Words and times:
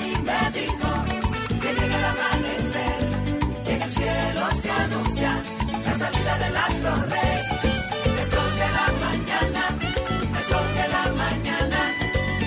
mí 0.00 0.12
me 0.28 0.40
dijo 0.58 0.90
que 1.60 1.68
llega 1.74 1.96
el 1.98 2.04
amanecer, 2.04 2.98
y 3.66 3.70
en 3.70 3.82
el 3.82 3.90
cielo 3.90 4.42
se 4.62 4.70
anuncia 4.70 5.32
la 5.84 5.98
salida 5.98 6.38
del 6.38 6.56
astro 6.56 6.92
rey. 7.10 7.38
El 8.20 8.26
sol 8.30 8.50
de 8.60 8.68
la 8.78 8.86
mañana, 9.06 9.62
el 10.38 10.44
sol 10.50 10.68
de 10.78 10.86
la 10.94 11.04
mañana, 11.22 11.80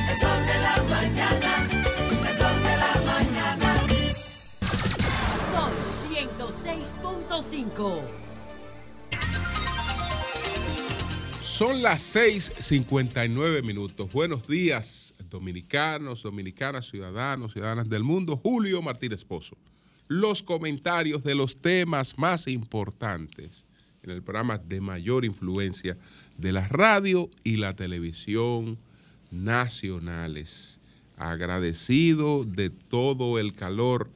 el 0.10 0.18
sol 0.24 0.42
de 0.50 0.58
la 0.68 0.76
mañana, 0.94 1.52
el 2.30 2.36
sol 2.38 2.58
de 2.68 2.76
la 2.84 2.94
mañana. 3.12 3.70
Son 5.54 5.72
106.5. 6.10 7.80
Son 11.42 11.82
las 11.82 12.02
6:59 12.16 13.62
minutos. 13.64 14.12
Buenos 14.12 14.48
días, 14.48 15.03
dominicanos, 15.34 16.24
dominicanas, 16.24 16.88
ciudadanos, 16.88 17.52
ciudadanas 17.52 17.90
del 17.90 18.04
mundo. 18.04 18.38
Julio 18.38 18.82
Martínez 18.82 19.26
Pozo. 19.26 19.58
Los 20.08 20.42
comentarios 20.44 21.24
de 21.24 21.36
los 21.36 21.58
temas 21.60 22.18
más 22.18 22.48
importantes 22.48 23.66
en 24.04 24.12
el 24.12 24.22
programa 24.22 24.58
de 24.58 24.80
mayor 24.80 25.26
influencia 25.26 25.98
de 26.38 26.52
la 26.52 26.68
radio 26.68 27.30
y 27.44 27.58
la 27.58 27.74
televisión 27.74 28.78
nacionales. 29.32 30.80
Agradecido 31.18 32.44
de 32.44 32.70
todo 32.70 33.40
el 33.40 33.54
calor 33.54 34.10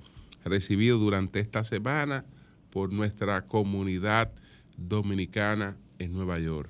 recibido 0.45 0.97
durante 0.97 1.39
esta 1.39 1.63
semana 1.63 2.25
por 2.69 2.93
nuestra 2.93 3.41
comunidad 3.41 4.31
dominicana 4.77 5.77
en 5.99 6.13
Nueva 6.13 6.39
York. 6.39 6.69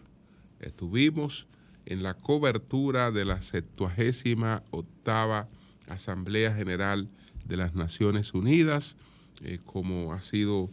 Estuvimos 0.62 1.48
en 1.88 2.04
la 2.04 2.14
cobertura 2.16 3.12
de 3.12 3.24
la 3.24 3.42
78 3.42 4.64
octava 4.72 5.48
Asamblea 5.88 6.54
General 6.54 7.08
de 7.46 7.56
las 7.56 7.76
Naciones 7.76 8.34
Unidas, 8.34 8.98
eh, 9.42 9.60
como 9.66 10.12
ha 10.12 10.20
sido 10.20 10.70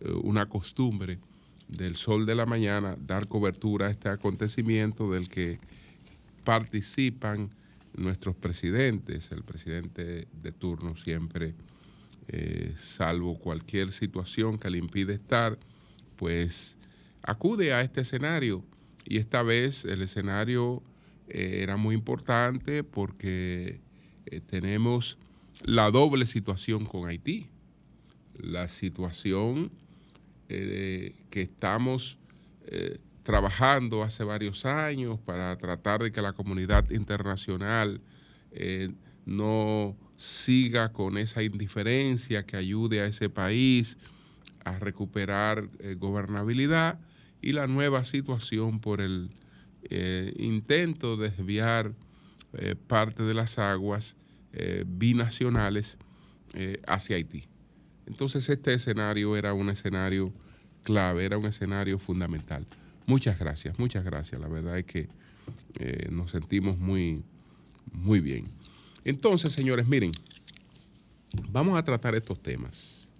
eh, 0.00 0.10
una 0.10 0.48
costumbre 0.48 1.20
del 1.68 1.94
Sol 1.94 2.26
de 2.26 2.34
la 2.34 2.46
Mañana, 2.46 2.96
dar 3.06 3.28
cobertura 3.28 3.86
a 3.86 3.90
este 3.90 4.08
acontecimiento 4.08 5.12
del 5.12 5.28
que 5.28 5.60
participan 6.44 7.50
nuestros 7.96 8.34
presidentes, 8.34 9.30
el 9.30 9.44
presidente 9.44 10.26
de 10.42 10.52
turno 10.52 10.96
siempre, 10.96 11.54
eh, 12.26 12.74
salvo 12.76 13.38
cualquier 13.38 13.92
situación 13.92 14.58
que 14.58 14.70
le 14.70 14.78
impide 14.78 15.14
estar, 15.14 15.56
pues 16.16 16.76
acude 17.22 17.72
a 17.72 17.82
este 17.82 18.00
escenario 18.00 18.64
y 19.06 19.18
esta 19.18 19.42
vez 19.42 19.84
el 19.84 20.02
escenario 20.02 20.82
eh, 21.28 21.60
era 21.62 21.76
muy 21.76 21.94
importante 21.94 22.82
porque 22.82 23.80
eh, 24.26 24.40
tenemos 24.40 25.16
la 25.62 25.90
doble 25.90 26.26
situación 26.26 26.84
con 26.84 27.06
Haití. 27.06 27.48
La 28.38 28.68
situación 28.68 29.70
eh, 30.48 31.14
que 31.30 31.42
estamos 31.42 32.18
trabajando 33.22 34.02
hace 34.02 34.24
varios 34.24 34.66
años 34.66 35.20
para 35.20 35.56
tratar 35.56 36.02
de 36.02 36.10
que 36.10 36.20
la 36.20 36.32
comunidad 36.32 36.90
internacional 36.90 38.00
no 39.24 39.96
siga 40.16 40.92
con 40.92 41.16
esa 41.16 41.44
indiferencia 41.44 42.44
que 42.44 42.56
ayude 42.56 43.00
a 43.00 43.06
ese 43.06 43.28
país 43.30 43.96
a 44.64 44.80
recuperar 44.80 45.68
gobernabilidad 45.96 46.98
y 47.46 47.52
la 47.52 47.68
nueva 47.68 48.02
situación 48.02 48.80
por 48.80 49.00
el 49.00 49.30
eh, 49.88 50.34
intento 50.36 51.16
de 51.16 51.30
desviar 51.30 51.92
eh, 52.54 52.74
parte 52.74 53.22
de 53.22 53.34
las 53.34 53.60
aguas 53.60 54.16
eh, 54.52 54.84
binacionales 54.84 55.96
hacia 56.86 57.16
Haití. 57.16 57.44
Entonces 58.06 58.48
este 58.48 58.72
escenario 58.72 59.36
era 59.36 59.52
un 59.52 59.68
escenario 59.68 60.32
clave, 60.82 61.24
era 61.24 61.38
un 61.38 61.44
escenario 61.44 61.98
fundamental. 62.00 62.66
Muchas 63.04 63.38
gracias, 63.38 63.78
muchas 63.78 64.04
gracias. 64.04 64.40
La 64.40 64.48
verdad 64.48 64.78
es 64.78 64.86
que 64.86 65.08
nos 66.10 66.30
sentimos 66.30 66.78
muy, 66.78 67.22
muy 67.92 68.20
bien. 68.20 68.48
Entonces, 69.04 69.52
señores, 69.52 69.86
miren, 69.86 70.12
vamos 71.50 71.76
a 71.76 71.84
tratar 71.84 72.14
estos 72.14 72.42
temas. 72.42 73.10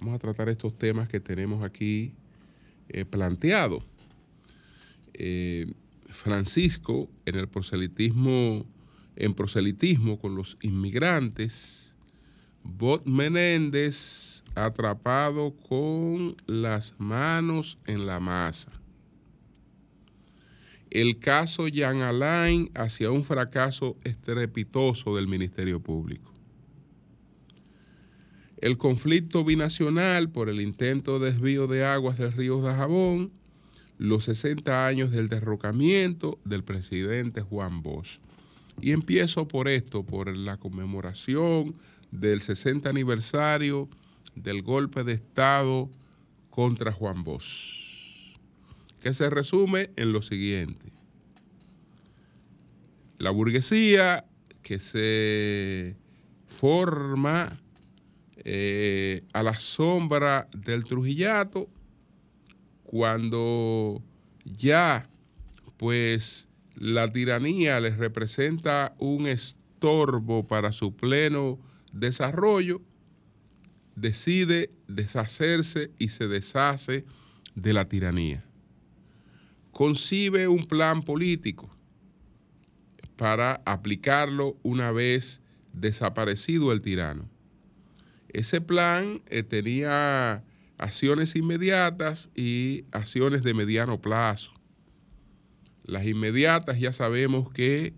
Vamos 0.00 0.14
a 0.14 0.18
tratar 0.18 0.48
estos 0.48 0.76
temas 0.78 1.06
que 1.06 1.20
tenemos 1.20 1.62
aquí 1.62 2.14
eh, 2.88 3.04
planteados. 3.04 3.82
Eh, 5.14 5.72
Francisco, 6.08 7.08
en 7.26 7.36
el 7.36 7.48
proselitismo, 7.48 8.66
en 9.16 9.34
proselitismo 9.34 10.18
con 10.18 10.34
los 10.34 10.56
inmigrantes, 10.62 11.94
Bot 12.62 13.04
Menéndez 13.06 14.42
atrapado 14.54 15.54
con 15.68 16.36
las 16.46 16.94
manos 16.98 17.78
en 17.86 18.06
la 18.06 18.20
masa. 18.20 18.70
El 20.90 21.18
caso 21.18 21.66
Jean 21.66 22.02
Alain 22.02 22.70
hacia 22.74 23.10
un 23.10 23.24
fracaso 23.24 23.96
estrepitoso 24.04 25.16
del 25.16 25.26
Ministerio 25.26 25.80
Público. 25.80 26.33
El 28.64 28.78
conflicto 28.78 29.44
binacional 29.44 30.30
por 30.30 30.48
el 30.48 30.58
intento 30.58 31.18
de 31.18 31.32
desvío 31.32 31.66
de 31.66 31.84
aguas 31.84 32.16
del 32.16 32.32
río 32.32 32.62
Dajabón, 32.62 33.30
los 33.98 34.24
60 34.24 34.86
años 34.86 35.10
del 35.10 35.28
derrocamiento 35.28 36.38
del 36.46 36.64
presidente 36.64 37.42
Juan 37.42 37.82
Bosch. 37.82 38.20
Y 38.80 38.92
empiezo 38.92 39.46
por 39.46 39.68
esto, 39.68 40.02
por 40.02 40.34
la 40.34 40.56
conmemoración 40.56 41.74
del 42.10 42.40
60 42.40 42.88
aniversario 42.88 43.90
del 44.34 44.62
golpe 44.62 45.04
de 45.04 45.12
Estado 45.12 45.90
contra 46.48 46.90
Juan 46.90 47.22
Bosch, 47.22 48.38
que 48.98 49.12
se 49.12 49.28
resume 49.28 49.90
en 49.96 50.10
lo 50.10 50.22
siguiente. 50.22 50.90
La 53.18 53.28
burguesía 53.28 54.24
que 54.62 54.78
se 54.78 55.96
forma 56.46 57.60
eh, 58.44 59.24
a 59.32 59.42
la 59.42 59.58
sombra 59.58 60.48
del 60.56 60.84
Trujillato, 60.84 61.68
cuando 62.82 64.02
ya 64.44 65.08
pues 65.76 66.48
la 66.76 67.12
tiranía 67.12 67.80
les 67.80 67.96
representa 67.98 68.94
un 68.98 69.26
estorbo 69.26 70.44
para 70.44 70.72
su 70.72 70.94
pleno 70.94 71.58
desarrollo, 71.92 72.80
decide 73.96 74.70
deshacerse 74.88 75.90
y 75.98 76.08
se 76.08 76.26
deshace 76.26 77.04
de 77.54 77.72
la 77.72 77.88
tiranía. 77.88 78.44
Concibe 79.70 80.48
un 80.48 80.64
plan 80.66 81.02
político 81.02 81.70
para 83.16 83.62
aplicarlo 83.64 84.56
una 84.62 84.90
vez 84.90 85.40
desaparecido 85.72 86.72
el 86.72 86.80
tirano. 86.80 87.28
Ese 88.34 88.60
plan 88.60 89.22
eh, 89.28 89.44
tenía 89.44 90.42
acciones 90.76 91.36
inmediatas 91.36 92.30
y 92.34 92.84
acciones 92.90 93.44
de 93.44 93.54
mediano 93.54 94.00
plazo. 94.00 94.52
Las 95.84 96.04
inmediatas 96.04 96.80
ya 96.80 96.92
sabemos 96.92 97.48
que 97.52 97.94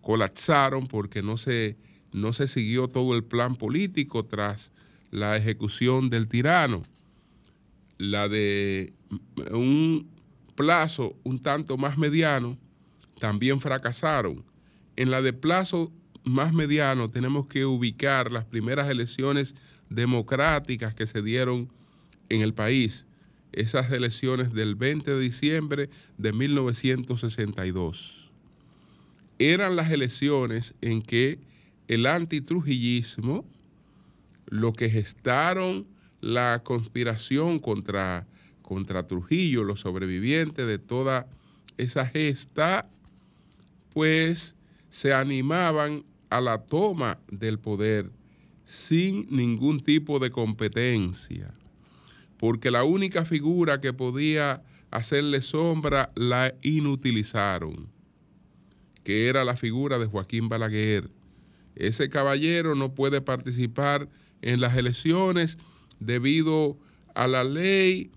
colapsaron 0.00 0.86
porque 0.86 1.22
no 1.22 1.36
se, 1.36 1.76
no 2.12 2.32
se 2.32 2.46
siguió 2.46 2.86
todo 2.86 3.16
el 3.16 3.24
plan 3.24 3.56
político 3.56 4.24
tras 4.24 4.70
la 5.10 5.36
ejecución 5.36 6.08
del 6.08 6.28
tirano. 6.28 6.84
La 7.98 8.28
de 8.28 8.94
un 9.50 10.08
plazo 10.54 11.16
un 11.24 11.40
tanto 11.40 11.76
más 11.76 11.98
mediano 11.98 12.56
también 13.18 13.60
fracasaron. 13.60 14.44
En 14.94 15.10
la 15.10 15.20
de 15.20 15.32
plazo 15.32 15.92
más 16.22 16.52
mediano 16.52 17.10
tenemos 17.10 17.48
que 17.48 17.64
ubicar 17.64 18.30
las 18.30 18.44
primeras 18.44 18.88
elecciones 18.88 19.56
democráticas 19.90 20.94
que 20.94 21.06
se 21.06 21.20
dieron 21.20 21.68
en 22.28 22.40
el 22.40 22.54
país, 22.54 23.06
esas 23.52 23.90
elecciones 23.90 24.54
del 24.54 24.76
20 24.76 25.10
de 25.10 25.20
diciembre 25.20 25.90
de 26.16 26.32
1962. 26.32 28.30
Eran 29.38 29.76
las 29.76 29.90
elecciones 29.90 30.74
en 30.80 31.02
que 31.02 31.38
el 31.88 32.06
antitrujillismo, 32.06 33.44
lo 34.46 34.72
que 34.72 34.88
gestaron 34.88 35.86
la 36.20 36.62
conspiración 36.62 37.58
contra, 37.58 38.26
contra 38.62 39.06
Trujillo, 39.06 39.64
los 39.64 39.80
sobrevivientes 39.80 40.66
de 40.66 40.78
toda 40.78 41.26
esa 41.78 42.06
gesta, 42.06 42.88
pues 43.92 44.54
se 44.90 45.12
animaban 45.14 46.04
a 46.28 46.40
la 46.40 46.58
toma 46.58 47.18
del 47.28 47.58
poder 47.58 48.10
sin 48.70 49.26
ningún 49.30 49.80
tipo 49.80 50.20
de 50.20 50.30
competencia, 50.30 51.52
porque 52.38 52.70
la 52.70 52.84
única 52.84 53.24
figura 53.24 53.80
que 53.80 53.92
podía 53.92 54.62
hacerle 54.92 55.40
sombra 55.40 56.12
la 56.14 56.54
inutilizaron, 56.62 57.88
que 59.02 59.26
era 59.26 59.44
la 59.44 59.56
figura 59.56 59.98
de 59.98 60.06
Joaquín 60.06 60.48
Balaguer, 60.48 61.10
ese 61.74 62.10
caballero 62.10 62.76
no 62.76 62.94
puede 62.94 63.20
participar 63.20 64.08
en 64.40 64.60
las 64.60 64.76
elecciones 64.76 65.58
debido 65.98 66.78
a 67.16 67.26
la 67.26 67.42
ley 67.42 68.12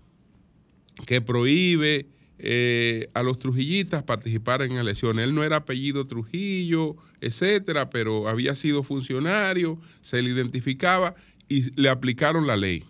que 1.04 1.20
prohíbe 1.20 2.06
eh, 2.46 3.08
a 3.14 3.22
los 3.22 3.38
trujillistas 3.38 4.02
participar 4.02 4.60
en 4.60 4.72
elecciones. 4.72 5.24
Él 5.24 5.34
no 5.34 5.44
era 5.44 5.56
apellido 5.56 6.06
Trujillo, 6.06 6.94
etcétera, 7.22 7.88
pero 7.88 8.28
había 8.28 8.54
sido 8.54 8.82
funcionario, 8.82 9.78
se 10.02 10.20
le 10.20 10.28
identificaba 10.28 11.14
y 11.48 11.70
le 11.80 11.88
aplicaron 11.88 12.46
la 12.46 12.58
ley. 12.58 12.84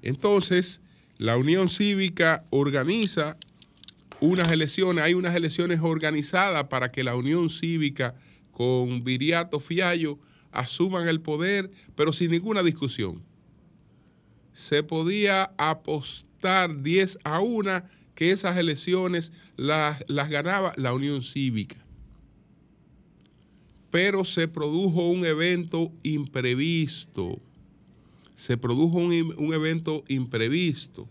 Entonces, 0.00 0.80
la 1.18 1.36
Unión 1.36 1.68
Cívica 1.68 2.44
organiza 2.50 3.36
unas 4.20 4.52
elecciones, 4.52 5.02
hay 5.02 5.14
unas 5.14 5.34
elecciones 5.34 5.80
organizadas 5.82 6.68
para 6.68 6.92
que 6.92 7.02
la 7.02 7.16
Unión 7.16 7.50
Cívica 7.50 8.14
con 8.52 9.02
Viriato 9.02 9.58
Fiallo 9.58 10.20
asuman 10.52 11.08
el 11.08 11.20
poder, 11.20 11.72
pero 11.96 12.12
sin 12.12 12.30
ninguna 12.30 12.62
discusión. 12.62 13.24
Se 14.52 14.84
podía 14.84 15.50
apostar 15.58 16.80
10 16.80 17.18
a 17.24 17.40
1 17.40 18.05
que 18.16 18.32
esas 18.32 18.56
elecciones 18.56 19.30
las, 19.56 20.04
las 20.08 20.28
ganaba 20.28 20.72
la 20.76 20.92
Unión 20.92 21.22
Cívica. 21.22 21.76
Pero 23.92 24.24
se 24.24 24.48
produjo 24.48 25.08
un 25.08 25.24
evento 25.24 25.92
imprevisto. 26.02 27.38
Se 28.34 28.56
produjo 28.56 28.98
un, 28.98 29.12
un 29.38 29.54
evento 29.54 30.02
imprevisto 30.08 31.08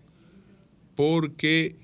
porque 0.95 1.75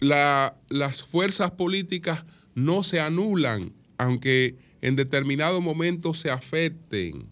la, 0.00 0.56
las 0.68 1.02
fuerzas 1.02 1.52
políticas 1.52 2.24
no 2.54 2.82
se 2.82 3.00
anulan, 3.00 3.72
aunque 3.98 4.56
en 4.80 4.96
determinado 4.96 5.60
momento 5.60 6.14
se 6.14 6.30
afecten. 6.30 7.26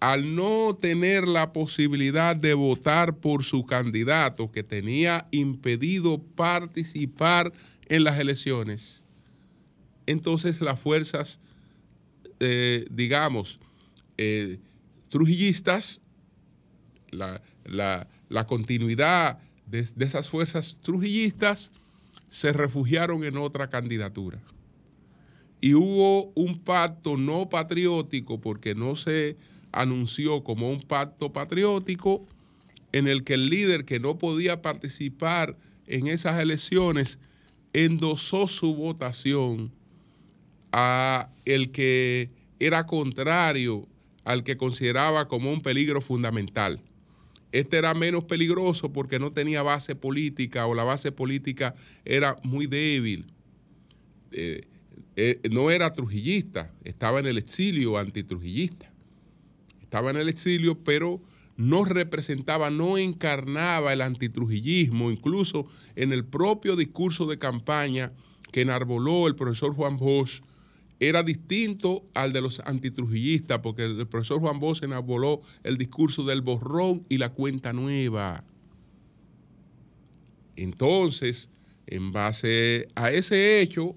Al 0.00 0.34
no 0.34 0.76
tener 0.80 1.26
la 1.26 1.52
posibilidad 1.52 2.36
de 2.36 2.54
votar 2.54 3.16
por 3.16 3.42
su 3.42 3.66
candidato 3.66 4.52
que 4.52 4.62
tenía 4.62 5.26
impedido 5.32 6.22
participar 6.22 7.52
en 7.86 8.04
las 8.04 8.18
elecciones, 8.18 9.02
entonces 10.06 10.60
las 10.60 10.78
fuerzas, 10.78 11.40
eh, 12.40 12.86
digamos, 12.90 13.58
eh, 14.16 14.58
trujillistas, 15.08 16.00
la, 17.10 17.42
la, 17.64 18.46
continuidad 18.46 19.38
de, 19.66 19.80
esas 19.80 20.28
fuerzas 20.28 20.78
trujillistas 20.82 21.72
se 22.30 22.52
refugiaron 22.52 23.24
en 23.24 23.36
otra 23.36 23.68
candidatura. 23.68 24.38
Y 25.60 25.74
hubo 25.74 26.32
un 26.34 26.58
pacto 26.58 27.16
no 27.16 27.48
patriótico, 27.48 28.40
porque 28.40 28.74
no 28.74 28.96
se 28.96 29.36
anunció 29.72 30.44
como 30.44 30.70
un 30.70 30.80
pacto 30.80 31.32
patriótico, 31.32 32.26
en 32.92 33.06
el 33.06 33.24
que 33.24 33.34
el 33.34 33.50
líder 33.50 33.84
que 33.84 34.00
no 34.00 34.18
podía 34.18 34.62
participar 34.62 35.56
en 35.86 36.06
esas 36.06 36.40
elecciones 36.40 37.18
endosó 37.72 38.48
su 38.48 38.74
votación 38.74 39.72
a 40.72 41.30
el 41.44 41.70
que 41.70 42.30
era 42.58 42.86
contrario 42.86 43.86
al 44.24 44.42
que 44.42 44.56
consideraba 44.56 45.28
como 45.28 45.52
un 45.52 45.62
peligro 45.62 46.00
fundamental. 46.00 46.80
Este 47.50 47.78
era 47.78 47.94
menos 47.94 48.24
peligroso 48.24 48.92
porque 48.92 49.18
no 49.18 49.32
tenía 49.32 49.62
base 49.62 49.94
política 49.94 50.66
o 50.66 50.74
la 50.74 50.84
base 50.84 51.12
política 51.12 51.74
era 52.04 52.36
muy 52.42 52.66
débil. 52.66 53.26
Eh, 54.32 54.66
eh, 55.16 55.40
no 55.50 55.70
era 55.70 55.90
trujillista, 55.90 56.70
estaba 56.84 57.20
en 57.20 57.26
el 57.26 57.38
exilio 57.38 57.96
antitrujillista. 57.96 58.92
Estaba 59.88 60.10
en 60.10 60.18
el 60.18 60.28
exilio, 60.28 60.76
pero 60.84 61.18
no 61.56 61.82
representaba, 61.86 62.68
no 62.68 62.98
encarnaba 62.98 63.94
el 63.94 64.02
antitrujillismo, 64.02 65.10
incluso 65.10 65.64
en 65.96 66.12
el 66.12 66.26
propio 66.26 66.76
discurso 66.76 67.24
de 67.24 67.38
campaña 67.38 68.12
que 68.52 68.60
enarboló 68.60 69.26
el 69.26 69.34
profesor 69.34 69.72
Juan 69.72 69.96
Bosch, 69.96 70.42
era 71.00 71.22
distinto 71.22 72.04
al 72.12 72.34
de 72.34 72.42
los 72.42 72.60
antitrujillistas, 72.60 73.60
porque 73.60 73.84
el 73.86 74.06
profesor 74.06 74.40
Juan 74.40 74.60
Bosch 74.60 74.82
enarboló 74.82 75.40
el 75.64 75.78
discurso 75.78 76.22
del 76.22 76.42
borrón 76.42 77.06
y 77.08 77.16
la 77.16 77.30
cuenta 77.30 77.72
nueva. 77.72 78.44
Entonces, 80.54 81.48
en 81.86 82.12
base 82.12 82.88
a 82.94 83.10
ese 83.10 83.62
hecho, 83.62 83.96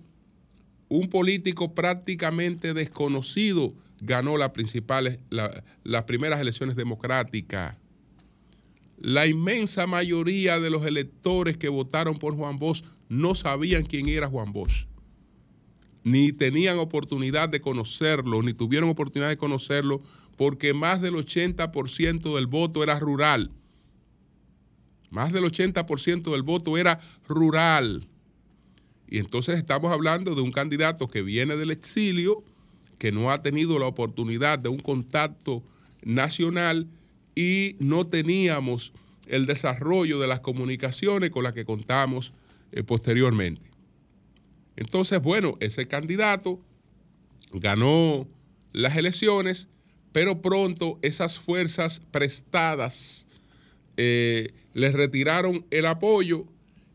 un 0.87 1.09
político 1.09 1.75
prácticamente 1.75 2.73
desconocido 2.73 3.73
ganó 4.01 4.35
las 4.35 4.49
principales, 4.49 5.19
la, 5.29 5.63
las 5.83 6.03
primeras 6.03 6.41
elecciones 6.41 6.75
democráticas. 6.75 7.77
La 8.97 9.25
inmensa 9.25 9.87
mayoría 9.87 10.59
de 10.59 10.69
los 10.69 10.85
electores 10.85 11.57
que 11.57 11.69
votaron 11.69 12.17
por 12.17 12.35
Juan 12.35 12.57
Bosch 12.57 12.83
no 13.09 13.33
sabían 13.33 13.83
quién 13.83 14.09
era 14.09 14.27
Juan 14.27 14.51
Bosch 14.51 14.85
ni 16.03 16.31
tenían 16.31 16.79
oportunidad 16.79 17.49
de 17.49 17.61
conocerlo, 17.61 18.41
ni 18.41 18.53
tuvieron 18.53 18.89
oportunidad 18.89 19.29
de 19.29 19.37
conocerlo, 19.37 20.01
porque 20.35 20.73
más 20.73 21.01
del 21.01 21.15
80% 21.15 22.35
del 22.35 22.47
voto 22.47 22.83
era 22.83 22.99
rural. 22.99 23.51
Más 25.09 25.31
del 25.31 25.43
80% 25.43 26.31
del 26.31 26.41
voto 26.41 26.77
era 26.77 26.99
rural. 27.27 28.07
Y 29.07 29.17
entonces 29.17 29.57
estamos 29.57 29.91
hablando 29.91 30.35
de 30.35 30.41
un 30.41 30.51
candidato 30.51 31.07
que 31.07 31.21
viene 31.21 31.57
del 31.57 31.69
exilio, 31.69 32.43
que 33.01 33.11
no 33.11 33.31
ha 33.31 33.41
tenido 33.41 33.79
la 33.79 33.87
oportunidad 33.87 34.59
de 34.59 34.69
un 34.69 34.77
contacto 34.77 35.63
nacional 36.03 36.87
y 37.33 37.75
no 37.79 38.05
teníamos 38.05 38.93
el 39.25 39.47
desarrollo 39.47 40.19
de 40.19 40.27
las 40.27 40.41
comunicaciones 40.41 41.31
con 41.31 41.43
las 41.43 41.53
que 41.53 41.65
contamos 41.65 42.31
eh, 42.71 42.83
posteriormente. 42.83 43.63
Entonces, 44.75 45.19
bueno, 45.19 45.57
ese 45.61 45.87
candidato 45.87 46.61
ganó 47.51 48.27
las 48.71 48.95
elecciones, 48.95 49.67
pero 50.11 50.43
pronto 50.43 50.99
esas 51.01 51.39
fuerzas 51.39 52.03
prestadas 52.11 53.25
eh, 53.97 54.53
le 54.75 54.91
retiraron 54.91 55.65
el 55.71 55.87
apoyo 55.87 56.45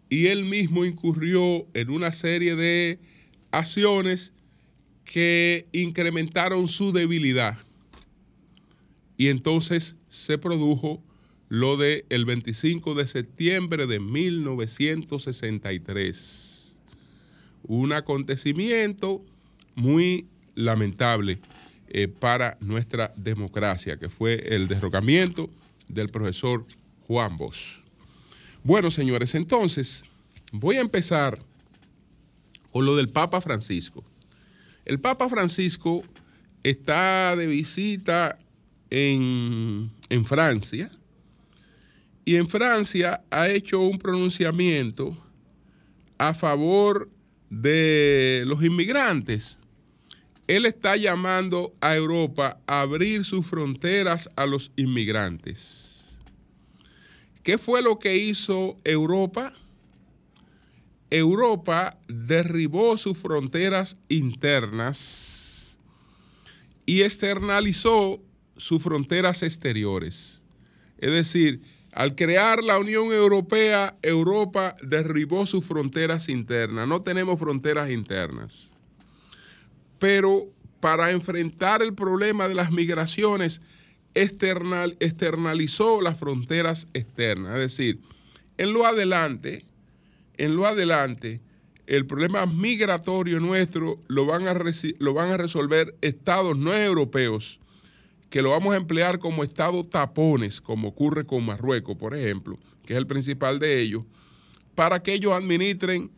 y 0.09 0.29
él 0.29 0.45
mismo 0.45 0.85
incurrió 0.85 1.67
en 1.75 1.91
una 1.91 2.13
serie 2.13 2.55
de 2.55 3.01
acciones 3.51 4.35
que 5.07 5.67
incrementaron 5.73 6.69
su 6.69 6.93
debilidad. 6.93 7.57
Y 9.17 9.29
entonces 9.29 9.97
se 10.11 10.37
produjo 10.37 11.03
lo 11.49 11.79
del 11.79 12.05
el 12.11 12.27
25 12.27 12.95
de 12.95 13.07
septiembre 13.07 13.87
de 13.87 14.01
1963 14.01 16.57
un 17.69 17.93
acontecimiento 17.93 19.25
muy 19.75 20.27
lamentable 20.55 21.39
eh, 21.89 22.09
para 22.09 22.57
nuestra 22.61 23.13
democracia, 23.17 23.97
que 23.97 24.09
fue 24.09 24.55
el 24.55 24.69
derrocamiento 24.69 25.51
del 25.89 26.09
profesor 26.09 26.65
Juan 27.07 27.37
Bosch. 27.37 27.81
Bueno, 28.65 28.91
señores, 28.91 29.35
entonces 29.35 30.05
voy 30.53 30.77
a 30.77 30.81
empezar 30.81 31.39
con 32.73 32.85
lo 32.85 32.97
del 32.97 33.09
Papa 33.09 33.41
Francisco. 33.41 34.05
El 34.87 35.01
Papa 35.01 35.29
Francisco 35.29 36.05
está 36.63 37.35
de 37.35 37.49
visita 37.49 38.39
en, 38.89 39.91
en 40.09 40.25
Francia 40.25 40.91
y 42.25 42.37
en 42.37 42.49
Francia 42.49 43.23
ha 43.31 43.49
hecho 43.49 43.81
un 43.81 43.99
pronunciamiento 43.99 45.17
a 46.19 46.33
favor 46.35 47.11
de 47.51 48.45
los 48.47 48.65
inmigrantes. 48.65 49.59
Él 50.47 50.67
está 50.67 50.97
llamando 50.97 51.75
a 51.81 51.97
Europa 51.97 52.61
a 52.69 52.83
abrir 52.83 53.25
sus 53.25 53.45
fronteras 53.45 54.31
a 54.37 54.47
los 54.47 54.71
inmigrantes. 54.77 56.17
¿Qué 57.43 57.59
fue 57.59 57.83
lo 57.83 57.99
que 57.99 58.17
hizo 58.17 58.79
Europa? 58.85 59.53
Europa 61.11 61.99
derribó 62.09 62.99
sus 62.99 63.17
fronteras 63.17 63.97
internas 64.09 65.79
y 66.85 67.03
externalizó 67.03 68.21
sus 68.57 68.83
fronteras 68.83 69.43
exteriores. 69.43 70.43
Es 70.99 71.13
decir, 71.13 71.63
al 71.93 72.15
crear 72.15 72.63
la 72.63 72.79
Unión 72.79 73.13
Europea, 73.13 73.97
Europa 74.03 74.75
derribó 74.83 75.47
sus 75.47 75.65
fronteras 75.65 76.29
internas. 76.29 76.87
No 76.87 77.03
tenemos 77.03 77.39
fronteras 77.39 77.91
internas. 77.91 78.73
Pero 79.99 80.51
para 80.81 81.11
enfrentar 81.11 81.83
el 81.83 81.95
problema 81.95 82.49
de 82.49 82.55
las 82.55 82.71
migraciones, 82.71 83.63
external, 84.15 84.97
externalizó 85.01 86.01
las 86.01 86.19
fronteras 86.19 86.89
externas. 86.95 87.55
Es 87.55 87.77
decir, 87.77 88.01
en 88.59 88.73
lo 88.73 88.87
adelante, 88.87 89.65
en 90.39 90.57
lo 90.57 90.67
adelante, 90.67 91.41
el 91.87 92.07
problema 92.07 92.47
migratorio 92.47 93.41
nuestro 93.41 94.01
lo 94.09 94.27
van 94.27 94.49
a, 94.49 94.55
lo 94.99 95.15
van 95.15 95.31
a 95.31 95.37
resolver 95.37 95.95
estados 96.01 96.57
no 96.57 96.75
europeos, 96.75 97.61
que 98.31 98.43
lo 98.43 98.51
vamos 98.51 98.75
a 98.75 98.77
emplear 98.77 99.19
como 99.19 99.45
estados 99.45 99.89
tapones, 99.89 100.61
como 100.61 100.89
ocurre 100.89 101.25
con 101.25 101.45
Marruecos, 101.45 101.97
por 101.97 102.15
ejemplo, 102.15 102.59
que 102.85 102.95
es 102.95 102.99
el 102.99 103.07
principal 103.07 103.59
de 103.59 103.81
ellos, 103.81 104.03
para 104.75 105.03
que 105.03 105.15
ellos 105.15 105.33
administren 105.33 106.11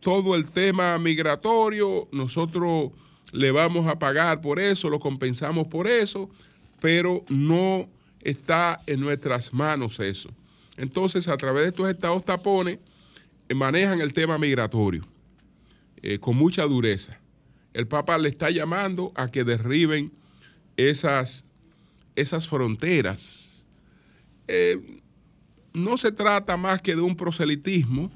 todo 0.00 0.36
el 0.36 0.44
tema 0.44 0.98
migratorio. 0.98 2.08
Nosotros 2.12 2.92
le 3.32 3.50
vamos 3.50 3.88
a 3.88 3.98
pagar 3.98 4.40
por 4.40 4.60
eso, 4.60 4.90
lo 4.90 5.00
compensamos 5.00 5.66
por 5.66 5.88
eso, 5.88 6.30
pero 6.80 7.24
no 7.28 7.88
está 8.22 8.78
en 8.86 9.00
nuestras 9.00 9.52
manos 9.52 9.98
eso. 9.98 10.28
Entonces, 10.76 11.26
a 11.26 11.36
través 11.36 11.62
de 11.62 11.68
estos 11.70 11.88
estados 11.88 12.24
tapones, 12.24 12.78
manejan 13.54 14.00
el 14.00 14.12
tema 14.12 14.38
migratorio 14.38 15.06
eh, 16.02 16.18
con 16.18 16.36
mucha 16.36 16.64
dureza. 16.64 17.18
El 17.72 17.86
Papa 17.86 18.18
le 18.18 18.28
está 18.28 18.50
llamando 18.50 19.12
a 19.14 19.28
que 19.28 19.44
derriben 19.44 20.12
esas, 20.76 21.44
esas 22.14 22.48
fronteras. 22.48 23.64
Eh, 24.48 25.00
no 25.72 25.98
se 25.98 26.12
trata 26.12 26.56
más 26.56 26.80
que 26.80 26.96
de 26.96 27.02
un 27.02 27.16
proselitismo 27.16 28.10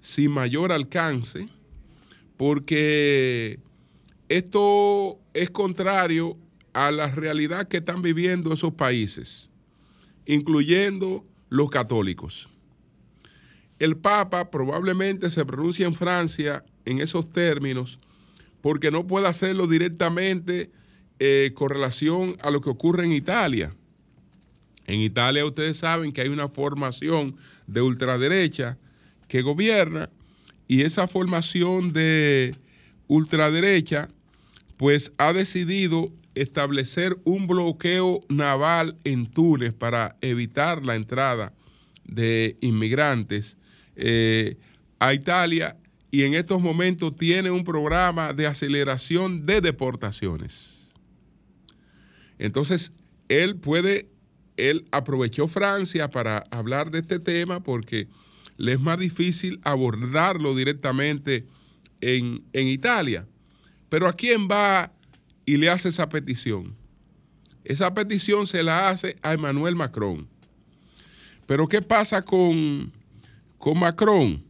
sin 0.00 0.30
mayor 0.30 0.72
alcance, 0.72 1.48
porque 2.36 3.60
esto 4.28 5.18
es 5.32 5.50
contrario 5.50 6.36
a 6.72 6.90
la 6.90 7.10
realidad 7.10 7.68
que 7.68 7.78
están 7.78 8.02
viviendo 8.02 8.52
esos 8.52 8.74
países, 8.74 9.48
incluyendo 10.26 11.24
los 11.48 11.70
católicos. 11.70 12.48
El 13.78 13.96
Papa 13.96 14.50
probablemente 14.50 15.30
se 15.30 15.44
pronuncia 15.44 15.86
en 15.86 15.94
Francia 15.94 16.64
en 16.84 17.00
esos 17.00 17.30
términos 17.30 17.98
porque 18.62 18.90
no 18.90 19.06
puede 19.06 19.28
hacerlo 19.28 19.66
directamente 19.66 20.70
eh, 21.18 21.52
con 21.54 21.68
relación 21.68 22.36
a 22.40 22.50
lo 22.50 22.60
que 22.60 22.70
ocurre 22.70 23.04
en 23.04 23.12
Italia. 23.12 23.74
En 24.86 25.00
Italia 25.00 25.44
ustedes 25.44 25.78
saben 25.78 26.12
que 26.12 26.22
hay 26.22 26.28
una 26.28 26.48
formación 26.48 27.36
de 27.66 27.82
ultraderecha 27.82 28.78
que 29.28 29.42
gobierna 29.42 30.10
y 30.68 30.82
esa 30.82 31.06
formación 31.06 31.92
de 31.92 32.56
ultraderecha 33.08 34.08
pues 34.76 35.12
ha 35.18 35.32
decidido 35.32 36.12
establecer 36.34 37.16
un 37.24 37.46
bloqueo 37.46 38.20
naval 38.28 38.96
en 39.04 39.26
Túnez 39.26 39.72
para 39.72 40.16
evitar 40.20 40.84
la 40.84 40.96
entrada 40.96 41.52
de 42.04 42.56
inmigrantes 42.60 43.56
eh, 43.96 44.56
a 44.98 45.14
Italia 45.14 45.76
y 46.10 46.22
en 46.22 46.34
estos 46.34 46.60
momentos 46.60 47.16
tiene 47.16 47.50
un 47.50 47.64
programa 47.64 48.32
de 48.32 48.46
aceleración 48.46 49.44
de 49.44 49.60
deportaciones. 49.60 50.94
Entonces, 52.38 52.92
él 53.28 53.56
puede, 53.56 54.08
él 54.56 54.84
aprovechó 54.92 55.48
Francia 55.48 56.10
para 56.10 56.44
hablar 56.50 56.90
de 56.90 57.00
este 57.00 57.18
tema 57.18 57.62
porque 57.62 58.08
le 58.56 58.72
es 58.72 58.80
más 58.80 58.98
difícil 58.98 59.60
abordarlo 59.64 60.54
directamente 60.54 61.46
en, 62.00 62.42
en 62.52 62.68
Italia. 62.68 63.26
Pero 63.88 64.06
¿a 64.06 64.12
quién 64.12 64.48
va 64.48 64.92
y 65.44 65.56
le 65.56 65.70
hace 65.70 65.88
esa 65.88 66.08
petición? 66.08 66.74
Esa 67.64 67.92
petición 67.94 68.46
se 68.46 68.62
la 68.62 68.88
hace 68.88 69.16
a 69.22 69.32
Emmanuel 69.32 69.74
Macron. 69.74 70.28
Pero 71.46 71.68
¿qué 71.68 71.82
pasa 71.82 72.22
con, 72.22 72.92
con 73.58 73.78
Macron? 73.78 74.44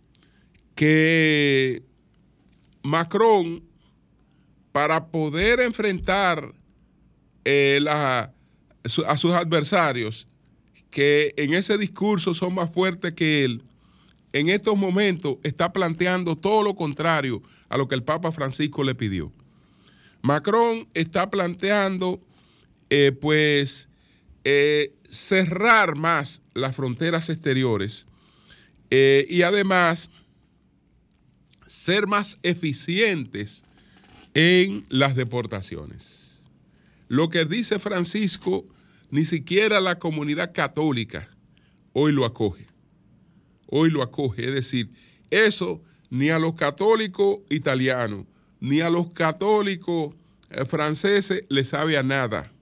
Que 0.74 1.82
Macron, 2.82 3.62
para 4.72 5.06
poder 5.06 5.60
enfrentar 5.60 6.52
eh, 7.44 7.84
a 7.88 8.30
sus 8.84 9.32
adversarios, 9.32 10.28
que 10.90 11.34
en 11.36 11.54
ese 11.54 11.78
discurso 11.78 12.34
son 12.34 12.54
más 12.54 12.72
fuertes 12.72 13.12
que 13.12 13.44
él, 13.44 13.62
en 14.32 14.50
estos 14.50 14.76
momentos 14.76 15.38
está 15.42 15.72
planteando 15.72 16.36
todo 16.36 16.62
lo 16.62 16.74
contrario 16.74 17.42
a 17.68 17.78
lo 17.78 17.88
que 17.88 17.94
el 17.94 18.02
Papa 18.02 18.32
Francisco 18.32 18.84
le 18.84 18.94
pidió. 18.94 19.32
Macron 20.20 20.88
está 20.92 21.30
planteando, 21.30 22.20
eh, 22.90 23.12
pues, 23.18 23.88
eh, 24.44 24.94
cerrar 25.10 25.96
más 25.96 26.42
las 26.52 26.76
fronteras 26.76 27.30
exteriores 27.30 28.06
eh, 28.90 29.26
y 29.28 29.42
además 29.42 30.10
ser 31.66 32.06
más 32.06 32.38
eficientes 32.42 33.64
en 34.34 34.84
las 34.88 35.16
deportaciones. 35.16 36.44
Lo 37.08 37.28
que 37.28 37.44
dice 37.44 37.78
Francisco, 37.78 38.66
ni 39.10 39.24
siquiera 39.24 39.80
la 39.80 39.98
comunidad 39.98 40.52
católica 40.52 41.28
hoy 41.92 42.12
lo 42.12 42.24
acoge 42.24 42.66
hoy 43.68 43.90
lo 43.90 44.02
acoge. 44.02 44.48
Es 44.48 44.54
decir, 44.54 44.90
eso 45.30 45.82
ni 46.10 46.30
a 46.30 46.38
los 46.38 46.54
católicos 46.54 47.38
italianos, 47.50 48.26
ni 48.60 48.80
a 48.80 48.90
los 48.90 49.10
católicos 49.10 50.14
eh, 50.50 50.64
franceses 50.64 51.44
le 51.48 51.64
sabe 51.64 51.96
a 51.96 52.02
nada. 52.02 52.52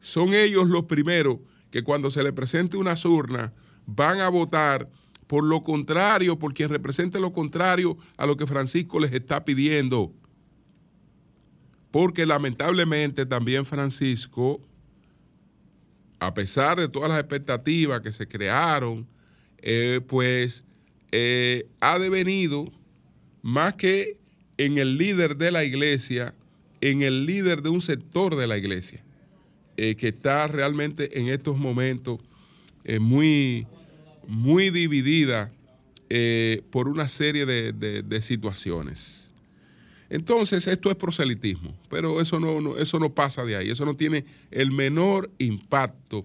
Son 0.00 0.34
ellos 0.34 0.68
los 0.68 0.84
primeros 0.84 1.38
que 1.70 1.82
cuando 1.82 2.10
se 2.10 2.22
les 2.22 2.32
presente 2.32 2.76
una 2.76 2.94
urna 3.04 3.52
van 3.86 4.20
a 4.20 4.28
votar 4.28 4.88
por 5.28 5.44
lo 5.44 5.62
contrario, 5.62 6.38
por 6.38 6.54
quien 6.54 6.70
represente 6.70 7.20
lo 7.20 7.32
contrario 7.32 7.96
a 8.16 8.26
lo 8.26 8.36
que 8.36 8.46
Francisco 8.46 8.98
les 8.98 9.12
está 9.12 9.44
pidiendo. 9.44 10.12
Porque 11.90 12.24
lamentablemente 12.24 13.26
también 13.26 13.66
Francisco, 13.66 14.58
a 16.18 16.32
pesar 16.32 16.80
de 16.80 16.88
todas 16.88 17.10
las 17.10 17.20
expectativas 17.20 18.00
que 18.00 18.10
se 18.10 18.26
crearon, 18.26 19.06
eh, 19.58 20.00
pues 20.08 20.64
eh, 21.12 21.68
ha 21.80 21.98
devenido 21.98 22.72
más 23.42 23.74
que 23.74 24.16
en 24.56 24.78
el 24.78 24.96
líder 24.96 25.36
de 25.36 25.50
la 25.50 25.62
iglesia, 25.62 26.34
en 26.80 27.02
el 27.02 27.26
líder 27.26 27.60
de 27.60 27.68
un 27.68 27.82
sector 27.82 28.34
de 28.34 28.46
la 28.46 28.56
iglesia, 28.56 29.04
eh, 29.76 29.94
que 29.94 30.08
está 30.08 30.46
realmente 30.46 31.20
en 31.20 31.28
estos 31.28 31.58
momentos 31.58 32.18
muy, 33.00 33.66
muy 34.28 34.70
dividida 34.70 35.50
por 36.70 36.88
una 36.88 37.08
serie 37.08 37.44
de, 37.44 38.22
situaciones. 38.22 39.30
Entonces, 40.08 40.66
esto 40.68 40.88
es 40.90 40.96
proselitismo, 40.96 41.74
pero 41.90 42.20
eso 42.20 42.38
no, 42.38 42.78
eso 42.78 42.98
no 43.00 43.12
pasa 43.12 43.44
de 43.44 43.56
ahí, 43.56 43.70
eso 43.70 43.84
no 43.84 43.94
tiene 43.94 44.24
el 44.52 44.70
menor 44.70 45.30
impacto 45.38 46.24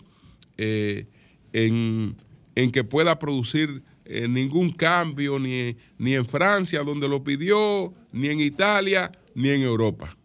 en 0.58 2.16
en 2.56 2.72
que 2.72 2.84
pueda 2.84 3.18
producir 3.20 3.84
eh, 4.06 4.28
ningún 4.28 4.72
cambio 4.72 5.40
ni, 5.40 5.76
ni 5.98 6.16
en 6.16 6.26
Francia, 6.26 6.84
donde 6.84 7.08
lo 7.08 7.24
pidió, 7.24 7.94
ni 8.12 8.30
en 8.30 8.40
Italia, 8.40 9.12
ni 9.34 9.50
en 9.50 9.62
Europa. 9.62 10.16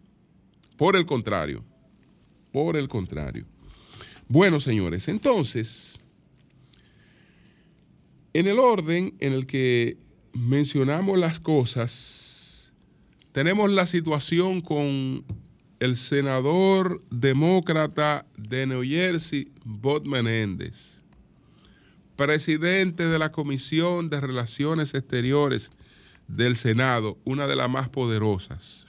Por 0.76 0.96
el 0.96 1.06
contrario, 1.06 1.64
por 2.52 2.76
el 2.76 2.88
contrario. 2.88 3.46
Bueno, 4.28 4.60
señores, 4.60 5.08
entonces, 5.08 5.97
en 8.32 8.46
el 8.46 8.58
orden 8.58 9.14
en 9.20 9.32
el 9.32 9.46
que 9.46 9.96
mencionamos 10.32 11.18
las 11.18 11.40
cosas, 11.40 12.72
tenemos 13.32 13.70
la 13.70 13.86
situación 13.86 14.60
con 14.60 15.24
el 15.80 15.96
senador 15.96 17.02
demócrata 17.10 18.26
de 18.36 18.66
New 18.66 18.82
Jersey, 18.82 19.50
Bob 19.64 20.06
Menéndez 20.06 20.98
presidente 22.18 23.06
de 23.06 23.16
la 23.16 23.30
Comisión 23.30 24.10
de 24.10 24.20
Relaciones 24.20 24.92
Exteriores 24.92 25.70
del 26.26 26.56
Senado, 26.56 27.16
una 27.24 27.46
de 27.46 27.54
las 27.54 27.70
más 27.70 27.88
poderosas. 27.88 28.86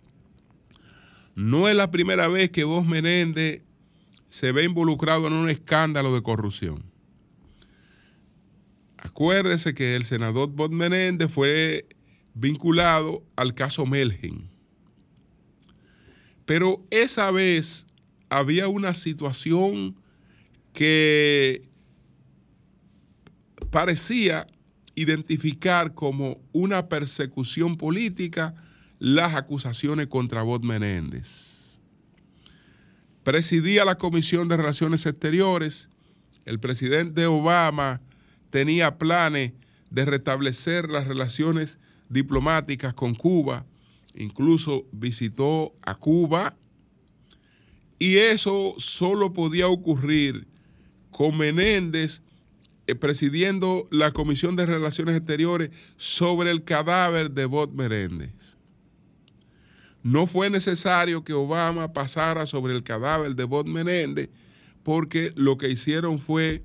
No 1.36 1.70
es 1.70 1.76
la 1.76 1.92
primera 1.92 2.28
vez 2.28 2.50
que 2.50 2.64
vos 2.64 2.88
Menéndez 2.88 3.62
se 4.30 4.52
ve 4.52 4.64
involucrado 4.64 5.28
en 5.28 5.34
un 5.34 5.48
escándalo 5.48 6.12
de 6.12 6.24
corrupción. 6.24 6.84
Acuérdese 9.02 9.74
que 9.74 9.96
el 9.96 10.04
senador 10.04 10.50
Bob 10.50 10.72
Menéndez 10.72 11.32
fue 11.32 11.88
vinculado 12.34 13.24
al 13.36 13.54
caso 13.54 13.86
Melgen. 13.86 14.50
Pero 16.46 16.84
esa 16.90 17.32
vez 17.32 17.86
había 18.30 18.68
una 18.68 18.94
situación 18.94 19.96
que 20.74 21.70
parecía 23.70 24.48
identificar 24.96 25.94
como 25.94 26.42
una 26.52 26.90
persecución 26.90 27.78
política 27.78 28.56
las 29.00 29.36
acusaciones 29.36 30.08
contra 30.08 30.42
Bob 30.42 30.64
Menéndez. 30.64 31.80
Presidía 33.24 33.86
la 33.86 33.98
Comisión 33.98 34.48
de 34.48 34.58
Relaciones 34.58 35.06
Exteriores, 35.06 35.90
el 36.46 36.60
presidente 36.60 37.26
Obama 37.28 38.02
tenía 38.50 38.98
planes 38.98 39.54
de 39.90 40.06
restablecer 40.06 40.90
las 40.90 41.08
relaciones 41.08 41.80
diplomáticas 42.10 42.94
con 42.94 43.16
Cuba, 43.16 43.66
incluso 44.16 44.86
visitó 44.92 45.74
a 45.86 45.96
Cuba, 45.96 46.56
y 48.00 48.16
eso 48.18 48.76
solo 48.78 49.34
podía 49.34 49.68
ocurrir 49.68 50.48
con 51.12 51.38
Menéndez 51.38 52.22
eh, 52.88 52.96
presidiendo 52.96 53.88
la 53.92 54.12
Comisión 54.12 54.56
de 54.56 54.66
Relaciones 54.66 55.18
Exteriores 55.18 55.70
sobre 55.98 56.50
el 56.50 56.64
cadáver 56.64 57.32
de 57.32 57.46
Bob 57.46 57.74
Menéndez. 57.74 58.32
No 60.02 60.28
fue 60.28 60.50
necesario 60.50 61.26
que 61.26 61.34
Obama 61.34 61.92
pasara 61.92 62.46
sobre 62.46 62.74
el 62.74 62.84
cadáver 62.84 63.36
de 63.36 63.44
Bob 63.44 63.68
Menéndez 63.68 64.30
porque 64.82 65.34
lo 65.36 65.58
que 65.58 65.70
hicieron 65.70 66.20
fue 66.20 66.64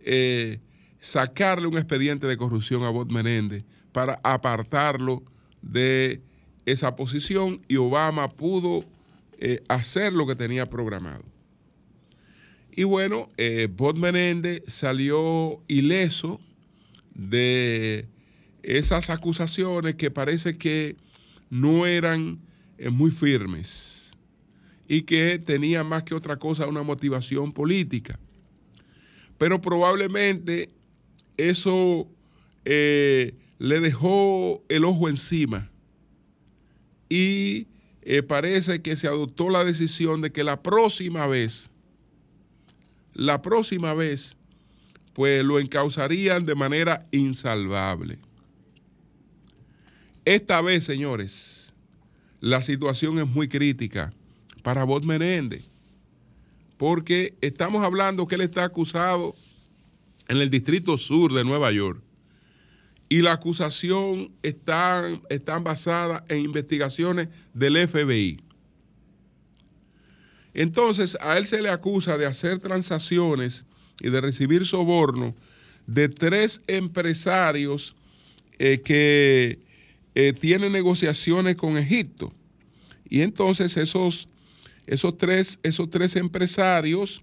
eh, 0.00 0.58
sacarle 1.00 1.66
un 1.66 1.76
expediente 1.76 2.26
de 2.26 2.36
corrupción 2.36 2.84
a 2.84 2.90
Bob 2.90 3.10
Menéndez 3.10 3.64
para 3.92 4.20
apartarlo 4.22 5.22
de 5.62 6.22
esa 6.64 6.96
posición 6.96 7.62
y 7.68 7.76
Obama 7.76 8.28
pudo 8.28 8.84
eh, 9.38 9.62
hacer 9.68 10.12
lo 10.12 10.26
que 10.26 10.34
tenía 10.34 10.68
programado. 10.68 11.24
Y 12.72 12.84
bueno, 12.84 13.30
eh, 13.36 13.68
Bob 13.74 13.96
Menéndez 13.96 14.62
salió 14.66 15.62
ileso 15.66 16.40
de 17.14 18.06
esas 18.62 19.08
acusaciones 19.08 19.94
que 19.94 20.10
parece 20.10 20.58
que 20.58 20.96
no 21.48 21.86
eran 21.86 22.40
eh, 22.78 22.90
muy 22.90 23.10
firmes 23.10 24.12
y 24.88 25.02
que 25.02 25.38
tenía 25.38 25.84
más 25.84 26.02
que 26.02 26.14
otra 26.14 26.36
cosa 26.36 26.66
una 26.66 26.82
motivación 26.82 27.52
política. 27.52 28.18
Pero 29.38 29.60
probablemente 29.60 30.70
eso 31.36 32.08
eh, 32.64 33.34
le 33.58 33.80
dejó 33.80 34.62
el 34.68 34.84
ojo 34.84 35.08
encima 35.08 35.70
y 37.08 37.66
eh, 38.02 38.22
parece 38.22 38.82
que 38.82 38.96
se 38.96 39.06
adoptó 39.06 39.50
la 39.50 39.64
decisión 39.64 40.20
de 40.20 40.32
que 40.32 40.44
la 40.44 40.62
próxima 40.62 41.26
vez, 41.26 41.68
la 43.14 43.42
próxima 43.42 43.94
vez, 43.94 44.36
pues 45.12 45.44
lo 45.44 45.58
encausarían 45.58 46.44
de 46.46 46.54
manera 46.54 47.06
insalvable. 47.10 48.18
Esta 50.24 50.60
vez, 50.60 50.84
señores, 50.84 51.72
la 52.40 52.60
situación 52.62 53.18
es 53.18 53.26
muy 53.26 53.48
crítica 53.48 54.12
para 54.62 54.84
Bob 54.84 55.04
Menéndez, 55.04 55.64
porque 56.76 57.34
estamos 57.40 57.84
hablando 57.84 58.26
que 58.26 58.34
él 58.34 58.42
está 58.42 58.64
acusado 58.64 59.34
en 60.28 60.38
el 60.38 60.50
Distrito 60.50 60.96
Sur 60.96 61.32
de 61.32 61.44
Nueva 61.44 61.72
York 61.72 62.00
y 63.08 63.20
la 63.20 63.32
acusación 63.32 64.32
está, 64.42 65.04
están 65.28 65.62
basada 65.62 66.24
en 66.28 66.40
investigaciones 66.40 67.28
del 67.54 67.88
FBI. 67.88 68.40
Entonces, 70.54 71.16
a 71.20 71.36
él 71.36 71.46
se 71.46 71.62
le 71.62 71.68
acusa 71.68 72.18
de 72.18 72.26
hacer 72.26 72.58
transacciones 72.58 73.64
y 74.00 74.10
de 74.10 74.20
recibir 74.20 74.66
soborno 74.66 75.34
de 75.86 76.08
tres 76.08 76.62
empresarios 76.66 77.94
eh, 78.58 78.80
que 78.84 79.60
eh, 80.14 80.32
tiene 80.32 80.70
negociaciones 80.70 81.56
con 81.56 81.76
Egipto. 81.76 82.32
Y 83.08 83.20
entonces 83.20 83.76
esos, 83.76 84.28
esos, 84.86 85.16
tres, 85.16 85.60
esos 85.62 85.90
tres 85.90 86.16
empresarios, 86.16 87.22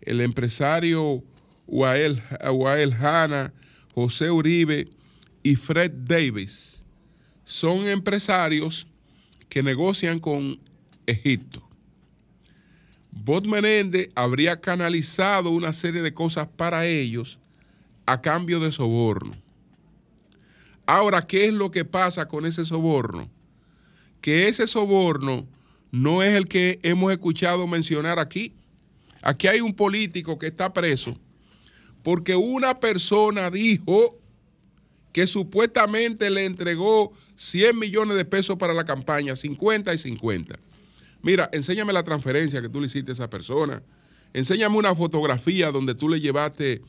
el 0.00 0.20
empresario 0.20 1.22
Wael, 1.66 2.22
Hanna, 3.00 3.52
José 3.94 4.30
Uribe 4.30 4.88
y 5.42 5.56
Fred 5.56 5.92
Davis, 5.92 6.84
son 7.44 7.86
empresarios 7.86 8.86
que 9.48 9.62
negocian 9.62 10.18
con 10.20 10.58
Egipto. 11.06 11.62
Bob 13.10 13.46
Menéndez 13.46 14.10
habría 14.14 14.60
canalizado 14.60 15.50
una 15.50 15.72
serie 15.72 16.02
de 16.02 16.12
cosas 16.12 16.48
para 16.48 16.86
ellos 16.86 17.38
a 18.04 18.20
cambio 18.20 18.60
de 18.60 18.70
soborno. 18.70 19.34
Ahora, 20.84 21.22
¿qué 21.22 21.46
es 21.46 21.54
lo 21.54 21.70
que 21.70 21.84
pasa 21.84 22.28
con 22.28 22.46
ese 22.46 22.64
soborno? 22.64 23.28
Que 24.20 24.48
ese 24.48 24.66
soborno 24.66 25.48
no 25.90 26.22
es 26.22 26.34
el 26.34 26.46
que 26.46 26.78
hemos 26.82 27.10
escuchado 27.10 27.66
mencionar 27.66 28.18
aquí. 28.18 28.54
Aquí 29.22 29.48
hay 29.48 29.60
un 29.60 29.74
político 29.74 30.38
que 30.38 30.48
está 30.48 30.72
preso 30.72 31.18
porque 32.06 32.36
una 32.36 32.78
persona 32.78 33.50
dijo 33.50 34.16
que 35.12 35.26
supuestamente 35.26 36.30
le 36.30 36.44
entregó 36.44 37.12
100 37.34 37.76
millones 37.76 38.16
de 38.16 38.24
pesos 38.24 38.54
para 38.54 38.72
la 38.74 38.84
campaña, 38.84 39.34
50 39.34 39.92
y 39.92 39.98
50. 39.98 40.56
Mira, 41.22 41.50
enséñame 41.52 41.92
la 41.92 42.04
transferencia 42.04 42.62
que 42.62 42.68
tú 42.68 42.80
le 42.80 42.86
hiciste 42.86 43.10
a 43.10 43.14
esa 43.14 43.28
persona. 43.28 43.82
Enséñame 44.32 44.76
una 44.76 44.94
fotografía 44.94 45.72
donde 45.72 45.96
tú 45.96 46.08
le 46.08 46.20
llevaste 46.20 46.80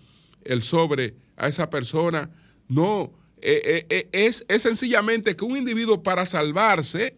el 0.43 0.61
sobre 0.61 1.15
a 1.35 1.47
esa 1.47 1.67
persona. 1.67 2.29
No, 2.67 3.11
eh, 3.41 3.85
eh, 3.89 4.07
eh, 4.13 4.27
es, 4.47 4.61
sencillamente 4.61 5.35
que 5.35 5.45
un 5.45 5.57
individuo 5.57 6.03
para 6.03 6.27
salvarse, 6.27 7.17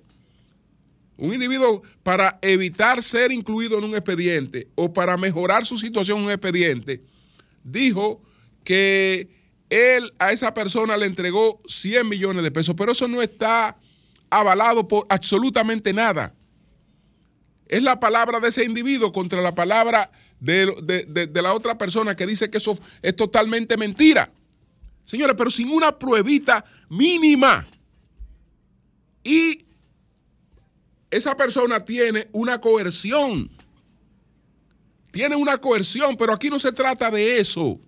un 1.18 1.34
individuo 1.34 1.82
para 2.04 2.40
evitar 2.44 3.04
ser 3.04 3.34
incluido 3.34 3.78
en 3.78 3.84
un 3.84 3.96
expediente 3.96 4.70
o 4.76 4.94
para 4.94 5.18
mejorar 5.18 5.66
su 5.66 5.78
situación 5.78 6.20
en 6.20 6.26
un 6.28 6.32
expediente, 6.32 7.04
dijo 7.64 8.22
que 8.64 9.30
él 9.70 10.14
a 10.20 10.32
esa 10.32 10.54
persona 10.54 10.98
le 10.98 11.06
entregó 11.06 11.62
100 11.68 12.08
millones 12.08 12.44
de 12.44 12.52
pesos, 12.52 12.76
pero 12.78 12.92
eso 12.92 13.08
no 13.08 13.22
está 13.22 13.78
avalado 14.30 14.88
por 14.88 15.06
absolutamente 15.10 15.94
nada. 15.94 16.34
Es 17.68 17.84
la 17.84 18.00
palabra 18.00 18.40
de 18.40 18.50
ese 18.50 18.66
individuo 18.66 19.12
contra 19.12 19.42
la 19.42 19.54
palabra 19.54 20.12
de 20.40 21.30
la 21.34 21.54
otra 21.54 21.78
persona 21.78 22.16
que 22.16 22.26
dice 22.26 22.50
que 22.50 22.58
eso 22.58 22.80
es 23.02 23.16
totalmente 23.16 23.78
mentira. 23.78 24.32
Señores, 25.06 25.36
pero 25.38 25.52
sin 25.52 25.70
una 25.70 25.98
pruebita 25.98 26.64
mínima. 26.90 27.68
Y 29.24 29.66
esa 31.12 31.36
persona 31.36 31.84
tiene 31.84 32.28
una 32.32 32.62
coerción. 32.62 33.52
Tiene 35.12 35.36
una 35.36 35.58
coerción, 35.58 36.16
pero 36.18 36.34
aquí 36.34 36.50
no 36.50 36.60
se 36.60 36.72
trata 36.72 37.10
de 37.10 37.40
eso. 37.40 37.80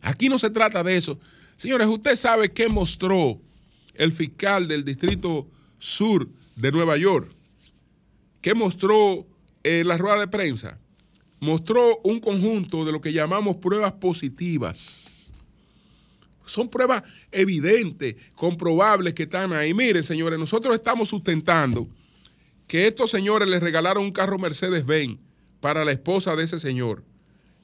Aquí 0.00 0.28
no 0.28 0.38
se 0.38 0.50
trata 0.50 0.82
de 0.82 0.96
eso. 0.96 1.18
Señores, 1.56 1.86
usted 1.86 2.16
sabe 2.16 2.52
qué 2.52 2.68
mostró 2.68 3.40
el 3.94 4.10
fiscal 4.10 4.66
del 4.66 4.84
Distrito 4.84 5.46
Sur 5.78 6.28
de 6.56 6.72
Nueva 6.72 6.96
York. 6.96 7.30
¿Qué 8.40 8.54
mostró 8.54 9.26
en 9.62 9.86
la 9.86 9.96
rueda 9.96 10.18
de 10.18 10.28
prensa? 10.28 10.78
Mostró 11.38 11.98
un 12.04 12.20
conjunto 12.20 12.84
de 12.84 12.92
lo 12.92 13.00
que 13.00 13.12
llamamos 13.12 13.56
pruebas 13.56 13.92
positivas 13.92 15.12
son 16.52 16.68
pruebas 16.68 17.02
evidentes, 17.30 18.16
comprobables 18.34 19.14
que 19.14 19.24
están 19.24 19.52
ahí. 19.52 19.74
Miren, 19.74 20.04
señores, 20.04 20.38
nosotros 20.38 20.74
estamos 20.74 21.08
sustentando 21.08 21.88
que 22.66 22.86
estos 22.86 23.10
señores 23.10 23.48
les 23.48 23.62
regalaron 23.62 24.04
un 24.04 24.12
carro 24.12 24.38
Mercedes-Benz 24.38 25.18
para 25.62 25.84
la 25.84 25.92
esposa 25.92 26.34
de 26.36 26.44
ese 26.44 26.60
señor. 26.60 27.04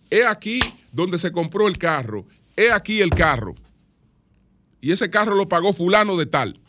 He 0.08 0.24
aquí 0.24 0.60
donde 0.92 1.18
se 1.18 1.32
compró 1.32 1.66
el 1.66 1.76
carro. 1.76 2.24
He 2.56 2.70
aquí 2.70 3.02
el 3.02 3.10
carro. 3.10 3.56
Y 4.80 4.92
ese 4.92 5.10
carro 5.10 5.34
lo 5.34 5.48
pagó 5.48 5.74
fulano 5.74 6.16
de 6.16 6.24
tal. 6.24 6.60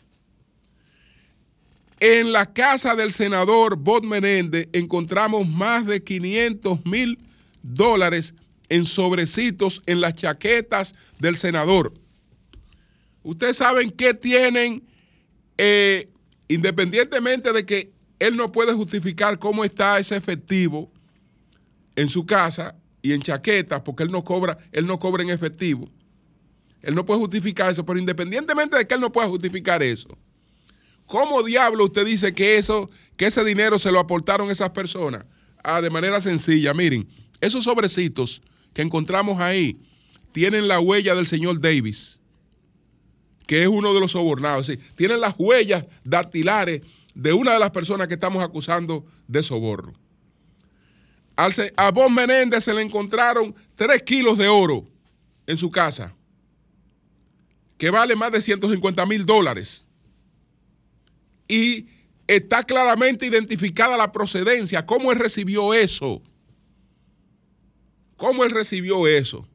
En 2.00 2.32
la 2.32 2.52
casa 2.52 2.96
del 2.96 3.12
senador 3.12 3.76
Bob 3.76 4.04
Menéndez 4.04 4.68
encontramos 4.72 5.48
más 5.48 5.86
de 5.86 6.02
500 6.02 6.84
mil 6.84 7.16
dólares 7.62 8.34
en 8.68 8.84
sobrecitos 8.84 9.82
en 9.86 10.00
las 10.00 10.14
chaquetas 10.14 10.94
del 11.20 11.36
senador. 11.36 11.94
Ustedes 13.22 13.58
saben 13.58 13.90
qué 13.90 14.14
tienen, 14.14 14.82
eh, 15.58 16.08
independientemente 16.48 17.52
de 17.52 17.64
que 17.64 17.92
él 18.18 18.36
no 18.36 18.50
puede 18.50 18.72
justificar 18.72 19.38
cómo 19.38 19.64
está 19.64 19.98
ese 20.00 20.16
efectivo 20.16 20.90
en 22.00 22.08
su 22.08 22.24
casa 22.24 22.76
y 23.02 23.12
en 23.12 23.20
chaquetas, 23.20 23.82
porque 23.82 24.02
él 24.02 24.10
no 24.10 24.24
cobra, 24.24 24.56
él 24.72 24.86
no 24.86 24.98
cobra 24.98 25.22
en 25.22 25.30
efectivo. 25.30 25.90
Él 26.82 26.94
no 26.94 27.04
puede 27.04 27.20
justificar 27.20 27.70
eso, 27.70 27.84
pero 27.84 27.98
independientemente 27.98 28.78
de 28.78 28.86
que 28.86 28.94
él 28.94 29.00
no 29.00 29.12
pueda 29.12 29.28
justificar 29.28 29.82
eso, 29.82 30.08
¿cómo 31.04 31.42
diablo 31.42 31.84
usted 31.84 32.06
dice 32.06 32.32
que 32.34 32.56
eso, 32.56 32.88
que 33.16 33.26
ese 33.26 33.44
dinero 33.44 33.78
se 33.78 33.92
lo 33.92 33.98
aportaron 33.98 34.50
esas 34.50 34.70
personas? 34.70 35.26
Ah, 35.62 35.82
de 35.82 35.90
manera 35.90 36.22
sencilla, 36.22 36.72
miren, 36.72 37.06
esos 37.40 37.64
sobrecitos 37.64 38.40
que 38.72 38.80
encontramos 38.80 39.38
ahí 39.40 39.78
tienen 40.32 40.68
la 40.68 40.80
huella 40.80 41.14
del 41.14 41.26
señor 41.26 41.60
Davis 41.60 42.20
que 43.46 43.62
es 43.62 43.68
uno 43.68 43.92
de 43.92 43.98
los 43.98 44.12
sobornados. 44.12 44.70
Tienen 44.94 45.20
las 45.20 45.34
huellas 45.36 45.84
dactilares 46.04 46.82
de 47.16 47.32
una 47.32 47.54
de 47.54 47.58
las 47.58 47.70
personas 47.70 48.06
que 48.06 48.14
estamos 48.14 48.44
acusando 48.44 49.04
de 49.26 49.42
soborno. 49.42 49.99
A 51.76 51.90
Bob 51.90 52.10
Menéndez 52.10 52.64
se 52.64 52.74
le 52.74 52.82
encontraron 52.82 53.54
tres 53.74 54.02
kilos 54.02 54.36
de 54.36 54.48
oro 54.48 54.86
en 55.46 55.56
su 55.56 55.70
casa. 55.70 56.14
que 57.78 57.88
vale 57.88 58.14
más 58.14 58.30
de 58.30 58.42
150 58.42 59.06
mil 59.06 59.24
dólares. 59.24 59.86
Y 61.48 61.86
está 62.26 62.62
claramente 62.62 63.24
identificada 63.24 63.96
la 63.96 64.12
procedencia, 64.12 64.84
cómo 64.84 65.10
él 65.12 65.18
recibió 65.18 65.72
eso. 65.72 66.20
Cómo 68.16 68.44
él 68.44 68.50
recibió 68.50 69.06
eso. 69.06 69.48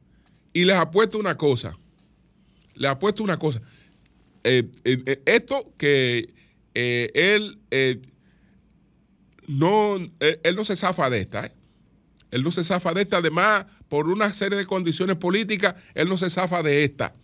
Y 0.52 0.64
les 0.64 0.74
apuesto 0.74 1.18
una 1.18 1.36
cosa. 1.36 1.78
Les 2.74 2.90
apuesto 2.90 3.22
una 3.22 3.38
cosa. 3.38 3.62
Eh, 4.42 4.68
eh, 4.82 5.02
eh, 5.06 5.22
esto 5.24 5.72
que 5.78 6.34
él 6.74 7.60
no, 9.46 9.96
él 10.18 10.56
no 10.56 10.64
se 10.64 10.74
zafa 10.74 11.08
de 11.10 11.20
esta. 11.20 11.46
¿eh? 11.46 11.52
Él 12.36 12.42
no 12.42 12.50
se 12.50 12.64
zafa 12.64 12.92
de 12.92 13.00
esta. 13.00 13.16
Además, 13.16 13.64
por 13.88 14.08
una 14.08 14.34
serie 14.34 14.58
de 14.58 14.66
condiciones 14.66 15.16
políticas, 15.16 15.74
él 15.94 16.06
no 16.06 16.18
se 16.18 16.28
zafa 16.28 16.62
de 16.62 16.84
esta. 16.84 17.14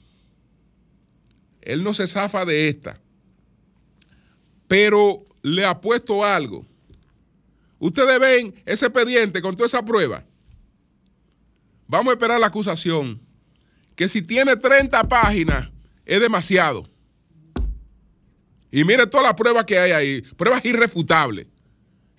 Él 1.61 1.85
no 1.85 1.93
se 1.93 2.07
zafa 2.07 2.47
de 2.47 2.71
esta. 2.71 2.99
Pero 4.67 5.23
le 5.43 5.67
apuesto 5.67 6.25
algo. 6.25 6.65
Ustedes 7.79 8.19
ven 8.19 8.55
ese 8.65 8.87
expediente 8.87 9.43
con 9.43 9.55
toda 9.55 9.67
esa 9.67 9.85
prueba. 9.85 10.25
Vamos 11.87 12.13
a 12.13 12.15
esperar 12.15 12.41
la 12.41 12.47
acusación. 12.47 13.21
Que 13.95 14.09
si 14.09 14.23
tiene 14.23 14.57
30 14.57 15.07
páginas, 15.09 15.69
es 16.07 16.21
demasiado. 16.23 16.89
Y 18.71 18.83
mire 18.85 19.07
todas 19.07 19.27
las 19.27 19.35
pruebas 19.35 19.67
que 19.67 19.79
hay 19.79 19.93
ahí. 19.93 20.23
Pruebas 20.23 20.65
irrefutables. 20.65 21.49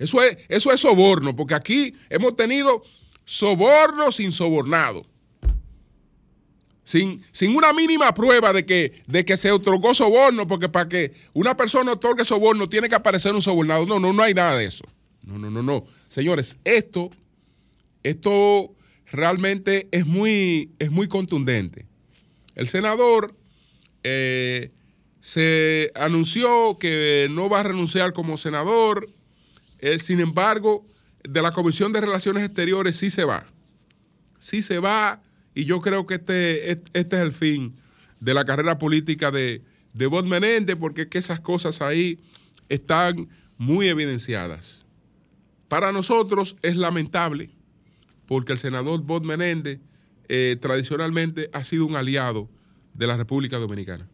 Eso 0.03 0.21
es, 0.21 0.37
eso 0.49 0.69
es 0.73 0.81
soborno, 0.81 1.33
porque 1.33 1.53
aquí 1.53 1.93
hemos 2.09 2.35
tenido 2.35 2.83
soborno 3.23 4.11
sin 4.11 4.33
sobornado. 4.33 5.05
Sin, 6.83 7.23
sin 7.31 7.55
una 7.55 7.71
mínima 7.71 8.13
prueba 8.13 8.51
de 8.51 8.65
que, 8.65 9.01
de 9.07 9.23
que 9.23 9.37
se 9.37 9.49
otorgó 9.49 9.93
soborno, 9.93 10.45
porque 10.45 10.67
para 10.67 10.89
que 10.89 11.13
una 11.31 11.55
persona 11.55 11.93
otorgue 11.93 12.25
soborno 12.25 12.67
tiene 12.67 12.89
que 12.89 12.95
aparecer 12.95 13.33
un 13.33 13.41
sobornado. 13.41 13.85
No, 13.85 13.97
no, 13.97 14.11
no 14.11 14.21
hay 14.21 14.33
nada 14.33 14.57
de 14.57 14.65
eso. 14.65 14.83
No, 15.23 15.37
no, 15.37 15.49
no, 15.49 15.63
no. 15.63 15.85
Señores, 16.09 16.57
esto, 16.65 17.09
esto 18.03 18.75
realmente 19.09 19.87
es 19.91 20.05
muy, 20.05 20.71
es 20.79 20.91
muy 20.91 21.07
contundente. 21.07 21.85
El 22.55 22.67
senador 22.67 23.33
eh, 24.03 24.73
se 25.21 25.93
anunció 25.95 26.77
que 26.77 27.29
no 27.31 27.47
va 27.47 27.61
a 27.61 27.63
renunciar 27.63 28.11
como 28.11 28.35
senador. 28.37 29.07
Él, 29.83 29.99
sin 29.99 30.21
embargo, 30.21 30.85
de 31.27 31.41
la 31.41 31.51
Comisión 31.51 31.91
de 31.91 31.99
Relaciones 31.99 32.45
Exteriores 32.45 32.95
sí 32.95 33.09
se 33.09 33.25
va. 33.25 33.45
Sí 34.39 34.61
se 34.61 34.79
va 34.79 35.21
y 35.53 35.65
yo 35.65 35.81
creo 35.81 36.07
que 36.07 36.13
este, 36.13 36.71
este 36.71 37.01
es 37.17 37.21
el 37.21 37.33
fin 37.33 37.75
de 38.21 38.33
la 38.33 38.45
carrera 38.45 38.77
política 38.77 39.29
de, 39.29 39.61
de 39.91 40.07
Bob 40.07 40.25
Menéndez 40.25 40.77
porque 40.77 41.09
que 41.09 41.17
esas 41.17 41.41
cosas 41.41 41.81
ahí 41.81 42.17
están 42.69 43.27
muy 43.57 43.89
evidenciadas. 43.89 44.85
Para 45.67 45.91
nosotros 45.91 46.55
es 46.61 46.77
lamentable 46.77 47.49
porque 48.25 48.53
el 48.53 48.59
senador 48.59 49.01
Bob 49.01 49.25
Menéndez 49.25 49.81
eh, 50.29 50.55
tradicionalmente 50.61 51.49
ha 51.51 51.65
sido 51.65 51.85
un 51.85 51.97
aliado 51.97 52.49
de 52.93 53.05
la 53.05 53.17
República 53.17 53.57
Dominicana. 53.57 54.07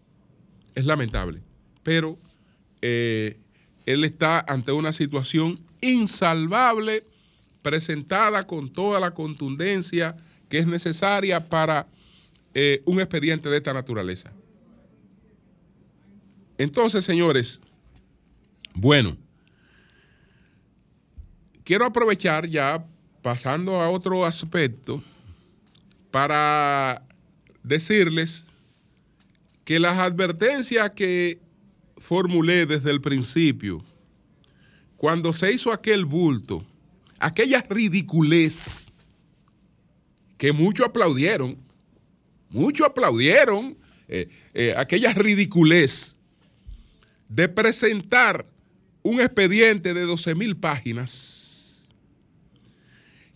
Es 0.73 0.86
lamentable, 0.86 1.43
pero 1.84 2.17
eh, 2.82 3.38
él 3.89 4.04
está 4.04 4.45
ante 4.47 4.71
una 4.71 4.93
situación 4.93 5.60
insalvable 5.82 7.04
presentada 7.63 8.45
con 8.45 8.69
toda 8.69 8.99
la 8.99 9.15
contundencia 9.15 10.15
que 10.47 10.60
es 10.60 10.67
necesaria 10.67 11.49
para 11.49 11.88
eh, 12.54 12.84
un 12.86 12.99
expediente 12.99 13.49
de 13.49 13.58
esta 13.58 13.73
naturaleza. 13.73 14.32
Entonces, 16.60 17.04
señores, 17.04 17.62
bueno, 18.75 19.17
quiero 21.63 21.86
aprovechar 21.86 22.47
ya, 22.47 22.86
pasando 23.23 23.82
a 23.82 23.89
otro 23.89 24.23
aspecto, 24.23 25.02
para 26.12 27.02
decirles 27.63 28.45
que 29.65 29.80
las 29.80 29.97
advertencias 29.97 30.91
que 30.91 31.39
formulé 32.00 32.66
desde 32.66 32.92
el 32.92 33.02
principio, 33.02 33.84
cuando 34.98 35.32
se 35.34 35.54
hizo 35.54 35.72
aquel 35.72 36.06
bulto, 36.06 36.66
aquella 37.20 37.66
ridiculez 37.70 38.92
que 40.38 40.52
muchos 40.52 40.88
aplaudieron, 40.88 41.58
muchos 42.50 42.88
aplaudieron 42.88 43.78
eh, 44.08 44.28
eh, 44.54 44.74
aquella 44.76 45.14
ridiculez 45.14 46.16
de 47.28 47.48
presentar 47.48 48.46
un 49.04 49.22
expediente 49.22 49.94
de 49.94 50.02
12 50.02 50.36
mil 50.36 50.58
páginas, 50.58 51.88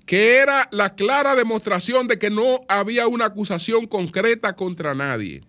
que 0.05 0.37
era 0.37 0.67
la 0.71 0.95
clara 0.95 1.35
demostración 1.35 2.07
de 2.07 2.19
que 2.19 2.29
no 2.29 2.61
había 2.67 3.07
una 3.07 3.25
acusación 3.25 3.87
concreta 3.87 4.55
contra 4.55 4.95
nadie. 4.95 5.43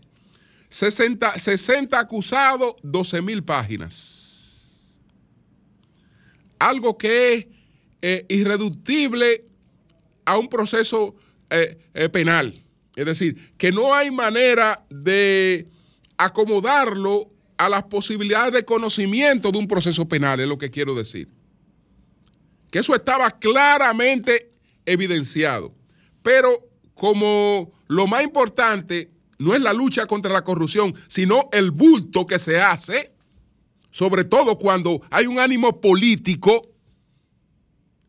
60, 0.74 1.38
60 1.38 1.96
acusados, 2.00 2.74
12 2.82 3.22
mil 3.22 3.44
páginas. 3.44 4.98
Algo 6.58 6.98
que 6.98 7.34
es 7.34 7.46
eh, 8.02 8.26
irreductible 8.28 9.44
a 10.24 10.36
un 10.36 10.48
proceso 10.48 11.14
eh, 11.50 11.78
eh, 11.94 12.08
penal. 12.08 12.64
Es 12.96 13.06
decir, 13.06 13.52
que 13.56 13.70
no 13.70 13.94
hay 13.94 14.10
manera 14.10 14.84
de 14.90 15.68
acomodarlo 16.16 17.30
a 17.56 17.68
las 17.68 17.84
posibilidades 17.84 18.52
de 18.52 18.64
conocimiento 18.64 19.52
de 19.52 19.58
un 19.58 19.68
proceso 19.68 20.08
penal, 20.08 20.40
es 20.40 20.48
lo 20.48 20.58
que 20.58 20.72
quiero 20.72 20.96
decir. 20.96 21.28
Que 22.72 22.80
eso 22.80 22.96
estaba 22.96 23.30
claramente 23.30 24.50
evidenciado. 24.86 25.72
Pero 26.20 26.68
como 26.94 27.70
lo 27.86 28.08
más 28.08 28.24
importante 28.24 29.13
no 29.38 29.54
es 29.54 29.60
la 29.60 29.72
lucha 29.72 30.06
contra 30.06 30.32
la 30.32 30.44
corrupción, 30.44 30.94
sino 31.08 31.48
el 31.52 31.70
bulto 31.70 32.26
que 32.26 32.38
se 32.38 32.60
hace, 32.60 33.12
sobre 33.90 34.24
todo 34.24 34.56
cuando 34.56 35.00
hay 35.10 35.26
un 35.26 35.38
ánimo 35.38 35.80
político, 35.80 36.70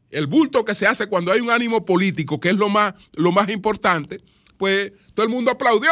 el 0.09 0.27
bulto 0.27 0.63
que 0.63 0.75
se 0.75 0.88
hace 0.88 1.07
cuando 1.07 1.31
hay 1.31 1.41
un 1.41 1.51
ánimo 1.51 1.85
político, 1.85 2.39
que 2.39 2.49
es 2.49 2.55
lo 2.55 2.69
más, 2.69 2.93
lo 3.13 3.31
más 3.31 3.49
importante, 3.49 4.21
pues 4.57 4.93
todo 5.13 5.25
el 5.25 5.31
mundo 5.31 5.51
aplaudió. 5.51 5.91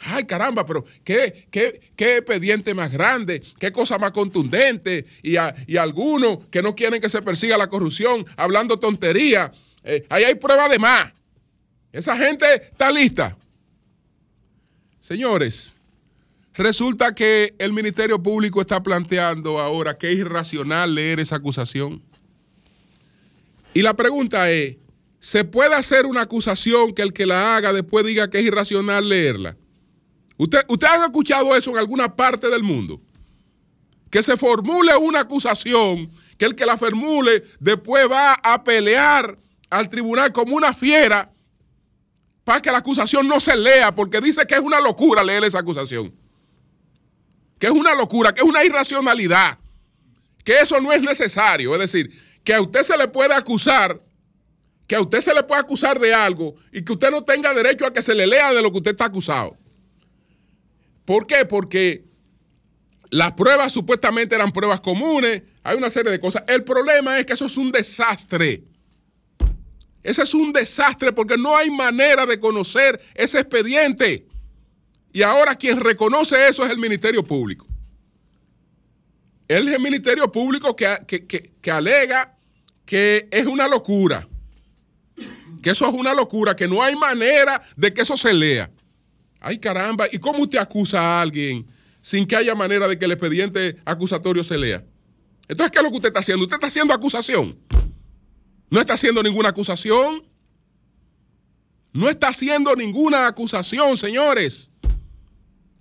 Ay, 0.00 0.24
caramba, 0.24 0.64
pero 0.64 0.84
qué, 1.02 1.48
qué, 1.50 1.92
qué 1.96 2.18
expediente 2.18 2.72
más 2.72 2.92
grande, 2.92 3.42
qué 3.58 3.72
cosa 3.72 3.98
más 3.98 4.12
contundente. 4.12 5.04
Y, 5.22 5.36
a, 5.36 5.54
y 5.66 5.76
algunos 5.76 6.46
que 6.50 6.62
no 6.62 6.74
quieren 6.74 7.00
que 7.00 7.08
se 7.08 7.22
persiga 7.22 7.58
la 7.58 7.68
corrupción, 7.68 8.24
hablando 8.36 8.78
tontería. 8.78 9.52
Eh, 9.82 10.06
ahí 10.08 10.24
hay 10.24 10.34
prueba 10.34 10.68
de 10.68 10.78
más. 10.78 11.12
Esa 11.90 12.16
gente 12.16 12.46
está 12.54 12.90
lista. 12.90 13.37
Señores, 15.08 15.72
resulta 16.52 17.14
que 17.14 17.54
el 17.58 17.72
Ministerio 17.72 18.22
Público 18.22 18.60
está 18.60 18.82
planteando 18.82 19.58
ahora 19.58 19.96
que 19.96 20.12
es 20.12 20.18
irracional 20.18 20.94
leer 20.94 21.18
esa 21.18 21.36
acusación. 21.36 22.02
Y 23.72 23.80
la 23.80 23.96
pregunta 23.96 24.50
es, 24.50 24.76
¿se 25.18 25.44
puede 25.44 25.74
hacer 25.74 26.04
una 26.04 26.20
acusación 26.20 26.92
que 26.92 27.00
el 27.00 27.14
que 27.14 27.24
la 27.24 27.56
haga 27.56 27.72
después 27.72 28.04
diga 28.04 28.28
que 28.28 28.40
es 28.40 28.44
irracional 28.44 29.08
leerla? 29.08 29.56
¿Usted, 30.36 30.60
¿Ustedes 30.68 30.92
han 30.92 31.04
escuchado 31.04 31.56
eso 31.56 31.70
en 31.70 31.78
alguna 31.78 32.14
parte 32.14 32.50
del 32.50 32.62
mundo? 32.62 33.00
Que 34.10 34.22
se 34.22 34.36
formule 34.36 34.94
una 34.94 35.20
acusación, 35.20 36.10
que 36.36 36.44
el 36.44 36.54
que 36.54 36.66
la 36.66 36.76
formule 36.76 37.44
después 37.60 38.10
va 38.10 38.34
a 38.34 38.62
pelear 38.62 39.38
al 39.70 39.88
tribunal 39.88 40.34
como 40.34 40.54
una 40.54 40.74
fiera 40.74 41.32
para 42.48 42.62
que 42.62 42.72
la 42.72 42.78
acusación 42.78 43.28
no 43.28 43.40
se 43.40 43.54
lea, 43.54 43.94
porque 43.94 44.22
dice 44.22 44.46
que 44.46 44.54
es 44.54 44.60
una 44.62 44.80
locura 44.80 45.22
leer 45.22 45.44
esa 45.44 45.58
acusación. 45.58 46.14
Que 47.58 47.66
es 47.66 47.72
una 47.72 47.94
locura, 47.94 48.32
que 48.32 48.40
es 48.40 48.48
una 48.48 48.64
irracionalidad, 48.64 49.58
que 50.42 50.58
eso 50.58 50.80
no 50.80 50.90
es 50.90 51.02
necesario. 51.02 51.74
Es 51.74 51.80
decir, 51.92 52.10
que 52.42 52.54
a 52.54 52.62
usted 52.62 52.84
se 52.84 52.96
le 52.96 53.06
puede 53.08 53.34
acusar, 53.34 54.02
que 54.86 54.96
a 54.96 55.02
usted 55.02 55.20
se 55.20 55.34
le 55.34 55.42
puede 55.42 55.60
acusar 55.60 56.00
de 56.00 56.14
algo 56.14 56.54
y 56.72 56.82
que 56.82 56.92
usted 56.92 57.10
no 57.10 57.22
tenga 57.22 57.52
derecho 57.52 57.84
a 57.84 57.92
que 57.92 58.00
se 58.00 58.14
le 58.14 58.26
lea 58.26 58.54
de 58.54 58.62
lo 58.62 58.72
que 58.72 58.78
usted 58.78 58.92
está 58.92 59.04
acusado. 59.04 59.54
¿Por 61.04 61.26
qué? 61.26 61.44
Porque 61.44 62.06
las 63.10 63.32
pruebas 63.32 63.72
supuestamente 63.72 64.34
eran 64.34 64.52
pruebas 64.52 64.80
comunes, 64.80 65.42
hay 65.62 65.76
una 65.76 65.90
serie 65.90 66.10
de 66.10 66.18
cosas. 66.18 66.44
El 66.48 66.64
problema 66.64 67.18
es 67.18 67.26
que 67.26 67.34
eso 67.34 67.44
es 67.44 67.58
un 67.58 67.70
desastre. 67.70 68.64
Ese 70.02 70.22
es 70.22 70.34
un 70.34 70.52
desastre 70.52 71.12
porque 71.12 71.36
no 71.36 71.56
hay 71.56 71.70
manera 71.70 72.24
de 72.24 72.38
conocer 72.38 73.00
ese 73.14 73.40
expediente. 73.40 74.26
Y 75.12 75.22
ahora 75.22 75.54
quien 75.54 75.80
reconoce 75.80 76.48
eso 76.48 76.64
es 76.64 76.70
el 76.70 76.78
Ministerio 76.78 77.24
Público. 77.24 77.66
Es 79.48 79.66
el 79.66 79.80
Ministerio 79.80 80.30
Público 80.30 80.76
que, 80.76 80.98
que, 81.06 81.26
que, 81.26 81.52
que, 81.60 81.70
alega 81.70 82.36
que 82.84 83.28
es 83.30 83.46
una 83.46 83.66
locura. 83.66 84.28
Que 85.62 85.70
eso 85.70 85.86
es 85.86 85.92
una 85.92 86.14
locura, 86.14 86.54
que 86.54 86.68
no 86.68 86.82
hay 86.82 86.94
manera 86.94 87.60
de 87.76 87.92
que 87.92 88.02
eso 88.02 88.16
se 88.16 88.32
lea. 88.32 88.70
Ay, 89.40 89.58
caramba, 89.58 90.06
¿y 90.10 90.18
cómo 90.18 90.40
usted 90.42 90.58
acusa 90.58 91.00
a 91.00 91.20
alguien 91.20 91.66
sin 92.02 92.26
que 92.26 92.36
haya 92.36 92.54
manera 92.54 92.86
de 92.86 92.98
que 92.98 93.06
el 93.06 93.12
expediente 93.12 93.76
acusatorio 93.84 94.44
se 94.44 94.58
lea? 94.58 94.84
Entonces, 95.48 95.72
¿qué 95.72 95.78
es 95.78 95.84
lo 95.84 95.90
que 95.90 95.96
usted 95.96 96.08
está 96.08 96.20
haciendo? 96.20 96.44
Usted 96.44 96.56
está 96.56 96.66
haciendo 96.66 96.92
acusación. 96.92 97.58
No 98.70 98.80
está 98.80 98.94
haciendo 98.94 99.22
ninguna 99.22 99.50
acusación. 99.50 100.24
No 101.92 102.08
está 102.08 102.28
haciendo 102.28 102.74
ninguna 102.76 103.26
acusación, 103.26 103.96
señores. 103.96 104.70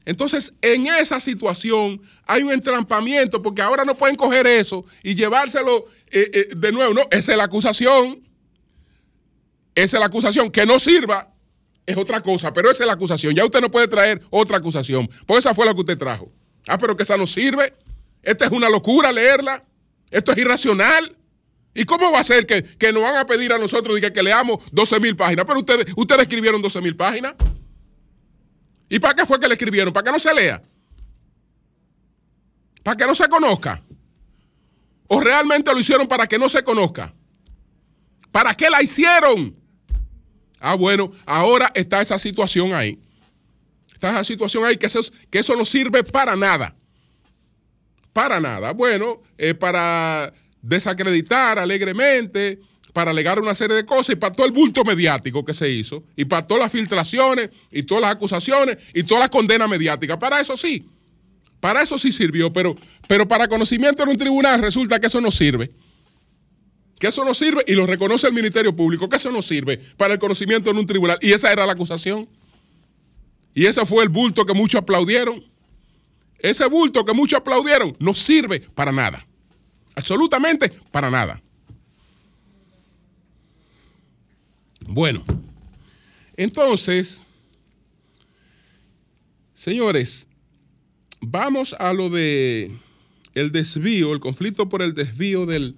Entonces, 0.05 0.53
en 0.61 0.87
esa 0.87 1.19
situación 1.19 2.01
hay 2.25 2.41
un 2.41 2.51
entrampamiento 2.51 3.41
porque 3.41 3.61
ahora 3.61 3.83
no 3.83 3.97
pueden 3.97 4.15
coger 4.15 4.47
eso 4.47 4.85
y 5.03 5.15
llevárselo 5.15 5.83
eh, 6.09 6.31
eh, 6.33 6.47
de 6.55 6.71
nuevo. 6.71 6.93
No, 6.93 7.01
esa 7.11 7.33
es 7.33 7.37
la 7.37 7.43
acusación. 7.43 8.25
Esa 9.75 9.97
es 9.97 9.99
la 9.99 10.05
acusación. 10.05 10.49
Que 10.49 10.65
no 10.65 10.79
sirva 10.79 11.33
es 11.85 11.97
otra 11.97 12.21
cosa, 12.21 12.53
pero 12.53 12.71
esa 12.71 12.83
es 12.83 12.87
la 12.87 12.93
acusación. 12.93 13.35
Ya 13.35 13.43
usted 13.43 13.59
no 13.59 13.69
puede 13.69 13.89
traer 13.89 14.21
otra 14.29 14.57
acusación, 14.57 15.09
porque 15.25 15.39
esa 15.39 15.53
fue 15.53 15.65
la 15.65 15.73
que 15.73 15.81
usted 15.81 15.97
trajo. 15.97 16.31
Ah, 16.67 16.77
pero 16.77 16.95
que 16.95 17.03
esa 17.03 17.17
no 17.17 17.27
sirve. 17.27 17.73
Esta 18.23 18.45
es 18.45 18.51
una 18.51 18.69
locura 18.69 19.11
leerla. 19.11 19.65
Esto 20.09 20.31
es 20.31 20.37
irracional. 20.37 21.16
¿Y 21.77 21.85
cómo 21.85 22.11
va 22.11 22.21
a 22.21 22.23
ser 22.23 22.47
que, 22.47 22.91
nos 22.91 23.03
van 23.03 23.17
a 23.17 23.27
pedir 23.27 23.53
a 23.53 23.59
nosotros 23.59 23.99
que, 23.99 24.11
que 24.11 24.23
leamos 24.23 24.57
12 24.71 24.99
mil 24.99 25.15
páginas? 25.15 25.45
Pero 25.45 25.59
ustedes, 25.59 25.85
ustedes 25.95 26.23
escribieron 26.23 26.59
12 26.59 26.81
mil 26.81 26.95
páginas. 26.95 27.35
¿Y 28.89 28.97
para 28.97 29.13
qué 29.13 29.27
fue 29.27 29.39
que 29.39 29.47
le 29.47 29.53
escribieron? 29.53 29.93
¿Para 29.93 30.05
que 30.05 30.11
no 30.11 30.17
se 30.17 30.33
lea? 30.33 30.59
¿Para 32.81 32.97
que 32.97 33.05
no 33.05 33.13
se 33.13 33.29
conozca? 33.29 33.83
¿O 35.05 35.19
realmente 35.19 35.71
lo 35.71 35.79
hicieron 35.79 36.07
para 36.07 36.25
que 36.25 36.39
no 36.39 36.49
se 36.49 36.63
conozca? 36.63 37.13
¿Para 38.31 38.55
qué 38.55 38.71
la 38.71 38.81
hicieron? 38.81 39.55
Ah, 40.59 40.73
bueno, 40.73 41.11
ahora 41.27 41.71
está 41.75 42.01
esa 42.01 42.17
situación 42.17 42.73
ahí. 42.73 42.99
Está 43.93 44.09
esa 44.09 44.23
situación 44.23 44.65
ahí 44.65 44.77
que 44.77 44.87
eso, 44.87 45.01
que 45.29 45.37
eso 45.37 45.55
no 45.55 45.63
sirve 45.63 46.03
para 46.03 46.35
nada. 46.35 46.75
Para 48.13 48.39
nada. 48.39 48.73
Bueno, 48.73 49.21
para 49.59 50.33
desacreditar 50.67 51.59
alegremente, 51.59 52.59
para 52.97 53.11
alegar 53.11 53.39
una 53.39 53.53
serie 53.53 53.75
de 53.75 53.85
cosas 53.85 54.13
y 54.13 54.15
para 54.15 54.33
todo 54.33 54.47
el 54.47 54.51
bulto 54.51 54.83
mediático 54.83 55.45
que 55.45 55.53
se 55.53 55.69
hizo, 55.69 56.03
y 56.15 56.25
para 56.25 56.47
todas 56.47 56.63
las 56.63 56.71
filtraciones, 56.71 57.51
y 57.71 57.83
todas 57.83 58.01
las 58.01 58.11
acusaciones, 58.11 58.77
y 58.91 59.03
toda 59.03 59.19
la 59.19 59.29
condena 59.29 59.67
mediática. 59.67 60.17
Para 60.17 60.41
eso 60.41 60.57
sí, 60.57 60.89
para 61.59 61.83
eso 61.83 61.99
sí 61.99 62.11
sirvió, 62.11 62.51
pero, 62.51 62.75
pero 63.07 63.27
para 63.27 63.47
conocimiento 63.47 64.01
en 64.01 64.09
un 64.09 64.17
tribunal 64.17 64.61
resulta 64.63 64.99
que 64.99 65.05
eso 65.05 65.21
no 65.21 65.31
sirve. 65.31 65.69
Que 66.97 67.05
eso 67.05 67.23
no 67.23 67.35
sirve, 67.35 67.63
y 67.67 67.73
lo 67.73 67.85
reconoce 67.85 68.25
el 68.25 68.33
Ministerio 68.33 68.75
Público, 68.75 69.07
que 69.07 69.17
eso 69.17 69.31
no 69.31 69.43
sirve 69.43 69.77
para 69.95 70.13
el 70.13 70.19
conocimiento 70.19 70.71
en 70.71 70.77
un 70.79 70.87
tribunal. 70.87 71.19
Y 71.21 71.33
esa 71.33 71.51
era 71.51 71.67
la 71.67 71.73
acusación. 71.73 72.27
Y 73.53 73.67
ese 73.67 73.85
fue 73.85 74.01
el 74.01 74.09
bulto 74.09 74.43
que 74.43 74.55
muchos 74.55 74.81
aplaudieron. 74.81 75.43
Ese 76.39 76.65
bulto 76.65 77.05
que 77.05 77.13
muchos 77.13 77.39
aplaudieron 77.41 77.95
no 77.99 78.15
sirve 78.15 78.59
para 78.59 78.91
nada. 78.91 79.23
Absolutamente 79.97 80.71
para 80.91 81.09
nada. 81.09 81.41
Bueno, 84.81 85.25
entonces, 86.35 87.23
señores, 89.55 90.27
vamos 91.19 91.75
a 91.79 91.93
lo 91.93 92.11
de 92.11 92.71
el 93.33 93.51
desvío, 93.51 94.13
el 94.13 94.19
conflicto 94.19 94.69
por 94.69 94.83
el 94.83 94.93
desvío 94.93 95.47
del, 95.47 95.75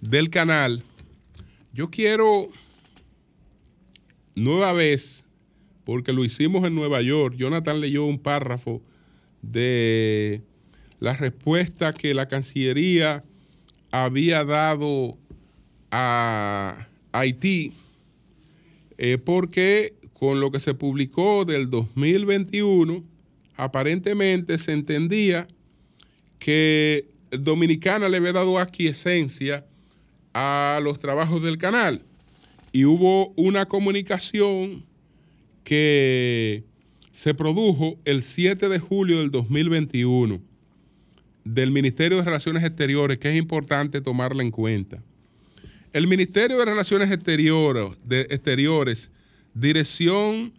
del 0.00 0.30
canal. 0.30 0.82
Yo 1.74 1.90
quiero 1.90 2.48
nueva 4.34 4.72
vez, 4.72 5.26
porque 5.84 6.14
lo 6.14 6.24
hicimos 6.24 6.64
en 6.64 6.74
Nueva 6.74 7.02
York, 7.02 7.36
Jonathan 7.36 7.82
leyó 7.82 8.06
un 8.06 8.18
párrafo 8.18 8.80
de 9.42 10.40
la 11.00 11.12
respuesta 11.12 11.92
que 11.92 12.14
la 12.14 12.28
Cancillería 12.28 13.24
había 13.92 14.44
dado 14.44 15.16
a 15.90 16.88
Haití 17.12 17.72
eh, 18.98 19.18
porque 19.18 19.94
con 20.14 20.40
lo 20.40 20.50
que 20.50 20.60
se 20.60 20.74
publicó 20.74 21.44
del 21.44 21.68
2021, 21.68 23.02
aparentemente 23.56 24.58
se 24.58 24.72
entendía 24.72 25.48
que 26.38 27.08
Dominicana 27.30 28.08
le 28.08 28.18
había 28.18 28.32
dado 28.32 28.58
aquiescencia 28.58 29.66
a 30.32 30.80
los 30.82 30.98
trabajos 31.00 31.42
del 31.42 31.58
canal. 31.58 32.02
Y 32.72 32.84
hubo 32.84 33.30
una 33.30 33.66
comunicación 33.66 34.84
que 35.64 36.62
se 37.10 37.34
produjo 37.34 37.98
el 38.04 38.22
7 38.22 38.68
de 38.68 38.78
julio 38.78 39.18
del 39.18 39.30
2021 39.30 40.51
del 41.44 41.70
Ministerio 41.70 42.18
de 42.18 42.24
Relaciones 42.24 42.64
Exteriores, 42.64 43.18
que 43.18 43.30
es 43.30 43.36
importante 43.36 44.00
tomarla 44.00 44.42
en 44.42 44.50
cuenta. 44.50 45.02
El 45.92 46.06
Ministerio 46.06 46.58
de 46.58 46.64
Relaciones 46.64 47.10
Exteriores, 47.10 47.98
Exteriores 48.08 49.10
Dirección 49.54 50.52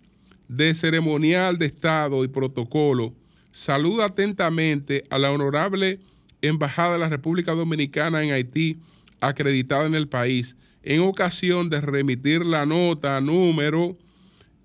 de 0.48 0.76
Ceremonial 0.76 1.58
de 1.58 1.66
Estado 1.66 2.24
y 2.24 2.28
Protocolo, 2.28 3.14
saluda 3.52 4.06
atentamente 4.06 5.04
a 5.10 5.18
la 5.18 5.32
honorable 5.32 6.00
Embajada 6.42 6.94
de 6.94 7.00
la 7.00 7.10
República 7.10 7.54
Dominicana 7.54 8.24
en 8.24 8.34
Haití, 8.34 8.78
acreditada 9.22 9.86
en 9.86 9.96
el 9.96 10.08
país, 10.10 10.56
en 10.84 11.02
ocasión 11.02 11.70
de 11.70 11.80
remitir 11.80 12.46
la 12.46 12.66
nota 12.66 13.20
número 13.22 13.98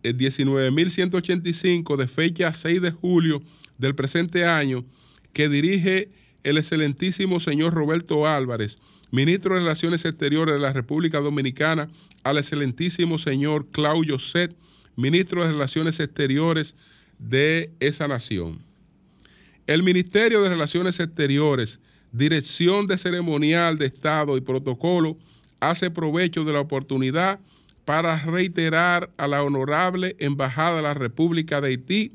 19.185 0.02 1.96
de 1.96 2.09
fecha 2.09 2.52
6 2.52 2.83
de 2.83 2.90
julio 2.90 3.42
del 3.78 3.94
presente 3.94 4.44
año, 4.44 4.85
que 5.38 5.48
dirige 5.48 6.11
el 6.42 6.59
excelentísimo 6.59 7.38
señor 7.38 7.72
Roberto 7.72 8.27
Álvarez, 8.27 8.81
ministro 9.12 9.55
de 9.55 9.61
Relaciones 9.61 10.05
Exteriores 10.05 10.57
de 10.57 10.61
la 10.61 10.72
República 10.72 11.20
Dominicana, 11.20 11.88
al 12.24 12.38
excelentísimo 12.38 13.18
señor 13.18 13.68
Claudio 13.68 14.18
Set, 14.18 14.53
ministro 14.96 15.44
de 15.44 15.53
Relaciones 15.53 16.01
Exteriores 16.01 16.74
de 17.20 17.70
esa 17.79 18.09
nación. 18.09 18.59
El 19.68 19.85
Ministerio 19.85 20.42
de 20.42 20.48
Relaciones 20.48 20.98
Exteriores, 20.98 21.79
Dirección 22.11 22.88
de 22.88 22.98
Ceremonial 22.98 23.79
de 23.79 23.87
Estado 23.87 24.37
y 24.37 24.40
Protocolo, 24.40 25.16
hace 25.61 25.88
provecho 25.88 26.42
de 26.42 26.53
la 26.53 26.59
oportunidad 26.59 27.38
para 27.85 28.16
reiterar 28.24 29.12
a 29.16 29.29
la 29.29 29.44
honorable 29.44 30.16
Embajada 30.18 30.79
de 30.79 30.83
la 30.83 30.94
República 30.94 31.61
de 31.61 31.68
Haití, 31.68 32.12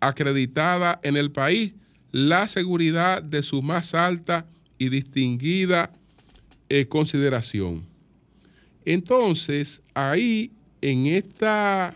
acreditada 0.00 0.98
en 1.02 1.18
el 1.18 1.30
país, 1.30 1.74
la 2.16 2.48
seguridad 2.48 3.22
de 3.22 3.42
su 3.42 3.60
más 3.60 3.92
alta 3.92 4.46
y 4.78 4.88
distinguida 4.88 5.92
eh, 6.70 6.86
consideración. 6.86 7.84
Entonces, 8.86 9.82
ahí 9.92 10.50
en 10.80 11.04
esta, 11.08 11.94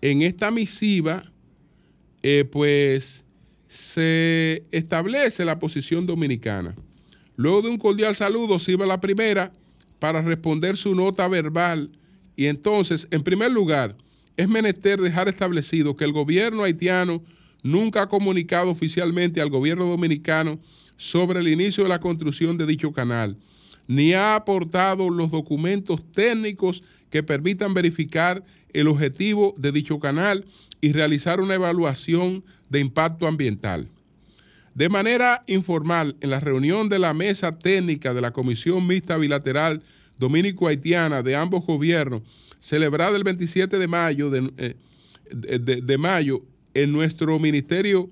en 0.00 0.22
esta 0.22 0.52
misiva, 0.52 1.24
eh, 2.22 2.44
pues 2.44 3.24
se 3.66 4.62
establece 4.70 5.44
la 5.44 5.58
posición 5.58 6.06
dominicana. 6.06 6.76
Luego 7.34 7.62
de 7.62 7.70
un 7.70 7.78
cordial 7.78 8.14
saludo, 8.14 8.60
sirve 8.60 8.86
la 8.86 9.00
primera 9.00 9.52
para 9.98 10.22
responder 10.22 10.76
su 10.76 10.94
nota 10.94 11.26
verbal. 11.26 11.90
Y 12.36 12.46
entonces, 12.46 13.08
en 13.10 13.22
primer 13.22 13.50
lugar, 13.50 13.96
es 14.36 14.48
menester 14.48 15.00
dejar 15.00 15.26
establecido 15.26 15.96
que 15.96 16.04
el 16.04 16.12
gobierno 16.12 16.62
haitiano 16.62 17.24
nunca 17.62 18.02
ha 18.02 18.08
comunicado 18.08 18.70
oficialmente 18.70 19.40
al 19.40 19.50
gobierno 19.50 19.86
dominicano 19.86 20.58
sobre 20.96 21.40
el 21.40 21.48
inicio 21.48 21.82
de 21.82 21.88
la 21.88 22.00
construcción 22.00 22.58
de 22.58 22.66
dicho 22.66 22.92
canal, 22.92 23.36
ni 23.86 24.12
ha 24.12 24.36
aportado 24.36 25.08
los 25.08 25.30
documentos 25.30 26.00
técnicos 26.12 26.82
que 27.10 27.22
permitan 27.22 27.74
verificar 27.74 28.44
el 28.72 28.86
objetivo 28.86 29.54
de 29.58 29.72
dicho 29.72 29.98
canal 29.98 30.44
y 30.80 30.92
realizar 30.92 31.40
una 31.40 31.54
evaluación 31.54 32.44
de 32.68 32.80
impacto 32.80 33.26
ambiental. 33.26 33.88
De 34.74 34.88
manera 34.88 35.42
informal, 35.46 36.16
en 36.20 36.30
la 36.30 36.40
reunión 36.40 36.88
de 36.88 36.98
la 36.98 37.12
mesa 37.12 37.58
técnica 37.58 38.14
de 38.14 38.20
la 38.20 38.30
Comisión 38.30 38.86
Mixta 38.86 39.16
Bilateral 39.16 39.82
Dominico-Haitiana 40.18 41.22
de 41.22 41.34
ambos 41.34 41.66
gobiernos, 41.66 42.22
celebrada 42.60 43.16
el 43.16 43.24
27 43.24 43.78
de 43.78 43.88
mayo, 43.88 44.30
de, 44.30 44.52
eh, 44.58 45.58
de 45.58 45.98
mayo 45.98 46.42
en 46.74 46.92
nuestro 46.92 47.38
ministerio, 47.38 48.10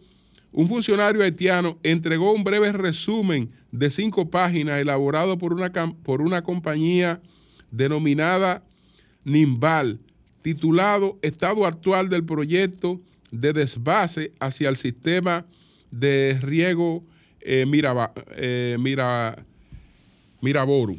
un 0.52 0.68
funcionario 0.68 1.22
haitiano 1.22 1.78
entregó 1.82 2.32
un 2.32 2.44
breve 2.44 2.72
resumen 2.72 3.50
de 3.70 3.90
cinco 3.90 4.30
páginas 4.30 4.80
elaborado 4.80 5.38
por 5.38 5.52
una, 5.52 5.70
por 6.02 6.22
una 6.22 6.42
compañía 6.42 7.20
denominada 7.70 8.64
Nimbal, 9.24 10.00
titulado 10.42 11.18
Estado 11.22 11.66
actual 11.66 12.08
del 12.08 12.24
proyecto 12.24 13.00
de 13.30 13.52
desvase 13.52 14.32
hacia 14.40 14.70
el 14.70 14.76
sistema 14.76 15.44
de 15.90 16.38
riego 16.40 17.04
eh, 17.40 17.66
eh, 18.36 18.76
Mira, 18.78 19.44
Miraboru. 20.40 20.96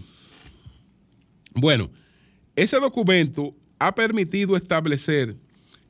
Bueno, 1.54 1.90
ese 2.56 2.80
documento 2.80 3.56
ha 3.80 3.96
permitido 3.96 4.56
establecer 4.56 5.36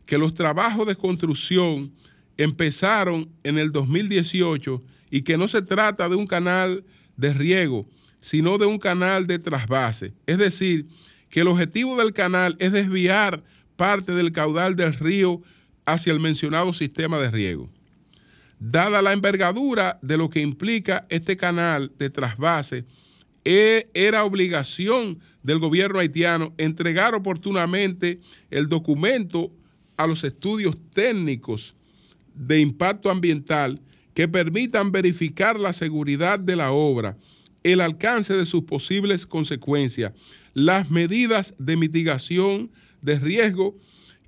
que 0.09 0.17
los 0.17 0.33
trabajos 0.33 0.87
de 0.87 0.95
construcción 0.95 1.93
empezaron 2.35 3.29
en 3.43 3.59
el 3.59 3.71
2018 3.71 4.81
y 5.11 5.21
que 5.21 5.37
no 5.37 5.47
se 5.47 5.61
trata 5.61 6.09
de 6.09 6.15
un 6.15 6.25
canal 6.25 6.83
de 7.15 7.31
riego, 7.31 7.87
sino 8.19 8.57
de 8.57 8.65
un 8.65 8.79
canal 8.79 9.27
de 9.27 9.37
trasvase. 9.37 10.13
Es 10.25 10.39
decir, 10.39 10.87
que 11.29 11.41
el 11.41 11.47
objetivo 11.47 11.95
del 11.95 12.11
canal 12.11 12.55
es 12.57 12.71
desviar 12.71 13.43
parte 13.75 14.13
del 14.13 14.31
caudal 14.31 14.75
del 14.75 14.95
río 14.95 15.43
hacia 15.85 16.11
el 16.11 16.19
mencionado 16.19 16.73
sistema 16.73 17.19
de 17.19 17.29
riego. 17.29 17.69
Dada 18.57 19.03
la 19.03 19.13
envergadura 19.13 19.99
de 20.01 20.17
lo 20.17 20.31
que 20.31 20.41
implica 20.41 21.05
este 21.09 21.37
canal 21.37 21.91
de 21.99 22.09
trasvase, 22.09 22.83
e, 23.45 23.91
era 23.93 24.23
obligación 24.23 25.19
del 25.43 25.59
gobierno 25.59 25.99
haitiano 25.99 26.51
entregar 26.57 27.13
oportunamente 27.13 28.19
el 28.49 28.69
documento 28.69 29.51
a 29.99 30.07
los 30.07 30.23
estudios 30.23 30.77
técnicos 30.93 31.75
de 32.33 32.61
impacto 32.61 33.09
ambiental 33.09 33.81
que 34.13 34.29
permitan 34.29 34.93
verificar 34.93 35.59
la 35.59 35.73
seguridad 35.73 36.39
de 36.39 36.55
la 36.55 36.71
obra, 36.71 37.17
el 37.63 37.81
alcance 37.81 38.33
de 38.33 38.45
sus 38.45 38.63
posibles 38.63 39.27
consecuencias, 39.27 40.13
las 40.53 40.89
medidas 40.89 41.53
de 41.57 41.75
mitigación 41.75 42.71
de 43.01 43.19
riesgo 43.19 43.75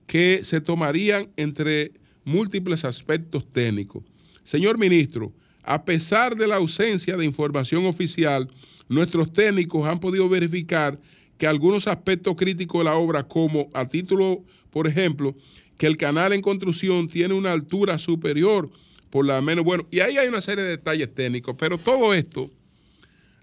que 0.07 0.41
se 0.43 0.59
tomarían 0.59 1.29
entre 1.37 1.93
múltiples 2.25 2.83
aspectos 2.83 3.49
técnicos. 3.49 4.03
Señor 4.43 4.77
ministro, 4.77 5.31
a 5.63 5.85
pesar 5.85 6.35
de 6.35 6.47
la 6.47 6.57
ausencia 6.57 7.15
de 7.15 7.23
información 7.23 7.85
oficial, 7.85 8.49
nuestros 8.89 9.31
técnicos 9.31 9.87
han 9.87 10.01
podido 10.01 10.27
verificar 10.27 10.99
que 11.37 11.47
algunos 11.47 11.87
aspectos 11.87 12.35
críticos 12.35 12.81
de 12.81 12.85
la 12.85 12.97
obra, 12.97 13.27
como 13.27 13.69
a 13.73 13.85
título, 13.85 14.43
por 14.71 14.87
ejemplo, 14.87 15.35
que 15.77 15.87
el 15.87 15.97
canal 15.97 16.33
en 16.33 16.41
construcción 16.41 17.07
tiene 17.07 17.33
una 17.33 17.51
altura 17.51 17.97
superior 17.97 18.69
por 19.09 19.25
la 19.25 19.41
menos, 19.41 19.65
bueno, 19.65 19.85
y 19.91 19.99
ahí 19.99 20.17
hay 20.17 20.27
una 20.27 20.41
serie 20.41 20.63
de 20.63 20.71
detalles 20.71 21.13
técnicos, 21.13 21.55
pero 21.59 21.77
todo 21.77 22.13
esto 22.13 22.49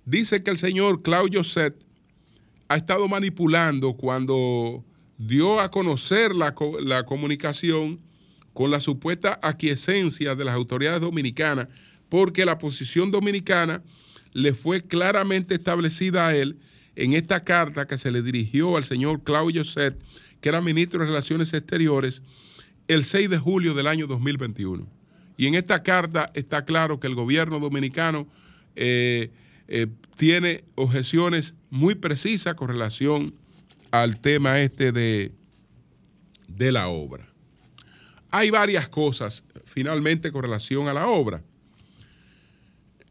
dice 0.05 0.43
que 0.43 0.51
el 0.51 0.57
señor 0.57 1.03
Claudio 1.03 1.45
Set 1.45 1.75
ha 2.69 2.77
estado 2.77 3.07
manipulando 3.09 3.95
cuando 3.95 4.85
dio 5.19 5.61
a 5.61 5.71
conocer 5.71 6.35
la, 6.35 6.55
la 6.81 7.05
comunicación 7.05 8.01
con 8.55 8.71
la 8.71 8.81
supuesta 8.81 9.39
aquiescencia 9.43 10.35
de 10.35 10.45
las 10.45 10.55
autoridades 10.55 11.01
dominicanas, 11.01 11.69
porque 12.09 12.45
la 12.45 12.59
posición 12.59 13.11
dominicana 13.11 13.83
le 14.33 14.55
fue 14.55 14.83
claramente 14.83 15.55
establecida 15.55 16.29
a 16.29 16.37
él 16.37 16.59
en 16.97 17.13
esta 17.13 17.45
carta 17.45 17.87
que 17.87 17.99
se 17.99 18.11
le 18.11 18.23
dirigió 18.23 18.77
al 18.77 18.85
señor 18.85 19.23
Claudio 19.23 19.65
Set 19.65 19.97
que 20.41 20.49
era 20.49 20.61
ministro 20.61 21.01
de 21.01 21.07
Relaciones 21.07 21.53
Exteriores, 21.53 22.23
el 22.87 23.05
6 23.05 23.31
de 23.31 23.39
julio 23.39 23.75
del 23.75 23.87
año 23.87 24.07
2021. 24.07 24.87
Y 25.37 25.47
en 25.47 25.55
esta 25.55 25.83
carta 25.83 26.31
está 26.35 26.65
claro 26.65 26.99
que 26.99 27.07
el 27.07 27.15
gobierno 27.15 27.61
dominicano 27.61 28.27
eh, 28.75 29.31
eh, 29.69 29.87
tiene 30.17 30.65
objeciones 30.75 31.55
muy 31.71 31.95
precisas 31.95 32.55
con 32.55 32.69
relación 32.69 33.35
al 33.91 34.21
tema 34.21 34.61
este 34.61 34.91
de, 34.91 35.33
de 36.49 36.73
la 36.73 36.89
obra. 36.89 37.29
Hay 38.31 38.51
varias 38.51 38.89
cosas 38.89 39.45
finalmente 39.65 40.33
con 40.33 40.43
relación 40.43 40.89
a 40.89 40.93
la 40.93 41.07
obra. 41.07 41.43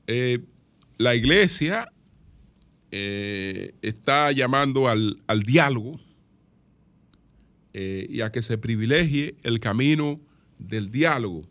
Eh, 0.07 0.39
la 0.97 1.15
iglesia 1.15 1.91
está 2.89 4.31
llamando 4.31 4.87
al, 4.87 5.21
al 5.27 5.43
diálogo 5.43 5.99
eh, 7.73 8.07
y 8.09 8.21
a 8.21 8.31
que 8.31 8.41
se 8.41 8.57
privilegie 8.57 9.35
el 9.43 9.59
camino 9.59 10.19
del 10.59 10.91
diálogo. 10.91 11.47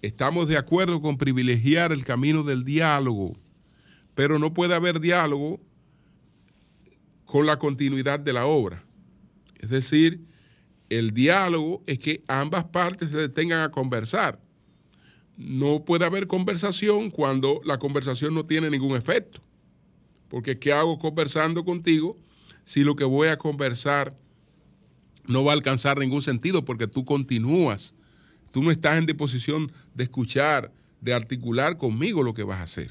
Estamos 0.00 0.48
de 0.48 0.56
acuerdo 0.56 1.00
con 1.00 1.16
privilegiar 1.16 1.92
el 1.92 2.04
camino 2.04 2.42
del 2.42 2.64
diálogo, 2.64 3.34
pero 4.14 4.38
no 4.38 4.52
puede 4.52 4.74
haber 4.74 5.00
diálogo 5.00 5.60
con 7.24 7.46
la 7.46 7.58
continuidad 7.58 8.18
de 8.20 8.32
la 8.32 8.46
obra. 8.46 8.84
Es 9.58 9.70
decir, 9.70 10.20
el 10.90 11.12
diálogo 11.12 11.82
es 11.86 11.98
que 11.98 12.22
ambas 12.26 12.64
partes 12.64 13.10
se 13.10 13.16
detengan 13.16 13.60
a 13.60 13.70
conversar. 13.70 14.40
No 15.36 15.84
puede 15.84 16.04
haber 16.04 16.26
conversación 16.26 17.10
cuando 17.10 17.60
la 17.64 17.78
conversación 17.78 18.34
no 18.34 18.44
tiene 18.44 18.68
ningún 18.68 18.96
efecto. 18.96 19.40
Porque 20.28 20.58
¿qué 20.58 20.72
hago 20.72 20.98
conversando 20.98 21.64
contigo 21.64 22.18
si 22.64 22.84
lo 22.84 22.96
que 22.96 23.04
voy 23.04 23.28
a 23.28 23.38
conversar 23.38 24.16
no 25.26 25.44
va 25.44 25.52
a 25.52 25.54
alcanzar 25.54 25.98
ningún 25.98 26.22
sentido 26.22 26.64
porque 26.64 26.86
tú 26.86 27.04
continúas. 27.04 27.94
Tú 28.50 28.62
no 28.62 28.70
estás 28.70 28.98
en 28.98 29.06
disposición 29.06 29.72
de 29.94 30.04
escuchar, 30.04 30.72
de 31.00 31.14
articular 31.14 31.78
conmigo 31.78 32.22
lo 32.22 32.34
que 32.34 32.42
vas 32.42 32.58
a 32.58 32.64
hacer. 32.64 32.90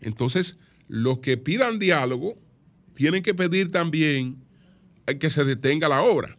Entonces, 0.00 0.58
los 0.88 1.18
que 1.18 1.36
pidan 1.36 1.78
diálogo 1.78 2.38
tienen 2.94 3.22
que 3.22 3.34
pedir 3.34 3.70
también 3.70 4.42
que 5.20 5.30
se 5.30 5.44
detenga 5.44 5.88
la 5.88 6.02
obra 6.02 6.38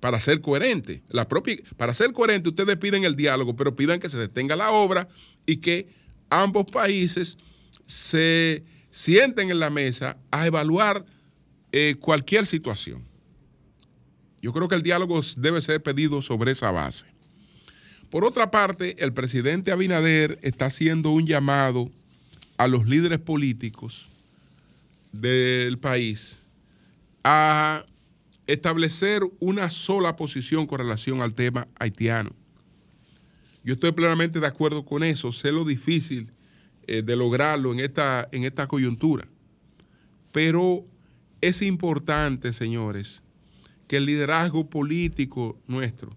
para 0.00 0.20
ser 0.20 0.40
coherente. 0.40 1.02
La 1.08 1.28
propia, 1.28 1.56
para 1.76 1.94
ser 1.94 2.12
coherente, 2.12 2.48
ustedes 2.48 2.76
piden 2.76 3.04
el 3.04 3.16
diálogo, 3.16 3.56
pero 3.56 3.74
pidan 3.74 4.00
que 4.00 4.08
se 4.08 4.18
detenga 4.18 4.56
la 4.56 4.70
obra 4.70 5.08
y 5.46 5.58
que 5.58 5.88
ambos 6.30 6.66
países 6.66 7.38
se 7.86 8.64
sienten 8.90 9.50
en 9.50 9.58
la 9.58 9.70
mesa 9.70 10.18
a 10.30 10.46
evaluar 10.46 11.04
eh, 11.72 11.96
cualquier 11.98 12.46
situación. 12.46 13.04
Yo 14.46 14.52
creo 14.52 14.68
que 14.68 14.76
el 14.76 14.84
diálogo 14.84 15.20
debe 15.38 15.60
ser 15.60 15.82
pedido 15.82 16.22
sobre 16.22 16.52
esa 16.52 16.70
base. 16.70 17.04
Por 18.10 18.24
otra 18.24 18.52
parte, 18.52 18.94
el 19.02 19.12
presidente 19.12 19.72
Abinader 19.72 20.38
está 20.40 20.66
haciendo 20.66 21.10
un 21.10 21.26
llamado 21.26 21.90
a 22.56 22.68
los 22.68 22.86
líderes 22.86 23.18
políticos 23.18 24.08
del 25.10 25.78
país 25.78 26.38
a 27.24 27.86
establecer 28.46 29.22
una 29.40 29.68
sola 29.68 30.14
posición 30.14 30.68
con 30.68 30.78
relación 30.78 31.22
al 31.22 31.34
tema 31.34 31.66
haitiano. 31.80 32.30
Yo 33.64 33.74
estoy 33.74 33.90
plenamente 33.90 34.38
de 34.38 34.46
acuerdo 34.46 34.84
con 34.84 35.02
eso, 35.02 35.32
sé 35.32 35.50
lo 35.50 35.64
difícil 35.64 36.30
eh, 36.86 37.02
de 37.02 37.16
lograrlo 37.16 37.72
en 37.72 37.80
esta, 37.80 38.28
en 38.30 38.44
esta 38.44 38.68
coyuntura, 38.68 39.26
pero 40.30 40.84
es 41.40 41.62
importante, 41.62 42.52
señores, 42.52 43.24
que 43.86 43.98
el 43.98 44.06
liderazgo 44.06 44.68
político 44.68 45.58
nuestro 45.66 46.10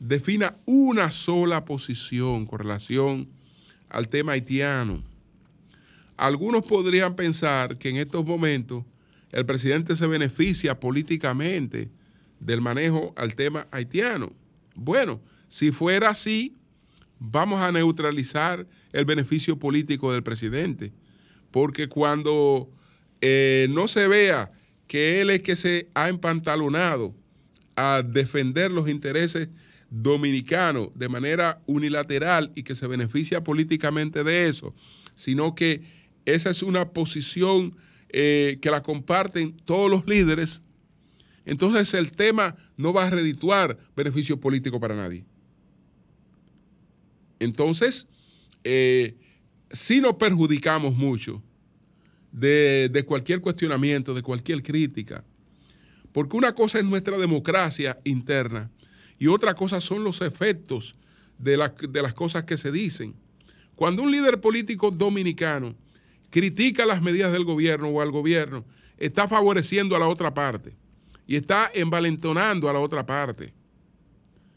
defina 0.00 0.56
una 0.64 1.10
sola 1.10 1.64
posición 1.64 2.46
con 2.46 2.60
relación 2.60 3.28
al 3.88 4.08
tema 4.08 4.32
haitiano. 4.32 5.02
Algunos 6.16 6.64
podrían 6.64 7.16
pensar 7.16 7.78
que 7.78 7.90
en 7.90 7.96
estos 7.96 8.24
momentos 8.24 8.84
el 9.32 9.46
presidente 9.46 9.96
se 9.96 10.06
beneficia 10.06 10.78
políticamente 10.78 11.90
del 12.40 12.60
manejo 12.60 13.12
al 13.16 13.34
tema 13.34 13.66
haitiano. 13.70 14.32
Bueno, 14.74 15.20
si 15.48 15.70
fuera 15.70 16.10
así, 16.10 16.56
vamos 17.18 17.60
a 17.60 17.72
neutralizar 17.72 18.66
el 18.92 19.04
beneficio 19.04 19.58
político 19.58 20.12
del 20.12 20.22
presidente, 20.22 20.92
porque 21.50 21.88
cuando 21.88 22.70
eh, 23.20 23.66
no 23.70 23.88
se 23.88 24.08
vea 24.08 24.52
que 24.88 25.20
él 25.20 25.30
es 25.30 25.42
que 25.42 25.54
se 25.54 25.88
ha 25.94 26.08
empantalonado 26.08 27.14
a 27.76 28.02
defender 28.02 28.72
los 28.72 28.88
intereses 28.88 29.48
dominicanos 29.90 30.88
de 30.94 31.08
manera 31.08 31.62
unilateral 31.66 32.50
y 32.54 32.62
que 32.62 32.74
se 32.74 32.86
beneficia 32.86 33.44
políticamente 33.44 34.24
de 34.24 34.48
eso, 34.48 34.74
sino 35.14 35.54
que 35.54 35.82
esa 36.24 36.50
es 36.50 36.62
una 36.62 36.90
posición 36.90 37.76
eh, 38.08 38.58
que 38.60 38.70
la 38.70 38.82
comparten 38.82 39.56
todos 39.64 39.90
los 39.90 40.06
líderes, 40.06 40.62
entonces 41.44 41.94
el 41.94 42.10
tema 42.10 42.56
no 42.76 42.92
va 42.92 43.06
a 43.06 43.10
redituar 43.10 43.78
beneficio 43.96 44.38
político 44.38 44.80
para 44.80 44.94
nadie. 44.94 45.24
Entonces, 47.38 48.06
eh, 48.64 49.16
si 49.70 50.00
nos 50.00 50.14
perjudicamos 50.14 50.94
mucho 50.94 51.42
de, 52.32 53.04
cualquier 53.06 53.40
cuestionamiento, 53.40 54.14
de 54.14 54.22
cualquier 54.22 54.62
crítica. 54.62 55.24
Porque 56.12 56.36
una 56.36 56.54
cosa 56.54 56.78
es 56.78 56.84
nuestra 56.84 57.18
democracia 57.18 57.98
interna 58.04 58.70
y 59.18 59.26
otra 59.26 59.54
cosa 59.54 59.80
son 59.80 60.04
los 60.04 60.20
efectos 60.20 60.94
de, 61.38 61.56
de, 61.88 62.02
las 62.02 62.14
cosas 62.14 62.44
que 62.44 62.56
se 62.56 62.72
dicen. 62.72 63.14
Cuando 63.74 64.02
un 64.02 64.10
líder 64.10 64.40
político 64.40 64.90
dominicano 64.90 65.74
critica 66.30 66.86
las 66.86 67.02
medidas 67.02 67.32
del 67.32 67.44
gobierno 67.44 67.88
o 67.88 68.00
al 68.00 68.10
gobierno, 68.10 68.64
está 68.98 69.28
favoreciendo 69.28 69.96
a 69.96 69.98
la 69.98 70.08
otra 70.08 70.34
parte 70.34 70.74
y 71.26 71.36
está 71.36 71.70
envalentonando 71.74 72.68
a 72.68 72.72
la 72.72 72.80
otra 72.80 73.04
parte. 73.06 73.52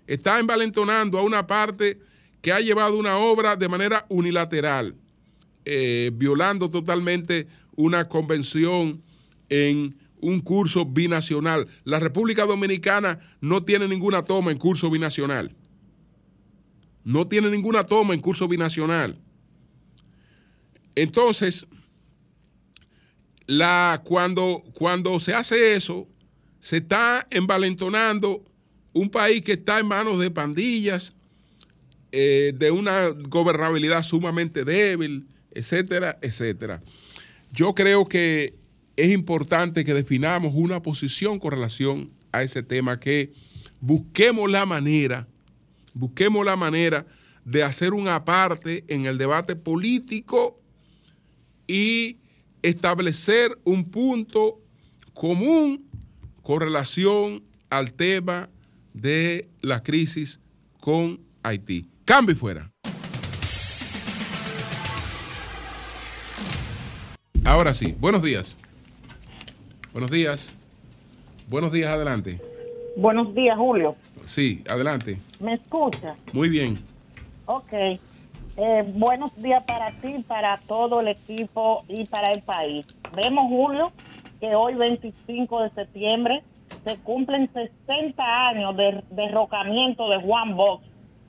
Está 0.08 0.40
envalentonando 0.40 1.20
a 1.20 1.24
una 1.24 1.46
parte 1.46 2.00
que 2.42 2.52
ha 2.52 2.60
llevado 2.60 2.98
una 2.98 3.18
obra 3.18 3.56
de 3.56 3.68
manera 3.68 4.06
unilateral, 4.10 4.96
eh, 5.64 6.12
violando 6.14 6.72
totalmente 6.72 7.48
una 7.82 8.06
convención 8.06 9.02
en 9.50 9.98
un 10.20 10.40
curso 10.40 10.86
binacional. 10.86 11.68
La 11.84 12.00
República 12.00 12.46
Dominicana 12.46 13.20
no 13.42 13.64
tiene 13.64 13.88
ninguna 13.88 14.24
toma 14.24 14.52
en 14.52 14.58
curso 14.58 14.90
binacional. 14.90 15.56
No 17.04 17.28
tiene 17.28 17.50
ninguna 17.50 17.86
toma 17.86 18.14
en 18.14 18.22
curso 18.22 18.48
binacional. 18.48 19.18
Entonces, 20.96 21.66
la, 23.48 24.02
cuando, 24.06 24.64
cuando 24.74 25.20
se 25.20 25.34
hace 25.34 25.74
eso, 25.74 26.08
se 26.60 26.78
está 26.78 27.28
envalentonando 27.32 28.46
un 28.94 29.10
país 29.10 29.44
que 29.44 29.54
está 29.54 29.80
en 29.80 29.88
manos 29.88 30.20
de 30.20 30.30
pandillas, 30.30 31.14
eh, 32.12 32.54
de 32.56 32.70
una 32.70 33.08
gobernabilidad 33.08 34.04
sumamente 34.04 34.64
débil, 34.64 35.28
etcétera, 35.52 36.20
etcétera. 36.22 36.84
Yo 37.52 37.76
creo 37.76 38.06
que 38.06 38.54
es 38.96 39.12
importante 39.12 39.84
que 39.84 39.94
definamos 39.94 40.54
una 40.56 40.82
posición 40.82 41.40
con 41.40 41.52
relación 41.52 42.12
a 42.32 42.44
ese 42.44 42.64
tema, 42.64 43.00
que 43.00 43.34
busquemos 43.82 44.50
la 44.50 44.66
manera, 44.66 45.28
busquemos 45.94 46.46
la 46.46 46.56
manera 46.56 47.06
de 47.44 47.64
hacer 47.64 47.94
una 47.94 48.24
parte 48.24 48.86
en 48.88 49.06
el 49.06 49.18
debate 49.18 49.56
político 49.56 50.60
y 51.68 52.18
establecer 52.62 53.58
un 53.64 53.86
punto 53.86 54.62
común 55.14 55.86
con 56.42 56.60
relación 56.60 57.44
al 57.70 57.94
tema 57.94 58.50
de 58.94 59.50
la 59.62 59.84
crisis 59.84 60.40
con 60.80 61.20
Haití. 61.44 61.88
Cambio 62.06 62.36
fuera. 62.36 62.71
Ahora 67.52 67.74
sí, 67.74 67.94
buenos 68.00 68.24
días. 68.24 68.58
Buenos 69.92 70.10
días. 70.10 70.58
Buenos 71.50 71.74
días, 71.74 71.94
adelante. 71.94 72.40
Buenos 72.96 73.36
días, 73.36 73.58
Julio. 73.58 73.98
Sí, 74.26 74.64
adelante. 74.70 75.20
¿Me 75.42 75.56
escucha? 75.56 76.16
Muy 76.32 76.48
bien. 76.48 76.80
Ok. 77.48 77.74
Eh, 77.74 78.94
buenos 78.96 79.36
días 79.36 79.66
para 79.66 79.92
ti, 80.00 80.24
para 80.26 80.62
todo 80.66 81.02
el 81.02 81.10
equipo 81.10 81.84
y 81.90 82.06
para 82.06 82.32
el 82.32 82.42
país. 82.42 82.86
Vemos, 83.22 83.50
Julio, 83.50 83.92
que 84.40 84.56
hoy 84.56 84.76
25 84.76 85.64
de 85.64 85.72
septiembre 85.72 86.44
se 86.86 86.96
cumplen 87.00 87.52
60 87.52 88.48
años 88.48 88.78
de 88.78 89.04
derrocamiento 89.10 90.10
de 90.10 90.22
Juan 90.22 90.56
Bosch. 90.56 90.84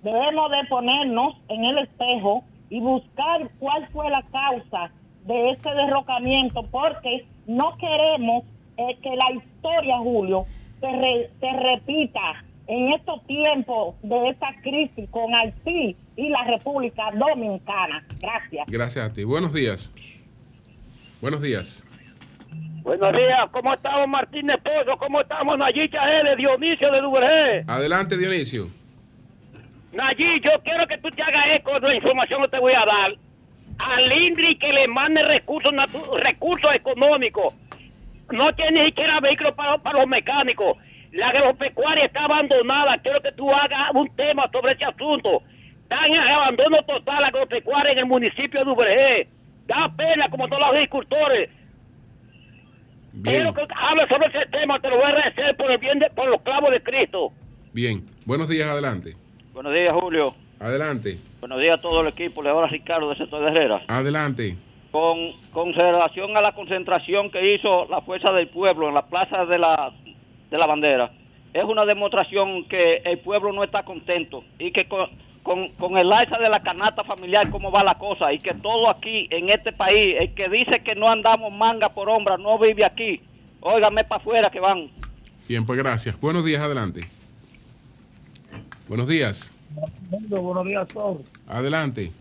Debemos 0.05 0.53
de 0.53 0.69
ponernos 0.69 1.35
en 1.49 1.65
el 1.65 1.79
espejo 1.79 2.45
y 2.71 2.79
buscar 2.79 3.51
cuál 3.59 3.89
fue 3.89 4.09
la 4.09 4.23
causa 4.31 4.93
de 5.27 5.51
ese 5.51 5.71
derrocamiento, 5.71 6.63
porque 6.71 7.25
no 7.47 7.77
queremos 7.79 8.45
eh, 8.77 8.97
que 9.03 9.11
la 9.17 9.31
historia, 9.33 9.99
Julio, 9.99 10.47
se, 10.81 10.91
re- 10.91 11.31
se 11.41 11.53
repita 11.53 12.45
en 12.67 12.93
estos 12.93 13.25
tiempos 13.27 13.95
de 14.03 14.29
esta 14.31 14.49
crisis 14.63 15.09
con 15.11 15.35
Haití 15.35 15.97
y 16.17 16.29
la 16.29 16.45
República 16.45 17.11
Dominicana. 17.15 18.05
Gracias. 18.21 18.67
Gracias 18.69 19.11
a 19.11 19.13
ti. 19.13 19.25
Buenos 19.25 19.53
días. 19.53 19.93
Buenos 21.21 21.43
días. 21.43 21.85
Buenos 22.83 23.13
días, 23.13 23.49
¿cómo 23.53 23.73
estamos 23.75 24.09
Martínez 24.09 24.57
Pozo? 24.61 24.97
¿Cómo 24.99 25.21
estamos 25.21 25.57
Nayicha 25.57 25.99
L, 26.21 26.35
Dionisio 26.35 26.91
de 26.91 27.01
Duvergé? 27.01 27.65
Adelante, 27.69 28.19
Dionisio. 28.19 28.67
Nayí, 29.93 30.41
yo 30.43 30.51
quiero 30.65 30.87
que 30.89 30.99
tú 30.99 31.09
te 31.11 31.23
hagas 31.23 31.45
eco 31.57 31.79
de 31.79 31.89
la 31.89 31.95
información 31.95 32.43
que 32.43 32.49
te 32.49 32.59
voy 32.59 32.73
a 32.73 32.85
dar. 32.85 33.13
Al 33.79 34.13
INDRI 34.13 34.57
que 34.59 34.73
le 34.73 34.89
mande 34.89 35.23
recursos, 35.23 35.73
recursos 36.21 36.75
económicos. 36.75 37.55
No 38.31 38.53
tiene 38.55 38.81
ni 38.81 38.87
siquiera 38.87 39.21
vehículos 39.21 39.55
para, 39.55 39.79
para 39.79 39.99
los 40.01 40.09
mecánicos. 40.09 40.79
La 41.13 41.29
agropecuaria 41.29 42.07
está 42.07 42.25
abandonada. 42.25 42.97
Quiero 42.99 43.21
que 43.21 43.33
tú 43.33 43.51
hagas 43.53 43.91
un 43.95 44.09
tema 44.17 44.49
sobre 44.51 44.73
ese 44.73 44.85
asunto. 44.85 45.43
Están 45.83 46.11
en 46.11 46.19
abandono 46.21 46.83
total 46.85 47.21
la 47.21 47.29
agropecuaria 47.29 47.93
en 47.93 47.99
el 47.99 48.07
municipio 48.07 48.61
de 48.61 48.65
Duvergé. 48.67 49.29
Da 49.67 49.93
pena 49.95 50.29
como 50.31 50.49
todos 50.49 50.61
los 50.61 50.71
agricultores. 50.71 51.51
Bien, 53.13 53.37
Quiero 53.37 53.53
que 53.53 53.75
hable 53.77 54.09
sobre 54.09 54.29
ese 54.29 54.51
tema, 54.51 54.81
te 54.81 54.89
lo 54.89 54.97
voy 54.97 55.05
a 55.05 55.09
agradecer 55.09 55.55
por 55.57 55.71
el 55.71 55.77
bien 55.79 55.99
de, 55.99 56.09
por 56.11 56.29
los 56.29 56.41
clavos 56.43 56.71
de 56.71 56.83
Cristo. 56.83 57.31
bien. 57.73 58.07
Buenos 58.25 58.49
días, 58.49 58.69
adelante. 58.69 59.15
Buenos 59.53 59.75
días, 59.75 59.91
Julio. 59.93 60.35
Adelante. 60.61 61.19
Buenos 61.43 61.61
días 61.61 61.77
a 61.77 61.83
todo 61.83 62.03
el 62.03 62.07
equipo. 62.07 62.41
Le 62.41 62.51
habla 62.51 62.69
Ricardo 62.69 63.11
de 63.11 63.17
Sector 63.17 63.41
de 63.41 63.51
Herrera. 63.51 63.83
Adelante. 63.89 64.57
Con, 64.93 65.33
con 65.51 65.73
relación 65.73 66.37
a 66.37 66.41
la 66.41 66.53
concentración 66.53 67.33
que 67.33 67.57
hizo 67.57 67.87
la 67.87 68.01
Fuerza 68.01 68.31
del 68.31 68.47
Pueblo 68.47 68.87
en 68.87 68.95
la 68.95 69.07
Plaza 69.07 69.45
de 69.45 69.59
la, 69.59 69.93
de 70.53 70.57
la 70.57 70.67
Bandera, 70.67 71.11
es 71.53 71.65
una 71.65 71.85
demostración 71.85 72.69
que 72.69 73.03
el 73.05 73.19
pueblo 73.19 73.53
no 73.53 73.65
está 73.65 73.83
contento 73.83 74.45
y 74.57 74.71
que 74.71 74.87
con, 74.87 75.09
con, 75.43 75.71
con 75.71 75.99
el 75.99 76.13
alza 76.13 76.39
de 76.39 76.49
la 76.49 76.63
canasta 76.63 77.03
familiar, 77.03 77.51
cómo 77.51 77.73
va 77.73 77.83
la 77.83 77.99
cosa, 77.99 78.33
y 78.33 78.39
que 78.39 78.55
todo 78.55 78.89
aquí, 78.89 79.27
en 79.31 79.49
este 79.51 79.73
país, 79.73 80.17
el 80.21 80.35
que 80.35 80.49
dice 80.49 80.85
que 80.85 80.95
no 80.95 81.11
andamos 81.11 81.53
manga 81.53 81.89
por 81.89 82.09
hombra, 82.09 82.37
no 82.37 82.57
vive 82.57 82.85
aquí. 82.85 83.21
Óigame 83.61 84.05
para 84.05 84.21
afuera 84.21 84.49
que 84.49 84.61
van. 84.61 84.91
Bien, 85.49 85.67
pues 85.67 85.77
gracias. 85.77 86.21
Buenos 86.21 86.45
días, 86.45 86.63
adelante. 86.63 87.09
Buenos 88.87 89.09
días. 89.09 89.52
Buenos 90.29 90.65
días 90.67 90.89
todos. 90.89 91.23
Adelante. 91.47 92.13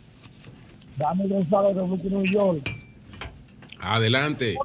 Dame 0.98 1.28
González 1.28 1.76
de 1.76 2.10
New 2.10 2.26
York. 2.26 2.70
Adelante. 3.80 4.56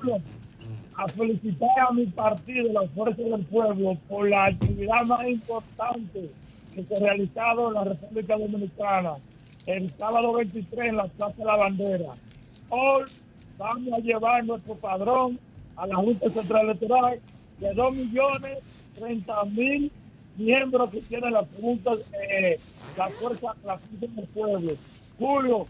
A 0.96 1.08
felicitar 1.08 1.68
a 1.88 1.92
mi 1.92 2.06
partido, 2.06 2.72
la 2.72 2.88
Fuerza 2.88 3.22
del 3.22 3.44
Pueblo, 3.44 3.96
por 4.08 4.28
la 4.28 4.46
actividad 4.46 5.02
más 5.04 5.26
importante 5.26 6.30
que 6.74 6.84
se 6.84 6.96
ha 6.96 6.98
realizado 7.00 7.68
en 7.68 7.74
la 7.74 7.84
República 7.84 8.36
Dominicana 8.36 9.14
el 9.66 9.90
sábado 9.90 10.34
23 10.34 10.90
en 10.90 10.96
la 10.96 11.04
Plaza 11.04 11.34
de 11.36 11.44
la 11.44 11.56
Bandera. 11.56 12.14
Hoy 12.70 13.04
vamos 13.58 13.92
a 13.98 14.00
llevar 14.00 14.44
nuestro 14.44 14.74
padrón 14.76 15.38
a 15.76 15.86
la 15.86 15.96
Junta 15.96 16.30
Central 16.30 16.66
Electoral 16.66 17.20
de 17.58 17.74
2 17.74 17.96
millones 17.96 18.58
30 18.98 19.44
mil 19.46 19.90
miembros 20.36 20.90
que 20.90 21.00
tiene 21.02 21.30
la 21.30 21.44
Junta, 21.60 21.92
eh, 22.30 22.58
la 22.96 23.08
Fuerza, 23.10 23.54
la 23.64 23.78
Fuerza 23.78 24.14
del 24.16 24.26
Pueblo. 24.28 24.72
Julio, 25.18 25.66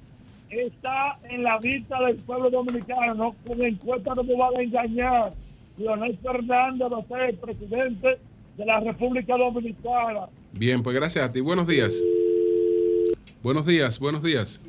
está 0.50 1.18
en 1.28 1.42
la 1.42 1.58
vista 1.58 1.98
del 2.04 2.16
pueblo 2.16 2.50
dominicano, 2.50 3.14
no 3.14 3.34
con 3.46 3.62
encuesta 3.62 4.14
no 4.14 4.24
me 4.24 4.36
van 4.36 4.56
a 4.56 4.62
engañar. 4.62 5.30
Leonel 5.78 6.18
Fernández 6.18 6.88
va 6.90 6.98
a 6.98 7.04
ser 7.04 7.30
el 7.30 7.36
presidente 7.36 8.18
de 8.56 8.64
la 8.64 8.80
República 8.80 9.36
Dominicana. 9.36 10.26
Bien, 10.52 10.82
pues 10.82 10.96
gracias 10.96 11.28
a 11.28 11.32
ti. 11.32 11.40
Buenos 11.40 11.66
días. 11.66 12.02
Buenos 13.42 13.66
días, 13.66 13.98
buenos 13.98 14.22
días. 14.22 14.62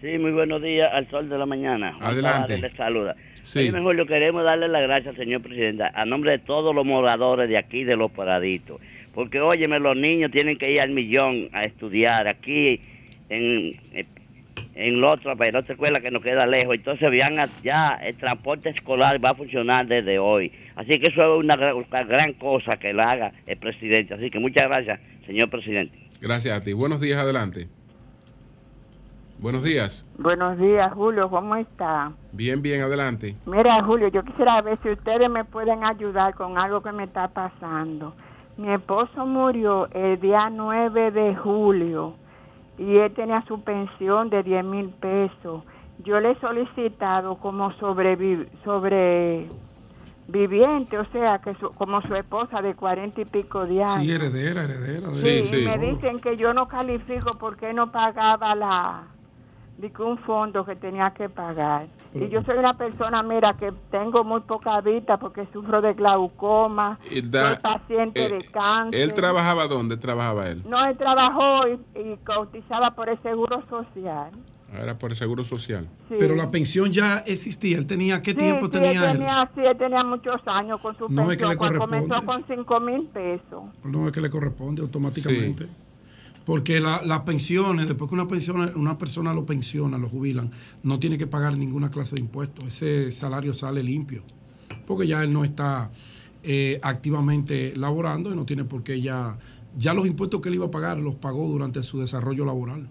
Sí, 0.00 0.18
muy 0.18 0.32
buenos 0.32 0.62
días 0.62 0.90
al 0.92 1.08
sol 1.10 1.28
de 1.28 1.38
la 1.38 1.46
mañana. 1.46 1.96
Adelante. 2.00 2.58
Les 2.58 2.74
saluda. 2.74 3.14
Sí. 3.42 3.60
Oye, 3.60 3.72
Julio, 3.72 4.06
queremos 4.06 4.42
darle 4.44 4.68
las 4.68 4.82
gracias, 4.82 5.16
señor 5.16 5.42
presidente, 5.42 5.84
a 5.84 6.04
nombre 6.06 6.32
de 6.32 6.38
todos 6.38 6.74
los 6.74 6.84
moradores 6.84 7.48
de 7.48 7.58
aquí, 7.58 7.84
de 7.84 7.96
los 7.96 8.10
paraditos. 8.10 8.80
Porque, 9.14 9.40
óyeme, 9.40 9.78
los 9.78 9.96
niños 9.96 10.30
tienen 10.30 10.58
que 10.58 10.72
ir 10.72 10.80
al 10.80 10.90
millón 10.90 11.48
a 11.52 11.64
estudiar 11.64 12.26
aquí 12.26 12.80
en, 13.28 13.80
en 14.74 15.00
la 15.00 15.12
otra, 15.12 15.32
en 15.38 15.56
otra 15.56 15.72
escuela 15.74 16.00
que 16.00 16.10
nos 16.10 16.22
queda 16.22 16.46
lejos. 16.46 16.74
Entonces, 16.74 17.10
vean, 17.10 17.34
ya 17.62 17.94
el 18.02 18.16
transporte 18.16 18.70
escolar 18.70 19.24
va 19.24 19.30
a 19.30 19.34
funcionar 19.34 19.86
desde 19.86 20.18
hoy. 20.18 20.52
Así 20.74 20.90
que 20.98 21.10
eso 21.10 21.20
es 21.20 21.44
una 21.44 21.56
gran, 21.56 21.76
una 21.76 22.02
gran 22.04 22.32
cosa 22.34 22.76
que 22.76 22.92
la 22.92 23.12
haga 23.12 23.32
el 23.46 23.56
presidente. 23.58 24.14
Así 24.14 24.30
que 24.30 24.38
muchas 24.38 24.68
gracias, 24.68 25.00
señor 25.26 25.48
presidente. 25.48 25.96
Gracias 26.20 26.58
a 26.58 26.64
ti. 26.64 26.72
Buenos 26.72 27.00
días, 27.00 27.18
adelante. 27.18 27.68
Buenos 29.38 29.62
días. 29.62 30.06
Buenos 30.16 30.58
días, 30.58 30.92
Julio. 30.92 31.28
¿Cómo 31.28 31.56
está? 31.56 32.12
Bien, 32.32 32.62
bien, 32.62 32.80
adelante. 32.80 33.34
Mira, 33.46 33.82
Julio, 33.82 34.08
yo 34.08 34.24
quisiera 34.24 34.60
ver 34.62 34.78
si 34.78 34.88
ustedes 34.88 35.28
me 35.28 35.44
pueden 35.44 35.84
ayudar 35.84 36.34
con 36.34 36.56
algo 36.56 36.82
que 36.82 36.92
me 36.92 37.04
está 37.04 37.28
pasando. 37.28 38.14
Mi 38.56 38.72
esposo 38.72 39.26
murió 39.26 39.88
el 39.92 40.20
día 40.20 40.48
9 40.50 41.10
de 41.10 41.34
julio 41.34 42.14
y 42.78 42.96
él 42.98 43.12
tenía 43.14 43.42
su 43.48 43.60
pensión 43.62 44.30
de 44.30 44.42
10 44.42 44.64
mil 44.64 44.90
pesos. 44.90 45.62
Yo 46.04 46.20
le 46.20 46.32
he 46.32 46.40
solicitado 46.40 47.36
como 47.36 47.72
sobrevi 47.74 48.46
sobreviviente, 48.64 50.98
o 50.98 51.04
sea, 51.06 51.38
que 51.38 51.54
su- 51.54 51.72
como 51.74 52.00
su 52.02 52.14
esposa 52.14 52.60
de 52.62 52.74
40 52.74 53.20
y 53.20 53.24
pico 53.24 53.64
de 53.66 53.82
años. 53.82 53.94
Sí, 53.94 54.12
heredera, 54.12 54.64
heredera. 54.64 55.08
de- 55.08 55.14
Sí, 55.14 55.44
Sí, 55.44 55.62
y 55.62 55.66
me 55.66 55.78
dicen 55.78 56.20
que 56.20 56.36
yo 56.36 56.52
no 56.54 56.66
califico 56.68 57.36
porque 57.38 57.72
no 57.72 57.90
pagaba 57.92 58.54
la 58.54 59.04
de 59.76 59.90
que 59.90 60.02
un 60.02 60.18
fondo 60.18 60.64
que 60.64 60.76
tenía 60.76 61.10
que 61.10 61.28
pagar. 61.28 61.88
Y 62.14 62.28
yo 62.28 62.42
soy 62.44 62.56
una 62.58 62.74
persona, 62.74 63.22
mira, 63.24 63.54
que 63.54 63.72
tengo 63.90 64.22
muy 64.22 64.40
poca 64.42 64.80
vista 64.80 65.16
porque 65.18 65.46
sufro 65.52 65.80
de 65.82 65.94
glaucoma, 65.94 66.98
da- 67.30 67.48
soy 67.54 67.56
paciente 67.62 68.24
eh, 68.24 68.28
de 68.30 68.44
cáncer. 68.44 69.00
¿Él 69.00 69.14
trabajaba 69.14 69.66
dónde 69.66 69.96
trabajaba 69.96 70.46
él? 70.48 70.62
No, 70.68 70.84
él 70.86 70.96
trabajó 70.96 71.66
y, 71.68 71.98
y 71.98 72.16
cotizaba 72.18 72.92
por 72.92 73.08
el 73.08 73.18
Seguro 73.18 73.62
Social. 73.68 74.30
Era 74.72 74.98
por 74.98 75.10
el 75.10 75.16
seguro 75.16 75.44
social. 75.44 75.86
Sí. 76.08 76.16
Pero 76.18 76.34
la 76.34 76.50
pensión 76.50 76.90
ya 76.90 77.18
existía. 77.18 77.78
Él 77.78 77.86
tenía, 77.86 78.20
¿qué 78.22 78.32
Sí, 78.32 78.38
tiempo 78.38 78.66
sí, 78.66 78.72
tenía 78.72 78.90
él 78.90 78.96
él? 79.04 79.12
tenía, 79.18 79.50
sí, 79.54 79.60
él 79.60 79.76
tenía 79.78 80.02
muchos 80.02 80.40
años 80.46 80.80
con 80.80 80.98
su 80.98 81.08
No, 81.08 81.30
es 81.30 81.36
que 81.36 81.44
pensión. 81.44 81.50
le 81.50 81.56
cuando 81.56 81.78
comenzó 81.78 82.08
corresponde. 82.08 82.44
con 82.44 82.56
5 82.56 82.80
mil 82.80 83.06
pesos. 83.06 83.62
No 83.84 84.06
es 84.08 84.12
que 84.12 84.20
le 84.20 84.30
corresponde 84.30 84.82
automáticamente. 84.82 85.68
Porque 86.44 86.78
la- 86.80 87.00
las 87.02 87.20
pensiones, 87.20 87.88
después 87.88 88.08
que 88.08 88.14
una, 88.14 88.28
pensión, 88.28 88.72
una 88.76 88.98
persona 88.98 89.32
lo 89.32 89.46
pensiona, 89.46 89.96
lo 89.98 90.08
jubilan, 90.08 90.50
no 90.82 90.98
tiene 90.98 91.16
que 91.16 91.26
pagar 91.26 91.56
ninguna 91.56 91.90
clase 91.90 92.16
de 92.16 92.20
impuestos. 92.20 92.64
Ese 92.66 93.10
salario 93.12 93.54
sale 93.54 93.82
limpio. 93.82 94.22
Porque 94.86 95.06
ya 95.06 95.22
él 95.22 95.32
no 95.32 95.44
está 95.44 95.90
eh, 96.42 96.78
activamente 96.82 97.72
laborando 97.74 98.30
y 98.30 98.36
no 98.36 98.44
tiene 98.44 98.64
por 98.64 98.82
qué 98.82 99.00
ya. 99.00 99.38
Ya 99.78 99.94
los 99.94 100.06
impuestos 100.06 100.40
que 100.42 100.50
él 100.50 100.56
iba 100.56 100.66
a 100.66 100.70
pagar 100.70 101.00
los 101.00 101.14
pagó 101.14 101.48
durante 101.48 101.82
su 101.82 101.98
desarrollo 102.00 102.44
laboral. 102.44 102.86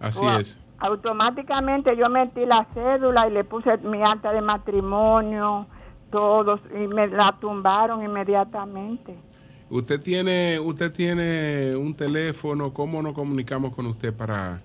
Así 0.00 0.24
Wow. 0.26 0.38
es. 0.40 0.58
Automáticamente 0.78 1.96
yo 1.96 2.08
metí 2.10 2.44
la 2.44 2.66
cédula 2.74 3.28
y 3.28 3.32
le 3.32 3.44
puse 3.44 3.78
mi 3.78 4.02
acta 4.02 4.32
de 4.32 4.42
matrimonio, 4.42 5.66
todos, 6.10 6.60
y 6.74 6.86
me 6.88 7.06
la 7.06 7.36
tumbaron 7.40 8.02
inmediatamente. 8.04 9.16
Usted 9.68 10.00
tiene, 10.00 10.60
usted 10.60 10.92
tiene 10.92 11.74
un 11.76 11.92
teléfono, 11.94 12.72
¿cómo 12.72 13.02
nos 13.02 13.14
comunicamos 13.14 13.74
con 13.74 13.86
usted 13.86 14.14
para 14.14 14.60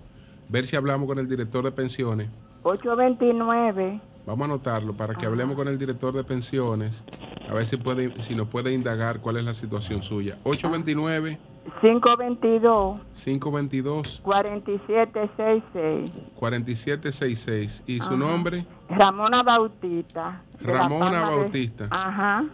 ver 0.47 0.67
si 0.67 0.75
hablamos 0.75 1.07
con 1.07 1.17
el 1.17 1.27
director 1.27 1.63
de 1.63 1.71
pensiones? 1.71 2.29
829 2.63 3.99
Vamos 4.27 4.41
a 4.41 4.45
anotarlo 4.45 4.93
para 4.93 5.15
que 5.15 5.25
hablemos 5.25 5.55
con 5.55 5.67
el 5.67 5.79
director 5.79 6.13
de 6.13 6.23
pensiones, 6.23 7.03
a 7.49 7.53
ver 7.55 7.65
si 7.65 7.77
puede, 7.77 8.21
si 8.21 8.35
nos 8.35 8.47
puede 8.47 8.71
indagar 8.71 9.19
cuál 9.19 9.37
es 9.37 9.43
la 9.43 9.55
situación 9.55 10.03
suya. 10.03 10.37
829 10.43 11.39
522 11.81 12.99
522 13.23 14.21
4766 14.23 16.11
4766 16.35 17.83
y 17.87 17.97
su 17.97 18.03
Ajá. 18.03 18.15
nombre 18.17 18.65
Ramona 18.89 19.41
Bautista. 19.41 20.43
Ramona 20.61 21.09
de- 21.29 21.35
Bautista. 21.35 21.87
Ajá. 21.89 22.45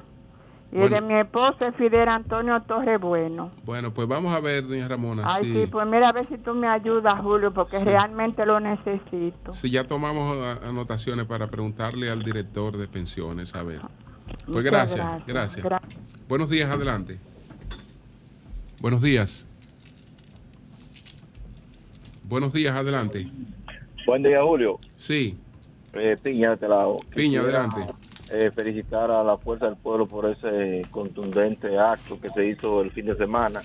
Y 0.71 0.79
Bueno. 0.79 0.95
de 0.95 1.01
mi 1.01 1.13
esposo 1.17 1.65
es 1.65 1.75
Fidel 1.75 2.09
Antonio 2.09 2.61
Torre 2.63 2.97
Bueno. 2.97 3.51
Bueno, 3.63 3.93
pues 3.93 4.05
vamos 4.07 4.33
a 4.35 4.41
ver, 4.41 4.67
doña 4.67 4.87
Ramona, 4.87 5.23
Ay, 5.25 5.43
sí, 5.53 5.65
pues 5.71 5.87
mira 5.87 6.09
a 6.09 6.11
ver 6.11 6.25
si 6.27 6.37
tú 6.37 6.53
me 6.53 6.67
ayudas, 6.67 7.21
Julio, 7.21 7.53
porque 7.53 7.77
Sí. 7.79 7.85
realmente 7.85 8.45
lo 8.45 8.59
necesito. 8.59 9.53
si 9.53 9.69
ya 9.69 9.85
tomamos 9.85 10.35
anotaciones 10.63 11.25
para 11.25 11.47
preguntarle 11.47 12.09
al 12.09 12.21
director 12.23 12.75
de 12.75 12.87
pensiones, 12.87 13.55
a 13.55 13.63
ver. 13.63 13.79
Pues 14.45 14.63
gracias, 14.65 14.99
gracias. 15.25 15.25
gracias. 15.63 15.65
Gra- 15.65 15.81
Buenos 16.27 16.49
días, 16.49 16.69
adelante. 16.69 17.17
Buenos 18.81 19.01
días. 19.01 19.47
Buenos 22.23 22.51
días, 22.51 22.75
adelante. 22.75 23.25
Buen 24.05 24.21
día, 24.23 24.43
Julio. 24.43 24.77
Sí, 24.97 25.39
Eh, 25.93 26.15
Piña, 26.21 26.49
de 26.49 26.53
este 26.55 26.67
lado. 26.67 26.99
Piña, 27.15 27.39
Quisiera, 27.41 27.63
adelante. 27.63 27.93
Eh, 28.31 28.51
felicitar 28.53 29.09
a 29.11 29.23
la 29.23 29.37
Fuerza 29.37 29.65
del 29.67 29.77
Pueblo 29.77 30.05
por 30.07 30.25
ese 30.29 30.85
contundente 30.91 31.77
acto 31.77 32.19
que 32.19 32.29
se 32.31 32.45
hizo 32.47 32.81
el 32.81 32.91
fin 32.91 33.05
de 33.05 33.15
semana. 33.15 33.61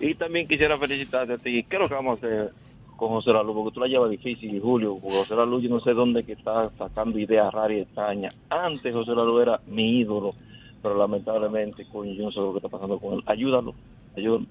Y 0.00 0.14
también 0.16 0.48
quisiera 0.48 0.76
felicitarte 0.78 1.34
a 1.34 1.38
ti. 1.38 1.64
¿Qué 1.68 1.76
es 1.76 1.82
lo 1.82 1.88
que 1.88 1.94
vamos 1.94 2.20
a 2.22 2.26
hacer 2.26 2.52
con 2.96 3.10
José 3.10 3.30
Lalu? 3.32 3.54
Porque 3.54 3.74
tú 3.74 3.80
la 3.80 3.86
llevas 3.86 4.10
difícil, 4.10 4.60
Julio. 4.60 4.98
José 5.00 5.36
Lalu, 5.36 5.60
yo 5.60 5.70
no 5.70 5.80
sé 5.80 5.92
dónde 5.94 6.24
que 6.24 6.32
está 6.32 6.70
sacando 6.76 7.18
ideas 7.18 7.52
raras 7.54 7.76
y 7.76 7.80
extrañas. 7.82 8.34
Antes 8.50 8.92
José 8.92 9.12
Lalu 9.14 9.38
era 9.40 9.60
mi 9.68 10.00
ídolo, 10.00 10.34
pero 10.82 10.96
lamentablemente, 10.98 11.86
coño, 11.92 12.12
yo 12.14 12.24
no 12.24 12.32
sé 12.32 12.40
lo 12.40 12.50
que 12.52 12.58
está 12.58 12.68
pasando 12.68 12.98
con 12.98 13.14
él. 13.14 13.22
Ayúdalo, 13.26 13.74
ayúdalo. 14.16 14.46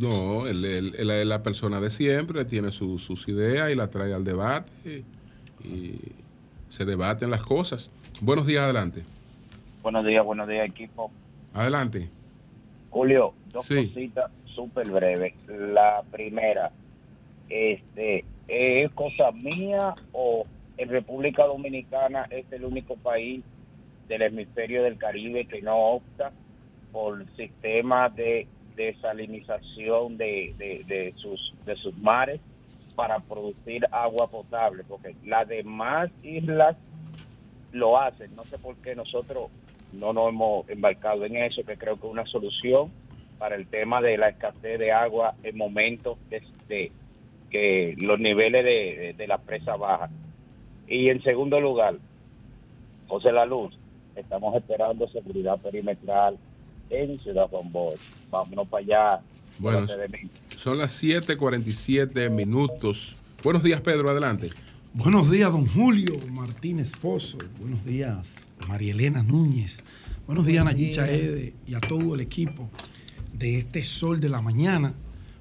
no, 0.00 0.46
él, 0.46 0.64
él- 0.64 0.94
él 0.98 1.10
es 1.10 1.26
la 1.26 1.42
persona 1.42 1.78
de 1.80 1.90
siempre, 1.90 2.46
tiene 2.46 2.72
su- 2.72 2.98
sus 2.98 3.28
ideas 3.28 3.70
y 3.70 3.74
las 3.74 3.90
trae 3.90 4.14
al 4.14 4.24
debate 4.24 5.04
y 5.62 5.98
se 6.70 6.84
debaten 6.86 7.30
las 7.30 7.42
cosas. 7.44 7.90
Buenos 8.20 8.46
días, 8.46 8.62
adelante. 8.64 9.02
Buenos 9.82 10.04
días, 10.06 10.24
buenos 10.24 10.48
días, 10.48 10.66
equipo. 10.68 11.10
Adelante. 11.52 12.08
Julio, 12.90 13.34
dos 13.52 13.66
Sí. 13.66 13.88
cositas 13.88 14.30
súper 14.54 14.90
breves. 14.90 15.34
La 15.46 16.02
primera, 16.10 16.72
este, 17.48 18.24
¿es 18.48 18.90
cosa 18.92 19.32
mía 19.32 19.94
o 20.12 20.44
en 20.78 20.88
República 20.88 21.44
Dominicana 21.44 22.26
es 22.30 22.50
el 22.52 22.64
único 22.64 22.96
país 22.96 23.44
del 24.08 24.22
hemisferio 24.22 24.82
del 24.82 24.96
Caribe 24.98 25.46
que 25.46 25.60
no 25.62 25.76
opta 25.76 26.32
por 26.92 27.24
sistemas 27.36 28.14
de 28.16 28.46
desalinización 28.76 30.16
de, 30.16 30.54
de, 30.58 30.84
de 30.86 31.14
sus, 31.16 31.54
de 31.64 31.76
sus 31.76 31.96
mares 31.98 32.40
para 32.94 33.18
producir 33.20 33.86
agua 33.90 34.26
potable? 34.28 34.84
Porque 34.88 35.14
las 35.24 35.46
demás 35.48 36.10
islas 36.22 36.76
lo 37.78 37.98
hacen. 38.00 38.34
No 38.34 38.44
sé 38.44 38.58
por 38.58 38.76
qué 38.76 38.94
nosotros 38.94 39.50
no 39.92 40.12
nos 40.12 40.28
hemos 40.30 40.68
embarcado 40.68 41.24
en 41.24 41.36
eso, 41.36 41.62
que 41.64 41.76
creo 41.76 41.94
que 41.96 42.06
es 42.06 42.12
una 42.12 42.26
solución 42.26 42.90
para 43.38 43.54
el 43.56 43.66
tema 43.66 44.00
de 44.00 44.16
la 44.16 44.30
escasez 44.30 44.78
de 44.78 44.92
agua 44.92 45.34
en 45.42 45.56
momentos 45.56 46.18
de, 46.30 46.42
de- 46.68 46.92
que 47.50 47.94
los 47.98 48.18
niveles 48.18 48.64
de, 48.64 48.70
de- 48.70 49.12
de 49.16 49.26
la 49.26 49.38
presa 49.38 49.76
bajan. 49.76 50.10
Y 50.88 51.08
en 51.10 51.22
segundo 51.22 51.60
lugar, 51.60 51.94
José 53.08 53.30
La 53.32 53.46
Luz, 53.46 53.76
estamos 54.16 54.54
esperando 54.56 55.08
seguridad 55.08 55.58
perimetral 55.60 56.36
en 56.90 57.18
Ciudad 57.20 57.48
Juan 57.48 57.70
Bosch. 57.70 58.00
Vámonos 58.30 58.66
para 58.68 58.82
allá. 58.84 59.20
Bueno, 59.58 59.86
son 60.56 60.78
las 60.78 61.02
7:47 61.02 62.30
minutos. 62.30 63.16
Buenos 63.42 63.62
días, 63.62 63.80
Pedro, 63.80 64.10
adelante. 64.10 64.50
Buenos 64.98 65.30
días, 65.30 65.52
don 65.52 65.66
Julio 65.66 66.14
Martínez 66.32 66.92
Pozo. 66.96 67.36
Buenos 67.60 67.84
días, 67.84 68.34
María 68.66 68.92
Elena 68.92 69.22
Núñez. 69.22 69.80
Buenos 70.26 70.46
días, 70.46 70.64
Nayicha 70.64 71.10
Ede 71.10 71.52
y 71.66 71.74
a 71.74 71.80
todo 71.80 72.14
el 72.14 72.20
equipo 72.22 72.70
de 73.34 73.58
este 73.58 73.82
Sol 73.82 74.20
de 74.20 74.30
la 74.30 74.40
Mañana. 74.40 74.94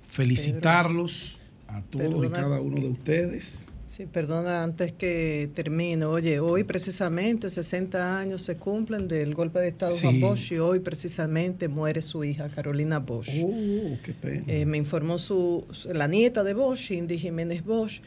Felicitarlos 0.08 1.38
a 1.68 1.82
todos 1.84 2.06
y 2.06 2.10
Perdona 2.10 2.38
cada 2.38 2.60
uno 2.60 2.78
de 2.82 2.90
ustedes. 2.90 3.66
Sí, 3.88 4.06
perdona 4.06 4.62
antes 4.64 4.92
que 4.92 5.50
termine. 5.54 6.04
Oye, 6.04 6.40
hoy 6.42 6.66
precisamente 6.66 7.50
60 7.50 8.20
años 8.20 8.42
se 8.42 8.58
cumplen 8.58 9.08
del 9.08 9.34
golpe 9.34 9.60
de 9.60 9.70
Estado 9.70 9.94
Sí. 9.94 10.20
Bosch 10.20 10.52
y 10.52 10.58
hoy 10.58 10.82
precisamente 10.82 11.70
muere 11.70 12.02
su 12.02 12.26
hija 12.26 12.50
Carolina 12.50 13.00
Bosch. 13.00 13.30
Oh, 13.42 13.98
qué 14.04 14.12
pena. 14.14 14.44
Eh, 14.48 14.66
me 14.66 14.78
informó 14.78 15.18
su, 15.18 15.66
su- 15.72 15.94
la 15.94 16.10
nieta 16.10 16.44
de 16.44 16.54
Bosch, 16.54 16.92
Indy 16.92 17.18
Jiménez 17.18 17.64
Bosch, 17.64 18.02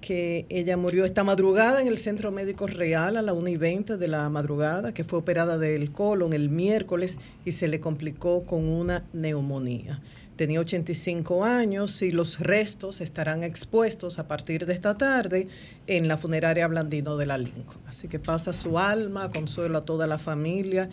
que 0.00 0.46
ella 0.48 0.76
murió 0.76 1.04
esta 1.04 1.24
madrugada 1.24 1.80
en 1.80 1.86
el 1.86 1.98
Centro 1.98 2.30
Médico 2.30 2.66
Real 2.66 3.16
a 3.16 3.22
la 3.22 3.32
1 3.32 3.48
y 3.48 3.56
20 3.56 3.96
de 3.96 4.08
la 4.08 4.28
madrugada, 4.30 4.94
que 4.94 5.04
fue 5.04 5.18
operada 5.18 5.58
del 5.58 5.92
colon 5.92 6.32
el 6.32 6.48
miércoles 6.48 7.18
y 7.44 7.52
se 7.52 7.68
le 7.68 7.80
complicó 7.80 8.42
con 8.44 8.68
una 8.68 9.04
neumonía. 9.12 10.00
Tenía 10.36 10.60
85 10.60 11.44
años 11.44 12.00
y 12.00 12.12
los 12.12 12.40
restos 12.40 13.02
estarán 13.02 13.42
expuestos 13.42 14.18
a 14.18 14.26
partir 14.26 14.64
de 14.64 14.72
esta 14.72 14.94
tarde 14.94 15.48
en 15.86 16.08
la 16.08 16.16
funeraria 16.16 16.66
Blandino 16.66 17.18
de 17.18 17.26
la 17.26 17.36
Lincoln. 17.36 17.82
Así 17.86 18.08
que 18.08 18.18
pasa 18.18 18.54
su 18.54 18.78
alma, 18.78 19.30
consuelo 19.30 19.76
a 19.76 19.84
toda 19.84 20.06
la 20.06 20.18
familia 20.18 20.88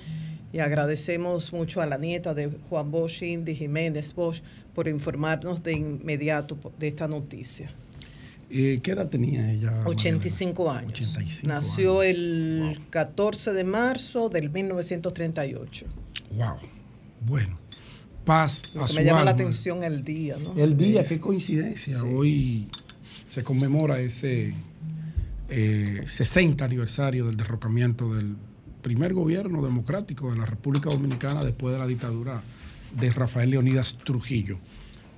y 0.51 0.59
agradecemos 0.59 1.53
mucho 1.53 1.81
a 1.81 1.85
la 1.85 1.97
nieta 1.97 2.33
de 2.33 2.51
Juan 2.69 2.91
Bosch, 2.91 3.21
Indy 3.21 3.55
Jiménez 3.55 4.13
Bosch, 4.13 4.41
por 4.75 4.89
informarnos 4.89 5.63
de 5.63 5.73
inmediato 5.73 6.57
de 6.77 6.89
esta 6.89 7.07
noticia. 7.07 7.71
Eh, 8.49 8.79
¿Qué 8.81 8.91
edad 8.91 9.09
tenía 9.09 9.51
ella? 9.51 9.71
María 9.71 9.87
85 9.87 10.71
años. 10.71 10.91
85 10.91 11.47
Nació 11.47 12.03
el 12.03 12.79
14 12.89 13.53
de 13.53 13.63
marzo 13.63 14.29
del 14.29 14.49
1938. 14.49 15.85
Elena? 16.31 16.53
Wow. 16.53 16.69
Bueno, 17.25 17.59
paz 18.23 18.63
a 18.75 18.81
que 18.81 18.87
su 18.87 18.95
me 18.95 19.03
llama 19.03 19.23
la 19.23 19.31
alma. 19.31 19.43
atención 19.43 19.83
el 19.83 20.03
día, 20.03 20.37
¿no? 20.37 20.53
El 20.55 20.77
día, 20.77 21.05
qué 21.05 21.19
coincidencia. 21.19 21.99
Sí. 21.99 22.05
Hoy 22.05 22.67
se 23.25 23.43
conmemora 23.43 23.99
ese 23.99 24.53
eh, 25.49 26.03
60 26.05 26.63
aniversario 26.63 27.25
del 27.25 27.35
derrocamiento 27.35 28.13
del 28.13 28.35
primer 28.81 29.13
gobierno 29.13 29.61
democrático 29.61 30.31
de 30.31 30.37
la 30.37 30.45
República 30.45 30.89
Dominicana 30.89 31.43
después 31.43 31.73
de 31.73 31.79
la 31.79 31.87
dictadura 31.87 32.41
de 32.97 33.11
Rafael 33.11 33.49
Leonidas 33.49 33.97
Trujillo. 33.97 34.59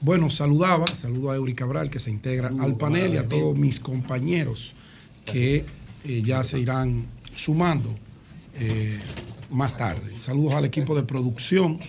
Bueno, 0.01 0.29
saludaba, 0.29 0.87
saludo 0.87 1.31
a 1.31 1.35
Eury 1.35 1.53
Cabral 1.53 1.89
que 1.89 1.99
se 1.99 2.09
integra 2.09 2.49
al 2.57 2.75
panel 2.77 3.15
y 3.15 3.17
a 3.17 3.27
todos 3.27 3.57
mis 3.57 3.81
compañeros 3.81 4.73
que 5.25 5.65
eh, 6.05 6.21
ya 6.23 6.41
se 6.45 6.57
irán 6.57 7.05
sumando 7.35 7.93
eh, 8.55 8.97
más 9.49 9.75
tarde. 9.75 10.15
Saludos 10.15 10.53
al 10.53 10.63
equipo 10.63 10.95
de 10.95 11.03
producción, 11.03 11.79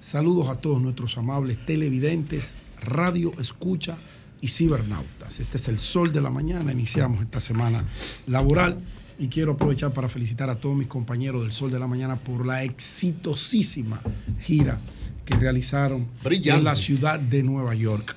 saludos 0.00 0.48
a 0.48 0.56
todos 0.56 0.82
nuestros 0.82 1.16
amables 1.18 1.64
televidentes, 1.64 2.58
radio 2.80 3.32
escucha 3.40 3.96
y 4.40 4.48
cibernautas. 4.48 5.38
Este 5.38 5.56
es 5.56 5.68
el 5.68 5.78
sol 5.78 6.12
de 6.12 6.20
la 6.20 6.30
mañana, 6.30 6.72
iniciamos 6.72 7.22
esta 7.22 7.40
semana 7.40 7.84
laboral 8.26 8.80
y 9.20 9.28
quiero 9.28 9.52
aprovechar 9.52 9.92
para 9.92 10.08
felicitar 10.08 10.50
a 10.50 10.56
todos 10.56 10.74
mis 10.74 10.88
compañeros 10.88 11.42
del 11.42 11.52
sol 11.52 11.70
de 11.70 11.78
la 11.78 11.86
mañana 11.86 12.16
por 12.16 12.44
la 12.44 12.64
exitosísima 12.64 14.02
gira 14.40 14.80
que 15.24 15.34
realizaron 15.36 16.06
Brillante. 16.24 16.58
en 16.58 16.64
la 16.64 16.76
ciudad 16.76 17.18
de 17.20 17.42
Nueva 17.42 17.74
York. 17.74 18.16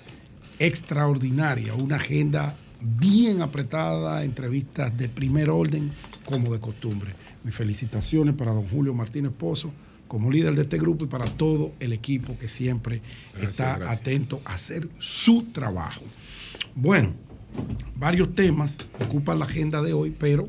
Extraordinaria, 0.60 1.74
una 1.74 1.98
agenda 1.98 2.56
bien 2.82 3.42
apretada, 3.42 4.24
entrevistas 4.24 4.96
de 4.98 5.10
primer 5.10 5.50
orden, 5.50 5.92
como 6.26 6.52
de 6.54 6.60
costumbre. 6.60 7.14
Mis 7.44 7.56
felicitaciones 7.56 8.36
para 8.36 8.52
don 8.52 8.68
Julio 8.68 8.94
Martínez 8.94 9.32
Pozo 9.38 9.72
como 10.08 10.30
líder 10.32 10.56
de 10.56 10.62
este 10.64 10.78
grupo 10.78 11.06
y 11.06 11.08
para 11.08 11.26
todo 11.26 11.74
el 11.80 11.92
equipo 11.94 12.38
que 12.38 12.48
siempre 12.48 13.02
Gracias, 13.34 13.52
está 13.52 13.78
gracias. 13.78 14.00
atento 14.00 14.42
a 14.46 14.54
hacer 14.54 14.88
su 15.00 15.44
trabajo. 15.52 16.02
Bueno, 16.76 17.14
varios 17.96 18.34
temas 18.36 18.78
ocupan 19.04 19.40
la 19.40 19.46
agenda 19.46 19.82
de 19.82 19.94
hoy, 19.94 20.14
pero 20.18 20.48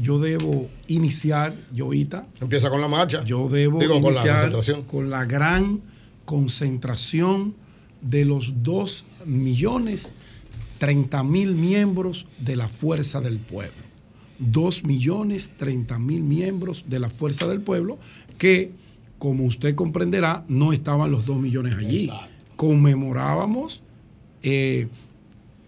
yo 0.00 0.18
debo 0.18 0.68
iniciar, 0.88 1.54
Yoita. 1.72 2.26
Empieza 2.40 2.70
con 2.70 2.80
la 2.80 2.88
marcha. 2.88 3.24
Yo 3.24 3.48
debo 3.48 3.78
Digo, 3.78 4.00
con 4.00 4.14
la 4.14 4.20
iniciar 4.20 4.50
concentración. 4.50 4.82
con 4.84 5.10
la 5.10 5.24
gran 5.24 5.80
concentración 6.24 7.54
de 8.00 8.24
los 8.24 8.62
2 8.62 9.04
millones 9.26 10.12
30 10.78 11.22
mil 11.22 11.54
miembros 11.54 12.26
de 12.38 12.56
la 12.56 12.68
Fuerza 12.68 13.20
del 13.20 13.38
Pueblo. 13.38 13.84
2 14.38 14.84
millones 14.84 15.50
30 15.56 15.98
mil 15.98 16.22
miembros 16.22 16.84
de 16.88 16.98
la 16.98 17.08
Fuerza 17.08 17.46
del 17.46 17.60
Pueblo 17.60 17.98
que, 18.36 18.72
como 19.18 19.44
usted 19.44 19.74
comprenderá, 19.74 20.44
no 20.48 20.72
estaban 20.72 21.10
los 21.10 21.24
2 21.24 21.38
millones 21.40 21.76
allí. 21.76 22.10
Conmemorábamos, 22.56 23.82
eh, 24.42 24.88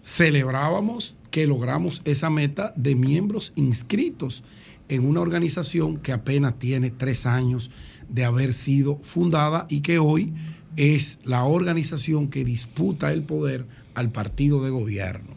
celebrábamos 0.02 1.15
que 1.36 1.46
logramos 1.46 2.00
esa 2.06 2.30
meta 2.30 2.72
de 2.76 2.94
miembros 2.94 3.52
inscritos 3.56 4.42
en 4.88 5.04
una 5.04 5.20
organización 5.20 5.98
que 5.98 6.12
apenas 6.12 6.58
tiene 6.58 6.90
tres 6.90 7.26
años 7.26 7.70
de 8.08 8.24
haber 8.24 8.54
sido 8.54 9.00
fundada 9.02 9.66
y 9.68 9.80
que 9.80 9.98
hoy 9.98 10.32
es 10.76 11.18
la 11.24 11.44
organización 11.44 12.28
que 12.28 12.42
disputa 12.42 13.12
el 13.12 13.22
poder 13.22 13.66
al 13.92 14.12
partido 14.12 14.64
de 14.64 14.70
gobierno. 14.70 15.34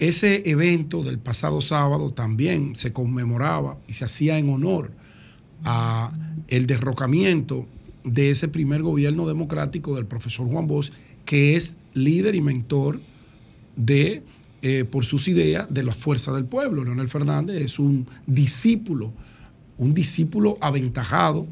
Ese 0.00 0.50
evento 0.50 1.04
del 1.04 1.20
pasado 1.20 1.60
sábado 1.60 2.12
también 2.12 2.74
se 2.74 2.92
conmemoraba 2.92 3.78
y 3.86 3.92
se 3.92 4.06
hacía 4.06 4.40
en 4.40 4.50
honor 4.50 4.90
a 5.62 6.10
el 6.48 6.66
derrocamiento 6.66 7.68
de 8.02 8.30
ese 8.30 8.48
primer 8.48 8.82
gobierno 8.82 9.28
democrático 9.28 9.94
del 9.94 10.06
profesor 10.06 10.48
Juan 10.48 10.66
Bosch, 10.66 10.90
que 11.24 11.54
es 11.54 11.78
líder 11.94 12.34
y 12.34 12.40
mentor 12.40 13.00
de, 13.76 14.24
eh, 14.62 14.84
por 14.84 15.04
sus 15.04 15.28
ideas, 15.28 15.66
de 15.70 15.82
la 15.82 15.92
fuerza 15.92 16.32
del 16.32 16.44
pueblo. 16.44 16.84
Leonel 16.84 17.08
Fernández 17.08 17.62
es 17.62 17.78
un 17.78 18.06
discípulo, 18.26 19.12
un 19.78 19.94
discípulo 19.94 20.56
aventajado 20.60 21.46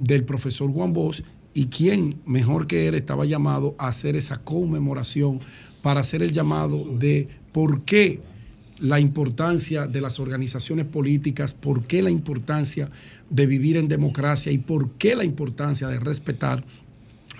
del 0.00 0.24
profesor 0.24 0.70
Juan 0.70 0.92
Bosch 0.92 1.22
y 1.52 1.66
quien 1.66 2.16
mejor 2.26 2.66
que 2.66 2.88
él 2.88 2.94
estaba 2.94 3.24
llamado 3.24 3.74
a 3.78 3.88
hacer 3.88 4.16
esa 4.16 4.38
conmemoración 4.38 5.40
para 5.82 6.00
hacer 6.00 6.22
el 6.22 6.32
llamado 6.32 6.84
de 6.98 7.28
por 7.52 7.84
qué 7.84 8.20
la 8.80 8.98
importancia 8.98 9.86
de 9.86 10.00
las 10.00 10.18
organizaciones 10.18 10.86
políticas, 10.86 11.54
por 11.54 11.84
qué 11.84 12.02
la 12.02 12.10
importancia 12.10 12.90
de 13.30 13.46
vivir 13.46 13.76
en 13.76 13.88
democracia 13.88 14.50
y 14.50 14.58
por 14.58 14.90
qué 14.92 15.14
la 15.14 15.24
importancia 15.24 15.88
de 15.88 16.00
respetar 16.00 16.64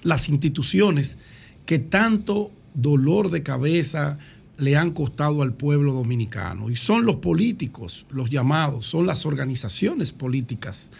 las 0.02 0.28
instituciones 0.28 1.18
que 1.66 1.78
tanto 1.78 2.50
dolor 2.74 3.30
de 3.30 3.42
cabeza 3.42 4.18
le 4.56 4.76
han 4.76 4.92
costado 4.92 5.42
al 5.42 5.54
pueblo 5.54 5.92
dominicano. 5.92 6.70
Y 6.70 6.76
son 6.76 7.04
los 7.04 7.16
políticos, 7.16 8.06
los 8.10 8.30
llamados, 8.30 8.86
son 8.86 9.06
las 9.06 9.26
organizaciones 9.26 10.12
políticas, 10.12 10.90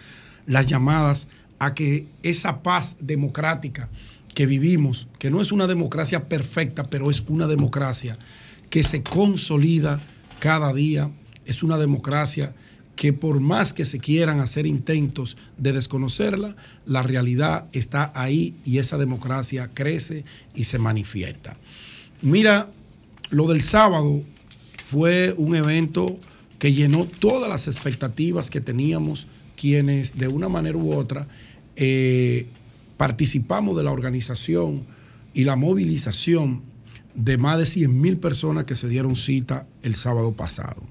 las 0.47 0.67
llamadas 0.67 1.29
a 1.59 1.75
que 1.75 2.07
esa 2.23 2.63
paz 2.63 2.97
democrática 3.01 3.89
que 4.35 4.47
vivimos, 4.47 5.09
que 5.19 5.31
no 5.31 5.41
es 5.41 5.53
una 5.53 5.67
democracia 5.67 6.29
perfecta, 6.29 6.85
pero 6.85 7.11
es 7.11 7.23
una 7.29 7.47
democracia 7.47 8.19
que 8.69 8.83
se 8.83 9.03
consolida 9.03 10.01
cada 10.41 10.73
día, 10.73 11.11
es 11.47 11.63
una 11.63 11.79
democracia 11.79 12.55
que 12.97 13.13
por 13.13 13.41
más 13.41 13.73
que 13.73 13.85
se 13.85 13.99
quieran 13.99 14.41
hacer 14.41 14.67
intentos 14.67 15.37
de 15.59 15.73
desconocerla, 15.73 16.57
la 16.87 17.03
realidad 17.03 17.67
está 17.73 18.13
ahí 18.15 18.55
y 18.65 18.79
esa 18.79 18.99
democracia 18.99 19.71
crece 19.75 20.25
y 20.55 20.65
se 20.65 20.79
manifiesta. 20.79 21.57
Mira, 22.23 22.69
lo 23.31 23.49
del 23.49 23.63
sábado 23.63 24.23
fue 24.83 25.35
un 25.37 25.55
evento 25.55 26.19
que 26.59 26.73
llenó 26.73 27.07
todas 27.07 27.49
las 27.49 27.67
expectativas 27.67 28.51
que 28.51 28.61
teníamos 28.61 29.27
quienes 29.57 30.17
de 30.17 30.29
una 30.29 30.49
manera 30.49 30.77
u 30.77 30.95
otra 30.95 31.27
eh, 31.77 32.47
participamos 32.97 33.77
de 33.77 33.83
la 33.83 33.93
organización 33.93 34.83
y 35.33 35.45
la 35.45 35.57
movilización 35.57 36.63
de 37.15 37.39
más 37.39 37.59
de 37.59 37.67
100 37.67 38.01
mil 38.01 38.17
personas 38.19 38.65
que 38.65 38.77
se 38.77 38.89
dieron 38.89 39.17
cita 39.17 39.67
el 39.83 39.95
sábado 39.95 40.33
pasado. 40.33 40.83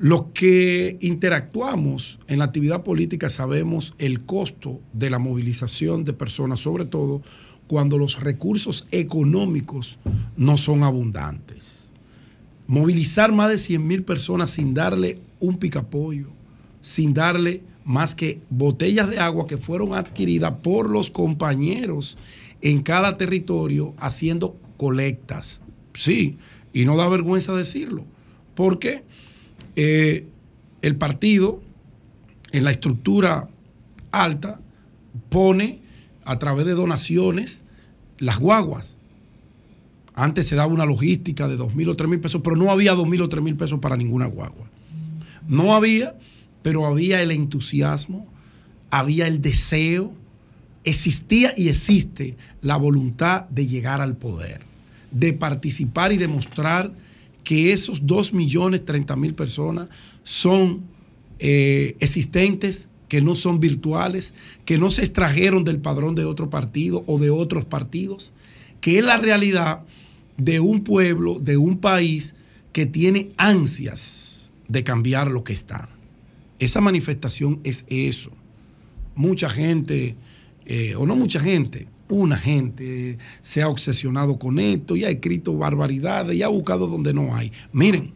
Los 0.00 0.26
que 0.32 0.96
interactuamos 1.00 2.20
en 2.28 2.38
la 2.38 2.44
actividad 2.44 2.84
política 2.84 3.28
sabemos 3.30 3.94
el 3.98 4.24
costo 4.24 4.80
de 4.92 5.10
la 5.10 5.18
movilización 5.18 6.04
de 6.04 6.12
personas, 6.12 6.60
sobre 6.60 6.86
todo 6.86 7.22
cuando 7.68 7.98
los 7.98 8.20
recursos 8.20 8.88
económicos 8.90 9.98
no 10.36 10.56
son 10.56 10.82
abundantes. 10.82 11.92
Movilizar 12.66 13.30
más 13.32 13.50
de 13.50 13.58
100 13.58 13.86
mil 13.86 14.02
personas 14.02 14.50
sin 14.50 14.74
darle 14.74 15.18
un 15.38 15.58
picapollo, 15.58 16.28
sin 16.80 17.14
darle 17.14 17.62
más 17.84 18.14
que 18.14 18.40
botellas 18.50 19.08
de 19.08 19.18
agua 19.18 19.46
que 19.46 19.56
fueron 19.56 19.94
adquiridas 19.94 20.54
por 20.62 20.88
los 20.90 21.10
compañeros 21.10 22.18
en 22.60 22.82
cada 22.82 23.16
territorio 23.16 23.94
haciendo 23.98 24.56
colectas. 24.76 25.62
Sí, 25.94 26.38
y 26.72 26.84
no 26.84 26.96
da 26.96 27.08
vergüenza 27.08 27.54
decirlo. 27.54 28.04
Porque 28.54 29.04
eh, 29.76 30.26
el 30.82 30.96
partido 30.96 31.62
en 32.52 32.64
la 32.64 32.70
estructura 32.70 33.48
alta 34.10 34.60
pone 35.28 35.80
a 36.28 36.38
través 36.38 36.66
de 36.66 36.74
donaciones 36.74 37.62
las 38.18 38.38
guaguas. 38.38 39.00
Antes 40.14 40.46
se 40.46 40.56
daba 40.56 40.70
una 40.70 40.84
logística 40.84 41.48
de 41.48 41.56
dos 41.56 41.74
mil 41.74 41.88
o 41.88 41.96
tres 41.96 42.10
mil 42.10 42.20
pesos, 42.20 42.42
pero 42.44 42.54
no 42.54 42.70
había 42.70 42.92
dos 42.92 43.08
mil 43.08 43.22
o 43.22 43.30
tres 43.30 43.42
mil 43.42 43.56
pesos 43.56 43.78
para 43.78 43.96
ninguna 43.96 44.26
guagua. 44.26 44.68
No 45.48 45.74
había, 45.74 46.18
pero 46.62 46.84
había 46.84 47.22
el 47.22 47.30
entusiasmo, 47.30 48.26
había 48.90 49.26
el 49.26 49.40
deseo, 49.40 50.12
existía 50.84 51.54
y 51.56 51.68
existe 51.68 52.36
la 52.60 52.76
voluntad 52.76 53.48
de 53.48 53.66
llegar 53.66 54.02
al 54.02 54.14
poder, 54.14 54.60
de 55.10 55.32
participar 55.32 56.12
y 56.12 56.18
demostrar 56.18 56.92
que 57.42 57.72
esos 57.72 58.06
2 58.06 58.34
millones 58.34 58.84
30 58.84 59.16
mil 59.16 59.32
personas 59.32 59.88
son 60.24 60.82
eh, 61.38 61.96
existentes, 62.00 62.87
que 63.08 63.20
no 63.20 63.34
son 63.34 63.60
virtuales, 63.60 64.34
que 64.64 64.78
no 64.78 64.90
se 64.90 65.02
extrajeron 65.02 65.64
del 65.64 65.80
padrón 65.80 66.14
de 66.14 66.24
otro 66.24 66.50
partido 66.50 67.04
o 67.06 67.18
de 67.18 67.30
otros 67.30 67.64
partidos, 67.64 68.32
que 68.80 68.98
es 68.98 69.04
la 69.04 69.16
realidad 69.16 69.82
de 70.36 70.60
un 70.60 70.84
pueblo, 70.84 71.38
de 71.40 71.56
un 71.56 71.78
país 71.78 72.34
que 72.72 72.86
tiene 72.86 73.32
ansias 73.36 74.52
de 74.68 74.84
cambiar 74.84 75.30
lo 75.30 75.42
que 75.42 75.52
está. 75.52 75.88
Esa 76.58 76.80
manifestación 76.80 77.60
es 77.64 77.84
eso. 77.88 78.30
Mucha 79.14 79.48
gente, 79.48 80.16
eh, 80.66 80.94
o 80.96 81.06
no 81.06 81.16
mucha 81.16 81.40
gente, 81.40 81.88
una 82.08 82.36
gente 82.36 83.18
se 83.42 83.62
ha 83.62 83.68
obsesionado 83.68 84.38
con 84.38 84.58
esto 84.58 84.96
y 84.96 85.04
ha 85.04 85.10
escrito 85.10 85.56
barbaridades 85.56 86.36
y 86.36 86.42
ha 86.42 86.48
buscado 86.48 86.86
donde 86.86 87.12
no 87.12 87.34
hay. 87.34 87.52
Miren, 87.72 88.12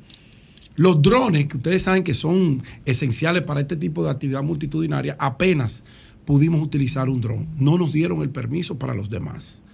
los 0.76 1.02
drones, 1.02 1.46
que 1.46 1.56
ustedes 1.56 1.82
saben 1.82 2.02
que 2.02 2.14
son 2.14 2.62
esenciales 2.84 3.42
para 3.42 3.60
este 3.60 3.76
tipo 3.76 4.04
de 4.04 4.10
actividad 4.10 4.42
multitudinaria, 4.42 5.16
apenas 5.18 5.84
pudimos 6.24 6.62
utilizar 6.62 7.08
un 7.08 7.20
dron. 7.20 7.46
No 7.58 7.76
nos 7.78 7.92
dieron 7.92 8.22
el 8.22 8.30
permiso 8.30 8.78
para 8.78 8.94
los 8.94 9.10
demás. 9.10 9.64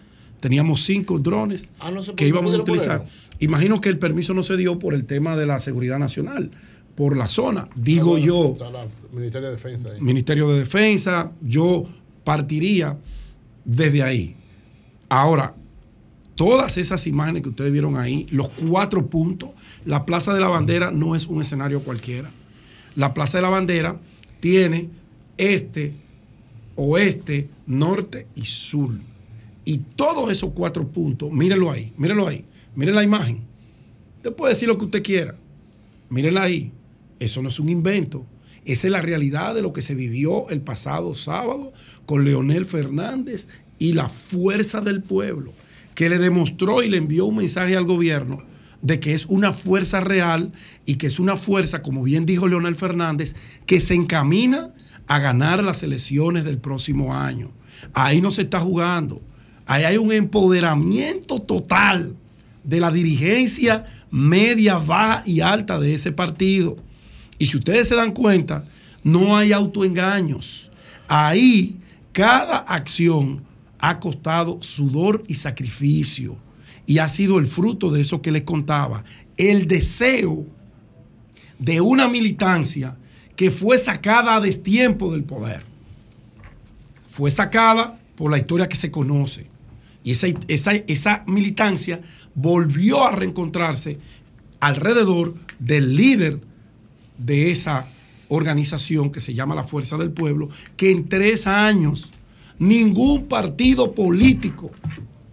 Teníamos 0.41 0.85
cinco 0.85 1.19
drones 1.19 1.73
Ah, 1.81 1.91
no 1.91 2.01
que 2.15 2.27
íbamos 2.27 2.55
a 2.55 2.59
utilizar. 2.59 3.07
Imagino 3.41 3.81
que 3.81 3.89
el 3.89 3.99
permiso 3.99 4.35
no 4.35 4.43
se 4.43 4.57
dio 4.57 4.79
por 4.79 4.95
el 4.95 5.05
tema 5.05 5.37
de 5.37 5.47
la 5.47 5.61
seguridad 5.61 5.99
nacional, 5.99 6.51
por 6.95 7.17
la 7.17 7.27
zona. 7.27 7.69
Digo 7.77 8.09
Ah, 8.09 8.11
bueno, 8.13 8.27
yo, 8.27 8.53
Está 8.53 8.71
la 8.71 8.87
Ministerio 9.13 9.49
de 9.49 9.55
Defensa 9.55 9.89
ahí. 9.91 10.01
Ministerio 10.01 10.49
de 10.51 10.59
Defensa, 10.61 11.33
yo 11.43 11.89
partiría 12.25 12.97
desde 13.65 14.03
ahí. 14.03 14.37
Ahora, 15.09 15.55
todas 16.35 16.77
esas 16.77 17.07
imágenes 17.07 17.43
que 17.43 17.49
ustedes 17.49 17.73
vieron 17.73 17.97
ahí, 17.97 18.27
los 18.31 18.49
cuatro 18.49 19.07
puntos, 19.07 19.51
la 19.89 20.05
Plaza 20.05 20.35
de 20.35 20.41
la 20.41 20.49
Bandera 20.49 20.91
no 20.91 21.17
es 21.17 21.25
un 21.25 21.41
escenario 21.41 21.83
cualquiera. 21.83 22.31
La 22.95 23.15
Plaza 23.15 23.39
de 23.39 23.43
la 23.43 23.49
Bandera 23.49 23.99
tiene 24.39 24.91
este, 25.39 25.95
oeste, 26.77 27.49
norte 27.67 28.27
y 28.35 28.45
sur. 28.45 28.91
Y 29.65 29.79
todos 29.79 30.31
esos 30.31 30.51
cuatro 30.51 30.87
puntos, 30.87 31.33
mírenlo 31.33 31.71
ahí, 31.71 31.95
mírenlo 31.97 32.29
ahí, 32.29 32.45
miren 32.75 32.97
la 32.97 33.03
imagen. 33.03 33.41
Usted 34.17 34.35
puede 34.35 34.53
decir 34.53 34.69
lo 34.69 34.77
que 34.77 34.85
usted 34.85 35.03
quiera. 35.03 35.37
Mírenla 36.11 36.43
ahí. 36.43 36.71
Eso 37.19 37.41
no 37.41 37.49
es 37.49 37.59
un 37.59 37.71
invento. 37.71 38.27
Esa 38.67 38.89
es 38.89 38.93
la 38.93 39.01
realidad 39.01 39.55
de 39.55 39.63
lo 39.63 39.73
que 39.73 39.81
se 39.81 39.95
vivió 39.95 40.51
el 40.51 40.61
pasado 40.61 41.15
sábado 41.15 41.73
con 42.05 42.27
Leonel 42.27 42.67
Fernández 42.67 43.49
y 43.79 43.95
la 43.95 44.11
fuerza 44.11 44.83
del 44.83 45.03
pueblo, 45.03 45.55
que 45.95 46.11
le 46.11 46.19
demostró 46.19 46.83
y 46.83 46.91
le 46.91 46.99
envió 46.99 47.25
un 47.25 47.37
mensaje 47.37 47.75
al 47.75 47.87
gobierno 47.87 48.43
de 48.83 49.01
que 49.01 49.13
es 49.13 49.27
una 49.27 49.53
fuerza 49.53 50.01
real 50.01 50.53
y 50.87 50.97
que 50.97 51.07
es 51.07 51.19
una 51.19 51.37
fuerza, 51.37 51.83
como 51.83 52.03
bien 52.03 52.27
dijo 52.27 52.49
Leonel 52.49 52.77
Fernández, 52.77 53.35
que 53.67 53.81
se 53.81 53.95
encamina 53.95 54.71
a 55.07 55.19
ganar 55.19 55.63
las 55.63 55.83
elecciones 55.83 56.45
del 56.45 56.59
próximo 56.59 57.15
año. 57.15 57.51
Ahí 57.95 58.21
no 58.21 58.31
se 58.31 58.43
está 58.43 58.61
jugando. 58.61 59.21
Ahí 59.67 59.85
hay 59.85 59.97
un 59.97 60.13
empoderamiento 60.13 61.41
total 61.41 62.15
de 62.65 62.81
la 62.81 62.91
dirigencia 62.91 63.87
media, 64.11 64.79
baja 64.79 65.23
y 65.27 65.41
alta 65.41 65.79
de 65.79 65.95
ese 65.95 66.13
partido. 66.13 66.77
Y 67.39 67.47
si 67.47 67.57
ustedes 67.57 67.89
se 67.89 67.95
dan 67.95 68.13
cuenta, 68.13 68.65
no 69.03 69.37
hay 69.37 69.53
autoengaños. 69.53 70.71
Ahí 71.09 71.77
cada 72.13 72.59
acción 72.59 73.43
ha 73.79 74.01
costado 74.01 74.59
sudor 74.61 75.23
y 75.29 75.35
sacrificio. 75.35 76.37
Y 76.89 77.01
ha 77.01 77.09
sido 77.09 77.39
el 77.39 77.47
fruto 77.47 77.91
de 77.91 78.01
eso 78.01 78.23
que 78.23 78.33
les 78.33 78.45
contaba. 78.45 79.05
El 79.37 79.67
deseo 79.67 80.47
de 81.59 81.83
una 81.83 82.09
militancia 82.09 82.97
que 83.37 83.51
fue 83.51 83.77
sacada 83.77 84.37
a 84.37 84.41
destiempo 84.41 85.13
del 85.13 85.23
poder. 85.23 85.63
Fue 87.07 87.31
sacada 87.31 88.01
por 88.17 88.31
la 88.31 88.39
historia 88.39 88.71
que 88.71 88.75
se 88.75 88.91
conoce. 88.91 89.47
Y 90.03 90.13
esa, 90.13 90.29
esa, 90.49 90.73
esa 90.73 91.25
militancia 91.27 92.01
volvió 92.35 93.05
a 93.05 93.13
reencontrarse 93.13 93.99
alrededor 94.59 95.35
del 95.59 95.95
líder 95.95 96.41
de 97.19 97.51
esa 97.51 97.87
organización 98.29 99.13
que 99.13 99.21
se 99.21 99.35
llama 99.35 99.55
la 99.55 99.65
Fuerza 99.65 99.99
del 99.99 100.11
Pueblo, 100.11 100.49
que 100.79 100.91
en 100.91 101.07
tres 101.07 101.47
años 101.47 102.09
ningún 102.59 103.27
partido 103.27 103.95
político 103.95 104.71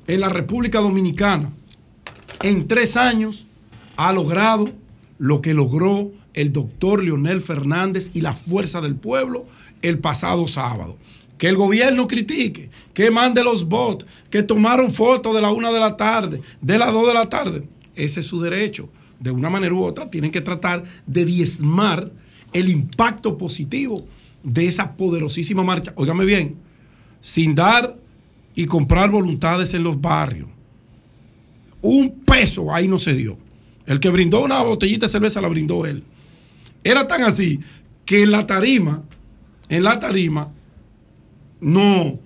en 0.08 0.20
la 0.20 0.30
República 0.30 0.80
Dominicana 0.80 1.52
en 2.44 2.68
tres 2.68 2.96
años 2.98 3.46
ha 3.96 4.12
logrado 4.12 4.70
lo 5.18 5.42
que 5.42 5.54
logró 5.54 6.12
el 6.34 6.52
doctor 6.52 7.04
Leonel 7.04 7.42
Fernández 7.42 8.12
y 8.14 8.22
la 8.22 8.34
Fuerza 8.34 8.82
del 8.82 8.96
Pueblo 8.96 9.46
el 9.82 10.00
pasado 10.00 10.48
sábado. 10.48 10.98
Que 11.38 11.48
el 11.48 11.56
gobierno 11.56 12.08
critique, 12.08 12.70
que 12.94 13.12
mande 13.12 13.44
los 13.44 13.68
bots, 13.68 14.06
que 14.30 14.44
tomaron 14.44 14.92
fotos 14.92 15.34
de 15.36 15.42
la 15.42 15.52
una 15.52 15.72
de 15.72 15.80
la 15.80 15.98
tarde, 15.98 16.42
de 16.62 16.78
las 16.78 16.94
dos 16.94 17.08
de 17.08 17.14
la 17.14 17.30
tarde. 17.30 17.68
Ese 17.96 18.20
es 18.22 18.26
su 18.26 18.42
derecho. 18.42 18.90
De 19.20 19.32
una 19.32 19.50
manera 19.50 19.74
u 19.74 19.84
otra, 19.84 20.10
tienen 20.10 20.32
que 20.32 20.42
tratar 20.42 20.84
de 21.08 21.26
diezmar 21.26 22.12
el 22.54 22.70
impacto 22.70 23.38
positivo 23.38 24.06
de 24.44 24.68
esa 24.68 24.96
poderosísima 24.96 25.64
marcha. 25.64 25.94
Óigame 25.96 26.26
bien, 26.26 26.56
sin 27.22 27.56
dar 27.56 27.98
y 28.56 28.66
comprar 28.66 29.12
voluntades 29.12 29.74
en 29.74 29.84
los 29.84 30.00
barrios. 30.00 30.48
Un 31.82 32.22
peso 32.22 32.74
ahí 32.74 32.88
no 32.88 32.98
se 32.98 33.14
dio. 33.14 33.38
El 33.86 34.00
que 34.00 34.10
brindó 34.10 34.44
una 34.44 34.62
botellita 34.62 35.06
de 35.06 35.12
cerveza 35.12 35.42
la 35.42 35.50
brindó 35.50 35.86
él. 35.86 36.04
Era 36.84 37.06
tan 37.06 37.24
así 37.24 37.60
que 38.06 38.24
en 38.24 38.32
la 38.32 38.48
tarima, 38.48 39.04
en 39.70 39.84
la 39.84 40.00
tarima, 40.00 40.52
no 41.60 42.18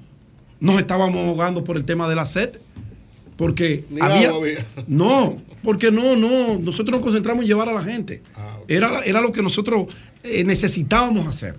nos 0.59 0.80
estábamos 0.80 1.27
ahogando 1.27 1.63
por 1.63 1.75
el 1.75 1.84
tema 1.84 2.07
de 2.07 2.15
la 2.15 2.25
sed. 2.25 2.59
Porque 3.36 3.86
Ni 3.89 4.01
había, 4.01 4.30
agua 4.30 4.41
había. 4.41 4.65
No, 4.88 5.41
porque 5.63 5.91
no, 5.91 6.15
no. 6.15 6.59
Nosotros 6.59 6.97
nos 6.97 7.01
concentramos 7.01 7.43
en 7.43 7.47
llevar 7.49 7.69
a 7.69 7.73
la 7.73 7.82
gente. 7.84 8.21
era, 8.67 8.99
era 8.99 9.21
lo 9.21 9.32
que 9.32 9.41
nosotros 9.41 9.95
eh, 10.23 10.43
necesitábamos 10.43 11.25
hacer. 11.25 11.57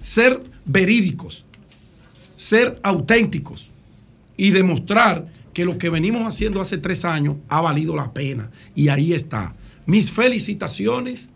Ser 0.00 0.40
verídicos, 0.64 1.44
ser 2.36 2.78
auténticos 2.82 3.67
y 4.38 4.50
demostrar 4.50 5.26
que 5.52 5.66
lo 5.66 5.76
que 5.76 5.90
venimos 5.90 6.22
haciendo 6.22 6.62
hace 6.62 6.78
tres 6.78 7.04
años 7.04 7.36
ha 7.48 7.60
valido 7.60 7.94
la 7.94 8.14
pena. 8.14 8.50
Y 8.74 8.88
ahí 8.88 9.12
está. 9.12 9.54
Mis 9.84 10.10
felicitaciones 10.10 11.32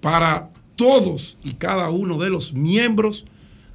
para 0.00 0.50
todos 0.76 1.38
y 1.42 1.54
cada 1.54 1.90
uno 1.90 2.18
de 2.18 2.30
los 2.30 2.52
miembros 2.52 3.24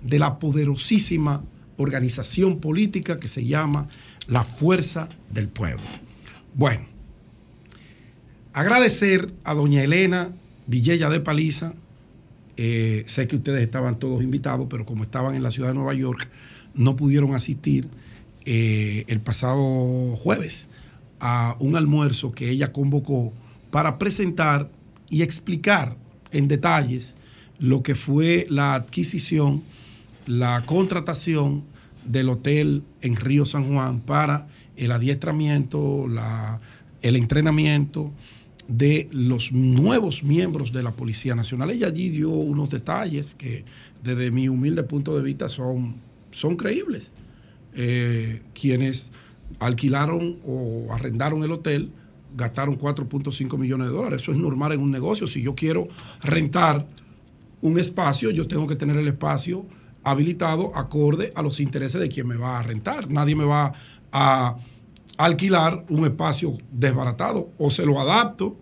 de 0.02 0.20
la 0.20 0.38
poderosísima 0.40 1.44
organización 1.78 2.60
política 2.60 3.20
que 3.20 3.28
se 3.28 3.46
llama 3.46 3.88
la 4.28 4.44
Fuerza 4.44 5.10
del 5.32 5.50
Pueblo. 5.50 5.82
Bueno, 6.54 6.86
agradecer 8.54 9.34
a 9.44 9.56
doña 9.56 9.82
Elena 9.82 10.32
Villella 10.68 11.10
de 11.10 11.20
Paliza. 11.20 11.74
Eh, 12.58 13.04
sé 13.08 13.28
que 13.28 13.38
ustedes 13.38 13.64
estaban 13.64 13.98
todos 13.98 14.22
invitados, 14.22 14.68
pero 14.70 14.86
como 14.86 15.04
estaban 15.04 15.34
en 15.34 15.42
la 15.42 15.50
ciudad 15.50 15.70
de 15.70 15.74
Nueva 15.74 15.96
York, 15.96 16.30
no 16.76 16.96
pudieron 16.96 17.34
asistir 17.34 17.88
eh, 18.46 19.06
el 19.08 19.20
pasado 19.22 20.16
jueves 20.18 20.68
a 21.20 21.56
un 21.60 21.76
almuerzo 21.76 22.32
que 22.32 22.50
ella 22.50 22.72
convocó 22.72 23.32
para 23.72 23.98
presentar 23.98 24.70
y 25.10 25.22
explicar 25.22 25.96
en 26.32 26.48
detalles 26.48 27.16
lo 27.60 27.84
que 27.84 27.96
fue 27.96 28.46
la 28.50 28.74
adquisición, 28.76 29.64
la 30.26 30.64
contratación 30.66 31.64
del 32.06 32.30
hotel 32.30 32.84
en 33.02 33.16
Río 33.16 33.46
San 33.46 33.68
Juan 33.72 34.02
para 34.02 34.48
el 34.76 34.92
adiestramiento, 34.92 36.08
la- 36.08 36.60
el 37.02 37.16
entrenamiento 37.16 38.12
de 38.68 39.10
los 39.12 39.52
nuevos 39.52 40.24
miembros 40.24 40.72
de 40.72 40.84
la 40.84 40.92
Policía 40.92 41.36
Nacional. 41.36 41.70
Ella 41.72 41.88
allí 41.88 42.10
dio 42.10 42.30
unos 42.30 42.70
detalles 42.70 43.36
que 43.36 43.66
desde 44.04 44.32
mi 44.32 44.48
humilde 44.50 44.84
punto 44.84 45.16
de 45.16 45.22
vista 45.24 45.50
son, 45.50 45.96
son 46.32 46.56
creíbles. 46.56 47.14
Eh, 47.76 48.42
quienes 48.54 49.12
alquilaron 49.60 50.40
o 50.46 50.88
arrendaron 50.92 51.44
el 51.44 51.52
hotel 51.52 51.92
gastaron 52.36 52.78
4.5 52.78 53.58
millones 53.58 53.88
de 53.88 53.94
dólares. 53.94 54.22
Eso 54.22 54.32
es 54.32 54.38
normal 54.38 54.72
en 54.74 54.82
un 54.82 54.92
negocio. 54.92 55.28
Si 55.28 55.42
yo 55.42 55.56
quiero 55.56 55.88
rentar 56.22 56.88
un 57.62 57.80
espacio, 57.80 58.32
yo 58.32 58.48
tengo 58.48 58.68
que 58.68 58.76
tener 58.76 58.98
el 58.98 59.08
espacio 59.08 59.66
habilitado 60.04 60.76
acorde 60.76 61.32
a 61.36 61.42
los 61.42 61.60
intereses 61.60 62.02
de 62.02 62.10
quien 62.10 62.28
me 62.28 62.36
va 62.36 62.60
a 62.60 62.64
rentar. 62.64 63.10
Nadie 63.10 63.36
me 63.36 63.46
va 63.46 63.74
a 64.12 64.58
alquilar 65.18 65.86
un 65.90 66.06
espacio 66.06 66.58
desbaratado 66.72 67.52
o 67.58 67.72
se 67.72 67.86
lo 67.86 68.00
adapto 68.02 68.58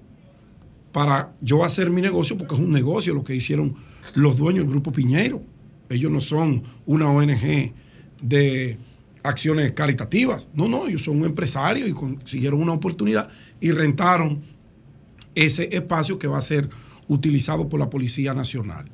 para 0.92 1.34
yo 1.42 1.64
hacer 1.64 1.90
mi 1.90 2.02
negocio, 2.02 2.38
porque 2.38 2.56
es 2.56 2.60
un 2.60 2.72
negocio 2.72 3.14
lo 3.14 3.24
que 3.24 3.36
hicieron 3.36 3.76
los 4.14 4.38
dueños 4.38 4.66
del 4.66 4.74
Grupo 4.74 4.92
Piñero. 4.92 5.42
Ellos 5.90 6.12
no 6.12 6.22
son 6.22 6.64
una 6.86 7.10
ONG 7.10 7.74
de 8.22 8.78
acciones 9.24 9.72
caritativas. 9.74 10.50
No, 10.54 10.68
no, 10.68 10.88
ellos 10.88 11.04
son 11.04 11.20
un 11.20 11.26
empresario 11.26 11.88
y 11.88 11.94
consiguieron 11.94 12.62
una 12.62 12.74
oportunidad 12.74 13.30
y 13.60 13.72
rentaron 13.72 14.42
ese 15.36 15.70
espacio 15.76 16.20
que 16.20 16.28
va 16.28 16.38
a 16.38 16.42
ser 16.42 16.70
utilizado 17.08 17.70
por 17.70 17.80
la 17.80 17.90
Policía 17.90 18.34
Nacional. 18.34 18.86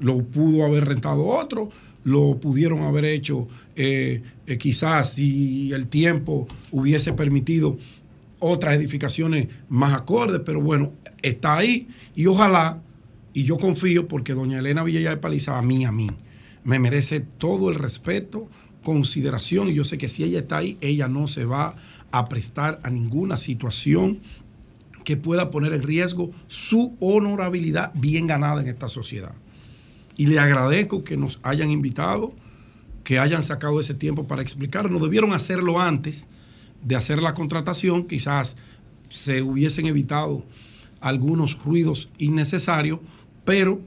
Lo 0.00 0.22
pudo 0.24 0.64
haber 0.64 0.86
rentado 0.86 1.26
otro, 1.26 1.68
lo 2.04 2.38
pudieron 2.40 2.82
haber 2.82 3.04
hecho 3.04 3.46
eh, 3.76 4.22
eh, 4.46 4.58
quizás 4.58 5.14
si 5.14 5.72
el 5.72 5.86
tiempo 5.86 6.48
hubiese 6.72 7.12
permitido 7.12 7.78
otras 8.38 8.74
edificaciones 8.74 9.48
más 9.68 9.94
acordes, 9.94 10.40
pero 10.44 10.60
bueno, 10.60 10.92
está 11.22 11.58
ahí 11.58 11.88
y 12.16 12.26
ojalá, 12.26 12.82
y 13.32 13.44
yo 13.44 13.56
confío 13.56 14.08
porque 14.08 14.34
doña 14.34 14.58
Elena 14.58 14.82
Villella 14.82 15.10
de 15.10 15.16
Paliza, 15.18 15.56
a 15.56 15.62
mí, 15.62 15.84
a 15.84 15.92
mí, 15.92 16.10
me 16.64 16.78
merece 16.78 17.20
todo 17.20 17.70
el 17.70 17.76
respeto, 17.76 18.48
consideración, 18.82 19.68
y 19.68 19.74
yo 19.74 19.84
sé 19.84 19.98
que 19.98 20.08
si 20.08 20.24
ella 20.24 20.40
está 20.40 20.58
ahí, 20.58 20.76
ella 20.80 21.08
no 21.08 21.26
se 21.26 21.44
va 21.44 21.76
a 22.10 22.28
prestar 22.28 22.80
a 22.82 22.90
ninguna 22.90 23.36
situación 23.36 24.20
que 25.04 25.16
pueda 25.16 25.50
poner 25.50 25.72
en 25.72 25.82
riesgo 25.82 26.30
su 26.46 26.96
honorabilidad 27.00 27.92
bien 27.94 28.26
ganada 28.26 28.62
en 28.62 28.68
esta 28.68 28.88
sociedad. 28.88 29.34
Y 30.16 30.26
le 30.26 30.38
agradezco 30.38 31.04
que 31.04 31.16
nos 31.16 31.40
hayan 31.42 31.70
invitado, 31.70 32.34
que 33.02 33.18
hayan 33.18 33.42
sacado 33.42 33.80
ese 33.80 33.94
tiempo 33.94 34.26
para 34.26 34.42
explicarnos. 34.42 35.02
Debieron 35.02 35.32
hacerlo 35.32 35.80
antes 35.80 36.28
de 36.84 36.96
hacer 36.96 37.22
la 37.22 37.34
contratación, 37.34 38.06
quizás 38.06 38.56
se 39.08 39.42
hubiesen 39.42 39.86
evitado 39.86 40.44
algunos 41.00 41.62
ruidos 41.64 42.08
innecesarios, 42.18 43.00
pero 43.44 43.80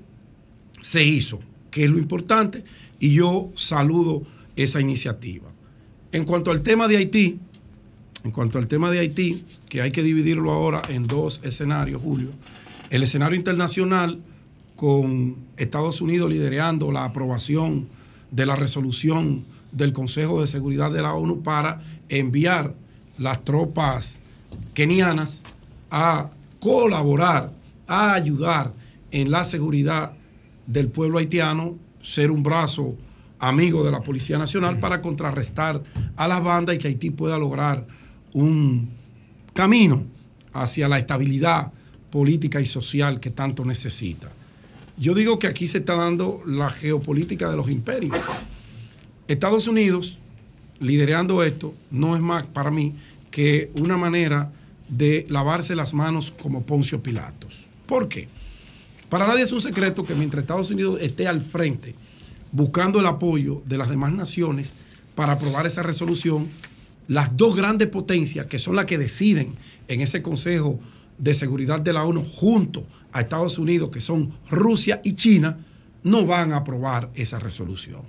se 0.82 1.04
hizo, 1.04 1.40
que 1.72 1.86
es 1.86 1.90
lo 1.90 1.98
importante, 1.98 2.64
y 3.00 3.14
yo 3.14 3.52
saludo 3.56 4.24
esa 4.56 4.82
iniciativa. 4.82 5.48
En 6.12 6.24
cuanto 6.24 6.52
al 6.52 6.62
tema 6.62 6.88
de 6.88 6.98
Haití, 6.98 7.40
en 8.24 8.32
cuanto 8.32 8.58
al 8.58 8.68
tema 8.68 8.90
de 8.90 9.00
Haití, 9.00 9.44
que 9.70 9.82
hay 9.82 9.92
que 9.92 10.02
dividirlo 10.02 10.52
ahora 10.52 10.82
en 10.90 11.08
dos 11.08 11.42
escenarios, 11.44 12.02
Julio, 12.02 12.32
el 12.90 13.04
escenario 13.04 13.38
internacional 13.38 14.20
con 14.76 15.36
Estados 15.58 16.02
Unidos 16.02 16.32
liderando 16.32 16.92
la 16.92 17.06
aprobación 17.06 17.88
de 18.32 18.46
la 18.46 18.56
resolución 18.56 19.46
del 19.72 19.94
Consejo 19.94 20.42
de 20.42 20.48
Seguridad 20.48 20.92
de 20.92 21.02
la 21.02 21.14
ONU 21.14 21.44
para 21.44 21.82
enviar 22.10 22.74
las 23.18 23.44
tropas 23.44 24.20
kenianas 24.74 25.44
a 25.92 26.30
colaborar, 26.60 27.54
a 27.88 28.14
ayudar 28.14 28.74
en 29.12 29.32
la 29.32 29.44
seguridad 29.44 30.14
del 30.68 30.88
pueblo 30.88 31.20
haitiano, 31.20 31.76
ser 32.02 32.32
un 32.32 32.44
brazo 32.44 32.96
amigo 33.48 33.84
de 33.84 33.92
la 33.92 34.02
Policía 34.02 34.38
Nacional 34.38 34.80
para 34.80 35.02
contrarrestar 35.02 35.82
a 36.16 36.28
las 36.28 36.44
bandas 36.44 36.76
y 36.76 36.78
que 36.80 36.88
Haití 36.88 37.12
pueda 37.12 37.38
lograr 37.38 37.86
un 38.34 38.90
camino 39.54 40.04
hacia 40.54 40.88
la 40.88 40.98
estabilidad 40.98 41.72
política 42.10 42.62
y 42.62 42.66
social 42.66 43.20
que 43.20 43.30
tanto 43.30 43.66
necesita. 43.66 44.30
Yo 44.98 45.14
digo 45.14 45.38
que 45.40 45.48
aquí 45.48 45.68
se 45.68 45.80
está 45.80 45.96
dando 45.96 46.42
la 46.46 46.70
geopolítica 46.70 47.50
de 47.50 47.58
los 47.58 47.70
imperios. 47.70 48.18
Estados 49.28 49.68
Unidos, 49.68 50.18
liderando 50.80 51.44
esto, 51.44 51.74
no 51.92 52.16
es 52.16 52.22
más 52.22 52.46
para 52.46 52.72
mí 52.72 52.94
que 53.32 53.70
una 53.76 53.98
manera 53.98 54.52
de 54.88 55.26
lavarse 55.30 55.76
las 55.76 55.94
manos 55.94 56.34
como 56.42 56.64
Poncio 56.64 57.04
Pilatos. 57.04 57.66
¿Por 57.86 58.08
qué? 58.08 58.28
Para 59.10 59.28
nadie 59.28 59.44
es 59.44 59.52
un 59.52 59.62
secreto 59.62 60.06
que 60.06 60.16
mientras 60.16 60.44
Estados 60.44 60.72
Unidos 60.72 61.00
esté 61.02 61.28
al 61.28 61.42
frente, 61.42 61.96
buscando 62.52 63.00
el 63.00 63.06
apoyo 63.06 63.62
de 63.66 63.78
las 63.78 63.90
demás 63.90 64.14
naciones 64.14 64.74
para 65.16 65.34
aprobar 65.34 65.66
esa 65.66 65.84
resolución, 65.84 66.48
las 67.08 67.36
dos 67.38 67.56
grandes 67.56 67.88
potencias, 67.90 68.48
que 68.48 68.60
son 68.60 68.76
las 68.76 68.86
que 68.86 68.98
deciden 68.98 69.54
en 69.88 70.02
ese 70.02 70.22
Consejo 70.22 70.80
de 71.18 71.34
Seguridad 71.34 71.80
de 71.80 71.94
la 71.94 72.04
ONU 72.04 72.24
junto 72.26 72.86
a 73.12 73.22
Estados 73.22 73.58
Unidos, 73.58 73.90
que 73.92 74.02
son 74.02 74.34
Rusia 74.50 75.02
y 75.04 75.14
China, 75.16 75.58
no 76.04 76.26
van 76.26 76.52
a 76.54 76.58
aprobar 76.58 77.10
esa 77.16 77.40
resolución. 77.40 78.02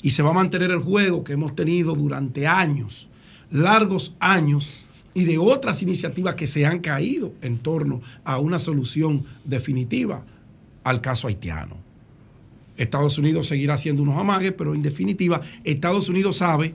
Y 0.00 0.10
se 0.10 0.22
va 0.22 0.30
a 0.30 0.34
mantener 0.34 0.70
el 0.70 0.78
juego 0.78 1.24
que 1.24 1.34
hemos 1.34 1.54
tenido 1.54 1.94
durante 1.94 2.46
años, 2.46 3.08
largos 3.50 4.16
años, 4.20 4.68
y 5.14 5.24
de 5.24 5.38
otras 5.38 5.82
iniciativas 5.82 6.34
que 6.34 6.46
se 6.46 6.64
han 6.64 6.80
caído 6.80 7.34
en 7.42 7.58
torno 7.58 8.00
a 8.24 8.38
una 8.38 8.58
solución 8.58 9.24
definitiva 9.44 10.24
al 10.84 11.00
caso 11.00 11.28
haitiano. 11.28 11.76
Estados 12.82 13.18
Unidos 13.18 13.46
seguirá 13.46 13.74
haciendo 13.74 14.02
unos 14.02 14.18
amagues, 14.18 14.52
pero 14.52 14.74
en 14.74 14.82
definitiva 14.82 15.40
Estados 15.64 16.08
Unidos 16.08 16.36
sabe 16.36 16.74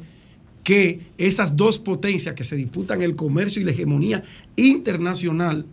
que 0.64 1.00
esas 1.18 1.56
dos 1.56 1.78
potencias 1.80 2.36
que 2.36 2.44
se 2.44 2.56
disputan 2.56 3.02
el 3.02 3.16
comercio 3.16 3.62
y 3.62 3.66
la 3.66 3.72
hegemonía 3.72 4.24
internacional 4.58 5.66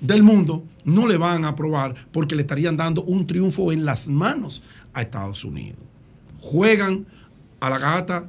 del 0.00 0.22
mundo 0.22 0.64
no 0.84 1.06
le 1.08 1.16
van 1.16 1.44
a 1.44 1.48
aprobar 1.48 1.94
porque 2.12 2.34
le 2.34 2.42
estarían 2.42 2.76
dando 2.76 3.02
un 3.02 3.26
triunfo 3.26 3.72
en 3.72 3.84
las 3.84 4.08
manos 4.08 4.62
a 4.94 5.02
Estados 5.02 5.44
Unidos. 5.44 5.80
Juegan 6.40 7.06
a 7.60 7.70
la 7.70 7.78
gata, 7.78 8.28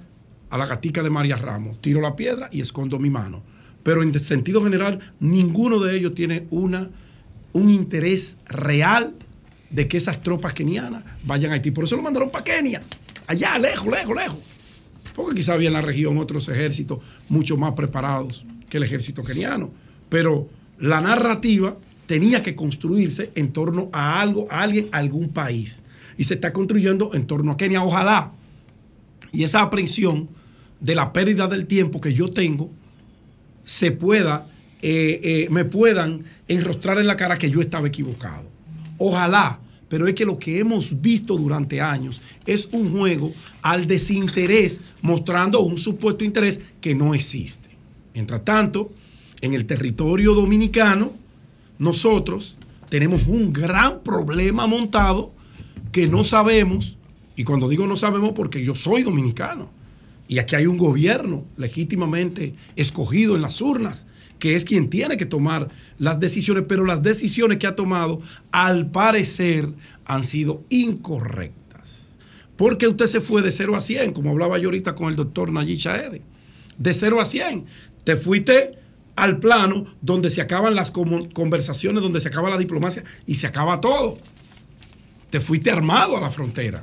a 0.50 0.58
la 0.58 0.66
gatica 0.66 1.04
de 1.04 1.10
María 1.10 1.38
Ramos, 1.38 1.80
tiro 1.82 2.02
la 2.02 2.16
piedra 2.16 2.50
y 2.52 2.62
escondo 2.62 3.00
mi 3.00 3.10
mano. 3.10 3.44
Pero 3.84 4.04
en 4.04 4.18
sentido 4.20 4.64
general, 4.64 5.00
ninguno 5.20 5.80
de 5.80 5.96
ellos 5.96 6.14
tiene 6.14 6.48
una, 6.52 6.90
un 7.54 7.70
interés 7.70 8.38
real 8.48 9.14
de 9.72 9.88
que 9.88 9.98
esas 9.98 10.22
tropas 10.22 10.54
kenianas 10.54 11.04
vayan 11.24 11.52
a 11.52 11.56
Haití. 11.56 11.72
Por 11.72 11.86
eso 11.86 11.96
lo 11.96 12.02
mandaron 12.02 12.30
para 12.30 12.44
Kenia, 12.44 12.82
allá, 13.28 13.58
lejos, 13.58 13.88
lejos, 13.88 14.16
lejos. 14.16 14.40
Porque 15.16 15.36
quizá 15.36 15.54
había 15.54 15.68
en 15.68 15.74
la 15.74 15.82
región 15.82 16.18
otros 16.18 16.48
ejércitos 16.50 17.00
mucho 17.30 17.58
más 17.58 17.74
preparados 17.74 18.46
que 18.70 18.78
el 18.78 18.84
ejército 18.84 19.24
keniano. 19.24 19.72
Pero 20.10 20.50
la 20.78 21.02
narrativa 21.02 21.78
tenía 22.06 22.42
que 22.44 22.56
construirse 22.56 23.32
en 23.36 23.54
torno 23.54 23.90
a 23.94 24.22
algo, 24.22 24.48
a 24.50 24.62
alguien, 24.62 24.90
a 24.92 24.98
algún 24.98 25.30
país. 25.30 25.82
Y 26.18 26.26
se 26.26 26.34
está 26.34 26.52
construyendo 26.52 27.12
en 27.14 27.26
torno 27.26 27.54
a 27.54 27.58
Kenia. 27.58 27.84
Ojalá. 27.84 28.32
Y 29.32 29.44
esa 29.44 29.62
aprehensión 29.62 30.28
de 30.82 30.96
la 30.96 31.14
pérdida 31.14 31.48
del 31.48 31.66
tiempo 31.66 32.02
que 32.02 32.14
yo 32.14 32.30
tengo 32.30 32.70
se 33.64 33.92
pueda, 33.92 34.48
eh, 34.82 35.22
eh, 35.24 35.48
me 35.50 35.64
puedan 35.64 36.26
enrostrar 36.48 36.98
en 36.98 37.08
la 37.08 37.16
cara 37.16 37.38
que 37.38 37.50
yo 37.50 37.62
estaba 37.62 37.88
equivocado. 37.88 38.50
Ojalá. 38.98 39.61
Pero 39.92 40.08
es 40.08 40.16
que 40.16 40.24
lo 40.24 40.40
que 40.40 40.58
hemos 40.58 41.02
visto 41.02 41.36
durante 41.36 41.82
años 41.82 42.22
es 42.46 42.70
un 42.72 42.98
juego 42.98 43.34
al 43.62 43.88
desinterés, 43.88 44.80
mostrando 45.02 45.60
un 45.60 45.78
supuesto 45.78 46.24
interés 46.24 46.62
que 46.80 46.96
no 46.96 47.14
existe. 47.14 47.68
Mientras 48.14 48.46
tanto, 48.46 48.94
en 49.42 49.54
el 49.54 49.66
territorio 49.66 50.34
dominicano, 50.34 51.12
nosotros 51.78 52.56
tenemos 52.88 53.28
un 53.28 53.52
gran 53.52 54.00
problema 54.00 54.66
montado 54.66 55.34
que 55.92 56.08
no 56.08 56.24
sabemos, 56.24 56.96
y 57.36 57.44
cuando 57.44 57.68
digo 57.68 57.86
no 57.86 57.98
sabemos 57.98 58.32
porque 58.32 58.64
yo 58.64 58.76
soy 58.76 59.04
dominicano, 59.04 59.70
y 60.30 60.40
aquí 60.40 60.56
hay 60.56 60.68
un 60.68 60.78
gobierno 60.78 61.44
legítimamente 61.58 62.54
escogido 62.78 63.36
en 63.36 63.42
las 63.42 63.60
urnas, 63.60 64.08
que 64.42 64.56
es 64.56 64.66
quien 64.66 64.90
tiene 64.90 65.18
que 65.18 65.28
tomar 65.28 65.70
las 66.00 66.20
decisiones, 66.20 66.66
pero 66.68 66.84
las 66.84 67.04
decisiones 67.04 67.60
que 67.60 67.68
ha 67.68 67.76
tomado, 67.76 68.22
al 68.52 68.90
parecer, 68.90 69.70
han 70.04 70.24
sido 70.24 70.64
incorrectas. 70.70 72.18
Porque 72.58 72.88
usted 72.88 73.06
se 73.06 73.22
fue 73.22 73.44
de 73.44 73.52
0 73.52 73.76
a 73.76 73.80
100, 73.80 74.14
como 74.14 74.32
hablaba 74.32 74.58
yo 74.58 74.70
ahorita 74.70 74.96
con 74.96 75.10
el 75.10 75.16
doctor 75.16 75.54
Nayib 75.54 75.78
Chaede. 75.78 76.24
De 76.76 76.92
0 76.92 77.22
a 77.22 77.26
100. 77.26 77.66
Te 78.04 78.18
fuiste 78.18 78.80
al 79.16 79.38
plano 79.38 79.86
donde 80.02 80.32
se 80.32 80.42
acaban 80.42 80.74
las 80.74 80.90
conversaciones, 80.90 82.02
donde 82.02 82.20
se 82.20 82.30
acaba 82.30 82.50
la 82.50 82.58
diplomacia 82.58 83.04
y 83.28 83.36
se 83.36 83.46
acaba 83.46 83.80
todo. 83.80 84.18
Te 85.30 85.40
fuiste 85.40 85.70
armado 85.70 86.18
a 86.18 86.22
la 86.22 86.32
frontera. 86.32 86.82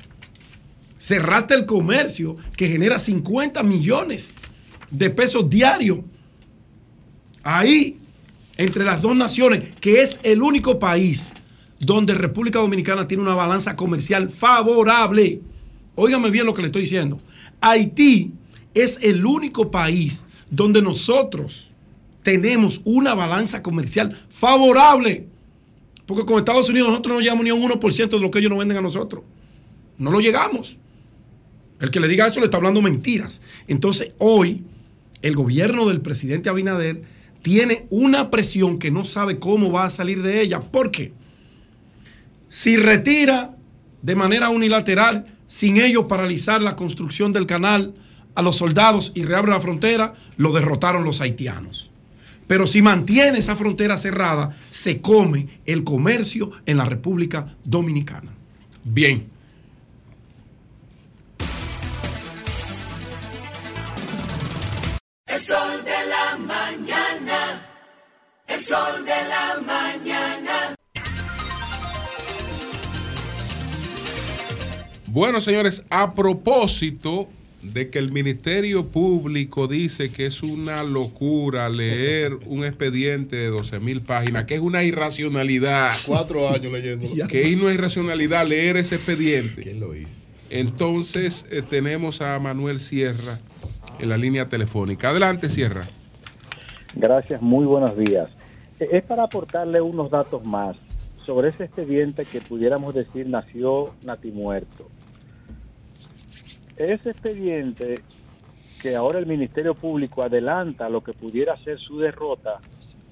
Cerraste 0.96 1.54
el 1.54 1.66
comercio 1.66 2.36
que 2.56 2.68
genera 2.68 3.00
50 3.00 3.64
millones 3.64 4.36
de 4.92 5.10
pesos 5.10 5.50
diarios. 5.50 5.98
Ahí, 7.42 7.98
entre 8.56 8.84
las 8.84 9.02
dos 9.02 9.16
naciones, 9.16 9.68
que 9.80 10.02
es 10.02 10.18
el 10.22 10.42
único 10.42 10.78
país 10.78 11.32
donde 11.80 12.14
República 12.14 12.58
Dominicana 12.58 13.06
tiene 13.06 13.22
una 13.22 13.34
balanza 13.34 13.76
comercial 13.76 14.28
favorable. 14.30 15.40
Óigame 15.94 16.30
bien 16.30 16.46
lo 16.46 16.54
que 16.54 16.62
le 16.62 16.66
estoy 16.66 16.82
diciendo. 16.82 17.20
Haití 17.60 18.32
es 18.74 18.98
el 19.02 19.24
único 19.24 19.70
país 19.70 20.26
donde 20.50 20.82
nosotros 20.82 21.70
tenemos 22.22 22.80
una 22.84 23.14
balanza 23.14 23.62
comercial 23.62 24.16
favorable. 24.28 25.26
Porque 26.06 26.24
con 26.24 26.38
Estados 26.38 26.68
Unidos 26.68 26.88
nosotros 26.88 27.16
no 27.16 27.20
llegamos 27.20 27.44
ni 27.44 27.50
a 27.50 27.54
un 27.54 27.62
1% 27.62 28.08
de 28.08 28.20
lo 28.20 28.30
que 28.30 28.38
ellos 28.38 28.50
nos 28.50 28.58
venden 28.58 28.78
a 28.78 28.82
nosotros. 28.82 29.24
No 29.98 30.10
lo 30.10 30.20
llegamos. 30.20 30.76
El 31.80 31.90
que 31.90 32.00
le 32.00 32.08
diga 32.08 32.26
eso 32.26 32.40
le 32.40 32.46
está 32.46 32.56
hablando 32.56 32.82
mentiras. 32.82 33.40
Entonces 33.68 34.10
hoy 34.18 34.64
el 35.22 35.34
gobierno 35.36 35.86
del 35.86 36.00
presidente 36.00 36.48
Abinader 36.48 37.02
tiene 37.42 37.86
una 37.90 38.30
presión 38.30 38.78
que 38.78 38.90
no 38.90 39.04
sabe 39.04 39.38
cómo 39.38 39.72
va 39.72 39.84
a 39.84 39.90
salir 39.90 40.22
de 40.22 40.40
ella. 40.40 40.60
¿Por 40.60 40.90
qué? 40.90 41.12
Si 42.48 42.76
retira 42.76 43.56
de 44.02 44.14
manera 44.14 44.48
unilateral, 44.48 45.26
sin 45.46 45.78
ellos 45.78 46.06
paralizar 46.08 46.62
la 46.62 46.76
construcción 46.76 47.32
del 47.32 47.46
canal 47.46 47.94
a 48.34 48.42
los 48.42 48.56
soldados 48.56 49.12
y 49.14 49.24
reabre 49.24 49.52
la 49.52 49.60
frontera, 49.60 50.14
lo 50.36 50.52
derrotaron 50.52 51.04
los 51.04 51.20
haitianos. 51.20 51.90
Pero 52.46 52.66
si 52.66 52.80
mantiene 52.82 53.38
esa 53.38 53.56
frontera 53.56 53.96
cerrada, 53.96 54.56
se 54.70 55.00
come 55.00 55.48
el 55.66 55.84
comercio 55.84 56.50
en 56.64 56.78
la 56.78 56.86
República 56.86 57.56
Dominicana. 57.64 58.32
Bien. 58.84 59.28
El 65.26 65.40
sol 65.40 65.84
de 65.84 66.08
la 66.08 66.38
mañana. 66.38 67.07
El 68.48 68.60
sol 68.62 69.04
de 69.04 69.10
la 69.10 69.60
mañana. 69.64 70.74
Bueno, 75.06 75.40
señores, 75.40 75.84
a 75.90 76.14
propósito 76.14 77.28
de 77.62 77.90
que 77.90 77.98
el 77.98 78.12
Ministerio 78.12 78.86
Público 78.86 79.66
dice 79.66 80.10
que 80.10 80.26
es 80.26 80.42
una 80.42 80.82
locura 80.82 81.68
leer 81.68 82.38
un 82.46 82.64
expediente 82.64 83.36
de 83.36 83.48
12 83.48 83.80
mil 83.80 84.02
páginas, 84.02 84.46
que 84.46 84.54
es 84.54 84.60
una 84.60 84.82
irracionalidad. 84.84 85.94
Cuatro 86.06 86.48
años 86.48 86.72
leyéndolo. 86.72 87.26
Que 87.28 87.48
es 87.48 87.56
una 87.56 87.72
irracionalidad 87.72 88.46
leer 88.46 88.76
ese 88.76 88.96
expediente. 88.96 89.62
¿Quién 89.62 89.80
lo 89.80 89.94
hizo? 89.94 90.16
Entonces 90.50 91.46
eh, 91.50 91.62
tenemos 91.68 92.20
a 92.20 92.38
Manuel 92.38 92.80
Sierra 92.80 93.40
en 93.98 94.08
la 94.08 94.16
línea 94.16 94.48
telefónica. 94.48 95.10
Adelante, 95.10 95.50
Sierra. 95.50 95.88
Gracias, 97.00 97.40
muy 97.40 97.64
buenos 97.64 97.96
días. 97.96 98.28
Eh, 98.80 98.88
Es 98.90 99.04
para 99.04 99.22
aportarle 99.22 99.80
unos 99.80 100.10
datos 100.10 100.44
más 100.44 100.76
sobre 101.24 101.50
ese 101.50 101.66
expediente 101.66 102.24
que 102.24 102.40
pudiéramos 102.40 102.92
decir 102.92 103.28
nació 103.28 103.94
natimuerto. 104.02 104.88
Ese 106.76 107.10
expediente 107.10 107.94
que 108.82 108.96
ahora 108.96 109.20
el 109.20 109.26
Ministerio 109.26 109.74
Público 109.74 110.24
adelanta 110.24 110.88
lo 110.88 111.04
que 111.04 111.12
pudiera 111.12 111.56
ser 111.58 111.78
su 111.78 112.00
derrota 112.00 112.58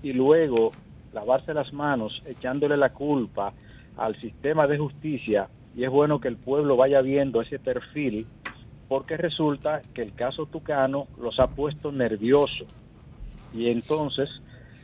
y 0.03 0.13
luego 0.13 0.73
lavarse 1.13 1.55
las 1.55 1.73
manos 1.73 2.25
echándole 2.27 2.77
la 2.77 2.93
culpa 2.93 3.53
al 3.97 4.21
sistema 4.21 4.67
de 4.67 4.79
justicia 4.79 5.49
y 5.77 5.85
es 5.85 5.91
bueno 5.91 6.19
que 6.19 6.27
el 6.27 6.39
pueblo 6.39 6.77
vaya 6.77 7.01
viendo 7.03 7.41
ese 7.41 7.61
perfil 7.61 8.27
porque 8.89 9.17
resulta 9.17 9.81
que 9.95 10.03
el 10.03 10.13
caso 10.13 10.47
Tucano 10.47 11.07
los 11.21 11.39
ha 11.39 11.47
puesto 11.47 11.93
nerviosos 11.93 12.67
y 13.53 13.69
entonces 13.69 14.29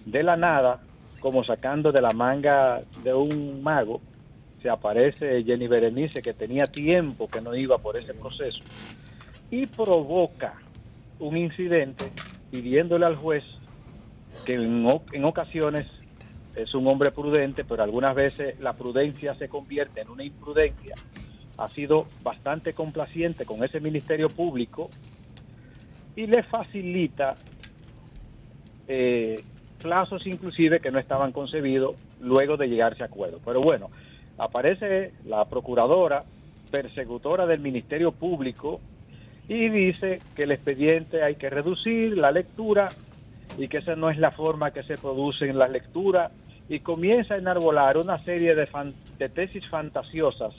de 0.04 0.22
la 0.22 0.36
nada 0.36 0.80
como 1.20 1.44
sacando 1.44 1.92
de 1.92 2.00
la 2.00 2.12
manga 2.12 2.82
de 2.96 3.14
un 3.14 3.62
mago 3.62 4.00
se 4.60 4.70
aparece 4.70 5.42
Jenny 5.44 5.66
Berenice 5.66 6.22
que 6.22 6.34
tenía 6.34 6.66
tiempo 6.68 7.28
que 7.28 7.40
no 7.40 7.54
iba 7.54 7.78
por 7.78 7.96
ese 7.96 8.14
proceso 8.14 8.60
y 9.50 9.66
provoca 9.66 10.56
un 11.18 11.36
incidente 11.36 12.12
pidiéndole 12.50 13.06
al 13.06 13.16
juez 13.16 13.44
que 14.44 14.54
en, 14.54 14.86
en 15.12 15.24
ocasiones 15.24 15.86
es 16.54 16.74
un 16.74 16.86
hombre 16.86 17.12
prudente, 17.12 17.64
pero 17.64 17.82
algunas 17.82 18.14
veces 18.14 18.58
la 18.60 18.74
prudencia 18.74 19.34
se 19.36 19.48
convierte 19.48 20.00
en 20.02 20.10
una 20.10 20.24
imprudencia. 20.24 20.96
Ha 21.58 21.68
sido 21.70 22.06
bastante 22.22 22.74
complaciente 22.74 23.44
con 23.46 23.64
ese 23.64 23.80
Ministerio 23.80 24.28
Público 24.28 24.90
y 26.14 26.26
le 26.26 26.42
facilita 26.42 27.36
eh, 28.94 29.42
plazos 29.80 30.26
inclusive 30.26 30.78
que 30.80 30.90
no 30.90 30.98
estaban 30.98 31.32
concebidos 31.32 31.96
luego 32.20 32.56
de 32.56 32.68
llegarse 32.68 33.02
a 33.02 33.06
acuerdo. 33.06 33.38
Pero 33.44 33.60
bueno, 33.62 33.90
aparece 34.36 35.12
la 35.24 35.44
procuradora 35.46 36.24
persecutora 36.70 37.46
del 37.46 37.60
Ministerio 37.60 38.12
Público 38.12 38.80
y 39.48 39.68
dice 39.70 40.20
que 40.36 40.44
el 40.44 40.52
expediente 40.52 41.22
hay 41.22 41.36
que 41.36 41.50
reducir 41.50 42.16
la 42.16 42.30
lectura 42.30 42.92
y 43.58 43.68
que 43.68 43.78
esa 43.78 43.96
no 43.96 44.08
es 44.10 44.18
la 44.18 44.30
forma 44.30 44.70
que 44.70 44.82
se 44.84 44.96
producen 44.98 45.58
las 45.58 45.70
lecturas 45.70 46.30
y 46.68 46.80
comienza 46.80 47.34
a 47.34 47.38
enarbolar 47.38 47.96
una 47.96 48.18
serie 48.24 48.54
de, 48.54 48.66
fan- 48.66 48.94
de 49.18 49.28
tesis 49.28 49.64
fantasiosas 49.68 50.54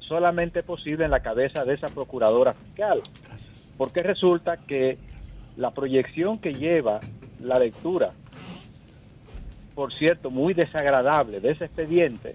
solamente 0.00 0.62
posible 0.62 1.04
en 1.04 1.10
la 1.10 1.20
cabeza 1.20 1.64
de 1.64 1.74
esa 1.74 1.88
procuradora 1.88 2.54
fiscal. 2.54 3.02
Porque 3.76 4.02
resulta 4.02 4.56
que 4.66 4.98
la 5.56 5.70
proyección 5.70 6.38
que 6.38 6.54
lleva 6.54 7.00
la 7.40 7.58
lectura, 7.58 8.12
por 9.74 9.92
cierto, 9.92 10.30
muy 10.30 10.54
desagradable 10.54 11.40
de 11.40 11.50
ese 11.50 11.66
expediente, 11.66 12.34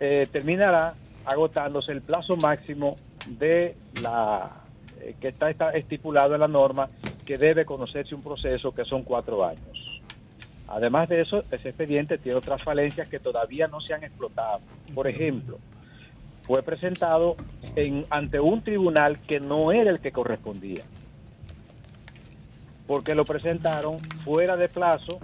eh, 0.00 0.26
terminará 0.30 0.94
agotándose 1.24 1.92
el 1.92 2.02
plazo 2.02 2.36
máximo 2.36 2.96
de 3.26 3.76
la 4.02 4.50
eh, 5.00 5.14
que 5.20 5.28
está, 5.28 5.50
está 5.50 5.70
estipulado 5.70 6.34
en 6.34 6.40
la 6.40 6.48
norma 6.48 6.88
que 7.24 7.38
debe 7.38 7.64
conocerse 7.64 8.14
un 8.14 8.22
proceso 8.22 8.72
que 8.72 8.84
son 8.84 9.02
cuatro 9.02 9.44
años. 9.44 10.00
Además 10.68 11.08
de 11.08 11.20
eso, 11.20 11.44
ese 11.50 11.68
expediente 11.68 12.18
tiene 12.18 12.38
otras 12.38 12.62
falencias 12.62 13.08
que 13.08 13.18
todavía 13.18 13.68
no 13.68 13.80
se 13.80 13.94
han 13.94 14.02
explotado. 14.02 14.60
Por 14.94 15.06
ejemplo, 15.06 15.58
fue 16.42 16.62
presentado 16.62 17.36
en, 17.76 18.04
ante 18.10 18.40
un 18.40 18.62
tribunal 18.62 19.18
que 19.20 19.40
no 19.40 19.72
era 19.72 19.90
el 19.90 20.00
que 20.00 20.12
correspondía, 20.12 20.84
porque 22.86 23.14
lo 23.14 23.24
presentaron 23.24 23.98
fuera 24.24 24.56
de 24.56 24.68
plazo 24.68 25.20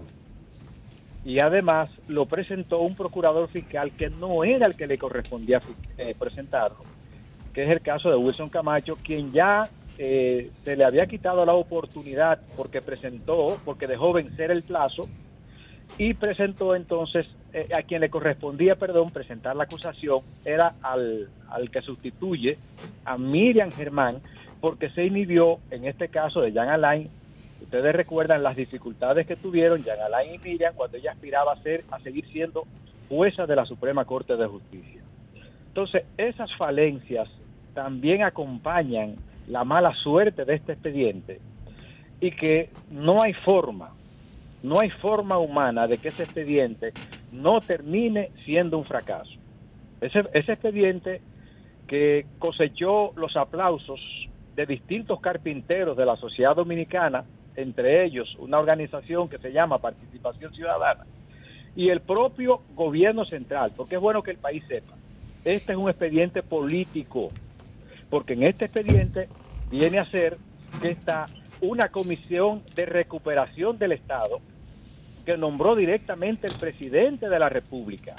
y 1.25 1.39
además 1.39 1.91
lo 2.09 2.27
presentó 2.27 2.81
un 2.81 2.95
procurador 2.95 3.49
fiscal 3.49 3.93
que 3.93 4.09
no 4.09 4.43
era 4.45 4.67
el 4.67 4.77
que 4.77 4.87
le 4.87 4.99
correspondía 4.99 5.61
eh, 5.99 6.15
presentarlo, 6.19 6.79
que 7.53 7.65
es 7.65 7.71
el 7.71 7.83
caso 7.83 8.09
de 8.11 8.17
Wilson 8.17 8.49
Camacho, 8.49 8.97
quien 8.97 9.33
ya 9.33 9.69
eh, 9.99 10.51
se 10.65 10.77
le 10.77 10.85
había 10.85 11.07
quitado 11.07 11.45
la 11.45 11.53
oportunidad 11.53 12.41
porque 12.57 12.81
presentó, 12.81 13.59
porque 13.65 13.87
dejó 13.87 14.15
vencer 14.15 14.51
el 14.51 14.63
plazo 14.63 15.03
y 15.99 16.15
presentó 16.15 16.75
entonces 16.75 17.27
eh, 17.53 17.69
a 17.75 17.83
quien 17.83 18.01
le 18.01 18.09
correspondía, 18.09 18.77
perdón, 18.77 19.11
presentar 19.11 19.57
la 19.57 19.65
acusación 19.65 20.21
era 20.45 20.75
al, 20.81 21.29
al 21.51 21.71
que 21.71 21.83
sustituye 21.83 22.57
a 23.05 23.19
Miriam 23.19 23.71
Germán 23.73 24.17
porque 24.61 24.91
se 24.91 25.05
inhibió 25.05 25.59
en 25.71 25.85
este 25.85 26.09
caso 26.09 26.41
de 26.41 26.53
Jan 26.53 26.69
Alain. 26.69 27.11
Ustedes 27.71 27.95
recuerdan 27.95 28.43
las 28.43 28.57
dificultades 28.57 29.29
que 29.29 29.37
tuvieron 29.37 29.85
Jan 29.85 30.01
Alain 30.01 30.35
y 30.35 30.39
Miriam 30.39 30.75
cuando 30.75 30.97
ella 30.97 31.13
aspiraba 31.13 31.53
a 31.53 31.63
ser 31.63 31.85
a 31.93 32.01
seguir 32.01 32.27
siendo 32.33 32.65
jueza 33.09 33.47
de 33.47 33.55
la 33.55 33.65
Suprema 33.65 34.05
Corte 34.05 34.37
de 34.37 34.45
Justicia. 34.45 35.01
Entonces, 35.69 36.03
esas 36.17 36.53
falencias 36.57 37.29
también 37.73 38.25
acompañan 38.25 39.19
la 39.47 39.63
mala 39.63 39.95
suerte 40.03 40.45
de 40.45 40.57
este 40.57 40.73
expediente 40.73 41.39
y 42.21 42.33
que 42.33 42.71
no 42.91 43.23
hay 43.23 43.35
forma, 43.35 43.93
no 44.65 44.81
hay 44.81 44.91
forma 44.91 45.39
humana 45.39 45.87
de 45.87 45.99
que 45.99 46.09
ese 46.09 46.25
expediente 46.25 46.93
no 47.31 47.61
termine 47.61 48.33
siendo 48.45 48.79
un 48.79 48.85
fracaso. 48.85 49.31
Ese, 50.01 50.25
ese 50.35 50.55
expediente 50.55 51.23
que 51.87 52.27
cosechó 52.41 53.13
los 53.15 53.37
aplausos 53.37 54.01
de 54.57 54.67
distintos 54.67 55.21
carpinteros 55.21 55.97
de 55.97 56.05
la 56.05 56.17
sociedad 56.17 56.57
dominicana, 56.57 57.25
entre 57.57 58.05
ellos 58.05 58.35
una 58.39 58.59
organización 58.59 59.29
que 59.29 59.39
se 59.39 59.53
llama 59.53 59.79
Participación 59.79 60.53
Ciudadana, 60.53 61.05
y 61.75 61.89
el 61.89 62.01
propio 62.01 62.63
gobierno 62.75 63.25
central, 63.25 63.73
porque 63.77 63.97
es 63.97 64.01
bueno 64.01 64.23
que 64.23 64.33
el 64.33 64.39
país 64.39 64.63
sepa, 64.69 64.95
este 65.45 65.73
es 65.73 65.79
un 65.79 65.89
expediente 65.89 66.43
político, 66.43 67.33
porque 68.09 68.35
en 68.35 68.43
este 68.43 68.67
expediente 68.67 69.29
viene 69.71 69.99
a 69.99 70.11
ser 70.11 70.37
que 70.81 70.89
está 70.89 71.27
una 71.61 71.91
comisión 71.91 72.63
de 72.75 72.87
recuperación 72.87 73.79
del 73.79 73.93
Estado 73.93 74.41
que 75.25 75.37
nombró 75.37 75.77
directamente 75.77 76.47
el 76.47 76.55
presidente 76.55 77.29
de 77.29 77.39
la 77.39 77.49
República, 77.49 78.17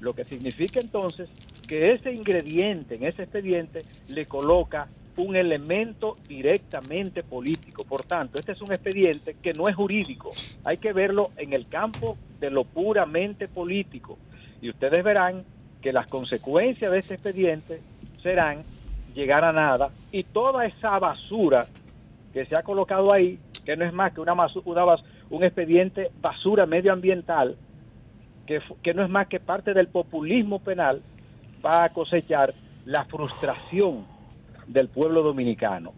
lo 0.00 0.14
que 0.14 0.24
significa 0.24 0.80
entonces 0.80 1.28
que 1.66 1.92
ese 1.92 2.12
ingrediente 2.12 2.96
en 2.96 3.04
ese 3.04 3.22
expediente 3.22 3.84
le 4.08 4.26
coloca 4.26 4.88
un 5.16 5.36
elemento 5.36 6.18
directamente 6.28 7.22
político. 7.22 7.84
Por 7.84 8.04
tanto, 8.04 8.38
este 8.38 8.52
es 8.52 8.62
un 8.62 8.72
expediente 8.72 9.36
que 9.42 9.52
no 9.54 9.68
es 9.68 9.76
jurídico, 9.76 10.36
hay 10.64 10.78
que 10.78 10.92
verlo 10.92 11.32
en 11.36 11.52
el 11.52 11.66
campo 11.68 12.18
de 12.40 12.50
lo 12.50 12.64
puramente 12.64 13.48
político. 13.48 14.18
Y 14.60 14.70
ustedes 14.70 15.02
verán 15.04 15.44
que 15.80 15.92
las 15.92 16.06
consecuencias 16.08 16.90
de 16.92 16.98
este 16.98 17.14
expediente 17.14 17.82
serán 18.22 18.64
llegar 19.14 19.44
a 19.44 19.52
nada 19.52 19.92
y 20.12 20.24
toda 20.24 20.66
esa 20.66 20.98
basura 20.98 21.68
que 22.32 22.44
se 22.46 22.56
ha 22.56 22.62
colocado 22.62 23.12
ahí, 23.12 23.38
que 23.64 23.76
no 23.76 23.84
es 23.84 23.92
más 23.92 24.12
que 24.12 24.20
una, 24.20 24.34
masu- 24.34 24.62
una 24.64 24.84
un 25.30 25.44
expediente 25.44 26.10
basura 26.20 26.66
medioambiental, 26.66 27.56
que, 28.46 28.60
que 28.82 28.94
no 28.94 29.02
es 29.04 29.10
más 29.10 29.28
que 29.28 29.40
parte 29.40 29.74
del 29.74 29.88
populismo 29.88 30.58
penal, 30.60 31.02
va 31.64 31.84
a 31.84 31.88
cosechar 31.90 32.54
la 32.84 33.04
frustración 33.04 34.06
del 34.72 34.88
pueblo 34.88 35.22
dominicano, 35.22 35.92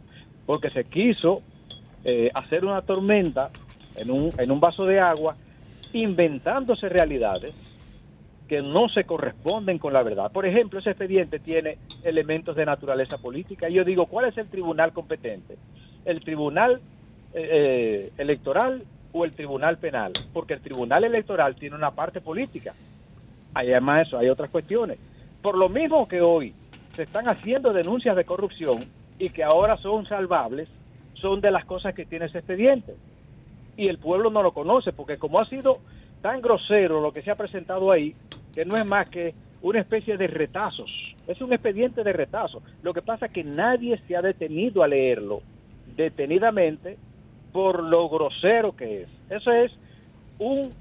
porque 0.47 0.71
se 0.71 0.85
quiso 0.85 1.43
eh, 2.05 2.31
hacer 2.35 2.65
una 2.65 2.83
tormenta 2.83 3.51
en 3.97 4.11
un, 4.11 4.31
en 4.39 4.51
un 4.51 4.61
vaso 4.61 4.85
de 4.87 4.99
agua, 4.99 5.37
inventándose 5.93 6.89
realidades 6.89 7.55
que 8.49 8.59
no 8.59 8.89
se 8.89 9.05
corresponden 9.05 9.79
con 9.79 9.93
la 9.93 10.03
verdad. 10.03 10.33
Por 10.33 10.47
ejemplo, 10.47 10.79
ese 10.79 10.91
expediente 10.91 11.39
tiene 11.39 11.79
elementos 12.03 12.57
de 12.57 12.67
naturaleza 12.67 13.19
política. 13.19 13.69
Y 13.69 13.75
yo 13.75 13.85
digo, 13.85 14.07
¿cuál 14.07 14.27
es 14.27 14.37
el 14.39 14.49
tribunal 14.49 14.93
competente? 14.93 15.57
¿El 16.05 16.21
tribunal 16.21 16.81
eh, 17.35 17.49
eh, 17.51 18.13
electoral 18.19 18.83
o 19.13 19.25
el 19.25 19.33
tribunal 19.33 19.79
penal? 19.79 20.13
Porque 20.33 20.55
el 20.55 20.61
tribunal 20.61 21.05
electoral 21.05 21.55
tiene 21.57 21.77
una 21.77 21.93
parte 21.93 22.21
política. 22.21 22.75
Además 23.55 23.97
de 23.97 24.03
eso, 24.03 24.19
hay 24.19 24.29
otras 24.29 24.51
cuestiones. 24.51 24.99
Por 25.41 25.57
lo 25.57 25.69
mismo 25.69 26.07
que 26.09 26.21
hoy 26.21 26.55
se 26.95 27.05
están 27.05 27.29
haciendo 27.29 27.73
denuncias 27.73 28.17
de 28.17 28.25
corrupción 28.25 28.79
y 29.19 29.31
que 29.31 29.43
ahora 29.43 29.77
son 29.77 30.07
salvables, 30.07 30.69
son 31.15 31.41
de 31.41 31.51
las 31.51 31.65
cosas 31.65 31.95
que 31.95 32.05
tiene 32.05 32.27
ese 32.27 32.39
expediente. 32.39 32.95
Y 33.77 33.89
el 33.89 33.99
pueblo 33.99 34.31
no 34.31 34.43
lo 34.43 34.53
conoce, 34.53 34.93
porque 34.93 35.17
como 35.17 35.41
ha 35.41 35.49
sido 35.49 35.79
tan 36.21 36.41
grosero 36.43 37.01
lo 37.01 37.13
que 37.13 37.23
se 37.23 37.31
ha 37.31 37.37
presentado 37.37 37.91
ahí, 37.91 38.15
que 38.55 38.65
no 38.65 38.77
es 38.77 38.85
más 38.85 39.09
que 39.09 39.35
una 39.63 39.81
especie 39.81 40.17
de 40.17 40.27
retazos. 40.27 40.91
Es 41.27 41.41
un 41.41 41.53
expediente 41.53 42.03
de 42.03 42.13
retazos. 42.13 42.63
Lo 42.83 42.93
que 42.93 43.03
pasa 43.03 43.27
es 43.27 43.33
que 43.33 43.45
nadie 43.45 43.99
se 44.07 44.17
ha 44.17 44.23
detenido 44.23 44.83
a 44.83 44.89
leerlo 44.89 45.41
detenidamente 45.97 46.99
por 47.53 47.83
lo 47.83 48.09
grosero 48.09 48.75
que 48.75 49.03
es. 49.03 49.09
Eso 49.31 49.53
es 49.53 49.73
un 50.39 50.73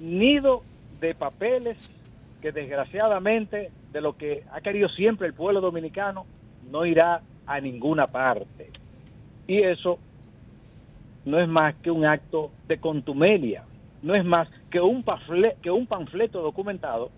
nido 0.00 0.62
de 1.00 1.14
papeles 1.14 1.90
que 2.42 2.52
desgraciadamente 2.52 3.70
de 3.92 4.00
lo 4.00 4.16
que 4.16 4.44
ha 4.52 4.60
querido 4.60 4.88
siempre 4.90 5.26
el 5.26 5.34
pueblo 5.34 5.60
dominicano 5.60 6.26
no 6.70 6.84
irá 6.84 7.22
a 7.46 7.60
ninguna 7.60 8.06
parte. 8.06 8.70
Y 9.46 9.62
eso 9.64 9.98
no 11.24 11.40
es 11.40 11.48
más 11.48 11.74
que 11.76 11.90
un 11.90 12.04
acto 12.04 12.50
de 12.66 12.78
contumelia, 12.78 13.64
no 14.02 14.14
es 14.14 14.24
más 14.24 14.48
que 14.70 14.80
un, 14.80 15.04
panfle- 15.04 15.56
que 15.62 15.70
un 15.70 15.86
panfleto 15.86 16.42
documentado 16.42 17.10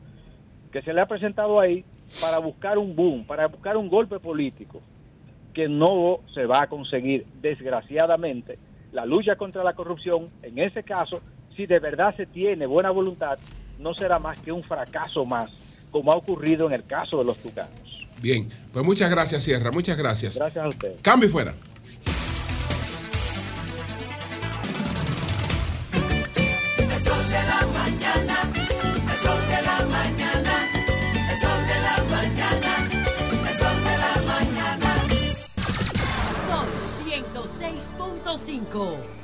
que 0.72 0.82
se 0.82 0.92
le 0.92 1.00
ha 1.00 1.06
presentado 1.06 1.60
ahí 1.60 1.84
para 2.20 2.38
buscar 2.38 2.78
un 2.78 2.94
boom, 2.94 3.24
para 3.24 3.46
buscar 3.48 3.76
un 3.76 3.88
golpe 3.88 4.18
político 4.20 4.80
que 5.52 5.68
no 5.68 6.20
se 6.32 6.46
va 6.46 6.62
a 6.62 6.66
conseguir, 6.68 7.26
desgraciadamente. 7.40 8.58
La 8.92 9.04
lucha 9.04 9.36
contra 9.36 9.64
la 9.64 9.74
corrupción, 9.74 10.30
en 10.42 10.58
ese 10.58 10.84
caso, 10.84 11.22
si 11.56 11.66
de 11.66 11.80
verdad 11.80 12.14
se 12.16 12.26
tiene 12.26 12.66
buena 12.66 12.90
voluntad, 12.90 13.38
no 13.78 13.94
será 13.94 14.18
más 14.18 14.38
que 14.38 14.52
un 14.52 14.62
fracaso 14.62 15.24
más, 15.24 15.50
como 15.90 16.12
ha 16.12 16.16
ocurrido 16.16 16.66
en 16.66 16.74
el 16.74 16.84
caso 16.84 17.18
de 17.18 17.24
los 17.24 17.38
tucanos. 17.38 17.70
Bien, 18.20 18.50
pues 18.72 18.84
muchas 18.84 19.10
gracias, 19.10 19.44
Sierra, 19.44 19.70
muchas 19.70 19.96
gracias. 19.96 20.36
Gracias 20.36 20.64
a 20.64 20.68
usted. 20.68 20.96
Cambio 21.02 21.28
y 21.28 21.32
fuera. 21.32 21.54
Son 36.48 36.66
106.5. 37.06 39.19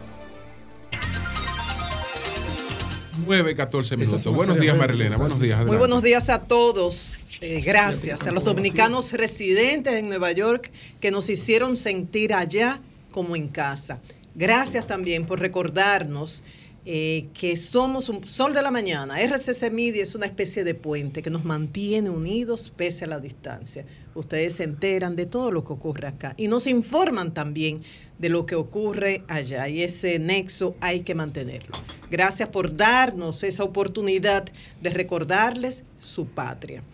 9, 3.27 3.57
14 3.57 3.97
minutos. 3.97 4.25
Buenos 4.27 4.61
días, 4.61 4.77
Marilena. 4.77 5.17
Buenos 5.17 5.41
días. 5.41 5.67
Muy 5.67 5.77
buenos 5.77 6.03
días 6.03 6.29
a 6.29 6.45
todos. 6.45 7.19
Eh, 7.41 7.61
gracias 7.61 8.23
a 8.27 8.31
los 8.31 8.45
dominicanos 8.45 9.13
residentes 9.13 9.95
en 9.95 10.09
Nueva 10.09 10.31
York 10.33 10.71
que 11.01 11.11
nos 11.11 11.29
hicieron 11.29 11.77
sentir 11.77 12.33
allá 12.33 12.81
como 13.11 13.35
en 13.35 13.49
casa. 13.49 14.01
Gracias 14.35 14.87
también 14.87 15.27
por 15.27 15.41
recordarnos 15.41 16.45
eh, 16.89 17.31
que 17.35 17.57
somos 17.57 18.09
un 18.09 18.25
sol 18.29 18.55
de 18.55 18.63
la 18.63 18.71
mañana. 18.71 19.21
RCC 19.21 19.73
Media 19.73 20.05
es 20.05 20.15
una 20.15 20.27
especie 20.27 20.63
de 20.63 20.75
puente 20.75 21.21
que 21.21 21.31
nos 21.31 21.45
mantiene 21.45 22.11
unidos 22.11 22.73
pese 22.77 23.07
a 23.07 23.09
la 23.09 23.19
distancia. 23.19 23.85
Ustedes 24.15 24.55
se 24.55 24.63
enteran 24.63 25.17
de 25.17 25.27
todo 25.27 25.51
lo 25.51 25.65
que 25.65 25.73
ocurre 25.73 26.07
acá 26.07 26.35
y 26.37 26.47
nos 26.47 26.69
informan 26.69 27.35
también 27.35 27.83
de 28.21 28.29
lo 28.29 28.47
que 28.47 28.55
ocurre 28.55 29.25
allá 29.27 29.69
y 29.69 29.83
ese 29.83 30.21
nexo 30.21 30.77
hay 30.81 31.01
que 31.01 31.17
mantenerlo. 31.17 31.77
Gracias 32.09 32.51
por 32.51 32.77
darnos 32.77 33.43
esa 33.43 33.65
oportunidad 33.65 34.45
de 34.81 34.91
recordarles 34.91 35.83
su 35.99 36.27
patria. 36.27 36.85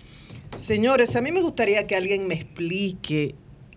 Señores, 0.56 1.16
a 1.16 1.20
mí 1.20 1.32
me 1.32 1.42
gustaría 1.42 1.86
que 1.86 1.96
alguien 1.96 2.26
me 2.26 2.34
explique 2.34 3.34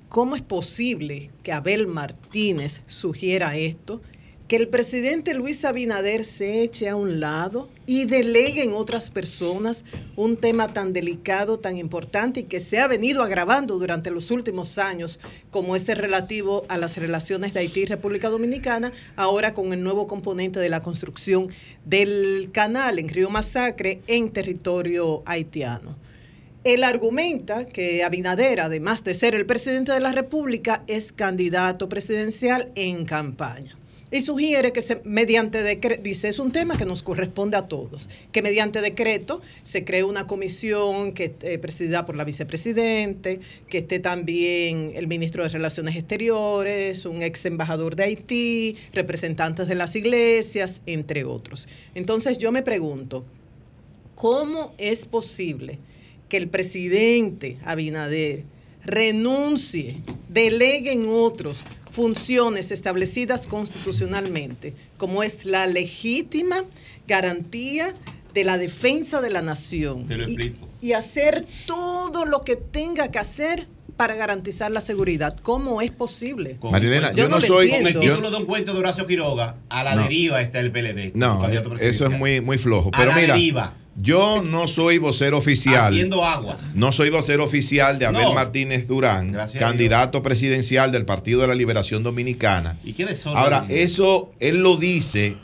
cómo 0.07 0.37
es 0.37 0.41
posible 0.41 1.29
que 1.43 1.51
Abel 1.51 1.87
Martínez 1.87 2.83
sugiera 2.87 3.57
esto, 3.57 4.01
que 4.47 4.57
el 4.57 4.67
presidente 4.67 5.33
Luis 5.33 5.65
Abinader 5.65 6.23
se 6.23 6.61
eche 6.61 6.87
a 6.87 6.95
un 6.95 7.19
lado 7.19 7.67
y 7.87 8.05
delegue 8.05 8.61
en 8.61 8.73
otras 8.73 9.09
personas 9.09 9.85
un 10.15 10.37
tema 10.37 10.67
tan 10.67 10.93
delicado, 10.93 11.57
tan 11.57 11.77
importante 11.77 12.41
y 12.41 12.43
que 12.43 12.59
se 12.59 12.79
ha 12.79 12.87
venido 12.87 13.23
agravando 13.23 13.79
durante 13.79 14.11
los 14.11 14.29
últimos 14.29 14.77
años, 14.77 15.19
como 15.49 15.75
este 15.75 15.95
relativo 15.95 16.63
a 16.67 16.77
las 16.77 16.97
relaciones 16.97 17.53
de 17.53 17.61
Haití 17.61 17.81
y 17.81 17.85
República 17.85 18.29
Dominicana, 18.29 18.91
ahora 19.15 19.55
con 19.55 19.73
el 19.73 19.83
nuevo 19.83 20.05
componente 20.07 20.59
de 20.59 20.69
la 20.69 20.81
construcción 20.81 21.47
del 21.83 22.49
canal 22.51 22.99
en 22.99 23.09
Río 23.09 23.31
Masacre 23.31 24.01
en 24.05 24.29
territorio 24.29 25.23
haitiano. 25.25 25.97
Él 26.63 26.83
argumenta 26.83 27.65
que 27.65 28.03
Abinader, 28.03 28.59
además 28.59 29.03
de 29.03 29.13
ser 29.15 29.33
el 29.33 29.45
presidente 29.47 29.91
de 29.91 29.99
la 29.99 30.11
República, 30.11 30.83
es 30.87 31.11
candidato 31.11 31.89
presidencial 31.89 32.71
en 32.75 33.05
campaña. 33.05 33.75
Y 34.15 34.21
sugiere 34.21 34.71
que 34.71 34.81
mediante 35.03 35.61
decreto, 35.61 36.01
dice, 36.01 36.29
es 36.29 36.39
un 36.39 36.53
tema 36.53 36.77
que 36.77 36.85
nos 36.85 37.03
corresponde 37.03 37.57
a 37.57 37.63
todos, 37.63 38.09
que 38.31 38.41
mediante 38.41 38.79
decreto 38.79 39.41
se 39.63 39.83
cree 39.83 40.05
una 40.05 40.25
comisión 40.25 41.11
que 41.11 41.27
presidida 41.61 42.05
por 42.05 42.15
la 42.15 42.23
vicepresidente, 42.23 43.41
que 43.67 43.79
esté 43.79 43.99
también 43.99 44.93
el 44.95 45.07
ministro 45.07 45.43
de 45.43 45.49
Relaciones 45.49 45.97
Exteriores, 45.97 47.05
un 47.05 47.23
ex 47.23 47.45
embajador 47.45 47.97
de 47.97 48.03
Haití, 48.03 48.77
representantes 48.93 49.67
de 49.67 49.75
las 49.75 49.97
iglesias, 49.97 50.81
entre 50.85 51.25
otros. 51.25 51.67
Entonces 51.93 52.37
yo 52.37 52.53
me 52.53 52.63
pregunto, 52.63 53.25
¿cómo 54.15 54.73
es 54.77 55.05
posible 55.05 55.77
que 56.29 56.37
el 56.37 56.47
presidente 56.47 57.57
Abinader 57.65 58.45
renuncie, 58.85 60.01
delegue 60.29 60.91
en 60.93 61.05
otros 61.09 61.63
funciones 61.89 62.71
establecidas 62.71 63.47
constitucionalmente, 63.47 64.73
como 64.97 65.23
es 65.23 65.45
la 65.45 65.65
legítima 65.67 66.63
garantía 67.07 67.93
de 68.33 68.43
la 68.43 68.57
defensa 68.57 69.21
de 69.21 69.29
la 69.29 69.41
nación. 69.41 70.07
Te 70.07 70.17
lo 70.17 70.23
Y- 70.23 70.25
explico. 70.25 70.67
y 70.81 70.91
hacer 70.91 71.47
todo 71.65 72.25
lo 72.25 72.41
que 72.41 72.55
tenga 72.57 73.09
que 73.09 73.17
hacer 73.19 73.67
para 73.97 74.15
garantizar 74.15 74.71
la 74.71 74.81
seguridad. 74.81 75.35
¿Cómo 75.41 75.81
es 75.81 75.91
posible? 75.91 76.57
Marilena, 76.61 77.11
yo 77.13 77.29
no 77.29 77.39
soy- 77.41 77.69
Con 77.69 77.87
el 77.87 77.99
título 77.99 78.29
de 78.31 78.37
un 78.37 78.45
cuento 78.45 78.73
de 78.73 78.79
Horacio 78.79 79.05
Quiroga, 79.07 79.55
a 79.69 79.83
la 79.83 79.95
No. 79.95 80.03
deriva 80.03 80.41
está 80.41 80.59
el 80.59 80.71
PLD. 80.71 81.11
No, 81.15 81.41
candidato 81.41 81.75
eso 81.77 82.05
es 82.05 82.11
muy, 82.11 82.41
muy 82.41 82.57
flojo. 82.57 82.89
A 82.93 82.97
Pero 82.97 83.11
la 83.11 83.17
mira, 83.17 83.33
deriva. 83.35 83.73
yo 83.95 84.43
no 84.43 84.67
soy 84.67 84.97
vocero 84.97 85.37
oficial. 85.37 85.93
Haciendo 85.93 86.25
aguas. 86.25 86.75
No 86.75 86.91
soy 86.91 87.09
vocero 87.09 87.43
oficial 87.45 87.97
de 87.99 88.05
Abel 88.07 88.21
No. 88.23 88.33
Martínez 88.33 88.87
Durán, 88.87 89.31
Gracias 89.31 89.63
a 89.63 89.67
candidato 89.67 90.21
presidencial 90.21 90.91
del 90.91 91.05
Partido 91.05 91.41
de 91.41 91.47
la 91.47 91.55
Liberación 91.55 92.03
Dominicana. 92.03 92.77
¿Y 92.83 92.93
quiénes 92.93 93.19
son? 93.19 93.37
Ahora, 93.37 93.65
eso 93.69 94.29
él 94.39 94.57
lo 94.61 94.75
dice 94.77 95.37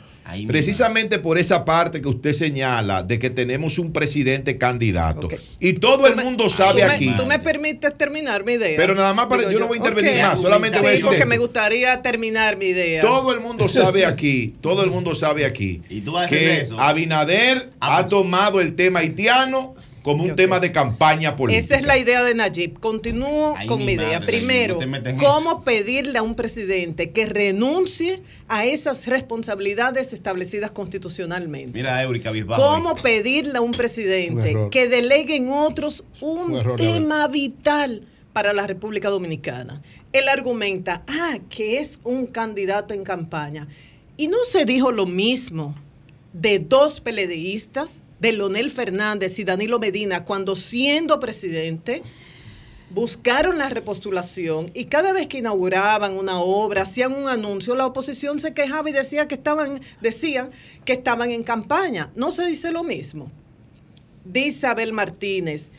Precisamente 0.46 1.18
por 1.18 1.38
esa 1.38 1.64
parte 1.64 2.00
que 2.00 2.08
usted 2.08 2.32
señala 2.32 3.02
de 3.02 3.18
que 3.18 3.30
tenemos 3.30 3.78
un 3.78 3.92
presidente 3.92 4.56
candidato. 4.58 5.28
Y 5.60 5.74
todo 5.74 6.06
el 6.06 6.16
mundo 6.16 6.48
sabe 6.48 6.80
¿Tú 6.82 6.86
me, 6.86 6.92
aquí. 6.94 7.14
tú 7.16 7.26
me 7.26 7.38
permites 7.38 7.94
terminar 7.96 8.44
mi 8.44 8.52
idea. 8.54 8.76
Pero 8.76 8.94
nada 8.94 9.12
más 9.14 9.26
para- 9.26 9.50
yo 9.50 9.58
no 9.58 9.66
voy 9.66 9.76
a 9.76 9.78
intervenir 9.78 10.22
más, 10.22 10.40
solamente 10.40 10.78
sí, 10.78 10.82
voy 10.82 10.88
a 10.88 10.90
decir 10.92 11.04
porque 11.04 11.18
esto. 11.18 11.28
me 11.28 11.38
gustaría 11.38 12.00
terminar 12.02 12.56
mi 12.56 12.66
idea. 12.66 13.02
Todo 13.02 13.32
el 13.32 13.40
mundo 13.40 13.68
sabe 13.68 14.06
aquí, 14.06 14.54
todo 14.60 14.84
el 14.84 14.90
mundo 14.90 15.14
sabe 15.14 15.44
aquí 15.44 15.82
tú 16.04 16.16
a 16.16 16.22
defender 16.22 16.58
que 16.58 16.62
eso? 16.64 16.80
Abinader 16.80 17.70
ha 17.80 18.06
tomado 18.06 18.60
el 18.60 18.74
tema 18.74 19.00
haitiano 19.00 19.74
como 20.02 20.24
un 20.24 20.36
tema 20.36 20.60
de 20.60 20.72
campaña 20.72 21.36
política. 21.36 21.64
Esa 21.64 21.76
es 21.76 21.86
la 21.86 21.96
idea 21.96 22.22
de 22.22 22.34
Nayib. 22.34 22.78
Continúo 22.80 23.54
Ay, 23.56 23.66
con 23.66 23.78
mi 23.80 23.86
mi 23.86 23.92
idea. 23.92 24.20
madre, 24.20 24.26
Primero, 24.26 24.78
no 24.80 25.16
¿cómo 25.18 25.62
pedirle 25.62 26.18
a 26.18 26.22
un 26.22 26.34
presidente 26.34 27.10
que 27.10 27.26
renuncie 27.26 28.22
a 28.48 28.64
esas 28.64 29.06
responsabilidades 29.06 30.12
establecidas 30.12 30.72
constitucionalmente? 30.72 31.72
Mira, 31.72 32.02
Eurica 32.02 32.30
Bisbao. 32.30 32.60
¿Cómo 32.60 32.96
pedirle 32.96 33.58
a 33.58 33.60
un 33.60 33.72
presidente 33.72 34.56
que 34.70 34.88
delegue 34.88 35.36
en 35.36 35.48
otros 35.48 36.04
un, 36.20 36.52
Un 36.52 36.56
error, 36.56 36.76
tema 36.76 37.28
vital 37.28 38.06
para 38.32 38.52
la 38.52 38.66
República 38.66 39.08
Dominicana? 39.08 39.82
Él 40.12 40.28
argumenta, 40.28 41.02
ah, 41.06 41.38
que 41.48 41.78
es 41.78 42.00
un 42.04 42.26
candidato 42.26 42.92
en 42.92 43.02
campaña. 43.04 43.66
Y 44.16 44.28
no 44.28 44.36
se 44.48 44.64
dijo 44.64 44.92
lo 44.92 45.06
mismo 45.06 45.74
de 46.32 46.58
dos 46.58 47.00
peledeístas, 47.00 48.00
de 48.22 48.32
Leonel 48.32 48.70
Fernández 48.70 49.36
y 49.40 49.44
Danilo 49.44 49.80
Medina, 49.80 50.24
cuando 50.24 50.54
siendo 50.54 51.18
presidente 51.18 52.04
buscaron 52.90 53.58
la 53.58 53.68
repostulación 53.68 54.70
y 54.74 54.84
cada 54.84 55.12
vez 55.12 55.26
que 55.26 55.38
inauguraban 55.38 56.16
una 56.16 56.38
obra, 56.38 56.82
hacían 56.82 57.14
un 57.14 57.28
anuncio, 57.28 57.74
la 57.74 57.84
oposición 57.84 58.38
se 58.38 58.54
quejaba 58.54 58.88
y 58.88 58.92
decía 58.92 59.26
que 59.26 59.34
estaban, 59.34 59.80
decían 60.00 60.50
que 60.84 60.92
estaban 60.92 61.32
en 61.32 61.42
campaña. 61.42 62.12
No 62.14 62.30
se 62.30 62.46
dice 62.46 62.70
lo 62.70 62.84
mismo. 62.84 63.28
Dice 64.24 64.68
Abel 64.68 64.92
Martínez 64.92 65.70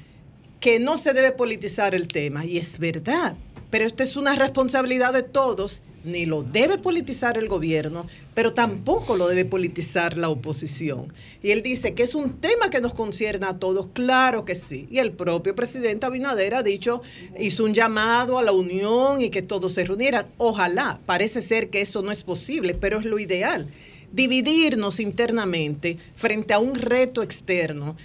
que 0.59 0.81
no 0.81 0.97
se 0.97 1.13
debe 1.13 1.31
politizar 1.31 1.95
el 1.95 2.09
tema 2.09 2.45
y 2.45 2.57
es 2.57 2.77
verdad, 2.77 3.37
pero 3.69 3.85
esta 3.85 4.03
es 4.03 4.17
una 4.17 4.35
responsabilidad 4.35 5.13
de 5.13 5.23
todos. 5.23 5.81
Ni 6.03 6.25
lo 6.25 6.43
debe 6.43 6.77
politizar 6.77 7.37
el 7.37 7.47
gobierno, 7.47 8.05
pero 8.33 8.53
tampoco 8.53 9.15
lo 9.15 9.27
debe 9.27 9.45
politizar 9.45 10.17
la 10.17 10.29
oposición. 10.29 11.13
Y 11.41 11.51
él 11.51 11.63
dice 11.63 11.93
que 11.93 12.03
es 12.03 12.13
un 12.13 12.41
tema 12.41 12.69
que 12.69 12.81
nos 12.81 12.93
concierne 12.93 13.45
a 13.45 13.57
todos, 13.57 13.87
claro 13.93 14.43
que 14.43 14.55
sí. 14.55 14.87
Y 14.91 14.99
el 14.99 15.13
propio 15.13 15.55
presidente 15.55 16.05
Abinader 16.05 16.55
ha 16.55 16.63
dicho, 16.63 17.01
hizo 17.39 17.63
un 17.63 17.73
llamado 17.73 18.37
a 18.37 18.43
la 18.43 18.51
unión 18.51 19.21
y 19.21 19.29
que 19.29 19.41
todos 19.41 19.73
se 19.73 19.85
reunieran. 19.85 20.27
Ojalá, 20.37 20.99
parece 21.05 21.41
ser 21.41 21.69
que 21.69 21.81
eso 21.81 22.01
no 22.01 22.11
es 22.11 22.23
posible, 22.23 22.73
pero 22.73 22.99
es 22.99 23.05
lo 23.05 23.17
ideal. 23.17 23.69
Dividirnos 24.11 24.99
internamente 24.99 25.97
frente 26.15 26.53
a 26.53 26.59
un 26.59 26.75
reto 26.75 27.23
externo 27.23 27.95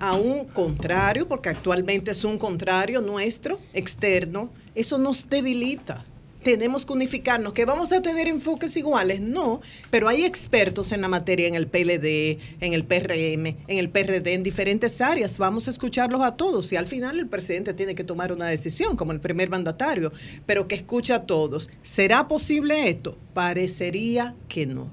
a 0.00 0.14
un 0.14 0.44
contrario, 0.44 1.26
porque 1.28 1.48
actualmente 1.48 2.10
es 2.10 2.24
un 2.24 2.38
contrario 2.38 3.00
nuestro, 3.00 3.58
externo, 3.72 4.50
eso 4.74 4.98
nos 4.98 5.28
debilita. 5.28 6.04
Tenemos 6.42 6.86
que 6.86 6.92
unificarnos, 6.92 7.52
que 7.52 7.64
vamos 7.64 7.90
a 7.92 8.00
tener 8.00 8.28
enfoques 8.28 8.76
iguales, 8.76 9.20
no, 9.20 9.60
pero 9.90 10.08
hay 10.08 10.24
expertos 10.24 10.92
en 10.92 11.00
la 11.00 11.08
materia, 11.08 11.48
en 11.48 11.54
el 11.54 11.66
PLD, 11.66 12.38
en 12.60 12.72
el 12.72 12.84
PRM, 12.84 13.46
en 13.66 13.78
el 13.78 13.90
PRD, 13.90 14.34
en 14.34 14.42
diferentes 14.42 15.00
áreas. 15.00 15.36
Vamos 15.38 15.66
a 15.66 15.70
escucharlos 15.70 16.22
a 16.22 16.36
todos 16.36 16.72
y 16.72 16.76
al 16.76 16.86
final 16.86 17.18
el 17.18 17.26
presidente 17.26 17.74
tiene 17.74 17.94
que 17.94 18.04
tomar 18.04 18.32
una 18.32 18.46
decisión 18.46 18.96
como 18.96 19.12
el 19.12 19.20
primer 19.20 19.50
mandatario, 19.50 20.12
pero 20.46 20.68
que 20.68 20.76
escuche 20.76 21.12
a 21.12 21.24
todos. 21.24 21.70
¿Será 21.82 22.28
posible 22.28 22.88
esto? 22.88 23.16
Parecería 23.34 24.34
que 24.48 24.66
no. 24.66 24.90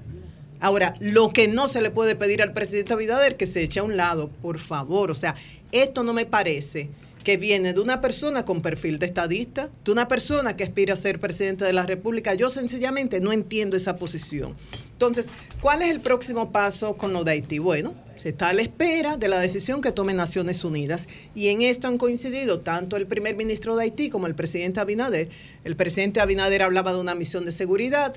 Ahora, 0.58 0.96
lo 1.00 1.30
que 1.30 1.48
no 1.48 1.68
se 1.68 1.82
le 1.82 1.90
puede 1.90 2.16
pedir 2.16 2.42
al 2.42 2.52
presidente 2.52 2.92
Abinader 2.92 3.36
que 3.36 3.46
se 3.46 3.62
eche 3.62 3.80
a 3.80 3.82
un 3.84 3.96
lado, 3.96 4.30
por 4.42 4.58
favor. 4.58 5.10
O 5.10 5.14
sea, 5.14 5.36
esto 5.70 6.02
no 6.02 6.12
me 6.12 6.26
parece 6.26 6.88
que 7.26 7.36
viene 7.36 7.72
de 7.72 7.80
una 7.80 8.00
persona 8.00 8.44
con 8.44 8.62
perfil 8.62 9.00
de 9.00 9.06
estadista, 9.06 9.68
de 9.84 9.90
una 9.90 10.06
persona 10.06 10.56
que 10.56 10.62
aspira 10.62 10.94
a 10.94 10.96
ser 10.96 11.18
presidente 11.18 11.64
de 11.64 11.72
la 11.72 11.84
República. 11.84 12.34
Yo 12.34 12.50
sencillamente 12.50 13.18
no 13.18 13.32
entiendo 13.32 13.76
esa 13.76 13.96
posición. 13.96 14.54
Entonces, 14.92 15.30
¿cuál 15.60 15.82
es 15.82 15.90
el 15.90 15.98
próximo 15.98 16.52
paso 16.52 16.96
con 16.96 17.12
lo 17.12 17.24
de 17.24 17.32
Haití? 17.32 17.58
Bueno, 17.58 17.94
se 18.14 18.28
está 18.28 18.50
a 18.50 18.52
la 18.52 18.62
espera 18.62 19.16
de 19.16 19.26
la 19.26 19.40
decisión 19.40 19.80
que 19.80 19.90
tome 19.90 20.14
Naciones 20.14 20.62
Unidas 20.62 21.08
y 21.34 21.48
en 21.48 21.62
esto 21.62 21.88
han 21.88 21.98
coincidido 21.98 22.60
tanto 22.60 22.96
el 22.96 23.08
primer 23.08 23.34
ministro 23.34 23.74
de 23.74 23.82
Haití 23.82 24.08
como 24.08 24.28
el 24.28 24.36
presidente 24.36 24.78
Abinader. 24.78 25.28
El 25.64 25.74
presidente 25.74 26.20
Abinader 26.20 26.62
hablaba 26.62 26.92
de 26.92 27.00
una 27.00 27.16
misión 27.16 27.44
de 27.44 27.50
seguridad, 27.50 28.14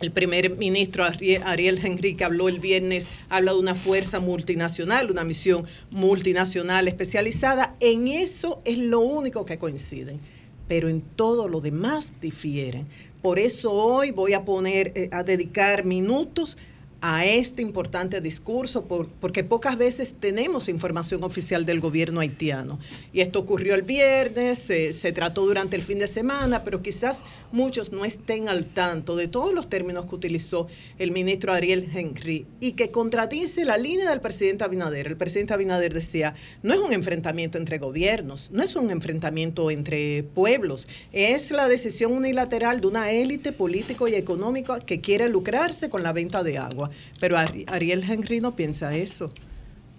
el 0.00 0.12
primer 0.12 0.56
ministro 0.56 1.04
Ariel 1.04 1.84
Henrique 1.84 2.24
habló 2.24 2.48
el 2.48 2.58
viernes, 2.58 3.06
habla 3.28 3.52
de 3.52 3.58
una 3.58 3.74
fuerza 3.74 4.18
multinacional, 4.18 5.10
una 5.10 5.24
misión 5.24 5.66
multinacional 5.90 6.88
especializada. 6.88 7.76
En 7.80 8.08
eso 8.08 8.62
es 8.64 8.78
lo 8.78 9.00
único 9.00 9.44
que 9.44 9.58
coinciden, 9.58 10.18
pero 10.68 10.88
en 10.88 11.02
todo 11.02 11.48
lo 11.48 11.60
demás 11.60 12.14
difieren. 12.20 12.86
Por 13.20 13.38
eso 13.38 13.72
hoy 13.72 14.10
voy 14.10 14.32
a 14.32 14.46
poner, 14.46 14.92
eh, 14.94 15.10
a 15.12 15.22
dedicar 15.22 15.84
minutos 15.84 16.56
a 17.02 17.24
este 17.24 17.62
importante 17.62 18.20
discurso 18.20 18.84
por- 18.84 19.06
porque 19.08 19.42
pocas 19.42 19.76
veces 19.78 20.14
tenemos 20.20 20.68
información 20.68 21.24
oficial 21.24 21.64
del 21.64 21.80
gobierno 21.80 22.20
haitiano. 22.20 22.78
Y 23.12 23.20
esto 23.20 23.38
ocurrió 23.38 23.74
el 23.74 23.82
viernes, 23.82 24.58
se, 24.58 25.12
trató 25.12 25.46
durante 25.46 25.76
el 25.76 25.82
fin 25.82 25.98
de 25.98 26.06
semana, 26.06 26.62
pero 26.62 26.82
quizás 26.82 27.22
muchos 27.52 27.90
no 27.92 28.04
estén 28.04 28.48
al 28.48 28.66
tanto 28.66 29.16
de 29.16 29.28
todos 29.28 29.52
los 29.54 29.68
términos 29.68 30.06
que 30.06 30.14
utilizó 30.14 30.66
el 30.98 31.10
ministro 31.10 31.52
Ariel 31.52 31.88
Henry 31.92 32.46
y 32.60 32.72
que 32.72 32.90
contradice 32.90 33.64
la 33.64 33.76
línea 33.76 34.10
del 34.10 34.20
presidente 34.20 34.64
Abinader. 34.64 35.06
El 35.06 35.16
presidente 35.16 35.54
Abinader 35.54 35.94
decía, 35.94 36.34
no 36.62 36.74
es 36.74 36.80
un 36.80 36.92
enfrentamiento 36.92 37.58
entre 37.58 37.78
gobiernos, 37.78 38.50
no 38.52 38.62
es 38.62 38.76
un 38.76 38.90
enfrentamiento 38.90 39.70
entre 39.70 40.22
pueblos, 40.22 40.86
es 41.12 41.50
la 41.50 41.66
decisión 41.68 42.12
unilateral 42.12 42.80
de 42.80 42.86
una 42.86 43.10
élite 43.10 43.52
político 43.52 44.06
y 44.06 44.14
económica 44.14 44.80
que 44.80 45.00
quiere 45.00 45.28
lucrarse 45.28 45.88
con 45.88 46.02
la 46.02 46.12
venta 46.12 46.42
de 46.42 46.58
agua. 46.58 46.89
Pero 47.18 47.36
Ari- 47.36 47.64
Ariel 47.68 48.04
Henry 48.08 48.40
no 48.40 48.56
piensa 48.56 48.96
eso. 48.96 49.32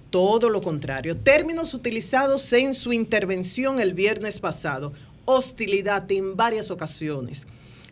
Todo 0.09 0.49
lo 0.49 0.61
contrario. 0.61 1.17
Términos 1.17 1.73
utilizados 1.73 2.51
en 2.53 2.73
su 2.73 2.91
intervención 2.93 3.79
el 3.79 3.93
viernes 3.93 4.39
pasado. 4.39 4.91
Hostilidad 5.25 6.11
en 6.11 6.35
varias 6.35 6.69
ocasiones. 6.71 7.45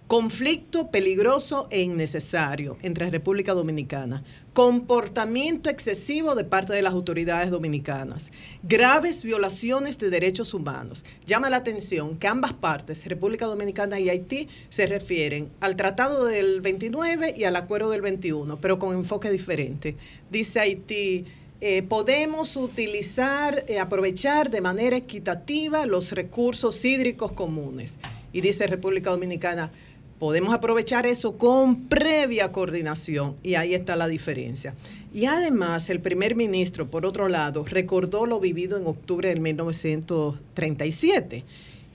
Conflicto 0.08 0.90
peligroso 0.90 1.68
e 1.70 1.82
innecesario 1.82 2.78
entre 2.82 3.10
República 3.10 3.54
Dominicana. 3.54 4.24
Comportamiento 4.60 5.69
excesivo 5.69 6.36
de 6.36 6.44
parte 6.44 6.73
de 6.73 6.81
las 6.81 6.91
autoridades 6.91 7.49
dominicanas. 7.49 8.30
Graves 8.61 9.23
violaciones 9.23 9.98
de 9.99 10.10
derechos 10.10 10.53
humanos. 10.53 11.06
Llama 11.26 11.49
la 11.49 11.56
atención 11.56 12.18
que 12.18 12.27
ambas 12.27 12.52
partes, 12.52 13.06
República 13.06 13.45
Dominicana 13.45 14.02
y 14.02 14.10
Haití, 14.10 14.49
se 14.69 14.86
refieren 14.86 15.48
al 15.61 15.77
Tratado 15.77 16.26
del 16.26 16.60
29 16.60 17.36
y 17.38 17.45
al 17.45 17.56
Acuerdo 17.56 17.90
del 17.90 18.02
21, 18.02 18.60
pero 18.60 18.80
con 18.80 18.94
enfoque 18.98 19.31
diferente. 19.31 19.95
Dice 20.30 20.60
Haití, 20.60 21.23
eh, 21.61 21.81
podemos 21.84 22.57
utilizar, 22.57 23.64
eh, 23.69 23.80
aprovechar 23.80 24.49
de 24.49 24.60
manera 24.60 24.98
equitativa 24.98 25.86
los 25.86 26.11
recursos 26.11 26.84
hídricos 26.84 27.31
comunes. 27.31 27.98
Y 28.34 28.41
dice 28.41 28.68
República 28.68 29.10
Dominicana, 29.10 29.72
podemos 30.20 30.54
aprovechar 30.54 31.06
eso 31.06 31.38
con 31.38 31.88
previa 31.88 32.52
coordinación. 32.52 33.36
Y 33.41 33.56
ahí 33.56 33.74
está 33.74 33.96
la 33.96 34.08
diferencia. 34.08 34.76
Y 35.14 35.26
además, 35.26 35.90
el 35.90 36.02
primer 36.02 36.36
ministro, 36.36 36.88
por 36.88 37.06
otro 37.06 37.30
lado, 37.30 37.66
recordó 37.66 38.26
lo 38.28 38.40
vivido 38.40 38.78
en 38.78 38.86
octubre 38.86 39.30
del 39.30 39.40
1937. 39.40 41.44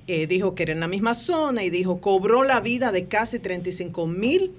Eh, 0.06 0.26
dijo 0.26 0.54
que 0.54 0.64
era 0.64 0.72
en 0.72 0.80
la 0.80 0.88
misma 0.88 1.14
zona 1.14 1.64
y 1.64 1.70
dijo, 1.70 1.98
cobró 2.00 2.44
la 2.44 2.60
vida 2.60 2.92
de 2.92 3.06
casi 3.06 3.38
35 3.38 4.06
mil 4.06 4.52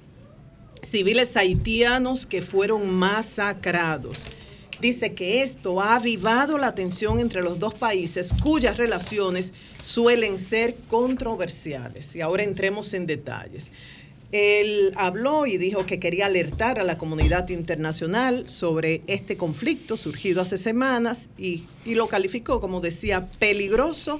civiles 0.81 1.35
haitianos 1.35 2.25
que 2.25 2.41
fueron 2.41 2.89
masacrados. 2.89 4.25
Dice 4.81 5.13
que 5.13 5.41
esto 5.41 5.81
ha 5.81 5.95
avivado 5.95 6.57
la 6.57 6.73
tensión 6.73 7.19
entre 7.19 7.41
los 7.41 7.59
dos 7.59 7.73
países 7.73 8.33
cuyas 8.41 8.77
relaciones 8.77 9.53
suelen 9.81 10.39
ser 10.39 10.75
controversiales. 10.87 12.15
Y 12.15 12.21
ahora 12.21 12.43
entremos 12.43 12.93
en 12.93 13.05
detalles. 13.05 13.71
Él 14.31 14.91
habló 14.95 15.45
y 15.45 15.57
dijo 15.57 15.85
que 15.85 15.99
quería 15.99 16.25
alertar 16.25 16.79
a 16.79 16.83
la 16.83 16.97
comunidad 16.97 17.47
internacional 17.49 18.49
sobre 18.49 19.01
este 19.07 19.37
conflicto 19.37 19.95
surgido 19.95 20.41
hace 20.41 20.57
semanas 20.57 21.29
y, 21.37 21.63
y 21.85 21.95
lo 21.95 22.07
calificó, 22.07 22.59
como 22.59 22.81
decía, 22.81 23.27
peligroso 23.39 24.19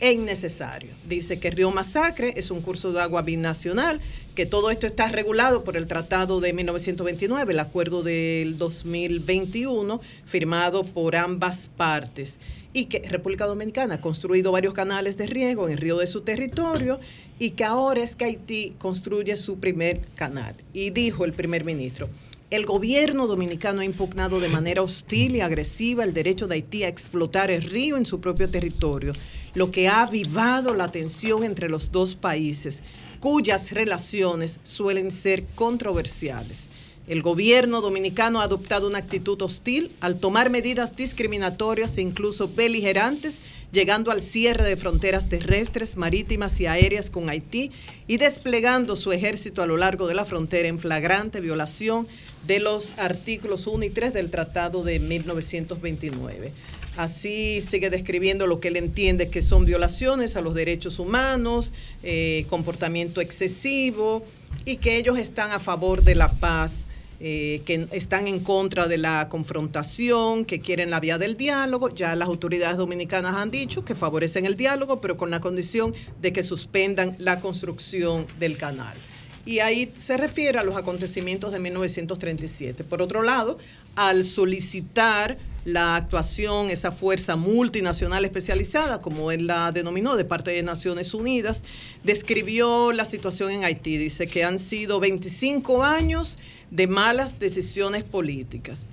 e 0.00 0.10
innecesario. 0.10 0.90
Dice 1.08 1.38
que 1.38 1.50
Río 1.50 1.70
Masacre 1.70 2.34
es 2.36 2.50
un 2.50 2.60
curso 2.60 2.92
de 2.92 3.00
agua 3.00 3.22
binacional, 3.22 4.00
que 4.34 4.46
todo 4.46 4.70
esto 4.70 4.86
está 4.86 5.08
regulado 5.08 5.62
por 5.62 5.76
el 5.76 5.86
Tratado 5.86 6.40
de 6.40 6.52
1929, 6.52 7.52
el 7.52 7.60
acuerdo 7.60 8.02
del 8.02 8.56
2021, 8.56 10.00
firmado 10.24 10.84
por 10.84 11.16
ambas 11.16 11.68
partes, 11.76 12.38
y 12.72 12.86
que 12.86 13.00
República 13.08 13.44
Dominicana 13.44 13.96
ha 13.96 14.00
construido 14.00 14.50
varios 14.50 14.72
canales 14.72 15.18
de 15.18 15.26
riego 15.26 15.66
en 15.66 15.74
el 15.74 15.78
río 15.78 15.98
de 15.98 16.06
su 16.06 16.22
territorio 16.22 16.98
y 17.38 17.50
que 17.50 17.64
ahora 17.64 18.02
es 18.02 18.16
que 18.16 18.24
Haití 18.24 18.74
construye 18.78 19.36
su 19.36 19.58
primer 19.58 20.00
canal. 20.14 20.54
Y 20.72 20.90
dijo 20.90 21.26
el 21.26 21.34
primer 21.34 21.64
ministro, 21.64 22.08
el 22.50 22.64
gobierno 22.64 23.26
dominicano 23.26 23.80
ha 23.80 23.84
impugnado 23.84 24.40
de 24.40 24.48
manera 24.48 24.82
hostil 24.82 25.36
y 25.36 25.40
agresiva 25.40 26.04
el 26.04 26.14
derecho 26.14 26.46
de 26.46 26.54
Haití 26.54 26.84
a 26.84 26.88
explotar 26.88 27.50
el 27.50 27.62
río 27.62 27.98
en 27.98 28.06
su 28.06 28.20
propio 28.20 28.48
territorio, 28.48 29.12
lo 29.54 29.70
que 29.70 29.88
ha 29.88 30.02
avivado 30.02 30.74
la 30.74 30.90
tensión 30.90 31.44
entre 31.44 31.68
los 31.68 31.92
dos 31.92 32.14
países, 32.14 32.82
cuyas 33.22 33.70
relaciones 33.70 34.58
suelen 34.64 35.12
ser 35.12 35.44
controversiales. 35.54 36.70
El 37.06 37.22
gobierno 37.22 37.80
dominicano 37.80 38.40
ha 38.40 38.44
adoptado 38.44 38.88
una 38.88 38.98
actitud 38.98 39.40
hostil 39.42 39.92
al 40.00 40.18
tomar 40.18 40.50
medidas 40.50 40.96
discriminatorias 40.96 41.96
e 41.98 42.02
incluso 42.02 42.48
beligerantes, 42.48 43.42
llegando 43.70 44.10
al 44.10 44.22
cierre 44.22 44.64
de 44.64 44.76
fronteras 44.76 45.28
terrestres, 45.28 45.96
marítimas 45.96 46.58
y 46.58 46.66
aéreas 46.66 47.10
con 47.10 47.30
Haití 47.30 47.70
y 48.08 48.16
desplegando 48.16 48.96
su 48.96 49.12
ejército 49.12 49.62
a 49.62 49.66
lo 49.66 49.76
largo 49.76 50.08
de 50.08 50.14
la 50.14 50.24
frontera 50.24 50.66
en 50.66 50.80
flagrante 50.80 51.40
violación 51.40 52.08
de 52.48 52.58
los 52.58 52.98
artículos 52.98 53.68
1 53.68 53.84
y 53.84 53.90
3 53.90 54.14
del 54.14 54.30
Tratado 54.30 54.82
de 54.82 54.98
1929. 54.98 56.52
Así 56.96 57.62
sigue 57.62 57.88
describiendo 57.88 58.46
lo 58.46 58.60
que 58.60 58.68
él 58.68 58.76
entiende 58.76 59.30
que 59.30 59.42
son 59.42 59.64
violaciones 59.64 60.36
a 60.36 60.42
los 60.42 60.54
derechos 60.54 60.98
humanos, 60.98 61.72
eh, 62.02 62.44
comportamiento 62.50 63.20
excesivo 63.20 64.22
y 64.66 64.76
que 64.76 64.98
ellos 64.98 65.18
están 65.18 65.52
a 65.52 65.58
favor 65.58 66.02
de 66.02 66.14
la 66.14 66.30
paz, 66.30 66.84
eh, 67.20 67.62
que 67.64 67.86
están 67.92 68.26
en 68.26 68.40
contra 68.40 68.88
de 68.88 68.98
la 68.98 69.28
confrontación, 69.30 70.44
que 70.44 70.60
quieren 70.60 70.90
la 70.90 71.00
vía 71.00 71.16
del 71.16 71.38
diálogo. 71.38 71.88
Ya 71.88 72.14
las 72.14 72.28
autoridades 72.28 72.76
dominicanas 72.76 73.36
han 73.36 73.50
dicho 73.50 73.84
que 73.86 73.94
favorecen 73.94 74.44
el 74.44 74.56
diálogo, 74.56 75.00
pero 75.00 75.16
con 75.16 75.30
la 75.30 75.40
condición 75.40 75.94
de 76.20 76.32
que 76.34 76.42
suspendan 76.42 77.16
la 77.18 77.40
construcción 77.40 78.26
del 78.38 78.58
canal 78.58 78.96
y 79.44 79.58
ahí 79.58 79.92
se 79.98 80.16
refiere 80.16 80.58
a 80.58 80.62
los 80.62 80.76
acontecimientos 80.76 81.52
de 81.52 81.58
1937. 81.58 82.84
Por 82.84 83.02
otro 83.02 83.22
lado, 83.22 83.58
al 83.96 84.24
solicitar 84.24 85.38
la 85.64 85.94
actuación, 85.94 86.70
esa 86.70 86.90
fuerza 86.90 87.36
multinacional 87.36 88.24
especializada, 88.24 89.00
como 89.00 89.30
él 89.30 89.46
la 89.46 89.70
denominó, 89.70 90.16
de 90.16 90.24
parte 90.24 90.50
de 90.50 90.62
Naciones 90.62 91.14
Unidas, 91.14 91.62
describió 92.02 92.92
la 92.92 93.04
situación 93.04 93.50
en 93.50 93.64
Haití. 93.64 93.96
Dice 93.96 94.26
que 94.26 94.44
han 94.44 94.58
sido 94.58 94.98
25 94.98 95.84
años 95.84 96.38
de 96.70 96.88
malas 96.88 97.38
decisiones 97.38 98.02
políticas. 98.02 98.88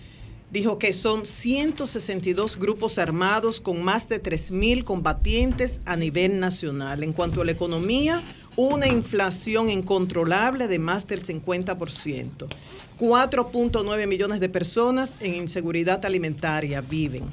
Dijo 0.52 0.80
que 0.80 0.94
son 0.94 1.26
162 1.26 2.58
grupos 2.58 2.98
armados 2.98 3.62
con 3.62 3.84
más 3.84 4.10
de 4.10 4.22
3.000 4.22 4.84
combatientes 4.84 5.80
a 5.86 5.96
nivel 5.96 6.40
nacional. 6.40 7.04
En 7.04 7.14
cuanto 7.14 7.42
a 7.42 7.46
la 7.46 7.52
economía, 7.52 8.24
una 8.56 8.88
inflación 8.88 9.70
incontrolable 9.70 10.68
de 10.68 10.80
más 10.80 11.08
del 11.08 11.24
50%. 11.24 12.48
4.9 13.00 14.08
millones 14.08 14.42
de 14.42 14.50
personas 14.50 15.16
en 15.22 15.34
inseguridad 15.34 16.06
alimentaria 16.06 16.82
viven. 16.82 17.24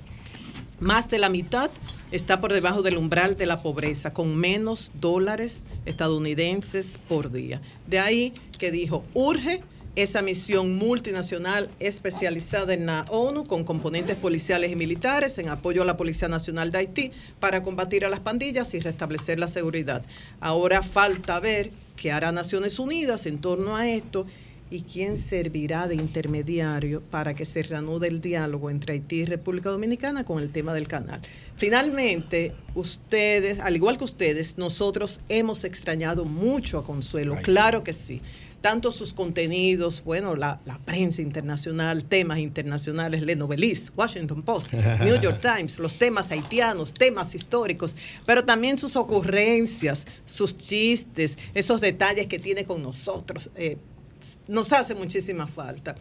Más 0.78 1.10
de 1.10 1.18
la 1.18 1.28
mitad 1.28 1.70
está 2.12 2.40
por 2.40 2.52
debajo 2.52 2.82
del 2.82 2.96
umbral 2.96 3.36
de 3.36 3.46
la 3.46 3.60
pobreza, 3.60 4.12
con 4.12 4.36
menos 4.36 4.92
dólares 4.94 5.62
estadounidenses 5.84 6.98
por 7.08 7.32
día. 7.32 7.60
De 7.88 7.98
ahí 7.98 8.32
que 8.58 8.70
dijo, 8.70 9.04
urge 9.12 9.60
esa 9.96 10.22
misión 10.22 10.76
multinacional 10.76 11.68
especializada 11.80 12.74
en 12.74 12.86
la 12.86 13.06
ONU 13.08 13.46
con 13.46 13.64
componentes 13.64 14.14
policiales 14.14 14.70
y 14.70 14.76
militares 14.76 15.38
en 15.38 15.48
apoyo 15.48 15.82
a 15.82 15.86
la 15.86 15.96
Policía 15.96 16.28
Nacional 16.28 16.70
de 16.70 16.78
Haití 16.78 17.12
para 17.40 17.62
combatir 17.62 18.04
a 18.04 18.10
las 18.10 18.20
pandillas 18.20 18.72
y 18.74 18.78
restablecer 18.80 19.40
la 19.40 19.48
seguridad. 19.48 20.04
Ahora 20.38 20.82
falta 20.82 21.40
ver 21.40 21.70
qué 21.96 22.12
hará 22.12 22.30
Naciones 22.30 22.78
Unidas 22.78 23.26
en 23.26 23.38
torno 23.38 23.74
a 23.74 23.88
esto 23.88 24.26
y 24.70 24.82
quién 24.82 25.18
servirá 25.18 25.88
de 25.88 25.94
intermediario 25.94 27.02
para 27.02 27.34
que 27.34 27.44
se 27.44 27.62
reanude 27.62 28.08
el 28.08 28.20
diálogo 28.20 28.70
entre 28.70 28.94
Haití 28.94 29.16
y 29.16 29.24
República 29.24 29.70
Dominicana 29.70 30.24
con 30.24 30.42
el 30.42 30.50
tema 30.50 30.74
del 30.74 30.88
canal. 30.88 31.20
Finalmente, 31.56 32.52
ustedes, 32.74 33.60
al 33.60 33.76
igual 33.76 33.98
que 33.98 34.04
ustedes, 34.04 34.58
nosotros 34.58 35.20
hemos 35.28 35.64
extrañado 35.64 36.24
mucho 36.24 36.78
a 36.78 36.84
Consuelo, 36.84 37.36
claro 37.42 37.84
que 37.84 37.92
sí 37.92 38.20
tanto 38.66 38.90
sus 38.90 39.12
contenidos, 39.14 40.02
bueno, 40.04 40.34
la, 40.34 40.58
la, 40.64 40.76
prensa 40.78 41.22
internacional, 41.22 42.02
temas 42.04 42.40
internacionales, 42.40 43.22
Le 43.22 43.36
Novelist, 43.36 43.90
Washington 43.96 44.42
Post, 44.42 44.72
New 45.04 45.20
York 45.20 45.40
Times, 45.40 45.78
los 45.78 45.94
temas 45.96 46.32
haitianos, 46.32 46.92
temas 46.92 47.32
históricos, 47.36 47.94
pero 48.24 48.44
también 48.44 48.76
sus 48.76 48.96
ocurrencias, 48.96 50.04
sus 50.24 50.56
chistes, 50.56 51.38
esos 51.54 51.80
detalles 51.80 52.26
que 52.26 52.40
tiene 52.40 52.64
con 52.64 52.82
nosotros. 52.82 53.50
Eh, 53.54 53.76
nos 54.48 54.72
hace 54.72 54.94
muchísima 54.94 55.46
falta. 55.46 55.96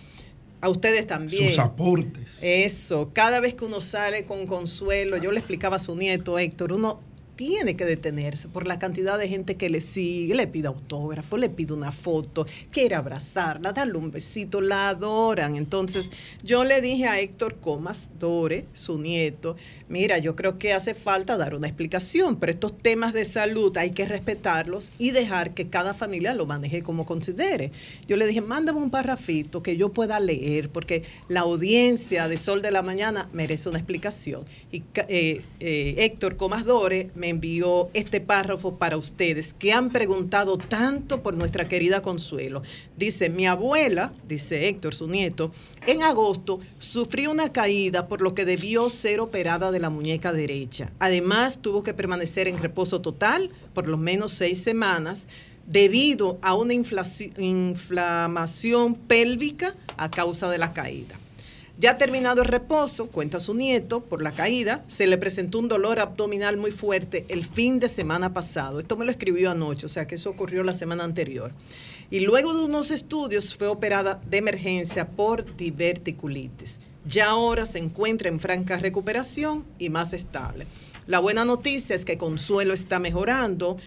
A 0.62 0.70
ustedes 0.70 1.06
también. 1.06 1.50
Sus 1.50 1.60
aportes. 1.60 2.40
Eso, 2.42 3.12
cada 3.14 3.40
vez 3.40 3.54
que 3.54 3.66
uno 3.66 3.82
sale 3.82 4.26
con 4.26 4.48
consuelo, 4.48 5.18
yo 5.18 5.32
le 5.32 5.40
explicaba 5.40 5.76
a 5.76 5.80
su 5.80 5.96
nieto 5.96 6.40
Héctor, 6.40 6.74
uno 6.74 7.00
tiene 7.36 7.76
que 7.76 7.86
detenerse 7.86 8.48
por 8.48 8.66
la 8.66 8.80
cantidad 8.80 9.18
de 9.18 9.28
gente 9.28 9.56
que 9.56 9.70
le 9.70 9.82
sigue, 9.82 10.36
le 10.36 10.48
pide 10.48 10.68
autógrafo, 10.68 11.38
le 11.38 11.50
pide 11.50 11.74
una 11.74 11.92
foto, 11.92 12.46
quiere 12.72 12.96
abrazarla, 12.96 13.74
darle 13.74 13.98
un 13.98 14.12
besito, 14.12 14.62
la 14.62 14.90
adoran. 14.90 15.56
Entonces, 15.56 16.12
yo 16.44 16.64
le 16.64 16.82
dije 16.82 17.08
a 17.08 17.20
Héctor 17.20 17.56
Comas 17.60 18.10
Dore, 18.20 18.66
su 18.74 19.00
nieto, 19.00 19.56
mira, 19.90 20.18
yo 20.18 20.36
creo 20.36 20.58
que 20.58 20.74
hace 20.74 20.94
falta 20.94 21.38
dar 21.38 21.56
una 21.56 21.68
explicación, 21.68 22.38
pero 22.38 22.52
estos 22.52 22.78
temas 22.78 23.14
de 23.14 23.26
salud 23.26 23.76
hay 23.78 23.92
que 23.92 24.06
respetarlos 24.06 24.92
y 24.98 25.12
dejar 25.12 25.54
que 25.54 25.68
cada 25.68 25.94
familia 25.94 26.34
lo 26.34 26.46
maneje 26.46 26.82
como 26.82 27.06
considere. 27.06 27.72
Yo 28.08 28.18
le 28.18 28.28
dije, 28.28 28.42
mándame 28.42 28.80
un 28.80 28.90
parrafito 28.90 29.62
que 29.62 29.78
yo 29.78 29.90
pueda 29.90 30.20
leer, 30.20 30.70
porque 30.70 31.04
la 31.28 31.42
audiencia 31.42 32.28
de 32.28 32.38
Sol 32.38 32.62
de 32.62 32.72
la 32.72 32.82
Mañana 32.82 33.30
merece 33.34 33.70
una 33.70 33.80
explicación. 33.80 34.46
Y 34.72 34.84
eh, 35.08 35.42
eh, 35.60 35.96
Héctor 35.98 36.38
Comas 36.38 36.66
Dore 36.66 37.12
me 37.16 37.30
envió 37.30 37.90
este 37.94 38.22
párrafo 38.22 38.78
para 38.78 38.98
ustedes 38.98 39.54
que 39.54 39.74
han 39.74 39.90
preguntado 39.90 40.58
tanto 40.58 41.22
por 41.22 41.36
nuestra 41.36 41.68
querida 41.68 42.02
Consuelo. 42.02 42.62
Dice, 42.98 43.30
mi 43.30 43.46
abuela, 43.46 44.14
dice 44.28 44.68
Héctor, 44.68 44.96
su 44.96 45.08
nieto, 45.08 45.52
en 45.88 46.02
agosto 46.02 46.60
sufrió 46.80 47.32
una 47.32 47.52
caída 47.52 48.08
por 48.08 48.22
lo 48.22 48.34
que 48.34 48.46
debió 48.46 48.90
ser 48.90 49.20
operada 49.20 49.72
de 49.72 49.75
la 49.80 49.90
muñeca 49.90 50.34
derecha. 50.34 50.92
Además, 51.00 51.62
tuvo 51.62 51.84
que 51.84 51.94
permanecer 51.94 52.48
en 52.48 52.58
reposo 52.58 53.02
total 53.02 53.50
por 53.74 53.88
lo 53.88 53.98
menos 53.98 54.34
seis 54.34 54.62
semanas 54.62 55.28
debido 55.68 56.38
a 56.42 56.54
una 56.54 56.74
inflamación 56.74 58.96
pélvica 58.96 59.76
a 59.98 60.12
causa 60.12 60.50
de 60.50 60.58
la 60.58 60.74
caída. 60.74 61.16
Ya 61.78 61.98
terminado 61.98 62.42
el 62.42 62.48
reposo, 62.48 63.08
cuenta 63.08 63.42
su 63.42 63.54
nieto, 63.54 64.00
por 64.00 64.22
la 64.22 64.32
caída, 64.32 64.86
se 64.88 65.08
le 65.08 65.18
presentó 65.18 65.60
un 65.60 65.68
dolor 65.68 66.00
abdominal 66.00 66.56
muy 66.56 66.72
fuerte 66.72 67.26
el 67.28 67.46
fin 67.46 67.80
de 67.80 67.90
semana 67.90 68.34
pasado. 68.34 68.80
Esto 68.80 68.96
me 68.96 69.04
lo 69.04 69.12
escribió 69.12 69.52
anoche, 69.52 69.86
o 69.86 69.90
sea 69.90 70.08
que 70.08 70.16
eso 70.16 70.30
ocurrió 70.30 70.64
la 70.64 70.74
semana 70.74 71.04
anterior. 71.04 71.52
Y 72.10 72.22
luego 72.22 72.54
de 72.54 72.64
unos 72.64 72.92
estudios 72.92 73.56
fue 73.56 73.68
operada 73.68 74.22
de 74.30 74.38
emergencia 74.38 75.10
por 75.10 75.58
diverticulitis. 75.58 76.80
Ya 77.08 77.30
ahora 77.30 77.66
se 77.66 77.78
encuentra 77.80 78.30
en 78.30 78.40
franca 78.40 78.78
recuperación 78.78 79.64
y 79.78 79.90
más 79.90 80.14
estable. 80.14 80.66
La 81.08 81.20
buena 81.20 81.46
noticia 81.46 81.96
es 81.96 82.04
que 82.04 82.18
Consuelo 82.18 82.74
está 82.74 83.00
mejorando, 83.00 83.78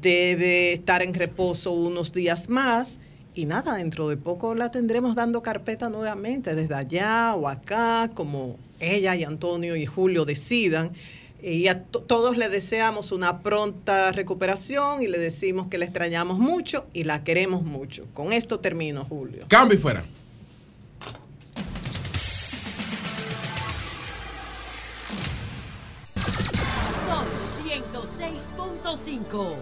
debe 0.00 0.72
estar 0.72 1.02
en 1.02 1.12
reposo 1.12 1.72
unos 1.72 2.12
días 2.12 2.48
más 2.48 2.98
y 3.34 3.46
nada, 3.46 3.76
dentro 3.76 4.08
de 4.08 4.16
poco 4.16 4.54
la 4.54 4.70
tendremos 4.70 5.14
dando 5.14 5.42
carpeta 5.42 5.88
nuevamente, 5.88 6.54
desde 6.54 6.74
allá 6.74 7.34
o 7.34 7.48
acá, 7.48 8.10
como 8.14 8.56
ella 8.78 9.16
y 9.16 9.24
Antonio 9.24 9.76
y 9.76 9.86
Julio 9.86 10.24
decidan. 10.24 10.92
Y 11.42 11.66
a 11.66 11.82
todos 11.82 12.36
le 12.36 12.48
deseamos 12.48 13.10
una 13.10 13.42
pronta 13.42 14.12
recuperación 14.12 15.02
y 15.02 15.08
le 15.08 15.18
decimos 15.18 15.66
que 15.66 15.78
la 15.78 15.86
extrañamos 15.86 16.38
mucho 16.38 16.86
y 16.92 17.04
la 17.04 17.24
queremos 17.24 17.64
mucho. 17.64 18.06
Con 18.14 18.32
esto 18.32 18.60
termino, 18.60 19.04
Julio. 19.04 19.44
Cambio 19.48 19.76
y 19.76 19.80
fuera. 19.80 20.04
106.5. 28.82 29.54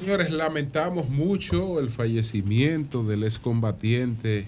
Señores, 0.00 0.30
lamentamos 0.30 1.08
mucho 1.08 1.80
el 1.80 1.90
fallecimiento 1.90 3.02
del 3.02 3.24
excombatiente 3.24 4.44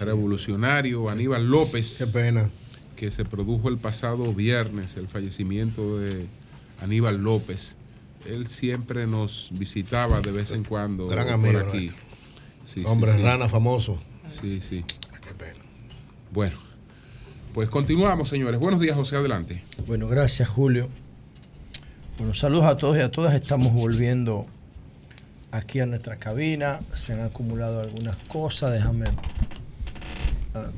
revolucionario 0.00 1.08
Aníbal 1.08 1.48
López. 1.48 1.96
Qué 1.98 2.06
pena. 2.06 2.50
Que 2.96 3.10
se 3.10 3.24
produjo 3.24 3.68
el 3.68 3.78
pasado 3.78 4.32
viernes, 4.32 4.96
el 4.96 5.06
fallecimiento 5.06 5.98
de 5.98 6.26
Aníbal 6.80 7.18
López. 7.18 7.76
Él 8.26 8.46
siempre 8.46 9.06
nos 9.06 9.50
visitaba 9.52 10.20
de 10.20 10.32
vez 10.32 10.50
en 10.50 10.64
cuando 10.64 11.06
Gran 11.06 11.26
por 11.26 11.34
amigo 11.34 11.58
aquí. 11.60 11.78
nuestro. 11.86 12.00
Sí, 12.66 12.80
sí, 12.80 12.84
Hombre 12.86 13.12
sí. 13.14 13.22
rana 13.22 13.48
famoso. 13.48 13.98
Sí, 14.40 14.60
sí. 14.66 14.82
Qué 15.26 15.34
pena. 15.34 15.60
Bueno, 16.32 16.56
pues 17.54 17.68
continuamos, 17.70 18.28
señores. 18.28 18.58
Buenos 18.58 18.80
días, 18.80 18.96
José, 18.96 19.16
adelante. 19.16 19.62
Bueno, 19.86 20.08
gracias 20.08 20.48
Julio. 20.48 20.88
Bueno, 22.18 22.32
saludos 22.32 22.64
a 22.64 22.76
todos 22.78 22.96
y 22.96 23.00
a 23.00 23.10
todas. 23.10 23.34
Estamos 23.34 23.74
volviendo 23.74 24.46
aquí 25.50 25.80
a 25.80 25.86
nuestra 25.86 26.16
cabina. 26.16 26.80
Se 26.94 27.12
han 27.12 27.20
acumulado 27.20 27.82
algunas 27.82 28.16
cosas. 28.16 28.72
Déjame 28.72 29.04
ah, 30.54 30.68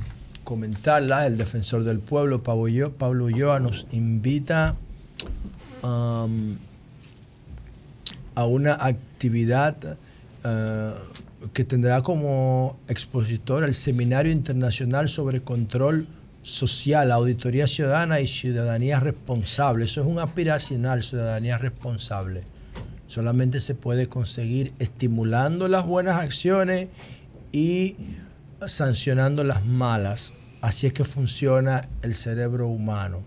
comentarlas. 0.42 1.28
El 1.28 1.36
defensor 1.36 1.84
del 1.84 2.00
pueblo, 2.00 2.42
Pablo 2.42 3.24
Ulloa, 3.26 3.60
nos 3.60 3.86
invita 3.92 4.74
a 5.82 6.26
una 8.44 8.72
actividad 8.74 9.96
ah, 10.42 10.94
que 11.52 11.62
tendrá 11.62 12.02
como 12.02 12.80
expositor 12.88 13.62
el 13.62 13.74
Seminario 13.74 14.32
Internacional 14.32 15.08
sobre 15.08 15.40
Control 15.42 16.08
Social, 16.48 17.12
Auditoría 17.12 17.66
Ciudadana 17.66 18.20
y 18.20 18.26
Ciudadanía 18.26 19.00
Responsable. 19.00 19.84
Eso 19.84 20.00
es 20.00 20.06
un 20.06 20.18
aspiracional, 20.18 21.02
ciudadanía 21.02 21.58
responsable. 21.58 22.42
Solamente 23.06 23.60
se 23.60 23.74
puede 23.74 24.08
conseguir 24.08 24.72
estimulando 24.78 25.68
las 25.68 25.86
buenas 25.86 26.20
acciones 26.20 26.88
y 27.52 27.96
sancionando 28.66 29.44
las 29.44 29.64
malas. 29.66 30.32
Así 30.62 30.86
es 30.86 30.94
que 30.94 31.04
funciona 31.04 31.82
el 32.02 32.14
cerebro 32.14 32.66
humano. 32.66 33.20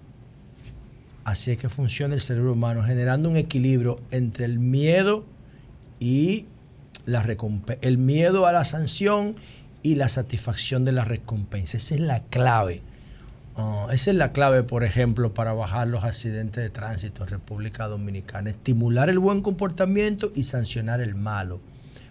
Así 1.23 1.51
es 1.51 1.57
que 1.59 1.69
funciona 1.69 2.15
el 2.15 2.21
cerebro 2.21 2.53
humano, 2.53 2.83
generando 2.83 3.29
un 3.29 3.37
equilibrio 3.37 3.99
entre 4.09 4.45
el 4.45 4.57
miedo 4.57 5.25
y 5.99 6.45
la. 7.05 7.23
El 7.81 7.99
miedo 7.99 8.47
a 8.47 8.51
la 8.51 8.65
sanción 8.65 9.35
y 9.83 9.95
la 9.95 10.09
satisfacción 10.09 10.85
de 10.85 10.91
la 10.91 11.05
recompensa. 11.05 11.77
Esa 11.77 11.95
es 11.95 12.01
la 12.01 12.23
clave. 12.23 12.81
Ah, 13.57 13.87
esa 13.91 14.11
es 14.11 14.17
la 14.17 14.31
clave, 14.31 14.63
por 14.63 14.83
ejemplo, 14.83 15.33
para 15.33 15.53
bajar 15.53 15.87
los 15.87 16.03
accidentes 16.03 16.63
de 16.63 16.69
tránsito 16.69 17.23
en 17.23 17.29
República 17.29 17.87
Dominicana. 17.87 18.49
Estimular 18.49 19.09
el 19.09 19.19
buen 19.19 19.41
comportamiento 19.41 20.31
y 20.35 20.43
sancionar 20.43 21.01
el 21.01 21.15
malo 21.15 21.59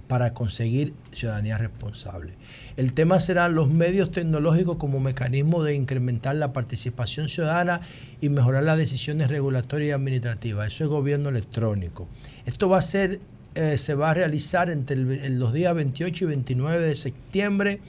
para 0.07 0.35
conseguir 0.35 0.93
ciudadanía 1.13 1.57
responsable. 1.57 2.35
El 2.77 2.93
tema 2.93 3.21
será 3.21 3.49
los 3.49 3.71
medios 3.71 4.11
tecnológicos 4.11 4.77
como 4.77 5.01
mecanismo 5.01 5.63
de 5.63 5.75
incrementar 5.75 6.35
la 6.37 6.53
participación 6.53 7.29
ciudadana 7.29 7.81
y 8.21 8.29
mejorar 8.29 8.65
las 8.65 8.77
decisiones 8.77 9.31
regulatorias 9.31 9.91
y 9.91 9.93
administrativas. 9.93 10.67
Eso 10.67 10.85
es 10.85 10.91
gobierno 10.91 11.29
electrónico. 11.29 12.09
Esto 12.45 12.69
va 12.69 12.79
a 12.79 12.83
ser, 12.83 13.21
eh, 13.55 13.79
se 13.79 13.95
va 13.95 14.11
a 14.11 14.15
realizar 14.15 14.69
entre 14.69 14.97
los 15.31 15.53
días 15.53 15.75
28 15.75 16.25
y 16.25 16.27
29 16.27 16.87
de 16.87 16.97
septiembre 16.97 17.81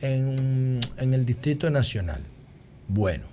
en 0.00 0.80
el 0.98 1.24
Distrito 1.24 1.70
Nacional. 1.70 2.20
Bueno. 2.88 3.24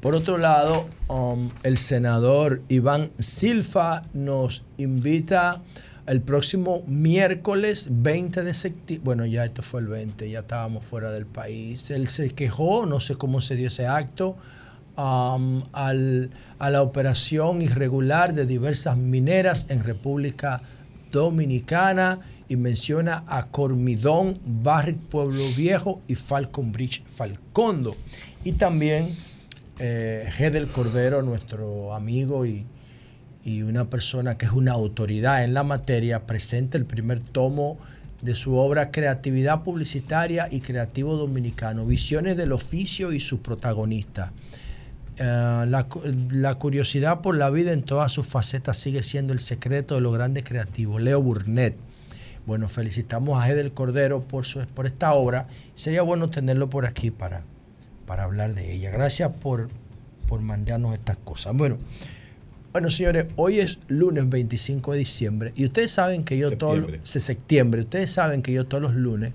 Por 0.00 0.14
otro 0.14 0.38
lado, 0.38 0.86
um, 1.08 1.50
el 1.64 1.76
senador 1.76 2.62
Iván 2.68 3.10
Silva 3.18 4.02
nos 4.14 4.62
invita 4.76 5.60
el 6.06 6.20
próximo 6.20 6.82
miércoles 6.86 7.88
20 7.90 8.42
de 8.44 8.54
septiembre. 8.54 9.04
Bueno, 9.04 9.26
ya 9.26 9.44
esto 9.44 9.62
fue 9.62 9.80
el 9.80 9.88
20, 9.88 10.30
ya 10.30 10.40
estábamos 10.40 10.84
fuera 10.86 11.10
del 11.10 11.26
país. 11.26 11.90
Él 11.90 12.06
se 12.06 12.30
quejó, 12.30 12.86
no 12.86 13.00
sé 13.00 13.16
cómo 13.16 13.40
se 13.40 13.56
dio 13.56 13.66
ese 13.66 13.88
acto, 13.88 14.36
um, 14.96 15.62
al- 15.72 16.30
a 16.60 16.70
la 16.70 16.82
operación 16.82 17.60
irregular 17.60 18.34
de 18.34 18.46
diversas 18.46 18.96
mineras 18.96 19.66
en 19.68 19.82
República 19.82 20.62
Dominicana 21.10 22.20
y 22.48 22.56
menciona 22.56 23.24
a 23.26 23.46
Cormidón, 23.48 24.38
Barrick 24.44 24.98
Pueblo 24.98 25.42
Viejo 25.56 26.00
y 26.08 26.14
Falcon 26.14 26.72
Bridge 26.72 27.04
Falcondo. 27.06 27.94
Y 28.44 28.52
también 28.52 29.10
eh, 29.78 30.28
Gedel 30.32 30.66
Cordero, 30.68 31.22
nuestro 31.22 31.94
amigo 31.94 32.46
y, 32.46 32.64
y 33.44 33.62
una 33.62 33.90
persona 33.90 34.38
que 34.38 34.46
es 34.46 34.52
una 34.52 34.72
autoridad 34.72 35.44
en 35.44 35.54
la 35.54 35.62
materia, 35.62 36.26
presenta 36.26 36.78
el 36.78 36.86
primer 36.86 37.20
tomo 37.20 37.78
de 38.22 38.34
su 38.34 38.56
obra 38.56 38.90
Creatividad 38.90 39.62
Publicitaria 39.62 40.48
y 40.50 40.60
Creativo 40.60 41.16
Dominicano, 41.16 41.86
Visiones 41.86 42.36
del 42.36 42.52
Oficio 42.52 43.12
y 43.12 43.20
sus 43.20 43.40
protagonistas. 43.40 44.30
Eh, 45.18 45.24
la, 45.24 45.86
la 46.30 46.54
curiosidad 46.56 47.20
por 47.20 47.36
la 47.36 47.50
vida 47.50 47.72
en 47.72 47.82
todas 47.82 48.10
sus 48.12 48.26
facetas 48.26 48.78
sigue 48.78 49.02
siendo 49.02 49.32
el 49.32 49.40
secreto 49.40 49.96
de 49.96 50.00
los 50.00 50.14
grandes 50.14 50.44
creativos. 50.44 51.00
Leo 51.00 51.22
Burnett. 51.22 51.87
Bueno, 52.48 52.66
felicitamos 52.66 53.42
a 53.42 53.50
Edel 53.50 53.72
Cordero 53.72 54.22
por, 54.22 54.46
su, 54.46 54.60
por 54.68 54.86
esta 54.86 55.12
obra. 55.12 55.48
Sería 55.74 56.00
bueno 56.00 56.30
tenerlo 56.30 56.70
por 56.70 56.86
aquí 56.86 57.10
para, 57.10 57.42
para 58.06 58.24
hablar 58.24 58.54
de 58.54 58.72
ella. 58.72 58.90
Gracias 58.90 59.30
por, 59.36 59.68
por 60.26 60.40
mandarnos 60.40 60.94
estas 60.94 61.18
cosas. 61.18 61.54
Bueno, 61.54 61.76
bueno, 62.72 62.88
señores, 62.88 63.26
hoy 63.36 63.60
es 63.60 63.78
lunes 63.88 64.30
25 64.30 64.92
de 64.92 64.98
diciembre 64.98 65.52
y 65.56 65.66
ustedes 65.66 65.90
saben 65.90 66.24
que 66.24 66.38
yo 66.38 66.56
todos 66.56 66.86
se- 67.02 67.20
septiembre, 67.20 67.82
ustedes 67.82 68.10
saben 68.10 68.40
que 68.40 68.50
yo 68.54 68.64
todos 68.66 68.82
los 68.82 68.94
lunes 68.94 69.34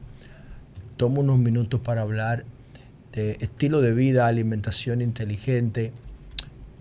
tomo 0.97 1.21
unos 1.21 1.37
minutos 1.37 1.79
para 1.81 2.01
hablar 2.01 2.45
de 3.11 3.33
estilo 3.41 3.81
de 3.81 3.93
vida, 3.93 4.25
alimentación 4.25 5.01
inteligente, 5.03 5.91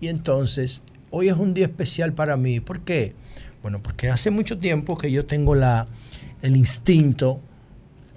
Y 0.01 0.07
entonces, 0.07 0.81
hoy 1.11 1.29
es 1.29 1.35
un 1.37 1.53
día 1.53 1.65
especial 1.67 2.11
para 2.13 2.37
mí. 2.37 2.59
¿Por 2.59 2.79
qué? 2.79 3.13
Bueno, 3.61 3.81
porque 3.83 4.09
hace 4.09 4.31
mucho 4.31 4.57
tiempo 4.57 4.97
que 4.97 5.11
yo 5.11 5.25
tengo 5.27 5.53
la, 5.55 5.87
el 6.43 6.55
instinto 6.55 7.39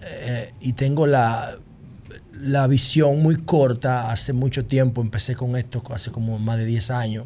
eh, 0.03 0.53
y 0.61 0.75
tengo 0.75 1.07
la, 1.07 1.53
la 2.41 2.67
visión 2.67 3.23
muy 3.23 3.37
corta, 3.37 4.11
hace 4.11 4.33
mucho 4.35 4.67
tiempo, 4.67 5.01
empecé 5.01 5.35
con 5.35 5.57
esto 5.57 5.83
hace 5.95 6.11
como 6.11 6.39
más 6.39 6.59
de 6.59 6.67
10 6.67 6.91
años, 6.91 7.25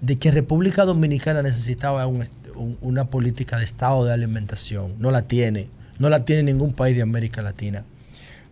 de 0.00 0.18
que 0.18 0.30
República 0.30 0.84
Dominicana 0.84 1.42
necesitaba 1.42 2.06
un- 2.06 2.26
un- 2.54 2.78
una 2.82 3.06
política 3.06 3.56
de 3.58 3.64
estado 3.64 4.04
de 4.04 4.12
alimentación. 4.12 4.94
No 4.98 5.10
la 5.10 5.22
tiene, 5.22 5.68
no 5.98 6.08
la 6.10 6.24
tiene 6.24 6.42
ningún 6.44 6.72
país 6.74 6.96
de 6.96 7.02
América 7.02 7.42
Latina. 7.42 7.84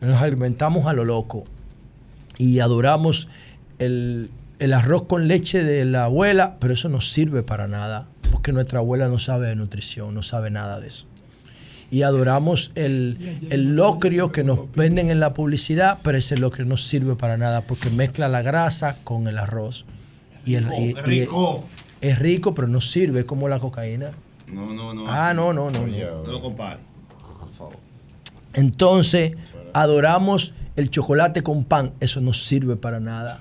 Nos 0.01 0.21
alimentamos 0.23 0.87
a 0.87 0.93
lo 0.95 1.05
loco 1.05 1.45
y 2.39 2.61
adoramos 2.61 3.29
el, 3.79 4.31
el 4.59 4.73
arroz 4.73 5.03
con 5.07 5.29
leche 5.29 5.63
de 5.65 5.85
la 5.85 6.05
abuela, 6.05 6.57
pero 6.61 6.73
eso 6.73 6.89
no 6.89 7.01
sirve 7.01 7.43
para 7.43 7.67
nada, 7.67 8.07
porque 8.31 8.53
nuestra 8.53 8.79
abuela 8.79 9.09
no 9.09 9.19
sabe 9.19 9.49
de 9.49 9.57
nutrición, 9.57 10.15
no 10.15 10.23
sabe 10.23 10.51
nada 10.51 10.81
de 10.81 10.87
eso 10.89 11.07
y 11.91 12.03
adoramos 12.03 12.71
el, 12.75 13.47
el 13.51 13.75
locrio 13.75 14.31
que 14.31 14.45
nos 14.45 14.71
venden 14.73 15.11
en 15.11 15.21
la 15.21 15.33
publicidad, 15.33 15.99
pero 16.03 16.19
ese 16.19 16.37
locrio 16.37 16.67
no 16.67 16.77
sirve 16.77 17.15
para 17.17 17.37
nada 17.37 17.63
porque 17.63 17.89
mezcla 17.91 18.29
la 18.29 18.43
grasa 18.43 18.99
con 19.05 19.27
el 19.29 19.39
arroz. 19.39 19.85
Y 20.45 20.55
el, 20.57 20.67
y- 20.79 20.91
y- 20.91 20.95
rico. 20.95 21.65
es 22.01 22.19
rico, 22.19 22.55
pero 22.55 22.69
no 22.69 22.81
sirve 22.81 23.21
es 23.21 23.25
como 23.27 23.49
la 23.49 23.59
cocaína. 23.59 24.11
No, 24.47 24.73
no, 24.73 24.95
no. 24.95 25.05
Ah, 25.09 25.33
no, 25.35 25.53
no, 25.53 25.71
no. 25.71 25.87
No 25.87 26.27
lo 26.33 26.41
compare. 26.41 26.79
Por 27.39 27.53
favor. 27.53 27.77
Entonces, 28.55 29.33
adoramos 29.73 30.53
el 30.77 30.91
chocolate 30.91 31.43
con 31.43 31.65
pan, 31.65 31.93
eso 32.01 32.21
no 32.21 32.33
sirve 32.33 32.77
para 32.77 33.01
nada. 33.01 33.41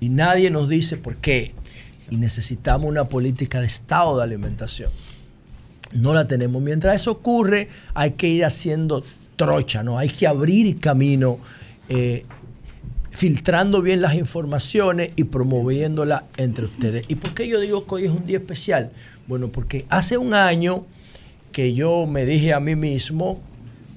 Y 0.00 0.08
nadie 0.08 0.50
nos 0.50 0.68
dice 0.68 0.96
por 0.96 1.16
qué. 1.16 1.54
Y 2.10 2.16
necesitamos 2.16 2.88
una 2.88 3.04
política 3.04 3.60
de 3.60 3.66
estado 3.66 4.16
de 4.18 4.24
alimentación. 4.24 4.90
No 5.94 6.12
la 6.14 6.26
tenemos. 6.26 6.62
Mientras 6.62 6.96
eso 7.00 7.10
ocurre, 7.12 7.68
hay 7.94 8.12
que 8.12 8.28
ir 8.28 8.44
haciendo 8.44 9.02
trocha, 9.36 9.82
¿no? 9.82 9.98
Hay 9.98 10.08
que 10.08 10.26
abrir 10.26 10.78
camino, 10.80 11.38
eh, 11.88 12.24
filtrando 13.10 13.82
bien 13.82 14.00
las 14.00 14.14
informaciones 14.14 15.12
y 15.16 15.24
promoviéndolas 15.24 16.22
entre 16.36 16.64
ustedes. 16.64 17.04
¿Y 17.08 17.16
por 17.16 17.34
qué 17.34 17.46
yo 17.46 17.60
digo 17.60 17.84
que 17.86 17.94
hoy 17.96 18.04
es 18.04 18.10
un 18.10 18.26
día 18.26 18.38
especial? 18.38 18.90
Bueno, 19.26 19.48
porque 19.48 19.84
hace 19.90 20.16
un 20.16 20.34
año 20.34 20.86
que 21.52 21.74
yo 21.74 22.06
me 22.06 22.24
dije 22.24 22.54
a 22.54 22.60
mí 22.60 22.74
mismo, 22.74 23.38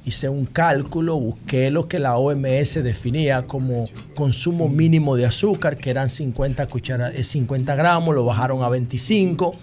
hice 0.04 0.28
un 0.30 0.46
cálculo, 0.46 1.18
busqué 1.20 1.72
lo 1.72 1.88
que 1.88 1.98
la 2.00 2.18
OMS 2.18 2.84
definía 2.84 3.48
como 3.48 3.88
consumo 4.16 4.68
mínimo 4.68 5.16
de 5.16 5.26
azúcar, 5.26 5.78
que 5.78 5.90
eran 5.90 6.10
50, 6.10 6.68
cuchara- 6.68 7.12
eh, 7.16 7.24
50 7.24 7.74
gramos, 7.76 8.14
lo 8.14 8.26
bajaron 8.26 8.62
a 8.64 8.70
25 8.70 9.56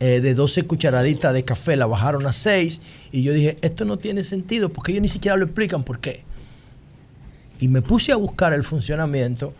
eh, 0.00 0.20
de 0.20 0.34
12 0.34 0.62
cucharaditas 0.64 1.34
de 1.34 1.44
café 1.44 1.74
la 1.76 1.86
bajaron 1.86 2.24
a 2.26 2.32
6 2.32 2.80
y 3.10 3.22
yo 3.22 3.32
dije, 3.32 3.58
esto 3.62 3.84
no 3.84 3.98
tiene 3.98 4.22
sentido 4.22 4.68
porque 4.68 4.92
ellos 4.92 5.02
ni 5.02 5.08
siquiera 5.08 5.36
lo 5.36 5.44
explican 5.44 5.82
por 5.82 5.98
qué. 5.98 6.22
Y 7.58 7.66
me 7.66 7.82
puse 7.82 8.12
a 8.12 8.16
buscar 8.16 8.52
el 8.52 8.62
funcionamiento 8.62 9.54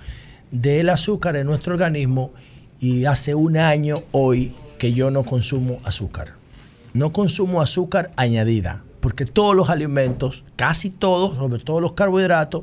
del 0.53 0.91
azúcar 0.91 1.35
en 1.35 1.47
nuestro 1.47 1.73
organismo 1.73 2.31
y 2.79 3.05
hace 3.07 3.35
un 3.35 3.57
año 3.57 3.97
hoy 4.13 4.55
que 4.79 4.93
yo 4.93 5.11
no 5.11 5.25
consumo 5.25 5.81
azúcar. 5.83 6.35
No 6.95 7.13
consumo 7.13 7.61
azúcar 7.61 8.13
añadida, 8.15 8.85
porque 9.01 9.27
todos 9.27 9.57
los 9.57 9.71
alimentos, 9.71 10.45
casi 10.55 10.91
todos, 10.91 11.37
sobre 11.37 11.63
todo 11.63 11.81
los 11.81 11.93
carbohidratos 11.93 12.63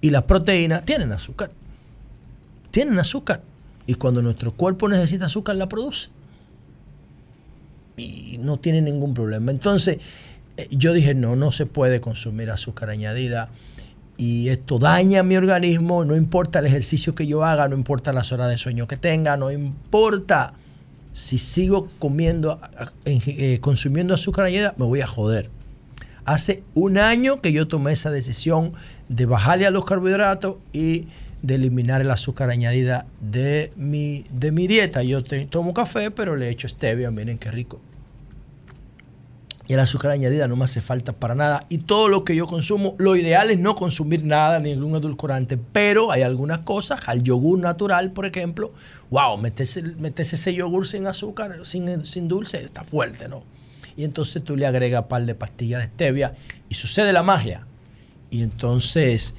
y 0.00 0.08
las 0.08 0.22
proteínas, 0.22 0.82
tienen 0.86 1.12
azúcar. 1.12 1.50
Tienen 2.70 2.98
azúcar. 2.98 3.42
Y 3.86 3.94
cuando 3.94 4.22
nuestro 4.22 4.52
cuerpo 4.52 4.88
necesita 4.88 5.26
azúcar, 5.26 5.56
la 5.56 5.68
produce 5.68 6.08
y 7.96 8.38
no 8.38 8.58
tiene 8.58 8.80
ningún 8.80 9.14
problema. 9.14 9.50
Entonces, 9.50 9.98
eh, 10.56 10.68
yo 10.70 10.92
dije, 10.92 11.14
no, 11.14 11.36
no 11.36 11.52
se 11.52 11.66
puede 11.66 12.00
consumir 12.00 12.50
azúcar 12.50 12.90
añadida 12.90 13.50
y 14.16 14.50
esto 14.50 14.78
daña 14.78 15.22
mi 15.22 15.36
organismo, 15.36 16.04
no 16.04 16.14
importa 16.14 16.58
el 16.58 16.66
ejercicio 16.66 17.14
que 17.14 17.26
yo 17.26 17.44
haga, 17.44 17.68
no 17.68 17.76
importa 17.76 18.12
las 18.12 18.30
horas 18.32 18.50
de 18.50 18.58
sueño 18.58 18.86
que 18.86 18.96
tenga, 18.96 19.36
no 19.36 19.50
importa 19.50 20.54
si 21.12 21.38
sigo 21.38 21.88
comiendo, 21.98 22.60
eh, 23.04 23.58
consumiendo 23.60 24.14
azúcar 24.14 24.46
añadida, 24.46 24.74
me 24.78 24.86
voy 24.86 25.00
a 25.00 25.06
joder. 25.06 25.50
Hace 26.24 26.62
un 26.74 26.98
año 26.98 27.40
que 27.40 27.52
yo 27.52 27.66
tomé 27.66 27.92
esa 27.92 28.10
decisión 28.10 28.74
de 29.08 29.26
bajarle 29.26 29.66
a 29.66 29.70
los 29.70 29.84
carbohidratos 29.84 30.56
y 30.72 31.06
de 31.42 31.56
eliminar 31.56 32.00
el 32.00 32.10
azúcar 32.10 32.50
añadida 32.50 33.06
de 33.20 33.70
mi, 33.76 34.24
de 34.30 34.52
mi 34.52 34.66
dieta. 34.66 35.02
Yo 35.02 35.22
tomo 35.24 35.74
café, 35.74 36.10
pero 36.10 36.36
le 36.36 36.48
echo 36.48 36.68
stevia, 36.68 37.10
miren 37.10 37.38
qué 37.38 37.50
rico. 37.50 37.80
Y 39.68 39.74
el 39.74 39.80
azúcar 39.80 40.10
añadida 40.10 40.48
no 40.48 40.56
me 40.56 40.64
hace 40.64 40.80
falta 40.80 41.12
para 41.12 41.34
nada. 41.34 41.66
Y 41.68 41.78
todo 41.78 42.08
lo 42.08 42.24
que 42.24 42.34
yo 42.34 42.46
consumo, 42.46 42.94
lo 42.98 43.16
ideal 43.16 43.50
es 43.50 43.58
no 43.58 43.74
consumir 43.74 44.24
nada, 44.24 44.60
ningún 44.60 44.94
edulcorante. 44.96 45.56
Pero 45.56 46.10
hay 46.12 46.22
algunas 46.22 46.60
cosas, 46.60 47.00
al 47.06 47.22
yogur 47.22 47.58
natural, 47.58 48.12
por 48.12 48.26
ejemplo, 48.26 48.72
wow, 49.10 49.36
metes, 49.38 49.80
metes 49.98 50.32
ese 50.32 50.54
yogur 50.54 50.86
sin 50.86 51.06
azúcar, 51.06 51.60
sin, 51.64 52.04
sin 52.04 52.28
dulce, 52.28 52.64
está 52.64 52.84
fuerte, 52.84 53.28
¿no? 53.28 53.44
Y 53.96 54.04
entonces 54.04 54.42
tú 54.42 54.56
le 54.56 54.66
agregas 54.66 55.02
un 55.02 55.08
par 55.08 55.26
de 55.26 55.34
pastillas 55.34 55.80
de 55.80 55.86
stevia 55.86 56.34
y 56.68 56.74
sucede 56.74 57.12
la 57.12 57.22
magia. 57.22 57.66
Y 58.30 58.42
entonces 58.42 59.34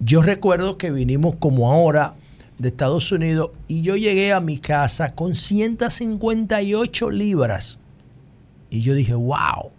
yo 0.00 0.22
recuerdo 0.22 0.78
que 0.78 0.90
vinimos 0.90 1.36
como 1.36 1.70
ahora 1.70 2.14
de 2.58 2.68
Estados 2.68 3.12
Unidos 3.12 3.50
y 3.68 3.82
yo 3.82 3.96
llegué 3.96 4.32
a 4.32 4.40
mi 4.40 4.58
casa 4.58 5.14
con 5.14 5.34
158 5.34 7.10
libras. 7.10 7.78
Y 8.70 8.80
yo 8.80 8.94
dije, 8.94 9.14
wow, 9.14 9.70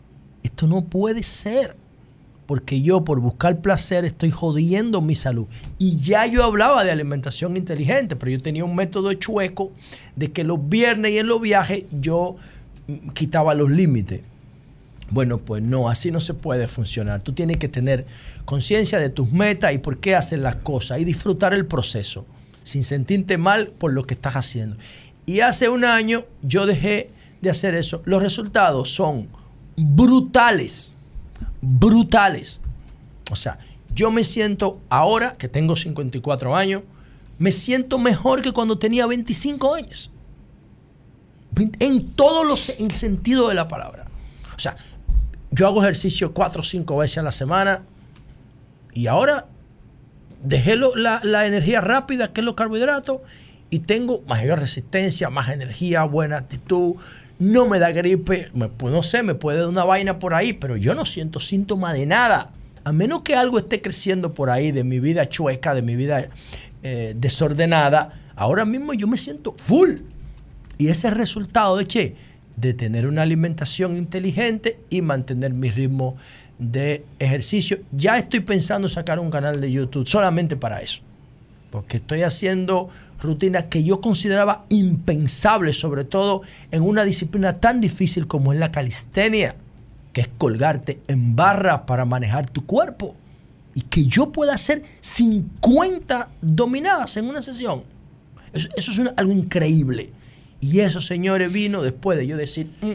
esto 0.44 0.68
no 0.68 0.84
puede 0.84 1.24
ser. 1.24 1.76
Porque 2.46 2.82
yo 2.82 3.04
por 3.04 3.20
buscar 3.20 3.62
placer 3.62 4.04
estoy 4.04 4.30
jodiendo 4.30 5.02
mi 5.02 5.16
salud. 5.16 5.48
Y 5.78 5.98
ya 5.98 6.26
yo 6.26 6.44
hablaba 6.44 6.84
de 6.84 6.92
alimentación 6.92 7.56
inteligente, 7.56 8.16
pero 8.16 8.32
yo 8.32 8.42
tenía 8.42 8.66
un 8.66 8.76
método 8.76 9.14
chueco 9.14 9.72
de 10.16 10.32
que 10.32 10.44
los 10.44 10.68
viernes 10.68 11.14
y 11.14 11.18
en 11.18 11.28
los 11.28 11.40
viajes 11.40 11.86
yo 11.92 12.36
mm, 12.88 13.10
quitaba 13.10 13.56
los 13.56 13.72
límites. 13.72 14.22
Bueno, 15.12 15.38
pues 15.40 15.62
no, 15.62 15.90
así 15.90 16.10
no 16.10 16.20
se 16.20 16.34
puede 16.34 16.68
funcionar. 16.68 17.22
Tú 17.22 17.34
tienes 17.34 17.58
que 17.58 17.68
tener 17.68 18.06
conciencia 18.44 19.00
de 19.00 19.10
tus 19.10 19.32
metas 19.32 19.74
y 19.74 19.78
por 19.78 19.98
qué 19.98 20.16
haces 20.16 20.40
las 20.40 20.58
cosas 20.58 21.00
y 21.00 21.06
disfrutar 21.06 21.54
el 21.54 21.66
proceso 21.66 22.26
sin 22.64 22.84
sentirte 22.84 23.38
mal 23.38 23.68
por 23.68 23.94
lo 23.94 24.04
que 24.04 24.14
estás 24.14 24.36
haciendo. 24.36 24.78
Y 25.26 25.40
hace 25.42 25.70
un 25.70 25.86
año 25.86 26.26
yo 26.42 26.66
dejé 26.66 27.12
de 27.42 27.50
hacer 27.50 27.76
eso. 27.76 28.02
Los 28.06 28.22
resultados 28.22 28.92
son 28.92 29.28
brutales, 29.78 30.94
brutales. 31.62 32.62
O 33.32 33.36
sea, 33.36 33.60
yo 33.94 34.12
me 34.12 34.24
siento 34.24 34.82
ahora 34.90 35.34
que 35.38 35.48
tengo 35.48 35.76
54 35.76 36.56
años, 36.56 36.84
me 37.40 37.52
siento 37.52 37.98
mejor 37.98 38.42
que 38.42 38.52
cuando 38.52 38.78
tenía 38.78 39.08
25 39.08 39.76
años. 39.76 40.12
En 41.80 42.12
todo 42.12 42.44
los, 42.44 42.70
el 42.70 42.92
sentido 42.92 43.50
de 43.50 43.56
la 43.56 43.68
palabra. 43.68 44.06
O 44.56 44.60
sea, 44.60 44.76
yo 45.50 45.68
hago 45.68 45.82
ejercicio 45.82 46.34
cuatro 46.34 46.62
o 46.62 46.64
cinco 46.64 46.98
veces 46.98 47.18
a 47.18 47.24
la 47.24 47.32
semana 47.32 47.84
y 48.94 49.08
ahora 49.08 49.48
dejé 50.44 50.76
lo- 50.76 50.96
la, 50.96 51.20
la 51.24 51.46
energía 51.46 51.82
rápida, 51.82 52.34
que 52.34 52.42
es 52.42 52.46
los 52.46 52.56
carbohidratos, 52.56 53.20
y 53.70 53.80
tengo 53.80 54.22
mayor 54.28 54.60
resistencia, 54.60 55.30
más 55.30 55.50
energía, 55.50 56.04
buena 56.04 56.38
actitud. 56.38 56.96
No 57.40 57.68
me 57.68 57.80
da 57.80 57.92
gripe, 57.92 58.50
pues 58.78 58.94
no 58.94 59.02
sé, 59.02 59.24
me 59.24 59.34
puede 59.34 59.60
dar 59.60 59.68
una 59.68 59.84
vaina 59.84 60.20
por 60.20 60.34
ahí, 60.34 60.54
pero 60.54 60.78
yo 60.78 60.94
no 60.94 61.06
siento 61.06 61.40
síntoma 61.40 61.94
de 61.94 62.06
nada. 62.06 62.52
A 62.84 62.92
menos 62.92 63.22
que 63.22 63.36
algo 63.36 63.60
esté 63.60 63.82
creciendo 63.82 64.34
por 64.34 64.50
ahí 64.50 64.72
de 64.72 64.84
mi 64.84 65.00
vida 65.00 65.28
chueca, 65.30 65.74
de 65.74 65.82
mi 65.82 65.96
vida 65.96 66.28
eh, 66.84 67.14
desordenada, 67.16 68.10
ahora 68.36 68.66
mismo 68.66 68.94
yo 68.94 69.08
me 69.08 69.18
siento 69.18 69.54
full. 69.54 69.92
Y 70.78 70.88
ese 70.88 71.08
es 71.08 71.14
el 71.14 71.20
resultado 71.20 71.78
de 71.78 71.86
che, 71.86 72.16
de 72.58 72.74
tener 72.74 73.08
una 73.08 73.22
alimentación 73.22 73.98
inteligente 73.98 74.80
y 74.90 75.02
mantener 75.02 75.54
mi 75.54 75.70
ritmo 75.72 76.18
de 76.62 77.04
ejercicio. 77.18 77.80
Ya 77.92 78.20
estoy 78.20 78.42
pensando 78.42 78.88
sacar 78.88 79.20
un 79.20 79.32
canal 79.32 79.60
de 79.60 79.72
YouTube 79.72 80.08
solamente 80.08 80.56
para 80.56 80.80
eso. 80.80 81.02
Porque 81.72 81.98
estoy 81.98 82.22
haciendo 82.22 82.90
rutinas 83.20 83.64
que 83.64 83.84
yo 83.84 84.00
consideraba 84.00 84.66
impensables, 84.70 85.80
sobre 85.80 86.04
todo 86.04 86.44
en 86.72 86.84
una 86.84 87.04
disciplina 87.04 87.54
tan 87.54 87.82
difícil 87.82 88.28
como 88.28 88.54
es 88.54 88.60
la 88.60 88.72
calistenia, 88.72 89.56
que 90.14 90.22
es 90.22 90.30
colgarte 90.38 91.00
en 91.08 91.36
barra 91.36 91.86
para 91.88 92.06
manejar 92.06 92.48
tu 92.48 92.66
cuerpo. 92.66 93.16
Y 93.74 93.82
que 93.82 94.06
yo 94.06 94.32
pueda 94.32 94.54
hacer 94.54 94.84
50 95.00 96.30
dominadas 96.42 97.18
en 97.18 97.28
una 97.28 97.42
sesión. 97.42 97.84
Eso, 98.54 98.70
es 98.76 99.00
algo 99.18 99.32
increíble. 99.32 100.12
Y 100.60 100.82
eso, 100.82 101.02
señores, 101.02 101.52
vino 101.52 101.82
después 101.82 102.20
de 102.20 102.28
yo 102.28 102.38
decir, 102.38 102.70
"Mm, 102.82 102.92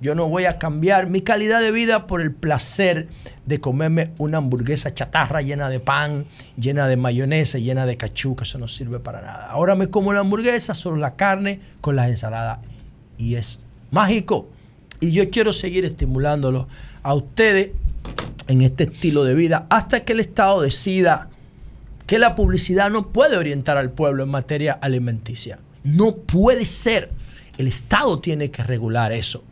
Yo 0.00 0.14
no 0.14 0.28
voy 0.28 0.44
a 0.44 0.58
cambiar 0.58 1.08
mi 1.08 1.22
calidad 1.22 1.60
de 1.60 1.70
vida 1.70 2.06
por 2.06 2.20
el 2.20 2.32
placer 2.32 3.08
de 3.46 3.60
comerme 3.60 4.10
una 4.18 4.38
hamburguesa 4.38 4.92
chatarra 4.92 5.40
llena 5.40 5.68
de 5.68 5.80
pan, 5.80 6.26
llena 6.58 6.86
de 6.88 6.96
mayonesa, 6.96 7.58
llena 7.58 7.86
de 7.86 7.96
cachú, 7.96 8.36
que 8.36 8.44
eso 8.44 8.58
no 8.58 8.68
sirve 8.68 8.98
para 8.98 9.22
nada. 9.22 9.50
Ahora 9.50 9.74
me 9.74 9.88
como 9.88 10.12
la 10.12 10.20
hamburguesa, 10.20 10.74
solo 10.74 10.96
la 10.96 11.16
carne 11.16 11.60
con 11.80 11.96
las 11.96 12.08
ensaladas. 12.08 12.58
Y 13.18 13.36
es 13.36 13.60
mágico. 13.90 14.48
Y 15.00 15.12
yo 15.12 15.30
quiero 15.30 15.52
seguir 15.52 15.84
estimulándolo 15.84 16.68
a 17.02 17.14
ustedes 17.14 17.70
en 18.48 18.62
este 18.62 18.84
estilo 18.84 19.24
de 19.24 19.34
vida 19.34 19.66
hasta 19.70 20.00
que 20.00 20.12
el 20.12 20.20
Estado 20.20 20.60
decida 20.60 21.28
que 22.06 22.18
la 22.18 22.34
publicidad 22.34 22.90
no 22.90 23.08
puede 23.08 23.36
orientar 23.36 23.76
al 23.76 23.90
pueblo 23.90 24.24
en 24.24 24.30
materia 24.30 24.72
alimenticia. 24.74 25.58
No 25.82 26.16
puede 26.16 26.64
ser. 26.64 27.10
El 27.56 27.66
Estado 27.66 28.18
tiene 28.18 28.50
que 28.50 28.62
regular 28.62 29.12
eso. 29.12 29.42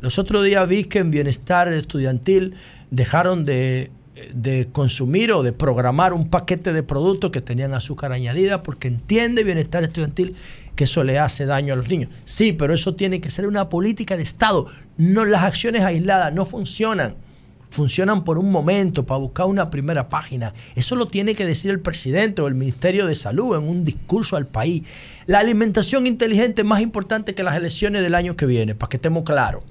Los 0.00 0.18
otros 0.18 0.44
días 0.44 0.68
vi 0.68 0.84
que 0.84 0.98
en 0.98 1.10
bienestar 1.10 1.68
estudiantil 1.72 2.54
dejaron 2.90 3.44
de, 3.44 3.90
de 4.34 4.68
consumir 4.70 5.32
o 5.32 5.42
de 5.42 5.52
programar 5.52 6.12
un 6.12 6.28
paquete 6.28 6.72
de 6.72 6.82
productos 6.82 7.30
que 7.30 7.40
tenían 7.40 7.74
azúcar 7.74 8.12
añadida 8.12 8.60
porque 8.60 8.88
entiende 8.88 9.44
bienestar 9.44 9.82
estudiantil 9.82 10.36
que 10.76 10.84
eso 10.84 11.04
le 11.04 11.18
hace 11.18 11.46
daño 11.46 11.72
a 11.72 11.76
los 11.76 11.88
niños. 11.88 12.10
Sí, 12.24 12.52
pero 12.52 12.74
eso 12.74 12.94
tiene 12.94 13.20
que 13.20 13.30
ser 13.30 13.46
una 13.46 13.68
política 13.68 14.16
de 14.16 14.22
Estado. 14.22 14.66
No, 14.96 15.24
las 15.24 15.42
acciones 15.42 15.82
aisladas 15.82 16.32
no 16.34 16.44
funcionan 16.44 17.16
funcionan 17.74 18.22
por 18.22 18.38
un 18.38 18.52
momento 18.52 19.04
para 19.04 19.18
buscar 19.18 19.46
una 19.46 19.68
primera 19.68 20.08
página. 20.08 20.54
Eso 20.76 20.94
lo 20.94 21.08
tiene 21.08 21.34
que 21.34 21.44
decir 21.44 21.72
el 21.72 21.80
presidente 21.80 22.40
o 22.40 22.46
el 22.46 22.54
Ministerio 22.54 23.04
de 23.06 23.16
Salud 23.16 23.56
en 23.56 23.68
un 23.68 23.82
discurso 23.82 24.36
al 24.36 24.46
país. 24.46 24.86
La 25.26 25.40
alimentación 25.40 26.06
inteligente 26.06 26.62
es 26.62 26.66
más 26.68 26.80
importante 26.80 27.34
que 27.34 27.42
las 27.42 27.56
elecciones 27.56 28.02
del 28.02 28.14
año 28.14 28.36
que 28.36 28.46
viene, 28.46 28.76
para 28.76 28.90
que 28.90 28.98
estemos 28.98 29.24
claros. 29.24 29.64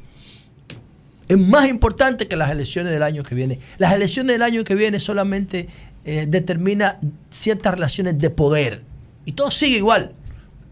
Es 1.28 1.38
más 1.38 1.70
importante 1.70 2.28
que 2.28 2.36
las 2.36 2.52
elecciones 2.52 2.92
del 2.92 3.04
año 3.04 3.24
que 3.24 3.36
viene. 3.36 3.60
Las 3.78 3.94
elecciones 3.94 4.34
del 4.34 4.42
año 4.42 4.64
que 4.64 4.76
viene 4.76 5.00
solamente 5.00 5.68
eh, 6.06 6.26
determina 6.28 7.00
ciertas 7.30 7.74
relaciones 7.74 8.20
de 8.20 8.30
poder. 8.30 8.84
Y 9.26 9.34
todo 9.34 9.52
sigue 9.52 9.78
igual. 9.78 10.12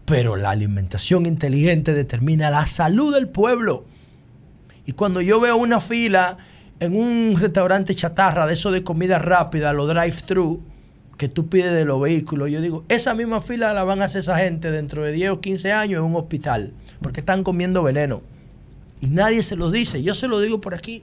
Pero 0.04 0.36
la 0.36 0.50
alimentación 0.50 1.26
inteligente 1.26 1.94
determina 1.94 2.50
la 2.50 2.66
salud 2.66 3.14
del 3.14 3.28
pueblo. 3.28 3.86
Y 4.84 4.92
cuando 4.92 5.20
yo 5.20 5.40
veo 5.40 5.56
una 5.56 5.80
fila 5.80 6.36
en 6.80 6.96
un 6.96 7.36
restaurante 7.38 7.94
chatarra 7.94 8.46
de 8.46 8.54
eso 8.54 8.70
de 8.70 8.82
comida 8.82 9.18
rápida, 9.18 9.72
los 9.72 9.88
drive-thru, 9.88 10.60
que 11.16 11.28
tú 11.28 11.48
pides 11.48 11.72
de 11.72 11.84
los 11.84 12.00
vehículos, 12.00 12.50
yo 12.50 12.60
digo, 12.60 12.84
esa 12.88 13.14
misma 13.14 13.40
fila 13.40 13.72
la 13.72 13.84
van 13.84 14.02
a 14.02 14.06
hacer 14.06 14.20
esa 14.20 14.38
gente 14.38 14.70
dentro 14.72 15.04
de 15.04 15.12
10 15.12 15.30
o 15.30 15.40
15 15.40 15.72
años 15.72 16.00
en 16.00 16.04
un 16.04 16.16
hospital, 16.16 16.72
porque 17.00 17.20
están 17.20 17.44
comiendo 17.44 17.82
veneno. 17.82 18.22
Y 19.02 19.08
nadie 19.08 19.42
se 19.42 19.56
lo 19.56 19.70
dice, 19.70 20.02
yo 20.02 20.14
se 20.14 20.28
lo 20.28 20.40
digo 20.40 20.60
por 20.62 20.74
aquí. 20.74 21.02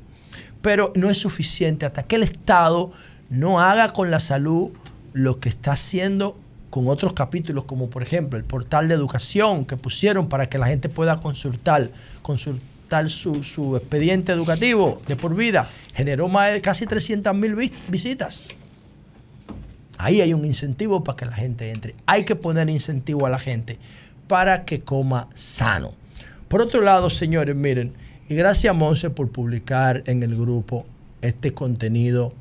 Pero 0.62 0.92
no 0.96 1.10
es 1.10 1.18
suficiente 1.18 1.86
hasta 1.86 2.04
que 2.04 2.16
el 2.16 2.24
Estado 2.24 2.92
no 3.30 3.60
haga 3.60 3.94
con 3.94 4.10
la 4.10 4.20
salud 4.20 4.72
lo 5.14 5.40
que 5.40 5.50
está 5.50 5.74
haciendo 5.74 6.36
con 6.70 6.88
otros 6.88 7.14
capítulos, 7.14 7.66
como 7.66 7.90
por 7.90 8.04
ejemplo 8.04 8.38
el 8.38 8.46
portal 8.46 8.88
de 8.88 8.96
educación 8.96 9.66
que 9.66 9.76
pusieron 9.76 10.30
para 10.30 10.50
que 10.50 10.58
la 10.58 10.68
gente 10.68 10.88
pueda 10.88 11.20
consultar, 11.20 11.90
consultar 12.22 13.10
su, 13.10 13.44
su, 13.44 13.76
expediente 13.76 14.32
educativo 14.32 15.02
de 15.08 15.16
por 15.16 15.36
vida, 15.36 15.68
generó 15.94 16.28
más 16.28 16.54
de 16.54 16.62
casi 16.62 16.86
300 16.86 17.36
mil 17.36 17.56
visitas. 17.88 18.44
Ahí 19.98 20.22
hay 20.22 20.34
un 20.34 20.46
incentivo 20.46 21.04
para 21.04 21.18
que 21.18 21.26
la 21.26 21.36
gente 21.36 21.72
entre. 21.72 21.96
Hay 22.06 22.24
que 22.24 22.36
poner 22.36 22.70
incentivo 22.70 23.26
a 23.26 23.30
la 23.30 23.40
gente 23.40 23.78
para 24.28 24.64
que 24.64 24.80
coma 24.80 25.28
sano. 25.34 25.99
Por 26.50 26.62
otro 26.62 26.82
lado, 26.82 27.12
señores, 27.12 27.56
miren, 27.56 27.94
y 28.28 28.34
gracias 28.34 28.72
a 28.72 28.74
Monse 28.74 29.12
por 29.12 29.30
publicar 29.30 30.02
en 30.08 30.24
el 30.24 30.36
grupo 30.36 30.88
este 31.22 31.54
contenido 31.54 32.34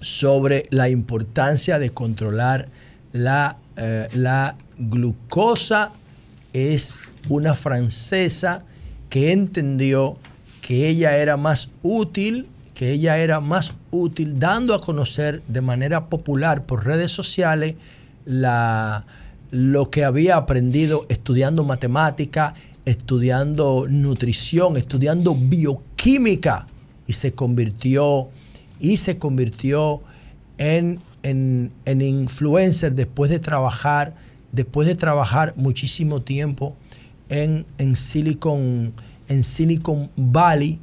sobre 0.00 0.62
la 0.70 0.88
importancia 0.88 1.78
de 1.78 1.90
controlar 1.90 2.68
la, 3.12 3.58
eh, 3.76 4.08
la 4.14 4.56
glucosa. 4.78 5.92
Es 6.54 6.98
una 7.28 7.52
francesa 7.52 8.64
que 9.10 9.32
entendió 9.32 10.16
que 10.62 10.88
ella 10.88 11.18
era 11.18 11.36
más 11.36 11.68
útil, 11.82 12.46
que 12.74 12.92
ella 12.92 13.18
era 13.18 13.40
más 13.40 13.74
útil 13.90 14.40
dando 14.40 14.74
a 14.74 14.80
conocer 14.80 15.42
de 15.42 15.60
manera 15.60 16.06
popular 16.06 16.64
por 16.64 16.86
redes 16.86 17.12
sociales 17.12 17.74
la, 18.24 19.04
lo 19.50 19.90
que 19.90 20.04
había 20.04 20.36
aprendido 20.36 21.06
estudiando 21.08 21.64
matemática, 21.64 22.54
estudiando 22.88 23.86
nutrición, 23.86 24.78
estudiando 24.78 25.34
bioquímica 25.34 26.64
y 27.06 27.12
se 27.12 27.32
convirtió 27.32 28.30
y 28.80 28.96
se 28.96 29.18
convirtió 29.18 30.00
en, 30.56 31.00
en, 31.22 31.70
en 31.84 32.00
influencer 32.00 32.94
después 32.94 33.30
de 33.30 33.40
trabajar, 33.40 34.14
después 34.52 34.88
de 34.88 34.94
trabajar 34.94 35.52
muchísimo 35.56 36.22
tiempo 36.22 36.76
en, 37.28 37.66
en, 37.76 37.94
Silicon, 37.94 38.94
en 39.28 39.44
Silicon 39.44 40.10
Valley. 40.16 40.78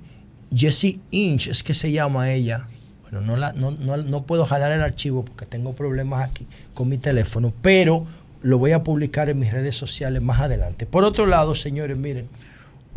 Jessie 0.53 0.99
Inch 1.10 1.48
es 1.48 1.64
que 1.64 1.73
se 1.73 1.91
llama 1.91 2.32
ella. 2.32 2.68
Bueno, 3.02 3.22
no, 3.22 3.36
la, 3.36 3.53
no, 3.53 3.72
no, 3.72 3.98
no 3.98 4.23
puedo 4.26 4.45
jalar 4.45 4.72
el 4.72 4.84
archivo 4.84 5.26
porque 5.26 5.48
tengo 5.48 5.73
problemas 5.73 6.30
aquí 6.30 6.45
con 6.76 6.88
mi 6.88 6.99
teléfono, 6.99 7.52
pero 7.64 8.06
lo 8.45 8.59
voy 8.59 8.73
a 8.73 8.84
publicar 8.84 9.27
en 9.30 9.39
mis 9.39 9.51
redes 9.51 9.76
sociales 9.76 10.22
más 10.22 10.39
adelante. 10.39 10.85
Por 10.85 11.03
otro 11.03 11.26
lado, 11.26 11.55
señores, 11.55 11.97
miren, 11.97 12.30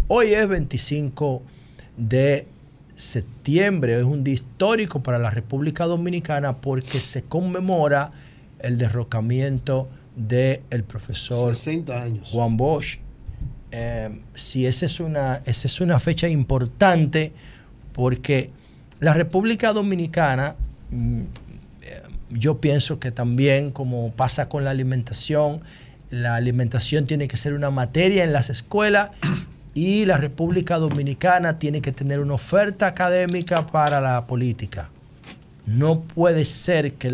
hoy 0.07 0.35
es 0.35 0.47
25 0.47 1.43
de 1.97 2.47
septiembre, 2.95 3.97
es 3.97 4.05
un 4.05 4.25
día 4.25 4.35
histórico 4.35 5.03
para 5.03 5.19
la 5.19 5.31
República 5.31 5.87
Dominicana 5.87 6.59
porque 6.59 7.01
se 7.01 7.23
conmemora 7.23 8.13
el 8.59 8.77
derrocamiento 8.77 9.89
del 10.15 10.85
profesor 10.85 11.57
Juan 12.31 12.59
Bosch 12.59 12.99
eh, 13.71 14.21
si 14.35 14.67
esa 14.67 14.85
es, 14.85 15.01
una, 15.01 15.37
esa 15.47 15.67
es 15.67 15.81
una 15.81 15.99
fecha 15.99 16.29
importante 16.29 17.33
porque 17.95 18.51
la 19.01 19.15
República 19.15 19.73
Dominicana, 19.73 20.57
mm, 20.91 21.23
yo 22.31 22.59
pienso 22.59 22.99
que 22.99 23.11
también, 23.11 23.71
como 23.71 24.13
pasa 24.13 24.49
con 24.49 24.65
la 24.65 24.71
alimentación, 24.71 25.61
la 26.11 26.35
alimentación 26.35 27.07
tiene 27.07 27.29
que 27.29 27.37
ser 27.37 27.55
una 27.55 27.71
materia 27.71 28.25
en 28.25 28.33
las 28.33 28.51
escuelas 28.51 29.11
y 29.75 30.07
la 30.07 30.17
República 30.17 30.79
Dominicana 30.79 31.59
tiene 31.59 31.81
que 31.81 31.93
tener 31.93 32.21
una 32.21 32.35
oferta 32.35 32.87
académica 32.87 33.67
para 33.67 34.01
la 34.01 34.27
política. 34.27 34.91
No 35.67 36.01
puede 36.01 36.45
ser 36.45 36.95
que 36.95 37.11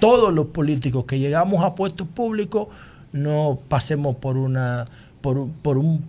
todos 0.00 0.32
los 0.32 0.46
políticos 0.46 1.04
que 1.04 1.18
llegamos 1.18 1.62
a 1.62 1.74
puestos 1.74 2.08
públicos 2.08 2.68
no 3.12 3.58
pasemos 3.68 4.16
por 4.16 4.38
una 4.38 4.86
por, 5.20 5.36
un 5.78 6.04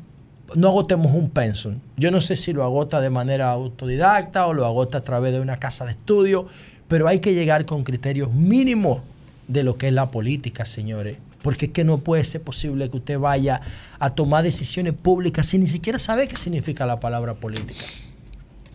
no 0.56 0.70
agotemos 0.70 1.14
un 1.14 1.30
pensum. 1.30 1.80
Yo 1.98 2.10
no 2.12 2.22
sé 2.22 2.36
si 2.36 2.54
lo 2.54 2.64
agota 2.64 3.02
de 3.02 3.10
manera 3.10 3.52
autodidacta 3.52 4.48
o 4.48 4.54
lo 4.54 4.66
agota 4.66 5.00
a 5.00 5.02
través 5.02 5.34
de 5.34 5.42
una 5.42 5.58
casa 5.58 5.86
de 5.86 5.92
estudio, 5.92 6.48
pero 6.94 7.08
hay 7.08 7.22
que 7.22 7.34
llegar 7.34 7.66
con 7.66 7.84
criterios 7.84 8.36
mínimos 8.36 9.02
de 9.48 9.64
lo 9.64 9.80
que 9.80 9.88
es 9.88 9.94
la 9.96 10.12
política, 10.12 10.64
señores. 10.64 11.18
Porque 11.42 11.66
es 11.66 11.72
que 11.72 11.84
no 11.84 11.98
puede 11.98 12.24
ser 12.24 12.44
posible 12.44 12.88
que 12.88 12.98
usted 12.98 13.18
vaya 13.18 13.62
a 13.98 14.12
tomar 14.12 14.44
decisiones 14.44 14.94
públicas 14.94 15.48
sin 15.48 15.62
ni 15.62 15.68
siquiera 15.68 15.98
saber 15.98 16.28
qué 16.28 16.38
significa 16.38 16.86
la 16.86 17.00
palabra 17.00 17.34
política. 17.34 17.84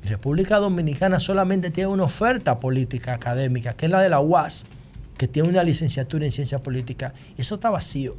República 0.05 0.57
Dominicana 0.57 1.21
solamente 1.21 1.71
tiene 1.71 1.91
una 1.91 2.03
oferta 2.03 2.59
política 2.59 3.15
académica, 3.15 3.75
que 3.75 3.87
es 3.87 3.93
la 3.93 4.03
de 4.03 4.09
la 4.09 4.19
UAS, 4.19 4.65
que 5.17 5.29
tiene 5.29 5.49
una 5.49 5.63
licenciatura 5.63 6.25
en 6.25 6.33
ciencia 6.33 6.61
política. 6.61 7.15
Eso 7.37 7.55
está 7.55 7.71
vacío 7.71 8.17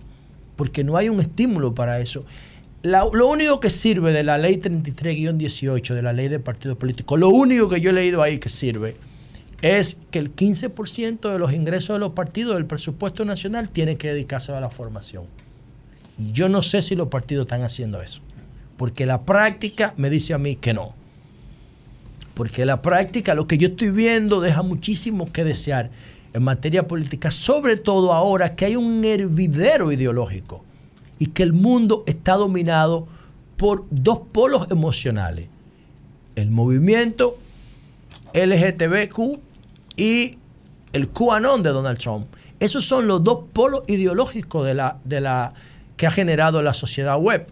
porque 0.56 0.86
no 0.86 0.96
hay 0.96 1.10
un 1.10 1.20
estímulo 1.20 1.76
para 1.76 2.00
eso. 2.00 2.24
lo 2.84 3.28
único 3.28 3.60
que 3.60 3.70
sirve 3.70 4.14
de 4.14 4.24
la 4.24 4.38
ley 4.38 4.62
33-18, 4.62 5.94
de 5.94 6.02
la 6.02 6.14
ley 6.14 6.30
de 6.30 6.40
partidos 6.40 6.78
políticos, 6.78 7.20
lo 7.20 7.28
único 7.28 7.68
que 7.68 7.82
yo 7.82 7.90
he 7.90 7.94
leído 7.94 8.24
ahí 8.24 8.40
que 8.40 8.48
sirve 8.48 8.96
es 9.61 9.98
que 10.11 10.19
el 10.19 10.36
15% 10.36 11.31
de 11.31 11.40
los 11.40 11.53
ingresos 11.53 11.95
de 11.95 11.99
los 11.99 12.14
partidos 12.14 12.56
del 12.56 12.65
presupuesto 12.65 13.26
nacional 13.26 13.69
tiene 13.69 13.98
que 13.98 14.10
dedicarse 14.10 14.52
a 14.53 14.60
la 14.60 14.69
formación. 14.69 15.26
Y 16.18 16.31
yo 16.31 16.49
no 16.49 16.61
sé 16.61 16.81
si 16.81 16.95
los 16.95 17.10
partidos 17.10 17.45
están 17.45 17.64
haciendo 17.64 18.02
eso, 18.02 18.22
porque 18.77 19.06
la 19.06 19.19
práctica 19.19 19.94
me 19.98 20.10
dice 20.10 20.34
a 20.34 20.38
mí 20.38 20.56
que 20.56 20.73
no. 20.73 20.94
Porque 22.34 22.65
la 22.65 22.81
práctica, 22.81 23.34
lo 23.34 23.48
que 23.48 23.57
yo 23.57 23.68
estoy 23.68 23.91
viendo, 23.91 24.40
deja 24.40 24.64
muchísimo 24.64 25.30
que 25.31 25.44
desear 25.44 25.90
en 26.34 26.44
materia 26.44 26.88
política, 26.88 27.31
sobre 27.31 27.76
todo 27.76 28.14
ahora 28.14 28.56
que 28.56 28.65
hay 28.65 28.76
un 28.76 29.03
hervidero 29.03 29.91
ideológico 29.91 30.64
y 31.18 31.27
que 31.27 31.44
el 31.44 31.52
mundo 31.52 32.03
está 32.06 32.36
dominado 32.36 33.07
por 33.57 33.86
dos 33.90 34.19
polos 34.31 34.72
emocionales, 34.72 35.49
el 36.36 36.49
movimiento 36.49 37.38
LGTBQ 38.34 39.49
y 40.00 40.38
el 40.94 41.10
QAnon 41.10 41.62
de 41.62 41.72
Donald 41.72 42.00
Trump. 42.00 42.26
Esos 42.60 42.86
son 42.86 43.06
los 43.06 43.22
dos 43.22 43.46
polos 43.52 43.84
ideológicos 43.88 44.66
de 44.66 44.74
la, 44.74 44.98
de 45.04 45.20
la, 45.20 45.54
que 45.98 46.08
ha 46.08 46.12
generado 46.12 46.62
la 46.62 46.74
sociedad 46.74 47.20
web. 47.20 47.46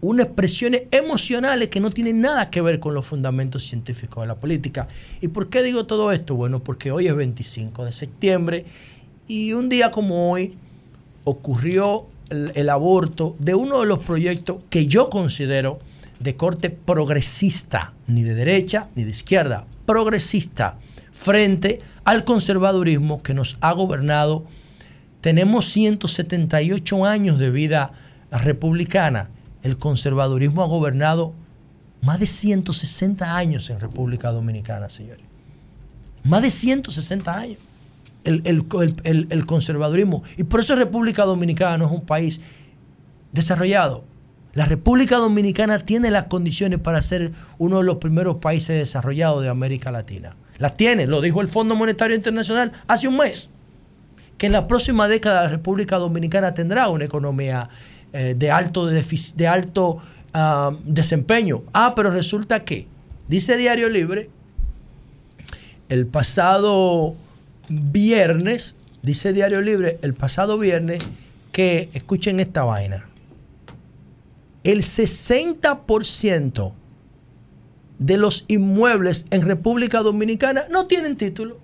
unas 0.00 0.26
expresiones 0.26 0.84
emocionales 0.90 1.68
que 1.68 1.80
no 1.80 1.90
tienen 1.90 2.22
nada 2.22 2.50
que 2.50 2.62
ver 2.62 2.80
con 2.80 2.94
los 2.94 3.06
fundamentos 3.06 3.64
científicos 3.64 4.22
de 4.22 4.26
la 4.26 4.34
política. 4.34 4.88
¿Y 5.20 5.28
por 5.28 5.48
qué 5.48 5.62
digo 5.62 5.84
todo 5.84 6.10
esto? 6.10 6.34
Bueno, 6.34 6.60
porque 6.60 6.90
hoy 6.90 7.06
es 7.06 7.14
25 7.14 7.84
de 7.84 7.92
septiembre 7.92 8.64
y 9.28 9.52
un 9.52 9.68
día 9.68 9.90
como 9.90 10.32
hoy 10.32 10.54
ocurrió 11.24 12.06
el, 12.30 12.52
el 12.54 12.70
aborto 12.70 13.36
de 13.38 13.54
uno 13.54 13.80
de 13.80 13.86
los 13.86 13.98
proyectos 13.98 14.56
que 14.70 14.86
yo 14.86 15.10
considero 15.10 15.78
de 16.18 16.36
corte 16.36 16.70
progresista, 16.70 17.92
ni 18.06 18.22
de 18.22 18.34
derecha 18.34 18.88
ni 18.96 19.04
de 19.04 19.10
izquierda, 19.10 19.66
progresista, 19.86 20.78
frente 21.22 21.80
al 22.04 22.24
conservadurismo 22.24 23.22
que 23.22 23.32
nos 23.32 23.56
ha 23.60 23.72
gobernado. 23.72 24.44
Tenemos 25.20 25.66
178 25.66 27.04
años 27.04 27.38
de 27.38 27.50
vida 27.50 27.92
republicana. 28.30 29.30
El 29.62 29.76
conservadurismo 29.76 30.62
ha 30.62 30.66
gobernado 30.66 31.32
más 32.00 32.18
de 32.18 32.26
160 32.26 33.36
años 33.36 33.70
en 33.70 33.78
República 33.78 34.32
Dominicana, 34.32 34.88
señores. 34.88 35.24
Más 36.24 36.42
de 36.42 36.50
160 36.50 37.38
años. 37.38 37.58
El, 38.24 38.66
conservadurismo. 39.46 40.22
Y 40.36 40.44
por 40.44 40.60
eso 40.60 40.74
República 40.74 41.24
Dominicana 41.24 41.78
no 41.78 41.86
es 41.86 41.92
un 41.92 42.04
país 42.04 42.40
desarrollado. 43.32 44.04
La 44.54 44.66
República 44.66 45.16
Dominicana 45.16 45.78
tiene 45.78 46.10
las 46.10 46.24
condiciones 46.24 46.78
para 46.80 47.00
ser 47.00 47.32
uno 47.58 47.78
de 47.78 47.84
los 47.84 47.96
primeros 47.96 48.36
países 48.36 48.76
desarrollados 48.76 49.42
de 49.42 49.48
América 49.48 49.90
Latina. 49.90 50.36
Las 50.62 50.76
tiene, 50.76 51.08
lo 51.08 51.20
dijo 51.20 51.40
el 51.40 51.48
Fondo 51.48 51.74
Monetario 51.74 52.14
Internacional 52.14 52.70
hace 52.86 53.08
un 53.08 53.16
mes, 53.16 53.50
que 54.38 54.46
en 54.46 54.52
la 54.52 54.68
próxima 54.68 55.08
década 55.08 55.42
la 55.42 55.48
República 55.48 55.98
Dominicana 55.98 56.54
tendrá 56.54 56.88
una 56.88 57.04
economía 57.04 57.68
eh, 58.12 58.36
de 58.38 58.50
alto, 58.52 58.86
de 58.86 59.48
alto 59.48 60.00
desempeño. 60.84 61.62
Ah, 61.72 61.94
pero 61.96 62.12
resulta 62.12 62.62
que, 62.62 62.86
dice 63.26 63.56
Diario 63.56 63.88
Libre, 63.88 64.30
el 65.88 66.06
pasado 66.06 67.16
viernes, 67.68 68.76
dice 69.02 69.32
Diario 69.32 69.62
Libre, 69.62 69.98
el 70.02 70.14
pasado 70.14 70.58
viernes, 70.58 71.02
que, 71.50 71.88
escuchen 71.92 72.38
esta 72.38 72.62
vaina, 72.62 73.08
el 74.62 74.82
60% 74.82 76.72
de 77.98 78.16
los 78.16 78.44
inmuebles 78.48 79.26
en 79.30 79.42
República 79.42 80.00
Dominicana 80.00 80.62
no 80.70 80.86
tienen 80.86 81.16
título. 81.16 81.58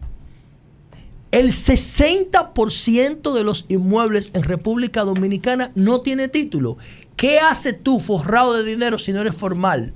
El 1.30 1.52
60% 1.52 3.34
de 3.34 3.44
los 3.44 3.66
inmuebles 3.68 4.30
en 4.32 4.42
República 4.42 5.02
Dominicana 5.02 5.72
no 5.74 6.00
tiene 6.00 6.28
título. 6.28 6.78
¿Qué 7.16 7.38
hace 7.38 7.72
tú 7.74 8.00
forrado 8.00 8.54
de 8.54 8.62
dinero 8.62 8.98
si 8.98 9.12
no 9.12 9.20
eres 9.20 9.36
formal? 9.36 9.92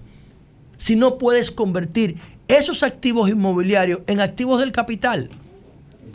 Si 0.76 0.94
no 0.94 1.16
puedes 1.16 1.50
convertir 1.50 2.16
esos 2.48 2.82
activos 2.82 3.30
inmobiliarios 3.30 4.00
en 4.06 4.20
activos 4.20 4.60
del 4.60 4.72
capital. 4.72 5.30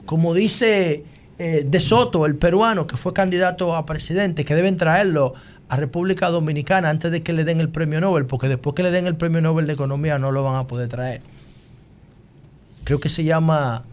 Como 0.05 0.33
dice 0.33 1.03
eh, 1.39 1.65
De 1.67 1.79
Soto, 1.79 2.25
el 2.25 2.35
peruano 2.35 2.85
que 2.85 2.97
fue 2.97 3.13
candidato 3.13 3.75
a 3.75 3.85
presidente, 3.85 4.45
que 4.45 4.53
deben 4.53 4.77
traerlo 4.77 5.33
a 5.69 5.75
República 5.75 6.29
Dominicana 6.29 6.89
antes 6.89 7.11
de 7.11 7.23
que 7.23 7.33
le 7.33 7.43
den 7.43 7.59
el 7.59 7.69
premio 7.69 7.99
Nobel, 7.99 8.25
porque 8.25 8.47
después 8.47 8.75
que 8.75 8.83
le 8.83 8.91
den 8.91 9.07
el 9.07 9.15
premio 9.15 9.41
Nobel 9.41 9.67
de 9.67 9.73
Economía 9.73 10.17
no 10.17 10.31
lo 10.31 10.43
van 10.43 10.55
a 10.55 10.67
poder 10.67 10.87
traer. 10.87 11.21
Creo 12.83 12.99
que 12.99 13.09
se 13.09 13.23
llama 13.23 13.83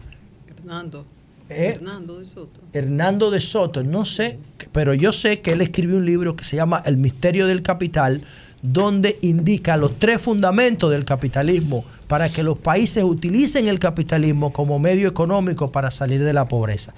Hernando. 0.47 1.05
¿Eh? 1.49 1.73
Hernando 1.75 2.19
de 2.19 2.25
Soto. 2.25 2.61
Hernando 2.73 3.29
de 3.29 3.39
Soto, 3.39 3.83
no 3.83 4.05
sé, 4.05 4.39
pero 4.71 4.93
yo 4.93 5.11
sé 5.11 5.41
que 5.41 5.51
él 5.51 5.61
escribió 5.61 5.97
un 5.97 6.05
libro 6.05 6.35
que 6.35 6.43
se 6.43 6.55
llama 6.55 6.81
El 6.85 6.97
misterio 6.97 7.45
del 7.45 7.61
capital, 7.61 8.23
donde 8.61 9.17
indica 9.21 9.77
los 9.77 9.99
tres 9.99 10.21
fundamentos 10.21 10.89
del 10.89 11.05
capitalismo 11.05 11.85
para 12.07 12.29
que 12.29 12.41
los 12.41 12.57
países 12.57 13.03
utilicen 13.03 13.67
el 13.67 13.79
capitalismo 13.79 14.51
como 14.51 14.79
medio 14.79 15.07
económico 15.07 15.71
para 15.71 15.91
salir 15.91 16.23
de 16.23 16.33
la 16.33 16.47
pobreza. 16.47 16.93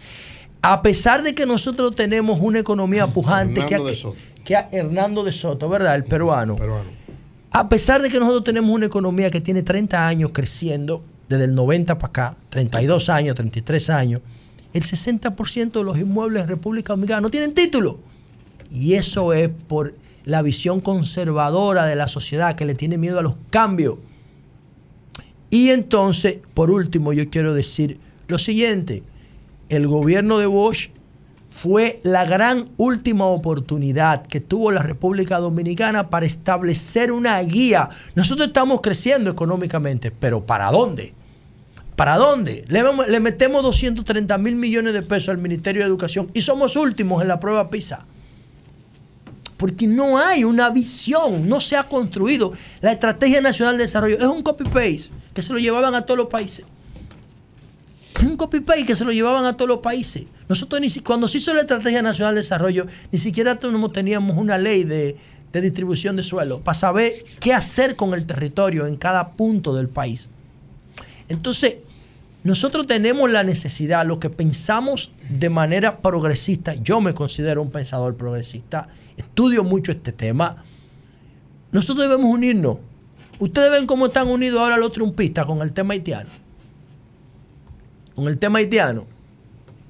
A 0.62 0.82
pesar 0.82 1.24
de 1.24 1.34
que 1.36 1.46
nosotros 1.46 1.96
tenemos 1.96 2.40
una 2.42 2.60
economía 2.60 3.08
pujante, 3.14 3.66
que, 3.66 3.78
de 3.78 3.96
Soto. 3.96 4.18
que 4.44 4.56
ha- 4.56 4.70
Hernando 4.72 5.24
de 5.24 5.32
Soto, 5.32 5.70
¿verdad? 5.70 5.96
El 5.96 6.04
peruano. 6.04 6.56
A 7.52 7.70
pesar 7.70 8.02
de 8.02 8.10
que 8.10 8.20
nosotros 8.20 8.44
tenemos 8.44 8.70
una 8.72 8.86
economía 8.86 9.30
que 9.30 9.40
tiene 9.42 9.64
30 9.64 10.08
años 10.08 10.32
creciendo, 10.34 11.04
desde 11.30 11.46
el 11.46 11.56
90 11.56 11.98
para 11.98 12.10
acá, 12.10 12.38
32 12.50 13.10
años, 13.10 13.36
33 13.36 13.90
años, 13.90 14.22
el 14.74 14.84
60% 14.84 15.72
de 15.80 15.84
los 15.84 15.98
inmuebles 15.98 16.44
en 16.44 16.50
República 16.50 16.94
Dominicana 16.94 17.22
no 17.22 17.30
tienen 17.30 17.54
título. 17.54 18.00
Y 18.72 18.94
eso 18.94 19.34
es 19.34 19.50
por 19.68 19.96
la 20.26 20.42
visión 20.42 20.82
conservadora 20.82 21.86
de 21.86 21.96
la 21.96 22.08
sociedad 22.10 22.56
que 22.56 22.66
le 22.66 22.76
tiene 22.76 22.98
miedo 22.98 23.20
a 23.20 23.24
los 23.24 23.36
cambios. 23.50 23.96
Y 25.50 25.70
entonces, 25.70 26.40
por 26.54 26.70
último, 26.70 27.14
yo 27.14 27.30
quiero 27.30 27.54
decir 27.54 28.00
lo 28.28 28.38
siguiente. 28.38 29.04
El 29.69 29.88
gobierno 29.88 30.38
de 30.38 30.45
Bosch 30.45 30.91
fue 31.49 31.99
la 32.03 32.23
gran 32.23 32.69
última 32.77 33.26
oportunidad 33.26 34.26
que 34.26 34.39
tuvo 34.39 34.72
la 34.72 34.81
República 34.81 35.39
Dominicana 35.39 36.10
para 36.10 36.26
establecer 36.26 37.11
una 37.11 37.39
guía. 37.39 37.89
Nosotros 38.15 38.48
estamos 38.48 38.80
creciendo 38.80 39.30
económicamente, 39.30 40.11
pero 40.11 40.45
¿para 40.45 40.72
dónde? 40.72 41.14
¿Para 41.98 42.18
dónde? 42.18 42.64
Le, 42.69 42.84
le 43.07 43.19
metemos 43.19 43.61
230 43.64 44.38
mil 44.38 44.56
millones 44.56 44.94
de 44.94 45.02
pesos 45.02 45.30
al 45.30 45.38
Ministerio 45.38 45.81
de 45.81 45.88
Educación 45.88 46.30
y 46.34 46.41
somos 46.41 46.76
últimos 46.76 47.22
en 47.22 47.27
la 47.27 47.39
prueba 47.39 47.69
PISA. 47.69 48.06
Porque 49.57 49.88
no 49.88 50.19
hay 50.19 50.44
una 50.44 50.69
visión, 50.69 51.49
no 51.49 51.60
se 51.60 51.76
ha 51.76 51.84
construido. 51.84 52.53
La 52.80 52.91
Estrategia 52.91 53.41
Nacional 53.41 53.77
de 53.77 53.84
Desarrollo 53.84 54.18
es 54.18 54.26
un 54.26 54.44
copy-paste 54.44 55.11
que 55.34 55.41
se 55.41 55.52
lo 55.52 55.60
llevaban 55.60 55.95
a 55.95 56.06
todos 56.06 56.19
los 56.19 56.27
países. 56.27 56.65
Un 58.23 58.38
copy-paste 58.38 58.85
que 58.85 58.95
se 58.95 59.06
lo 59.06 59.11
llevaban 59.11 59.45
a 59.45 59.56
todos 59.56 59.69
los 59.69 59.80
países. 59.80 60.26
Nosotros 60.49 60.81
ni 60.81 60.89
cuando 61.02 61.27
se 61.27 61.38
hizo 61.38 61.53
la 61.53 61.61
Estrategia 61.61 62.02
Nacional 62.02 62.35
de 62.35 62.41
Desarrollo, 62.41 62.88
ni 63.11 63.19
siquiera 63.19 63.60
teníamos 63.60 64.38
una 64.38 64.57
ley 64.57 64.84
de, 64.84 65.15
de 65.52 65.61
distribución 65.61 66.15
de 66.15 66.23
suelo 66.23 66.60
para 66.61 66.77
saber 66.77 67.14
qué 67.39 67.53
hacer 67.53 67.95
con 67.95 68.14
el 68.14 68.26
territorio 68.26 68.88
en 68.88 68.95
cada 68.95 69.34
punto 69.34 69.76
del 69.76 69.88
país. 69.88 70.30
Entonces, 71.30 71.77
nosotros 72.44 72.88
tenemos 72.88 73.30
la 73.30 73.44
necesidad, 73.44 74.06
lo 74.06 74.19
que 74.19 74.30
pensamos 74.30 75.11
de 75.30 75.49
manera 75.49 75.99
progresista, 75.99 76.76
yo 76.76 77.02
me 77.02 77.14
considero 77.14 77.61
un 77.61 77.72
pensador 77.72 78.15
progresista, 78.15 78.88
estudio 79.18 79.64
mucho 79.64 79.91
este 79.91 80.14
tema, 80.14 80.64
nosotros 81.72 82.07
debemos 82.07 82.31
unirnos. 82.31 82.77
Ustedes 83.39 83.69
ven 83.69 83.85
cómo 83.85 84.06
están 84.07 84.30
unidos 84.30 84.61
ahora 84.61 84.77
los 84.77 84.94
trumpistas 84.94 85.45
con 85.45 85.61
el 85.61 85.73
tema 85.73 85.94
haitiano. 85.94 86.30
Con 88.18 88.27
el 88.27 88.39
tema 88.39 88.57
haitiano. 88.57 89.06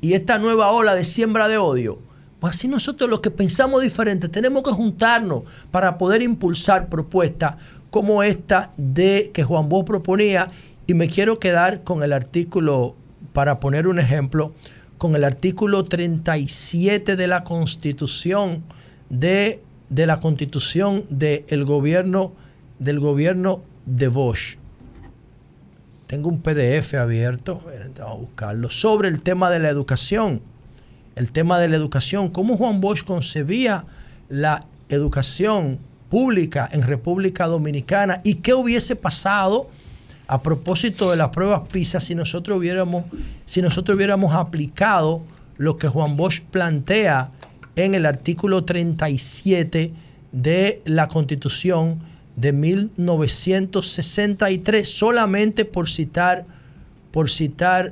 Y 0.02 0.12
esta 0.12 0.38
nueva 0.38 0.72
ola 0.72 0.96
de 0.96 1.06
siembra 1.06 1.48
de 1.48 1.58
odio. 1.58 1.98
Pues 2.42 2.58
así 2.58 2.68
nosotros 2.68 3.10
los 3.10 3.22
que 3.22 3.32
pensamos 3.32 3.82
diferente 3.82 4.28
tenemos 4.28 4.64
que 4.64 4.72
juntarnos 4.72 5.44
para 5.72 5.98
poder 5.98 6.22
impulsar 6.22 6.90
propuestas 6.90 7.56
como 7.90 8.24
esta 8.24 8.72
de 8.76 9.32
que 9.34 9.46
Juan 9.46 9.70
Bosch 9.70 9.86
proponía. 9.86 10.50
Y 10.88 10.94
me 10.94 11.08
quiero 11.08 11.40
quedar 11.40 11.86
con 11.86 12.04
el 12.04 12.12
artículo, 12.12 12.96
para 13.32 13.62
poner 13.62 13.88
un 13.88 13.98
ejemplo, 13.98 14.52
con 14.98 15.16
el 15.16 15.24
artículo 15.24 15.86
37 15.86 17.16
de 17.16 17.28
la 17.28 17.46
Constitución 17.46 18.62
de, 19.10 19.62
de 19.88 20.06
la 20.06 20.20
Constitución 20.20 21.06
del 21.10 21.64
gobierno 21.64 22.34
del 22.78 23.00
gobierno 23.00 23.62
de 23.86 24.10
Bosch. 24.10 24.58
Tengo 26.08 26.30
un 26.30 26.42
PDF 26.42 26.94
abierto, 26.94 27.62
vamos 28.00 28.00
a 28.00 28.18
buscarlo, 28.18 28.70
sobre 28.70 29.10
el 29.10 29.22
tema 29.22 29.50
de 29.50 29.60
la 29.60 29.68
educación. 29.68 30.42
El 31.16 31.32
tema 31.32 31.60
de 31.60 31.68
la 31.68 31.76
educación, 31.76 32.30
cómo 32.30 32.56
Juan 32.56 32.80
Bosch 32.80 33.04
concebía 33.04 33.84
la 34.30 34.64
educación 34.88 35.80
pública 36.10 36.70
en 36.72 36.84
República 36.84 37.48
Dominicana 37.48 38.22
y 38.24 38.36
qué 38.36 38.54
hubiese 38.54 38.96
pasado 38.96 39.70
a 40.28 40.42
propósito 40.42 41.12
de 41.12 41.18
las 41.18 41.30
pruebas 41.30 41.64
PISA 41.72 42.00
si 42.00 42.16
nosotros 42.16 42.58
hubiéramos, 42.58 43.04
si 43.44 43.62
nosotros 43.62 43.98
hubiéramos 43.98 44.34
aplicado 44.34 45.24
lo 45.58 45.78
que 45.78 45.90
Juan 45.90 46.16
Bosch 46.16 46.42
plantea 46.42 47.32
en 47.76 47.96
el 47.96 48.06
artículo 48.06 48.64
37 48.64 49.92
de 50.32 50.82
la 50.86 51.10
Constitución 51.10 52.00
de 52.38 52.54
1963, 52.54 54.88
solamente 54.88 55.66
por 55.66 55.90
citar, 55.90 56.46
por 57.12 57.30
citar 57.30 57.92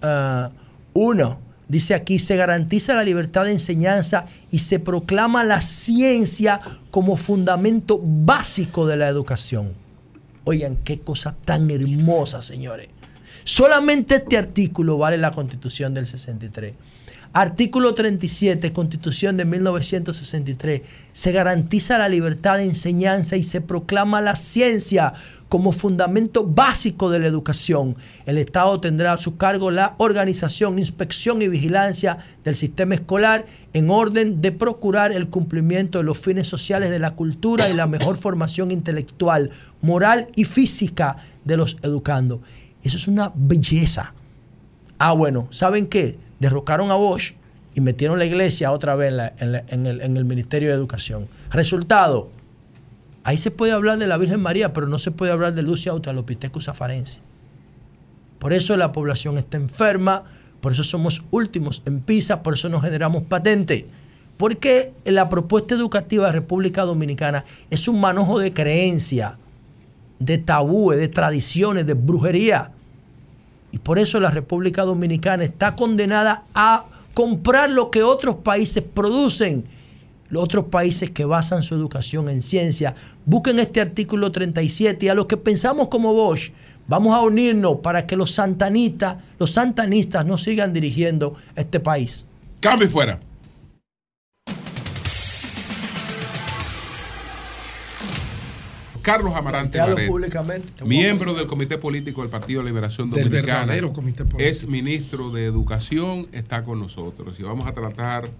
ah, 0.00 0.48
uno. 0.94 1.44
Dice 1.66 1.94
aquí, 1.94 2.18
se 2.18 2.36
garantiza 2.36 2.94
la 2.94 3.02
libertad 3.02 3.44
de 3.44 3.52
enseñanza 3.52 4.26
y 4.50 4.58
se 4.60 4.78
proclama 4.78 5.44
la 5.44 5.60
ciencia 5.60 6.62
como 6.90 7.16
fundamento 7.16 8.00
básico 8.02 8.86
de 8.86 8.96
la 8.96 9.08
educación. 9.08 9.72
Oigan, 10.44 10.78
qué 10.84 11.00
cosa 11.00 11.34
tan 11.44 11.70
hermosa, 11.70 12.40
señores. 12.42 12.88
Solamente 13.42 14.16
este 14.16 14.36
artículo 14.38 14.98
vale 14.98 15.18
la 15.18 15.32
constitución 15.32 15.94
del 15.94 16.06
63. 16.06 16.74
Artículo 17.36 17.96
37, 17.96 18.72
Constitución 18.72 19.36
de 19.36 19.44
1963. 19.44 20.82
Se 21.12 21.32
garantiza 21.32 21.98
la 21.98 22.08
libertad 22.08 22.58
de 22.58 22.62
enseñanza 22.62 23.36
y 23.36 23.42
se 23.42 23.60
proclama 23.60 24.20
la 24.20 24.36
ciencia 24.36 25.14
como 25.48 25.72
fundamento 25.72 26.46
básico 26.46 27.10
de 27.10 27.18
la 27.18 27.26
educación. 27.26 27.96
El 28.24 28.38
Estado 28.38 28.78
tendrá 28.78 29.14
a 29.14 29.18
su 29.18 29.36
cargo 29.36 29.72
la 29.72 29.96
organización, 29.98 30.78
inspección 30.78 31.42
y 31.42 31.48
vigilancia 31.48 32.18
del 32.44 32.54
sistema 32.54 32.94
escolar 32.94 33.46
en 33.72 33.90
orden 33.90 34.40
de 34.40 34.52
procurar 34.52 35.10
el 35.10 35.26
cumplimiento 35.26 35.98
de 35.98 36.04
los 36.04 36.18
fines 36.18 36.46
sociales 36.46 36.92
de 36.92 37.00
la 37.00 37.16
cultura 37.16 37.68
y 37.68 37.74
la 37.74 37.88
mejor 37.88 38.16
formación 38.16 38.70
intelectual, 38.70 39.50
moral 39.82 40.28
y 40.36 40.44
física 40.44 41.16
de 41.44 41.56
los 41.56 41.78
educandos. 41.82 42.38
Eso 42.84 42.96
es 42.96 43.08
una 43.08 43.32
belleza. 43.34 44.14
Ah, 45.00 45.14
bueno, 45.14 45.48
¿saben 45.50 45.88
qué? 45.88 46.22
Derrocaron 46.38 46.90
a 46.90 46.94
Bosch 46.94 47.34
y 47.74 47.80
metieron 47.80 48.18
la 48.18 48.24
iglesia 48.24 48.70
otra 48.70 48.94
vez 48.94 49.12
en, 49.38 49.86
el, 49.86 50.24
Ministerio 50.24 50.68
de 50.68 50.74
Educación. 50.74 51.28
Resultado, 51.50 52.30
ahí 53.24 53.36
se 53.38 53.50
puede 53.50 53.72
hablar 53.72 53.98
de 53.98 54.06
la 54.06 54.16
Virgen 54.16 54.40
María, 54.40 54.72
pero 54.72 54.86
no 54.86 54.98
se 54.98 55.10
puede 55.10 55.32
hablar 55.32 55.54
de 55.54 55.62
Lucia 55.62 55.92
Australopithecus 55.92 56.68
afarense. 56.68 57.20
Por 58.38 58.52
eso 58.52 58.76
la 58.76 58.92
población 58.92 59.38
está 59.38 59.56
enferma, 59.56 60.24
por 60.60 60.72
eso 60.72 60.84
somos 60.84 61.24
últimos 61.30 61.82
en 61.86 62.00
PISA, 62.00 62.42
por 62.42 62.54
eso 62.54 62.68
nos 62.68 62.82
generamos 62.82 63.24
patente. 63.24 63.86
Porque 64.36 64.92
la 65.04 65.28
propuesta 65.28 65.74
educativa 65.74 66.26
de 66.26 66.32
República 66.32 66.82
Dominicana 66.82 67.44
es 67.70 67.88
un 67.88 68.00
manojo 68.00 68.38
de 68.38 68.52
creencia, 68.52 69.36
de 70.18 70.38
tabúes, 70.38 70.98
de 70.98 71.08
tradiciones, 71.08 71.86
de 71.86 71.94
brujería. 71.94 72.72
Y 73.74 73.78
por 73.78 73.98
eso 73.98 74.20
la 74.20 74.30
República 74.30 74.84
Dominicana 74.84 75.42
está 75.42 75.74
condenada 75.74 76.44
a 76.54 76.84
comprar 77.12 77.70
lo 77.70 77.90
que 77.90 78.04
otros 78.04 78.36
países 78.36 78.84
producen. 78.84 79.64
Los 80.28 80.44
otros 80.44 80.66
países 80.66 81.10
que 81.10 81.24
basan 81.24 81.64
su 81.64 81.74
educación 81.74 82.28
en 82.28 82.40
ciencia. 82.40 82.94
Busquen 83.26 83.58
este 83.58 83.80
artículo 83.80 84.30
37 84.30 85.06
y 85.06 85.08
a 85.08 85.14
los 85.14 85.26
que 85.26 85.36
pensamos 85.36 85.88
como 85.88 86.14
Bosch, 86.14 86.52
vamos 86.86 87.16
a 87.16 87.20
unirnos 87.20 87.78
para 87.78 88.06
que 88.06 88.14
los 88.16 88.30
santanistas, 88.30 89.16
los 89.40 89.50
santanistas 89.50 90.24
no 90.24 90.38
sigan 90.38 90.72
dirigiendo 90.72 91.34
este 91.56 91.80
país. 91.80 92.26
Cambio 92.60 92.88
fuera. 92.88 93.18
Carlos 99.04 99.34
Amarante 99.36 99.78
a 99.78 99.86
miembro 100.84 101.34
del 101.34 101.46
Comité 101.46 101.76
Político 101.76 102.22
del 102.22 102.30
Partido 102.30 102.62
de 102.62 102.68
Liberación 102.68 103.10
Dominicana, 103.10 103.60
verdadero 103.60 103.92
Comité 103.92 104.24
Político. 104.24 104.42
es 104.42 104.66
ministro 104.66 105.30
de 105.30 105.44
Educación, 105.44 106.26
está 106.32 106.64
con 106.64 106.80
nosotros 106.80 107.38
y 107.38 107.42
vamos 107.42 107.66
a 107.66 107.72
tratar 107.74 108.30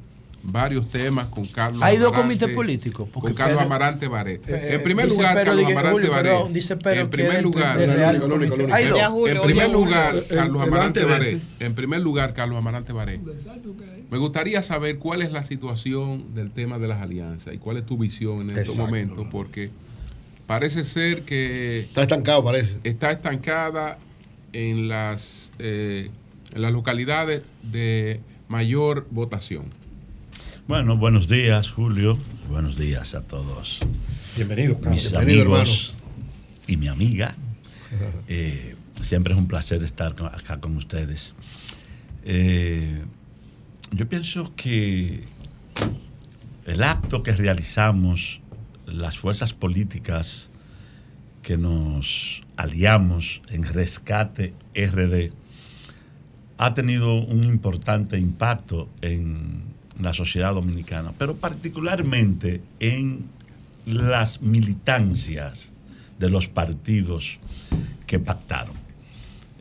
varios 0.43 0.89
temas 0.91 1.27
con 1.29 1.45
Carlos 1.45 1.83
Hay 1.83 1.99
dos 1.99 2.13
comités 2.13 2.49
políticos. 2.55 3.09
porque 3.13 3.29
Con 3.29 3.37
Carlos 3.37 3.57
Pedro- 3.59 3.67
Amarante 3.67 4.09
Baret. 4.09 4.49
Eh, 4.49 4.75
en 4.75 4.83
primer 4.83 5.07
dice 5.07 5.17
lugar, 5.19 5.35
Pedro, 5.37 5.47
Carlos 5.55 5.71
Amarante 5.71 6.09
Baret. 6.09 6.33
perdón, 6.33 6.53
dice 6.53 6.77
Pedro 6.77 7.01
en 7.01 7.11
primer 7.11 7.43
lugar, 7.43 7.81
en 7.81 9.43
primer 9.43 9.71
lugar, 9.71 10.25
Carlos 10.29 10.63
Amarante 10.63 11.05
Baret. 11.05 11.43
En 11.61 11.75
primer 11.75 12.01
lugar, 12.01 12.33
Carlos 12.35 12.59
Amarante 12.59 12.93
Baret. 12.95 13.21
Me 14.11 14.19
gustaría 14.19 14.63
saber 14.63 14.99
cuál 14.99 15.21
es 15.23 15.31
la 15.33 15.43
situación 15.43 16.35
del 16.35 16.51
tema 16.51 16.79
de 16.79 16.89
las 16.89 17.03
alianzas 17.03 17.53
y 17.55 17.59
cuál 17.59 17.77
es 17.79 17.85
tu 17.87 17.99
visión 17.99 18.49
en 18.51 18.57
estos 18.57 18.77
momentos, 18.79 19.27
porque 19.31 19.71
parece 20.47 20.85
ser 20.85 21.23
que 21.23 21.81
Está 21.81 22.03
estancado, 22.03 22.45
parece. 22.45 22.79
está 22.85 23.11
estancada 23.11 23.99
en 24.53 24.89
las 24.89 25.51
eh, 25.59 26.11
en 26.55 26.63
las 26.63 26.73
localidades 26.73 27.43
de 27.63 28.21
mayor 28.49 29.07
votación. 29.11 29.65
Bueno, 30.67 30.97
buenos 30.97 31.29
días, 31.29 31.71
Julio. 31.71 32.19
Buenos 32.49 32.77
días 32.79 33.15
a 33.15 33.23
todos. 33.23 33.81
Bienvenido, 34.37 34.75
Carlos. 34.81 34.93
Mis 34.93 35.11
Bienvenido, 35.11 35.43
amigos 35.55 35.95
y 36.67 36.77
mi 36.77 36.89
amiga. 36.89 37.35
Eh, 38.27 38.75
siempre 39.01 39.35
es 39.35 39.39
un 39.39 39.47
placer 39.47 39.85
estar 39.85 40.17
acá 40.33 40.59
con 40.59 40.77
ustedes. 40.77 41.35
Eh, 42.25 43.05
yo 43.93 44.09
pienso 44.09 44.53
que 44.57 45.23
el 46.67 46.83
acto 46.83 47.23
que 47.23 47.31
realizamos, 47.33 48.41
las 48.99 49.19
fuerzas 49.19 49.53
políticas 49.53 50.51
que 51.43 51.57
nos 51.57 52.43
aliamos 52.57 53.43
en 53.51 53.63
Rescate 53.63 54.55
RD, 54.75 55.33
ha 56.57 56.75
tenido 56.75 57.15
un 57.23 57.45
importante 57.45 58.19
impacto 58.19 58.89
en 59.03 59.63
la 60.01 60.15
sociedad 60.15 60.55
dominicana, 60.55 61.13
pero 61.19 61.37
particularmente 61.37 62.63
en 62.81 63.27
las 63.87 64.41
militancias 64.41 65.73
de 66.19 66.31
los 66.31 66.49
partidos 66.49 67.39
que 68.07 68.19
pactaron. 68.19 68.77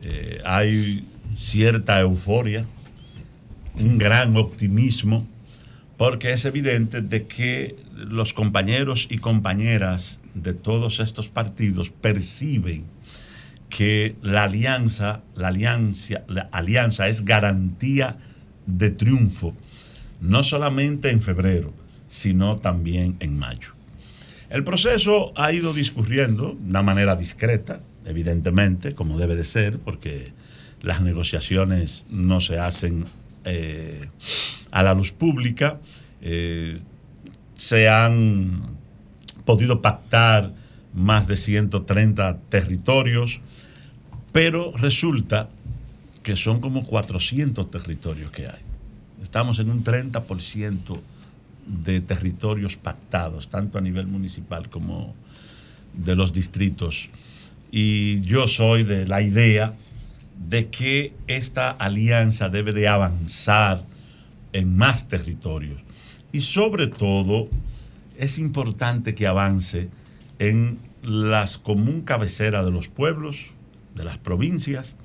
Eh, 0.02 0.40
hay 0.44 1.06
cierta 1.36 2.00
euforia, 2.00 2.64
un 3.74 3.98
gran 3.98 4.36
optimismo, 4.36 5.26
porque 5.96 6.32
es 6.32 6.44
evidente 6.44 7.00
de 7.02 7.26
que 7.26 7.76
los 7.94 8.34
compañeros 8.34 9.06
y 9.10 9.18
compañeras 9.18 10.20
de 10.34 10.54
todos 10.54 11.00
estos 11.00 11.28
partidos 11.28 11.90
perciben 11.90 12.84
que 13.68 14.16
la 14.22 14.44
alianza, 14.44 15.22
la 15.34 15.48
alianza, 15.48 16.22
la 16.28 16.48
alianza 16.52 17.08
es 17.08 17.24
garantía 17.24 18.18
de 18.66 18.90
triunfo, 18.90 19.54
no 20.20 20.42
solamente 20.42 21.10
en 21.10 21.22
febrero, 21.22 21.72
sino 22.06 22.56
también 22.56 23.16
en 23.20 23.38
mayo. 23.38 23.70
El 24.50 24.62
proceso 24.62 25.32
ha 25.36 25.52
ido 25.52 25.72
discurriendo 25.72 26.56
de 26.58 26.70
una 26.70 26.82
manera 26.82 27.16
discreta, 27.16 27.80
evidentemente, 28.04 28.92
como 28.92 29.18
debe 29.18 29.34
de 29.34 29.44
ser, 29.44 29.78
porque 29.78 30.32
las 30.82 31.00
negociaciones 31.00 32.04
no 32.10 32.40
se 32.40 32.58
hacen 32.58 33.06
eh, 33.44 34.08
a 34.70 34.82
la 34.82 34.94
luz 34.94 35.12
pública. 35.12 35.80
Eh, 36.20 36.80
se 37.54 37.88
han 37.88 38.62
podido 39.44 39.82
pactar 39.82 40.52
más 40.94 41.26
de 41.26 41.36
130 41.36 42.38
territorios, 42.48 43.40
pero 44.32 44.72
resulta 44.76 45.50
que 46.22 46.36
son 46.36 46.60
como 46.60 46.86
400 46.86 47.70
territorios 47.70 48.30
que 48.30 48.42
hay. 48.42 48.62
Estamos 49.22 49.58
en 49.58 49.70
un 49.70 49.84
30% 49.84 51.00
de 51.66 52.00
territorios 52.00 52.76
pactados, 52.76 53.48
tanto 53.48 53.78
a 53.78 53.80
nivel 53.80 54.06
municipal 54.06 54.68
como 54.70 55.14
de 55.92 56.16
los 56.16 56.32
distritos. 56.32 57.08
Y 57.70 58.20
yo 58.22 58.46
soy 58.48 58.84
de 58.84 59.06
la 59.06 59.22
idea 59.22 59.74
de 60.38 60.68
que 60.68 61.14
esta 61.26 61.70
alianza 61.70 62.48
debe 62.48 62.72
de 62.72 62.88
avanzar 62.88 63.84
en 64.52 64.76
más 64.76 65.08
territorios. 65.08 65.80
Y 66.32 66.40
sobre 66.40 66.86
todo, 66.86 67.48
es 68.16 68.38
importante 68.38 69.14
que 69.14 69.26
avance 69.26 69.88
en 70.38 70.78
las 71.02 71.58
común 71.58 72.02
cabeceras 72.02 72.64
de 72.64 72.72
los 72.72 72.88
pueblos, 72.88 73.46
de 73.94 74.04
las 74.04 74.18
provincias, 74.18 74.96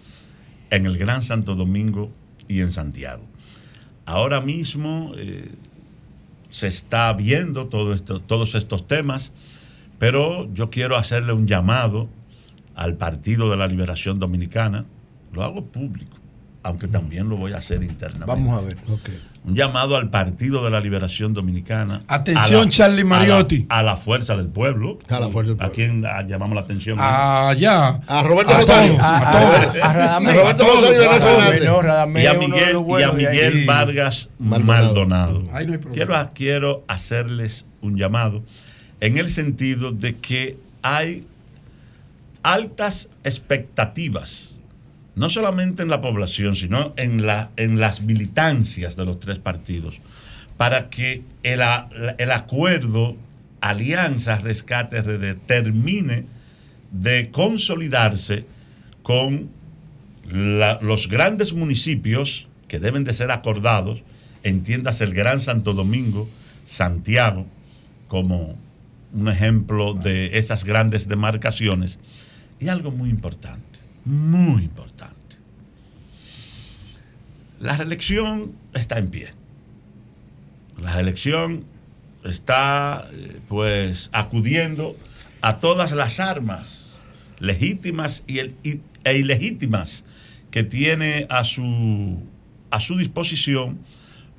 en 0.70 0.86
el 0.86 0.98
Gran 0.98 1.24
Santo 1.24 1.56
Domingo 1.56 2.12
y 2.48 2.62
en 2.62 2.72
Santiago. 2.72 3.24
Ahora 4.06 4.42
mismo 4.42 5.14
eh, 5.18 5.52
se 6.50 6.68
está 6.68 7.14
viendo 7.14 7.68
todo 7.68 7.94
esto, 7.94 8.20
todos 8.22 8.56
estos 8.56 8.88
temas, 8.88 9.32
pero 10.00 10.52
yo 10.54 10.70
quiero 10.70 10.98
hacerle 10.98 11.34
un 11.34 11.48
llamado 11.48 12.10
al 12.76 12.96
Partido 12.98 13.50
de 13.52 13.58
la 13.58 13.68
Liberación 13.68 14.20
Dominicana, 14.20 14.86
lo 15.32 15.44
hago 15.44 15.66
público, 15.66 16.18
aunque 16.64 16.88
también 16.88 17.30
lo 17.30 17.38
voy 17.38 17.54
a 17.54 17.58
hacer 17.58 17.84
internamente. 17.84 18.26
Vamos 18.28 18.62
a 18.62 18.66
ver. 18.66 18.78
Un 19.46 19.56
llamado 19.56 19.96
al 19.96 20.10
Partido 20.10 20.64
de 20.64 20.70
la 20.70 20.82
Liberación 20.82 21.34
Dominicana. 21.34 22.04
Atención, 22.08 22.62
a 22.62 22.66
la- 22.66 22.70
Charlie 22.70 23.02
a 23.02 23.04
la- 23.04 23.10
Mariotti. 23.10 23.66
A 23.70 23.82
la, 23.84 23.96
fuerza 23.96 24.36
del 24.36 24.48
pueblo. 24.50 25.00
A 25.08 25.20
la 25.20 25.30
fuerza 25.30 25.54
del 25.54 25.62
¿A 25.66 25.70
quién 25.70 26.04
ah, 26.06 26.24
llamamos 26.28 26.56
la 26.56 26.62
atención? 26.62 26.98
Allá. 27.00 28.02
A 28.06 28.24
Roberto 28.24 28.54
A 28.54 28.58
Rosario. 28.60 28.92
todos, 28.94 29.06
a 29.06 29.18
a 29.18 29.32
todos. 29.32 29.76
A. 29.82 30.18
A 30.18 30.20
Roberto 30.20 30.64
Rosario 30.66 30.96
y 30.96 31.00
Leonel 31.00 31.22
Fernández. 31.22 31.64
No, 32.14 32.20
y 32.20 32.26
a 32.26 32.34
de 32.34 32.40
Miguel, 32.40 32.74
los 32.74 32.74
y 32.74 32.76
a 32.76 32.78
buenos 32.80 33.16
de 33.16 33.24
Miguel 33.30 33.54
ahí. 33.60 33.66
Vargas 33.66 34.30
Maldonado. 34.40 34.84
Maldonado. 34.84 35.40
Ahí 35.56 35.66
no 35.68 35.72
hay 35.74 35.78
problema. 35.80 35.94
quiero, 35.94 36.32
quiero 36.34 36.84
hacerles 36.88 37.66
un 37.82 37.98
llamado 37.98 38.44
en 39.00 39.18
el 39.18 39.30
sentido 39.30 39.94
de 39.94 40.18
que 40.18 40.58
hay 40.82 41.26
altas 42.44 43.10
expectativas, 43.24 44.59
no 45.20 45.30
solamente 45.30 45.84
en 45.84 45.90
la 45.90 46.00
población, 46.00 46.56
sino 46.56 46.94
en, 46.96 47.26
la, 47.26 47.52
en 47.58 47.78
las 47.78 48.02
militancias 48.02 48.96
de 48.96 49.04
los 49.04 49.20
tres 49.20 49.38
partidos, 49.38 50.00
para 50.56 50.90
que 50.90 51.24
el, 51.44 51.60
el 52.18 52.32
acuerdo 52.32 53.18
Alianza 53.60 54.38
Rescate 54.38 55.02
RD 55.02 55.36
termine 55.46 56.24
de 56.94 57.32
consolidarse 57.32 58.46
con 59.04 59.50
los 60.32 61.10
grandes 61.10 61.52
municipios 61.52 62.48
que 62.70 62.80
deben 62.80 63.04
de 63.04 63.14
ser 63.14 63.32
acordados 63.32 64.04
entiendas 64.44 65.02
el 65.02 65.14
Gran 65.14 65.42
Santo 65.42 65.74
Domingo, 65.74 66.30
Santiago, 66.64 67.46
como 68.08 68.56
un 69.12 69.28
ejemplo 69.28 69.96
de 69.96 70.38
esas 70.38 70.64
grandes 70.64 71.10
demarcaciones. 71.10 72.00
Y 72.62 72.70
algo 72.70 72.92
muy 72.92 73.10
importante, 73.10 73.80
muy 74.06 74.64
importante. 74.64 75.38
La 77.60 77.76
reelección 77.76 78.54
está 78.74 78.98
en 78.98 79.10
pie. 79.10 79.34
La 80.82 80.96
reelección 80.96 81.66
está 82.24 83.10
eh, 83.12 83.40
pues 83.48 84.10
acudiendo 84.14 84.96
a 85.42 85.58
todas 85.58 85.92
las 85.92 86.20
armas 86.20 87.02
legítimas 87.40 88.24
y 88.28 88.40
e 89.04 89.18
ilegítimas 89.18 90.04
que 90.52 90.64
tiene 90.64 91.26
a 91.30 91.44
su, 91.44 92.22
a 92.72 92.80
su 92.80 92.98
disposición 92.98 93.80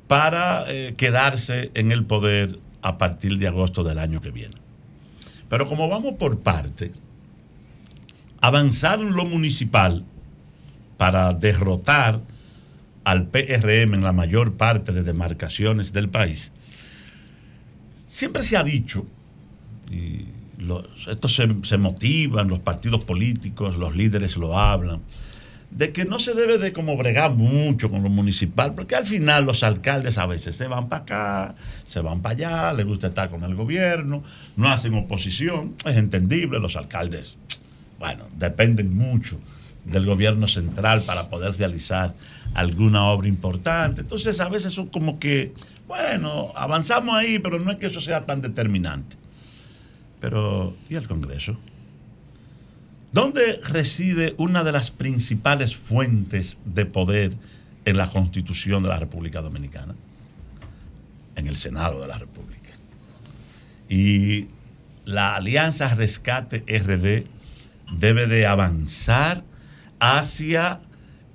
para 0.07 0.65
eh, 0.69 0.95
quedarse 0.97 1.71
en 1.75 1.93
el 1.93 2.05
poder 2.05 2.59
a 2.83 2.99
partir 2.99 3.39
de 3.39 3.47
agosto 3.47 3.85
del 3.85 3.99
año 3.99 4.21
que 4.21 4.31
viene. 4.31 4.57
Pero 5.49 5.69
como 5.69 5.89
vamos 5.89 6.15
por 6.19 6.41
parte, 6.41 6.93
avanzar 8.41 9.01
en 9.01 9.13
lo 9.15 9.25
municipal 9.27 10.05
para 10.97 11.33
derrotar 11.33 12.21
al 13.05 13.27
PRM 13.27 13.95
en 13.95 14.03
la 14.03 14.13
mayor 14.13 14.55
parte 14.55 14.93
de 14.93 15.03
demarcaciones 15.03 15.93
del 15.93 16.09
país, 16.09 16.53
siempre 18.07 18.43
se 18.45 18.57
ha 18.57 18.63
dicho, 18.65 19.07
y 19.91 20.25
los- 20.63 20.87
esto 21.09 21.29
se, 21.29 21.49
se 21.63 21.79
motivan, 21.79 22.49
los 22.49 22.59
partidos 22.61 23.05
políticos, 23.05 23.77
los 23.77 23.97
líderes 23.97 24.37
lo 24.37 24.59
hablan, 24.59 25.01
de 25.71 25.93
que 25.93 26.05
no 26.05 26.19
se 26.19 26.35
debe 26.35 26.59
de 26.59 26.73
como 26.73 26.97
bregar 26.97 27.33
mucho 27.35 27.89
con 27.89 28.03
lo 28.03 28.11
municipal, 28.11 28.75
porque 28.75 28.97
al 28.97 29.07
final 29.07 29.45
los 29.45 29.63
alcaldes 29.63 30.19
a 30.19 30.27
veces 30.27 30.57
se 30.57 30.67
van 30.67 30.89
para 30.89 31.03
acá, 31.03 31.55
se 31.85 32.01
van 32.01 32.21
para 32.23 32.35
allá, 32.35 32.73
les 32.73 32.85
gusta 32.87 33.07
estar 33.09 33.31
con 33.31 33.45
el 33.45 33.55
gobierno, 33.55 34.23
no 34.57 34.69
hacen 34.69 34.95
oposición, 34.95 35.75
es 35.87 35.97
entendible, 35.97 36.59
los 36.59 36.75
alcaldes, 36.77 37.39
bueno, 38.01 38.27
dependen 38.39 38.97
mucho 38.97 39.39
del 39.85 40.07
gobierno 40.07 40.49
central 40.49 41.03
para 41.03 41.29
poder 41.29 41.53
realizar 41.57 42.15
alguna 42.55 43.05
obra 43.05 43.29
importante. 43.29 44.01
Entonces 44.01 44.41
a 44.41 44.49
veces 44.49 44.73
son 44.73 44.89
como 44.89 45.19
que, 45.21 45.53
bueno, 45.87 46.51
avanzamos 46.57 47.15
ahí, 47.15 47.39
pero 47.39 47.61
no 47.61 47.71
es 47.71 47.77
que 47.77 47.87
eso 47.87 48.01
sea 48.01 48.25
tan 48.25 48.41
determinante. 48.41 49.17
Pero, 50.19 50.75
¿y 50.89 50.95
el 50.95 51.07
Congreso? 51.07 51.59
¿Dónde 53.13 53.61
reside 53.65 54.35
una 54.39 54.65
de 54.65 54.73
las 54.73 54.91
principales 54.91 55.77
fuentes 55.77 56.57
de 56.65 56.87
poder 56.87 57.35
en 57.85 57.97
la 57.99 58.09
Constitución 58.09 58.83
de 58.83 58.89
la 58.89 58.99
República 58.99 59.43
Dominicana? 59.43 59.95
En 61.37 61.49
el 61.49 61.57
Senado 61.57 62.01
de 62.01 62.09
la 62.09 62.17
República. 62.17 62.71
Y 63.91 64.47
la 65.05 65.37
Alianza 65.37 65.95
Rescate 65.95 66.65
RD 66.67 67.40
debe 67.93 68.27
de 68.27 68.47
avanzar 68.47 69.45
hacia 69.99 70.81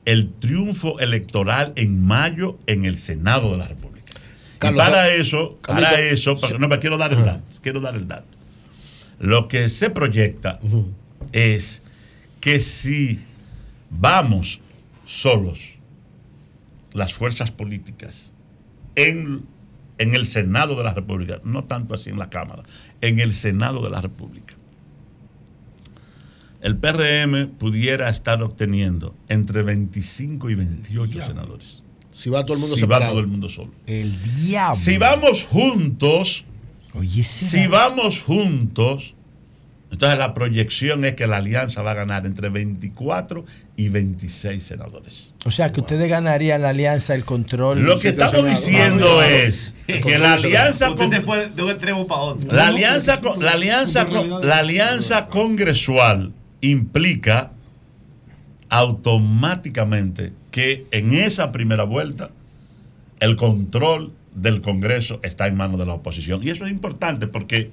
el 0.05 0.31
triunfo 0.33 0.99
electoral 0.99 1.73
en 1.75 2.03
mayo 2.05 2.57
en 2.67 2.85
el 2.85 2.97
Senado 2.97 3.51
de 3.51 3.57
la 3.57 3.67
República. 3.67 4.13
Carlos, 4.59 4.81
y 4.81 4.85
para 4.85 5.09
eso, 5.09 5.59
para 5.65 5.99
eso, 5.99 6.35
no 6.59 6.67
me 6.67 6.79
quiero 6.79 6.97
dar 6.97 7.13
el 7.13 7.25
dato, 7.25 7.43
quiero 7.61 7.81
dar 7.81 7.95
el 7.95 8.07
dato. 8.07 8.27
Lo 9.19 9.47
que 9.47 9.69
se 9.69 9.89
proyecta 9.89 10.59
es 11.31 11.81
que 12.39 12.59
si 12.59 13.19
vamos 13.89 14.61
solos, 15.05 15.75
las 16.93 17.13
fuerzas 17.13 17.51
políticas, 17.51 18.33
en, 18.95 19.45
en 19.97 20.13
el 20.13 20.25
Senado 20.25 20.77
de 20.77 20.83
la 20.83 20.93
República, 20.93 21.41
no 21.43 21.63
tanto 21.63 21.93
así 21.93 22.09
en 22.09 22.19
la 22.19 22.29
Cámara, 22.29 22.63
en 23.01 23.19
el 23.19 23.33
Senado 23.33 23.81
de 23.81 23.89
la 23.89 24.01
República, 24.01 24.44
el 26.65 26.77
PRM 26.77 27.49
pudiera 27.59 28.09
estar 28.09 28.41
obteniendo 28.41 29.13
entre 29.29 29.61
25 29.61 30.49
y 30.49 30.55
28 30.55 31.21
senadores. 31.23 31.83
Si 32.11 32.31
va 32.31 32.43
todo 32.43 32.55
el 32.55 32.59
mundo 32.61 32.75
si 32.75 32.81
va 32.85 32.99
todo 33.07 33.19
el 33.19 33.27
mundo 33.27 33.49
solo. 33.49 33.71
El 33.85 34.11
diablo. 34.43 34.75
Si 34.75 34.97
vamos 34.97 35.43
juntos, 35.45 36.43
si 37.21 37.67
vamos 37.67 38.21
juntos, 38.21 39.13
entonces 39.91 40.17
la 40.17 40.33
proyección 40.33 41.05
es 41.05 41.13
que 41.13 41.27
la 41.27 41.37
alianza 41.37 41.83
va 41.83 41.91
a 41.91 41.93
ganar 41.93 42.25
entre 42.25 42.49
24 42.49 43.45
y 43.77 43.89
26 43.89 44.63
senadores. 44.63 45.35
O 45.45 45.51
sea, 45.51 45.71
que 45.71 45.81
ustedes 45.81 46.09
ganarían 46.09 46.63
la 46.63 46.69
alianza 46.69 47.13
el 47.13 47.25
control. 47.25 47.83
Lo 47.83 47.99
que 47.99 48.07
estamos 48.09 48.43
diciendo 48.43 49.21
es 49.21 49.75
que 49.85 50.17
la 50.17 50.33
alianza 50.33 50.89
Usted 50.89 51.11
con- 51.11 51.21
fue 51.23 51.49
de 51.49 51.61
un 51.61 51.69
extremo 51.69 52.07
para 52.07 52.21
otro. 52.21 52.51
la 52.51 52.69
alianza, 52.69 53.21
la 53.39 53.51
alianza, 53.51 54.03
la 54.05 54.57
alianza 54.57 55.27
congresual 55.27 56.33
implica 56.71 57.51
automáticamente 58.69 60.33
que 60.51 60.85
en 60.91 61.13
esa 61.13 61.51
primera 61.51 61.83
vuelta 61.83 62.31
el 63.19 63.35
control 63.35 64.13
del 64.33 64.61
Congreso 64.61 65.19
está 65.23 65.47
en 65.47 65.55
manos 65.55 65.79
de 65.79 65.85
la 65.85 65.93
oposición. 65.93 66.43
Y 66.43 66.49
eso 66.49 66.65
es 66.65 66.71
importante 66.71 67.27
porque 67.27 67.71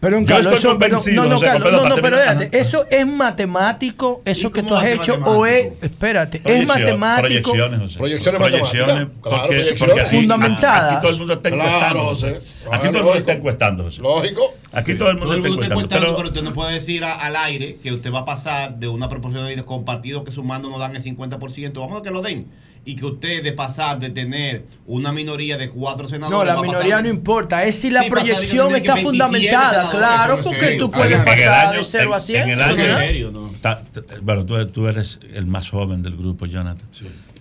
Pero 0.00 0.18
Yo 0.20 0.36
estoy 0.38 0.54
eso, 0.56 0.78
pero, 0.78 0.96
convencido, 0.96 1.24
no, 1.24 1.28
no, 1.34 1.40
Carlos, 1.40 1.62
perdón, 1.70 1.88
no, 1.90 1.96
no, 1.96 2.02
pero 2.02 2.16
espérate, 2.18 2.58
eso 2.58 2.86
es 2.90 3.06
matemático, 3.06 4.22
eso 4.24 4.50
que 4.50 4.62
tú 4.62 4.74
has 4.74 4.86
hecho, 4.86 5.14
o 5.26 5.44
es, 5.44 5.72
espérate, 5.82 6.40
es 6.42 6.66
matemático, 6.66 7.50
Proyecciones, 7.52 7.80
José. 7.80 7.98
Proyecciones 7.98 8.40
Proyecciones, 8.40 8.86
matemáticas. 8.88 9.20
Claro, 9.22 9.42
porque- 9.42 9.48
proyecciones. 9.48 9.78
porque 9.84 10.00
aquí- 10.00 10.16
Fundamentadas. 10.16 10.92
Aquí 10.92 11.00
todo 11.02 11.10
el 11.12 11.18
mundo 11.18 11.34
está 11.34 11.48
encuestando. 11.50 12.00
José. 12.02 12.40
Aquí 12.72 12.86
todo 12.88 12.96
el 12.98 13.04
mundo 13.04 13.14
está 13.18 13.32
encuestando, 13.34 13.82
José. 13.84 14.02
Lógico. 14.02 14.54
Aquí 14.72 14.94
todo 14.94 15.10
el 15.10 15.16
mundo 15.18 15.26
Todo 15.26 15.34
el 15.34 15.38
está 15.40 15.48
mundo 15.50 15.62
está 15.62 15.74
encuestando. 15.74 16.06
pero- 16.06 16.16
pero 16.16 16.28
usted 16.28 16.42
no 16.42 16.54
puede 16.54 16.72
decir 16.74 17.04
a- 17.04 17.14
al 17.14 17.36
aire 17.36 17.76
que 17.82 17.92
usted 17.92 18.10
va 18.12 18.20
a 18.20 18.24
pasar 18.24 18.76
de 18.76 18.88
una 18.88 19.08
proporción 19.10 19.46
de 19.46 19.62
con 19.64 19.84
partidos 19.84 20.22
que 20.24 20.30
sumando 20.32 20.70
no 20.70 20.78
dan 20.78 20.96
el 20.96 21.02
50%. 21.02 21.80
Vamos 21.80 22.00
a 22.00 22.02
que 22.02 22.10
lo 22.10 22.22
den. 22.22 22.46
Y 22.84 22.96
que 22.96 23.04
usted 23.04 23.42
de 23.44 23.52
pasar 23.52 23.98
de 23.98 24.08
tener 24.10 24.64
una 24.86 25.12
minoría 25.12 25.58
de 25.58 25.68
cuatro 25.68 26.08
senadores. 26.08 26.38
no, 26.38 26.44
la 26.44 26.60
minoría 26.60 26.90
pasar 26.96 27.02
no 27.04 27.08
importa, 27.10 27.64
es 27.64 27.76
si 27.78 27.90
la 27.90 28.04
Sí, 28.04 28.10
proyección 28.10 28.74
está 28.74 28.80
tiene 28.80 28.82
que 28.82 28.92
27 28.92 29.02
fundamentada, 29.02 29.90
claro, 29.90 30.34
eso 30.34 30.44
porque 30.50 30.76
tú 30.78 30.90
puedes 30.90 31.18
En 31.18 31.24
pasar 31.24 31.66
año- 31.68 31.78
de 31.78 31.84
0 31.84 32.14
a 32.14 32.16
en- 32.16 32.22
100. 32.22 32.42
En 32.42 32.48
el 32.50 32.62
año, 32.62 32.76
no 32.76 32.82
es- 32.82 32.98
serio, 32.98 33.30
¿no? 33.30 33.50
Ta- 33.60 33.82
ta- 33.84 34.00
bueno, 34.22 34.46
tú, 34.46 34.66
tú 34.68 34.88
eres 34.88 35.20
el 35.34 35.46
más 35.46 35.68
joven 35.70 36.02
del 36.02 36.16
grupo, 36.16 36.46
Jonathan. 36.46 36.88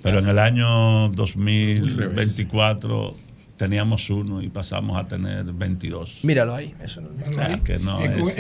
Pero 0.03 0.20
en 0.20 0.28
el 0.28 0.40
año 0.40 1.07
2024 1.10 3.16
teníamos 3.60 4.10
uno 4.10 4.41
y 4.41 4.48
pasamos 4.48 4.98
a 4.98 5.06
tener 5.06 5.44
22. 5.44 6.19
Míralo 6.23 6.56
ahí, 6.56 6.73
eso 6.81 7.02
no 7.02 7.10
O 7.30 7.34
sea, 7.34 7.60
que 7.61 7.77
no 7.77 7.99
es. 7.99 8.40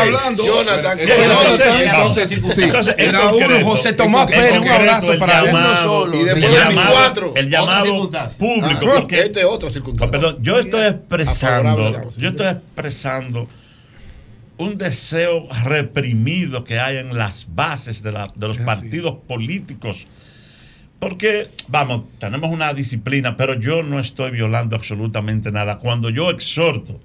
hablando. 0.00 0.44
Jonathan, 0.44 0.98
Entonces, 0.98 2.94
Era 2.98 3.30
uno, 3.32 3.60
José 3.64 3.92
Tomás 3.92 4.26
Pérez, 4.26 4.58
un 4.60 4.68
abrazo 4.68 5.12
el 5.12 5.18
para 5.20 5.38
él. 5.40 5.46
llamado- 5.46 5.70
Uno 5.70 5.76
solo. 6.06 6.20
Y 6.20 6.24
después 6.24 6.44
el 6.44 6.50
llamado, 6.52 6.74
24. 6.96 7.32
el 7.36 7.50
llamado 7.50 8.10
público, 8.38 8.86
Ah, 8.92 8.96
porque 8.98 9.20
Esta 9.20 9.38
es 9.40 9.46
otra 9.46 9.70
circunstancia. 9.70 10.10
perdón, 10.20 10.38
yo 10.42 10.58
estoy 10.58 10.86
expresando, 10.86 12.10
yo 12.18 12.28
estoy 12.30 12.46
expresando 12.48 13.48
un 14.58 14.76
deseo 14.78 15.46
reprimido 15.64 16.64
que 16.64 16.80
hay 16.80 16.96
en 16.98 17.16
las 17.16 17.46
bases 17.54 18.02
de, 18.02 18.10
la- 18.12 18.32
de 18.34 18.48
los 18.48 18.58
partidos 18.58 19.14
políticos. 19.28 20.06
Porque, 21.00 21.48
vamos, 21.68 22.02
tenemos 22.18 22.50
una 22.50 22.72
disciplina, 22.74 23.36
pero 23.36 23.54
yo 23.58 23.82
no 23.82 23.98
estoy 23.98 24.30
violando 24.30 24.76
absolutamente 24.76 25.50
nada. 25.50 25.78
Cuando 25.78 26.10
yo 26.10 26.30
exhorto 26.30 27.00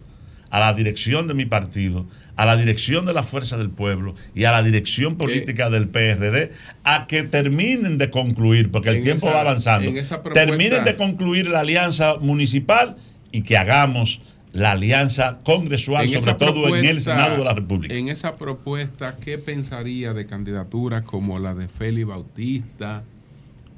a 0.52 0.60
la 0.60 0.74
dirección 0.74 1.28
de 1.28 1.34
mi 1.34 1.46
partido, 1.46 2.06
a 2.36 2.46
la 2.46 2.56
dirección 2.58 3.06
de 3.06 3.14
la 3.14 3.24
Fuerza 3.24 3.58
del 3.58 3.70
Pueblo 3.70 4.16
y 4.36 4.44
a 4.44 4.52
la 4.52 4.62
dirección 4.64 5.16
política 5.16 5.70
del 5.70 5.88
PRD 5.88 6.52
a 6.84 7.08
que 7.08 7.24
terminen 7.24 7.98
de 7.98 8.10
concluir, 8.10 8.70
porque 8.70 8.90
el 8.90 9.02
tiempo 9.02 9.28
esa- 9.28 9.36
va 9.36 9.42
avanzando, 9.42 9.90
propuesta- 10.22 10.34
terminen 10.46 10.84
de 10.84 10.96
concluir 10.98 11.48
la 11.50 11.62
alianza 11.62 12.16
municipal 12.18 12.98
y 13.32 13.42
que 13.42 13.58
hagamos 13.58 14.22
la 14.54 14.72
alianza 14.72 15.40
congresual, 15.44 16.06
sobre 16.20 16.32
todo 16.54 16.68
en 16.68 16.86
el 16.86 17.02
Senado 17.02 17.38
de 17.38 17.44
la 17.46 17.54
República. 17.54 17.94
En 17.96 18.08
esa 18.10 18.36
propuesta, 18.38 19.16
¿qué 19.18 19.38
pensaría 19.38 20.12
de 20.12 20.26
candidaturas 20.26 21.04
como 21.04 21.40
la 21.40 21.54
de 21.56 21.68
Félix 21.68 22.08
Bautista? 22.08 23.04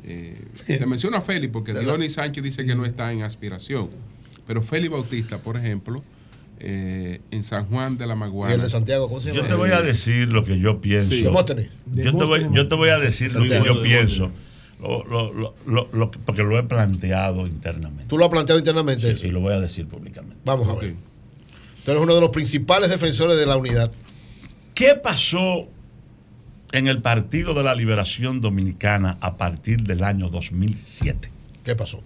Eh, 0.04 0.42
te 0.66 0.86
menciono 0.86 1.18
a 1.18 1.22
Félix 1.22 1.52
porque 1.52 1.74
Dionis 1.74 2.14
Sánchez 2.14 2.44
dice 2.44 2.66
que 2.66 2.76
no 2.76 2.86
está 2.86 3.12
en 3.12 3.24
aspiración. 3.24 3.90
Pero 4.46 4.62
Félix 4.62 4.92
Bautista, 4.92 5.40
por 5.40 5.58
ejemplo, 5.58 6.04
eh, 6.60 7.20
en 7.32 7.44
San 7.44 7.66
Juan 7.68 7.98
de 7.98 8.08
la 8.08 8.14
Y 8.14 8.18
Maguana. 8.18 8.54
el 8.56 8.62
de 8.62 8.70
Santiago, 8.70 9.08
¿cómo 9.10 9.20
se 9.20 9.28
llama? 9.30 9.42
Yo 9.42 9.48
te 9.48 9.54
voy 9.56 9.72
a 9.72 9.82
decir 9.82 10.30
lo 10.32 10.44
que 10.44 10.58
yo 10.60 10.80
pienso. 10.82 11.12
Sí. 11.12 11.24
Yo 11.24 12.18
te, 12.18 12.24
voy, 12.24 12.48
yo 12.52 12.68
te 12.68 12.76
voy 12.76 12.90
a 12.90 12.98
decir 13.00 13.34
lo 13.34 13.42
que 13.44 13.62
yo 13.66 13.82
pienso, 13.84 14.32
lo- 14.82 15.04
lo- 15.06 15.34
lo- 15.34 15.56
lo- 15.66 15.90
lo 15.92 16.12
que- 16.12 16.20
porque 16.20 16.44
lo 16.44 16.58
he 16.58 16.64
planteado 16.64 17.46
internamente. 17.48 18.06
Tú 18.08 18.18
lo 18.18 18.26
has 18.26 18.32
planteado 18.32 18.58
internamente. 18.60 19.18
Sí, 19.18 19.28
y 19.28 19.32
lo 19.32 19.42
voy 19.42 19.54
a 19.54 19.60
decir 19.60 19.88
públicamente. 19.88 20.38
Vamos 20.46 20.68
a 20.70 20.76
ver. 20.76 20.96
Tú 21.84 21.92
eres 21.92 22.02
uno 22.04 22.16
de 22.16 22.22
los 22.22 22.30
principales 22.30 22.90
defensores 22.90 23.38
de 23.38 23.46
la 23.46 23.58
unidad. 23.58 23.92
¿Qué 24.74 24.96
pasó 24.96 25.68
en 26.72 26.88
el 26.88 27.02
Partido 27.02 27.54
de 27.54 27.64
la 27.64 27.76
Liberación 27.76 28.42
Dominicana 28.42 29.18
a 29.22 29.38
partir 29.38 29.84
del 29.84 30.04
año 30.04 30.30
2007? 30.30 31.32
¿Qué 31.64 31.76
pasó? 31.76 32.04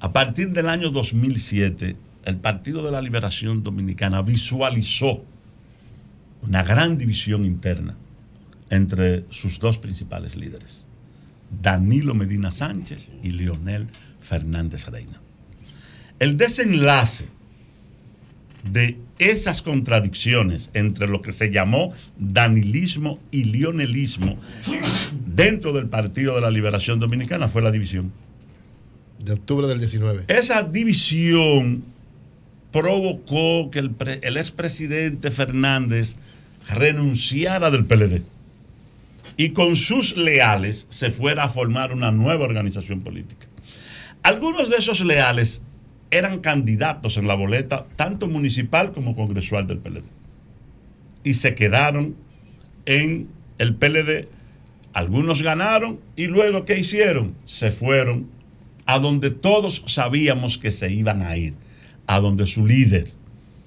A 0.00 0.12
partir 0.12 0.50
del 0.50 0.68
año 0.68 0.90
2007, 0.90 1.96
el 2.24 2.36
Partido 2.36 2.84
de 2.84 2.90
la 2.90 3.00
Liberación 3.00 3.62
Dominicana 3.62 4.22
visualizó 4.22 5.24
una 6.42 6.62
gran 6.62 6.98
división 6.98 7.44
interna 7.44 7.96
entre 8.70 9.24
sus 9.30 9.58
dos 9.58 9.78
principales 9.78 10.36
líderes, 10.36 10.84
Danilo 11.62 12.14
Medina 12.14 12.50
Sánchez 12.50 13.10
y 13.22 13.30
Leonel 13.30 13.88
Fernández 14.20 14.86
Reina. 14.88 15.20
El 16.18 16.36
desenlace 16.36 17.28
de 18.70 18.96
esas 19.18 19.62
contradicciones 19.62 20.70
entre 20.74 21.06
lo 21.08 21.20
que 21.20 21.32
se 21.32 21.50
llamó 21.50 21.92
danilismo 22.18 23.18
y 23.30 23.44
leonelismo 23.44 24.36
dentro 25.26 25.72
del 25.72 25.88
Partido 25.88 26.34
de 26.34 26.40
la 26.40 26.50
Liberación 26.50 26.98
Dominicana 27.00 27.48
fue 27.48 27.62
la 27.62 27.70
división. 27.70 28.12
De 29.24 29.32
octubre 29.32 29.66
del 29.66 29.78
19. 29.78 30.24
Esa 30.28 30.62
división 30.62 31.84
provocó 32.72 33.70
que 33.70 33.78
el, 33.78 33.90
pre- 33.90 34.20
el 34.22 34.36
expresidente 34.36 35.30
Fernández 35.30 36.16
renunciara 36.68 37.70
del 37.70 37.84
PLD 37.84 38.22
y 39.36 39.50
con 39.50 39.76
sus 39.76 40.16
leales 40.16 40.86
se 40.90 41.10
fuera 41.10 41.44
a 41.44 41.48
formar 41.48 41.92
una 41.92 42.10
nueva 42.12 42.44
organización 42.44 43.00
política. 43.02 43.46
Algunos 44.22 44.70
de 44.70 44.76
esos 44.76 45.00
leales 45.04 45.62
eran 46.10 46.40
candidatos 46.40 47.16
en 47.16 47.26
la 47.26 47.34
boleta, 47.34 47.86
tanto 47.96 48.28
municipal 48.28 48.92
como 48.92 49.16
congresual 49.16 49.66
del 49.66 49.78
PLD. 49.78 50.04
Y 51.24 51.34
se 51.34 51.54
quedaron 51.54 52.14
en 52.86 53.28
el 53.58 53.74
PLD. 53.74 54.28
Algunos 54.92 55.42
ganaron 55.42 56.00
y 56.16 56.26
luego 56.26 56.64
¿qué 56.64 56.78
hicieron? 56.78 57.34
Se 57.46 57.70
fueron 57.70 58.28
a 58.86 58.98
donde 58.98 59.30
todos 59.30 59.82
sabíamos 59.86 60.58
que 60.58 60.70
se 60.70 60.92
iban 60.92 61.22
a 61.22 61.36
ir, 61.36 61.54
a 62.06 62.20
donde 62.20 62.46
su 62.46 62.66
líder, 62.66 63.08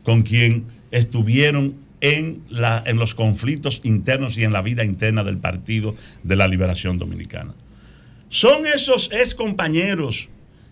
con 0.03 0.21
quien 0.21 0.65
estuvieron 0.91 1.75
en, 2.01 2.43
la, 2.49 2.83
en 2.85 2.97
los 2.97 3.15
conflictos 3.15 3.81
internos 3.83 4.37
y 4.37 4.43
en 4.43 4.53
la 4.53 4.61
vida 4.61 4.85
interna 4.85 5.23
del 5.23 5.37
Partido 5.37 5.95
de 6.23 6.35
la 6.35 6.47
Liberación 6.47 6.97
Dominicana. 6.97 7.55
Son 8.29 8.65
esos 8.65 9.09
ex 9.11 9.33
compañeros 9.33 10.29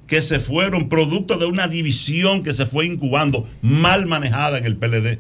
que 0.07 0.21
se 0.21 0.39
fueron 0.39 0.87
producto 0.89 1.37
de 1.37 1.45
una 1.45 1.67
división 1.67 2.43
que 2.43 2.53
se 2.53 2.65
fue 2.65 2.85
incubando 2.85 3.47
mal 3.61 4.05
manejada 4.05 4.57
en 4.57 4.65
el 4.65 4.77
PLD. 4.77 5.19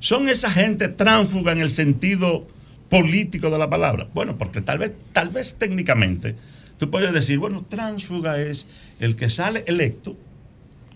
Son 0.00 0.28
esa 0.28 0.50
gente 0.50 0.88
tránsfuga 0.88 1.52
en 1.52 1.60
el 1.60 1.70
sentido 1.70 2.46
político 2.88 3.50
de 3.50 3.58
la 3.58 3.68
palabra. 3.68 4.08
Bueno, 4.14 4.36
porque 4.38 4.60
tal 4.60 4.78
vez, 4.78 4.92
tal 5.12 5.28
vez 5.30 5.56
técnicamente 5.58 6.36
tú 6.78 6.90
puedes 6.90 7.12
decir, 7.12 7.38
bueno, 7.38 7.64
tránsfuga 7.68 8.38
es 8.38 8.66
el 9.00 9.14
que 9.16 9.30
sale 9.30 9.64
electo 9.66 10.16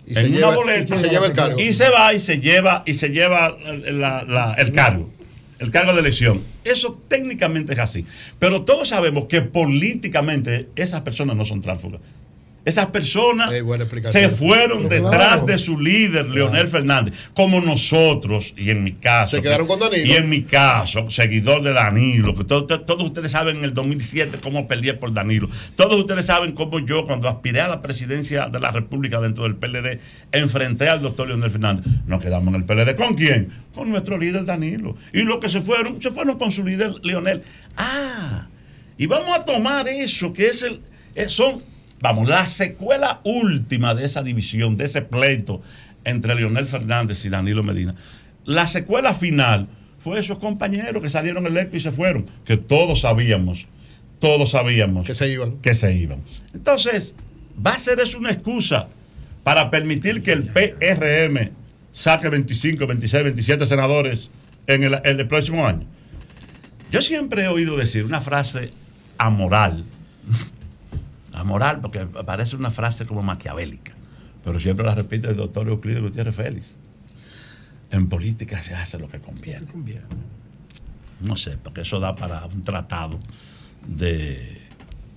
Y 0.07 0.15
se 0.15 0.21
en 0.21 0.33
lleva- 0.33 0.49
una 0.49 0.57
boleta 0.57 0.95
y 0.95 0.99
se 0.99 1.09
lleva 1.09 1.27
el 1.27 1.33
cargo. 1.33 1.59
y 1.61 1.73
se 1.73 1.89
va 1.91 2.13
y 2.15 2.21
se 2.21 2.41
lleva 2.41 2.83
y 2.87 2.95
se 2.95 3.09
lleva 3.11 3.57
la- 3.93 4.25
la- 4.25 4.55
el 4.59 4.73
cargo 4.73 5.11
el 5.59 5.71
cargo 5.71 5.93
de 5.93 6.01
elección 6.01 6.41
eso 6.65 7.01
técnicamente 7.09 7.73
es 7.75 7.79
así 7.79 8.05
pero 8.39 8.63
todos 8.63 8.89
sabemos 8.89 9.25
que 9.25 9.41
políticamente 9.43 10.69
esas 10.77 11.01
personas 11.03 11.37
no 11.37 11.45
son 11.45 11.61
tránsfugas 11.61 12.01
esas 12.64 12.86
personas 12.86 13.51
se 14.10 14.28
fueron 14.28 14.89
detrás 14.89 15.40
claro. 15.40 15.47
de 15.47 15.59
su 15.59 15.78
líder, 15.80 16.26
Leonel 16.28 16.68
Fernández, 16.68 17.14
como 17.35 17.60
nosotros, 17.60 18.52
y 18.59 18.68
en 18.70 18.85
mi 18.85 18.93
caso. 18.93 19.36
Se 19.36 19.43
quedaron 19.43 19.66
con 19.66 19.80
Danilo. 19.80 20.05
Y 20.06 20.12
en 20.12 20.28
mi 20.28 20.43
caso, 20.43 21.10
seguidor 21.10 21.62
de 21.62 21.72
Danilo, 21.72 22.35
que 22.35 22.44
todo- 22.44 22.66
todo- 22.66 22.82
todos 22.82 23.05
ustedes 23.05 23.30
saben 23.32 23.59
en 23.59 23.64
el 23.64 23.72
2007 23.72 24.39
cómo 24.43 24.66
peleé 24.68 24.94
por 24.94 25.14
Danilo. 25.14 25.48
Todos 25.76 25.97
ustedes 25.97 26.26
saben 26.26 26.52
cómo 26.52 26.78
yo, 26.80 27.06
cuando 27.06 27.28
aspiré 27.28 27.60
a 27.62 27.68
la 27.68 27.80
presidencia 27.80 28.48
de 28.48 28.60
la 28.60 28.70
República 28.70 29.20
dentro 29.20 29.44
del 29.44 29.56
PLD, 29.56 29.98
enfrenté 30.32 30.89
al 30.90 31.01
doctor 31.01 31.28
Leonel 31.28 31.51
Fernández. 31.51 31.86
Nos 32.06 32.20
quedamos 32.20 32.48
en 32.55 32.60
el 32.60 32.66
PLD. 32.66 32.97
¿Con 32.97 33.14
quién? 33.14 33.48
Con 33.74 33.89
nuestro 33.89 34.18
líder 34.18 34.44
Danilo. 34.44 34.94
Y 35.14 35.22
los 35.22 35.39
que 35.39 35.48
se 35.48 35.62
fueron, 35.62 36.02
se 36.02 36.10
fueron 36.10 36.36
con 36.39 36.52
su 36.52 36.64
líder 36.64 36.93
Leonel. 37.02 37.43
Ah, 37.76 38.47
y 38.98 39.06
vamos 39.06 39.35
a 39.39 39.44
tomar 39.44 39.89
eso, 39.89 40.32
que 40.32 40.48
es 40.48 40.62
el, 40.64 40.80
eh, 41.14 41.28
son, 41.28 41.62
vamos, 42.01 42.29
la 42.29 42.47
secuela 42.47 43.20
última 43.25 43.95
de 43.95 44.05
esa 44.05 44.23
división, 44.23 44.77
de 44.77 44.85
ese 44.85 45.03
pleito 45.03 45.61
entre 46.05 46.35
Leonel 46.35 46.66
Fernández 46.66 47.25
y 47.25 47.29
Danilo 47.29 47.62
Medina. 47.62 47.95
La 48.45 48.66
secuela 48.66 49.15
final 49.15 49.69
fue 49.99 50.19
esos 50.19 50.39
compañeros 50.39 51.03
que 51.03 51.11
salieron 51.11 51.47
electos 51.47 51.81
y 51.81 51.81
se 51.81 51.93
fueron, 51.93 52.27
que 52.45 52.57
todos 52.57 53.01
sabíamos, 53.01 53.66
todos 54.20 54.51
sabíamos 54.51 55.07
que 55.07 55.15
se 55.15 55.29
iban. 55.29 55.59
Que 55.59 55.75
se 55.75 55.93
iban. 55.95 56.23
Entonces, 56.55 57.15
va 57.65 57.73
a 57.73 57.79
ser 57.79 58.01
eso 58.01 58.19
una 58.19 58.31
excusa 58.31 58.89
para 59.43 59.70
permitir 59.70 60.23
que 60.23 60.33
el 60.33 60.45
PRM 60.45 61.51
saque 61.93 62.29
25, 62.29 62.87
26, 62.87 63.25
27 63.25 63.66
senadores 63.66 64.31
en 64.66 64.85
el, 64.85 64.95
en 65.05 65.20
el 65.20 65.27
próximo 65.27 65.66
año. 65.66 65.87
Yo 66.91 67.03
siempre 67.03 67.45
he 67.45 67.49
oído 67.49 67.77
decir 67.77 68.05
una 68.05 68.20
frase 68.20 68.70
amoral. 69.19 69.85
Amoral 71.39 71.81
porque 71.81 72.06
parece 72.06 72.56
una 72.56 72.70
frase 72.70 73.06
como 73.06 73.23
maquiavélica. 73.23 73.94
Pero 74.44 74.60
siempre 74.60 74.85
la 74.85 74.94
repite 74.94 75.28
el 75.28 75.36
doctor 75.36 75.69
Euclides 75.69 76.02
Gutiérrez 76.02 76.35
Félix. 76.35 76.77
En 77.90 78.09
política 78.09 78.62
se 78.62 78.74
hace 78.74 78.98
lo 78.98 79.09
que 79.09 79.20
conviene. 79.20 79.66
No 81.20 81.36
sé, 81.36 81.56
porque 81.56 81.82
eso 81.82 81.98
da 82.01 82.15
para 82.15 82.44
un 82.47 82.62
tratado 82.62 83.19
de 83.86 84.60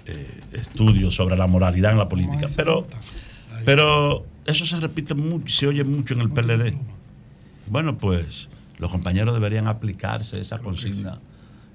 eh, 0.06 0.42
estudios 0.54 1.16
sobre 1.16 1.36
la 1.36 1.48
moralidad 1.48 1.92
en 1.92 1.98
la 1.98 2.10
política. 2.10 2.48
Pero, 2.56 2.88
pero 3.66 4.26
eso 4.46 4.66
se 4.66 4.80
repite 4.80 5.14
mucho, 5.14 5.54
se 5.54 5.68
oye 5.68 5.84
mucho 5.84 6.14
en 6.14 6.22
el 6.22 6.30
PLD. 6.32 6.76
Bueno, 7.68 7.98
pues 7.98 8.50
los 8.80 8.90
compañeros 8.90 9.34
deberían 9.34 9.68
aplicarse 9.68 10.40
esa 10.40 10.60
consigna 10.60 11.20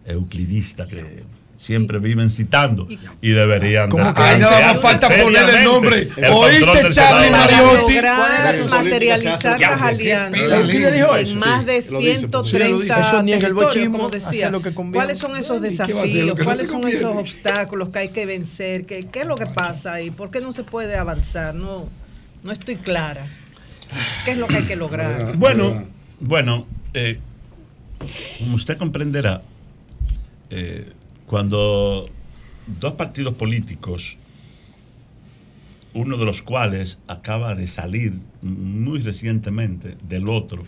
euclidista 0.04 0.86
que 0.86 1.24
siempre 1.56 1.98
viven 1.98 2.30
citando 2.30 2.86
y 3.20 3.30
deberían 3.30 3.88
Como 3.88 4.14
que 4.14 4.22
ahí 4.22 4.40
nada 4.40 4.72
más 4.72 4.80
falta 4.80 5.08
ponerle 5.08 5.58
el 5.58 5.64
nombre. 5.64 6.08
el 6.16 6.24
¿Oíste, 6.32 6.88
Charlie. 6.90 7.30
Mariotti? 7.30 7.94
lograr 7.94 8.68
materializar 8.68 9.60
las 9.60 9.78
¿qué 9.78 9.84
alianzas 9.86 10.40
pela, 10.40 10.60
¿Quién 10.62 10.82
le 10.82 10.92
dijo 10.92 11.16
en 11.16 11.38
más 11.38 11.66
de 11.66 11.84
lo 11.90 11.98
dice, 11.98 12.28
pues. 12.28 12.50
130 12.50 13.00
Eso 13.00 13.22
niega 13.22 13.48
el 13.48 13.54
territorios, 13.54 13.88
como 13.88 14.08
decía. 14.10 14.50
lo 14.50 14.62
que 14.62 14.74
conviene. 14.74 15.04
¿Cuáles 15.04 15.18
son 15.18 15.36
esos 15.36 15.60
desafíos? 15.60 16.34
¿Cuáles 16.42 16.68
son 16.68 16.86
esos 16.86 17.16
obstáculos 17.16 17.88
que 17.88 17.98
hay 18.00 18.08
que 18.10 18.26
vencer? 18.26 18.86
¿Qué, 18.86 19.06
qué 19.10 19.22
es 19.22 19.26
lo 19.26 19.36
que 19.36 19.46
pasa 19.46 19.94
ahí? 19.94 20.10
¿Por 20.10 20.30
qué 20.30 20.40
no 20.40 20.52
se 20.52 20.62
puede 20.64 20.96
avanzar? 20.96 21.54
No, 21.54 21.88
no 22.42 22.52
estoy 22.52 22.76
clara. 22.76 23.26
¿Qué 24.24 24.32
es 24.32 24.38
lo 24.38 24.46
que 24.46 24.56
hay 24.56 24.64
que 24.64 24.76
lograr? 24.76 25.36
Bueno, 25.36 25.86
bueno, 26.20 26.66
eh, 26.92 27.18
como 28.38 28.56
usted 28.56 28.76
comprenderá, 28.76 29.42
eh, 30.50 30.92
cuando 31.26 32.08
dos 32.66 32.92
partidos 32.92 33.34
políticos, 33.34 34.16
uno 35.94 36.16
de 36.18 36.24
los 36.24 36.42
cuales 36.42 36.98
acaba 37.08 37.54
de 37.54 37.66
salir 37.66 38.20
muy 38.42 39.00
recientemente 39.00 39.96
del 40.08 40.28
otro, 40.28 40.64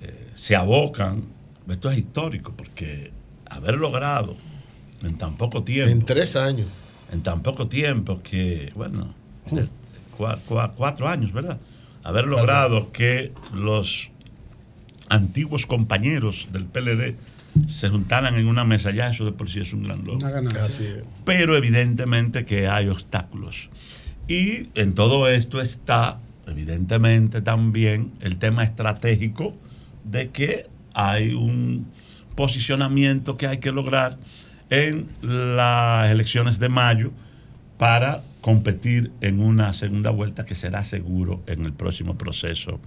eh, 0.00 0.30
se 0.34 0.56
abocan, 0.56 1.24
esto 1.68 1.90
es 1.90 1.98
histórico, 1.98 2.52
porque 2.56 3.12
haber 3.48 3.76
logrado 3.76 4.36
en 5.02 5.16
tan 5.16 5.36
poco 5.36 5.62
tiempo. 5.62 5.92
En 5.92 6.04
tres 6.04 6.34
años. 6.36 6.66
En 7.12 7.22
tan 7.22 7.42
poco 7.42 7.68
tiempo 7.68 8.20
que, 8.22 8.72
bueno, 8.74 9.14
cua- 10.16 10.72
cuatro 10.76 11.08
años, 11.08 11.32
¿verdad? 11.32 11.58
Haber 12.02 12.26
logrado 12.26 12.90
que 12.92 13.32
los 13.54 14.10
antiguos 15.08 15.64
compañeros 15.66 16.48
del 16.52 16.66
PLD 16.66 17.16
se 17.66 17.88
juntaran 17.88 18.34
en 18.36 18.46
una 18.46 18.64
mesa, 18.64 18.90
ya 18.90 19.08
eso 19.08 19.24
de 19.24 19.32
por 19.32 19.50
sí 19.50 19.60
es 19.60 19.72
un 19.72 19.84
gran 19.84 19.98
logro. 19.98 20.26
Una 20.26 20.30
ganancia. 20.30 21.02
Pero 21.24 21.56
evidentemente 21.56 22.44
que 22.44 22.68
hay 22.68 22.88
obstáculos. 22.88 23.70
Y 24.28 24.68
en 24.74 24.94
todo 24.94 25.28
esto 25.28 25.60
está, 25.60 26.20
evidentemente, 26.46 27.40
también 27.40 28.12
el 28.20 28.38
tema 28.38 28.62
estratégico 28.64 29.54
de 30.04 30.30
que 30.30 30.66
hay 30.94 31.32
un 31.32 31.86
posicionamiento 32.34 33.36
que 33.36 33.46
hay 33.46 33.58
que 33.58 33.72
lograr 33.72 34.18
en 34.70 35.08
las 35.22 36.10
elecciones 36.10 36.58
de 36.58 36.68
mayo 36.68 37.10
para 37.78 38.22
competir 38.40 39.10
en 39.20 39.40
una 39.40 39.72
segunda 39.72 40.10
vuelta 40.10 40.44
que 40.44 40.54
será 40.54 40.84
seguro 40.84 41.42
en 41.46 41.64
el 41.64 41.72
próximo 41.72 42.16
proceso 42.16 42.80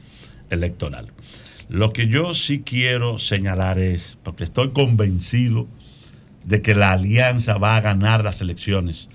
electoral. 0.50 1.12
Lo 1.72 1.94
que 1.94 2.10
yo 2.10 2.36
sí 2.36 2.64
quiero 2.64 3.18
señalar 3.18 3.80
es, 3.80 4.18
porque 4.24 4.44
estoy 4.44 4.72
convencido 4.72 5.70
de 6.44 6.62
que 6.62 6.76
la 6.76 6.92
alianza 6.92 7.58
va 7.58 7.78
a 7.78 7.80
ganar 7.82 8.26
las 8.26 8.42
elecciones 8.42 9.08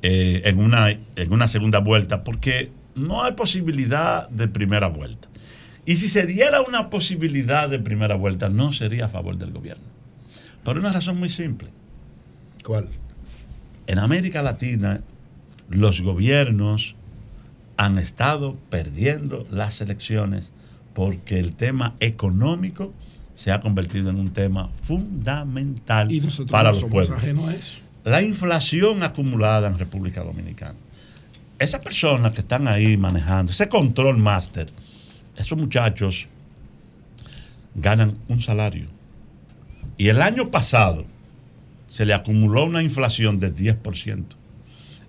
eh, 0.00 0.42
en, 0.44 0.60
una, 0.60 0.90
en 0.90 1.32
una 1.32 1.48
segunda 1.48 1.80
vuelta, 1.80 2.22
porque 2.22 2.70
no 2.94 3.24
hay 3.24 3.32
posibilidad 3.32 4.28
de 4.28 4.46
primera 4.46 4.86
vuelta. 4.86 5.26
Y 5.84 5.96
si 5.96 6.06
se 6.06 6.24
diera 6.24 6.62
una 6.62 6.88
posibilidad 6.88 7.68
de 7.68 7.80
primera 7.80 8.14
vuelta, 8.14 8.48
no 8.48 8.72
sería 8.72 9.06
a 9.06 9.08
favor 9.08 9.36
del 9.36 9.50
gobierno. 9.50 9.82
Por 10.62 10.78
una 10.78 10.92
razón 10.92 11.18
muy 11.18 11.30
simple. 11.30 11.66
¿Cuál? 12.64 12.90
En 13.88 13.98
América 13.98 14.40
Latina 14.40 15.00
los 15.68 16.00
gobiernos 16.00 16.94
han 17.76 17.98
estado 17.98 18.56
perdiendo 18.70 19.48
las 19.50 19.80
elecciones 19.80 20.52
porque 20.94 21.38
el 21.38 21.54
tema 21.54 21.94
económico 22.00 22.92
se 23.34 23.50
ha 23.50 23.60
convertido 23.60 24.10
en 24.10 24.16
un 24.16 24.32
tema 24.32 24.70
fundamental 24.82 26.08
nosotros 26.20 26.50
para 26.50 26.64
no 26.64 26.70
los 26.70 26.80
somos 26.80 26.92
pueblos. 26.92 27.18
ajenos 27.18 27.48
a 27.48 27.54
eso. 27.54 27.78
La 28.04 28.22
inflación 28.22 29.02
acumulada 29.02 29.68
en 29.68 29.78
República 29.78 30.22
Dominicana. 30.22 30.74
Esas 31.58 31.80
personas 31.80 32.32
que 32.32 32.40
están 32.40 32.66
ahí 32.66 32.96
manejando, 32.96 33.52
ese 33.52 33.68
control 33.68 34.18
master, 34.18 34.68
esos 35.36 35.56
muchachos 35.56 36.26
ganan 37.74 38.16
un 38.28 38.40
salario. 38.40 38.88
Y 39.96 40.08
el 40.08 40.20
año 40.20 40.50
pasado 40.50 41.04
se 41.88 42.04
le 42.04 42.14
acumuló 42.14 42.64
una 42.64 42.82
inflación 42.82 43.38
de 43.38 43.54
10%. 43.54 44.24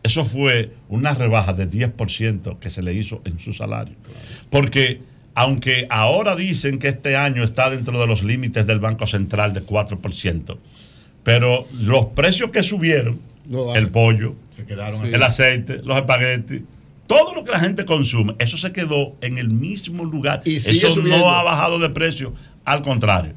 Eso 0.03 0.25
fue 0.25 0.75
una 0.89 1.13
rebaja 1.13 1.53
de 1.53 1.69
10% 1.69 2.59
que 2.59 2.69
se 2.69 2.83
le 2.83 2.93
hizo 2.93 3.21
en 3.25 3.39
su 3.39 3.53
salario. 3.53 3.95
Porque 4.49 5.01
aunque 5.35 5.87
ahora 5.89 6.35
dicen 6.35 6.79
que 6.79 6.89
este 6.89 7.15
año 7.15 7.43
está 7.43 7.69
dentro 7.69 7.99
de 7.99 8.07
los 8.07 8.23
límites 8.23 8.65
del 8.67 8.79
Banco 8.79 9.07
Central 9.07 9.53
de 9.53 9.65
4%, 9.65 10.57
pero 11.23 11.67
los 11.73 12.07
precios 12.07 12.51
que 12.51 12.63
subieron, 12.63 13.19
el 13.75 13.89
pollo, 13.89 14.35
Se 14.55 14.65
quedaron 14.65 15.05
el 15.05 15.23
aceite, 15.23 15.81
los 15.83 15.97
espaguetis, 15.97 16.61
todo 17.07 17.33
lo 17.33 17.43
que 17.43 17.51
la 17.51 17.59
gente 17.59 17.85
consume, 17.85 18.35
eso 18.39 18.57
se 18.57 18.71
quedó 18.71 19.15
en 19.21 19.37
el 19.37 19.49
mismo 19.49 20.05
lugar. 20.05 20.41
Y 20.45 20.55
eso 20.55 20.93
subiendo. 20.93 21.25
no 21.25 21.31
ha 21.31 21.43
bajado 21.43 21.79
de 21.79 21.89
precio, 21.89 22.33
al 22.63 22.81
contrario. 22.81 23.33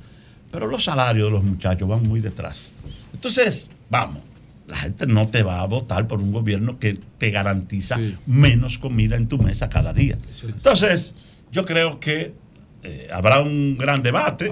Pero 0.51 0.67
los 0.67 0.85
salarios 0.85 1.29
de 1.29 1.33
los 1.33 1.45
muchachos 1.45 1.89
van 1.89 2.03
muy 2.03 2.21
detrás. 2.21 2.73
Entonces, 3.13 3.69
vamos, 3.91 4.23
la 4.67 4.77
gente 4.77 5.07
no 5.07 5.29
te 5.29 5.43
va 5.43 5.61
a 5.61 5.67
votar 5.67 6.07
por 6.07 6.21
un 6.21 6.33
gobierno 6.33 6.79
que 6.79 6.99
te 7.19 7.31
garantiza 7.31 7.99
menos 8.27 8.79
comida 8.79 9.17
en 9.17 9.27
tu 9.27 9.39
mesa 9.39 9.69
cada 9.69 9.93
día. 9.93 10.19
Entonces, 10.45 11.15
yo 11.53 11.65
creo 11.65 12.01
que 12.01 12.33
eh, 12.83 13.09
habrá 13.13 13.41
un 13.41 13.77
gran 13.79 14.03
debate. 14.03 14.51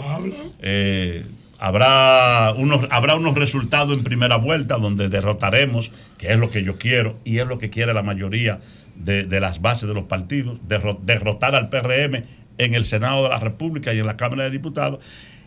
Eh, 0.60 1.24
habrá, 1.58 2.52
unos, 2.56 2.86
habrá 2.90 3.14
unos 3.14 3.34
resultados 3.34 3.96
en 3.96 4.04
primera 4.04 4.36
vuelta 4.36 4.76
donde 4.78 5.08
derrotaremos, 5.08 5.90
que 6.18 6.32
es 6.32 6.38
lo 6.38 6.50
que 6.50 6.62
yo 6.62 6.78
quiero 6.78 7.16
y 7.24 7.38
es 7.38 7.46
lo 7.46 7.58
que 7.58 7.70
quiere 7.70 7.94
la 7.94 8.02
mayoría 8.02 8.60
de, 8.96 9.24
de 9.24 9.40
las 9.40 9.60
bases 9.60 9.88
de 9.88 9.94
los 9.94 10.04
partidos, 10.04 10.58
derro- 10.68 10.98
derrotar 11.02 11.54
al 11.54 11.68
PRM 11.68 12.22
en 12.58 12.74
el 12.74 12.84
Senado 12.84 13.24
de 13.24 13.28
la 13.30 13.38
República 13.40 13.92
y 13.94 13.98
en 13.98 14.06
la 14.06 14.16
Cámara 14.16 14.44
de 14.44 14.50
Diputados. 14.50 14.98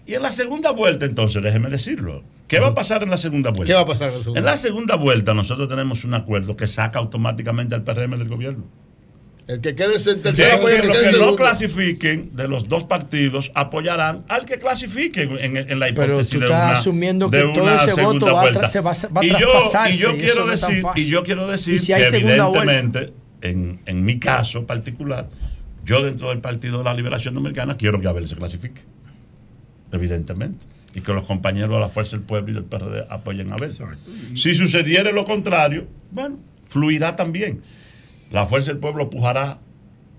Y 0.05 0.13
en 0.15 0.21
la 0.21 0.31
segunda 0.31 0.71
vuelta, 0.71 1.05
entonces, 1.05 1.41
déjeme 1.43 1.69
decirlo. 1.69 2.23
¿Qué 2.47 2.59
va 2.61 2.67
a 2.67 2.73
pasar 2.75 3.03
en 3.03 3.09
la 3.09 3.17
segunda 3.17 3.49
vuelta? 3.51 3.65
¿Qué 3.71 3.75
va 3.75 3.81
a 3.81 3.85
pasar 3.85 4.07
en 4.07 4.13
la 4.13 4.19
segunda? 4.19 4.39
En 4.39 4.45
la 4.45 4.55
segunda 4.57 4.95
vuelta 4.95 5.33
nosotros 5.33 5.67
tenemos 5.67 6.05
un 6.05 6.13
acuerdo 6.13 6.55
que 6.55 6.65
saca 6.67 6.99
automáticamente 6.99 7.75
al 7.75 7.83
PRM 7.83 8.11
del 8.17 8.29
gobierno. 8.29 8.63
El 9.47 9.61
que 9.61 9.75
quede 9.75 9.95
en 10.11 10.21
tercera 10.21 10.55
al 10.55 10.65
que 10.65 10.83
los 10.87 10.97
que 10.99 11.11
no 11.13 11.35
clasifiquen 11.37 12.35
de 12.35 12.49
los 12.49 12.67
dos 12.67 12.83
partidos 12.83 13.49
apoyarán 13.55 14.25
al 14.27 14.45
que 14.45 14.59
clasifique 14.59 15.21
en, 15.21 15.55
en 15.55 15.79
la 15.79 15.87
Pero 15.87 16.03
hipótesis 16.15 16.33
tú 16.33 16.39
de 16.41 16.47
una, 16.47 16.71
asumiendo 16.71 17.31
que 17.31 17.37
de 17.37 17.43
todo 17.53 17.75
ese 17.75 17.95
segunda 17.95 18.25
voto 18.25 18.35
va 18.35 18.41
a 18.41 18.67
se 18.67 18.81
va 18.81 18.91
a- 18.91 19.07
va 19.07 19.21
a 19.21 19.25
y 19.25 19.29
yo, 19.29 19.37
y 19.89 19.97
yo 19.97 20.17
quiero 20.17 20.45
no 20.45 20.51
decir, 20.51 20.83
y 20.95 21.05
yo 21.07 21.23
quiero 21.23 21.47
decir 21.47 21.75
Y 21.75 21.79
si 21.79 21.93
que 21.93 22.07
evidentemente, 22.07 23.13
en, 23.41 23.79
en 23.85 24.03
mi 24.03 24.19
caso 24.19 24.65
particular, 24.67 25.29
yo 25.85 26.03
dentro 26.03 26.27
del 26.29 26.39
Partido 26.41 26.79
de 26.79 26.83
la 26.83 26.93
Liberación 26.93 27.33
Dominicana 27.33 27.77
quiero 27.77 28.01
que 28.01 28.07
Abel 28.09 28.27
se 28.27 28.35
clasifique. 28.35 28.81
Evidentemente. 29.93 30.65
Y 30.93 31.01
que 31.01 31.13
los 31.13 31.23
compañeros 31.23 31.69
de 31.71 31.79
la 31.79 31.87
Fuerza 31.89 32.17
del 32.17 32.25
Pueblo 32.25 32.51
y 32.51 32.53
del 32.55 32.65
PRD 32.65 33.05
apoyen 33.09 33.51
a 33.51 33.55
Abel. 33.55 33.71
Si 34.33 34.55
sucediera 34.55 35.11
lo 35.11 35.25
contrario, 35.25 35.87
bueno, 36.11 36.37
fluirá 36.65 37.15
también. 37.15 37.61
La 38.31 38.45
Fuerza 38.45 38.71
del 38.71 38.79
Pueblo 38.79 39.09
pujará 39.09 39.59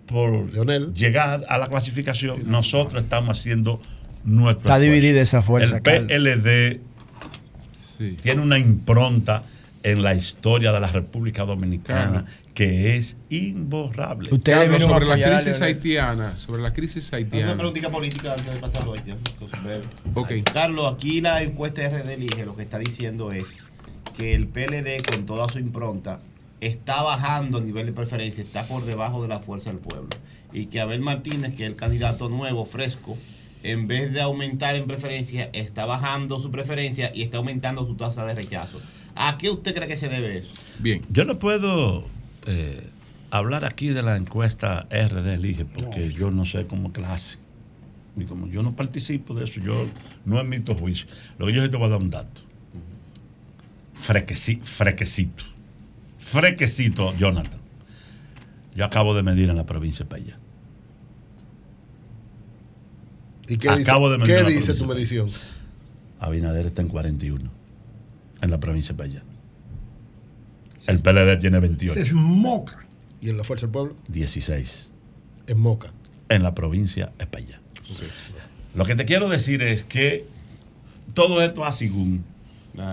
por 0.07 0.51
llegar 0.95 1.45
a 1.49 1.59
la 1.59 1.69
clasificación. 1.69 2.51
Nosotros 2.51 3.03
estamos 3.03 3.39
haciendo 3.39 3.81
nuestro 4.25 4.61
Está 4.61 4.75
esfuerzo. 4.75 4.81
dividida 4.81 5.21
esa 5.21 5.43
fuerza, 5.43 5.81
El. 5.85 6.07
PLD 6.07 6.81
tiene 8.23 8.43
una 8.43 8.59
impronta 8.59 9.43
en 9.83 10.03
la 10.03 10.15
historia 10.15 10.73
de 10.73 10.81
la 10.81 10.89
República 10.89 11.45
Dominicana 11.45 12.25
que 12.55 12.97
es 12.97 13.17
imborrable. 13.31 14.31
Carlos, 14.43 14.83
sobre 14.83 15.07
la 15.07 15.17
crisis 15.17 15.61
haitiana, 15.61 16.39
sobre 16.39 16.61
la 16.63 16.73
crisis 16.73 17.09
Una 17.11 17.19
haitiana. 17.19 17.55
preguntita 17.55 17.89
política 17.91 18.33
antes 18.33 18.53
de 18.53 18.61
pasarlo 18.61 18.95
a 18.95 18.97
Haití. 18.97 20.43
Carlos, 20.53 20.93
aquí 20.93 21.21
la 21.21 21.43
encuesta 21.43 21.89
RD 21.89 22.11
Elige 22.11 22.45
lo 22.45 22.57
que 22.57 22.63
está 22.63 22.79
diciendo 22.79 23.31
es 23.31 23.59
que 24.17 24.35
el 24.35 24.49
PLD 24.49 25.03
con 25.09 25.25
toda 25.25 25.49
su 25.49 25.61
impronta 25.61 26.19
está 26.61 27.03
bajando 27.03 27.59
a 27.59 27.61
nivel 27.61 27.87
de 27.87 27.93
preferencia, 27.93 28.43
está 28.43 28.65
por 28.67 28.85
debajo 28.85 29.23
de 29.23 29.29
la 29.29 29.41
fuerza 29.41 29.71
del 29.71 29.79
pueblo. 29.81 30.09
Y 30.53 30.67
que 30.67 30.81
Abel 30.81 31.01
Martínez, 31.01 31.55
que 31.55 31.65
es 31.65 31.71
el 31.71 31.77
candidato 31.77 32.29
nuevo, 32.29 32.65
fresco, 32.65 33.17
en 33.63 33.87
vez 33.87 34.13
de 34.13 34.21
aumentar 34.21 34.77
en 34.77 34.87
preferencia, 34.87 35.51
está 35.53 35.85
bajando 35.85 36.39
su 36.41 36.51
preferencia 36.51 37.11
y 37.15 37.23
está 37.23 37.39
aumentando 37.39 37.87
su 37.87 37.95
tasa 37.97 38.25
de 38.25 38.35
rechazo. 38.35 38.81
¿A 39.15 39.37
qué 39.37 39.51
usted 39.51 39.75
cree 39.75 39.89
que 39.89 39.97
se 39.97 40.09
debe 40.09 40.39
eso? 40.39 40.51
Bien. 40.79 41.03
Yo 41.11 41.25
no 41.25 41.39
puedo 41.39 42.05
eh, 42.47 42.89
hablar 43.31 43.65
aquí 43.65 43.89
de 43.89 44.03
la 44.03 44.17
encuesta 44.17 44.87
RD 44.91 45.35
Elige 45.35 45.65
porque 45.65 46.11
yo 46.13 46.31
no 46.31 46.45
sé 46.45 46.67
cómo 46.67 46.93
clase. 46.93 47.39
Y 48.17 48.25
como 48.25 48.47
yo 48.49 48.63
no 48.63 48.75
participo 48.75 49.35
de 49.35 49.45
eso, 49.45 49.61
yo 49.61 49.87
no 50.25 50.41
emito 50.41 50.75
juicio. 50.75 51.07
Lo 51.39 51.47
que 51.47 51.53
yo 51.53 51.69
te 51.69 51.77
voy 51.77 51.87
a 51.87 51.91
dar 51.91 52.01
un 52.01 52.11
dato. 52.11 52.43
Frequeci- 54.01 54.63
frequecito. 54.63 55.45
Frequecito, 56.29 57.17
Jonathan. 57.17 57.61
Yo 58.75 58.85
acabo 58.85 59.15
de 59.15 59.23
medir 59.23 59.51
en 59.51 59.57
la 59.57 59.67
provincia 59.67 60.05
de 60.05 60.11
Paya. 60.11 60.39
¿Y 63.49 63.57
qué 63.57 63.69
Acabo 63.71 64.09
dice, 64.09 64.13
de 64.13 64.19
medir 64.19 64.35
qué 64.35 64.41
en 64.41 64.45
la 64.45 64.51
dice 64.51 64.75
tu 64.75 64.87
medición? 64.87 65.31
Abinader 66.21 66.67
está 66.67 66.83
en 66.83 66.89
41 66.89 67.51
en 68.41 68.51
la 68.51 68.61
provincia 68.61 68.95
de 68.95 68.99
Paya. 68.99 69.23
El 70.87 71.01
PLD 71.01 71.39
tiene 71.39 71.59
28. 71.59 71.99
Es 71.99 72.13
moca. 72.13 72.87
¿Y 73.21 73.31
en 73.31 73.37
la 73.37 73.45
Fuerza 73.45 73.67
del 73.67 73.73
Pueblo? 73.73 73.97
16 74.09 74.93
En 75.49 75.59
Moca. 75.59 75.93
en 76.29 76.43
la 76.43 76.55
provincia 76.55 77.11
de 77.19 77.27
Paya. 77.27 77.61
Lo 78.75 78.85
que 78.85 78.95
te 78.95 79.05
quiero 79.07 79.29
decir 79.29 79.63
es 79.63 79.83
que 79.83 80.27
todo 81.15 81.43
esto 81.43 81.65
a 81.65 81.73
según. 81.73 82.25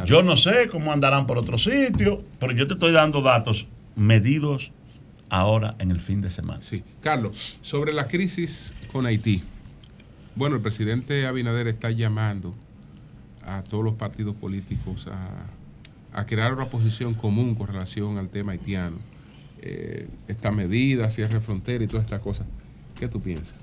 Yo 0.05 0.23
no 0.23 0.35
sé 0.35 0.67
cómo 0.69 0.91
andarán 0.91 1.27
por 1.27 1.37
otro 1.37 1.57
sitio, 1.57 2.23
pero 2.39 2.53
yo 2.53 2.67
te 2.67 2.73
estoy 2.73 2.91
dando 2.91 3.21
datos 3.21 3.67
medidos 3.95 4.71
ahora 5.29 5.75
en 5.79 5.91
el 5.91 5.99
fin 5.99 6.21
de 6.21 6.29
semana. 6.29 6.61
Sí. 6.63 6.83
Carlos, 7.01 7.59
sobre 7.61 7.93
la 7.93 8.07
crisis 8.07 8.73
con 8.91 9.05
Haití. 9.05 9.43
Bueno, 10.35 10.55
el 10.55 10.61
presidente 10.61 11.25
Abinader 11.27 11.67
está 11.67 11.91
llamando 11.91 12.53
a 13.45 13.61
todos 13.61 13.83
los 13.83 13.95
partidos 13.95 14.35
políticos 14.35 15.07
a, 15.07 16.19
a 16.19 16.25
crear 16.25 16.53
una 16.53 16.69
posición 16.69 17.13
común 17.13 17.55
con 17.55 17.67
relación 17.67 18.17
al 18.17 18.29
tema 18.29 18.53
haitiano. 18.53 18.97
Eh, 19.61 20.07
esta 20.27 20.51
medida, 20.51 21.09
cierre 21.09 21.39
frontera 21.39 21.83
y 21.83 21.87
todas 21.87 22.05
estas 22.05 22.21
cosas. 22.21 22.47
¿Qué 22.97 23.07
tú 23.07 23.21
piensas? 23.21 23.55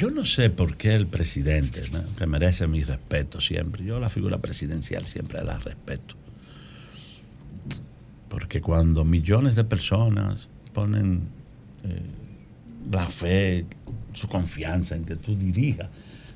Yo 0.00 0.10
no 0.10 0.24
sé 0.24 0.48
por 0.48 0.78
qué 0.78 0.94
el 0.94 1.06
presidente, 1.06 1.82
que 2.16 2.26
merece 2.26 2.66
mi 2.66 2.82
respeto 2.82 3.38
siempre, 3.38 3.84
yo 3.84 4.00
la 4.00 4.08
figura 4.08 4.38
presidencial 4.38 5.04
siempre 5.04 5.44
la 5.44 5.58
respeto. 5.58 6.14
Porque 8.30 8.62
cuando 8.62 9.04
millones 9.04 9.56
de 9.56 9.64
personas 9.64 10.48
ponen 10.72 11.20
eh, 11.84 12.00
la 12.90 13.10
fe, 13.10 13.66
su 14.14 14.26
confianza 14.26 14.96
en 14.96 15.04
que 15.04 15.16
tú 15.16 15.36
dirijas 15.36 15.90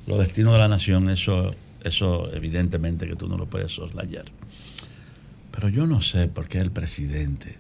los 0.07 0.19
destinos 0.19 0.53
de 0.53 0.59
la 0.59 0.69
nación, 0.69 1.09
eso, 1.09 1.55
eso 1.83 2.31
evidentemente 2.35 3.07
que 3.07 3.17
tú 3.17 3.29
no 3.29 3.39
lo 3.39 3.47
puedes 3.47 3.73
soslayar. 3.73 4.27
Pero 5.53 5.71
yo 5.71 5.87
no 5.87 6.03
sé 6.03 6.29
por 6.29 6.49
qué 6.49 6.59
el 6.59 6.71
presidente 6.71 7.57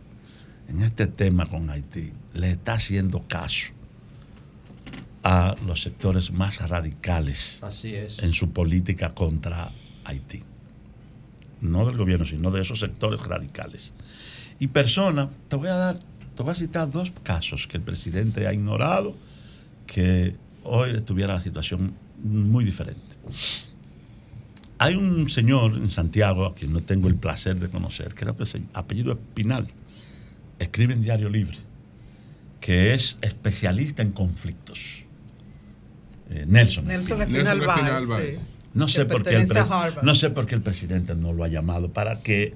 en 0.68 0.82
este 0.82 1.06
tema 1.06 1.46
con 1.46 1.70
Haití 1.70 2.12
le 2.34 2.50
está 2.50 2.74
haciendo 2.74 3.26
caso 3.26 3.72
a 5.24 5.56
los 5.66 5.80
sectores 5.80 6.32
más 6.32 6.60
radicales 6.68 7.58
Así 7.62 7.94
es. 7.94 8.22
en 8.22 8.34
su 8.34 8.50
política 8.50 9.14
contra 9.14 9.72
Haití. 10.04 10.42
No 11.62 11.86
del 11.86 11.96
gobierno, 11.96 12.26
sino 12.26 12.50
de 12.50 12.60
esos 12.60 12.78
sectores 12.80 13.22
radicales. 13.22 13.94
Y 14.60 14.68
personas, 14.68 15.30
te 15.48 15.56
voy 15.56 15.68
a 15.68 15.74
dar, 15.74 15.98
te 16.36 16.42
voy 16.42 16.52
a 16.52 16.54
citar 16.54 16.90
dos 16.90 17.10
casos 17.22 17.66
que 17.66 17.78
el 17.78 17.82
presidente 17.82 18.46
ha 18.46 18.52
ignorado, 18.52 19.16
que 19.86 20.36
hoy 20.62 20.90
estuviera 20.90 21.34
la 21.34 21.40
situación 21.40 21.94
muy 22.22 22.64
diferente. 22.64 23.16
Hay 24.78 24.94
un 24.96 25.30
señor 25.30 25.74
en 25.74 25.88
Santiago, 25.88 26.44
a 26.44 26.54
quien 26.54 26.72
no 26.72 26.80
tengo 26.80 27.08
el 27.08 27.16
placer 27.16 27.58
de 27.58 27.70
conocer, 27.70 28.14
creo 28.14 28.36
que 28.36 28.44
se 28.44 28.62
apellido 28.74 29.12
Espinal, 29.12 29.68
escribe 30.58 30.92
en 30.92 31.00
Diario 31.00 31.30
Libre, 31.30 31.56
que 32.60 32.92
es 32.92 33.16
especialista 33.22 34.02
en 34.02 34.12
conflictos. 34.12 35.03
Eh, 36.30 36.44
Nelson. 36.46 36.84
Nelson 36.84 37.22
Espinal. 37.22 37.60
Sí. 37.60 38.38
No 38.74 38.88
sé, 38.88 39.04
por 39.04 39.22
qué 39.22 39.36
el 39.36 39.48
no 40.02 40.14
sé 40.16 40.30
por 40.30 40.46
qué 40.46 40.56
el 40.56 40.62
presidente 40.62 41.14
no 41.14 41.32
lo 41.32 41.44
ha 41.44 41.48
llamado 41.48 41.92
para 41.92 42.20
que 42.20 42.54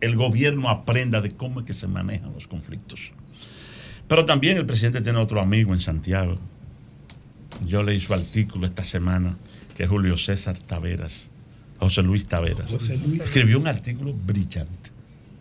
el 0.00 0.14
gobierno 0.14 0.68
aprenda 0.68 1.22
de 1.22 1.30
cómo 1.30 1.60
es 1.60 1.66
que 1.66 1.72
se 1.72 1.86
manejan 1.88 2.34
los 2.34 2.46
conflictos. 2.46 3.12
Pero 4.06 4.26
también 4.26 4.58
el 4.58 4.66
presidente 4.66 5.00
tiene 5.00 5.18
otro 5.18 5.40
amigo 5.40 5.72
en 5.72 5.80
Santiago. 5.80 6.36
Yo 7.66 7.82
leí 7.82 7.98
su 8.00 8.12
artículo 8.12 8.66
esta 8.66 8.84
semana, 8.84 9.38
que 9.74 9.84
es 9.84 9.88
Julio 9.88 10.18
César 10.18 10.58
Taveras, 10.58 11.30
José 11.78 12.02
Luis 12.02 12.26
Taveras. 12.26 12.70
José 12.70 12.98
Luis. 12.98 13.20
Escribió 13.20 13.58
un 13.58 13.66
artículo 13.66 14.12
brillante 14.12 14.90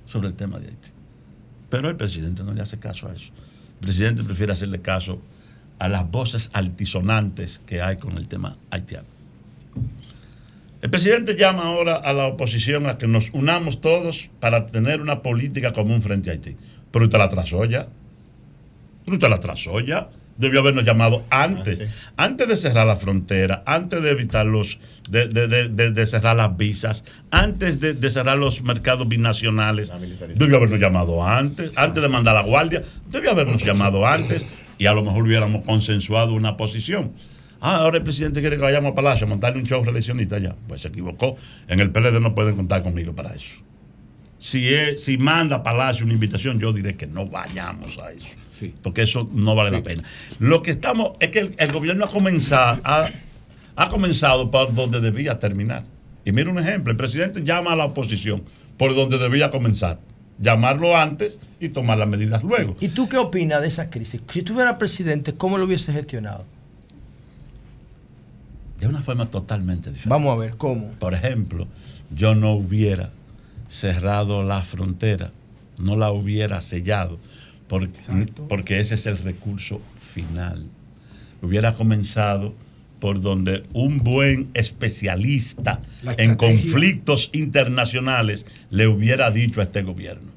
sobre 0.06 0.30
el 0.30 0.36
tema 0.36 0.60
de 0.60 0.68
Haití. 0.68 0.90
Pero 1.70 1.90
el 1.90 1.98
presidente 1.98 2.44
no 2.44 2.54
le 2.54 2.62
hace 2.62 2.80
caso 2.80 3.10
a 3.10 3.14
eso. 3.14 3.32
El 3.80 3.88
presidente 3.88 4.24
prefiere 4.24 4.54
hacerle 4.54 4.80
caso 4.80 5.20
a 5.80 5.88
las 5.90 6.10
voces 6.10 6.50
altisonantes 6.54 7.62
que 7.66 7.82
hay 7.82 7.98
con 7.98 8.18
el 8.18 8.28
tema 8.28 8.58
haitiano. 8.72 9.08
El 10.82 10.90
presidente 10.90 11.36
llama 11.36 11.64
ahora 11.64 11.96
a 11.96 12.12
la 12.14 12.26
oposición 12.28 12.88
a 12.88 12.98
que 12.98 13.08
nos 13.08 13.30
unamos 13.32 13.80
todos 13.80 14.30
para 14.40 14.66
tener 14.66 15.00
una 15.02 15.22
política 15.22 15.72
común 15.72 16.02
frente 16.02 16.30
a 16.30 16.34
Haití. 16.34 16.58
Pero 16.92 17.06
usted 17.06 17.18
la 17.18 17.30
trazó 17.30 17.64
ya. 17.66 17.88
Pero 19.06 19.16
usted 19.16 19.30
la 19.30 19.40
trazó 19.40 19.80
ya. 19.80 20.10
Debió 20.38 20.62
habernos 20.62 20.84
llamado 20.84 21.24
antes, 21.30 21.80
antes 22.18 22.48
de 22.48 22.56
cerrar 22.56 22.88
la 22.88 22.96
frontera, 22.96 23.62
antes 23.68 24.02
de 24.02 24.10
evitar 24.10 24.46
los, 24.48 24.80
de, 25.10 25.28
de- 25.28 25.48
de- 25.70 25.92
de- 25.92 26.06
cerrar 26.08 26.36
las 26.36 26.58
visas, 26.58 27.06
antes 27.30 27.80
de, 27.80 27.94
de 27.94 28.10
cerrar 28.10 28.40
los 28.40 28.64
mercados 28.64 29.08
binacionales. 29.08 29.92
Debió 30.36 30.58
habernos 30.58 30.80
llamado 30.80 31.24
antes, 31.24 31.72
antes 31.76 32.02
de 32.02 32.10
mandar 32.10 32.36
a 32.36 32.42
la 32.42 32.48
guardia, 32.48 32.84
debió 33.12 33.30
habernos 33.32 33.64
llamado 33.64 34.08
antes 34.08 34.46
y 34.84 34.86
a 34.86 34.92
lo 34.94 35.02
mejor 35.02 35.24
hubiéramos 35.24 35.62
consensuado 35.62 36.34
una 36.34 36.58
posición. 36.58 37.14
Ah, 37.62 37.78
ahora 37.78 38.00
el 38.00 38.04
presidente 38.04 38.42
quiere 38.42 38.58
que 38.58 38.62
vayamos 38.64 38.92
a 38.92 38.96
Palacio 38.96 39.26
a 39.26 39.30
montarle 39.30 39.62
un 39.62 39.66
show 39.66 39.82
reeleccionista 39.82 40.40
ya. 40.40 40.58
Pues 40.68 40.82
se 40.82 40.90
equivocó. 40.90 41.38
En 41.70 41.80
el 41.80 41.90
PLD 41.90 42.20
no 42.20 42.36
pueden 42.36 42.58
contar 42.58 42.84
conmigo 42.84 43.16
para 43.16 43.34
eso. 43.34 43.56
Si, 44.40 44.68
es- 44.74 45.02
si 45.06 45.18
manda 45.18 45.56
a 45.56 45.64
Palacio 45.64 46.04
una 46.04 46.14
invitación, 46.16 46.60
yo 46.60 46.74
diré 46.74 46.98
que 46.98 47.08
no 47.08 47.26
vayamos 47.28 47.98
a 48.00 48.12
eso. 48.12 48.36
Porque 48.82 49.04
eso 49.04 49.30
no 49.32 49.56
vale 49.56 49.72
la 49.72 49.82
pena. 49.82 50.04
Lo 50.40 50.62
que 50.62 50.72
estamos 50.72 51.12
es 51.22 51.30
que 51.30 51.40
el, 51.40 51.56
el 51.58 51.72
gobierno 51.72 52.04
ha 52.04 52.10
comenzado, 52.10 52.82
ha, 52.84 53.08
ha 53.78 53.88
comenzado 53.88 54.52
por 54.52 54.74
donde 54.76 55.00
debía 55.00 55.40
terminar. 55.40 55.86
Y 56.26 56.34
mira 56.34 56.52
un 56.52 56.60
ejemplo: 56.60 56.92
el 56.92 56.98
presidente 56.98 57.42
llama 57.42 57.72
a 57.72 57.78
la 57.78 57.86
oposición 57.86 58.44
por 58.78 58.94
donde 58.96 59.18
debía 59.18 59.50
comenzar. 59.50 60.00
Llamarlo 60.40 60.98
antes 60.98 61.40
y 61.60 61.70
tomar 61.70 61.98
las 61.98 62.08
medidas 62.08 62.44
luego. 62.44 62.76
¿Y 62.80 62.90
tú 62.90 63.08
qué 63.08 63.18
opinas 63.18 63.62
de 63.62 63.68
esa 63.68 63.90
crisis? 63.90 64.22
Si 64.28 64.42
tú 64.42 64.54
fueras 64.56 64.76
presidente, 64.76 65.34
¿cómo 65.34 65.58
lo 65.58 65.66
hubiese 65.66 65.94
gestionado? 65.94 66.46
De 68.80 68.88
una 68.88 69.02
forma 69.02 69.28
totalmente 69.28 69.90
diferente. 69.90 70.10
Vamos 70.10 70.38
a 70.38 70.42
ver, 70.42 70.58
¿cómo? 70.58 70.88
Por 71.00 71.14
ejemplo, 71.14 71.68
yo 72.14 72.36
no 72.36 72.52
hubiera 72.52 73.12
cerrado 73.68 74.44
la 74.44 74.62
frontera, 74.62 75.32
no 75.80 75.96
la 75.96 76.12
hubiera 76.12 76.62
sellado, 76.62 77.20
porque, 77.68 78.28
porque 78.50 78.80
ese 78.80 78.96
es 78.96 79.06
el 79.06 79.18
recurso 79.20 79.82
final. 79.98 80.66
Hubiera 81.42 81.76
comenzado 81.76 82.54
por 83.04 83.20
donde 83.20 83.64
un 83.74 83.98
buen 83.98 84.48
especialista 84.54 85.82
en 86.18 86.36
conflictos 86.38 87.30
internacionales 87.34 88.46
le 88.70 88.88
hubiera 88.88 89.30
dicho 89.30 89.60
a 89.60 89.66
este 89.66 89.82
gobierno. 89.82 90.32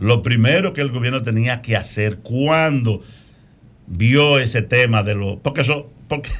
Lo 0.00 0.20
primero 0.20 0.72
que 0.72 0.80
el 0.80 0.90
gobierno 0.90 1.22
tenía 1.22 1.62
que 1.62 1.76
hacer 1.76 2.18
cuando 2.18 3.02
vio 3.86 4.40
ese 4.40 4.62
tema 4.62 5.04
de 5.04 5.14
los... 5.14 5.36
Porque 5.42 5.60
eso, 5.60 5.92
porque, 6.08 6.30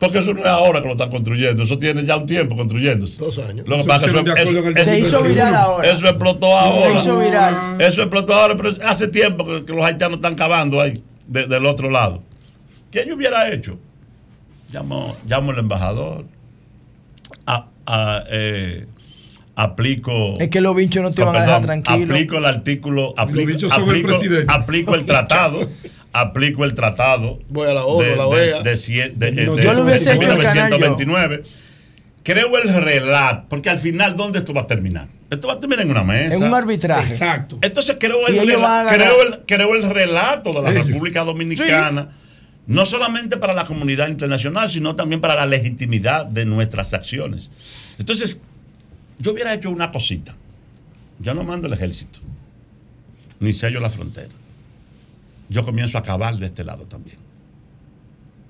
porque 0.00 0.18
eso 0.18 0.34
no 0.34 0.40
es 0.40 0.46
ahora 0.46 0.80
que 0.80 0.86
lo 0.88 0.94
están 0.94 1.10
construyendo, 1.10 1.62
eso 1.62 1.78
tiene 1.78 2.04
ya 2.04 2.16
un 2.16 2.26
tiempo 2.26 2.56
construyéndose. 2.56 3.16
Dos 3.18 3.38
años. 3.38 3.68
Lo 3.68 3.76
que 3.76 3.82
Se 3.82 3.88
pasa 3.88 4.06
eso, 4.06 4.18
eso- 4.18 4.84
Se 4.84 4.98
hizo 4.98 5.22
viral 5.22 5.54
ahora. 5.54 5.88
eso 5.92 6.08
explotó 6.08 6.58
ahora. 6.58 6.90
Se 6.92 7.04
hizo 7.04 7.18
viral. 7.20 7.80
Eso 7.80 8.02
explotó 8.02 8.34
ahora, 8.34 8.56
pero 8.56 8.70
hace 8.84 9.06
tiempo 9.06 9.46
que, 9.46 9.64
que 9.64 9.72
los 9.72 9.84
haitianos 9.84 10.16
están 10.16 10.34
cavando 10.34 10.80
ahí, 10.80 11.00
de- 11.28 11.46
del 11.46 11.66
otro 11.66 11.88
lado. 11.88 12.20
¿Qué 12.90 13.04
yo 13.06 13.14
hubiera 13.14 13.48
hecho? 13.52 13.78
Llamo, 14.78 15.16
llamo 15.28 15.52
al 15.52 15.58
embajador, 15.60 16.24
a- 17.46 17.66
a, 17.86 18.24
eh, 18.28 18.86
aplico... 19.54 20.34
Es 20.40 20.48
que 20.48 20.60
los 20.60 20.74
bichos 20.74 21.00
no 21.00 21.12
te 21.12 21.22
Ah, 21.22 21.26
van 21.26 21.36
a 21.36 21.40
dejar 21.42 21.62
tranquilo. 21.62 22.12
Aplico 22.12 22.38
el 22.38 22.44
artículo, 22.46 23.14
aplico, 23.16 23.56
son 23.68 23.82
el 23.82 23.88
aplico, 23.88 24.08
presidente. 24.08 24.52
aplico 24.52 24.94
el 24.96 25.04
tratado, 25.04 25.60
aplico 26.12 26.64
el 26.64 26.74
tratado. 26.74 27.38
Voy 27.50 27.68
a 27.68 27.74
la 27.74 27.84
ONU, 27.84 28.02
de, 28.02 28.16
la 28.16 28.26
OEA. 28.26 28.62
de 28.62 28.72
cien- 28.72 29.14
de- 29.14 29.30
No, 29.46 29.54
de- 29.54 29.62
yo 29.62 29.72
lo 29.74 29.84
de 29.84 29.90
hubiese 29.92 30.12
hecho 30.12 30.32
el 30.32 30.42
canal 30.42 30.70
yo. 30.70 30.76
1929. 30.78 31.42
Creo 32.24 32.56
el 32.56 32.74
relato, 32.74 33.44
porque 33.50 33.70
al 33.70 33.78
final, 33.78 34.16
¿dónde 34.16 34.40
esto 34.40 34.52
va 34.54 34.62
a 34.62 34.66
terminar? 34.66 35.06
Esto 35.30 35.46
va 35.46 35.54
a 35.54 35.60
terminar 35.60 35.84
en 35.84 35.90
una 35.92 36.02
mesa. 36.02 36.36
En 36.36 36.42
un 36.44 36.54
arbitraje. 36.54 37.12
Exacto. 37.12 37.58
Entonces 37.62 37.96
creo 38.00 38.26
el, 38.26 38.34
creo 38.38 39.22
el, 39.22 39.40
creo 39.46 39.74
el 39.76 39.82
relato 39.88 40.50
de 40.52 40.62
la 40.62 40.70
Ellos. 40.72 40.86
República 40.88 41.22
Dominicana, 41.22 42.08
no 42.66 42.86
solamente 42.86 43.36
para 43.36 43.54
la 43.54 43.66
comunidad 43.66 44.08
internacional, 44.08 44.70
sino 44.70 44.96
también 44.96 45.20
para 45.20 45.34
la 45.34 45.46
legitimidad 45.46 46.26
de 46.26 46.44
nuestras 46.44 46.94
acciones. 46.94 47.50
Entonces, 47.98 48.40
yo 49.18 49.32
hubiera 49.32 49.52
hecho 49.52 49.70
una 49.70 49.90
cosita. 49.90 50.34
Yo 51.18 51.34
no 51.34 51.44
mando 51.44 51.66
el 51.66 51.72
ejército, 51.72 52.20
ni 53.40 53.52
sello 53.52 53.80
la 53.80 53.90
frontera. 53.90 54.32
Yo 55.48 55.64
comienzo 55.64 55.98
a 55.98 56.00
acabar 56.00 56.36
de 56.36 56.46
este 56.46 56.64
lado 56.64 56.84
también. 56.84 57.23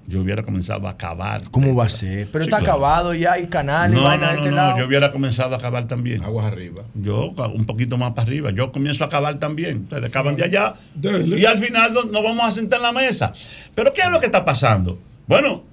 Yo 0.07 0.21
hubiera 0.21 0.43
comenzado 0.43 0.87
a 0.87 0.91
acabar. 0.91 1.45
¿Cómo 1.51 1.75
va 1.75 1.85
a 1.87 1.89
ser? 1.89 2.29
Pero 2.31 2.45
Sí, 2.45 2.51
está 2.51 2.59
claro. 2.59 2.73
acabado 2.75 3.15
ya, 3.15 3.33
hay 3.33 3.47
canales, 3.47 3.99
No, 3.99 4.03
no, 4.09 4.17
no, 4.19 4.31
este 4.33 4.51
no, 4.51 4.57
lado. 4.57 4.79
yo 4.79 4.87
hubiera 4.87 5.11
comenzado 5.11 5.55
a 5.55 5.59
acabar 5.59 5.89
también. 5.89 6.23
Aguas 6.23 6.45
arriba. 6.47 6.83
Yo 6.95 7.31
un 7.55 7.65
poquito 7.65 7.97
más 7.97 8.11
para 8.13 8.27
arriba. 8.29 8.51
Yo 8.51 8.71
comienzo 8.71 9.05
a 9.05 9.07
acabar 9.07 9.39
también. 9.39 9.85
Ustedes 9.85 10.05
acaban 10.05 10.37
de 10.37 10.45
allá. 10.45 10.75
Dele. 10.95 11.39
Y 11.39 11.47
al 11.47 11.57
final 11.57 11.95
no- 11.95 12.05
nos 12.05 12.23
vamos 12.23 12.45
a 12.45 12.51
sentar 12.51 12.81
en 12.81 12.83
la 12.83 12.93
mesa. 12.93 13.33
Pero 13.75 13.93
¿qué 13.95 14.03
es 14.03 14.11
lo 14.11 14.21
que 14.21 14.27
está 14.27 14.45
pasando? 14.45 14.99
Bueno, 15.27 15.65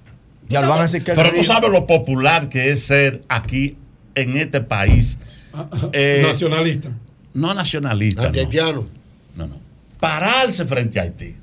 Ya 0.48 0.60
sabes- 0.60 0.70
van 0.70 0.78
a 0.78 0.82
decir 0.82 1.04
que 1.04 1.12
pero 1.12 1.30
tú 1.32 1.42
sabes 1.42 1.70
lo 1.70 1.86
popular 1.86 2.48
que 2.48 2.70
es 2.70 2.84
ser 2.86 3.22
aquí 3.28 3.76
en 4.14 4.36
este 4.38 4.62
país. 4.62 5.18
Eh, 5.92 6.22
Nacionalista. 6.26 6.88
no 7.34 7.52
nacionalista. 7.52 8.22
No, 8.22 8.26
Antihaitiano. 8.28 8.86
no, 9.36 9.46
no. 9.46 9.60
Pararse 10.00 10.64
frente 10.64 10.98
a 10.98 11.02
Haití. 11.02 11.36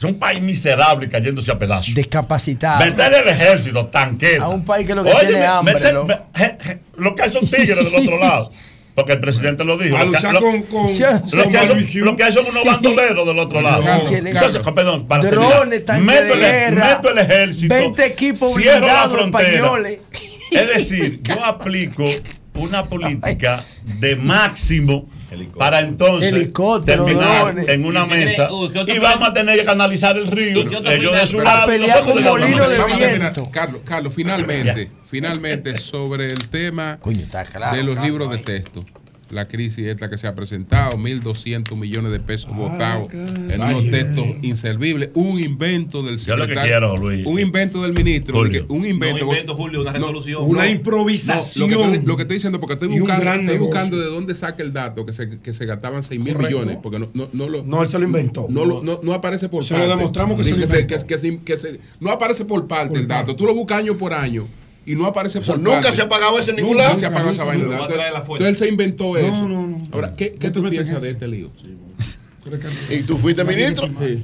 Es 0.00 0.04
un 0.04 0.18
país 0.18 0.40
miserable 0.40 1.06
cayéndose 1.10 1.50
a 1.52 1.58
pedazos. 1.58 1.94
Discapacitado. 1.94 2.78
Meter 2.82 3.12
el 3.12 3.28
ejército, 3.28 3.84
tanqueta. 3.86 4.44
A 4.44 4.48
un 4.48 4.64
país 4.64 4.86
que 4.86 4.94
lo 4.94 5.04
que 5.04 5.10
Oye, 5.10 5.26
tiene 5.26 5.40
me- 5.40 5.46
hambre, 5.46 5.74
meter- 5.74 5.92
lo- 5.92 6.04
me- 6.06 6.14
je- 6.32 6.58
je- 6.58 6.78
lo 6.96 7.14
que 7.14 7.22
hay 7.22 7.30
son 7.30 7.46
tigres 7.46 7.76
del 7.76 7.94
otro 8.02 8.18
lado. 8.18 8.50
Porque 8.94 9.12
el 9.12 9.20
presidente 9.20 9.62
lo 9.62 9.76
dijo. 9.76 9.98
A 9.98 10.04
lo 10.04 10.10
que- 10.10 10.16
luchar 10.16 10.32
lo- 10.32 10.40
con, 10.40 10.62
con, 10.62 10.88
Sí, 10.88 11.02
lo 11.02 11.42
con 11.42 11.52
que, 11.52 11.58
hay 11.58 11.66
son, 11.68 12.04
lo 12.06 12.16
que 12.16 12.24
hay 12.24 12.32
son 12.32 12.44
unos 12.46 12.62
Sí. 12.62 12.68
bandoleros 12.68 13.26
del 13.26 13.38
otro 13.38 13.60
lado. 13.60 13.82
Entonces, 14.10 14.62
perdón, 14.74 15.06
para 15.06 15.30
Drones, 15.30 15.84
terminar, 15.84 16.22
meto, 16.22 16.32
el, 16.34 16.40
guerra, 16.40 16.88
meto 16.96 17.10
el 17.10 17.18
ejército, 17.18 17.74
20 17.74 18.06
equipos 18.06 18.54
cierro 18.56 18.86
la 18.86 19.06
frontera. 19.06 19.50
españoles. 19.50 20.00
Es 20.50 20.68
decir, 20.68 21.20
yo 21.22 21.44
aplico 21.44 22.04
una 22.54 22.84
política 22.84 23.62
de 24.00 24.16
máximo 24.16 25.06
para 25.58 25.80
entonces 25.80 26.32
Helicóptero, 26.32 27.04
terminar 27.04 27.42
drones. 27.44 27.68
en 27.68 27.84
una 27.84 28.00
¿Y 28.00 28.08
qué 28.08 28.14
cree- 28.14 28.24
mesa 28.26 28.52
uy, 28.52 28.68
¿qué 28.70 28.78
otro 28.80 28.94
y 28.94 28.98
vamos 28.98 29.28
a 29.28 29.32
tener 29.32 29.58
que 29.58 29.64
canalizar 29.64 30.16
el 30.16 30.26
río. 30.26 30.60
¿Y 30.60 30.64
qué 30.66 30.76
otro 30.76 30.92
Ellos 30.92 31.12
de 31.12 31.26
su 31.26 31.38
final? 31.38 31.44
lado. 31.44 31.60
A 31.60 31.64
y 31.64 31.68
pelear 31.78 32.00
con 32.04 32.22
molino 32.24 32.68
de 32.68 32.78
viento. 32.96 33.42
Carlos, 33.50 33.80
Carlos, 33.84 34.14
finalmente, 34.14 34.90
finalmente 35.06 35.78
sobre 35.78 36.26
el 36.28 36.48
tema 36.48 36.98
Coño, 37.00 37.20
está 37.20 37.44
claro, 37.44 37.76
de 37.76 37.82
los 37.82 37.98
libros 38.00 38.30
de 38.30 38.38
texto. 38.38 38.84
La 39.30 39.46
crisis 39.46 39.86
esta 39.86 40.10
que 40.10 40.18
se 40.18 40.26
ha 40.26 40.34
presentado, 40.34 40.96
1.200 40.98 41.76
millones 41.76 42.10
de 42.10 42.18
pesos 42.18 42.54
botados 42.56 43.08
en 43.12 43.60
unos 43.60 43.88
textos 43.90 44.26
inservibles, 44.42 45.10
un 45.14 45.38
invento 45.38 46.02
del 46.02 46.18
Yo 46.18 46.36
lo 46.36 46.46
que 46.46 46.54
secretario, 46.54 46.70
quiero, 46.72 46.96
Luis, 46.96 47.24
un 47.24 47.38
invento 47.38 47.80
del 47.82 47.92
ministro, 47.92 48.36
Julio. 48.36 48.66
un 48.68 48.80
No 48.80 48.86
invento, 48.88 49.24
invento, 49.24 49.54
Julio, 49.54 49.82
una 49.82 49.92
No, 49.92 49.98
resolución. 49.98 50.44
Una 50.48 50.64
No, 50.64 50.70
improvisación. 50.70 51.70
lo, 51.70 51.76
que 51.78 51.84
estoy, 51.84 52.06
lo 52.06 52.16
que 52.16 52.22
estoy 52.22 52.36
diciendo, 52.36 52.58
porque 52.58 52.72
estoy 52.74 52.88
buscando, 52.88 53.32
estoy 53.32 53.58
buscando 53.58 53.96
de 53.98 54.06
dónde 54.06 54.34
saca 54.34 54.62
el 54.64 54.72
dato 54.72 55.06
que 55.06 55.12
se, 55.12 55.38
que 55.38 55.52
se 55.52 55.64
gastaban 55.64 56.02
6 56.02 56.20
mil 56.20 56.36
millones, 56.36 56.78
porque 56.82 56.98
no, 56.98 57.08
no, 57.14 57.28
no 57.32 57.48
lo, 57.48 57.62
No, 57.62 57.82
él 57.82 57.88
se 57.88 57.98
lo 58.00 58.06
inventó. 58.06 58.46
no, 58.50 58.64
lo- 58.64 58.82
no, 58.82 58.98
no 59.02 59.12
aparece 59.14 59.48
por 59.48 59.62
Se 59.64 59.74
lo 59.74 59.80
parte. 59.80 59.96
demostramos 59.96 60.36
que 60.38 60.44
Sí, 60.44 60.50
se 60.50 60.56
lo 60.56 60.62
que, 60.62 60.68
se, 60.74 60.86
que, 60.86 61.18
se- 61.18 61.38
que 61.44 61.56
se- 61.56 61.78
no 62.00 62.10
aparece 62.10 62.44
por 62.44 62.66
parte 62.66 62.88
Por 62.90 62.98
el 62.98 63.06
dato. 63.06 63.26
parte. 63.26 63.38
Tú 63.38 63.46
lo 63.46 63.54
buscas 63.54 63.78
año 63.78 63.96
por 63.96 64.12
año 64.12 64.46
y 64.92 64.96
no 64.96 65.06
aparece 65.06 65.38
O 65.38 65.42
sea, 65.42 65.54
por 65.54 65.62
nunca 65.64 65.80
parte. 65.82 65.96
se 65.96 66.02
ha 66.02 66.08
pagado 66.08 66.38
ese 66.38 66.50
en 66.50 66.56
ningún 66.56 66.72
Nunca 66.72 66.84
lado. 66.88 66.98
se 66.98 67.06
ha 67.06 67.10
pagado 67.12 67.30
esa 67.30 67.44
Nunca, 67.44 67.56
vaina. 67.58 67.76
nunca. 67.78 67.84
Entonces 68.18 68.48
él 68.48 68.56
se 68.56 68.68
inventó 68.68 69.04
No, 69.12 69.16
eso. 69.18 69.48
no, 69.48 69.66
no. 69.66 69.82
Ahora, 69.92 70.14
¿qué, 70.16 70.32
qué 70.32 70.50
tú 70.50 70.68
piensas 70.68 71.02
de 71.02 71.10
este 71.10 71.28
lío? 71.28 71.50
¿Y 72.90 73.02
tú 73.02 73.16
fuiste 73.16 73.44
ministro? 73.44 73.86
Sí. 74.00 74.22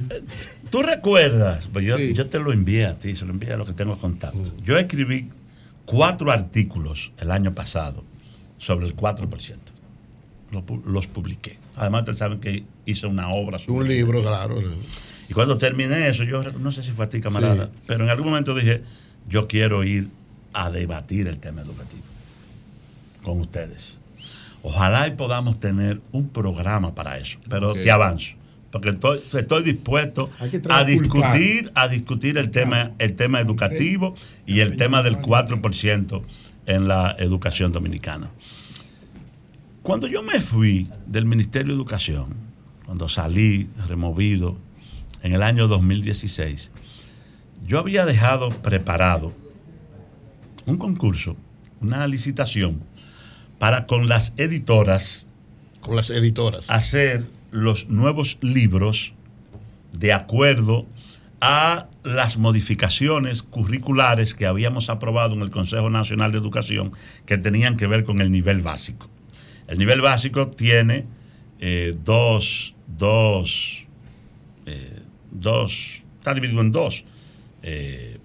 ¿Tú 0.69 0.81
recuerdas? 0.81 1.67
Pues 1.71 1.85
yo, 1.85 1.97
Sí. 1.97 2.13
yo 2.13 2.27
te 2.27 2.39
lo 2.39 2.51
envié 2.51 2.85
a 2.85 2.97
ti, 2.97 3.15
se 3.15 3.25
lo 3.25 3.31
envié 3.31 3.53
a 3.53 3.57
los 3.57 3.67
que 3.67 3.73
tengo 3.73 3.97
contacto. 3.97 4.51
Yo 4.65 4.77
escribí 4.77 5.29
cuatro 5.85 6.31
artículos 6.31 7.11
el 7.19 7.31
año 7.31 7.53
pasado 7.53 8.03
sobre 8.57 8.87
el 8.87 8.95
4%. 8.95 9.55
Los, 10.51 10.63
los 10.85 11.07
publiqué. 11.07 11.57
Además, 11.75 12.01
ustedes 12.01 12.17
saben 12.17 12.39
que 12.39 12.63
hice 12.85 13.05
una 13.07 13.29
obra 13.29 13.59
sobre 13.59 13.79
Un 13.81 13.87
libro, 13.87 14.21
claro. 14.21 14.61
Y 15.29 15.33
cuando 15.33 15.57
terminé 15.57 16.09
eso, 16.09 16.23
yo 16.23 16.41
no 16.43 16.71
sé 16.71 16.83
si 16.83 16.91
fue 16.91 17.05
a 17.05 17.09
ti, 17.09 17.21
camarada, 17.21 17.65
Sí. 17.73 17.81
pero 17.85 18.03
en 18.03 18.09
algún 18.09 18.27
momento 18.27 18.55
dije, 18.55 18.81
yo 19.29 19.47
quiero 19.47 19.83
ir 19.83 20.09
a 20.53 20.69
debatir 20.69 21.27
el 21.27 21.39
tema 21.39 21.61
educativo 21.61 22.03
con 23.23 23.39
ustedes. 23.41 23.99
Ojalá 24.63 25.07
y 25.07 25.11
podamos 25.11 25.59
tener 25.59 25.99
un 26.11 26.29
programa 26.29 26.95
para 26.95 27.17
eso, 27.17 27.39
pero 27.49 27.71
Ok. 27.71 27.81
te 27.81 27.91
avanzo, 27.91 28.35
porque 28.71 28.89
estoy, 28.89 29.21
estoy 29.33 29.63
dispuesto 29.63 30.29
a 30.69 30.83
discutir, 30.83 31.71
a 31.75 31.87
discutir 31.87 32.37
el 32.37 32.49
tema, 32.51 32.91
el 32.99 33.13
tema 33.15 33.39
educativo 33.39 34.15
y 34.45 34.59
el 34.61 34.77
tema 34.77 35.03
del 35.03 35.17
4% 35.17 36.21
en 36.65 36.87
la 36.87 37.15
educación 37.19 37.71
dominicana. 37.71 38.29
Cuando 39.83 40.07
yo 40.07 40.21
me 40.21 40.41
fui 40.41 40.89
del 41.05 41.25
Ministerio 41.25 41.73
de 41.73 41.77
Educación, 41.77 42.35
cuando 42.85 43.07
salí 43.07 43.69
removido 43.87 44.57
en 45.23 45.33
el 45.33 45.43
año 45.43 45.67
2016, 45.67 46.71
yo 47.65 47.79
había 47.79 48.05
dejado 48.05 48.49
preparado 48.49 49.33
un 50.67 50.77
concurso, 50.77 51.35
una 51.81 52.05
licitación 52.07 52.83
para 53.57 53.87
con 53.87 54.07
las 54.07 54.33
editoras. 54.37 55.25
Con 55.81 55.95
las 55.95 56.09
editoras. 56.11 56.69
Hacer 56.69 57.25
los 57.51 57.89
nuevos 57.89 58.37
libros 58.41 59.13
de 59.93 60.13
acuerdo 60.13 60.85
a 61.39 61.87
las 62.03 62.37
modificaciones 62.37 63.43
curriculares 63.43 64.33
que 64.33 64.45
habíamos 64.45 64.89
aprobado 64.89 65.35
en 65.35 65.41
el 65.41 65.51
Consejo 65.51 65.89
Nacional 65.89 66.31
de 66.31 66.37
Educación 66.37 66.91
que 67.25 67.37
tenían 67.37 67.77
que 67.77 67.87
ver 67.87 68.03
con 68.03 68.21
el 68.21 68.31
nivel 68.31 68.61
básico. 68.61 69.09
El 69.67 69.77
nivel 69.79 70.01
básico 70.01 70.47
tiene 70.47 71.05
eh, 71.59 71.95
dos, 72.03 72.75
dos, 72.87 73.87
eh, 74.65 74.99
dos, 75.31 76.03
está 76.17 76.33
dividido 76.33 76.61
en 76.61 76.71
dos. 76.71 77.05
Eh, 77.63 78.19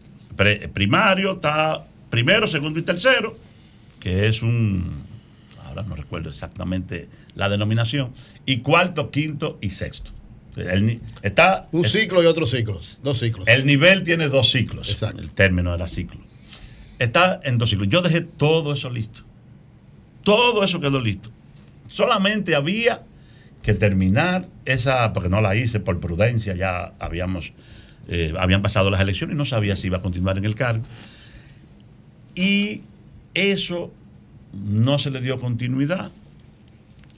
primario 0.72 1.32
está 1.32 1.86
primero, 2.12 2.46
segundo 2.46 2.78
y 2.78 2.82
tercero, 2.82 3.38
que 3.98 4.28
es 4.28 4.42
un, 4.42 5.06
ahora 5.64 5.82
no 5.82 5.96
recuerdo 5.96 6.28
exactamente 6.28 7.08
la 7.34 7.48
denominación, 7.48 8.12
y 8.44 8.58
cuarto, 8.58 9.10
quinto 9.10 9.58
y 9.62 9.70
sexto. 9.70 10.12
El 10.54 11.00
está, 11.22 11.68
Un 11.72 11.84
ciclo 11.84 12.22
y 12.22 12.26
otro 12.26 12.44
ciclo. 12.44 12.78
Dos 13.02 13.18
ciclos. 13.18 13.48
el 13.48 13.64
nivel 13.64 14.02
tiene 14.02 14.28
dos 14.28 14.52
ciclos. 14.52 15.02
El 15.02 15.30
término 15.30 15.74
era 15.74 15.88
ciclo. 15.88 16.20
Está 16.98 17.40
en 17.44 17.56
dos 17.56 17.70
ciclos. 17.70 17.88
Yo 17.88 18.02
dejé 18.02 18.20
todo 18.20 18.74
eso 18.74 18.90
listo. 18.90 19.22
Todo 20.22 20.62
eso 20.62 20.80
quedó 20.80 21.00
listo. 21.00 21.30
Solamente 21.88 22.54
había 22.54 23.04
que 23.62 23.72
terminar 23.72 24.46
esa, 24.66 25.14
porque 25.14 25.30
no 25.30 25.40
la 25.40 25.56
hice 25.56 25.80
por 25.80 25.98
prudencia, 25.98 26.54
ya 26.54 26.92
habíamos, 26.98 27.54
eh, 28.08 28.34
habían 28.38 28.60
pasado 28.60 28.90
las 28.90 29.00
elecciones 29.00 29.34
y 29.34 29.38
no 29.38 29.46
sabía 29.46 29.76
si 29.76 29.86
iba 29.86 29.96
a 29.96 30.02
continuar 30.02 30.36
en 30.36 30.44
el 30.44 30.54
cargo. 30.54 30.84
Y 32.34 32.82
eso 33.34 33.90
no 34.52 34.98
se 34.98 35.10
le 35.10 35.20
dio 35.20 35.38
continuidad. 35.38 36.12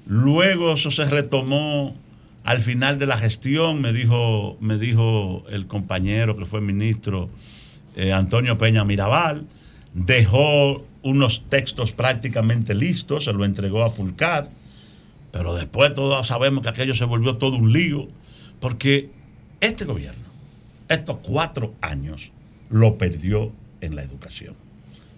Luego 0.07 0.75
eso 0.75 0.91
se 0.91 1.05
retomó 1.05 1.95
al 2.45 2.59
final 2.59 2.99
de 2.99 3.07
la 3.07 3.17
gestión, 3.17 3.81
me 3.81 3.93
dijo, 3.93 4.59
me 4.61 4.77
dijo 4.77 5.45
el 5.49 5.67
compañero 5.67 6.37
que 6.37 6.45
fue 6.45 6.61
ministro 6.61 7.31
eh, 7.97 8.13
Antonio 8.13 8.59
Peña 8.59 8.85
Mirabal, 8.85 9.47
dejó 9.95 10.85
unos 11.03 11.45
textos 11.49 11.93
prácticamente 11.93 12.75
listos, 12.75 13.25
se 13.25 13.33
lo 13.33 13.45
entregó 13.45 13.83
a 13.83 13.91
Fulcar, 13.91 14.51
pero 15.33 15.55
después 15.55 15.95
todos 15.95 16.27
sabemos 16.27 16.63
que 16.63 16.69
aquello 16.69 16.95
se 16.95 17.05
volvió 17.07 17.37
todo 17.37 17.57
un 17.57 17.73
lío, 17.73 18.09
porque 18.61 19.11
este 19.61 19.87
gobierno, 19.87 20.25
estos 20.89 21.19
cuatro 21.23 21.75
años, 21.81 22.31
lo 22.69 22.99
perdió 22.99 23.53
en 23.81 23.97
la 23.97 24.03
educación. 24.03 24.55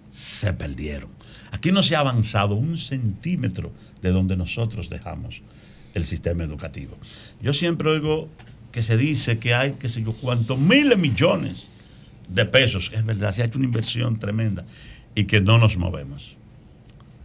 Se 0.09 0.53
perdieron. 0.53 1.09
Aquí 1.51 1.71
no 1.71 1.81
se 1.81 1.95
ha 1.95 1.99
avanzado 1.99 2.55
un 2.55 2.77
centímetro 2.77 3.71
de 4.01 4.11
donde 4.11 4.35
nosotros 4.37 4.89
dejamos 4.89 5.41
el 5.93 6.05
sistema 6.05 6.43
educativo. 6.43 6.97
Yo 7.41 7.53
siempre 7.53 7.89
oigo 7.89 8.29
que 8.71 8.83
se 8.83 8.97
dice 8.97 9.39
que 9.39 9.53
hay, 9.55 9.71
qué 9.73 9.89
sé 9.89 10.03
yo, 10.03 10.13
cuántos 10.13 10.59
miles 10.59 10.97
millones 10.97 11.69
de 12.29 12.45
pesos. 12.45 12.91
Es 12.93 13.05
verdad, 13.05 13.31
se 13.31 13.41
ha 13.41 13.45
hecho 13.45 13.57
una 13.57 13.67
inversión 13.67 14.19
tremenda 14.19 14.65
y 15.15 15.23
que 15.25 15.41
no 15.41 15.57
nos 15.57 15.77
movemos. 15.77 16.35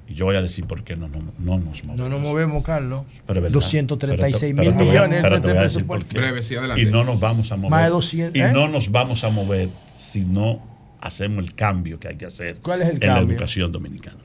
Y 0.08 0.14
yo 0.14 0.24
voy 0.24 0.36
a 0.36 0.42
decir 0.42 0.66
por 0.66 0.82
qué 0.84 0.96
no, 0.96 1.08
no, 1.08 1.18
no 1.38 1.58
nos 1.58 1.84
movemos. 1.84 1.96
No 1.96 2.08
nos 2.08 2.20
movemos, 2.20 2.64
Carlos. 2.64 3.04
Pero 3.26 3.38
es 3.40 3.42
verdad. 3.42 3.54
236 3.54 4.54
Pero 4.56 4.70
te- 4.70 4.76
mil 4.76 4.78
pero 4.78 4.90
millones 4.90 5.22
pero 5.22 5.40
te 5.40 5.48
voy 5.48 5.56
a 5.58 5.62
decir 5.62 5.86
por 5.86 6.04
qué. 6.04 6.18
Breve, 6.18 6.44
sí, 6.44 6.54
adelante. 6.56 6.82
y 6.82 6.86
no 6.86 7.04
nos 7.04 7.20
vamos 7.20 7.50
a 7.52 7.56
mover. 7.56 7.70
Más 7.70 7.84
de 7.84 7.90
200, 7.90 8.36
y 8.38 8.40
¿eh? 8.42 8.52
no 8.52 8.68
nos 8.68 8.90
vamos 8.90 9.24
a 9.24 9.30
mover 9.30 9.68
si 9.94 10.24
no 10.24 10.71
hacemos 11.02 11.44
el 11.44 11.54
cambio 11.54 11.98
que 11.98 12.08
hay 12.08 12.16
que 12.16 12.26
hacer 12.26 12.56
¿Cuál 12.62 12.82
es 12.82 12.88
el 12.90 13.02
en 13.02 13.08
la 13.08 13.18
educación 13.18 13.72
dominicana. 13.72 14.18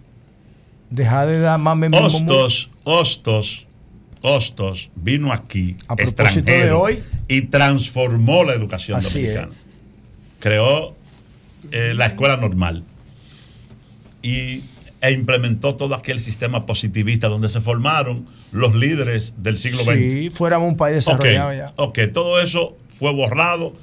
Deja 0.90 1.26
de 1.26 1.40
dar 1.40 1.60
más 1.60 1.78
Hostos, 1.92 2.70
Hostos, 2.84 3.68
Hostos 4.22 4.90
vino 4.96 5.34
aquí, 5.34 5.76
A 5.88 5.96
extranjero, 5.96 6.66
de 6.66 6.72
hoy. 6.72 7.04
y 7.28 7.42
transformó 7.42 8.44
la 8.44 8.54
educación 8.54 9.02
dominicana. 9.02 9.50
Creó 10.40 10.96
eh, 11.72 11.94
la 11.96 12.06
escuela 12.06 12.38
normal 12.38 12.84
y, 14.22 14.64
e 15.02 15.12
implementó 15.12 15.76
todo 15.76 15.96
aquel 15.96 16.20
sistema 16.20 16.66
positivista 16.66 17.28
donde 17.28 17.50
se 17.50 17.60
formaron 17.60 18.28
los 18.52 18.76
líderes 18.76 19.34
del 19.38 19.58
siglo 19.58 19.84
XX. 19.84 19.94
Sí, 19.96 20.30
fuéramos 20.30 20.70
un 20.70 20.78
país 20.78 20.96
desarrollado 20.96 21.50
Ok, 21.50 21.56
ya. 21.58 21.74
ok, 21.76 22.00
todo 22.14 22.40
eso 22.40 22.78
fue 23.00 23.12
borrado 23.12 23.74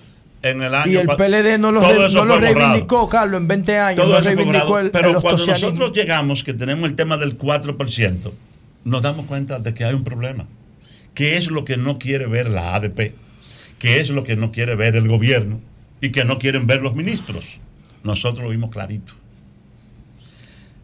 en 0.44 0.62
el 0.62 0.74
año 0.74 0.92
Y 0.92 0.96
el 0.96 1.06
PLD 1.08 1.58
no 1.58 1.72
lo, 1.72 1.80
todo 1.80 1.90
re- 1.98 2.06
eso 2.06 2.18
no 2.18 2.24
lo 2.26 2.34
fue 2.38 2.48
borrado. 2.52 2.68
reivindicó, 2.68 3.08
Carlos, 3.08 3.40
en 3.40 3.48
20 3.48 3.78
años. 3.78 4.00
Todo 4.04 4.12
no 4.12 4.18
eso 4.18 4.24
fue 4.24 4.34
reivindicó 4.36 4.66
borrado. 4.68 4.86
el, 4.86 4.90
Pero 4.92 5.10
el 5.10 5.16
cuando 5.16 5.46
nosotros 5.46 5.92
llegamos, 5.92 6.44
que 6.44 6.54
tenemos 6.54 6.88
el 6.90 6.96
tema 6.96 7.16
del 7.16 7.36
4%, 7.38 8.32
nos 8.84 9.02
damos 9.02 9.26
cuenta 9.26 9.58
de 9.58 9.74
que 9.74 9.84
hay 9.84 9.94
un 9.94 10.04
problema. 10.04 10.46
¿Qué 11.14 11.36
es 11.36 11.50
lo 11.50 11.64
que 11.64 11.76
no 11.76 11.98
quiere 11.98 12.26
ver 12.26 12.48
la 12.50 12.74
ADP? 12.74 13.14
¿Qué 13.78 14.00
es 14.00 14.10
lo 14.10 14.22
que 14.24 14.36
no 14.36 14.52
quiere 14.52 14.74
ver 14.74 14.96
el 14.96 15.08
gobierno? 15.08 15.60
Y 16.00 16.10
que 16.10 16.24
no 16.24 16.38
quieren 16.38 16.66
ver 16.66 16.82
los 16.82 16.94
ministros. 16.94 17.58
Nosotros 18.02 18.44
lo 18.44 18.50
vimos 18.50 18.70
clarito. 18.70 19.14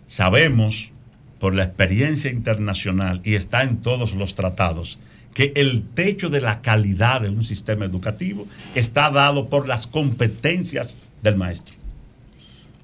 Sabemos 0.07 0.91
por 1.39 1.55
la 1.55 1.65
experiencia 1.65 2.31
internacional 2.31 3.21
y 3.25 3.35
está 3.35 3.63
en 3.63 3.79
todos 3.79 4.15
los 4.15 4.35
tratados 4.35 4.99
que 5.35 5.53
el 5.55 5.83
techo 5.95 6.29
de 6.29 6.41
la 6.41 6.61
calidad 6.61 7.21
de 7.21 7.29
un 7.29 7.45
sistema 7.45 7.85
educativo 7.85 8.47
está 8.75 9.11
dado 9.11 9.49
por 9.49 9.69
las 9.69 9.87
competencias 9.87 10.97
del 11.23 11.37
maestro. 11.37 11.77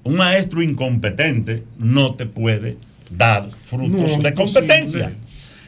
Un 0.03 0.15
maestro 0.15 0.61
incompetente 0.61 1.63
no 1.77 2.15
te 2.15 2.25
puede 2.25 2.77
dar 3.11 3.49
frutos 3.65 4.17
No, 4.17 4.23
de 4.23 4.33
competencia. 4.33 5.13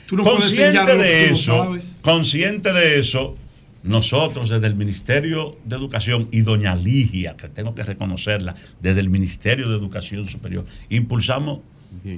Tú 0.08 0.18
no 0.18 0.24
consciente 0.24 0.80
de 0.98 0.98
no 0.98 1.04
eso, 1.04 1.58
sabes. 1.66 2.00
consciente 2.02 2.72
de 2.74 3.00
eso, 3.00 3.36
nosotros 3.84 4.50
desde 4.50 4.68
el 4.68 4.76
Ministerio 4.76 5.58
de 5.66 5.76
Educación 5.76 6.28
y 6.32 6.42
doña 6.42 6.76
Ligia, 6.76 7.36
que 7.38 7.48
tengo 7.50 7.76
que 7.76 7.84
reconocerla, 7.84 8.56
desde 8.82 9.02
el 9.02 9.10
Ministerio 9.10 9.70
de 9.70 9.76
Educación 9.76 10.28
Superior, 10.28 10.66
impulsamos 10.90 11.60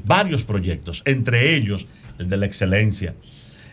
varios 0.06 0.44
proyectos, 0.44 1.02
entre 1.06 1.56
ellos 1.56 1.88
el 2.20 2.30
de 2.30 2.38
la 2.38 2.46
excelencia. 2.46 3.16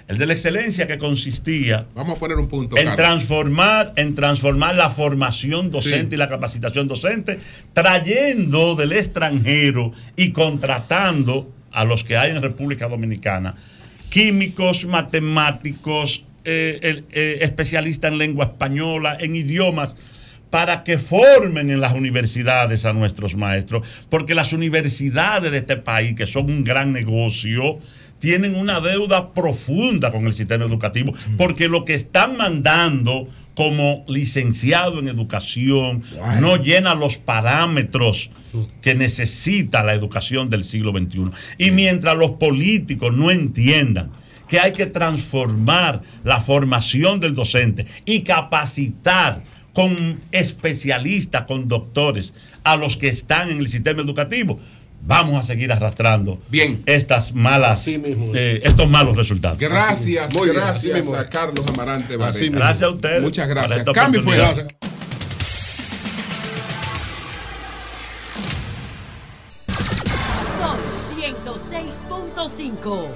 El 0.08 0.16
de 0.18 0.26
la 0.26 0.32
excelencia 0.32 0.86
que 0.86 0.96
consistía 0.98 1.86
Vamos 1.94 2.16
a 2.16 2.20
poner 2.20 2.38
un 2.38 2.48
punto. 2.48 2.76
en 2.78 2.84
Carlos. 2.86 2.96
transformar, 2.96 3.92
en 3.96 4.14
transformar 4.14 4.74
la 4.74 4.88
formación 4.90 5.70
docente 5.70 6.08
Sí. 6.10 6.14
y 6.14 6.16
la 6.16 6.28
capacitación 6.28 6.88
docente, 6.88 7.38
trayendo 7.74 8.74
del 8.74 8.92
extranjero 8.92 9.92
y 10.16 10.32
contratando 10.32 11.52
a 11.72 11.84
los 11.84 12.04
que 12.04 12.16
hay 12.16 12.30
en 12.30 12.42
República 12.42 12.88
Dominicana, 12.88 13.54
químicos, 14.08 14.86
matemáticos, 14.86 16.24
eh, 16.44 17.02
eh, 17.12 17.38
especialistas 17.42 18.10
en 18.10 18.18
lengua 18.18 18.46
española, 18.46 19.16
en 19.20 19.36
idiomas, 19.36 19.94
para 20.50 20.82
que 20.82 20.98
formen 20.98 21.68
en 21.70 21.80
las 21.82 21.92
universidades 21.94 22.86
a 22.86 22.94
nuestros 22.94 23.36
maestros, 23.36 23.86
porque 24.08 24.34
las 24.34 24.54
universidades 24.54 25.52
de 25.52 25.58
este 25.58 25.76
país, 25.76 26.14
que 26.16 26.26
son 26.26 26.46
un 26.50 26.64
gran 26.64 26.90
negocio, 26.92 27.78
tienen 28.18 28.56
una 28.56 28.80
deuda 28.80 29.32
profunda 29.32 30.10
con 30.10 30.26
el 30.26 30.34
sistema 30.34 30.64
educativo, 30.64 31.14
porque 31.36 31.68
lo 31.68 31.84
que 31.84 31.94
están 31.94 32.36
mandando 32.36 33.28
como 33.54 34.04
licenciado 34.06 35.00
en 35.00 35.08
educación 35.08 36.04
no 36.40 36.56
llena 36.56 36.94
los 36.94 37.16
parámetros 37.18 38.30
que 38.80 38.94
necesita 38.94 39.82
la 39.82 39.94
educación 39.94 40.48
del 40.48 40.62
siglo 40.62 40.92
XXI. 40.92 41.30
Y 41.58 41.72
mientras 41.72 42.16
los 42.16 42.32
políticos 42.32 43.16
no 43.16 43.32
entiendan 43.32 44.12
que 44.46 44.60
hay 44.60 44.70
que 44.70 44.86
transformar 44.86 46.02
la 46.24 46.40
formación 46.40 47.18
del 47.18 47.34
docente 47.34 47.84
y 48.04 48.20
capacitar 48.20 49.42
con 49.72 50.18
especialistas, 50.32 51.42
con 51.42 51.68
doctores, 51.68 52.34
a 52.64 52.76
los 52.76 52.96
que 52.96 53.08
están 53.08 53.50
en 53.50 53.58
el 53.58 53.68
sistema 53.68 54.02
educativo, 54.02 54.58
vamos 55.02 55.38
a 55.38 55.42
seguir 55.42 55.72
arrastrando 55.72 56.40
Bien. 56.48 56.82
estas 56.86 57.34
malas, 57.34 57.86
eh, 57.88 58.60
estos 58.62 58.88
malos 58.88 59.16
resultados. 59.16 59.58
Gracias, 59.58 60.34
muy 60.34 60.48
gracias 60.48 61.12
a 61.12 61.28
Carlos 61.28 61.64
Amarante 61.74 62.16
Gracias 62.16 62.82
a 62.82 62.90
ustedes. 62.90 63.22
Muchas 63.22 63.48
gracias. 63.48 63.84
Cambio 63.92 64.22
fue. 64.22 64.36
Son 70.58 70.78
106.5. 71.16 73.06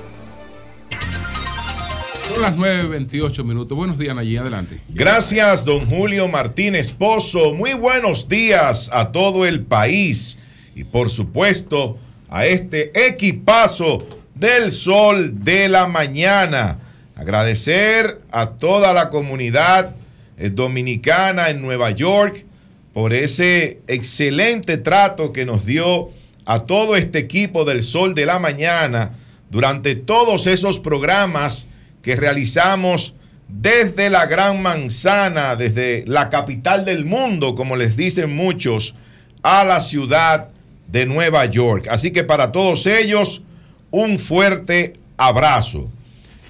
Son 2.28 2.40
las 2.40 2.56
9.28 2.56 3.44
minutos. 3.44 3.76
Buenos 3.76 3.98
días, 3.98 4.14
Nayí. 4.14 4.36
Adelante. 4.36 4.80
Gracias, 4.88 5.64
don 5.64 5.84
Julio 5.88 6.28
Martínez 6.28 6.92
Pozo. 6.92 7.52
Muy 7.52 7.74
buenos 7.74 8.28
días 8.28 8.88
a 8.92 9.12
todo 9.12 9.44
el 9.44 9.62
país 9.62 10.38
y 10.74 10.84
por 10.84 11.10
supuesto 11.10 11.98
a 12.28 12.46
este 12.46 13.06
equipazo 13.06 14.06
del 14.34 14.72
sol 14.72 15.44
de 15.44 15.68
la 15.68 15.86
mañana. 15.86 16.78
Agradecer 17.14 18.20
a 18.30 18.50
toda 18.50 18.92
la 18.92 19.10
comunidad 19.10 19.94
eh, 20.38 20.50
dominicana 20.50 21.50
en 21.50 21.60
Nueva 21.60 21.90
York 21.90 22.44
por 22.92 23.12
ese 23.12 23.80
excelente 23.86 24.78
trato 24.78 25.32
que 25.32 25.44
nos 25.44 25.64
dio 25.64 26.10
a 26.44 26.60
todo 26.60 26.96
este 26.96 27.18
equipo 27.18 27.64
del 27.64 27.82
sol 27.82 28.14
de 28.14 28.26
la 28.26 28.38
mañana 28.38 29.12
durante 29.50 29.94
todos 29.94 30.46
esos 30.46 30.78
programas 30.78 31.68
que 32.02 32.16
realizamos 32.16 33.14
desde 33.48 34.08
la 34.08 34.26
Gran 34.26 34.62
Manzana, 34.62 35.56
desde 35.56 36.04
la 36.06 36.30
capital 36.30 36.84
del 36.84 37.04
mundo, 37.04 37.54
como 37.54 37.76
les 37.76 37.96
dicen 37.96 38.34
muchos, 38.34 38.94
a 39.42 39.64
la 39.64 39.80
ciudad 39.80 40.48
de 40.86 41.06
Nueva 41.06 41.44
York. 41.46 41.88
Así 41.90 42.10
que 42.10 42.24
para 42.24 42.52
todos 42.52 42.86
ellos, 42.86 43.42
un 43.90 44.18
fuerte 44.18 44.94
abrazo. 45.16 45.90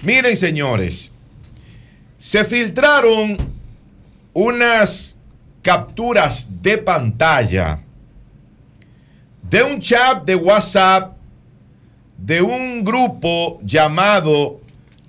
Miren, 0.01 0.35
señores, 0.35 1.11
se 2.17 2.43
filtraron 2.45 3.37
unas 4.33 5.15
capturas 5.61 6.47
de 6.61 6.77
pantalla 6.77 7.81
de 9.49 9.63
un 9.63 9.79
chat 9.79 10.23
de 10.25 10.35
WhatsApp 10.35 11.15
de 12.17 12.41
un 12.41 12.83
grupo 12.83 13.59
llamado 13.63 14.61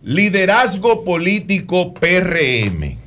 Liderazgo 0.02 1.04
Político 1.04 1.94
PRM. 1.94 2.98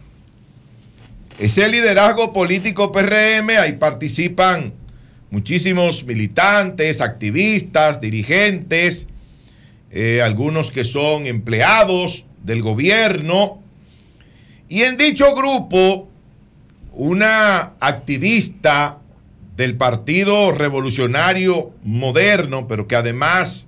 Ese 1.38 1.68
liderazgo 1.70 2.34
político 2.34 2.92
PRM, 2.92 3.52
ahí 3.60 3.74
participan 3.74 4.74
muchísimos 5.30 6.06
militantes, 6.06 7.02
activistas, 7.02 8.00
dirigentes, 8.02 9.08
eh, 9.92 10.22
algunos 10.22 10.72
que 10.72 10.84
son 10.84 11.28
empleados 11.28 12.26
del 12.44 12.62
gobierno. 12.62 13.62
Y 14.70 14.84
en 14.84 14.98
dicho 14.98 15.36
grupo, 15.36 16.08
una 16.92 17.74
activista 17.80 19.00
del 19.56 19.76
Partido 19.76 20.52
Revolucionario 20.52 21.72
Moderno, 21.84 22.68
pero 22.68 22.88
que 22.88 22.96
además 22.96 23.68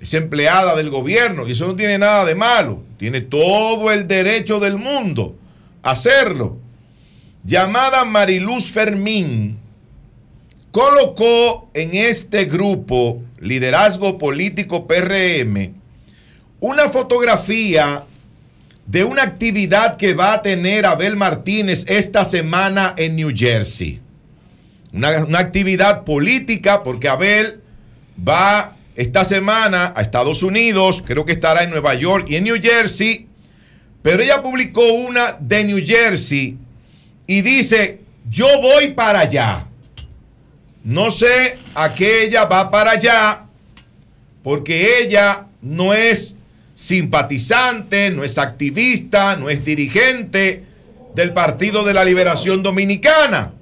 es 0.00 0.12
empleada 0.12 0.74
del 0.76 0.90
gobierno 0.90 1.46
y 1.46 1.52
eso 1.52 1.66
no 1.66 1.76
tiene 1.76 1.98
nada 1.98 2.24
de 2.24 2.34
malo, 2.34 2.82
tiene 2.98 3.20
todo 3.20 3.90
el 3.92 4.06
derecho 4.06 4.60
del 4.60 4.76
mundo 4.76 5.36
a 5.82 5.92
hacerlo. 5.92 6.58
Llamada 7.44 8.04
Mariluz 8.04 8.70
Fermín, 8.70 9.58
colocó 10.74 11.70
en 11.72 11.94
este 11.94 12.46
grupo, 12.46 13.22
Liderazgo 13.38 14.18
Político 14.18 14.88
PRM, 14.88 15.72
una 16.58 16.88
fotografía 16.88 18.02
de 18.84 19.04
una 19.04 19.22
actividad 19.22 19.96
que 19.96 20.14
va 20.14 20.32
a 20.32 20.42
tener 20.42 20.84
Abel 20.84 21.14
Martínez 21.14 21.84
esta 21.86 22.24
semana 22.24 22.92
en 22.96 23.14
New 23.14 23.30
Jersey. 23.32 24.00
Una, 24.92 25.24
una 25.24 25.38
actividad 25.38 26.02
política 26.02 26.82
porque 26.82 27.08
Abel 27.08 27.60
va 28.18 28.76
esta 28.96 29.24
semana 29.24 29.92
a 29.94 30.02
Estados 30.02 30.42
Unidos, 30.42 31.04
creo 31.06 31.24
que 31.24 31.34
estará 31.34 31.62
en 31.62 31.70
Nueva 31.70 31.94
York 31.94 32.26
y 32.30 32.34
en 32.34 32.42
New 32.42 32.60
Jersey, 32.60 33.28
pero 34.02 34.24
ella 34.24 34.42
publicó 34.42 34.92
una 34.92 35.36
de 35.38 35.62
New 35.66 35.86
Jersey 35.86 36.58
y 37.28 37.42
dice, 37.42 38.00
yo 38.28 38.48
voy 38.60 38.90
para 38.90 39.20
allá. 39.20 39.68
No 40.84 41.10
sé 41.10 41.58
a 41.74 41.94
qué 41.94 42.24
ella 42.24 42.44
va 42.44 42.70
para 42.70 42.92
allá, 42.92 43.46
porque 44.42 45.00
ella 45.00 45.46
no 45.62 45.94
es 45.94 46.34
simpatizante, 46.74 48.10
no 48.10 48.22
es 48.22 48.36
activista, 48.36 49.36
no 49.36 49.48
es 49.48 49.64
dirigente 49.64 50.62
del 51.14 51.32
Partido 51.32 51.84
de 51.84 51.94
la 51.94 52.04
Liberación 52.04 52.62
Dominicana. 52.62 53.52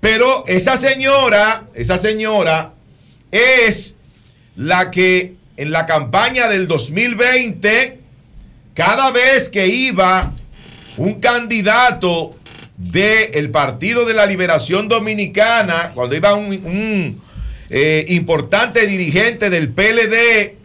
Pero 0.00 0.44
esa 0.46 0.78
señora, 0.78 1.68
esa 1.74 1.98
señora 1.98 2.72
es 3.30 3.96
la 4.56 4.90
que 4.90 5.34
en 5.58 5.70
la 5.70 5.84
campaña 5.84 6.48
del 6.48 6.66
2020, 6.68 8.00
cada 8.72 9.10
vez 9.10 9.50
que 9.50 9.66
iba 9.66 10.32
un 10.96 11.20
candidato 11.20 12.39
del 12.80 13.50
Partido 13.50 14.06
de 14.06 14.14
la 14.14 14.24
Liberación 14.24 14.88
Dominicana, 14.88 15.92
cuando 15.94 16.16
iba 16.16 16.34
un, 16.34 17.20
eh, 17.68 18.04
importante 18.08 18.86
dirigente 18.86 19.50
del 19.50 19.68
PLD, 19.68 20.56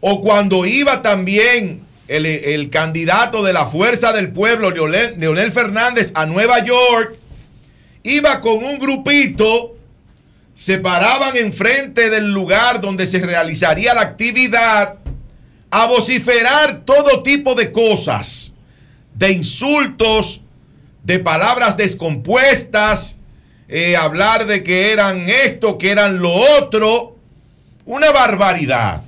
o 0.00 0.20
cuando 0.22 0.64
iba 0.64 1.02
también 1.02 1.82
el, 2.08 2.24
el, 2.24 2.70
candidato 2.70 3.42
de 3.42 3.52
la 3.52 3.66
Fuerza 3.66 4.12
del 4.12 4.30
Pueblo, 4.30 4.70
Leonel, 4.70 5.14
Leonel 5.18 5.52
Fernández, 5.52 6.12
a 6.14 6.24
Nueva 6.24 6.64
York, 6.64 7.16
iba 8.02 8.40
con 8.40 8.64
un 8.64 8.78
grupito 8.78 9.74
se 10.58 10.78
paraban 10.78 11.36
enfrente 11.36 12.10
del 12.10 12.32
lugar 12.32 12.80
donde 12.80 13.06
se 13.06 13.20
realizaría 13.20 13.94
la 13.94 14.00
actividad 14.00 14.96
a 15.70 15.86
vociferar 15.86 16.84
todo 16.84 17.22
tipo 17.22 17.54
de 17.54 17.70
cosas, 17.70 18.54
de 19.14 19.30
insultos, 19.30 20.40
de 21.08 21.18
palabras 21.18 21.78
descompuestas, 21.78 23.16
eh, 23.66 23.96
hablar 23.96 24.46
de 24.46 24.62
que 24.62 24.92
eran 24.92 25.26
esto, 25.26 25.78
que 25.78 25.90
eran 25.90 26.18
lo 26.18 26.30
otro, 26.30 27.16
una 27.86 28.10
barbaridad. 28.12 29.00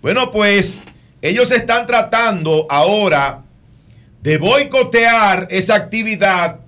Bueno, 0.00 0.30
pues 0.30 0.78
ellos 1.20 1.50
están 1.50 1.88
tratando 1.88 2.68
ahora 2.70 3.42
de 4.22 4.38
boicotear 4.38 5.48
esa 5.50 5.74
actividad 5.74 6.60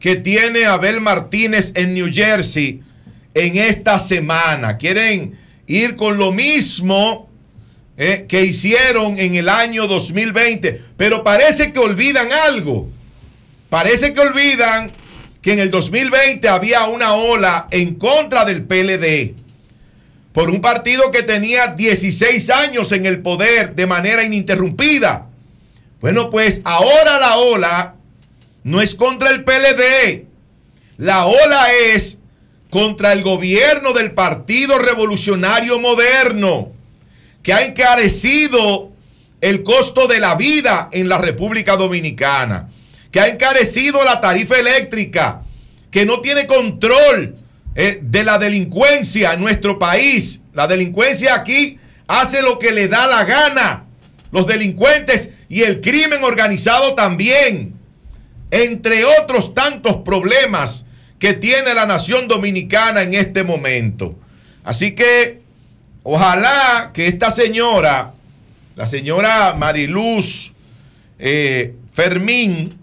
que 0.00 0.16
tiene 0.16 0.66
Abel 0.66 1.00
Martínez 1.00 1.70
en 1.76 1.94
New 1.94 2.12
Jersey 2.12 2.82
en 3.34 3.56
esta 3.56 4.00
semana. 4.00 4.78
Quieren 4.78 5.38
ir 5.68 5.94
con 5.94 6.18
lo 6.18 6.32
mismo 6.32 7.30
eh, 7.96 8.26
que 8.28 8.44
hicieron 8.44 9.16
en 9.16 9.36
el 9.36 9.48
año 9.48 9.86
2020. 9.86 10.82
Pero 10.96 11.22
parece 11.22 11.72
que 11.72 11.78
olvidan 11.78 12.30
algo. 12.32 12.97
Parece 13.70 14.14
que 14.14 14.20
olvidan 14.20 14.90
que 15.42 15.52
en 15.52 15.58
el 15.58 15.70
2020 15.70 16.48
había 16.48 16.86
una 16.86 17.14
ola 17.14 17.68
en 17.70 17.94
contra 17.94 18.44
del 18.44 18.64
PLD 18.64 19.34
por 20.32 20.50
un 20.50 20.60
partido 20.60 21.10
que 21.10 21.22
tenía 21.22 21.68
16 21.68 22.50
años 22.50 22.92
en 22.92 23.06
el 23.06 23.22
poder 23.22 23.74
de 23.74 23.86
manera 23.86 24.22
ininterrumpida. 24.22 25.26
Bueno, 26.00 26.30
pues 26.30 26.60
ahora 26.64 27.18
la 27.18 27.36
ola 27.36 27.94
no 28.62 28.80
es 28.80 28.94
contra 28.94 29.30
el 29.30 29.44
PLD. 29.44 30.26
La 30.98 31.26
ola 31.26 31.72
es 31.72 32.20
contra 32.70 33.12
el 33.12 33.22
gobierno 33.22 33.92
del 33.92 34.12
Partido 34.12 34.78
Revolucionario 34.78 35.80
Moderno, 35.80 36.70
que 37.42 37.52
ha 37.52 37.64
encarecido 37.64 38.92
el 39.40 39.62
costo 39.62 40.06
de 40.06 40.20
la 40.20 40.34
vida 40.34 40.88
en 40.92 41.08
la 41.08 41.18
República 41.18 41.76
Dominicana, 41.76 42.68
que 43.10 43.20
ha 43.20 43.28
encarecido 43.28 44.04
la 44.04 44.20
tarifa 44.20 44.58
eléctrica, 44.58 45.42
que 45.90 46.04
no 46.04 46.20
tiene 46.20 46.46
control 46.46 47.36
eh, 47.74 48.00
de 48.02 48.24
la 48.24 48.38
delincuencia 48.38 49.32
en 49.32 49.40
nuestro 49.40 49.78
país. 49.78 50.40
La 50.52 50.66
delincuencia 50.66 51.34
aquí 51.34 51.78
hace 52.06 52.42
lo 52.42 52.58
que 52.58 52.72
le 52.72 52.88
da 52.88 53.06
la 53.06 53.24
gana. 53.24 53.84
Los 54.30 54.46
delincuentes 54.46 55.30
y 55.48 55.62
el 55.62 55.80
crimen 55.80 56.22
organizado 56.22 56.94
también. 56.94 57.74
Entre 58.50 59.04
otros 59.04 59.54
tantos 59.54 59.96
problemas 59.98 60.84
que 61.18 61.34
tiene 61.34 61.74
la 61.74 61.86
nación 61.86 62.28
dominicana 62.28 63.02
en 63.02 63.14
este 63.14 63.44
momento. 63.44 64.18
Así 64.64 64.92
que 64.92 65.40
ojalá 66.02 66.90
que 66.92 67.08
esta 67.08 67.30
señora, 67.30 68.12
la 68.76 68.86
señora 68.86 69.54
Mariluz 69.54 70.52
eh, 71.18 71.74
Fermín, 71.92 72.78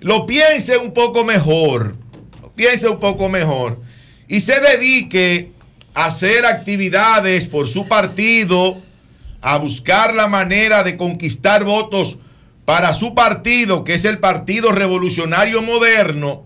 lo 0.00 0.26
piense 0.26 0.76
un 0.78 0.92
poco 0.92 1.24
mejor, 1.24 1.96
lo 2.40 2.50
piense 2.50 2.88
un 2.88 2.98
poco 2.98 3.28
mejor 3.28 3.80
y 4.28 4.40
se 4.40 4.60
dedique 4.60 5.52
a 5.94 6.06
hacer 6.06 6.46
actividades 6.46 7.46
por 7.46 7.68
su 7.68 7.88
partido, 7.88 8.80
a 9.40 9.56
buscar 9.58 10.14
la 10.14 10.28
manera 10.28 10.82
de 10.82 10.96
conquistar 10.96 11.64
votos 11.64 12.18
para 12.64 12.92
su 12.92 13.14
partido, 13.14 13.82
que 13.82 13.94
es 13.94 14.04
el 14.04 14.18
Partido 14.18 14.72
Revolucionario 14.72 15.62
Moderno, 15.62 16.44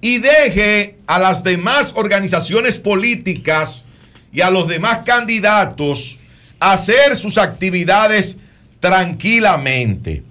y 0.00 0.18
deje 0.18 0.98
a 1.06 1.18
las 1.18 1.42
demás 1.42 1.92
organizaciones 1.96 2.78
políticas 2.78 3.86
y 4.32 4.42
a 4.42 4.50
los 4.50 4.68
demás 4.68 5.00
candidatos 5.06 6.18
hacer 6.60 7.16
sus 7.16 7.38
actividades 7.38 8.36
tranquilamente. 8.80 10.22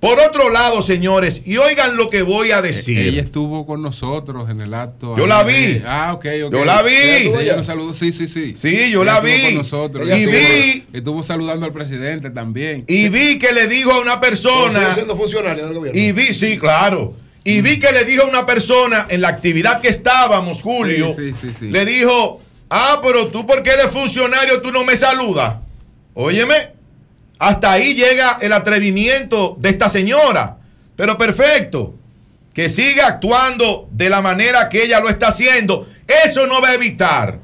Por 0.00 0.20
otro 0.20 0.50
lado, 0.50 0.82
señores, 0.82 1.42
y 1.46 1.56
oigan 1.56 1.96
lo 1.96 2.10
que 2.10 2.20
voy 2.22 2.50
a 2.50 2.60
decir. 2.60 2.98
Ella 2.98 3.22
estuvo 3.22 3.66
con 3.66 3.80
nosotros 3.80 4.50
en 4.50 4.60
el 4.60 4.74
acto. 4.74 5.16
Yo 5.16 5.26
la 5.26 5.42
vi. 5.42 5.80
Ah, 5.86 6.12
ok, 6.14 6.26
ok. 6.46 6.52
Yo 6.52 6.64
la 6.66 6.82
vi. 6.82 6.92
Ella, 6.94 7.56
nos 7.56 7.66
saludó, 7.66 7.94
sí, 7.94 8.12
sí, 8.12 8.28
sí. 8.28 8.54
Sí, 8.54 8.90
yo 8.90 9.02
Ella 9.02 9.12
la 9.22 9.28
estuvo 9.30 9.32
vi. 9.36 9.42
con 9.44 9.54
nosotros. 9.54 10.06
Y 10.08 10.12
Ella 10.12 10.26
vi- 10.26 10.36
estuvo- 10.36 10.96
Estuvo 10.96 11.22
saludando 11.22 11.64
al 11.66 11.72
presidente 11.72 12.28
también. 12.30 12.84
Y 12.86 13.08
vi 13.08 13.38
que 13.38 13.52
le 13.52 13.66
dijo 13.68 13.90
a 13.90 14.00
una 14.00 14.20
persona. 14.20 14.80
Sigue 14.80 14.94
siendo 14.94 15.16
funcionario 15.16 15.64
del 15.64 15.74
gobierno. 15.74 15.98
Y 16.00 16.12
vi, 16.12 16.34
sí, 16.34 16.58
claro. 16.58 17.14
Y 17.42 17.62
vi 17.62 17.78
que 17.78 17.90
le 17.90 18.04
dijo 18.04 18.22
a 18.24 18.26
una 18.26 18.44
persona 18.44 19.06
en 19.08 19.22
la 19.22 19.28
actividad 19.28 19.80
que 19.80 19.88
estábamos, 19.88 20.60
Julio, 20.62 21.14
Sí, 21.16 21.30
sí, 21.30 21.48
sí, 21.48 21.54
sí. 21.58 21.70
le 21.70 21.84
dijo, 21.86 22.42
ah, 22.68 23.00
pero 23.02 23.28
tú 23.28 23.46
porque 23.46 23.70
eres 23.70 23.86
funcionario, 23.92 24.60
tú 24.60 24.70
no 24.72 24.84
me 24.84 24.94
saludas. 24.96 25.56
Óyeme, 26.14 26.72
hasta 27.38 27.72
ahí 27.72 27.94
llega 27.94 28.38
el 28.40 28.52
atrevimiento 28.52 29.56
de 29.58 29.70
esta 29.70 29.88
señora. 29.88 30.58
Pero 30.96 31.18
perfecto, 31.18 31.94
que 32.54 32.68
siga 32.68 33.06
actuando 33.06 33.88
de 33.92 34.08
la 34.08 34.22
manera 34.22 34.68
que 34.68 34.82
ella 34.82 35.00
lo 35.00 35.10
está 35.10 35.28
haciendo. 35.28 35.86
Eso 36.24 36.46
no 36.46 36.62
va 36.62 36.70
a 36.70 36.74
evitar 36.74 37.38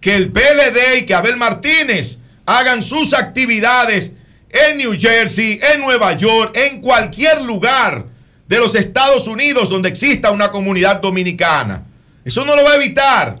que 0.00 0.14
el 0.14 0.30
PLD 0.30 0.98
y 0.98 1.06
que 1.06 1.14
Abel 1.14 1.36
Martínez 1.36 2.18
hagan 2.46 2.82
sus 2.82 3.12
actividades 3.12 4.12
en 4.50 4.78
New 4.78 4.94
Jersey, 4.98 5.58
en 5.74 5.80
Nueva 5.80 6.12
York, 6.12 6.56
en 6.56 6.80
cualquier 6.80 7.42
lugar 7.42 8.06
de 8.46 8.58
los 8.58 8.74
Estados 8.74 9.26
Unidos 9.26 9.68
donde 9.68 9.88
exista 9.88 10.30
una 10.30 10.52
comunidad 10.52 11.00
dominicana. 11.00 11.84
Eso 12.24 12.44
no 12.44 12.54
lo 12.54 12.62
va 12.62 12.72
a 12.72 12.76
evitar. 12.76 13.40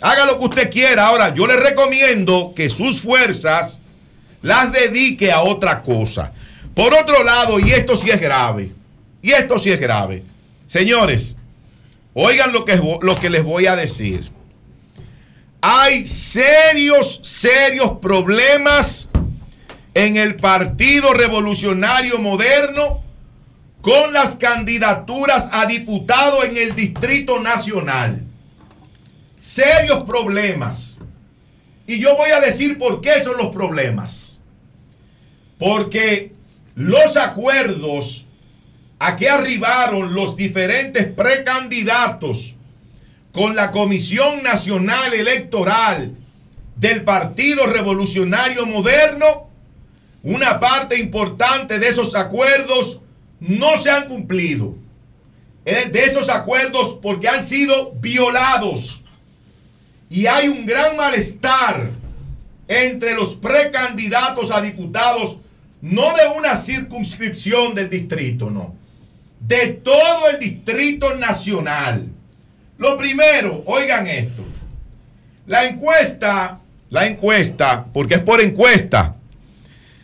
Haga 0.00 0.26
lo 0.26 0.38
que 0.38 0.44
usted 0.44 0.70
quiera. 0.70 1.06
Ahora, 1.06 1.34
yo 1.34 1.46
le 1.46 1.56
recomiendo 1.56 2.52
que 2.54 2.68
sus 2.68 3.00
fuerzas 3.00 3.81
las 4.42 4.72
dedique 4.72 5.32
a 5.32 5.42
otra 5.42 5.82
cosa. 5.82 6.32
Por 6.74 6.94
otro 6.94 7.22
lado, 7.22 7.58
y 7.58 7.70
esto 7.70 7.96
sí 7.96 8.10
es 8.10 8.20
grave, 8.20 8.72
y 9.22 9.32
esto 9.32 9.58
sí 9.58 9.70
es 9.70 9.80
grave. 9.80 10.22
Señores, 10.66 11.36
oigan 12.14 12.52
lo 12.52 12.64
que, 12.64 12.76
lo 12.76 13.16
que 13.16 13.30
les 13.30 13.44
voy 13.44 13.66
a 13.66 13.76
decir. 13.76 14.30
Hay 15.60 16.06
serios, 16.06 17.20
serios 17.22 17.92
problemas 18.00 19.08
en 19.94 20.16
el 20.16 20.36
Partido 20.36 21.12
Revolucionario 21.12 22.18
Moderno 22.18 23.02
con 23.82 24.12
las 24.12 24.36
candidaturas 24.36 25.48
a 25.52 25.66
diputado 25.66 26.44
en 26.44 26.56
el 26.56 26.74
Distrito 26.74 27.40
Nacional. 27.40 28.22
Serios 29.40 30.04
problemas. 30.04 30.98
Y 31.86 31.98
yo 31.98 32.16
voy 32.16 32.30
a 32.30 32.40
decir 32.40 32.78
por 32.78 33.00
qué 33.00 33.20
son 33.20 33.36
los 33.36 33.48
problemas. 33.48 34.31
Porque 35.62 36.32
los 36.74 37.16
acuerdos 37.16 38.26
a 38.98 39.14
que 39.14 39.30
arribaron 39.30 40.12
los 40.12 40.34
diferentes 40.34 41.06
precandidatos 41.06 42.56
con 43.30 43.54
la 43.54 43.70
Comisión 43.70 44.42
Nacional 44.42 45.14
Electoral 45.14 46.16
del 46.74 47.04
Partido 47.04 47.66
Revolucionario 47.66 48.66
Moderno, 48.66 49.50
una 50.24 50.58
parte 50.58 50.98
importante 50.98 51.78
de 51.78 51.90
esos 51.90 52.16
acuerdos 52.16 53.00
no 53.38 53.80
se 53.80 53.88
han 53.88 54.08
cumplido. 54.08 54.74
Eh, 55.64 55.90
De 55.92 56.06
esos 56.06 56.28
acuerdos 56.28 56.98
porque 57.00 57.28
han 57.28 57.44
sido 57.44 57.92
violados. 58.00 59.04
Y 60.10 60.26
hay 60.26 60.48
un 60.48 60.66
gran 60.66 60.96
malestar 60.96 61.88
entre 62.66 63.14
los 63.14 63.36
precandidatos 63.36 64.50
a 64.50 64.60
diputados, 64.60 65.38
no 65.82 66.14
de 66.14 66.28
una 66.36 66.56
circunscripción 66.56 67.74
del 67.74 67.90
distrito, 67.90 68.48
no, 68.48 68.74
de 69.40 69.68
todo 69.68 70.30
el 70.30 70.38
distrito 70.38 71.14
nacional. 71.16 72.06
Lo 72.78 72.96
primero, 72.96 73.62
oigan 73.66 74.06
esto, 74.06 74.44
la 75.46 75.66
encuesta, 75.66 76.60
la 76.88 77.06
encuesta, 77.06 77.84
porque 77.92 78.14
es 78.14 78.20
por 78.20 78.40
encuesta, 78.40 79.16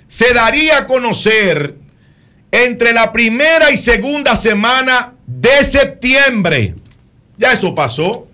se 0.09 0.35
daría 0.35 0.79
a 0.79 0.87
conocer 0.87 1.77
entre 2.51 2.93
la 2.93 3.13
primera 3.13 3.71
y 3.71 3.77
segunda 3.77 4.35
semana 4.35 5.15
de 5.27 5.63
septiembre. 5.65 6.75
Ya 7.37 7.53
eso 7.53 7.75
pasó. 7.75 8.27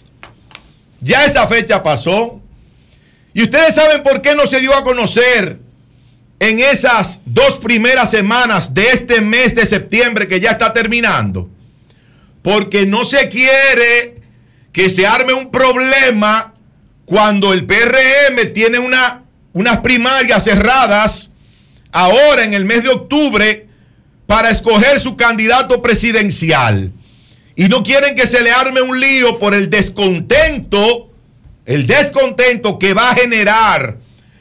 Ya 1.00 1.24
esa 1.24 1.46
fecha 1.46 1.82
pasó. 1.82 2.40
Y 3.34 3.42
ustedes 3.42 3.74
saben 3.74 4.02
por 4.02 4.22
qué 4.22 4.34
no 4.34 4.46
se 4.46 4.60
dio 4.60 4.74
a 4.74 4.84
conocer 4.84 5.58
en 6.40 6.58
esas 6.58 7.22
dos 7.26 7.58
primeras 7.58 8.10
semanas 8.10 8.74
de 8.74 8.90
este 8.90 9.20
mes 9.20 9.54
de 9.54 9.66
septiembre 9.66 10.28
que 10.28 10.40
ya 10.40 10.52
está 10.52 10.72
terminando. 10.72 11.48
Porque 12.42 12.84
no 12.86 13.04
se 13.04 13.28
quiere 13.28 14.22
que 14.72 14.90
se 14.90 15.06
arme 15.06 15.32
un 15.32 15.50
problema 15.50 16.54
cuando 17.04 17.52
el 17.52 17.64
PRM 17.64 18.52
tiene 18.52 18.78
una, 18.78 19.22
unas 19.52 19.78
primarias 19.78 20.44
cerradas 20.44 21.32
ahora 21.92 22.44
en 22.44 22.54
el 22.54 22.64
mes 22.64 22.82
de 22.82 22.90
octubre 22.90 23.68
para 24.26 24.50
escoger 24.50 24.98
su 24.98 25.16
candidato 25.16 25.80
presidencial. 25.80 26.92
Y 27.56 27.68
no 27.68 27.82
quieren 27.82 28.16
que 28.16 28.26
se 28.26 28.42
le 28.42 28.50
arme 28.50 28.82
un 28.82 28.98
lío 28.98 29.38
por 29.38 29.54
el 29.54 29.70
descontento, 29.70 31.10
el 31.66 31.86
descontento 31.86 32.78
que 32.78 32.94
va 32.94 33.10
a 33.10 33.14
generar 33.14 33.98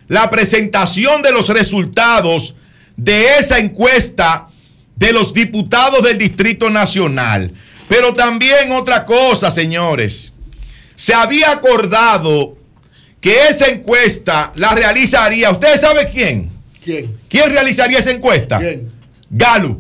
la 0.08 0.30
presentación 0.30 1.22
de 1.22 1.32
los 1.32 1.50
resultados 1.50 2.56
de 2.96 3.38
esa 3.40 3.60
encuesta 3.60 4.48
de 4.96 5.12
los 5.12 5.34
diputados 5.34 6.04
del 6.04 6.18
Distrito 6.18 6.70
Nacional. 6.70 7.52
Pero 7.88 8.14
también 8.14 8.72
otra 8.72 9.06
cosa, 9.06 9.52
señores. 9.52 10.34
Se 10.96 11.14
había 11.14 11.52
acordado 11.52 12.58
que 13.20 13.48
esa 13.48 13.68
encuesta 13.68 14.52
la 14.56 14.74
realizaría, 14.76 15.52
¿ustedes 15.52 15.82
saben 15.82 16.08
quién? 16.12 16.50
¿Quién? 16.84 17.18
¿Quién 17.30 17.50
realizaría 17.52 18.00
esa 18.00 18.12
encuesta? 18.12 18.60
¿Quién? 18.60 18.92
Gallup. 19.30 19.80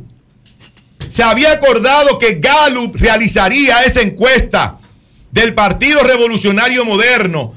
Se 1.09 1.21
había 1.21 1.51
acordado 1.51 2.17
que 2.17 2.39
Gallup 2.39 2.95
realizaría 2.95 3.83
esa 3.83 4.01
encuesta 4.01 4.79
del 5.31 5.53
Partido 5.53 6.01
Revolucionario 6.01 6.85
Moderno 6.85 7.53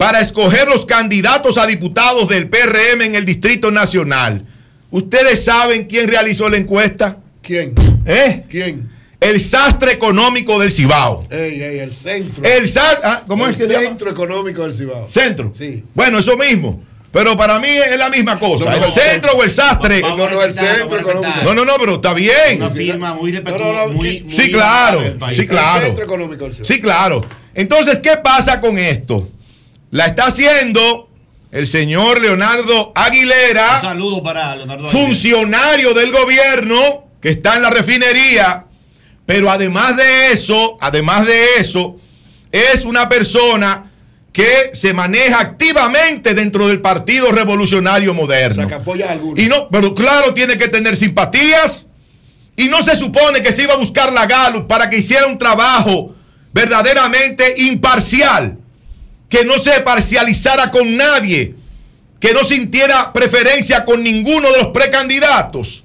para 0.00 0.20
escoger 0.22 0.66
los 0.66 0.86
candidatos 0.86 1.58
a 1.58 1.66
diputados 1.66 2.26
del 2.26 2.48
PRM 2.48 3.02
en 3.02 3.14
el 3.16 3.26
Distrito 3.26 3.70
Nacional. 3.70 4.46
¿Ustedes 4.90 5.44
saben 5.44 5.84
quién 5.84 6.08
realizó 6.08 6.48
la 6.48 6.56
encuesta? 6.56 7.18
¿Quién? 7.42 7.74
¿Eh? 8.06 8.44
¿Quién? 8.48 8.90
El 9.20 9.38
sastre 9.42 9.92
económico 9.92 10.58
del 10.58 10.70
Cibao. 10.70 11.26
Ey, 11.28 11.62
ey, 11.62 11.78
el 11.80 11.92
centro. 11.92 12.42
El 12.42 12.66
sa- 12.66 12.98
ah, 13.04 13.22
¿Cómo 13.26 13.44
El 13.44 13.50
es 13.50 13.58
que 13.58 13.66
se 13.66 13.72
llama? 13.74 13.88
centro 13.88 14.10
económico 14.10 14.62
del 14.62 14.74
Cibao. 14.74 15.06
Centro. 15.10 15.52
Sí. 15.54 15.84
Bueno, 15.92 16.18
eso 16.20 16.34
mismo. 16.38 16.82
Pero 17.12 17.36
para 17.36 17.58
mí 17.58 17.68
es 17.68 17.98
la 17.98 18.08
misma 18.08 18.38
cosa. 18.38 18.64
No, 18.64 18.70
no, 18.70 18.76
el 18.78 18.82
no, 18.82 18.88
centro 18.88 19.32
o 19.32 19.42
el 19.44 19.50
sastre. 19.50 20.00
No, 20.00 20.16
no, 20.16 20.42
el 20.42 20.54
centro 20.54 20.98
económico. 20.98 21.42
No, 21.44 21.52
no, 21.52 21.66
no, 21.66 21.74
pero 21.78 21.96
está 21.96 22.14
bien. 22.14 22.56
Una 22.56 22.70
firma 22.70 23.12
muy 23.12 23.32
muy 23.92 24.26
Sí, 24.30 24.50
claro. 24.50 25.02
Sí, 25.36 25.46
claro. 25.46 25.80
El 25.80 25.86
centro 25.88 26.04
económico 26.04 26.44
del 26.44 26.54
Cibao. 26.54 26.64
Sí, 26.66 26.80
claro. 26.80 27.22
Entonces, 27.52 27.98
¿qué 27.98 28.16
pasa 28.16 28.62
con 28.62 28.78
esto? 28.78 29.28
La 29.90 30.06
está 30.06 30.26
haciendo 30.26 31.08
el 31.50 31.66
señor 31.66 32.20
Leonardo 32.20 32.92
Aguilera, 32.94 33.76
Un 33.76 33.88
saludo 33.88 34.22
para 34.22 34.54
Leonardo 34.54 34.88
Aguilera. 34.88 35.06
funcionario 35.06 35.94
del 35.94 36.12
gobierno 36.12 37.04
que 37.20 37.30
está 37.30 37.56
en 37.56 37.62
la 37.62 37.70
refinería, 37.70 38.66
pero 39.26 39.50
además 39.50 39.96
de 39.96 40.32
eso, 40.32 40.78
además 40.80 41.26
de 41.26 41.44
eso, 41.58 41.96
es 42.52 42.84
una 42.84 43.08
persona 43.08 43.90
que 44.32 44.70
se 44.72 44.94
maneja 44.94 45.40
activamente 45.40 46.34
dentro 46.34 46.68
del 46.68 46.80
Partido 46.80 47.32
Revolucionario 47.32 48.14
Moderno. 48.14 48.62
O 48.64 48.68
sea, 48.68 48.76
que 48.76 48.82
apoya 48.82 49.08
a 49.08 49.12
algunos. 49.12 49.38
Y 49.40 49.48
no, 49.48 49.68
pero 49.70 49.92
claro, 49.92 50.32
tiene 50.34 50.56
que 50.56 50.68
tener 50.68 50.94
simpatías. 50.94 51.88
Y 52.56 52.68
no 52.68 52.80
se 52.82 52.94
supone 52.94 53.42
que 53.42 53.50
se 53.50 53.64
iba 53.64 53.74
a 53.74 53.76
buscar 53.76 54.12
la 54.12 54.26
Gallup 54.26 54.68
para 54.68 54.88
que 54.88 54.98
hiciera 54.98 55.26
un 55.26 55.36
trabajo 55.36 56.14
verdaderamente 56.52 57.54
imparcial. 57.58 58.59
Que 59.30 59.44
no 59.46 59.58
se 59.58 59.80
parcializara 59.80 60.70
con 60.70 60.96
nadie. 60.98 61.54
Que 62.18 62.34
no 62.34 62.44
sintiera 62.44 63.12
preferencia 63.14 63.84
con 63.86 64.02
ninguno 64.02 64.50
de 64.52 64.58
los 64.58 64.66
precandidatos. 64.68 65.84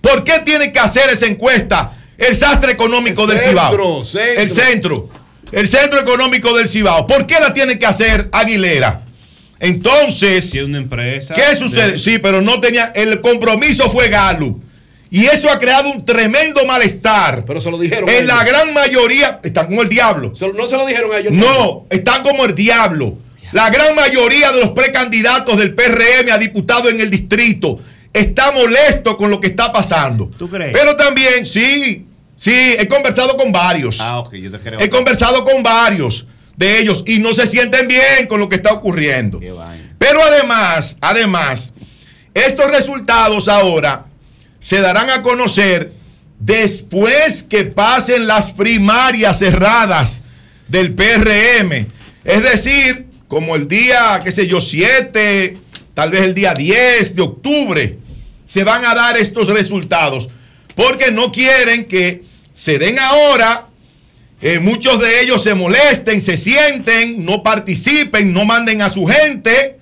¿Por 0.00 0.24
qué 0.24 0.40
tiene 0.44 0.72
que 0.72 0.80
hacer 0.80 1.08
esa 1.10 1.26
encuesta 1.26 1.92
el 2.18 2.34
sastre 2.34 2.72
económico 2.72 3.22
El 3.22 3.28
del 3.30 3.38
centro, 3.38 3.50
Cibao? 3.52 4.04
centro. 4.04 4.42
El 4.42 4.50
centro. 4.50 5.08
El 5.52 5.68
centro 5.68 6.00
económico 6.00 6.56
del 6.56 6.68
Cibao. 6.68 7.06
¿Por 7.06 7.26
qué 7.26 7.38
la 7.38 7.54
tiene 7.54 7.78
que 7.78 7.86
hacer 7.86 8.28
Aguilera? 8.32 9.02
Entonces, 9.58 10.50
Tiene 10.50 10.66
una 10.66 10.78
empresa. 10.78 11.34
¿Qué 11.34 11.54
sucede? 11.54 11.92
de- 11.92 11.98
Sí, 11.98 12.18
pero 12.18 12.40
no 12.40 12.60
tenía. 12.60 12.92
El 12.94 13.20
compromiso 13.20 13.90
fue 13.90 14.08
Gallup. 14.08 14.62
Y 15.10 15.26
eso 15.26 15.50
ha 15.50 15.58
creado 15.58 15.90
un 15.90 16.04
tremendo 16.04 16.64
malestar. 16.64 17.44
Pero 17.44 17.60
se 17.60 17.70
lo 17.70 17.78
dijeron. 17.78 18.08
En 18.08 18.26
la 18.26 18.44
gran 18.44 18.72
mayoría 18.72 19.40
están 19.42 19.66
como 19.66 19.82
el 19.82 19.88
diablo. 19.88 20.34
Se 20.36 20.52
no 20.52 20.66
se 20.66 20.76
lo 20.76 20.86
dijeron 20.86 21.12
a 21.12 21.18
ellos. 21.18 21.32
No, 21.32 21.86
están 21.90 22.22
como 22.22 22.44
el 22.44 22.54
diablo. 22.54 23.18
La 23.52 23.68
gran 23.70 23.96
mayoría 23.96 24.52
de 24.52 24.60
los 24.60 24.70
precandidatos 24.70 25.58
del 25.58 25.74
PRM 25.74 26.30
a 26.32 26.38
diputado 26.38 26.88
en 26.88 27.00
el 27.00 27.10
distrito 27.10 27.80
está 28.12 28.52
molesto 28.52 29.16
con 29.16 29.30
lo 29.30 29.40
que 29.40 29.48
está 29.48 29.72
pasando. 29.72 30.30
¿Tú 30.38 30.48
crees? 30.48 30.72
Pero 30.72 30.96
también, 30.96 31.44
sí, 31.44 32.06
sí, 32.36 32.76
he 32.78 32.86
conversado 32.86 33.36
con 33.36 33.50
varios. 33.50 34.00
Ah, 34.00 34.20
ok, 34.20 34.34
yo 34.34 34.52
te 34.52 34.60
creo. 34.60 34.78
He 34.78 34.88
conversado 34.88 35.44
con 35.44 35.64
varios 35.64 36.26
de 36.56 36.78
ellos 36.78 37.02
y 37.06 37.18
no 37.18 37.34
se 37.34 37.48
sienten 37.48 37.88
bien 37.88 38.28
con 38.28 38.38
lo 38.38 38.48
que 38.48 38.56
está 38.56 38.72
ocurriendo. 38.72 39.40
Pero 39.98 40.22
además, 40.22 40.96
además, 41.00 41.72
estos 42.32 42.70
resultados 42.70 43.48
ahora 43.48 44.06
se 44.60 44.80
darán 44.80 45.10
a 45.10 45.22
conocer 45.22 45.92
después 46.38 47.42
que 47.42 47.64
pasen 47.64 48.26
las 48.26 48.52
primarias 48.52 49.38
cerradas 49.38 50.22
del 50.68 50.94
PRM. 50.94 51.86
Es 52.24 52.42
decir, 52.42 53.06
como 53.26 53.56
el 53.56 53.66
día, 53.66 54.20
qué 54.22 54.30
sé 54.30 54.46
yo, 54.46 54.60
7, 54.60 55.56
tal 55.94 56.10
vez 56.10 56.20
el 56.22 56.34
día 56.34 56.54
10 56.54 57.16
de 57.16 57.22
octubre, 57.22 57.98
se 58.46 58.64
van 58.64 58.84
a 58.84 58.94
dar 58.94 59.16
estos 59.16 59.48
resultados. 59.48 60.28
Porque 60.74 61.10
no 61.10 61.32
quieren 61.32 61.86
que 61.86 62.22
se 62.52 62.78
den 62.78 62.98
ahora, 62.98 63.66
eh, 64.40 64.58
muchos 64.58 65.00
de 65.00 65.20
ellos 65.20 65.42
se 65.42 65.54
molesten, 65.54 66.20
se 66.20 66.36
sienten, 66.36 67.24
no 67.24 67.42
participen, 67.42 68.32
no 68.32 68.44
manden 68.44 68.82
a 68.82 68.88
su 68.88 69.06
gente 69.06 69.78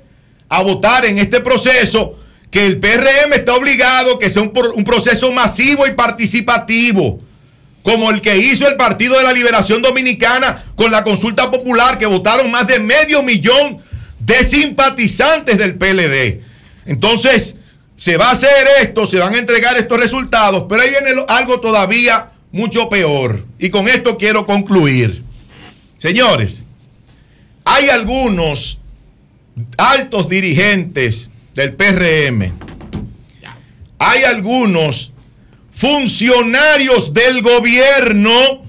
a 0.49 0.63
votar 0.63 1.05
en 1.05 1.19
este 1.19 1.41
proceso, 1.41 2.19
que 2.51 2.66
el 2.66 2.79
PRM 2.79 3.33
está 3.35 3.55
obligado 3.55 4.19
que 4.19 4.31
sea 4.31 4.43
un, 4.43 4.53
un 4.75 4.85
proceso 4.85 5.31
masivo 5.33 5.87
y 5.87 5.93
participativo, 5.93 7.20
como 7.83 8.11
el 8.11 8.20
que 8.20 8.37
hizo 8.39 8.66
el 8.69 8.77
Partido 8.77 9.16
de 9.19 9.25
la 9.25 9.33
Liberación 9.33 9.83
Dominicana 9.83 10.65
con 10.75 10.91
la 10.91 11.05
consulta 11.05 11.51
popular, 11.51 11.99
que 11.99 12.07
votaron 12.07 12.51
más 12.51 12.66
de 12.66 12.79
medio 12.79 13.23
millón 13.23 13.79
de 14.20 14.45
simpatizantes 14.45 15.59
del 15.59 15.77
PLD. 15.77 16.43
Entonces, 16.87 17.57
se 17.97 18.16
va 18.16 18.29
a 18.29 18.33
hacer 18.33 18.66
esto, 18.81 19.07
se 19.07 19.19
van 19.19 19.35
a 19.35 19.39
entregar 19.39 19.77
estos 19.77 19.99
resultados, 19.99 20.66
pero 20.69 20.83
ahí 20.83 20.91
viene 20.91 21.25
algo 21.29 21.61
todavía 21.61 22.31
mucho 22.53 22.89
peor. 22.89 23.45
Y 23.59 23.70
con 23.70 23.89
esto 23.89 24.16
quiero 24.16 24.47
concluir. 24.47 25.25
Señores, 25.99 26.65
hay 27.65 27.89
algunos 27.89 28.79
altos 29.77 30.29
dirigentes 30.29 31.31
del 31.59 31.75
PRM, 31.75 32.53
hay 33.99 34.23
algunos 34.23 35.13
funcionarios 35.73 37.13
del 37.13 37.43
gobierno 37.43 38.63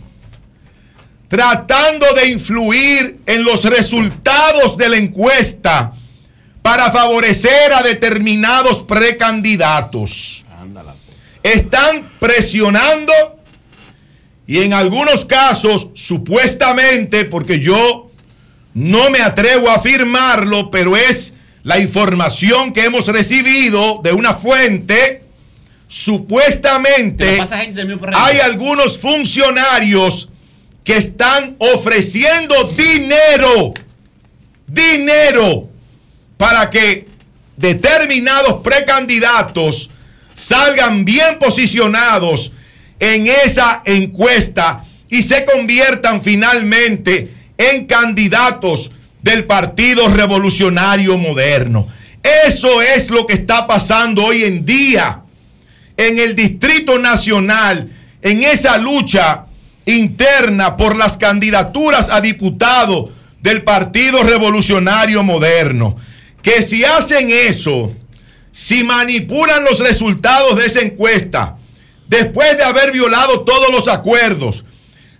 tratando 1.28 2.12
de 2.16 2.30
influir 2.30 3.20
en 3.28 3.44
los 3.44 3.64
resultados 3.64 4.76
de 4.76 4.90
la 4.90 4.98
encuesta 4.98 5.94
para 6.64 6.90
favorecer 6.90 7.74
a 7.74 7.84
determinados 7.84 8.82
precandidatos. 8.82 10.44
Están 11.44 12.10
presionando 12.20 13.14
y 14.48 14.64
en 14.64 14.74
algunos 14.74 15.26
casos, 15.26 15.90
supuestamente, 15.94 17.26
porque 17.26 17.60
yo 17.60 18.10
no 18.74 19.12
me 19.12 19.22
atrevo 19.22 19.70
a 19.70 19.76
afirmarlo, 19.76 20.72
pero 20.72 20.98
es 20.98 21.36
la 21.70 21.78
información 21.78 22.74
que 22.74 22.86
hemos 22.86 23.06
recibido 23.06 24.02
de 24.04 24.12
una 24.12 24.34
fuente, 24.34 25.22
supuestamente 25.88 27.40
hay 28.12 28.40
algunos 28.40 28.98
funcionarios 28.98 30.30
que 30.84 30.98
están 30.98 31.58
ofreciendo 31.60 32.56
dinero, 32.76 33.76
dinero, 34.66 35.70
para 36.38 36.72
que 36.72 37.06
determinados 37.56 38.64
precandidatos 38.64 39.92
salgan 40.34 41.06
bien 41.06 41.38
posicionados 41.38 42.52
en 43.00 43.28
esa 43.28 43.84
encuesta 43.86 44.84
y 45.08 45.22
se 45.22 45.46
conviertan 45.46 46.24
finalmente 46.24 47.32
en 47.60 47.86
candidatos 47.86 48.90
del 49.22 49.46
Partido 49.46 50.08
Revolucionario 50.08 51.18
Moderno. 51.18 51.88
Eso 52.48 52.82
es 52.82 53.10
lo 53.10 53.26
que 53.26 53.34
está 53.34 53.68
pasando 53.68 54.26
hoy 54.26 54.44
en 54.44 54.66
día 54.66 55.22
en 55.98 56.18
el 56.18 56.36
Distrito 56.36 56.98
Nacional, 56.98 57.90
en 58.22 58.44
esa 58.44 58.78
lucha 58.78 59.46
interna 59.86 60.78
por 60.78 60.96
las 60.96 61.18
candidaturas 61.18 62.10
a 62.10 62.22
diputado 62.22 63.12
del 63.42 63.64
Partido 63.64 64.24
Revolucionario 64.24 65.24
Moderno. 65.24 65.98
Que 66.42 66.62
si 66.62 66.86
hacen 66.86 67.30
eso, 67.30 67.94
si 68.52 68.84
manipulan 68.84 69.66
los 69.66 69.80
resultados 69.80 70.58
de 70.58 70.68
esa 70.68 70.80
encuesta, 70.80 71.58
después 72.08 72.56
de 72.58 72.64
haber 72.64 72.94
violado 72.94 73.42
todos 73.42 73.70
los 73.72 73.90
acuerdos, 73.90 74.64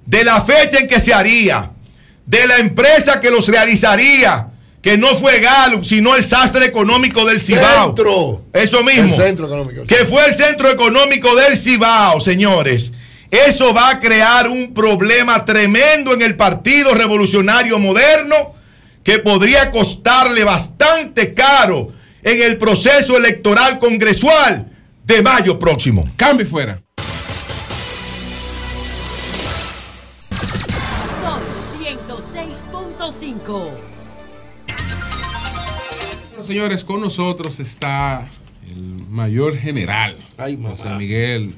de 0.06 0.24
la 0.24 0.42
fecha 0.42 0.80
en 0.80 0.88
que 0.88 1.00
se 1.00 1.14
haría, 1.14 1.72
de 2.30 2.46
la 2.46 2.60
empresa 2.60 3.20
que 3.20 3.32
los 3.32 3.48
realizaría, 3.48 4.50
que 4.84 5.00
no 5.00 5.08
fue 5.16 5.40
Gallup, 5.40 5.84
sino 5.84 6.16
el 6.16 6.24
sastre 6.24 6.68
económico 6.68 7.26
del 7.26 7.40
Cibao. 7.40 7.88
Centro. 7.88 8.44
Eso 8.54 8.84
mismo. 8.84 9.16
El 9.16 9.20
centro 9.20 9.48
económico. 9.48 9.84
Que 9.88 10.06
fue 10.06 10.24
el 10.28 10.36
centro 10.36 10.70
económico 10.70 11.36
del 11.36 11.58
Cibao, 11.58 12.20
señores. 12.20 12.92
Eso 13.32 13.74
va 13.74 13.90
a 13.90 14.00
crear 14.00 14.48
un 14.48 14.76
problema 14.76 15.44
tremendo 15.44 16.14
en 16.14 16.22
el 16.22 16.36
Partido 16.36 16.94
Revolucionario 16.94 17.80
Moderno 17.80 18.36
que 19.04 19.18
podría 19.18 19.72
costarle 19.72 20.44
bastante 20.44 21.34
caro 21.34 21.90
en 22.22 22.44
el 22.44 22.60
proceso 22.60 23.18
electoral 23.18 23.80
congresual 23.80 24.68
de 25.04 25.22
mayo 25.24 25.58
próximo. 25.58 26.08
Cambio 26.16 26.46
fuera. 26.46 26.80
106.5. 33.50 33.72
Bueno, 36.32 36.46
señores, 36.48 36.84
con 36.84 37.02
nosotros 37.02 37.60
está 37.60 38.30
el 38.70 38.78
mayor 39.10 39.58
general, 39.58 40.18
José 40.38 40.90
Miguel 40.98 41.56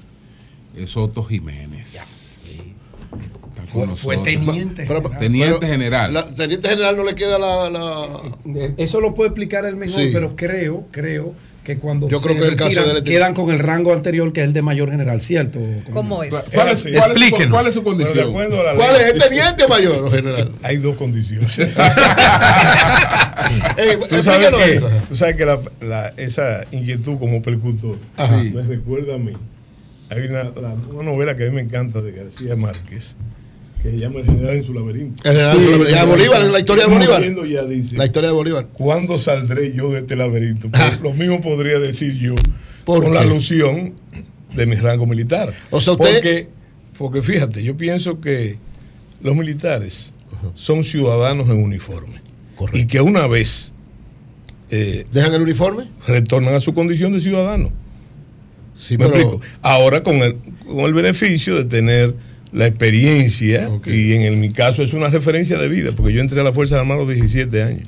eh, 0.76 0.88
Soto 0.88 1.24
Jiménez. 1.24 1.96
Está 1.96 3.74
con 3.74 3.96
Fue- 3.98 4.18
teniente 4.18 4.86
Pero- 4.88 5.02
general. 5.02 5.20
teniente 5.20 5.58
Pero, 5.60 5.72
general. 5.72 6.14
la- 6.14 6.26
teniente 6.34 6.70
general 6.70 6.98
no 6.98 7.04
le 7.04 7.16
queda 7.16 7.38
la. 7.38 7.70
la- 7.70 8.22
Eso 8.78 9.02
lo 9.02 9.14
puede 9.14 9.30
explicar 9.30 9.66
él 9.66 9.76
mejor, 9.76 10.02
Sí. 10.02 10.10
pero 10.14 10.34
creo, 10.36 10.86
creo 10.92 11.34
que 11.64 11.78
cuando 11.78 12.10
Yo 12.10 12.20
se 12.20 12.28
creo 12.28 12.42
que 12.42 12.48
el 12.48 12.56
caso 12.56 12.94
de 12.94 13.04
quedan 13.04 13.36
con 13.36 13.52
el 13.52 13.60
rango 13.60 13.94
anterior 13.94 14.34
que 14.34 14.42
es 14.42 14.48
el 14.48 14.54
de 14.54 14.64
mayor 14.64 14.90
general, 14.90 15.22
¿cierto? 15.22 15.60
¿Cómo 15.94 16.24
es? 16.24 16.32
¿Cuál 16.32 16.44
es, 16.44 16.50
cuál 16.54 16.70
es 16.72 16.80
su- 16.80 16.88
Explíquenos. 16.90 17.50
cuál 17.52 17.68
es 17.68 17.74
su 17.76 17.84
condición? 17.84 18.34
¿Cuál 18.34 18.50
ley, 18.50 19.02
es? 19.06 19.14
¿Es 19.16 19.24
teniente 19.30 19.68
mayor 19.68 20.06
o 20.06 20.12
general? 20.12 20.52
Hay 20.64 20.78
dos 20.78 20.96
condiciones. 20.96 21.60
Ey, 23.78 23.98
tú, 24.10 24.24
sabes 24.24 24.50
que, 24.50 24.74
eso. 24.76 24.90
tú 25.08 25.16
sabes 25.16 25.36
que 25.36 25.46
la, 25.46 25.60
la- 25.82 26.14
esa 26.18 26.64
inquietud 26.72 27.18
como 27.20 27.42
percutor 27.42 27.98
Ajá. 28.18 28.38
me 28.38 28.62
recuerda 28.64 29.16
a 29.16 29.18
mí. 29.18 29.34
Hay 30.10 30.22
una, 30.22 30.44
la- 30.46 30.76
una 30.94 31.04
novela 31.12 31.36
que 31.38 31.46
a 31.46 31.50
mí 31.50 31.56
me 31.56 31.62
encanta 31.62 32.02
de 32.02 32.12
García 32.12 32.56
Márquez 32.56 33.16
que 33.82 33.92
se 33.92 33.98
llama 33.98 34.20
El 34.20 34.26
general 34.26 34.56
en 34.56 34.64
su 34.64 34.74
laberinto. 34.74 35.24
El 35.24 35.32
general 35.36 35.58
en 35.58 35.64
su 35.64 35.72
laberinto. 35.72 35.92
Ya, 35.98 36.06
Bolívar, 36.06 36.42
la 36.44 36.60
historia 36.60 36.86
de 36.86 36.94
Bolívar. 36.94 37.18
Muriendo 37.20 37.46
ya 37.46 37.64
dice, 37.66 37.98
La 37.98 38.06
historia 38.06 38.30
de 38.30 38.36
Bolívar. 38.36 38.68
¿Cuándo 38.74 39.18
saldré 39.18 39.74
yo 39.74 39.90
de 39.92 40.00
este 40.00 40.16
laberinto? 40.16 40.70
Pues 40.70 41.00
lo 41.02 41.14
mismo 41.14 41.42
podría 41.42 41.80
decir 41.80 42.14
yo 42.18 42.36
¿Por 42.86 43.04
con 43.04 43.14
la 43.14 43.22
alusión 43.22 43.94
de 44.56 44.66
mi 44.66 44.76
rango 44.76 45.06
militar. 45.06 45.54
O 45.70 45.80
sea, 45.82 45.94
usted- 45.94 46.14
Porque, 46.14 46.48
porque 46.98 47.22
fíjate, 47.22 47.64
yo 47.64 47.76
pienso 47.78 48.20
que 48.20 48.58
los 49.22 49.36
militares 49.36 50.14
son 50.54 50.84
ciudadanos 50.84 51.50
en 51.50 51.64
uniforme. 51.64 52.22
Y 52.74 52.86
que 52.86 53.02
una 53.02 53.26
vez 53.28 53.72
eh, 54.70 55.06
¿Dejan 55.12 55.34
el 55.34 55.42
uniforme? 55.42 55.88
retornan 56.08 56.54
a 56.56 56.60
su 56.60 56.74
condición 56.74 57.14
de 57.14 57.20
ciudadano. 57.20 57.72
Sí, 58.76 58.98
¿Me 58.98 59.06
pero- 59.08 59.16
explico? 59.20 59.42
Ahora 59.62 60.04
con 60.04 60.18
el, 60.18 60.36
con 60.68 60.80
el 60.82 60.94
beneficio 60.94 61.56
de 61.56 61.66
tener 61.66 62.16
la 62.52 62.68
experiencia, 62.68 63.70
y 63.86 64.14
en, 64.14 64.22
el- 64.24 64.38
mi 64.38 64.52
caso 64.52 64.84
es 64.84 64.94
una 64.94 65.08
referencia 65.10 65.58
de 65.58 65.68
vida, 65.68 65.92
porque 65.96 66.14
yo 66.14 66.22
entré 66.22 66.42
a 66.42 66.44
la 66.44 66.52
Fuerza 66.52 66.78
Armada 66.80 67.02
a 67.02 67.06
los 67.06 67.14
17 67.16 67.64
años. 67.64 67.88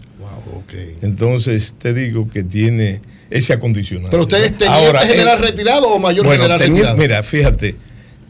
Entonces 1.02 1.76
te 1.78 1.94
digo 1.94 2.28
que 2.30 2.44
tiene 2.44 3.02
ese 3.30 3.54
acondicionado. 3.54 4.10
¿Pero 4.12 4.24
usted 4.24 4.44
es 4.44 4.52
¿no? 4.54 4.58
teniente 4.58 4.86
Ahora, 4.86 5.02
general 5.02 5.38
el- 5.38 5.44
retirado 5.50 5.88
o 5.88 6.00
mayor 6.00 6.26
bueno, 6.26 6.42
general 6.44 6.60
tenía- 6.60 6.76
retirado? 6.78 6.98
Mira, 6.98 7.24
fíjate, 7.24 7.76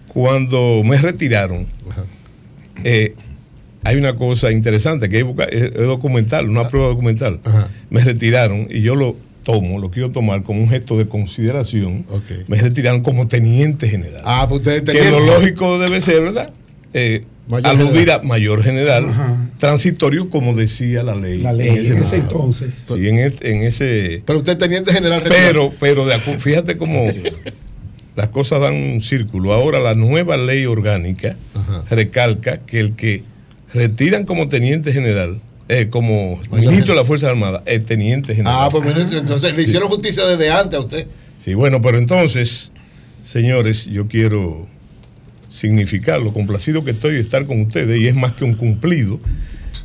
cuando 0.07 0.81
me 0.83 0.97
retiraron, 0.97 1.67
eh, 2.83 3.15
hay 3.83 3.95
una 3.97 4.15
cosa 4.15 4.51
interesante 4.51 5.09
que 5.09 5.19
es, 5.51 5.73
documental, 5.73 6.49
una 6.49 6.67
prueba 6.67 6.87
documental. 6.89 7.39
Me 7.89 8.01
retiraron 8.03 8.67
y 8.69 8.81
yo 8.81 8.95
lo 8.95 9.15
tomo, 9.43 9.79
lo 9.79 9.91
quiero 9.91 10.11
tomar 10.11 10.43
como 10.43 10.61
un 10.61 10.69
gesto 10.69 10.97
de 10.97 11.07
consideración. 11.07 12.05
Me 12.47 12.57
retiraron 12.57 13.01
como 13.01 13.27
teniente 13.27 13.87
general. 13.87 14.21
Ah, 14.25 14.45
pues 14.47 14.61
usted 14.61 14.87
es 14.89 15.01
que 15.01 15.11
lo 15.11 15.19
lógico 15.19 15.77
debe 15.79 16.01
ser, 16.01 16.21
¿verdad? 16.21 16.51
Eh, 16.93 17.25
aludir 17.63 17.93
general. 17.93 18.21
a 18.21 18.23
mayor 18.23 18.63
general, 18.63 19.07
transitorio 19.57 20.29
como 20.29 20.53
decía 20.53 21.03
la 21.03 21.15
ley. 21.15 21.41
La 21.41 21.53
ley, 21.53 21.69
en 21.69 21.77
ese, 21.77 21.93
en 21.93 21.99
ese 21.99 22.15
entonces. 22.17 22.85
Sí, 22.87 23.07
en, 23.07 23.63
ese... 23.63 24.23
Pero 24.25 24.39
usted 24.39 24.57
teniente 24.57 24.93
general 24.93 25.23
Pero, 25.27 25.73
pero 25.79 26.05
de 26.05 26.17
fíjate 26.17 26.77
cómo 26.77 27.11
las 28.15 28.29
cosas 28.29 28.61
dan 28.61 28.75
un 28.75 29.01
círculo. 29.01 29.53
Ahora 29.53 29.79
la 29.79 29.95
nueva 29.95 30.37
ley 30.37 30.65
orgánica 30.65 31.35
recalca 31.89 32.59
que 32.59 32.79
el 32.79 32.95
que 32.95 33.23
retiran 33.73 34.25
como 34.25 34.47
teniente 34.47 34.93
general, 34.93 35.41
eh, 35.69 35.87
como 35.89 36.39
ministro 36.51 36.93
de 36.93 36.99
la 36.99 37.05
Fuerza 37.05 37.29
Armada, 37.29 37.63
es 37.65 37.85
teniente 37.85 38.35
general. 38.35 38.57
Ah, 38.61 38.69
pues 38.69 38.85
entonces 39.13 39.55
le 39.55 39.63
hicieron 39.63 39.89
justicia 39.89 40.25
desde 40.25 40.51
antes 40.51 40.79
a 40.79 40.81
usted. 40.81 41.07
Sí, 41.37 41.53
bueno, 41.53 41.81
pero 41.81 41.97
entonces, 41.97 42.71
señores, 43.21 43.85
yo 43.85 44.07
quiero 44.07 44.67
significar 45.49 46.19
lo 46.21 46.33
complacido 46.33 46.83
que 46.83 46.91
estoy 46.91 47.13
de 47.13 47.21
estar 47.21 47.45
con 47.45 47.61
ustedes 47.61 47.99
y 47.99 48.07
es 48.07 48.15
más 48.15 48.33
que 48.33 48.43
un 48.43 48.55
cumplido. 48.55 49.19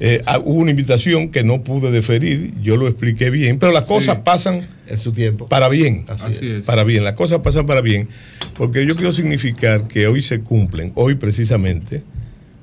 Eh, 0.00 0.22
ah, 0.26 0.38
hubo 0.38 0.60
una 0.60 0.70
invitación 0.70 1.30
que 1.30 1.42
no 1.42 1.62
pude 1.64 1.90
deferir, 1.90 2.54
yo 2.62 2.76
lo 2.76 2.86
expliqué 2.86 3.30
bien, 3.30 3.58
pero 3.58 3.72
las 3.72 3.82
cosas 3.82 4.18
pasan 4.18 4.66
en 4.86 4.98
su 4.98 5.12
tiempo. 5.12 5.48
Para 5.48 5.68
bien, 5.68 6.04
Así 6.06 6.38
es. 6.40 6.64
para 6.64 6.84
bien, 6.84 7.02
las 7.02 7.14
cosas 7.14 7.40
pasan 7.40 7.66
para 7.66 7.80
bien, 7.80 8.08
porque 8.56 8.86
yo 8.86 8.94
quiero 8.94 9.12
significar 9.12 9.88
que 9.88 10.06
hoy 10.06 10.22
se 10.22 10.40
cumplen, 10.40 10.92
hoy 10.94 11.16
precisamente, 11.16 12.02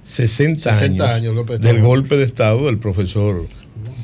60, 0.05 0.73
60 0.73 1.15
años, 1.15 1.35
del 1.59 1.81
golpe 1.81 2.15
de 2.15 2.23
Estado 2.23 2.67
del 2.67 2.77
profesor 2.77 3.47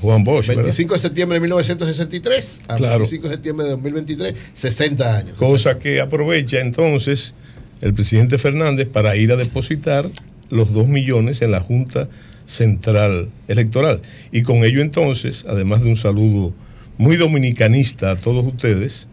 Juan 0.01 0.23
Bosch. 0.23 0.47
¿verdad? 0.47 0.63
25 0.63 0.95
de 0.95 0.99
septiembre 0.99 1.35
de 1.35 1.41
1963 1.41 2.61
a 2.67 2.75
Claro. 2.75 2.97
25 2.97 3.27
de 3.27 3.33
septiembre 3.35 3.65
de 3.65 3.71
2023, 3.71 4.33
60 4.51 5.17
años. 5.17 5.37
Cosa 5.37 5.77
que 5.77 6.01
aprovecha 6.01 6.59
entonces 6.59 7.35
el 7.81 7.93
presidente 7.93 8.39
Fernández 8.39 8.87
para 8.87 9.15
ir 9.15 9.31
a 9.31 9.35
depositar 9.35 10.09
los 10.49 10.73
2 10.73 10.87
millones 10.87 11.41
en 11.43 11.51
la 11.51 11.59
Junta 11.59 12.09
Central 12.45 13.29
Electoral. 13.47 14.01
Y 14.31 14.41
con 14.41 14.65
ello 14.65 14.81
entonces, 14.81 15.45
además 15.47 15.83
de 15.83 15.89
un 15.89 15.97
saludo 15.97 16.51
muy 16.97 17.15
dominicanista 17.15 18.11
a 18.11 18.15
todos 18.15 18.43
ustedes 18.45 19.07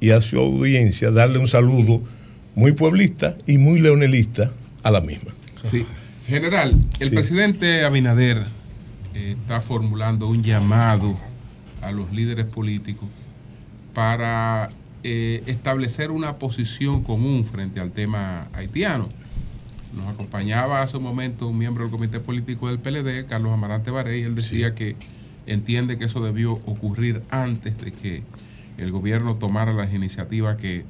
y 0.00 0.10
a 0.10 0.22
su 0.22 0.38
audiencia, 0.38 1.10
darle 1.10 1.38
un 1.38 1.48
saludo 1.48 2.02
muy 2.54 2.72
pueblista 2.72 3.36
y 3.46 3.58
muy 3.58 3.80
leonelista 3.80 4.50
a 4.82 4.90
la 4.90 5.02
misma. 5.02 5.32
Sí. 5.64 5.84
General, 6.26 6.70
el 7.00 7.08
Sí. 7.08 7.14
presidente 7.14 7.84
Abinader 7.84 8.46
eh, 9.14 9.34
está 9.40 9.60
formulando 9.60 10.28
un 10.28 10.42
llamado 10.42 11.16
a 11.82 11.90
los 11.90 12.12
líderes 12.12 12.46
políticos 12.46 13.08
para 13.94 14.70
eh, 15.02 15.42
establecer 15.46 16.10
una 16.10 16.36
posición 16.36 17.02
común 17.02 17.44
frente 17.44 17.80
al 17.80 17.90
tema 17.90 18.48
haitiano. 18.52 19.08
Nos 19.94 20.08
acompañaba 20.08 20.82
hace 20.82 20.98
un 20.98 21.02
momento 21.02 21.48
un 21.48 21.58
miembro 21.58 21.84
del 21.84 21.90
comité 21.90 22.20
político 22.20 22.68
del 22.68 22.78
PLD, 22.78 23.26
Carlos 23.26 23.52
Amarante 23.52 23.90
Baré, 23.90 24.18
y 24.18 24.22
él 24.22 24.34
decía 24.34 24.72
que 24.72 24.94
entiende 25.46 25.98
que 25.98 26.04
eso 26.04 26.22
debió 26.22 26.52
ocurrir 26.66 27.22
antes 27.30 27.76
de 27.78 27.92
que 27.92 28.22
el 28.78 28.92
gobierno 28.92 29.34
tomara 29.36 29.72
las 29.72 29.92
iniciativas 29.92 30.58
que, 30.58 30.84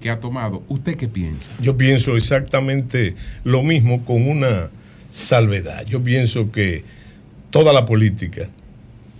que 0.00 0.10
ha 0.10 0.18
tomado. 0.18 0.62
¿Usted 0.68 0.96
qué 0.96 1.08
piensa? 1.08 1.52
Yo 1.60 1.76
pienso 1.76 2.16
exactamente 2.16 3.14
lo 3.44 3.62
mismo 3.62 4.04
con 4.04 4.28
una 4.28 4.70
salvedad. 5.10 5.84
Yo 5.86 6.02
pienso 6.02 6.50
que 6.50 6.84
toda 7.50 7.72
la 7.72 7.84
política 7.84 8.48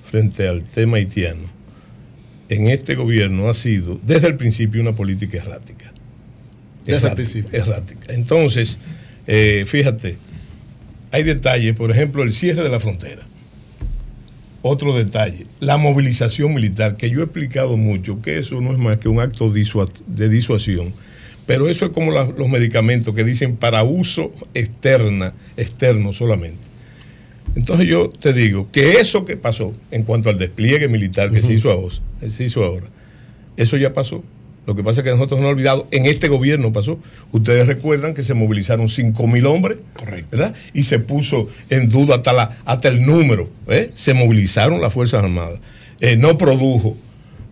frente 0.05 0.49
al 0.49 0.65
tema 0.65 0.97
haitiano 0.97 1.61
en 2.49 2.69
este 2.69 2.95
gobierno 2.95 3.49
ha 3.49 3.55
sido 3.55 4.01
desde 4.03 4.29
el 4.29 4.37
principio 4.37 4.81
una 4.81 4.95
política 4.95 5.39
errática. 5.39 5.93
Desde 6.85 7.09
el 7.09 7.15
principio. 7.15 7.51
Errática. 7.53 8.13
Entonces, 8.13 8.79
eh, 9.27 9.65
fíjate, 9.67 10.17
hay 11.13 11.23
detalles, 11.23 11.75
por 11.75 11.91
ejemplo, 11.91 12.23
el 12.23 12.33
cierre 12.33 12.63
de 12.63 12.69
la 12.69 12.81
frontera. 12.81 13.23
Otro 14.63 14.95
detalle, 14.97 15.47
la 15.61 15.79
movilización 15.79 16.53
militar, 16.55 16.97
que 16.97 17.09
yo 17.09 17.21
he 17.21 17.25
explicado 17.25 17.77
mucho, 17.79 18.21
que 18.21 18.39
eso 18.39 18.61
no 18.61 18.73
es 18.73 18.79
más 18.79 18.99
que 18.99 19.09
un 19.09 19.19
acto 19.21 19.51
de 19.51 20.29
disuasión, 20.29 20.93
pero 21.47 21.69
eso 21.69 21.87
es 21.87 21.93
como 21.93 22.13
la- 22.13 22.25
los 22.37 22.49
medicamentos 22.49 23.15
que 23.15 23.25
dicen 23.25 23.57
para 23.57 23.83
uso 23.85 24.33
externa, 24.53 25.33
externo 25.57 26.13
solamente. 26.13 26.59
Entonces 27.57 27.89
yo 27.89 28.11
te 28.11 28.33
digo 28.33 28.69
que 28.71 28.93
eso 29.01 29.25
que 29.25 29.37
pasó 29.37 29.73
en 29.91 30.05
cuanto 30.05 30.29
al 30.29 30.39
despliegue 30.39 30.89
militar 30.89 31.31
que 31.33 31.43
se, 31.43 31.55
hizo 31.55 31.71
ahora, 31.73 31.95
se 32.29 32.45
hizo 32.45 32.63
ahora, 32.65 32.87
eso 33.57 33.77
ya 33.79 33.93
pasó. 33.95 34.23
Lo 34.71 34.77
que 34.77 34.85
pasa 34.85 35.01
es 35.01 35.05
que 35.05 35.11
nosotros 35.11 35.41
no 35.41 35.47
hemos 35.47 35.55
olvidado, 35.57 35.89
en 35.91 36.07
este 36.07 36.29
gobierno 36.29 36.73
pasó. 36.73 37.01
Ustedes 37.33 37.67
recuerdan 37.67 38.15
que 38.15 38.23
se 38.23 38.35
movilizaron 38.35 38.89
5 38.89 39.27
mil 39.27 39.47
hombres, 39.47 39.79
¿verdad? 40.31 40.55
Y 40.73 40.85
se 40.85 41.01
puso 41.01 41.49
en 41.71 41.89
duda 41.89 42.15
hasta, 42.15 42.33
la, 42.33 42.57
hasta 42.65 42.87
el 42.87 43.05
número. 43.05 43.51
¿eh? 43.67 43.91
Se 43.95 44.15
movilizaron 44.15 44.81
las 44.81 44.93
Fuerzas 44.93 45.25
Armadas. 45.25 45.59
Eh, 46.01 46.17
no 46.17 46.39
produjo, 46.39 46.97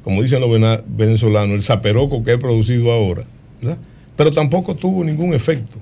como 0.04 0.22
dicen 0.22 0.40
los 0.40 0.50
venezolanos, 0.86 1.56
el 1.56 1.62
zaperoco 1.62 2.22
que 2.22 2.34
he 2.34 2.38
producido 2.38 2.92
ahora, 2.92 3.24
¿verdad? 3.60 3.78
Pero 4.16 4.30
tampoco 4.30 4.76
tuvo 4.76 5.02
ningún 5.02 5.34
efecto. 5.34 5.78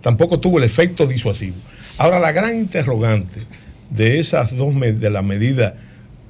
Tampoco 0.00 0.40
tuvo 0.40 0.58
el 0.58 0.64
efecto 0.64 1.06
disuasivo. 1.06 1.54
Ahora, 1.98 2.18
la 2.18 2.32
gran 2.32 2.56
interrogante 2.56 3.40
de 3.90 4.18
esas 4.18 4.56
dos 4.56 4.74
de 4.80 5.08
la 5.10 5.22
medida, 5.22 5.76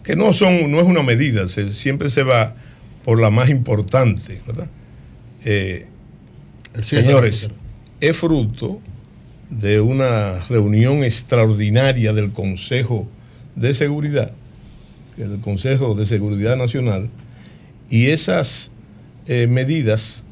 que 0.03 0.17
no 0.17 0.35
son, 0.35 0.71
no 0.71 0.81
es 0.81 0.87
una 0.87 1.03
medida, 1.03 1.49
se- 1.49 1.73
siempre 1.73 2.11
se 2.11 2.23
va 2.25 2.57
por 3.05 3.21
la 3.21 3.31
más 3.31 3.51
importante, 3.51 4.41
¿verdad? 4.47 4.71
Eh, 5.45 5.87
señores, 6.83 7.51
es 8.01 8.17
fruto 8.17 8.81
de 9.51 9.81
una 9.81 10.39
reunión 10.49 11.05
extraordinaria 11.05 12.13
del 12.13 12.33
Consejo 12.33 13.07
de 13.55 13.75
Seguridad, 13.75 14.33
del 15.17 15.41
Consejo 15.41 15.95
de 15.95 16.07
Seguridad 16.07 16.57
Nacional, 16.57 17.11
y 17.91 18.07
esas 18.07 18.71
eh, 19.27 19.47
medidas, 19.47 20.25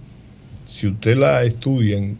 si 0.68 0.88
usted 0.88 1.16
la 1.16 1.44
estudia, 1.44 1.98
en- 1.98 2.18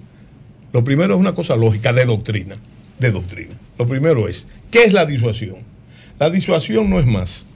lo 0.73 0.85
primero 0.85 1.15
es 1.15 1.21
una 1.21 1.35
cosa 1.35 1.57
lógica 1.57 1.93
de 1.93 2.05
doctrina, 2.05 2.57
de 2.99 3.11
doctrina. 3.11 3.55
Lo 3.79 3.87
primero 3.89 4.29
es, 4.29 4.47
¿qué 4.71 4.85
es 4.85 4.93
la 4.93 5.05
disuasión? 5.07 5.57
La 6.19 6.31
disuasión 6.31 6.89
no 6.89 7.01
es 7.01 7.07
más 7.07 7.47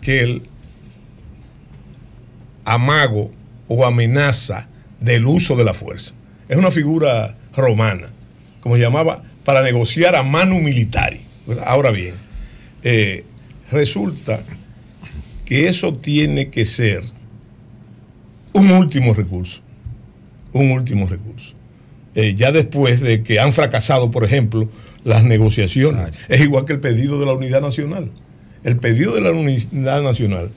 que 0.00 0.20
el 0.20 0.42
amago 2.64 3.30
o 3.68 3.86
amenaza 3.86 4.68
del 5.00 5.26
uso 5.26 5.56
de 5.56 5.64
la 5.64 5.74
fuerza. 5.74 6.14
Es 6.48 6.56
una 6.56 6.70
figura 6.70 7.36
romana, 7.56 8.12
como 8.60 8.76
se 8.76 8.82
llamaba, 8.82 9.22
para 9.44 9.62
negociar 9.62 10.16
a 10.16 10.22
mano 10.22 10.56
militari. 10.56 11.20
Ahora 11.64 11.90
bien, 11.90 12.14
eh, 12.82 13.24
resulta 13.70 14.42
que 15.44 15.68
eso 15.68 15.94
tiene 15.94 16.48
que 16.48 16.64
ser 16.64 17.02
un 18.52 18.70
último 18.70 19.14
recurso, 19.14 19.60
un 20.52 20.70
último 20.70 21.06
recurso. 21.06 21.54
Eh, 22.14 22.34
ya 22.34 22.52
después 22.52 23.00
de 23.00 23.22
que 23.22 23.40
han 23.40 23.52
fracasado, 23.52 24.10
por 24.10 24.24
ejemplo, 24.24 24.68
las 25.02 25.24
negociaciones. 25.24 26.12
Es 26.28 26.40
igual 26.40 26.64
que 26.64 26.74
el 26.74 26.80
pedido 26.80 27.18
de 27.18 27.26
la 27.26 27.32
unidad 27.32 27.60
nacional. 27.60 28.10
El 28.62 28.76
pedido 28.76 29.14
de 29.14 29.20
la 29.20 29.32
unidad 29.32 30.02
nacional 30.02 30.50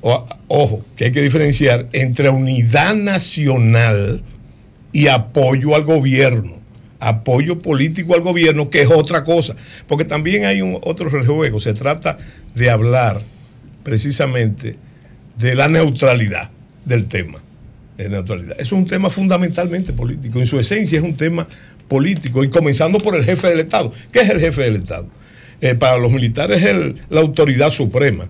ojo, 0.00 0.84
que 0.96 1.06
hay 1.06 1.12
que 1.12 1.22
diferenciar 1.22 1.88
entre 1.92 2.28
unidad 2.28 2.94
nacional 2.94 4.22
y 4.92 5.08
apoyo 5.08 5.74
al 5.74 5.84
gobierno. 5.84 6.56
Apoyo 6.98 7.58
político 7.58 8.14
al 8.14 8.22
gobierno, 8.22 8.70
que 8.70 8.82
es 8.82 8.90
otra 8.90 9.24
cosa. 9.24 9.54
Porque 9.86 10.04
también 10.04 10.46
hay 10.46 10.62
un 10.62 10.78
otro 10.82 11.08
rejuego. 11.08 11.60
Se 11.60 11.74
trata 11.74 12.16
de 12.54 12.70
hablar 12.70 13.22
precisamente 13.82 14.76
de 15.36 15.54
la 15.54 15.68
neutralidad 15.68 16.50
del 16.84 17.06
tema. 17.06 17.38
De 17.98 18.08
neutralidad. 18.08 18.58
Es 18.58 18.72
un 18.72 18.86
tema 18.86 19.10
fundamentalmente 19.10 19.92
político. 19.92 20.40
En 20.40 20.46
su 20.46 20.58
esencia 20.58 20.98
es 20.98 21.04
un 21.04 21.14
tema 21.14 21.46
político. 21.88 22.42
Y 22.42 22.48
comenzando 22.48 22.98
por 22.98 23.14
el 23.14 23.24
jefe 23.24 23.48
del 23.48 23.60
Estado. 23.60 23.92
¿Qué 24.10 24.20
es 24.20 24.30
el 24.30 24.40
jefe 24.40 24.62
del 24.62 24.76
Estado? 24.76 25.08
Eh, 25.60 25.74
para 25.74 25.98
los 25.98 26.10
militares 26.10 26.62
es 26.62 26.94
la 27.10 27.20
autoridad 27.20 27.70
suprema 27.70 28.28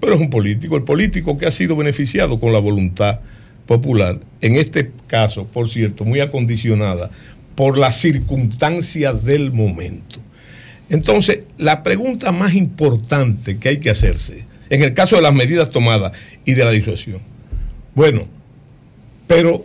pero 0.00 0.14
es 0.14 0.20
un 0.20 0.30
político, 0.30 0.76
el 0.76 0.84
político 0.84 1.36
que 1.36 1.46
ha 1.46 1.50
sido 1.50 1.76
beneficiado 1.76 2.40
con 2.40 2.52
la 2.52 2.58
voluntad 2.58 3.20
popular, 3.66 4.18
en 4.40 4.56
este 4.56 4.90
caso, 5.06 5.46
por 5.46 5.68
cierto, 5.68 6.04
muy 6.04 6.20
acondicionada 6.20 7.10
por 7.54 7.78
las 7.78 8.00
circunstancias 8.00 9.22
del 9.24 9.52
momento. 9.52 10.18
Entonces, 10.88 11.40
la 11.58 11.82
pregunta 11.82 12.32
más 12.32 12.54
importante 12.54 13.58
que 13.58 13.68
hay 13.68 13.78
que 13.78 13.90
hacerse, 13.90 14.44
en 14.70 14.82
el 14.82 14.94
caso 14.94 15.16
de 15.16 15.22
las 15.22 15.34
medidas 15.34 15.70
tomadas 15.70 16.12
y 16.44 16.54
de 16.54 16.64
la 16.64 16.70
disuasión, 16.70 17.20
bueno, 17.94 18.26
pero 19.26 19.64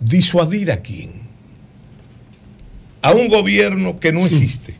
disuadir 0.00 0.70
a 0.70 0.80
quién? 0.80 1.10
A 3.02 3.12
un 3.12 3.28
gobierno 3.28 4.00
que 4.00 4.12
no 4.12 4.24
existe. 4.26 4.76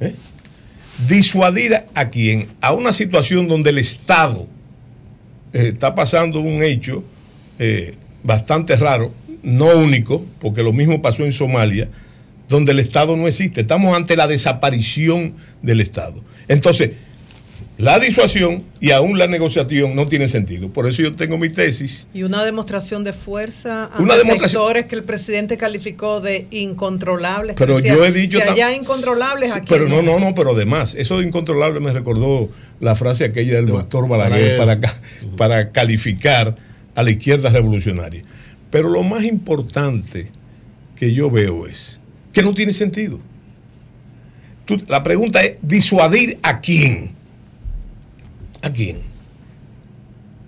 ¿eh? 0.00 0.14
Disuadir 1.08 1.84
a 1.94 2.10
quién? 2.10 2.48
A 2.60 2.72
una 2.72 2.92
situación 2.92 3.48
donde 3.48 3.70
el 3.70 3.78
Estado 3.78 4.46
eh, 5.52 5.70
está 5.74 5.94
pasando 5.94 6.40
un 6.40 6.62
hecho 6.62 7.04
eh, 7.58 7.94
bastante 8.22 8.76
raro, 8.76 9.12
no 9.42 9.66
único, 9.76 10.24
porque 10.40 10.62
lo 10.62 10.72
mismo 10.72 11.02
pasó 11.02 11.24
en 11.24 11.32
Somalia, 11.32 11.88
donde 12.48 12.72
el 12.72 12.80
Estado 12.80 13.16
no 13.16 13.28
existe. 13.28 13.62
Estamos 13.62 13.94
ante 13.96 14.16
la 14.16 14.26
desaparición 14.26 15.34
del 15.62 15.80
Estado. 15.80 16.22
Entonces, 16.48 16.90
la 17.76 17.98
disuasión 17.98 18.62
y 18.80 18.92
aún 18.92 19.18
la 19.18 19.26
negociación 19.26 19.96
no 19.96 20.06
tiene 20.06 20.28
sentido. 20.28 20.68
Por 20.72 20.88
eso 20.88 21.02
yo 21.02 21.16
tengo 21.16 21.38
mi 21.38 21.48
tesis. 21.48 22.06
Y 22.14 22.22
una 22.22 22.44
demostración 22.44 23.02
de 23.02 23.12
fuerza 23.12 23.86
ante 23.86 24.02
Una 24.02 24.14
demostración- 24.16 24.48
sectores 24.62 24.84
que 24.86 24.94
el 24.94 25.02
presidente 25.02 25.56
calificó 25.56 26.20
de 26.20 26.46
incontrolables. 26.52 27.56
Pero 27.56 27.80
yo 27.80 28.04
he 28.04 28.12
dicho 28.12 28.38
Si 28.40 28.48
allá 28.48 28.72
incontrolables, 28.72 29.52
Sí, 29.52 29.58
aquí 29.58 29.66
Pero 29.68 29.88
no, 29.88 30.02
no, 30.02 30.20
no, 30.20 30.34
pero 30.36 30.52
además, 30.52 30.94
eso 30.94 31.18
de 31.18 31.26
incontrolable 31.26 31.80
me 31.80 31.92
recordó 31.92 32.48
la 32.80 32.94
frase 32.94 33.24
aquella 33.24 33.54
del 33.56 33.66
doctor 33.66 34.06
Balaguer 34.08 34.56
para, 34.56 34.78
para 35.36 35.70
calificar 35.72 36.54
a 36.94 37.02
la 37.02 37.10
izquierda 37.10 37.50
revolucionaria. 37.50 38.22
Pero 38.70 38.88
lo 38.88 39.02
más 39.02 39.24
importante 39.24 40.30
que 40.94 41.12
yo 41.12 41.28
veo 41.28 41.66
es 41.66 42.00
que 42.32 42.42
no 42.42 42.54
tiene 42.54 42.72
sentido. 42.72 43.18
Tú- 44.64 44.80
la 44.88 45.02
pregunta 45.02 45.42
es, 45.42 45.54
¿disuadir 45.60 46.38
a 46.42 46.60
quién? 46.60 47.12
¿A 48.64 48.72
quién? 48.72 48.96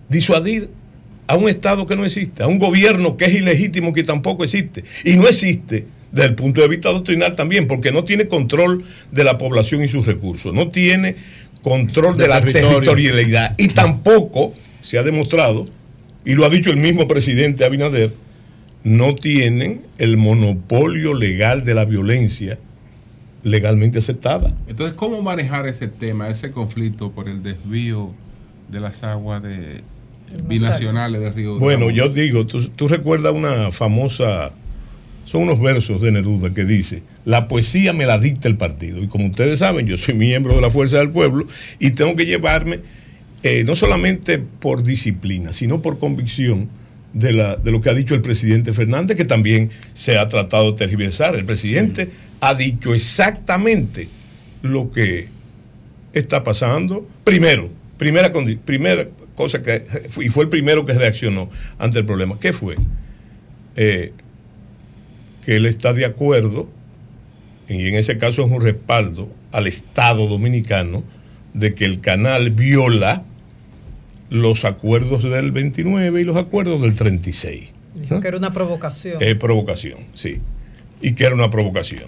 Disuadir 0.09 0.70
a 1.27 1.36
un 1.36 1.51
Estado 1.51 1.86
que 1.86 1.97
no 1.97 2.07
existe, 2.07 2.43
a 2.43 2.47
un 2.47 2.59
gobierno 2.59 3.19
que 3.19 3.27
es 3.27 3.35
ilegítimo 3.35 3.93
que 3.93 4.05
tampoco 4.05 4.43
existe. 4.43 4.85
Y 5.05 5.17
no 5.17 5.28
existe 5.28 5.86
desde 6.11 6.28
el 6.31 6.35
punto 6.35 6.62
de 6.62 6.69
vista 6.69 6.89
doctrinal 6.91 7.35
también, 7.35 7.67
porque 7.67 7.93
no 7.93 8.05
tiene 8.05 8.27
control 8.27 8.85
de 9.12 9.23
la 9.23 9.36
población 9.36 9.83
y 9.83 9.89
sus 9.89 10.07
recursos, 10.07 10.55
no 10.55 10.70
tiene 10.70 11.17
control 11.61 12.17
de, 12.17 12.23
De 12.23 12.28
la 12.31 12.41
territorio. 12.41 12.69
territorialidad 12.81 13.55
y 13.59 13.69
tampoco 13.69 14.55
se 14.81 14.99
ha 14.99 15.03
demostrado, 15.03 15.67
y 16.25 16.35
lo 16.35 16.47
ha 16.47 16.49
dicho 16.49 16.70
el 16.70 16.78
mismo 16.78 17.07
presidente 17.07 17.67
Abinader, 17.67 18.15
no 18.83 19.15
tienen 19.15 19.83
el 19.99 20.17
monopolio 20.17 21.12
legal 21.12 21.65
de 21.65 21.75
la 21.75 21.85
violencia 21.85 22.59
legalmente 23.47 23.99
aceptada. 23.99 24.52
Entonces, 24.66 24.97
¿cómo 24.97 25.23
manejar 25.23 25.68
ese 25.68 25.86
tema, 25.86 26.28
ese 26.28 26.50
conflicto 26.50 27.12
por 27.12 27.28
el 27.28 27.44
desvío 27.44 28.12
de 28.68 28.81
las 28.81 29.05
aguas 29.05 29.41
de 29.41 29.83
binacionales 30.49 31.20
del 31.20 31.33
río? 31.33 31.58
Bueno, 31.60 31.91
yo 31.91 32.08
digo, 32.08 32.44
tú, 32.44 32.68
tú 32.70 32.89
recuerdas 32.89 33.33
una 33.33 33.70
famosa, 33.70 34.50
son 35.25 35.42
unos 35.42 35.60
versos 35.60 36.00
de 36.00 36.10
Neruda 36.10 36.52
que 36.52 36.65
dice, 36.65 37.05
la 37.25 37.47
poesía 37.47 37.92
me 37.92 38.05
la 38.05 38.18
dicta 38.18 38.49
el 38.49 38.57
partido. 38.57 39.00
Y 39.00 39.07
como 39.07 39.26
ustedes 39.26 39.60
saben, 39.60 39.86
yo 39.86 39.97
soy 39.97 40.15
miembro 40.15 40.57
de 40.57 40.60
la 40.60 40.70
Fuerza 40.70 40.99
del 40.99 41.10
Pueblo 41.10 41.47
y 41.78 41.92
tengo 41.92 42.16
que 42.16 42.26
llevarme, 42.26 42.81
eh, 43.44 43.62
no 43.62 43.76
solamente 43.76 44.41
por 44.41 44.83
disciplina, 44.83 45.52
sino 45.52 45.83
por 45.83 46.00
convicción 46.00 46.68
de, 47.17 47.33
la, 47.33 47.57
de 47.57 47.70
lo 47.73 47.81
que 47.81 47.89
ha 47.89 47.95
dicho 47.95 48.15
el 48.15 48.20
presidente 48.20 48.73
Fernández, 48.73 49.17
que 49.17 49.25
también 49.25 49.70
se 49.95 50.19
ha 50.19 50.28
tratado 50.28 50.73
de 50.73 50.78
tergiversar. 50.78 51.35
El 51.35 51.47
presidente 51.47 52.11
ha 52.41 52.55
dicho 52.55 52.95
exactamente 52.95 54.09
lo 54.62 54.91
que 54.91 55.28
está 56.12 56.45
pasando. 56.45 57.09
Primero, 57.25 57.70
primera, 57.97 58.31
primera 58.65 59.09
cosa 59.35 59.62
que, 59.62 59.86
y 60.20 60.28
fue 60.28 60.45
el 60.45 60.51
primero 60.51 60.85
que 60.85 60.93
reaccionó 60.93 61.49
ante 61.78 62.01
el 62.01 62.05
problema. 62.05 62.39
¿Qué 62.39 62.53
fue? 62.53 62.77
Eh, 63.77 64.12
que 65.45 65.57
él 65.57 65.65
está 65.65 65.95
de 65.95 66.05
acuerdo, 66.05 66.69
y 67.69 67.89
en 67.89 67.95
ese 67.95 68.19
caso 68.19 68.45
es 68.45 68.51
un 68.51 68.61
respaldo 68.61 69.33
al 69.53 69.67
Estado 69.67 70.27
dominicano, 70.27 71.03
de 71.55 71.75
que 71.75 71.86
el 71.86 72.01
canal 72.01 72.51
viola 72.51 73.25
los 74.30 74.64
acuerdos 74.64 75.22
del 75.22 75.52
29 75.52 76.20
y 76.20 76.24
los 76.24 76.36
acuerdos 76.36 76.82
del 76.82 76.96
36. 76.96 77.72
Dijo 77.94 78.20
que 78.20 78.28
era 78.28 78.36
una 78.36 78.52
provocación. 78.52 79.18
Es 79.20 79.34
provocación, 79.36 79.98
sí. 80.14 80.38
Y 81.00 81.12
que 81.12 81.24
era 81.24 81.34
una 81.34 81.50
provocación. 81.50 82.05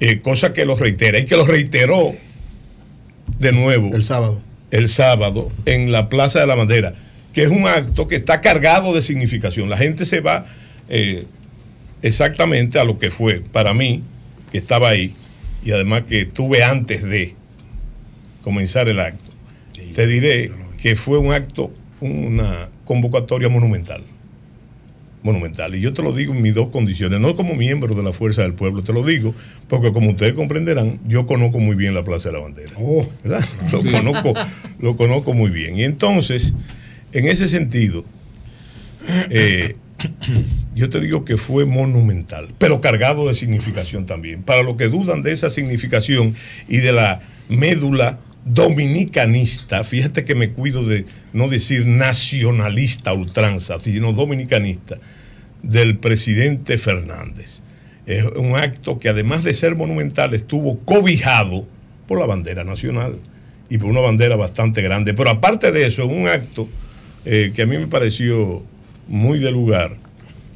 Eh, 0.00 0.20
cosa 0.20 0.52
que 0.52 0.64
lo 0.64 0.74
reitera 0.74 1.18
y 1.18 1.26
que 1.26 1.36
lo 1.36 1.46
reiteró 1.46 2.14
de 3.38 3.52
nuevo. 3.52 3.90
El 3.94 4.04
sábado. 4.04 4.40
El 4.70 4.88
sábado 4.88 5.50
en 5.66 5.92
la 5.92 6.08
Plaza 6.08 6.40
de 6.40 6.46
la 6.46 6.54
Bandera, 6.56 6.94
que 7.32 7.42
es 7.42 7.50
un 7.50 7.66
acto 7.66 8.08
que 8.08 8.16
está 8.16 8.40
cargado 8.40 8.92
de 8.92 9.02
significación. 9.02 9.70
La 9.70 9.76
gente 9.76 10.04
se 10.04 10.20
va 10.20 10.46
eh, 10.88 11.26
exactamente 12.02 12.78
a 12.78 12.84
lo 12.84 12.98
que 12.98 13.10
fue 13.10 13.40
para 13.40 13.72
mí, 13.72 14.02
que 14.50 14.58
estaba 14.58 14.88
ahí, 14.88 15.14
y 15.64 15.70
además 15.70 16.04
que 16.08 16.22
estuve 16.22 16.64
antes 16.64 17.02
de 17.02 17.34
comenzar 18.42 18.88
el 18.88 19.00
acto. 19.00 19.24
Te 19.94 20.06
diré 20.06 20.50
que 20.84 20.96
fue 20.96 21.16
un 21.16 21.32
acto, 21.32 21.72
una 22.02 22.68
convocatoria 22.84 23.48
monumental 23.48 24.02
monumental. 25.22 25.74
Y 25.74 25.80
yo 25.80 25.94
te 25.94 26.02
lo 26.02 26.12
digo 26.12 26.34
en 26.34 26.42
mis 26.42 26.52
dos 26.52 26.68
condiciones, 26.68 27.18
no 27.20 27.34
como 27.34 27.54
miembro 27.54 27.94
de 27.94 28.02
la 28.02 28.12
Fuerza 28.12 28.42
del 28.42 28.52
Pueblo, 28.52 28.84
te 28.84 28.92
lo 28.92 29.02
digo, 29.02 29.34
porque 29.68 29.90
como 29.94 30.10
ustedes 30.10 30.34
comprenderán, 30.34 31.00
yo 31.08 31.24
conozco 31.24 31.58
muy 31.58 31.74
bien 31.74 31.94
la 31.94 32.04
Plaza 32.04 32.28
de 32.28 32.34
la 32.34 32.40
Bandera. 32.40 32.72
¿verdad? 33.22 33.42
Lo, 33.72 33.82
conozco, 33.82 34.34
lo 34.78 34.96
conozco 34.98 35.32
muy 35.32 35.48
bien. 35.48 35.78
Y 35.78 35.84
entonces, 35.84 36.52
en 37.14 37.28
ese 37.28 37.48
sentido, 37.48 38.04
eh, 39.30 39.76
yo 40.74 40.90
te 40.90 41.00
digo 41.00 41.24
que 41.24 41.38
fue 41.38 41.64
monumental, 41.64 42.48
pero 42.58 42.82
cargado 42.82 43.26
de 43.26 43.34
significación 43.34 44.04
también. 44.04 44.42
Para 44.42 44.62
los 44.62 44.76
que 44.76 44.88
dudan 44.88 45.22
de 45.22 45.32
esa 45.32 45.48
significación 45.48 46.34
y 46.68 46.76
de 46.76 46.92
la 46.92 47.22
médula 47.48 48.18
dominicanista, 48.44 49.84
fíjate 49.84 50.24
que 50.24 50.34
me 50.34 50.50
cuido 50.50 50.84
de 50.84 51.06
no 51.32 51.48
decir 51.48 51.86
nacionalista 51.86 53.12
ultranza, 53.12 53.78
sino 53.80 54.12
dominicanista, 54.12 54.98
del 55.62 55.98
presidente 55.98 56.76
Fernández. 56.78 57.62
Es 58.06 58.24
un 58.24 58.54
acto 58.54 58.98
que 58.98 59.08
además 59.08 59.44
de 59.44 59.54
ser 59.54 59.76
monumental 59.76 60.34
estuvo 60.34 60.78
cobijado 60.80 61.66
por 62.06 62.18
la 62.18 62.26
bandera 62.26 62.64
nacional 62.64 63.18
y 63.70 63.78
por 63.78 63.88
una 63.88 64.00
bandera 64.00 64.36
bastante 64.36 64.82
grande. 64.82 65.14
Pero 65.14 65.30
aparte 65.30 65.72
de 65.72 65.86
eso, 65.86 66.04
es 66.04 66.10
un 66.10 66.28
acto 66.28 66.68
eh, 67.24 67.52
que 67.54 67.62
a 67.62 67.66
mí 67.66 67.78
me 67.78 67.86
pareció 67.86 68.62
muy 69.08 69.38
de 69.38 69.50
lugar. 69.50 69.96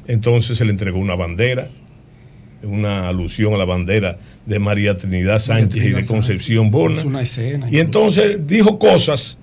Entonces 0.06 0.58
se 0.58 0.64
le 0.66 0.72
entregó 0.72 0.98
una 0.98 1.14
bandera, 1.14 1.70
una 2.62 3.08
alusión 3.08 3.54
a 3.54 3.56
la 3.56 3.64
bandera 3.64 4.18
de 4.46 4.58
María 4.58 4.96
Trinidad 4.98 5.38
Sánchez 5.38 5.84
y 5.84 5.90
de 5.90 6.04
Concepción 6.06 6.70
Bona. 6.70 6.98
Es 6.98 7.04
una 7.04 7.22
escena. 7.22 7.68
Y 7.70 7.78
entonces 7.78 8.46
dijo 8.46 8.78
cosas 8.78 9.38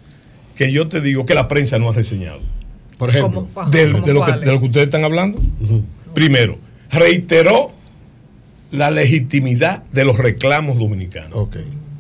que 0.55 0.71
yo 0.71 0.87
te 0.87 1.01
digo 1.01 1.25
que 1.25 1.33
la 1.35 1.47
prensa 1.47 1.79
no 1.79 1.89
ha 1.89 1.93
reseñado. 1.93 2.39
Por 2.97 3.09
ejemplo, 3.09 3.47
Del- 3.71 4.01
de, 4.01 4.13
lo 4.13 4.25
que, 4.25 4.31
de 4.33 4.45
lo 4.45 4.59
que 4.59 4.65
ustedes 4.65 4.85
están 4.85 5.03
hablando. 5.03 5.39
Primero, 6.13 6.57
reiteró 6.91 7.71
la 8.71 8.89
legitimidad 8.91 9.83
de 9.91 10.05
los 10.05 10.17
reclamos 10.17 10.77
dominicanos. 10.77 11.47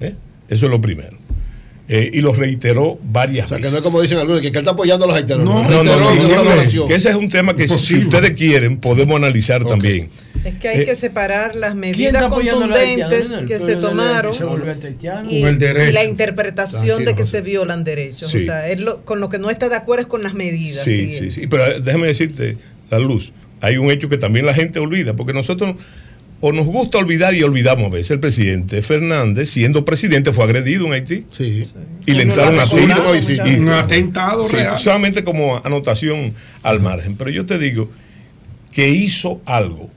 ¿Eh? 0.01 0.15
Eso 0.49 0.65
es 0.65 0.71
lo 0.71 0.79
primero. 0.81 1.14
Eh, 1.87 2.09
y 2.13 2.21
lo 2.21 2.33
reiteró 2.33 2.97
varias 3.03 3.45
O 3.45 3.49
sea, 3.49 3.57
que 3.57 3.63
veces. 3.63 3.73
no 3.73 3.77
es 3.77 3.83
como 3.83 4.01
dicen 4.01 4.17
algunos, 4.17 4.41
que, 4.41 4.51
que 4.51 4.57
él 4.57 4.63
está 4.63 4.71
apoyando 4.71 5.05
a 5.05 5.07
los 5.07 5.17
haitianos. 5.17 5.45
No, 5.45 5.63
no, 5.69 5.83
no, 5.83 6.27
que 6.27 6.75
no, 6.75 6.87
que 6.87 6.95
ese 6.95 7.09
es 7.09 7.15
un 7.15 7.29
tema 7.29 7.55
que 7.55 7.67
si- 7.67 7.97
ustedes 8.05 8.31
quieren 8.31 8.77
podemos 8.77 9.15
analizar 9.17 9.63
también. 9.63 10.09
Es 10.43 10.55
que 10.55 10.67
hay 10.69 10.81
Eh, 10.81 10.85
que 10.85 10.95
separar 10.95 11.55
las 11.55 11.71
¿Quién 11.71 11.79
medidas 11.81 12.23
contundentes 12.27 13.27
que 13.47 13.59
se 13.59 13.75
tomaron 13.75 14.31
que 14.31 14.37
y, 15.29 15.41
Con 15.41 15.63
el 15.63 15.89
y 15.89 15.91
la 15.91 16.03
interpretación 16.05 17.05
de 17.05 17.13
que 17.15 17.21
José. 17.23 17.37
se 17.37 17.41
violan 17.43 17.83
derechos. 17.83 18.31
Sí. 18.31 18.37
O 18.37 18.41
sea, 18.45 18.67
es 18.67 18.79
lo- 18.79 19.03
con 19.05 19.19
lo 19.19 19.29
que 19.29 19.37
no 19.37 19.49
está 19.51 19.69
de 19.69 19.75
acuerdo 19.75 20.01
es 20.03 20.07
con 20.07 20.23
las 20.23 20.33
medidas. 20.33 20.83
Sí, 20.83 21.11
sí. 21.11 21.17
sí, 21.19 21.31
sí. 21.31 21.47
Pero 21.47 21.65
eh, 21.67 21.81
déjame 21.83 22.07
decirte, 22.07 22.57
la 22.89 22.99
luz, 22.99 23.31
hay 23.61 23.77
un 23.77 23.91
hecho 23.91 24.09
que 24.09 24.17
también 24.17 24.45
la 24.45 24.53
gente 24.53 24.79
olvida, 24.79 25.15
porque 25.15 25.33
nosotros 25.33 25.75
o 26.41 26.51
nos 26.51 26.65
gusta 26.65 26.97
olvidar 26.97 27.33
y 27.33 27.43
olvidamos 27.43 27.85
a 27.85 27.89
veces. 27.89 28.11
El 28.11 28.19
presidente 28.19 28.81
Fernández, 28.81 29.49
siendo 29.49 29.83
presidente, 29.85 30.31
fue 30.33 30.43
agredido 30.43 30.85
en 30.87 30.93
Haití. 30.93 31.25
Sí. 31.31 31.65
Y 32.05 32.11
le 32.13 32.23
entraron 32.23 32.59
a 32.59 32.67
su 32.67 32.75
tiro. 32.77 33.03
Y- 33.47 33.55
Un 33.59 33.69
atentado 33.69 34.43
Sí, 34.45 34.55
real. 34.57 34.77
Solamente 34.77 35.23
como 35.23 35.59
anotación 35.63 36.33
al 36.61 36.81
margen. 36.81 37.15
Pero 37.15 37.29
yo 37.31 37.45
te 37.45 37.57
digo 37.57 37.89
que 38.71 38.89
hizo 38.89 39.41
algo 39.45 39.89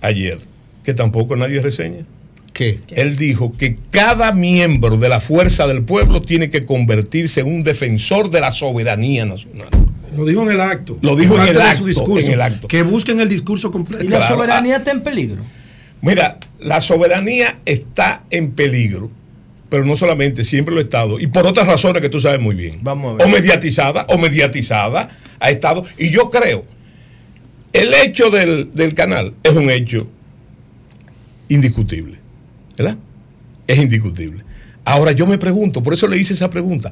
ayer 0.00 0.38
que 0.82 0.94
tampoco 0.94 1.36
nadie 1.36 1.60
reseña. 1.60 2.04
¿Qué? 2.52 2.80
Él 2.94 3.16
dijo 3.16 3.52
que 3.52 3.76
cada 3.90 4.32
miembro 4.32 4.96
de 4.96 5.08
la 5.10 5.20
fuerza 5.20 5.66
del 5.66 5.82
pueblo 5.82 6.22
tiene 6.22 6.48
que 6.48 6.64
convertirse 6.64 7.40
en 7.40 7.48
un 7.48 7.62
defensor 7.62 8.30
de 8.30 8.40
la 8.40 8.50
soberanía 8.50 9.26
nacional. 9.26 9.68
Lo 10.16 10.24
dijo 10.24 10.42
en 10.42 10.50
el 10.52 10.60
acto. 10.60 10.98
Lo 11.02 11.16
dijo 11.16 11.36
en 11.40 11.48
el 11.48 11.60
acto, 11.60 11.78
su 11.80 11.86
discurso. 11.86 12.26
en 12.26 12.32
el 12.34 12.40
acto. 12.42 12.68
Que 12.68 12.82
busquen 12.82 13.20
el 13.20 13.28
discurso 13.28 13.70
completo. 13.70 14.04
¿Y 14.04 14.08
la 14.08 14.18
Claro. 14.18 14.34
soberanía 14.34 14.76
está 14.78 14.90
en 14.90 15.02
peligro? 15.02 15.42
Mira, 16.02 16.38
la 16.60 16.80
soberanía 16.80 17.58
está 17.64 18.22
en 18.30 18.52
peligro, 18.52 19.10
pero 19.68 19.84
no 19.84 19.96
solamente, 19.96 20.44
siempre 20.44 20.74
lo 20.74 20.80
ha 20.80 20.84
estado, 20.84 21.18
y 21.18 21.26
por 21.26 21.46
otras 21.46 21.66
razones 21.66 22.00
que 22.02 22.08
tú 22.08 22.20
sabes 22.20 22.40
muy 22.40 22.54
bien. 22.54 22.78
Vamos 22.82 23.14
a 23.14 23.16
ver. 23.24 23.26
O 23.26 23.30
mediatizada, 23.30 24.06
o 24.08 24.18
mediatizada 24.18 25.08
ha 25.40 25.50
estado. 25.50 25.84
Y 25.98 26.10
yo 26.10 26.30
creo, 26.30 26.64
el 27.72 27.92
hecho 27.94 28.30
del, 28.30 28.70
del 28.74 28.94
canal 28.94 29.34
es 29.42 29.52
un 29.54 29.70
hecho 29.70 30.06
indiscutible, 31.48 32.18
¿verdad? 32.76 32.96
Es 33.66 33.78
indiscutible. 33.78 34.44
Ahora 34.84 35.12
yo 35.12 35.26
me 35.26 35.38
pregunto, 35.38 35.82
por 35.82 35.94
eso 35.94 36.06
le 36.06 36.16
hice 36.18 36.34
esa 36.34 36.48
pregunta, 36.50 36.90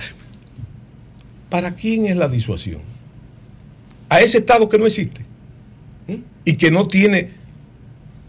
¿para 1.49 1.75
quién 1.75 2.07
es 2.07 2.17
la 2.17 2.29
disuasión? 2.29 2.81
A 4.15 4.21
ese 4.21 4.39
Estado 4.39 4.69
que 4.69 4.79
no 4.79 4.87
existe 4.87 5.27
y 6.45 6.55
que 6.55 6.71
no 6.71 6.87
tiene 6.87 7.31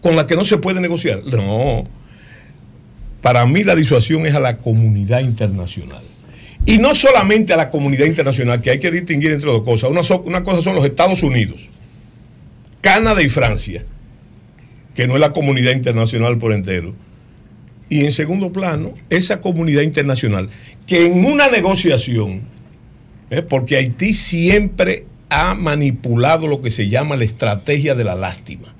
con 0.02 0.16
la 0.16 0.26
que 0.26 0.34
no 0.34 0.44
se 0.44 0.58
puede 0.58 0.80
negociar. 0.80 1.24
No. 1.24 1.84
Para 3.22 3.46
mí 3.46 3.62
la 3.62 3.76
disuasión 3.76 4.26
es 4.26 4.34
a 4.34 4.40
la 4.40 4.56
comunidad 4.56 5.20
internacional. 5.20 6.02
Y 6.64 6.78
no 6.78 6.92
solamente 6.96 7.52
a 7.52 7.56
la 7.56 7.70
comunidad 7.70 8.06
internacional, 8.06 8.60
que 8.62 8.70
hay 8.70 8.80
que 8.80 8.90
distinguir 8.90 9.30
entre 9.30 9.48
dos 9.48 9.62
cosas. 9.62 9.88
Una, 9.88 10.00
una 10.24 10.42
cosa 10.42 10.60
son 10.60 10.74
los 10.74 10.84
Estados 10.84 11.22
Unidos, 11.22 11.68
Canadá 12.80 13.22
y 13.22 13.28
Francia, 13.28 13.84
que 14.92 15.06
no 15.06 15.14
es 15.14 15.20
la 15.20 15.32
comunidad 15.32 15.70
internacional 15.70 16.36
por 16.36 16.52
entero. 16.52 16.96
Y 17.88 18.04
en 18.04 18.10
segundo 18.10 18.52
plano, 18.52 18.92
esa 19.08 19.40
comunidad 19.40 19.82
internacional, 19.82 20.48
que 20.84 21.06
en 21.06 21.24
una 21.24 21.46
negociación, 21.46 22.42
¿eh? 23.30 23.42
porque 23.42 23.76
Haití 23.76 24.12
siempre 24.12 25.06
ha 25.28 25.54
manipulado 25.54 26.46
lo 26.46 26.62
que 26.62 26.70
se 26.70 26.88
llama 26.88 27.16
la 27.16 27.24
estrategia 27.24 27.94
de 27.94 28.04
la 28.04 28.14
lástima, 28.14 28.74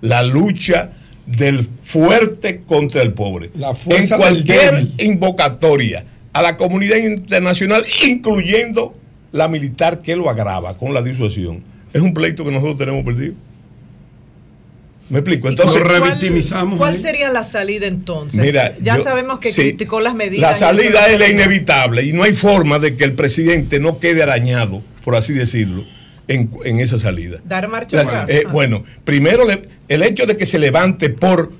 la 0.00 0.22
lucha 0.22 0.92
del 1.26 1.66
fuerte 1.80 2.62
contra 2.66 3.02
el 3.02 3.12
pobre. 3.12 3.50
en 3.90 4.08
cualquier 4.08 4.86
invocatoria 4.98 6.04
a 6.32 6.42
la 6.42 6.56
comunidad 6.56 6.96
internacional, 6.96 7.84
incluyendo 8.06 8.94
la 9.32 9.48
militar 9.48 10.00
que 10.00 10.16
lo 10.16 10.30
agrava 10.30 10.78
con 10.78 10.94
la 10.94 11.02
disuasión, 11.02 11.62
es 11.92 12.00
un 12.00 12.14
pleito 12.14 12.44
que 12.44 12.50
nosotros 12.50 12.78
tenemos 12.78 13.04
perdido. 13.04 13.34
¿Me 15.10 15.20
explico? 15.20 15.48
Entonces, 15.48 15.82
¿Cuál, 15.82 16.76
cuál 16.76 16.98
sería 16.98 17.30
la 17.30 17.42
salida 17.42 17.86
entonces? 17.86 18.40
Mira, 18.40 18.74
ya 18.82 18.98
yo- 18.98 19.04
sabemos 19.04 19.38
que 19.38 19.50
sí, 19.50 19.62
criticó 19.62 20.00
las 20.00 20.14
medidas. 20.14 20.50
La 20.50 20.54
salida 20.54 21.06
es 21.08 21.18
la 21.18 21.28
inevitable 21.28 22.04
y 22.04 22.12
no 22.12 22.24
hay 22.24 22.34
forma 22.34 22.78
de 22.78 22.94
que 22.94 23.04
el 23.04 23.14
presidente 23.14 23.80
no 23.80 24.00
quede 24.00 24.22
arañado, 24.22 24.82
por 25.08 25.16
así 25.16 25.32
decirlo, 25.32 25.86
en, 26.28 26.50
en 26.66 26.80
esa 26.80 26.98
salida. 26.98 27.38
Dar 27.46 27.66
marcha 27.66 28.02
atrás. 28.02 28.28
eh, 28.28 28.42
bueno, 28.52 28.84
primero 29.04 29.46
le- 29.46 29.62
el 29.88 30.02
hecho 30.02 30.26
de 30.26 30.36
que 30.36 30.44
se 30.44 30.58
levante 30.58 31.08
por 31.08 31.50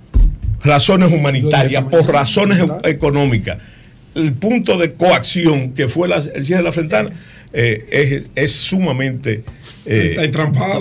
razones 0.62 1.10
humanitarias, 1.10 1.84
por 1.84 2.06
razones 2.12 2.62
económicas, 2.84 3.56
el 4.14 4.34
punto 4.34 4.76
de 4.76 4.92
coacción 4.92 5.72
que 5.72 5.88
fue 5.88 6.08
la- 6.08 6.16
el 6.18 6.44
cierre 6.44 6.62
de 6.62 6.68
la 6.68 6.74
ventana 6.76 7.10
es, 7.54 8.24
es 8.34 8.52
sumamente 8.52 9.44
eh, 9.86 10.08
Está 10.10 10.24
entrampado. 10.24 10.78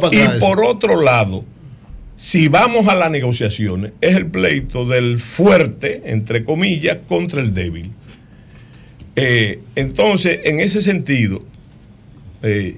para 0.00 0.16
y 0.16 0.40
por 0.40 0.64
otro 0.64 1.00
lado, 1.00 1.44
si 2.16 2.48
vamos 2.48 2.88
a 2.88 2.96
las 2.96 3.12
negociaciones, 3.12 3.92
es 4.00 4.16
el 4.16 4.26
pleito 4.26 4.84
del 4.86 5.20
fuerte, 5.20 6.02
entre 6.06 6.42
comillas, 6.42 6.98
contra 7.06 7.40
el 7.40 7.54
débil. 7.54 7.92
Eh, 9.14 9.60
entonces, 9.76 10.40
en 10.44 10.58
ese 10.58 10.80
sentido, 10.82 11.44
eh, 12.42 12.76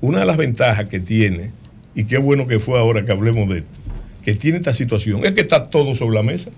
una 0.00 0.20
de 0.20 0.26
las 0.26 0.36
ventajas 0.36 0.86
que 0.86 1.00
tiene, 1.00 1.52
y 1.94 2.04
qué 2.04 2.18
bueno 2.18 2.46
que 2.46 2.58
fue 2.58 2.78
ahora 2.78 3.04
que 3.04 3.12
hablemos 3.12 3.48
de 3.48 3.58
esto, 3.58 3.70
que 4.24 4.34
tiene 4.34 4.58
esta 4.58 4.72
situación, 4.72 5.24
es 5.24 5.32
que 5.32 5.40
está 5.40 5.70
todo 5.70 5.94
sobre 5.94 6.16
la 6.16 6.22
mesa. 6.22 6.50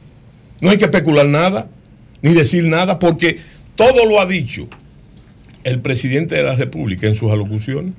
No 0.60 0.70
hay 0.70 0.78
que 0.78 0.84
especular 0.84 1.26
nada, 1.26 1.68
ni 2.22 2.32
decir 2.32 2.64
nada, 2.64 2.98
porque 2.98 3.38
todo 3.76 4.06
lo 4.06 4.20
ha 4.20 4.26
dicho 4.26 4.68
el 5.64 5.80
presidente 5.80 6.34
de 6.34 6.42
la 6.42 6.56
República 6.56 7.06
en 7.06 7.14
sus 7.14 7.30
alocuciones. 7.30 7.94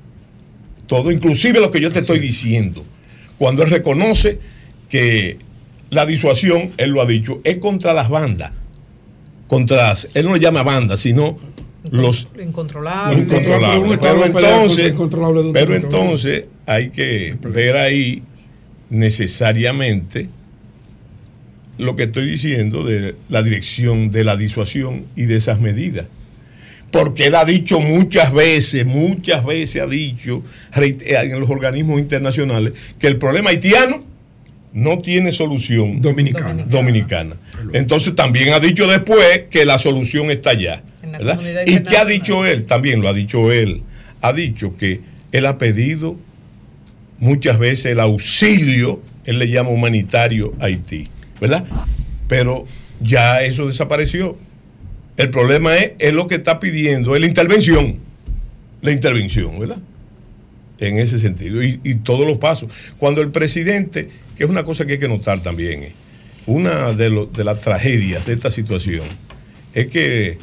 Todo, 0.87 1.11
inclusive 1.11 1.59
lo 1.59 1.71
que 1.71 1.81
yo 1.81 1.91
te 1.91 1.99
estoy 1.99 2.19
diciendo. 2.19 2.85
Cuando 3.37 3.63
él 3.63 3.71
reconoce 3.71 4.39
que 4.89 5.37
la 5.89 6.05
disuasión, 6.05 6.71
él 6.77 6.91
lo 6.91 7.01
ha 7.01 7.05
dicho, 7.05 7.41
es 7.43 7.57
contra 7.57 7.93
las 7.93 8.09
bandas. 8.09 8.51
Contra, 9.47 9.93
él 10.13 10.25
no 10.25 10.33
le 10.33 10.39
llama 10.39 10.63
bandas, 10.63 10.99
sino 10.99 11.37
los 11.91 12.27
Incontrolable. 12.39 13.21
incontrolables. 13.21 13.97
Pero 13.99 14.25
entonces, 14.25 14.93
pero 15.53 15.75
entonces 15.75 16.45
hay 16.65 16.89
que 16.89 17.35
ver 17.49 17.75
ahí 17.77 18.21
necesariamente 18.89 20.27
lo 21.77 21.95
que 21.95 22.03
estoy 22.03 22.25
diciendo 22.29 22.83
de 22.83 23.15
la 23.29 23.43
dirección 23.43 24.09
de 24.09 24.23
la 24.23 24.37
disuasión 24.37 25.05
y 25.15 25.23
de 25.25 25.35
esas 25.35 25.59
medidas. 25.59 26.05
Porque 26.91 27.25
él 27.27 27.35
ha 27.35 27.43
dicho 27.43 27.79
muchas 27.81 28.31
veces, 28.31 28.85
muchas 28.85 29.43
veces 29.45 29.81
ha 29.81 29.85
dicho 29.87 30.41
reit- 30.73 31.03
en 31.05 31.39
los 31.39 31.49
organismos 31.49 31.99
internacionales 31.99 32.73
que 32.97 33.07
el 33.07 33.17
problema 33.17 33.49
haitiano 33.49 34.03
no 34.71 34.99
tiene 34.99 35.31
solución 35.33 36.01
dominicana. 36.01 36.63
dominicana. 36.63 37.35
Entonces 37.73 38.15
también 38.15 38.53
ha 38.53 38.59
dicho 38.59 38.87
después 38.87 39.43
que 39.49 39.65
la 39.65 39.77
solución 39.77 40.31
está 40.31 40.51
allá. 40.51 40.83
¿Verdad? 41.17 41.35
comunidad 41.37 41.63
¿Y 41.67 41.83
qué 41.83 41.97
ha 41.97 42.05
dicho 42.05 42.45
él? 42.45 42.63
También 42.63 43.01
lo 43.01 43.09
ha 43.09 43.13
dicho 43.13 43.51
él. 43.51 43.81
Ha 44.21 44.33
dicho 44.33 44.75
que 44.77 45.01
él 45.31 45.45
ha 45.45 45.57
pedido 45.57 46.17
muchas 47.19 47.57
veces 47.59 47.87
el 47.87 47.99
auxilio, 47.99 49.01
él 49.25 49.39
le 49.39 49.49
llama 49.49 49.69
humanitario 49.69 50.53
a 50.59 50.65
Haití, 50.65 51.07
¿verdad? 51.39 51.65
Pero 52.27 52.65
ya 53.01 53.41
eso 53.43 53.65
desapareció. 53.67 54.37
El 55.17 55.29
problema 55.29 55.75
es, 55.77 55.91
es 55.99 56.13
lo 56.13 56.27
que 56.27 56.35
está 56.35 56.59
pidiendo, 56.59 57.15
es 57.15 57.21
la 57.21 57.27
intervención, 57.27 57.99
la 58.81 58.91
intervención, 58.91 59.59
¿verdad? 59.59 59.77
En 60.77 60.99
ese 60.99 61.19
sentido, 61.19 61.63
y, 61.63 61.79
y 61.83 61.95
todos 61.95 62.27
los 62.27 62.37
pasos. 62.37 62.69
Cuando 62.97 63.21
el 63.21 63.31
presidente, 63.31 64.09
que 64.37 64.43
es 64.43 64.49
una 64.49 64.63
cosa 64.65 64.85
que 64.85 64.93
hay 64.93 64.99
que 64.99 65.07
notar 65.07 65.41
también, 65.41 65.83
eh, 65.83 65.93
una 66.47 66.91
de, 66.91 67.09
lo- 67.09 67.25
de 67.27 67.43
las 67.45 67.61
tragedias 67.61 68.25
de 68.25 68.33
esta 68.33 68.51
situación 68.51 69.05
es 69.73 69.87
que 69.87 70.37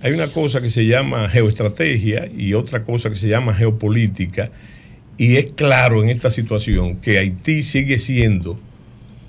hay 0.00 0.12
una 0.12 0.28
cosa 0.28 0.60
que 0.60 0.70
se 0.70 0.86
llama 0.86 1.28
geoestrategia 1.28 2.28
y 2.36 2.54
otra 2.54 2.84
cosa 2.84 3.10
que 3.10 3.16
se 3.16 3.28
llama 3.28 3.54
geopolítica, 3.54 4.50
y 5.16 5.36
es 5.36 5.50
claro 5.52 6.02
en 6.02 6.10
esta 6.10 6.30
situación 6.30 6.96
que 6.96 7.18
Haití 7.18 7.62
sigue 7.62 7.98
siendo 7.98 8.58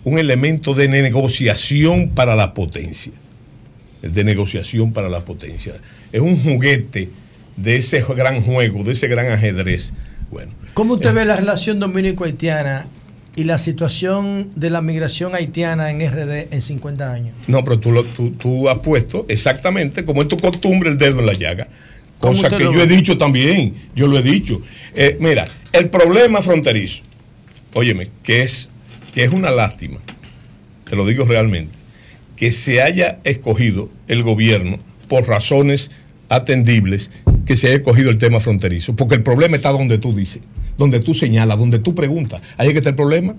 un 0.03 0.19
elemento 0.19 0.73
de 0.73 0.87
negociación 0.87 2.09
para 2.09 2.35
la 2.35 2.53
potencia, 2.53 3.13
de 4.01 4.23
negociación 4.23 4.93
para 4.93 5.09
la 5.09 5.25
potencia. 5.25 5.73
Es 6.11 6.21
un 6.21 6.37
juguete 6.37 7.09
de 7.57 7.75
ese 7.75 8.03
gran 8.15 8.41
juego, 8.41 8.83
de 8.83 8.91
ese 8.91 9.07
gran 9.07 9.31
ajedrez. 9.31 9.93
Bueno, 10.31 10.51
¿Cómo 10.75 10.93
usted 10.93 11.13
ve 11.13 11.25
la 11.25 11.35
relación 11.35 11.79
dominico-haitiana 11.79 12.85
y 13.39 13.45
la 13.45 13.57
situación 13.57 14.49
de 14.57 14.69
la 14.69 14.81
migración 14.81 15.33
haitiana 15.33 15.91
en 15.91 15.99
RD 16.01 16.53
en 16.53 16.61
50 16.61 17.09
años? 17.13 17.33
No, 17.47 17.63
pero 17.63 17.79
tú, 17.79 17.91
lo- 17.93 18.03
tú, 18.03 18.31
tú 18.31 18.67
has 18.67 18.79
puesto 18.79 19.25
exactamente, 19.29 20.03
como 20.03 20.21
es 20.21 20.27
tu 20.27 20.35
costumbre, 20.35 20.89
el 20.89 20.97
dedo 20.97 21.19
en 21.21 21.25
la 21.25 21.31
llaga. 21.33 21.69
¿Cómo 22.19 22.33
Cosa 22.33 22.49
que 22.49 22.63
yo 22.65 22.81
he 22.81 22.87
dicho 22.87 23.17
también, 23.17 23.75
yo 23.95 24.07
lo 24.07 24.17
he 24.19 24.21
dicho. 24.23 24.61
Eh, 24.93 25.15
mira, 25.21 25.47
el 25.71 25.89
problema 25.89 26.41
fronterizo, 26.41 27.03
óyeme, 27.75 28.09
que 28.23 28.41
es, 28.41 28.69
que 29.13 29.23
es 29.23 29.31
una 29.31 29.51
lástima, 29.51 29.99
te 30.89 30.97
lo 30.97 31.05
digo 31.05 31.23
realmente, 31.23 31.77
que 32.35 32.51
se 32.51 32.81
haya 32.81 33.19
escogido 33.23 33.89
el 34.09 34.23
gobierno 34.23 34.79
por 35.07 35.27
razones 35.29 35.91
atendibles, 36.27 37.09
que 37.45 37.55
se 37.55 37.67
haya 37.67 37.77
escogido 37.77 38.09
el 38.09 38.17
tema 38.17 38.41
fronterizo, 38.41 38.97
porque 38.97 39.15
el 39.15 39.23
problema 39.23 39.55
está 39.55 39.69
donde 39.71 39.97
tú 39.97 40.13
dices, 40.13 40.41
donde 40.79 40.99
tú 41.01 41.13
señalas, 41.13 41.59
donde 41.59 41.77
tú 41.77 41.93
preguntas, 41.93 42.41
ahí 42.57 42.67
es 42.67 42.73
que 42.73 42.79
está 42.79 42.89
el 42.89 42.95
problema. 42.95 43.35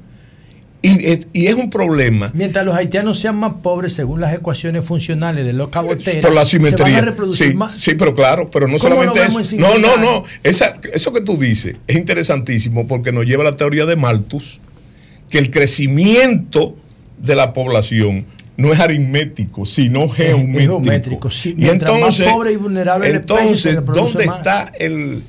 Y, 0.83 1.05
eh, 1.05 1.21
y 1.35 1.47
es 1.49 1.55
un 1.57 1.69
problema 1.69 2.31
Mientras 2.33 2.65
los 2.65 2.75
haitianos 2.75 3.19
sean 3.21 3.37
más 3.37 3.53
pobres 3.63 3.93
según 3.93 4.19
las 4.23 4.33
ecuaciones 4.33 4.83
funcionales 4.83 5.45
de 5.45 5.53
los 5.53 5.69
caboteros, 5.69 6.25
por 6.25 6.33
la 6.33 6.45
se 6.47 6.59
van 6.59 6.67
simetría. 6.69 6.99
a 6.99 7.01
reproducir 7.03 7.49
sí, 7.51 7.55
más. 7.55 7.75
sí, 7.75 7.95
pero 7.97 8.15
claro, 8.15 8.51
pero 8.51 8.67
no 8.67 8.79
¿Cómo 8.79 8.95
lo 9.05 9.13
solamente 9.15 9.23
eso. 9.29 9.39
No, 9.59 9.73
50 9.75 9.79
no, 9.79 9.97
no. 9.99 10.23
Esa- 10.43 10.73
eso 10.95 11.13
que 11.13 11.21
tú 11.21 11.37
dices 11.37 11.77
es 11.87 11.97
interesantísimo 11.97 12.87
porque 12.87 13.13
nos 13.13 13.27
lleva 13.27 13.43
a 13.47 13.51
la 13.51 13.57
teoría 13.59 13.85
de 13.85 13.97
Malthus, 13.97 14.61
que 15.29 15.37
el 15.37 15.51
crecimiento 15.51 16.77
de 17.19 17.35
la 17.35 17.53
población 17.53 18.25
no 18.57 18.73
es 18.73 18.81
aritmético, 18.81 19.67
sino 19.67 20.09
geométrico. 20.09 20.77
geométrico, 20.81 21.31
sí. 21.31 21.51
Y 21.51 21.55
Mientras 21.63 21.91
más 21.93 21.99
entonces, 22.19 22.29
pobre 22.29 22.53
y 22.53 22.57
vulnerable 22.57 23.07
la 23.11 23.17
especie, 23.19 23.57
se 23.57 23.71
entonces 23.79 23.95
¿dónde 24.15 24.27
más. 24.27 24.37
está 24.39 24.73
el, 24.79 25.25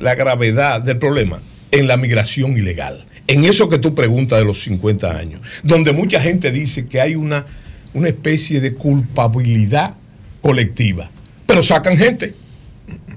la 0.00 0.14
gravedad 0.14 0.80
del 0.80 0.98
problema? 0.98 1.42
En 1.70 1.86
la 1.86 1.96
migración 1.96 2.56
ilegal. 2.56 3.04
En 3.26 3.44
eso 3.44 3.68
que 3.68 3.78
tú 3.78 3.94
preguntas 3.94 4.38
de 4.38 4.44
los 4.44 4.62
50 4.62 5.16
años, 5.16 5.40
donde 5.62 5.92
mucha 5.92 6.20
gente 6.20 6.50
dice 6.50 6.86
que 6.86 7.00
hay 7.00 7.14
una, 7.14 7.46
una 7.94 8.08
especie 8.08 8.60
de 8.60 8.74
culpabilidad 8.74 9.94
colectiva, 10.40 11.10
pero 11.46 11.62
sacan 11.62 11.96
gente. 11.96 12.34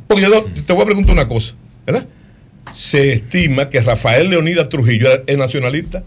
Porque 0.08 0.24
yo 0.24 0.46
te 0.66 0.74
voy 0.74 0.84
a 0.84 0.86
preguntar 0.86 1.14
una 1.14 1.28
cosa, 1.28 1.56
¿verdad? 1.86 2.08
Se 2.72 3.14
estima 3.14 3.70
que 3.70 3.80
Rafael 3.80 4.30
Leonidas 4.30 4.70
Trujillo 4.70 5.10
es 5.26 5.38
nacionalista. 5.38 6.04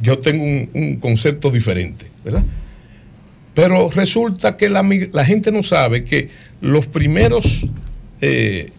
Yo 0.00 0.18
tengo 0.18 0.44
un, 0.44 0.70
un 0.74 0.96
concepto 0.96 1.50
diferente, 1.50 2.06
¿verdad? 2.24 2.44
Pero 3.56 3.90
resulta 3.90 4.56
que 4.58 4.68
la, 4.68 4.84
la 5.12 5.24
gente 5.24 5.50
no 5.50 5.62
sabe 5.62 6.04
que 6.04 6.28
los 6.60 6.86
primeros 6.86 7.66
eh, 8.20 8.70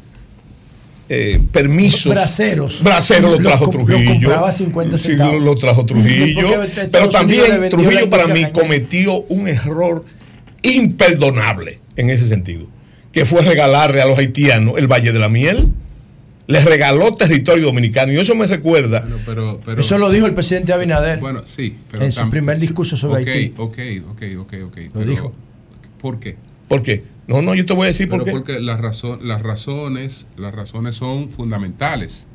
eh, 1.09 1.39
permisos. 1.51 2.11
Braceros. 2.13 2.83
Braceros 2.83 3.31
los 3.31 3.39
Los 3.39 3.47
trajo 3.47 3.69
Trujillo. 3.69 4.11
compraba 4.11 4.51
50 4.51 4.97
centavos. 4.97 5.33
lo, 5.35 5.39
lo 5.39 5.55
trajo 5.55 5.85
Trujillo. 5.85 6.61
Pero 6.91 7.09
también 7.09 7.69
Trujillo 7.69 8.09
para 8.09 8.27
mí 8.27 8.45
cometió 8.53 9.21
un 9.29 9.47
error 9.47 10.03
imperdonable 10.63 11.79
en 11.95 12.09
ese 12.09 12.27
sentido, 12.27 12.67
que 13.11 13.25
fue 13.25 13.41
regalarle 13.41 14.01
a 14.01 14.05
los 14.05 14.17
haitianos 14.19 14.75
el 14.77 14.87
Valle 14.87 15.11
de 15.13 15.19
la 15.19 15.29
Miel. 15.29 15.71
le 16.47 16.61
regaló 16.63 17.13
territorio 17.13 17.65
dominicano. 17.65 18.13
Y 18.13 18.19
eso 18.19 18.33
me 18.33 18.47
recuerda. 18.47 19.05
Pero, 19.25 19.59
pero- 19.65 19.81
Eso 19.81 19.97
lo 19.97 20.09
dijo 20.09 20.25
el 20.27 20.33
presidente 20.33 20.71
Abinader. 20.71 21.19
Bueno, 21.19 21.41
sí. 21.45 21.75
Pero 21.91 22.05
en 22.05 22.11
su 22.13 22.29
primer 22.29 22.57
discurso 22.57 22.95
sobre 22.95 23.29
Haití. 23.29 23.53
Ok, 23.57 23.77
ok, 24.11 24.21
ok, 24.39 24.53
ok. 24.67 24.77
Lo 24.77 24.91
pero- 24.93 25.05
dijo. 25.05 25.33
¿Por 26.01 26.19
qué? 26.21 26.37
¿Por 26.67 26.81
qué? 26.83 27.03
No, 27.27 27.41
no, 27.41 27.55
yo 27.55 27.65
te 27.65 27.73
voy 27.73 27.85
a 27.85 27.87
decir 27.87 28.07
por 28.09 28.23
qué. 28.23 28.31
porque 28.31 28.59
las, 28.59 28.79
razón, 28.79 29.19
las 29.27 29.41
razones 29.41 30.27
las 30.37 30.53
razones 30.53 30.95
son 30.95 31.29
fundamentales. 31.29 32.25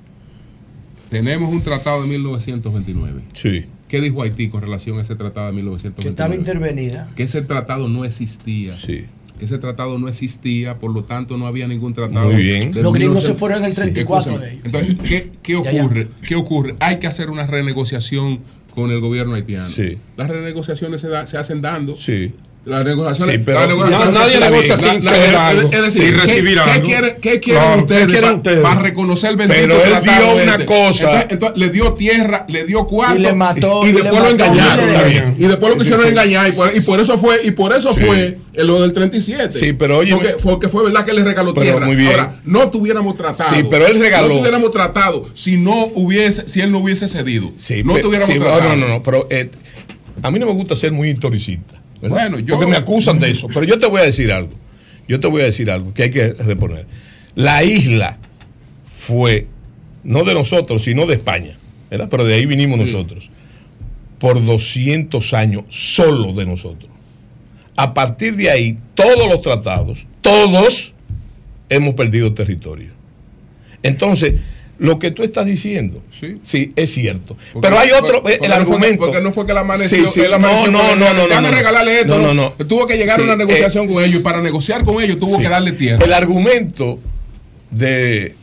Tenemos 1.10 1.52
un 1.52 1.62
tratado 1.62 2.02
de 2.02 2.08
1929. 2.08 3.22
Sí. 3.34 3.66
¿Qué 3.88 4.00
dijo 4.00 4.22
Haití 4.22 4.48
con 4.48 4.62
relación 4.62 4.98
a 4.98 5.02
ese 5.02 5.14
tratado 5.16 5.46
de 5.48 5.52
Que 5.52 5.56
1929? 5.56 6.10
estaba 6.10 6.34
intervenida. 6.34 7.10
que 7.14 7.24
ese 7.24 7.42
tratado 7.42 7.88
no 7.88 8.04
existía. 8.06 8.72
Sí. 8.72 9.04
Ese 9.38 9.58
tratado 9.58 9.98
no 9.98 10.08
existía, 10.08 10.78
por 10.78 10.92
lo 10.92 11.02
tanto 11.02 11.36
no 11.36 11.46
había 11.46 11.66
ningún 11.68 11.92
tratado. 11.92 12.30
Muy 12.30 12.42
bien. 12.42 12.70
Los 12.74 12.92
gringos 12.94 13.22
1900. 13.22 13.24
se 13.24 13.34
fueron 13.34 13.58
en 13.58 13.64
el 13.70 13.74
34 13.74 14.32
escúchame. 14.32 14.46
de 14.46 14.52
ellos. 14.54 14.64
Entonces, 14.66 14.96
¿qué, 15.08 15.30
qué 15.42 15.62
Ya, 15.64 15.72
ya. 15.72 15.84
ocurre? 15.84 16.08
¿Qué 16.26 16.34
ocurre? 16.36 16.74
Hay 16.80 16.96
que 16.98 17.06
hacer 17.06 17.28
una 17.28 17.46
renegociación 17.46 18.40
con 18.74 18.90
el 18.90 19.00
gobierno 19.00 19.34
haitiano. 19.34 19.68
Sí. 19.68 19.98
Las 20.16 20.30
renegociaciones 20.30 21.00
se, 21.02 21.08
da- 21.08 21.26
se 21.26 21.36
hacen 21.36 21.60
dando. 21.60 21.96
Sí. 21.96 22.32
Las 22.64 22.84
negociaciones. 22.84 23.34
Sí, 23.36 23.42
pero- 23.44 23.58
las 23.58 23.68
negociaciones- 23.70 24.14
Ya, 24.14 24.20
nadie 24.20 24.38
la- 24.38 24.50
negocia 24.50 24.76
la- 24.76 24.82
sin 24.82 25.04
la- 25.04 25.10
ceder 25.10 25.32
la- 25.32 25.48
algo, 25.48 25.62
es 25.62 25.70
decir, 25.72 25.90
sin 25.90 26.02
¿qué- 26.14 26.20
recibir 26.20 26.54
¿qué, 26.54 26.70
algo. 26.70 26.86
quieren, 26.86 27.16
¿Qué 27.20 27.40
quieren 27.40 27.62
Claro, 27.62 27.74
¿qué 27.74 27.82
ustedes 27.82 28.06
quieren 28.06 28.30
pa- 28.30 28.36
ustedes? 28.36 28.60
para 28.60 28.80
reconocer 28.80 29.30
el 29.30 29.36
bendito 29.36 29.60
Pero 29.60 29.74
él 29.96 30.02
dio 30.04 30.42
una 30.44 30.58
cosa. 30.64 31.04
Entonces, 31.06 31.26
entonces, 31.30 31.58
le 31.58 31.70
dio 31.70 31.92
tierra, 31.94 32.44
le 32.48 32.64
dio 32.64 32.86
cuarto. 32.86 33.16
Y 33.18 33.22
le 33.22 33.32
mató, 33.34 33.80
y, 33.84 33.88
y 33.88 33.92
después 33.92 34.22
lo 34.22 34.28
engañaron. 34.28 34.86
bien. 34.86 35.24
gente. 35.24 35.44
Y 35.44 35.48
después 35.48 35.72
lo 35.72 35.78
quisieron 35.78 36.02
Sí, 36.04 36.08
engañar. 36.10 36.48
Y 36.48 36.52
por, 36.52 36.76
y 36.76 36.80
por 36.82 37.00
eso 37.00 37.18
fue, 37.18 37.40
y 37.44 37.50
por 37.50 37.72
eso 37.74 37.92
Sí. 37.94 38.00
fue 38.00 38.38
eh, 38.54 38.64
lo 38.64 38.80
del 38.82 38.92
37. 38.92 39.50
Sí, 39.58 39.72
pero 39.72 39.98
oye, 39.98 40.12
Porque, 40.14 40.36
porque 40.40 40.68
fue 40.68 40.84
verdad 40.84 41.04
que 41.04 41.12
le 41.14 41.24
regaló 41.24 41.52
Pero 41.54 41.64
tierra. 41.64 41.84
muy 41.86 41.96
bien. 41.96 42.10
Ahora, 42.12 42.40
no 42.44 42.70
tuviéramos 42.70 43.16
tratado. 43.16 43.50
Sí, 43.56 43.64
pero 43.68 43.88
él 43.88 43.98
regaló. 43.98 44.28
No 44.28 44.38
tuviéramos 44.38 44.70
tratado 44.70 45.26
si 45.34 45.56
no 45.56 45.86
hubiese, 45.94 46.48
si 46.48 46.60
él 46.60 46.70
no 46.70 46.78
hubiese 46.78 47.08
cedido. 47.08 47.50
Sí, 47.56 47.82
no 47.82 47.96
tuviéramos 47.96 48.36
tratado. 48.38 48.68
no, 48.68 48.76
no, 48.76 48.88
no, 48.88 49.02
pero 49.02 49.26
eh, 49.30 49.50
a 50.22 50.30
mí 50.30 50.38
no 50.38 50.46
me 50.46 50.52
gusta 50.52 50.76
ser 50.76 50.92
muy 50.92 51.08
historicista. 51.10 51.81
¿Verdad? 52.02 52.16
Bueno, 52.16 52.38
yo- 52.40 52.56
Porque 52.56 52.70
me 52.70 52.76
acusan 52.76 53.18
de 53.18 53.30
eso. 53.30 53.48
Pero 53.48 53.64
yo 53.64 53.78
te 53.78 53.86
voy 53.86 54.00
a 54.02 54.04
decir 54.04 54.30
algo. 54.32 54.52
Yo 55.08 55.18
te 55.20 55.28
voy 55.28 55.40
a 55.42 55.44
decir 55.46 55.70
algo 55.70 55.94
que 55.94 56.02
hay 56.04 56.10
que 56.10 56.32
reponer. 56.34 56.86
La 57.34 57.64
isla 57.64 58.18
fue, 58.92 59.46
no 60.04 60.22
de 60.24 60.34
nosotros, 60.34 60.82
sino 60.82 61.06
de 61.06 61.14
España. 61.14 61.56
¿verdad? 61.90 62.08
Pero 62.10 62.24
de 62.24 62.34
ahí 62.34 62.46
vinimos 62.46 62.78
nosotros. 62.78 63.30
Por 64.18 64.44
200 64.44 65.32
años, 65.34 65.64
solo 65.68 66.32
de 66.32 66.46
nosotros. 66.46 66.90
A 67.76 67.92
partir 67.94 68.36
de 68.36 68.50
ahí, 68.50 68.78
todos 68.94 69.26
los 69.28 69.42
tratados, 69.42 70.06
todos 70.20 70.94
hemos 71.68 71.94
perdido 71.94 72.32
territorio. 72.32 72.92
Entonces, 73.82 74.36
lo 74.78 74.98
que 74.98 75.10
tú 75.12 75.22
estás 75.22 75.46
diciendo, 75.46 76.02
sí, 76.42 76.72
es 76.74 76.90
cierto. 76.92 77.36
Porque- 77.52 77.68
Pero 77.68 77.78
hay 77.80 77.90
otro, 77.92 78.22
porque- 78.22 78.32
el 78.32 78.38
porque 78.38 78.48
no 78.48 78.54
fue- 78.54 78.62
argumento. 78.74 79.04
porque 79.04 79.20
no 79.20 79.32
fue 79.32 79.46
que 79.46 79.52
él 79.52 79.58
amaneció. 79.58 79.98
Sí, 79.98 80.04
sí. 80.08 80.20
él 80.20 80.32
amaneció 80.34 80.70
No, 80.72 80.96
no, 80.96 80.96
no, 80.96 81.14
no, 81.14 81.28
Déjame 81.28 81.50
no. 81.50 81.56
regalarle 81.56 82.00
esto. 82.00 82.18
No, 82.18 82.34
no, 82.34 82.52
no. 82.58 82.66
Tuvo 82.66 82.86
que 82.86 82.96
llegar 82.96 83.16
a 83.18 83.22
Sí, 83.22 83.28
una 83.28 83.36
negociación 83.36 83.88
eh, 83.88 83.92
con 83.94 84.02
ellos 84.04 84.20
y 84.20 84.22
para 84.24 84.40
negociar 84.42 84.84
con 84.84 85.00
ellos 85.00 85.18
tuvo 85.18 85.36
Sí. 85.36 85.42
que 85.42 85.48
darle 85.48 85.72
tierra. 85.72 86.04
El 86.04 86.12
argumento 86.12 86.98
de 87.70 88.34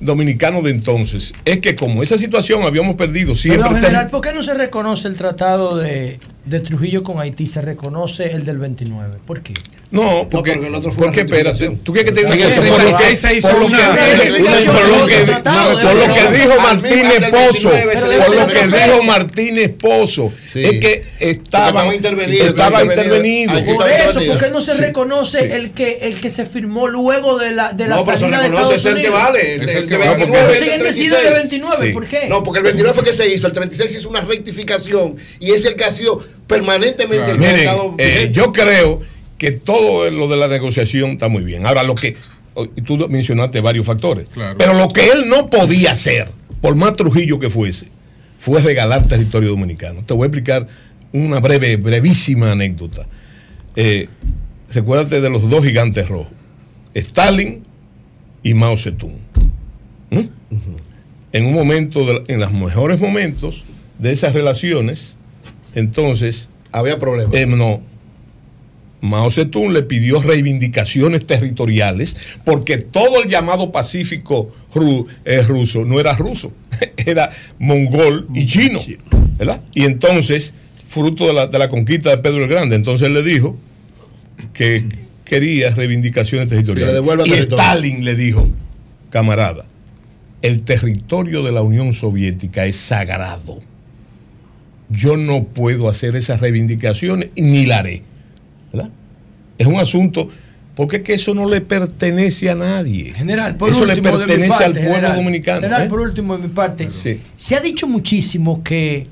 dominicano 0.00 0.62
de 0.62 0.70
entonces 0.70 1.34
es 1.44 1.58
que 1.58 1.74
como 1.74 2.02
esa 2.02 2.18
situación 2.18 2.62
habíamos 2.62 2.94
perdido 2.94 3.34
siempre 3.34 3.68
ter- 3.68 3.80
general, 3.80 4.06
¿por 4.08 4.20
qué 4.20 4.32
no 4.32 4.42
se 4.42 4.54
reconoce 4.54 5.08
el 5.08 5.16
tratado 5.16 5.76
de, 5.76 6.20
de 6.48 6.60
Trujillo 6.60 7.02
con 7.02 7.20
Haití? 7.20 7.46
Se 7.46 7.60
reconoce 7.60 8.32
el 8.32 8.44
del 8.44 8.58
29. 8.58 9.16
¿por 9.26 9.42
qué? 9.42 9.54
No, 9.90 10.28
porque, 10.30 10.52
porque 10.52 10.66
el 10.66 10.74
otro 10.74 10.92
fue 10.92 11.06
porque 11.06 11.20
espérate, 11.22 11.78
tú 11.82 11.94
quieres 11.94 12.12
que 12.12 12.20
te 12.20 12.26
diga? 12.30 12.48
Por 12.54 12.66
lo 12.66 12.76
76 12.76 13.18
se 13.18 13.28
que- 13.28 13.34
hizo 13.36 13.48
por 13.48 13.60
lo 13.60 13.66
que 13.68 13.76
que- 13.76 13.82
que 16.14 16.38
dijo 16.38 16.60
Martínez 16.60 17.30
Pozo, 17.30 17.70
29 17.70 18.00
se 18.00 18.08
le 18.08 18.18
por 18.18 18.36
lo 18.36 18.46
que 18.48 18.66
dijo. 18.66 19.02
Martínez 19.04 19.70
Pozo, 19.80 20.32
es 20.54 20.80
que 20.80 21.04
estaba 21.20 21.94
intervenido, 21.94 22.46
estaba 22.48 22.82
intervenido. 22.84 23.52
Por 23.74 23.88
eso, 23.88 24.20
la 24.20 24.32
¿por 24.34 24.38
qué 24.44 24.50
no 24.50 24.60
se 24.60 24.74
reconoce 24.74 25.56
el 25.56 25.70
que 25.72 25.98
el 26.02 26.20
que 26.20 26.30
se 26.30 26.44
firmó 26.46 26.86
luego 26.88 27.38
de 27.38 27.52
la, 27.52 27.72
de 27.72 27.86
la 27.88 27.96
No, 27.96 28.04
pero 28.04 28.18
se 28.18 28.24
salida 28.24 28.42
de 28.42 28.48
reconoce, 28.48 28.76
Estados 28.76 28.98
que 28.98 29.06
Unidos? 29.08 29.22
vale. 29.22 29.54
El, 29.54 29.62
Es 29.62 29.68
el 29.70 29.76
el 29.84 29.88
que 29.88 29.96
vale. 29.96 30.10
29 30.16 30.38
Pero 30.38 30.52
el 30.52 30.52
de 30.52 30.58
siguen 30.66 30.82
decidiendo 30.82 31.16
el 31.18 31.24
de 31.24 31.30
36. 31.30 31.62
29, 31.62 31.86
Sí. 31.88 31.92
¿por 31.94 32.06
qué? 32.06 32.28
No, 32.28 32.42
porque 32.42 32.58
el 32.58 32.64
29 32.64 32.94
fue 32.94 33.04
que 33.04 33.12
se 33.12 33.26
hizo, 33.26 33.46
el 33.46 33.52
36 33.52 33.92
se 33.92 33.98
hizo 33.98 34.08
una 34.08 34.20
rectificación 34.20 35.16
y 35.40 35.52
es 35.52 35.64
el 35.64 35.74
que 35.76 35.84
ha 35.84 35.92
sido 35.92 36.22
permanentemente 36.48 37.30
ha 37.30 37.34
Miren, 37.34 37.56
estado 37.60 37.94
eh, 37.98 38.30
yo 38.32 38.52
creo 38.52 39.00
que 39.38 39.52
todo 39.52 40.10
lo 40.10 40.26
de 40.28 40.36
la 40.36 40.48
negociación 40.48 41.10
está 41.12 41.28
muy 41.28 41.44
bien. 41.44 41.64
Ahora, 41.66 41.84
lo 41.84 41.94
que 41.94 42.16
oh, 42.54 42.64
y 42.74 42.82
tú 42.82 42.96
mencionaste 43.08 43.60
varios 43.60 43.86
factores, 43.86 44.28
Claro. 44.30 44.56
pero 44.58 44.74
lo 44.74 44.88
que 44.88 45.08
él 45.10 45.28
no 45.28 45.48
podía 45.50 45.92
hacer, 45.92 46.28
por 46.60 46.74
más 46.74 46.96
Trujillo 46.96 47.38
que 47.38 47.50
fuese, 47.50 47.88
fue 48.40 48.60
regalar 48.62 49.06
territorio 49.06 49.50
dominicano. 49.50 50.04
Te 50.04 50.14
voy 50.14 50.24
a 50.24 50.26
explicar 50.26 50.66
una 51.12 51.38
breve, 51.40 51.76
brevísima 51.76 52.50
anécdota. 52.52 53.06
Eh, 53.76 54.08
recuérdate 54.72 55.20
de 55.20 55.30
los 55.30 55.48
dos 55.48 55.64
gigantes 55.64 56.08
rojos, 56.08 56.32
Stalin 56.94 57.64
y 58.42 58.54
Mao 58.54 58.76
Zedong. 58.76 59.16
¿Mm? 60.10 60.20
En 61.32 61.44
un 61.46 61.52
momento, 61.52 62.04
de- 62.06 62.24
en 62.28 62.40
los 62.40 62.52
mejores 62.52 62.98
momentos 62.98 63.64
de 63.98 64.12
esas 64.12 64.32
relaciones, 64.32 65.17
entonces 65.78 66.48
Había 66.72 66.98
problemas. 66.98 67.34
eh, 67.34 67.46
no. 67.46 67.80
Mao 69.00 69.30
Zedong 69.30 69.72
le 69.72 69.82
pidió 69.82 70.20
reivindicaciones 70.20 71.24
territoriales 71.24 72.16
porque 72.44 72.78
todo 72.78 73.22
el 73.22 73.28
llamado 73.30 73.70
Pacífico 73.70 74.52
ru- 74.74 75.06
eh, 75.24 75.42
ruso 75.42 75.84
no 75.84 76.00
era 76.00 76.14
ruso, 76.16 76.52
era 77.06 77.30
mongol 77.60 78.26
y 78.34 78.46
chino. 78.46 78.80
¿verdad? 79.38 79.60
Y 79.72 79.84
entonces, 79.84 80.52
fruto 80.88 81.26
de 81.28 81.32
la, 81.32 81.46
de 81.46 81.58
la 81.60 81.68
conquista 81.68 82.10
de 82.10 82.18
Pedro 82.18 82.42
el 82.42 82.48
Grande, 82.50 82.74
entonces 82.74 83.06
él 83.06 83.14
le 83.14 83.22
dijo 83.22 83.56
que 84.52 84.84
quería 85.24 85.70
reivindicaciones 85.70 86.48
territoriales. 86.48 86.94
Y. 87.24 87.30
Stalin 87.60 88.04
le 88.04 88.16
dijo, 88.16 88.48
camarada, 89.10 89.64
el 90.42 90.62
territorio 90.62 91.44
de 91.44 91.52
la 91.52 91.62
Unión 91.62 91.92
Soviética 91.92 92.66
es 92.66 92.74
sagrado 92.74 93.60
yo 94.90 95.16
no 95.16 95.44
puedo 95.44 95.88
hacer 95.88 96.16
esas 96.16 96.40
reivindicaciones 96.40 97.30
ni 97.36 97.66
la 97.66 97.78
haré. 97.78 98.02
¿verdad? 98.72 98.90
Es 99.58 99.66
un 99.66 99.76
asunto, 99.80 100.28
porque 100.74 100.96
es 100.98 101.02
que 101.02 101.14
eso 101.14 101.34
no 101.34 101.48
le 101.48 101.60
pertenece 101.60 102.48
a 102.50 102.54
nadie. 102.54 103.12
General, 103.14 103.56
por 103.56 103.70
eso 103.70 103.84
le 103.84 103.94
último, 103.94 104.12
mi 104.12 104.18
pertenece 104.18 104.48
parte, 104.50 104.64
al 104.64 104.72
pueblo 104.72 104.92
general, 104.94 105.16
dominicano. 105.16 105.60
General, 105.62 105.82
¿eh? 105.86 105.90
por 105.90 106.00
último, 106.00 106.36
de 106.36 106.42
mi 106.42 106.48
parte, 106.48 106.90
Sí. 106.90 107.20
se 107.36 107.56
ha 107.56 107.60
dicho 107.60 107.86
muchísimo 107.88 108.62
que 108.62 109.06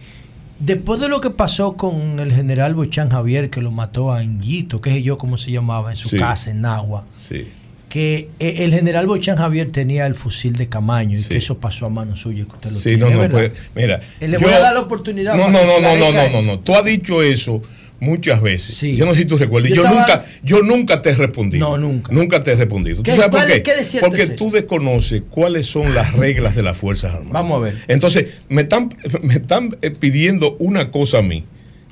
después 0.59 1.01
de 1.01 1.09
lo 1.09 1.21
que 1.21 1.31
pasó 1.31 1.75
con 1.77 2.19
el 2.21 2.33
general 2.33 2.75
Bochán 2.75 3.09
Javier, 3.11 3.51
que 3.51 3.61
lo 3.61 3.71
mató 3.71 4.13
a 4.13 4.19
Anguito, 4.21 4.81
que 4.81 4.97
es 4.97 5.03
yo 5.05 5.19
como 5.19 5.37
se 5.37 5.51
llamaba, 5.51 5.91
en 5.91 5.97
su 5.97 6.09
Sí. 6.09 6.17
casa 6.17 6.51
en 6.51 6.61
Nagua, 6.63 7.05
Sí. 7.11 7.47
Que 7.89 8.29
eh, 8.41 8.57
el 8.65 8.73
general 8.75 9.07
Bochán 9.07 9.37
Javier 9.37 9.71
tenía 9.71 10.07
el 10.07 10.15
fusil 10.15 10.55
de 10.55 10.69
Camaño 10.69 11.19
y 11.19 11.23
que 11.23 11.37
eso 11.37 11.59
pasó 11.59 11.87
a 11.87 11.89
mano 11.91 12.17
suya. 12.17 12.45
Que 12.45 12.51
usted 12.53 12.71
lo 12.71 12.77
Sí, 12.77 12.83
tiene, 12.97 13.01
no, 13.05 13.11
no, 13.11 13.19
¿verdad? 13.21 13.51
pues, 13.51 13.71
mira. 13.75 14.01
Eh, 14.21 14.29
le 14.29 14.39
voy 14.39 14.53
a 14.53 14.59
dar 14.59 14.75
la 14.75 14.81
oportunidad 14.81 15.35
No, 15.37 15.49
no, 15.49 15.65
no, 15.65 15.81
no, 15.81 15.97
no, 15.97 16.13
no, 16.13 16.29
no, 16.31 16.43
no. 16.43 16.59
Tú 16.61 16.75
has 16.75 16.85
dicho 16.85 17.23
eso 17.23 17.63
muchas 18.01 18.43
veces. 18.43 18.77
Sí. 18.77 18.97
Yo 18.97 19.07
no 19.07 19.13
sé 19.13 19.21
si 19.21 19.25
tú 19.25 19.39
recuerdas. 19.39 19.71
Yo 19.71 19.77
Yo, 19.77 19.85
estaba- 19.85 20.01
nunca, 20.01 20.25
yo 20.43 20.63
nunca 20.63 21.01
te 21.01 21.11
he 21.11 21.15
respondido. 21.15 21.67
No, 21.71 21.79
nunca. 21.79 22.13
Nunca 22.13 22.43
te 22.43 22.53
he 22.53 22.57
respondido. 22.57 22.97
¿Tú 22.99 23.03
¿Qué- 23.05 23.13
sabes 23.17 23.29
por 23.31 23.47
qué? 23.47 23.63
qué 23.63 23.73
Porque 24.01 24.23
es 24.25 24.37
tú 24.37 24.51
desconoces 24.51 25.23
cuáles 25.31 25.67
son 25.67 25.95
las 25.95 26.13
reglas 26.17 26.55
de 26.57 26.63
las 26.65 26.77
Fuerzas 26.77 27.13
Armadas. 27.15 27.33
Vamos 27.33 27.57
a 27.59 27.61
ver. 27.61 27.77
Entonces, 27.89 28.35
me 28.49 28.63
están, 28.63 28.91
me 29.23 29.35
están 29.35 29.77
eh, 29.81 29.91
pidiendo 29.93 30.57
una 30.59 30.91
cosa 30.91 31.19
a 31.19 31.23
mí, 31.23 31.45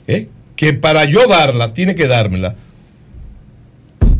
¿eh? 0.08 0.28
que 0.56 0.72
para 0.74 1.04
yo 1.04 1.26
darla, 1.28 1.72
tiene 1.72 1.94
que 1.94 2.06
dármela 2.08 2.56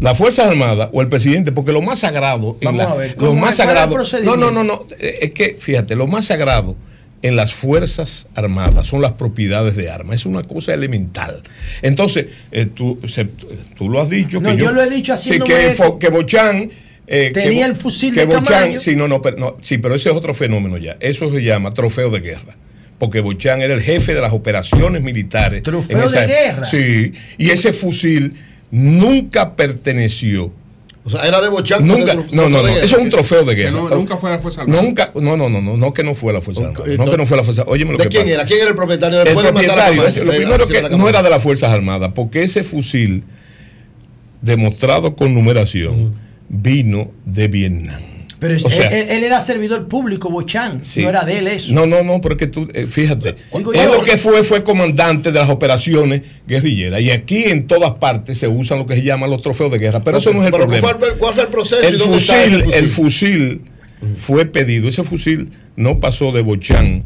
la 0.01 0.15
Fuerza 0.15 0.47
Armada 0.49 0.91
o 0.93 1.01
el 1.03 1.09
presidente, 1.09 1.53
porque 1.53 1.73
lo 1.73 1.83
más 1.83 2.01
sagrado, 2.01 2.57
en 2.61 2.67
Vamos 2.67 2.79
la- 2.85 2.91
a 2.91 2.95
ver, 2.95 3.11
lo 3.19 3.29
¿cómo 3.29 3.41
más 3.41 3.57
sagrado, 3.57 3.97
no, 4.23 4.37
no, 4.37 4.51
no, 4.51 4.65
no, 4.65 4.87
eh, 4.99 5.19
es 5.23 5.31
que 5.31 5.57
fíjate, 5.59 5.95
lo 5.97 6.07
más 6.07 6.27
sagrado 6.27 6.77
en 7.23 7.37
las 7.37 7.55
Fuerzas 7.55 8.29
Armadas 8.35 8.87
son 8.87 9.01
las 9.01 9.13
propiedades 9.13 9.77
de 9.77 9.91
armas, 9.91 10.17
es 10.17 10.27
una 10.27 10.43
cosa 10.43 10.75
elemental. 10.75 11.43
Entonces, 11.81 12.27
eh, 12.53 12.67
tú, 12.67 12.99
se- 13.07 13.29
tú 13.77 13.89
lo 13.89 14.01
has 14.01 14.11
dicho. 14.11 14.41
No, 14.41 14.51
que 14.51 14.57
yo 14.59 14.73
lo 14.73 14.83
he 14.83 14.91
dicho 14.91 15.17
sí, 15.17 15.31
haciéndome 15.41 15.53
que, 15.75 15.95
que 15.99 16.09
Bochán 16.11 16.71
eh, 17.07 17.31
Tenía 17.35 17.67
el 17.67 17.77
fusil 17.77 18.15
que 18.15 18.27
de 18.27 18.35
Bochán- 18.35 18.79
sí, 18.79 18.97
no, 18.97 19.09
no, 19.09 19.21
pero, 19.23 19.37
no, 19.39 19.57
sí, 19.63 19.77
pero 19.79 19.95
ese 19.95 20.09
es 20.11 20.17
otro 20.17 20.33
fenómeno 20.35 20.79
ya. 20.79 20.97
Eso 21.01 21.31
se 21.31 21.43
llama 21.43 21.73
trofeo 21.75 22.11
de 22.11 22.21
guerra. 22.21 22.57
Porque 22.99 23.21
Bochán 23.21 23.61
era 23.61 23.75
el 23.75 23.83
jefe 23.83 24.15
de 24.15 24.21
las 24.23 24.33
operaciones 24.33 25.03
militares. 25.03 25.63
Trofeo 25.63 25.99
en 25.99 26.05
esa 26.05 26.21
de 26.23 26.27
guerra. 26.29 26.65
Sí, 26.65 27.13
y 27.37 27.51
ese 27.51 27.73
fusil 27.75 28.35
nunca 28.71 29.55
perteneció. 29.57 30.53
O 31.07 31.11
sea, 31.11 31.21
era 31.27 31.41
de 31.43 31.51
Bochán. 31.51 31.87
Nunca, 31.87 32.15
de- 32.15 32.25
no, 32.33 32.49
no, 32.49 32.67
eso 32.67 32.97
es 32.97 33.03
un 33.03 33.11
trofeo 33.11 33.45
de 33.45 33.55
Que 33.55 33.65
guerra. 33.65 33.73
no- 33.79 33.91
nunca 33.91 34.17
fue 34.17 34.31
la 34.31 34.39
Fuerza 34.39 34.63
Armada. 34.63 34.83
Nunca, 34.83 35.13
no, 35.15 35.37
no, 35.37 35.51
no, 35.51 35.61
no, 35.61 35.77
no 35.77 35.93
que 35.93 36.03
no 36.03 36.15
fue 36.15 36.33
la 36.33 36.41
Fuerza 36.41 36.63
Armada. 36.69 36.87
No 36.97 37.11
que 37.11 37.17
no 37.19 37.27
fue 37.27 37.37
la 37.37 37.45
Fuerza 37.45 37.65
Oye, 37.67 37.85
lo 37.85 37.93
¿De 37.99 38.05
que 38.05 38.09
quién 38.09 38.23
pasa. 38.23 38.35
era? 38.35 38.45
¿Quién 38.47 38.61
era 38.61 38.71
el 38.71 38.77
propietario? 38.77 39.19
El 39.21 39.27
de 39.29 39.35
matar 39.35 39.47
a 39.51 39.53
propietario, 39.53 40.25
lo 40.25 40.33
primero 40.33 40.67
que 40.67 40.83
no 40.97 41.09
era 41.09 41.23
de 41.23 41.29
las 41.31 41.43
Fuerzas 41.43 41.71
Armadas, 41.73 42.13
porque 42.15 42.43
ese 42.43 42.65
fusil 42.65 43.25
demostrado 44.41 45.15
con 45.17 45.35
numeración 45.35 46.15
vino 46.49 47.11
de 47.27 47.49
Vietnam. 47.49 48.01
Pero 48.45 48.57
es- 48.57 48.65
O 48.67 48.69
sea- 48.69 48.89
él, 48.91 49.07
él 49.09 49.25
era 49.25 49.41
servidor 49.41 49.89
público, 49.89 50.29
Bochán. 50.29 50.85
Sí. 50.85 51.01
No 51.01 51.09
era 51.09 51.25
de 51.25 51.39
él 51.39 51.49
eso. 51.49 51.73
No, 51.73 51.87
no, 51.87 52.03
no, 52.03 52.21
porque 52.21 52.47
tú, 52.47 52.69
eh, 52.75 52.87
fíjate, 52.87 53.37
Digo 53.57 53.73
él 53.73 53.81
yo- 53.87 53.95
lo 53.97 54.03
que 54.03 54.19
fue 54.19 54.45
fue 54.45 54.63
comandante 54.63 55.33
de 55.33 55.39
las 55.39 55.49
operaciones 55.49 56.21
guerrilleras 56.47 57.01
y 57.01 57.11
aquí 57.11 57.45
en 57.45 57.67
todas 57.67 57.93
partes 57.93 58.37
se 58.37 58.47
usan 58.47 58.77
lo 58.81 58.85
que 58.85 58.97
se 58.97 59.03
llaman 59.03 59.31
los 59.31 59.41
trofeos 59.41 59.73
de 59.73 59.79
guerra, 59.79 60.05
pero 60.05 60.19
eso 60.19 60.31
no 60.35 60.41
es 60.43 60.49
el 60.49 60.53
Pero 60.53 60.67
¿cuál 60.67 60.81
problema. 60.81 60.99
fue 60.99 61.09
el- 61.09 61.15
¿Cuál 61.19 61.33
fue 61.35 61.43
el 61.45 61.49
proceso 61.49 61.83
y 61.83 61.87
El 61.87 61.97
dónde 61.99 62.15
fusil, 62.19 62.65
el 62.75 62.89
fusil 62.89 63.61
fue 64.15 64.45
pedido, 64.45 64.89
ese 64.91 65.05
fusil 65.05 65.49
no 65.77 65.99
pasó 66.01 66.31
de 66.31 66.43
Bochán 66.43 67.05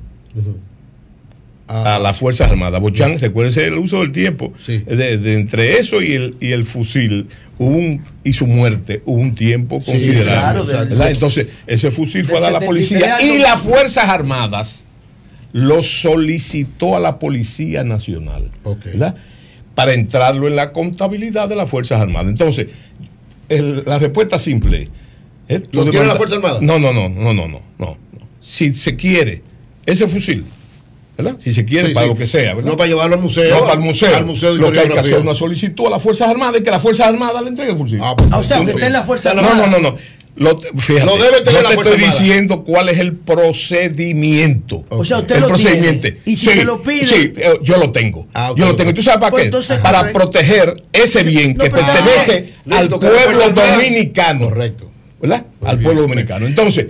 a 1.68 1.98
las 1.98 2.16
Fuerzas 2.16 2.50
Armadas. 2.50 2.80
Bochán, 2.80 3.18
recuérdese 3.18 3.66
el 3.66 3.74
uso 3.78 4.00
del 4.00 4.10
tiempo. 4.12 4.52
De, 4.66 5.18
de 5.18 5.34
entre 5.34 5.78
eso 5.78 6.02
y 6.02 6.12
el, 6.14 6.36
y 6.40 6.52
el 6.52 6.64
fusil 6.64 7.26
hubo 7.58 7.76
un, 7.76 8.02
y 8.24 8.32
su 8.32 8.46
muerte 8.46 9.02
hubo 9.04 9.20
un 9.20 9.34
tiempo 9.34 9.80
Sí, 9.80 9.90
considerable. 9.92 10.32
claro, 10.32 10.64
del- 10.64 10.88
¿verdad? 10.88 11.10
Entonces, 11.10 11.48
ese 11.66 11.90
fusil 11.90 12.24
fue 12.24 12.38
a 12.38 12.40
dar 12.40 12.50
a 12.50 12.52
la 12.54 12.60
73 12.60 12.68
policía 13.20 13.34
y 13.36 13.38
las 13.38 13.60
Fuerzas 13.60 14.08
Armadas 14.08 14.84
lo 15.52 15.82
solicitó 15.82 16.96
a 16.96 17.00
la 17.00 17.18
Policía 17.18 17.84
Nacional. 17.84 18.50
¿verdad? 18.84 19.14
Para 19.74 19.94
entrarlo 19.94 20.48
en 20.48 20.56
la 20.56 20.72
contabilidad 20.72 21.48
de 21.48 21.56
las 21.56 21.70
Fuerzas 21.70 22.00
Armadas. 22.00 22.28
Entonces, 22.28 22.66
el- 23.48 23.82
la 23.86 23.98
respuesta 23.98 24.38
simple 24.38 24.88
es. 25.48 25.62
¿Lo 25.72 25.84
tú 25.84 25.90
tiene 25.90 26.06
la 26.06 26.16
Fuerza 26.16 26.36
Armada? 26.36 26.58
No, 26.60 26.78
no, 26.78 26.92
no, 26.92 27.08
no, 27.08 27.32
no, 27.34 27.46
no, 27.46 27.48
no. 27.48 27.60
no. 27.78 27.98
Si 28.40 28.74
se 28.74 28.94
quiere 28.96 29.42
ese 29.86 30.06
fusil, 30.06 30.44
¿verdad? 31.18 31.36
Si 31.40 31.52
se 31.52 31.64
quiere, 31.64 31.88
Sí, 31.88 31.94
para 31.94 32.06
sí. 32.06 32.12
lo 32.12 32.18
que 32.18 32.26
sea, 32.26 32.54
¿verdad? 32.54 32.70
No 32.70 32.76
para 32.76 32.88
llevarlo 32.88 33.16
al 33.16 33.20
museo, 33.20 33.54
No 33.54 33.60
para 33.62 33.74
el 33.74 33.80
museo. 33.80 34.16
al 34.16 34.24
museo 34.24 34.54
de 34.54 34.58
lo 34.60 34.72
que 34.72 34.80
hay 34.80 34.88
que 34.88 34.98
hacer 34.98 35.14
es 35.14 35.20
una 35.20 35.34
solicitud 35.34 35.86
a 35.86 35.90
las 35.90 36.02
Fuerzas 36.02 36.28
Armadas 36.28 36.60
y 36.60 36.62
que 36.64 36.70
las 36.70 36.80
Fuerzas 36.80 37.08
Armadas 37.08 37.42
le 37.42 37.48
entreguen 37.48 37.74
el 37.74 37.78
fusil. 37.82 38.00
Ah, 38.02 38.14
o 38.36 38.42
sea, 38.42 38.64
que 38.64 38.70
esté 38.70 38.86
en 38.86 38.92
la 38.92 39.02
Fuerza 39.02 39.34
No, 39.34 39.40
Armada. 39.42 39.66
no, 39.66 39.78
no, 39.80 39.90
no. 39.90 39.96
Lo, 40.36 40.56
fíjate, 40.60 41.04
Lo 41.04 41.16
debe 41.16 41.40
tener 41.40 41.62
yo 41.62 41.68
te 41.68 41.74
estoy 41.74 41.92
Armada. 41.94 42.06
diciendo 42.06 42.62
cuál 42.62 42.88
es 42.88 42.98
el 43.00 43.14
procedimiento. 43.16 44.84
O 44.88 45.04
sea, 45.04 45.18
usted 45.18 45.34
el 45.36 45.40
lo 45.42 45.48
procedimiento. 45.48 46.02
tiene. 46.02 46.18
Y 46.24 46.36
si 46.36 46.46
Sí, 46.46 46.52
se 46.58 46.64
lo 46.64 46.80
pide- 46.82 47.06
Sí, 47.06 47.32
eh, 47.36 47.58
yo 47.62 47.76
lo 47.76 47.90
tengo. 47.90 48.28
Ah, 48.34 48.52
yo 48.56 48.66
lo 48.66 48.76
tengo. 48.76 48.90
¿Y 48.90 48.94
tú 48.94 49.02
sabes 49.02 49.18
para 49.18 49.30
Pues 49.32 49.42
qué? 49.42 49.46
entonces, 49.46 49.78
para 49.78 49.98
correcto. 49.98 50.18
proteger 50.20 50.82
ese 50.92 51.24
bien 51.24 51.54
No, 51.56 51.64
que 51.64 51.70
pertenece 51.70 52.54
Ah, 52.70 52.78
al 52.78 52.88
pueblo 52.88 53.50
dominicano. 53.50 54.48
Correcto. 54.48 54.90
¿Verdad? 55.20 55.44
al 55.64 55.80
pueblo 55.80 56.02
dominicano. 56.02 56.46
Entonces, 56.46 56.86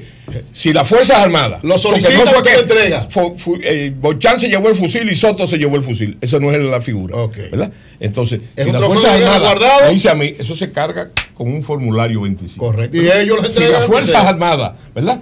si 0.53 0.73
las 0.75 0.87
Fuerzas 0.87 1.17
Armadas. 1.17 1.65
Lo 1.65 1.79
solicita, 1.79 2.11
fue 2.13 2.25
usted 2.25 2.43
que 2.43 2.53
lo 2.57 2.63
entrega. 2.63 3.01
fu- 3.09 3.35
fu- 3.39 3.59
eh, 3.63 3.91
Bochán 3.99 4.39
se 4.39 4.49
llevó 4.49 4.69
el 4.69 4.75
fusil 4.75 5.09
y 5.11 5.15
Soto 5.15 5.47
se 5.47 5.57
llevó 5.57 5.77
el 5.77 5.83
fusil. 5.83 6.19
Eso 6.21 6.39
no 6.39 6.53
es 6.53 6.59
la 6.63 6.81
figura. 6.83 7.17
¿Verdad? 7.51 7.73
Entonces, 7.99 8.41
Es 8.55 8.67
si 8.67 8.73
las 8.73 8.83
Fuerzas 8.83 9.23
Armadas. 9.23 9.91
dice 9.91 10.11
a 10.11 10.15
mí, 10.15 10.35
eso 10.39 10.55
se 10.55 10.71
carga 10.71 11.11
con 11.35 11.49
un 11.49 11.63
formulario 11.63 12.21
25. 12.21 12.67
Correcto. 12.67 12.97
Y 12.99 13.11
ellos 13.11 13.43
lo 13.43 13.49
Si 13.49 13.61
las 13.61 13.87
Fuerzas 13.87 14.25
Armadas, 14.25 14.73
¿verdad? 14.95 15.21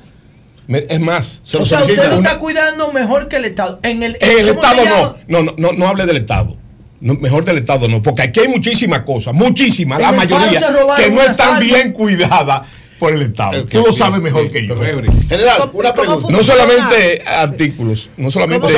Me- 0.67 0.85
es 0.89 0.99
más, 0.99 1.43
Se 1.45 1.59
lo 1.59 1.63
o 1.63 1.67
sea, 1.67 1.83
usted 1.85 2.09
lo 2.09 2.17
está 2.17 2.39
cuidando 2.39 2.93
mejor 2.93 3.29
que 3.29 3.37
el 3.37 3.45
Estado. 3.45 3.79
En 3.85 4.03
el, 4.03 4.17
en 4.21 4.31
el 4.41 4.49
¿cómo 4.57 4.63
se 4.63 4.69
Estado 4.83 4.85
no. 4.85 5.17
No, 5.29 5.43
no, 5.45 5.55
no, 5.57 5.73
no 5.73 5.87
hable 5.89 6.07
del 6.07 6.17
Estado. 6.17 6.57
No, 6.99 7.15
mejor 7.15 7.45
del 7.45 7.59
Estado 7.59 7.87
no, 7.89 8.03
porque 8.03 8.23
aquí 8.23 8.41
hay 8.41 8.49
muchísimas 8.49 9.03
cosas, 9.03 9.33
muchísimas, 9.33 10.01
la 10.01 10.09
En 10.11 10.17
mayoría, 10.17 10.61
que 10.97 11.11
no 11.11 11.23
están 11.23 11.61
bien 11.61 11.93
cuidadas 11.93 12.63
por 12.99 13.13
el 13.13 13.23
Estado. 13.23 13.65
Tú 13.65 13.79
lo 13.79 13.85
bien, 13.85 13.95
sabes 13.95 14.21
mejor 14.21 14.51
que 14.51 14.67
yo. 14.67 14.77
General, 14.77 15.71
una 15.73 15.93
pregunta. 15.95 16.29
No 16.31 16.43
solamente 16.43 17.23
artículos, 17.27 18.11
no 18.17 18.31
solamente 18.31 18.69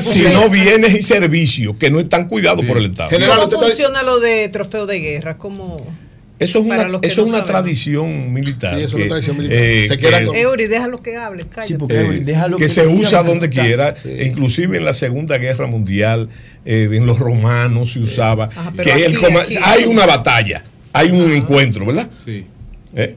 sino 0.00 0.48
bienes 0.48 0.94
y 0.94 1.02
servicios 1.02 1.74
que 1.78 1.90
no 1.90 1.98
están 2.00 2.28
cuidados 2.28 2.64
por 2.64 2.76
el 2.78 2.86
Estado. 2.90 3.10
General, 3.10 3.38
¿Cómo 3.50 3.60
funciona 3.62 4.02
lo 4.02 4.20
de 4.20 4.48
trofeo 4.48 4.86
de 4.86 5.00
guerra? 5.00 5.36
¿Cómo? 5.38 5.84
Eso 6.38 6.60
es 6.60 6.66
una, 6.66 6.86
los 6.86 7.00
que 7.00 7.08
eso 7.08 7.22
no 7.22 7.26
es 7.26 7.30
una 7.30 7.38
saben. 7.40 7.52
tradición 7.52 8.32
militar. 8.32 8.76
Sí, 8.76 8.82
eso 8.84 8.96
es 8.96 9.02
una 9.02 9.08
tradición 9.08 9.36
militar. 9.38 9.58
eh, 9.58 9.86
Se 9.88 9.98
queda 9.98 10.20
que- 10.20 10.26
con- 10.26 10.36
Eury, 10.36 10.66
déjalo 10.68 11.02
que 11.02 11.16
hable, 11.16 11.42
cállate. 11.52 11.78
porque- 11.78 11.96
eh, 11.96 12.00
Eury, 12.04 12.20
déjalo 12.20 12.56
que 12.58 12.62
que 12.62 12.68
se 12.68 12.86
usa 12.86 13.22
lo 13.22 13.28
donde 13.30 13.48
quiera, 13.50 13.94
inclusive 14.24 14.76
en 14.76 14.84
la 14.84 14.92
Segunda 14.92 15.36
Guerra 15.38 15.66
Mundial, 15.66 16.28
eh, 16.64 16.88
en 16.92 17.06
los 17.06 17.18
romanos 17.18 17.94
se 17.94 17.98
usaba. 17.98 18.44
Ajá, 18.54 18.72
que 18.80 18.92
aquí, 18.92 19.02
el 19.02 19.18
coma- 19.18 19.40
aquí. 19.40 19.56
hay 19.60 19.84
una 19.86 20.06
batalla, 20.06 20.62
hay 20.92 21.10
un 21.10 21.32
encuentro, 21.32 21.84
¿verdad? 21.86 22.08
Sí. 22.24 22.46
¿Eh? 22.94 23.16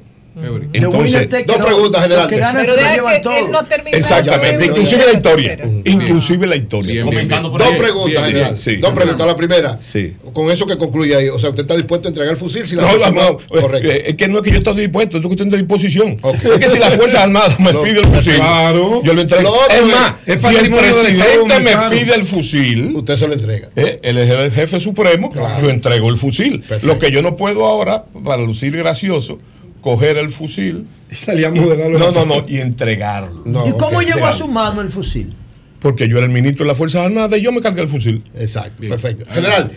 Entonces, 0.73 1.27
dos 1.45 1.57
all. 1.57 1.65
preguntas, 1.65 2.01
general. 2.03 2.23
Los 2.23 2.29
que 2.31 2.37
ganan 2.37 2.63
Pero 2.63 2.75
deja 2.77 2.95
que 3.15 3.19
todo. 3.21 3.33
él 3.35 3.51
no 3.51 3.65
termina. 3.65 3.97
exactamente, 3.97 4.65
inclusive 4.65 5.05
la 5.05 5.13
historia, 5.13 5.59
inclusive 5.83 6.47
la 6.47 6.55
historia. 6.55 6.93
Bien, 6.93 7.05
Comenzando 7.05 7.51
por 7.51 7.59
Dos 7.61 7.75
preguntas, 7.75 8.23
bien, 8.23 8.25
general. 8.37 8.55
sí. 8.55 8.75
Dos 8.77 8.91
preguntas. 8.93 9.27
La 9.27 9.35
primera, 9.35 9.77
Sí. 9.81 10.13
con 10.31 10.49
eso 10.49 10.65
que 10.65 10.77
concluye 10.77 11.15
ahí. 11.17 11.27
O 11.27 11.37
sea, 11.37 11.49
usted 11.49 11.63
está 11.63 11.75
dispuesto 11.75 12.07
a 12.07 12.09
entregar 12.11 12.31
el 12.31 12.37
fusil 12.39 12.65
si 12.65 12.75
la 12.77 12.83
No, 12.83 12.87
Fuerza 12.87 13.11
no, 13.11 13.19
Armada- 13.21 13.37
no, 13.53 13.61
Correcto. 13.61 13.89
es 13.91 14.15
que 14.15 14.27
no 14.29 14.37
es 14.37 14.43
que 14.43 14.51
yo 14.51 14.57
estoy 14.59 14.75
dispuesto, 14.75 15.17
es 15.17 15.25
que 15.25 15.31
estoy 15.31 15.47
en 15.47 15.51
disposición. 15.51 16.17
Es 16.23 16.59
que 16.59 16.69
si 16.69 16.79
las 16.79 16.95
Fuerzas 16.95 17.19
Armadas 17.23 17.59
me 17.59 17.73
No. 17.73 17.83
pide 17.83 17.99
el 17.99 18.05
fusil, 18.07 18.35
Claro. 18.35 19.01
yo 19.03 19.13
lo 19.13 19.21
entrego. 19.21 19.53
Es 19.69 19.85
más, 19.85 20.13
es 20.25 20.41
si 20.41 20.55
el 20.55 20.69
presidente 20.73 21.59
me 21.59 21.75
pide 21.89 22.15
el 22.15 22.23
fusil, 22.25 22.93
Usted 22.95 23.17
se 23.17 23.27
lo 23.27 23.33
entrega. 23.33 23.69
eh, 23.75 23.99
él 24.01 24.17
es 24.17 24.29
el 24.29 24.51
jefe 24.51 24.79
supremo, 24.79 25.29
Claro. 25.29 25.61
yo 25.61 25.69
entrego 25.69 26.07
el 26.09 26.15
fusil. 26.15 26.63
Lo 26.83 26.97
que 26.99 27.11
yo 27.11 27.21
no 27.21 27.35
puedo 27.35 27.65
ahora, 27.65 28.05
para 28.23 28.41
lucir 28.41 28.75
gracioso, 28.77 29.39
coger 29.81 30.17
el 30.17 30.29
fusil, 30.29 30.87
Salíamos 31.11 31.59
de 31.67 31.75
darlo. 31.75 31.99
no, 31.99 32.11
no, 32.11 32.25
no, 32.25 32.45
y 32.47 32.59
entregarlo. 32.59 33.43
No, 33.45 33.67
¿Y 33.67 33.71
cómo 33.73 33.97
ok. 33.97 34.03
llegó 34.05 34.25
a 34.27 34.33
su 34.33 34.47
mano 34.47 34.81
el 34.81 34.89
fusil? 34.89 35.33
Porque 35.79 36.07
yo 36.07 36.17
era 36.17 36.25
el 36.27 36.31
ministro 36.31 36.63
de 36.63 36.69
las 36.69 36.77
Fuerzas 36.77 37.05
Armadas 37.05 37.39
y 37.39 37.41
yo 37.41 37.51
me 37.51 37.59
cargué 37.61 37.81
el 37.81 37.87
fusil. 37.87 38.23
Exacto, 38.35 38.81
perfecto. 38.87 39.25
General, 39.31 39.71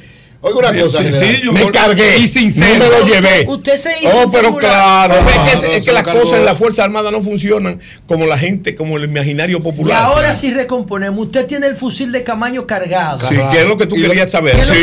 oiga 0.45 0.71
una 0.71 0.81
cosa, 0.83 1.03
sencillo. 1.03 1.53
Me 1.53 1.71
cargué. 1.71 2.19
Y 2.19 2.29
sincero. 2.29 2.79
No 2.79 2.85
me 2.85 2.99
lo 3.01 3.07
llevé. 3.07 3.47
Usted 3.49 3.79
se 3.79 3.99
hizo 3.99 4.11
Oh, 4.13 4.31
pero 4.31 4.55
claro. 4.57 5.15
No, 5.23 5.29
es 5.53 5.61
que, 5.61 5.77
es 5.79 5.85
que 5.85 5.93
las 5.93 6.05
cosas 6.05 6.39
en 6.39 6.45
las 6.45 6.59
Fuerzas 6.59 6.85
Armadas 6.85 7.11
no 7.13 7.23
funcionan 7.23 7.81
como 8.07 8.27
la 8.27 8.39
gente, 8.39 8.75
como 8.75 8.97
el 8.97 9.05
imaginario 9.05 9.59
Y 9.59 9.61
popular. 9.63 10.05
ahora 10.05 10.35
sí 10.35 10.53
recomponemos. 10.53 11.27
Usted 11.27 11.47
tiene 11.47 11.67
el 11.67 11.77
fusil 11.77 12.13
de 12.13 12.23
Camaño 12.23 12.67
cargado. 12.67 13.19
Sí, 13.19 13.37
¿qué 13.53 13.63
es 13.63 13.67
lo 13.67 13.77
que 13.77 13.87
tú 13.87 13.97
Y 13.97 14.03
querías 14.03 14.31
saber? 14.31 14.55
¿Qué 14.55 14.61
es 14.61 14.69
lo 14.69 14.75
que 14.75 14.81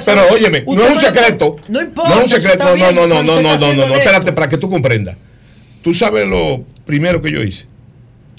Sí, 0.00 0.02
pero 0.06 0.22
óyeme, 0.32 0.64
no 0.66 0.82
es 0.84 0.90
un 0.90 0.96
secreto. 0.98 1.56
no 1.68 1.80
importa, 1.80 2.10
No 2.10 2.16
es 2.16 2.22
un 2.24 2.28
secreto. 2.40 2.76
No, 2.76 2.92
no, 2.92 3.06
no, 3.06 3.22
no, 3.22 3.40
no, 3.42 3.56
no, 3.58 3.72
no, 3.74 3.94
espérate, 3.96 4.32
para 4.32 4.48
que 4.48 4.58
tú 4.58 4.68
comprendas. 4.68 5.16
Tú 5.82 5.92
sabes 5.94 6.26
lo 6.26 6.64
primero 6.84 7.20
que 7.22 7.30
yo 7.30 7.42
hice. 7.42 7.66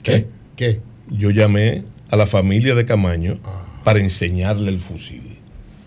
¿Qué? 0.04 0.28
¿Qué? 0.56 0.80
Yo 1.10 1.30
llamé 1.30 1.84
a 2.10 2.16
la 2.16 2.26
familia 2.26 2.76
de 2.76 2.86
Camaño 2.86 3.38
para 3.84 4.00
enseñarle 4.00 4.70
el 4.72 4.80
fusil. 4.82 5.38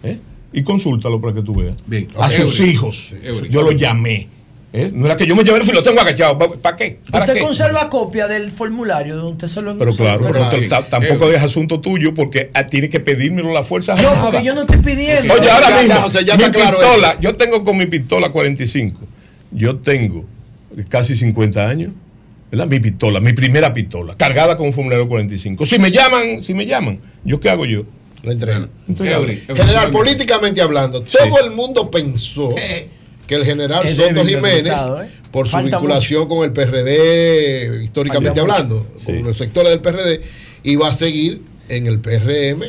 ¿eh? 0.05 0.19
Y 0.53 0.63
consúltalo 0.63 1.21
para 1.21 1.35
que 1.35 1.43
tú 1.43 1.55
veas. 1.55 1.77
Bien. 1.87 2.09
A 2.19 2.31
sus 2.31 2.59
Eury. 2.59 2.71
hijos. 2.73 3.15
Eury. 3.23 3.49
Yo 3.51 3.63
lo 3.63 3.73
llamé. 3.73 4.29
¿eh? 4.73 4.91
No 4.95 5.07
era 5.07 5.17
que 5.17 5.27
yo 5.27 5.35
me 5.37 5.43
llevé 5.45 5.57
el 5.57 5.63
fusil, 5.63 5.75
lo 5.75 5.83
tengo 5.83 6.01
agachado. 6.01 6.39
¿Para 6.39 6.77
qué? 6.77 6.99
¿Para 7.11 7.25
¿Usted 7.25 7.35
qué? 7.39 7.41
conserva 7.41 7.89
copia 7.91 8.27
del 8.29 8.51
formulario 8.51 9.17
donde 9.17 9.33
usted 9.33 9.49
se 9.49 9.63
lo 9.63 9.77
Pero 9.79 9.95
claro, 9.95 10.21
Pero- 10.31 10.49
pero 10.51 10.69
Claro. 10.69 10.87
tampoco 10.91 11.31
es 11.31 11.43
asunto 11.43 11.81
tuyo 11.81 12.15
porque 12.15 12.51
ah, 12.55 12.65
tiene 12.67 12.89
que 12.89 13.01
pedírmelo 13.01 13.53
la 13.53 13.63
fuerza 13.63 13.95
No, 13.95 14.23
porque 14.23 14.43
yo 14.45 14.55
no 14.55 14.63
estoy 14.63 14.81
pidiendo. 14.81 15.33
Oye, 15.35 15.51
ahora 15.51 15.69
Ya, 15.71 15.77
mismo, 15.83 15.95
ya, 15.95 16.07
o 16.07 16.11
sea, 16.11 16.23
ya 16.23 16.37
mi 16.37 16.45
está 16.45 16.59
claro 16.59 16.79
pistola, 16.79 17.21
yo 17.21 17.35
tengo 17.35 17.63
con 17.65 17.77
mi 17.77 17.87
pistola 17.87 18.31
45, 18.31 19.01
yo 19.53 19.77
tengo 19.77 20.25
casi 20.89 21.17
50 21.17 21.69
años, 21.69 21.93
¿verdad? 22.51 22.67
Mi 22.67 22.79
pistola, 22.81 23.21
mi 23.21 23.33
primera 23.33 23.73
pistola, 23.75 24.15
cargada 24.17 24.57
con 24.57 24.67
un 24.67 24.73
formulario 24.73 25.09
45. 25.09 25.65
Si 25.67 25.79
me 25.79 25.91
llaman, 25.91 26.41
si 26.43 26.55
me 26.55 26.67
llaman, 26.67 27.01
¿yo 27.25 27.41
qué 27.41 27.51
hago 27.51 27.65
yo? 27.67 27.85
General, 28.23 29.91
políticamente 29.91 30.61
hablando, 30.61 31.01
todo 31.03 31.45
el 31.45 31.53
mundo 31.53 31.91
pensó 31.91 32.55
que 32.55 33.35
el 33.35 33.45
general 33.45 33.87
Es 33.87 33.97
Soto 33.97 34.25
Jiménez, 34.25 34.75
¿eh? 34.75 35.09
por 35.31 35.47
su 35.47 35.53
Falta 35.53 35.77
vinculación 35.77 36.29
con 36.29 36.45
el 36.45 36.53
PRD, 36.53 37.85
históricamente 37.85 38.41
Falta 38.41 38.55
hablando, 38.55 38.87
con 39.05 39.23
los 39.23 39.37
sectores 39.37 39.71
del 39.71 39.81
PRD, 39.81 40.23
iba 40.65 40.89
a 40.89 40.93
seguir 40.93 41.43
en 41.69 41.87
el 41.87 42.01
PRM 42.01 42.63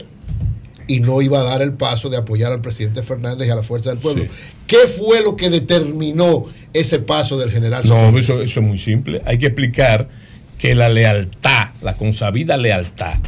y 0.88 1.00
no 1.00 1.22
iba 1.22 1.40
a 1.40 1.44
dar 1.44 1.62
el 1.62 1.74
paso 1.74 2.10
de 2.10 2.18
apoyar 2.18 2.52
al 2.52 2.62
presidente 2.62 3.04
Fernández 3.04 3.48
y 3.48 3.52
a 3.52 3.56
la 3.56 3.64
Fuerza 3.64 3.90
del 3.92 4.00
Pueblo. 4.00 4.24
Sí. 4.24 4.30
¿Qué 4.68 4.88
fue 4.88 5.24
lo 5.24 5.36
que 5.36 5.50
determinó 5.50 6.46
ese 6.74 7.00
paso 7.00 7.38
del 7.38 7.52
general 7.52 7.84
Soto? 7.84 8.12
No, 8.12 8.18
eso, 8.20 8.42
eso 8.42 8.60
es 8.60 8.66
muy 8.66 8.78
simple. 8.78 9.22
Hay 9.26 9.38
que 9.38 9.48
explicar 9.48 10.10
que 10.58 10.76
la 10.76 10.90
lealtad, 10.90 11.70
la 11.82 11.96
consabida 11.96 12.58
lealtad, 12.58 13.20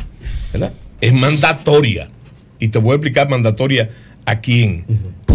¿verdad? 0.52 0.74
Es 1.02 1.14
mandatoria. 1.14 2.10
Y 2.60 2.70
te 2.70 2.80
voy 2.80 2.92
a 2.92 2.96
explicar 2.96 3.30
mandatoria 3.30 3.90
a 4.26 4.40
quién, 4.40 4.86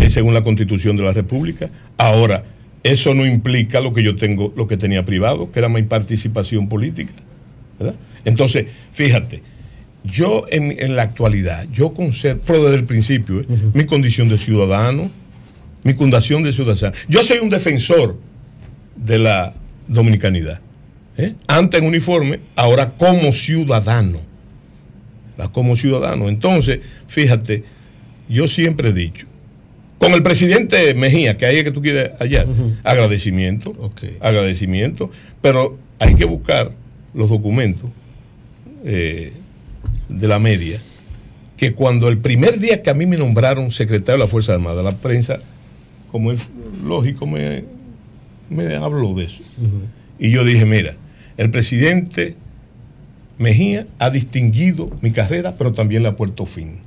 es 0.00 0.12
según 0.12 0.32
la 0.32 0.42
constitución 0.42 0.96
de 0.96 1.02
la 1.02 1.12
República. 1.12 1.68
Ahora, 1.98 2.44
eso 2.82 3.14
no 3.14 3.26
implica 3.26 3.80
lo 3.80 3.92
que 3.92 4.02
yo 4.02 4.16
tengo, 4.16 4.52
lo 4.56 4.68
que 4.68 4.76
tenía 4.76 5.04
privado, 5.04 5.50
que 5.50 5.58
era 5.58 5.68
mi 5.68 5.82
participación 5.82 6.68
política. 6.68 7.12
¿verdad? 7.78 7.96
Entonces, 8.24 8.66
fíjate, 8.92 9.42
yo 10.04 10.46
en, 10.50 10.80
en 10.80 10.94
la 10.94 11.02
actualidad, 11.02 11.66
yo 11.72 11.92
conservo, 11.92 12.42
pero 12.46 12.64
desde 12.64 12.76
el 12.76 12.84
principio, 12.84 13.40
¿eh? 13.40 13.46
mi 13.74 13.84
condición 13.84 14.28
de 14.28 14.38
ciudadano, 14.38 15.10
mi 15.82 15.94
condición 15.94 16.42
de 16.42 16.52
ciudadano. 16.52 16.96
Yo 17.08 17.22
soy 17.22 17.38
un 17.38 17.50
defensor 17.50 18.16
de 18.96 19.18
la 19.18 19.52
dominicanidad. 19.88 20.60
¿eh? 21.16 21.34
Antes 21.46 21.80
en 21.80 21.86
uniforme, 21.86 22.40
ahora 22.54 22.92
como 22.92 23.32
ciudadano. 23.32 24.20
Como 25.52 25.76
ciudadano. 25.76 26.28
Entonces, 26.28 26.80
fíjate, 27.06 27.62
yo 28.28 28.48
siempre 28.48 28.88
he 28.88 28.92
dicho 28.92 29.26
Con 29.98 30.12
el 30.12 30.22
presidente 30.22 30.94
Mejía, 30.94 31.36
que 31.36 31.46
ahí 31.46 31.58
es 31.58 31.64
que 31.64 31.70
tú 31.70 31.82
quieres 31.82 32.10
hallar, 32.18 32.46
agradecimiento, 32.82 33.92
agradecimiento, 34.20 35.10
pero 35.40 35.78
hay 35.98 36.14
que 36.14 36.24
buscar 36.24 36.72
los 37.14 37.30
documentos 37.30 37.90
eh, 38.84 39.32
de 40.08 40.28
la 40.28 40.38
media, 40.38 40.80
que 41.56 41.72
cuando 41.72 42.08
el 42.08 42.18
primer 42.18 42.60
día 42.60 42.82
que 42.82 42.90
a 42.90 42.94
mí 42.94 43.06
me 43.06 43.16
nombraron 43.16 43.72
secretario 43.72 44.18
de 44.18 44.24
la 44.24 44.28
Fuerza 44.28 44.52
Armada, 44.54 44.82
la 44.82 44.92
prensa, 44.92 45.40
como 46.12 46.32
es 46.32 46.40
lógico, 46.84 47.26
me, 47.26 47.64
me 48.50 48.74
habló 48.76 49.14
de 49.14 49.24
eso. 49.24 49.42
Y 50.18 50.30
yo 50.30 50.44
dije, 50.44 50.64
mira, 50.64 50.94
el 51.36 51.50
presidente 51.50 52.34
Mejía 53.38 53.86
ha 53.98 54.10
distinguido 54.10 54.90
mi 55.02 55.10
carrera, 55.10 55.54
pero 55.58 55.72
también 55.72 56.02
le 56.02 56.08
ha 56.08 56.16
puesto 56.16 56.46
fin. 56.46 56.78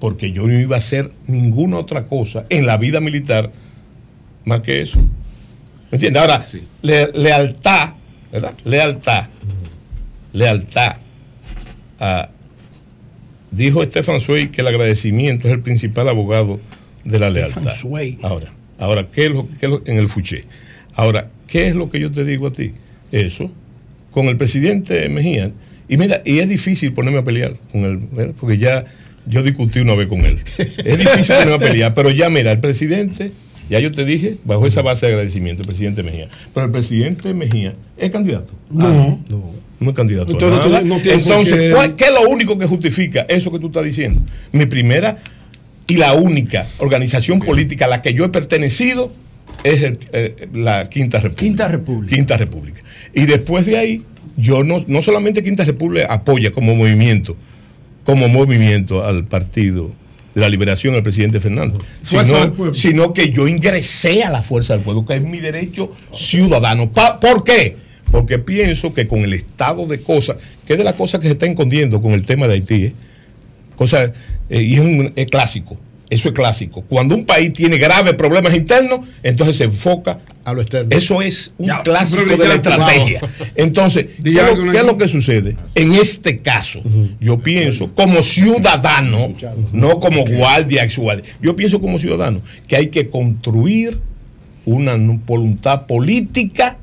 Porque 0.00 0.32
yo 0.32 0.46
no 0.46 0.58
iba 0.58 0.76
a 0.76 0.78
hacer 0.78 1.12
ninguna 1.26 1.78
otra 1.78 2.06
cosa 2.06 2.44
en 2.50 2.66
la 2.66 2.76
vida 2.76 3.00
militar 3.00 3.50
más 4.44 4.60
que 4.60 4.82
eso. 4.82 4.98
¿Me 5.90 5.96
entiendes? 5.96 6.20
Ahora, 6.20 6.44
le- 6.82 7.12
lealtad, 7.12 7.90
¿verdad? 8.32 8.54
Lealtad. 8.64 9.24
Lealtad. 10.32 10.96
a- 12.00 12.28
dijo 13.52 13.82
Estefan 13.82 14.20
Suey 14.20 14.48
que 14.48 14.60
el 14.62 14.66
agradecimiento 14.66 15.46
es 15.46 15.54
el 15.54 15.60
principal 15.60 16.08
abogado 16.08 16.60
de 17.04 17.18
la 17.20 17.30
lealtad. 17.30 17.72
Sway. 17.72 18.18
Ahora, 18.22 18.52
ahora 18.78 19.06
¿qué 19.12 19.26
es 19.26 19.32
lo, 19.32 19.48
qué 19.60 19.66
es 19.66 19.70
lo- 19.70 19.82
en 19.86 19.96
el 19.98 20.08
fuché? 20.08 20.44
Ahora, 20.94 21.30
¿qué 21.46 21.68
es 21.68 21.76
lo 21.76 21.88
que 21.88 22.00
yo 22.00 22.10
te 22.10 22.24
digo 22.24 22.48
a 22.48 22.52
ti? 22.52 22.72
Eso, 23.12 23.50
con 24.10 24.26
el 24.26 24.36
presidente 24.36 25.08
Mejía, 25.08 25.52
y 25.88 25.96
mira, 25.96 26.22
y 26.24 26.38
es 26.38 26.48
difícil 26.48 26.92
ponerme 26.92 27.18
a 27.18 27.24
pelear 27.24 27.54
con 27.72 27.84
él, 27.84 27.98
¿verdad? 28.12 28.34
porque 28.40 28.58
ya 28.58 28.84
yo 29.26 29.42
discutí 29.42 29.78
una 29.80 29.94
vez 29.94 30.08
con 30.08 30.20
él. 30.20 30.38
Es 30.58 30.98
difícil 30.98 31.34
ponerme 31.36 31.54
a 31.54 31.58
pelear, 31.58 31.94
pero 31.94 32.10
ya 32.10 32.28
mira, 32.30 32.52
el 32.52 32.60
presidente, 32.60 33.32
ya 33.70 33.78
yo 33.80 33.90
te 33.92 34.04
dije, 34.04 34.36
bajo 34.44 34.66
esa 34.66 34.82
base 34.82 35.06
de 35.06 35.12
agradecimiento, 35.12 35.62
el 35.62 35.66
presidente 35.66 36.02
Mejía. 36.02 36.28
Pero 36.52 36.66
el 36.66 36.72
presidente 36.72 37.32
Mejía 37.34 37.74
es 37.96 38.10
candidato. 38.10 38.54
No. 38.70 39.22
No 39.80 39.90
es 39.90 39.96
candidato. 39.96 40.30
a 40.30 40.34
Entonces, 40.34 40.70
nada. 40.70 40.80
no 40.82 40.96
Entonces, 40.96 41.58
qué- 41.58 41.70
¿cuál- 41.74 41.96
¿qué 41.96 42.04
es 42.04 42.10
lo 42.12 42.28
único 42.28 42.58
que 42.58 42.66
justifica 42.66 43.22
eso 43.28 43.50
que 43.52 43.58
tú 43.58 43.66
estás 43.66 43.84
diciendo? 43.84 44.22
Mi 44.52 44.66
primera 44.66 45.18
y 45.86 45.96
la 45.96 46.14
única 46.14 46.66
organización 46.78 47.40
política 47.40 47.86
a 47.86 47.88
la 47.88 48.00
que 48.02 48.14
yo 48.14 48.24
he 48.24 48.28
pertenecido 48.30 49.12
es 49.64 49.82
el- 49.82 49.98
eh, 50.12 50.48
la 50.54 50.88
Quinta 50.88 51.18
República. 51.18 51.40
Quinta 51.44 51.68
República. 51.68 52.14
Quinta 52.14 52.36
República. 52.36 52.82
Y 53.14 53.26
después 53.26 53.66
de 53.66 53.76
ahí, 53.78 54.02
yo 54.36 54.64
no, 54.64 54.84
no 54.86 55.02
solamente 55.02 55.42
Quinta 55.42 55.64
República 55.64 56.06
apoya 56.12 56.50
como 56.50 56.74
movimiento, 56.74 57.36
como 58.04 58.28
movimiento 58.28 59.04
al 59.04 59.24
partido 59.24 59.90
de 60.34 60.40
la 60.40 60.48
liberación 60.48 60.94
del 60.94 61.02
presidente 61.04 61.38
Fuerza 61.40 62.34
sino, 62.74 63.12
que 63.14 63.30
yo 63.30 63.46
ingresé 63.46 64.24
a 64.24 64.30
la 64.30 64.42
Fuerza 64.42 64.74
del 64.74 64.82
Pueblo, 64.82 65.06
que 65.06 65.14
es 65.14 65.22
mi 65.22 65.38
derecho 65.40 65.92
ciudadano. 66.12 66.90
Pa- 66.90 67.20
¿Por 67.20 67.44
qué? 67.44 67.76
Porque 68.10 68.38
pienso 68.38 68.92
que 68.92 69.06
con 69.06 69.20
el 69.20 69.32
estado 69.32 69.86
de 69.86 70.00
cosas, 70.00 70.36
que 70.66 70.72
es 70.74 70.78
de 70.78 70.84
las 70.84 70.94
cosas 70.94 71.20
que 71.20 71.26
se 71.28 71.32
está 71.34 71.46
escondiendo 71.46 72.00
con 72.02 72.12
el 72.12 72.24
tema 72.24 72.46
de 72.48 72.54
Haití, 72.54 72.84
¿eh? 72.86 72.94
Cosa, 73.76 74.12
eh, 74.50 74.62
y 74.62 74.74
es, 74.74 74.80
un, 74.80 75.12
es 75.16 75.26
clásico, 75.26 75.76
eso 76.10 76.28
es 76.28 76.34
clásico. 76.34 76.82
Cuando 76.82 77.14
un 77.14 77.24
país 77.24 77.52
tiene 77.52 77.78
graves 77.78 78.14
problemas 78.14 78.54
internos, 78.54 79.00
entonces 79.22 79.56
se 79.56 79.64
enfoca 79.64 80.20
a 80.44 80.52
lo 80.52 80.60
externo. 80.60 80.88
Eso 80.90 81.22
es 81.22 81.52
un 81.58 81.66
Ya, 81.66 81.82
clásico 81.82 82.36
de 82.36 82.48
la 82.48 82.54
estrategia. 82.54 83.20
Entonces, 83.54 84.06
¿qué, 84.22 84.32
lo, 84.32 84.70
qué 84.70 84.78
es 84.78 84.84
lo 84.84 84.98
que 84.98 85.08
sucede? 85.08 85.56
En 85.74 85.92
este 85.94 86.40
caso, 86.40 86.82
yo 87.20 87.38
pienso 87.38 87.94
como 87.94 88.22
ciudadano, 88.22 89.34
no 89.72 89.98
como 90.00 90.26
guardia, 90.26 90.84
ex 90.84 90.98
guardia, 90.98 91.24
yo 91.40 91.56
pienso 91.56 91.80
como 91.80 91.98
ciudadano 91.98 92.42
que 92.68 92.76
hay 92.76 92.88
que 92.88 93.08
construir 93.08 93.98
una 94.66 94.96
voluntad 94.96 95.86
política 95.86 96.78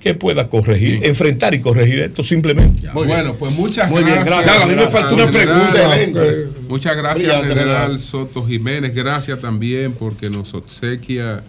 que 0.00 0.14
pueda 0.14 0.48
corregir, 0.48 1.06
enfrentar 1.06 1.54
y 1.54 1.60
corregir 1.60 2.00
esto 2.00 2.22
simplemente. 2.22 2.88
bueno, 2.92 3.34
pues 3.34 3.52
muchas 3.54 3.88
Muy 3.90 4.02
bien, 4.02 4.16
gracias. 4.24 4.44
gracias. 4.44 4.64
A 4.64 4.66
mí 4.66 4.74
me 4.74 4.90
falta 4.90 5.14
una 5.14 5.26
General. 5.26 5.70
pregunta. 5.70 6.26
Eh, 6.26 6.46
Muchas 6.68 6.96
gracias, 6.96 7.28
Brillante, 7.28 7.48
general. 7.48 8.00
Soto 8.00 8.46
Jiménez. 8.46 8.94
Gracias 8.94 9.40
también 9.40 9.92
porque 9.92 10.30
nos 10.30 10.54
obsequia 10.54 11.42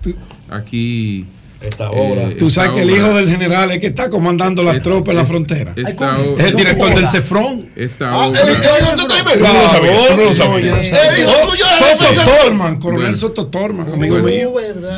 aquí. 0.49 1.25
Esta 1.61 1.91
obra. 1.91 2.29
Tú 2.39 2.49
sabes 2.49 2.71
que 2.71 2.81
el 2.81 2.89
hijo 2.89 3.15
del 3.15 3.29
general 3.29 3.71
es 3.71 3.79
que 3.79 3.87
está 3.87 4.09
comandando 4.09 4.63
las 4.63 4.81
tropas 4.81 5.11
en 5.11 5.17
la 5.17 5.25
frontera. 5.25 5.73
esta 5.75 6.17
Es 6.39 6.43
el 6.45 6.55
director 6.55 6.93
del 6.95 7.07
CEFRON. 7.07 7.69
Esta 7.75 8.11
Ah, 8.11 8.27
obra- 8.27 8.41
el 8.41 8.55
Soto 11.97 12.13
no. 12.15 12.23
Torman, 12.43 12.79
coronel. 12.79 13.15
Soto 13.15 13.47
Torman, 13.47 13.87
amigo 13.91 14.17
mío. 14.19 14.53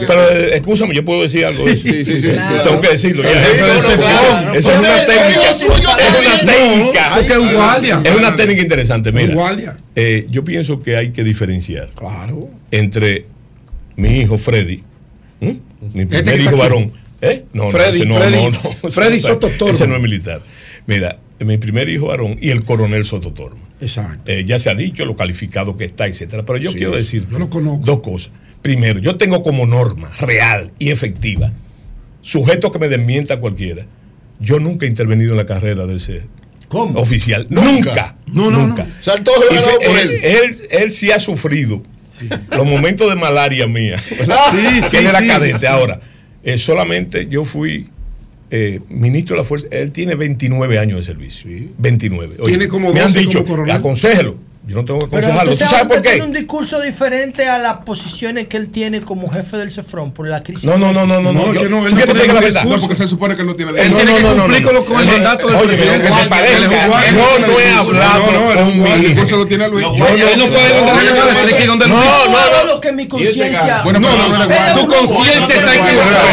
Pero 0.07 0.29
eh, 0.29 0.55
escúchame, 0.55 0.93
yo 0.93 1.03
puedo 1.05 1.21
decir 1.23 1.45
algo 1.45 1.65
de 1.65 1.71
eso. 1.73 1.81
Sí, 1.83 2.05
sí, 2.05 2.21
sí. 2.21 2.31
Tengo 2.63 2.81
que 2.81 2.89
decirlo. 2.89 3.23
Esa 3.23 4.55
es 4.55 4.65
una 4.65 5.05
técnica. 5.05 5.51
Es 5.51 5.61
una 6.19 6.39
técnica. 6.45 7.19
Es 7.19 7.37
un 7.37 7.53
guardia. 7.53 8.01
Es 8.03 8.15
una 8.15 8.35
técnica 8.35 8.61
interesante. 8.61 9.11
Mira, 9.11 9.33
guardia. 9.33 9.77
eh, 9.95 10.27
yo 10.29 10.43
pienso 10.43 10.81
que 10.81 10.95
hay 10.97 11.11
que 11.11 11.23
diferenciar 11.23 11.89
Claro. 11.95 12.49
entre 12.71 13.25
mi 13.95 14.19
hijo 14.21 14.37
Freddy. 14.37 14.83
Mi 15.93 16.01
Este 16.03 16.21
primer 16.23 16.39
hijo 16.41 16.49
aquí. 16.51 16.59
varón. 16.59 16.91
¿Eh? 17.21 17.45
No, 17.53 17.69
Freddy, 17.71 17.89
no, 17.89 17.95
ese 17.95 18.05
no, 18.05 18.15
Freddy, 18.17 18.35
no, 18.35 18.49
no. 18.83 18.91
Freddy 18.91 19.19
Soto 19.19 19.47
Torma. 19.49 19.71
Ese 19.73 19.87
no 19.87 19.95
es 19.95 20.01
militar. 20.01 20.43
Mira, 20.87 21.19
mi 21.39 21.57
primer 21.57 21.87
hijo 21.89 22.07
varón 22.07 22.37
y 22.41 22.49
el 22.49 22.63
coronel 22.65 23.05
Soto 23.05 23.31
Torma. 23.31 23.61
Exacto. 23.79 24.29
Eh, 24.31 24.43
ya 24.45 24.59
se 24.59 24.69
ha 24.69 24.75
dicho 24.75 25.05
lo 25.05 25.15
calificado 25.15 25.77
que 25.77 25.85
está, 25.85 26.07
etcétera. 26.07 26.43
Pero 26.45 26.57
yo 26.59 26.71
Sí, 26.71 26.77
quiero 26.77 26.91
decir 26.95 27.27
yo 27.31 27.39
lo 27.39 27.49
conozco. 27.49 27.85
dos 27.85 27.99
cosas. 28.01 28.31
Primero, 28.61 28.99
yo 28.99 29.15
tengo 29.17 29.41
como 29.41 29.65
norma 29.65 30.09
real 30.19 30.71
y 30.79 30.89
efectiva, 30.91 31.51
sujeto 32.21 32.71
que 32.71 32.79
me 32.79 32.87
desmienta 32.89 33.39
cualquiera. 33.39 33.85
Yo 34.39 34.59
nunca 34.59 34.85
he 34.85 34.89
intervenido 34.89 35.31
en 35.31 35.37
la 35.37 35.45
carrera 35.45 35.85
de 35.85 35.95
ese 35.95 36.23
¿Cómo? 36.67 36.99
oficial. 36.99 37.47
Nunca. 37.49 37.71
Nunca. 37.71 38.17
No, 38.27 38.51
no, 38.51 38.67
nunca. 38.67 38.83
no. 38.85 38.89
O 38.99 39.03
sea, 39.03 39.15
todo 39.23 39.35
se 39.47 39.53
Y 39.53 39.55
lo 39.57 39.61
fe- 39.61 39.69
ganó 39.71 39.79
por 39.91 39.99
él, 39.99 40.09
él. 40.11 40.21
él, 40.23 40.55
él 40.71 40.89
sí 40.91 41.11
ha 41.11 41.19
sufrido 41.19 41.81
los 42.51 42.65
momentos 42.65 43.09
de 43.09 43.15
malaria 43.15 43.67
mía. 43.67 43.97
Sí, 43.97 44.81
sí, 44.89 44.97
él 44.97 45.07
era 45.07 45.19
sí. 45.19 45.27
cadete. 45.27 45.67
Ahora, 45.67 45.99
eh, 46.43 46.57
solamente 46.57 47.27
yo 47.27 47.45
fui 47.45 47.89
eh, 48.51 48.79
ministro 48.89 49.35
de 49.35 49.41
la 49.41 49.47
Fuerza. 49.47 49.67
Él 49.71 49.91
tiene 49.91 50.15
29 50.15 50.77
años 50.77 50.97
de 50.97 51.03
servicio. 51.03 51.49
29. 51.77 52.35
Oye, 52.39 52.49
Tiene 52.51 52.67
como 52.67 52.93
me 52.93 52.99
han 52.99 53.07
12 53.13 53.19
dicho, 53.19 53.45
aconsejelo. 53.71 54.37
Yo 54.65 54.77
no 54.77 54.85
tengo 54.85 55.01
que 55.01 55.07
Pero 55.07 55.23
aconsejarlo. 55.27 55.51
¿Tú 55.51 55.57
sabes 55.57 55.71
sabe 55.75 55.85
por 55.89 55.97
que 55.97 56.01
tiene 56.03 56.17
qué? 56.19 56.23
un 56.23 56.31
discurso 56.31 56.79
diferente 56.79 57.49
a 57.49 57.57
las 57.59 57.77
posiciones 57.83 58.47
que 58.47 58.55
él 58.55 58.69
tiene 58.69 59.01
como 59.01 59.29
jefe 59.29 59.57
del 59.57 59.69
CEFRON 59.69 60.11
por 60.13 60.25
la 60.25 60.41
crisis. 60.41 60.63
No, 60.63 60.77
no, 60.77 60.93
no, 60.93 61.05
no, 61.05 61.21
no. 61.21 61.33
No, 61.33 61.47
no, 61.47 61.53
yo- 61.53 61.61
él 61.63 61.67
¿tú 61.67 61.75
no 61.75 61.83
quieres 61.83 62.05
que 62.05 62.13
te 62.13 62.21
diga 62.21 62.33
la 62.33 62.39
tiene 62.39 62.53
verdad? 62.53 62.63
No, 62.63 62.79
porque 62.79 62.95
se 62.95 63.07
supone 63.09 63.35
que 63.35 63.43
no 63.43 63.55
tiene 63.55 63.71
Él 63.71 63.75
derecho. 63.77 63.97
tiene 63.97 64.13
que 64.15 64.21
no, 64.23 64.29
no, 64.35 64.43
cumplir 64.43 64.61
no, 64.61 64.67
con, 64.67 64.73
no. 64.75 64.79
lo- 64.79 64.85
con 64.85 65.01
el 65.01 65.07
Él- 65.09 65.13
mandato 65.15 65.47
del 65.47 65.55
oye, 65.57 65.65
presidente. 65.75 66.07
Él 66.07 66.13
yo 66.13 67.47
no 67.47 67.59
he 67.59 67.69
hablado 67.71 68.25
No, 68.25 68.39
no, 68.39 68.51
él 68.53 68.57
es 68.59 68.63
un 68.67 68.71
con 68.71 68.83
mi 68.83 68.89
El 68.93 69.01
discurso 69.01 69.35
lo 69.35 69.47
tiene 69.47 69.67
Luis. 69.67 69.85
Yo 69.85 70.07
Él 70.07 70.21
no 70.37 70.45
tiene 70.47 71.65
donde 71.67 71.87
No, 71.89 71.95
no, 71.95 72.31
no. 72.31 72.63
lo 72.65 72.79
que 72.79 72.91
mi 72.93 73.07
conciencia. 73.09 73.83
No, 73.83 73.91
no, 73.91 73.99
no, 73.99 74.29
no, 74.29 74.47
Tu 74.79 74.87
conciencia 74.87 75.55
está 75.55 75.75
equivocada. 75.75 76.23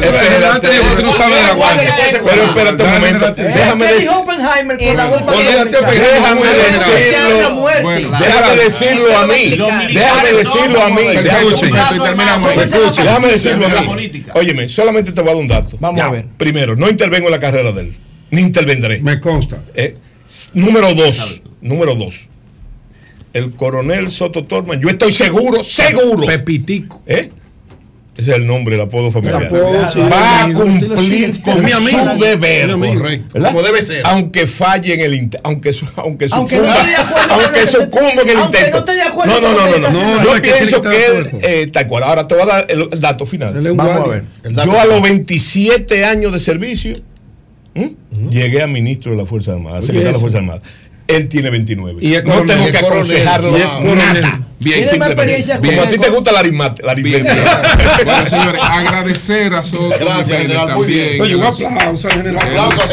Espérate, 0.00 0.70
Tú 0.96 1.02
no 1.04 1.12
sabes 1.12 1.36
de 1.36 1.42
la 1.46 1.52
guardia. 1.54 1.94
Pero 2.24 2.42
espérate 2.42 2.82
un 2.82 2.90
momento. 2.90 3.30
Déjame 3.32 3.86
¿Qué 3.86 3.94
decir. 3.94 4.10
la? 4.10 5.06
Déjame 5.08 6.47
decirlo. 6.54 7.50
muerte. 7.54 7.82
Bueno, 7.82 8.10
Déjame 8.18 8.56
decirlo 8.56 9.18
a 9.18 9.26
mí. 9.26 9.56
Déjame 9.92 10.32
decirlo 10.32 10.82
a 10.82 10.88
mí. 10.90 11.02
Déjame 11.02 11.50
déjame 12.96 13.28
decirlo 13.28 13.66
a 13.66 13.68
mí. 13.68 14.24
Óyeme, 14.34 14.68
solamente 14.68 15.12
te 15.12 15.20
voy 15.20 15.30
a 15.30 15.32
dar 15.34 15.42
un 15.42 15.48
dato. 15.48 15.76
Vamos 15.80 16.00
a 16.00 16.10
ver. 16.10 16.26
Primero, 16.36 16.76
no 16.76 16.88
intervengo 16.88 17.26
en 17.26 17.32
la 17.32 17.40
carrera 17.40 17.72
de 17.72 17.82
él. 17.82 17.96
Ni 18.30 18.42
intervendré. 18.42 19.00
Me 19.00 19.20
consta. 19.20 19.62
Eh, 19.74 19.96
número 20.54 20.94
dos. 20.94 21.42
Número 21.60 21.94
dos. 21.94 22.28
El 23.32 23.52
coronel 23.52 24.08
Soto 24.08 24.44
Torman, 24.44 24.80
yo 24.80 24.88
estoy 24.88 25.12
seguro, 25.12 25.62
seguro. 25.62 26.26
Pepitico. 26.26 27.02
¿Eh? 27.06 27.30
Ese 28.18 28.32
es 28.32 28.36
el 28.38 28.46
nombre, 28.48 28.74
el 28.74 28.80
apodo 28.80 29.12
familiar. 29.12 29.44
apodo, 29.46 29.86
sí. 29.86 30.00
Va 30.00 30.42
a 30.42 30.52
cumplir 30.52 31.40
con 31.40 31.58
Es 31.58 31.62
mi 31.64 31.70
amigo. 31.70 32.12
su 32.14 32.18
deber. 32.24 32.70
Correcto. 32.76 33.28
¿verdad? 33.34 33.48
Como 33.52 33.62
debe 33.62 33.84
ser. 33.84 34.02
Aunque 34.04 34.46
falle 34.48 34.92
en 34.94 35.00
el 35.00 35.14
intento, 35.14 35.40
aunque, 35.48 35.72
su- 35.72 35.86
aunque 35.96 36.26
Aunque 36.32 36.56
sucumba, 36.56 36.74
no 37.28 37.34
aunque 37.34 37.66
sucumba 37.66 38.22
en 38.22 38.28
el 38.28 38.36
aunque 38.38 38.58
intento. 38.58 38.72
no 38.72 38.78
esté 38.80 38.92
de 38.94 39.02
acuerdo 39.02 39.40
no, 39.40 39.52
no, 39.52 39.78
no, 39.78 39.78
no, 39.78 39.90
no. 40.16 40.24
Yo 40.34 40.42
pienso 40.42 40.80
que 40.80 41.06
él, 41.06 41.30
eh, 41.42 41.66
tal 41.72 41.86
cual. 41.86 42.02
Ahora 42.02 42.26
te 42.26 42.34
voy 42.34 42.42
a 42.42 42.46
dar 42.46 42.66
el, 42.68 42.88
el 42.90 43.00
dato 43.00 43.24
final. 43.24 43.54
Vamos 43.76 44.04
a 44.04 44.08
ver. 44.08 44.24
Yo 44.42 44.60
a 44.62 44.66
los 44.84 44.96
final. 44.96 45.00
27 45.02 46.04
años 46.04 46.32
de 46.32 46.40
servicio 46.40 46.96
¿m? 47.74 47.94
llegué 48.30 48.62
a 48.62 48.66
ministro 48.66 49.12
de 49.12 49.18
la 49.18 49.26
Fuerza 49.26 49.52
Armada, 49.52 49.80
secretario 49.80 50.08
de 50.08 50.12
la. 50.14 50.18
Fuerza 50.18 50.38
Armada. 50.38 50.62
Él 51.08 51.28
tiene 51.28 51.50
29. 51.50 51.98
Y 52.04 52.10
no 52.24 52.44
tengo 52.44 52.66
que 52.70 52.78
aconsejarlo 52.78 53.56
Y 53.58 53.62
es 53.62 53.80
nada. 53.80 54.40
Bien, 54.60 54.88
simplemente. 54.88 55.44
Como 55.64 55.82
a 55.82 55.88
ti 55.88 55.98
te 55.98 56.10
gusta 56.10 56.32
la 56.32 56.40
aritmética. 56.40 57.62
Bueno, 58.04 58.26
señores, 58.28 58.60
agradecer 58.60 59.54
a 59.54 59.62
Soto 59.62 59.90
Gracias, 60.00 60.26
general, 60.36 60.74
muy 60.74 60.86
bien. 60.86 61.20
Oye, 61.20 61.36
un 61.36 61.44
aplauso 61.44 62.08
al 62.08 62.14
general. 62.14 62.44
Un 62.52 62.58
aplauso. 62.58 62.88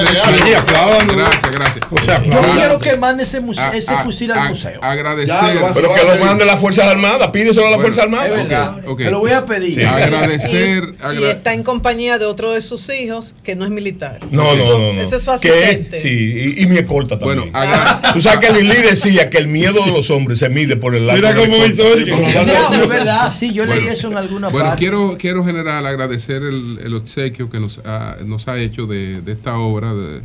Gracias, 1.16 1.52
gracias. 1.52 1.86
O 1.90 1.98
sea, 1.98 2.24
Yo 2.24 2.40
Ah, 2.40 2.52
quiero 2.56 2.80
que 2.80 2.96
mande 2.98 3.24
ese, 3.24 3.42
muse- 3.42 3.60
a- 3.60 3.76
ese 3.76 3.92
a- 3.94 4.04
fusil 4.04 4.32
al 4.32 4.38
a- 4.40 4.50
museo. 4.50 4.80
Agradecer. 4.84 5.36
Pero 5.74 5.94
que 5.94 6.04
lo 6.04 6.26
mande 6.26 6.46
las 6.46 6.60
Fuerzas 6.60 6.86
Armadas, 6.86 7.30
pídeselo 7.30 7.68
a 7.68 7.72
la 7.72 7.78
Bueno, 7.78 7.82
Fuerza 7.82 8.04
Armada. 8.04 8.28
es 8.28 8.32
verdad. 8.36 8.78
Ok, 8.80 8.90
ok. 8.90 8.98
Te 9.00 9.12
lo 9.12 9.20
voy 9.20 9.32
a 9.32 9.46
pedir. 9.46 9.86
Agradecer. 9.88 10.84
Y 11.20 11.24
está 11.24 11.54
en 11.54 11.64
compañía 11.64 12.20
de 12.20 12.26
otro 12.26 12.52
de 12.52 12.62
sus 12.62 12.88
hijos 12.90 13.36
que 13.44 13.56
no 13.56 13.66
es 13.66 13.72
militar. 13.72 14.20
No, 14.30 14.56
no, 14.56 14.94
no. 14.94 15.02
Ese 15.02 15.16
es 15.18 15.24
su 15.24 15.32
asistente. 15.32 15.98
sí, 15.98 16.56
y, 16.58 16.66
mi 16.68 16.78
escolta 16.78 17.18
también. 17.18 17.52
Bueno, 17.52 17.66
Tú 18.14 18.22
sabes 18.22 18.48
que 18.48 18.54
Lili 18.54 18.76
decía 18.82 19.30
que 19.30 19.38
el 19.38 19.48
miedo 19.48 19.84
de 19.86 19.92
los 19.92 20.10
hombres 20.10 20.40
se 20.40 20.50
mide 20.50 20.76
por 20.76 20.96
el 20.96 21.08
lado 21.08 21.18
Mira 21.20 21.36
cómo 21.36 21.66
hizo, 21.66 21.84
es 21.94 22.88
verdad, 22.88 23.32
sí, 23.32 23.54
yo 23.54 23.66
leí 23.66 23.80
Bueno, 23.80 23.92
eso 23.92 24.08
en 24.08 24.18
alguna 24.18 24.50
Bueno, 24.50 24.70
parte. 24.70 24.80
quiero, 24.80 25.18
quiero 25.20 25.44
general 25.44 25.86
agradecer 25.86 26.42
el, 26.44 26.80
el 26.84 26.96
obsequio 26.96 27.50
que 27.50 27.60
nos 27.60 27.80
ha, 27.86 28.18
nos 28.26 28.48
ha 28.48 28.58
hecho 28.58 28.86
de, 28.86 29.22
de 29.22 29.32
esta 29.32 29.58
obra. 29.58 29.94
De, 29.94 30.22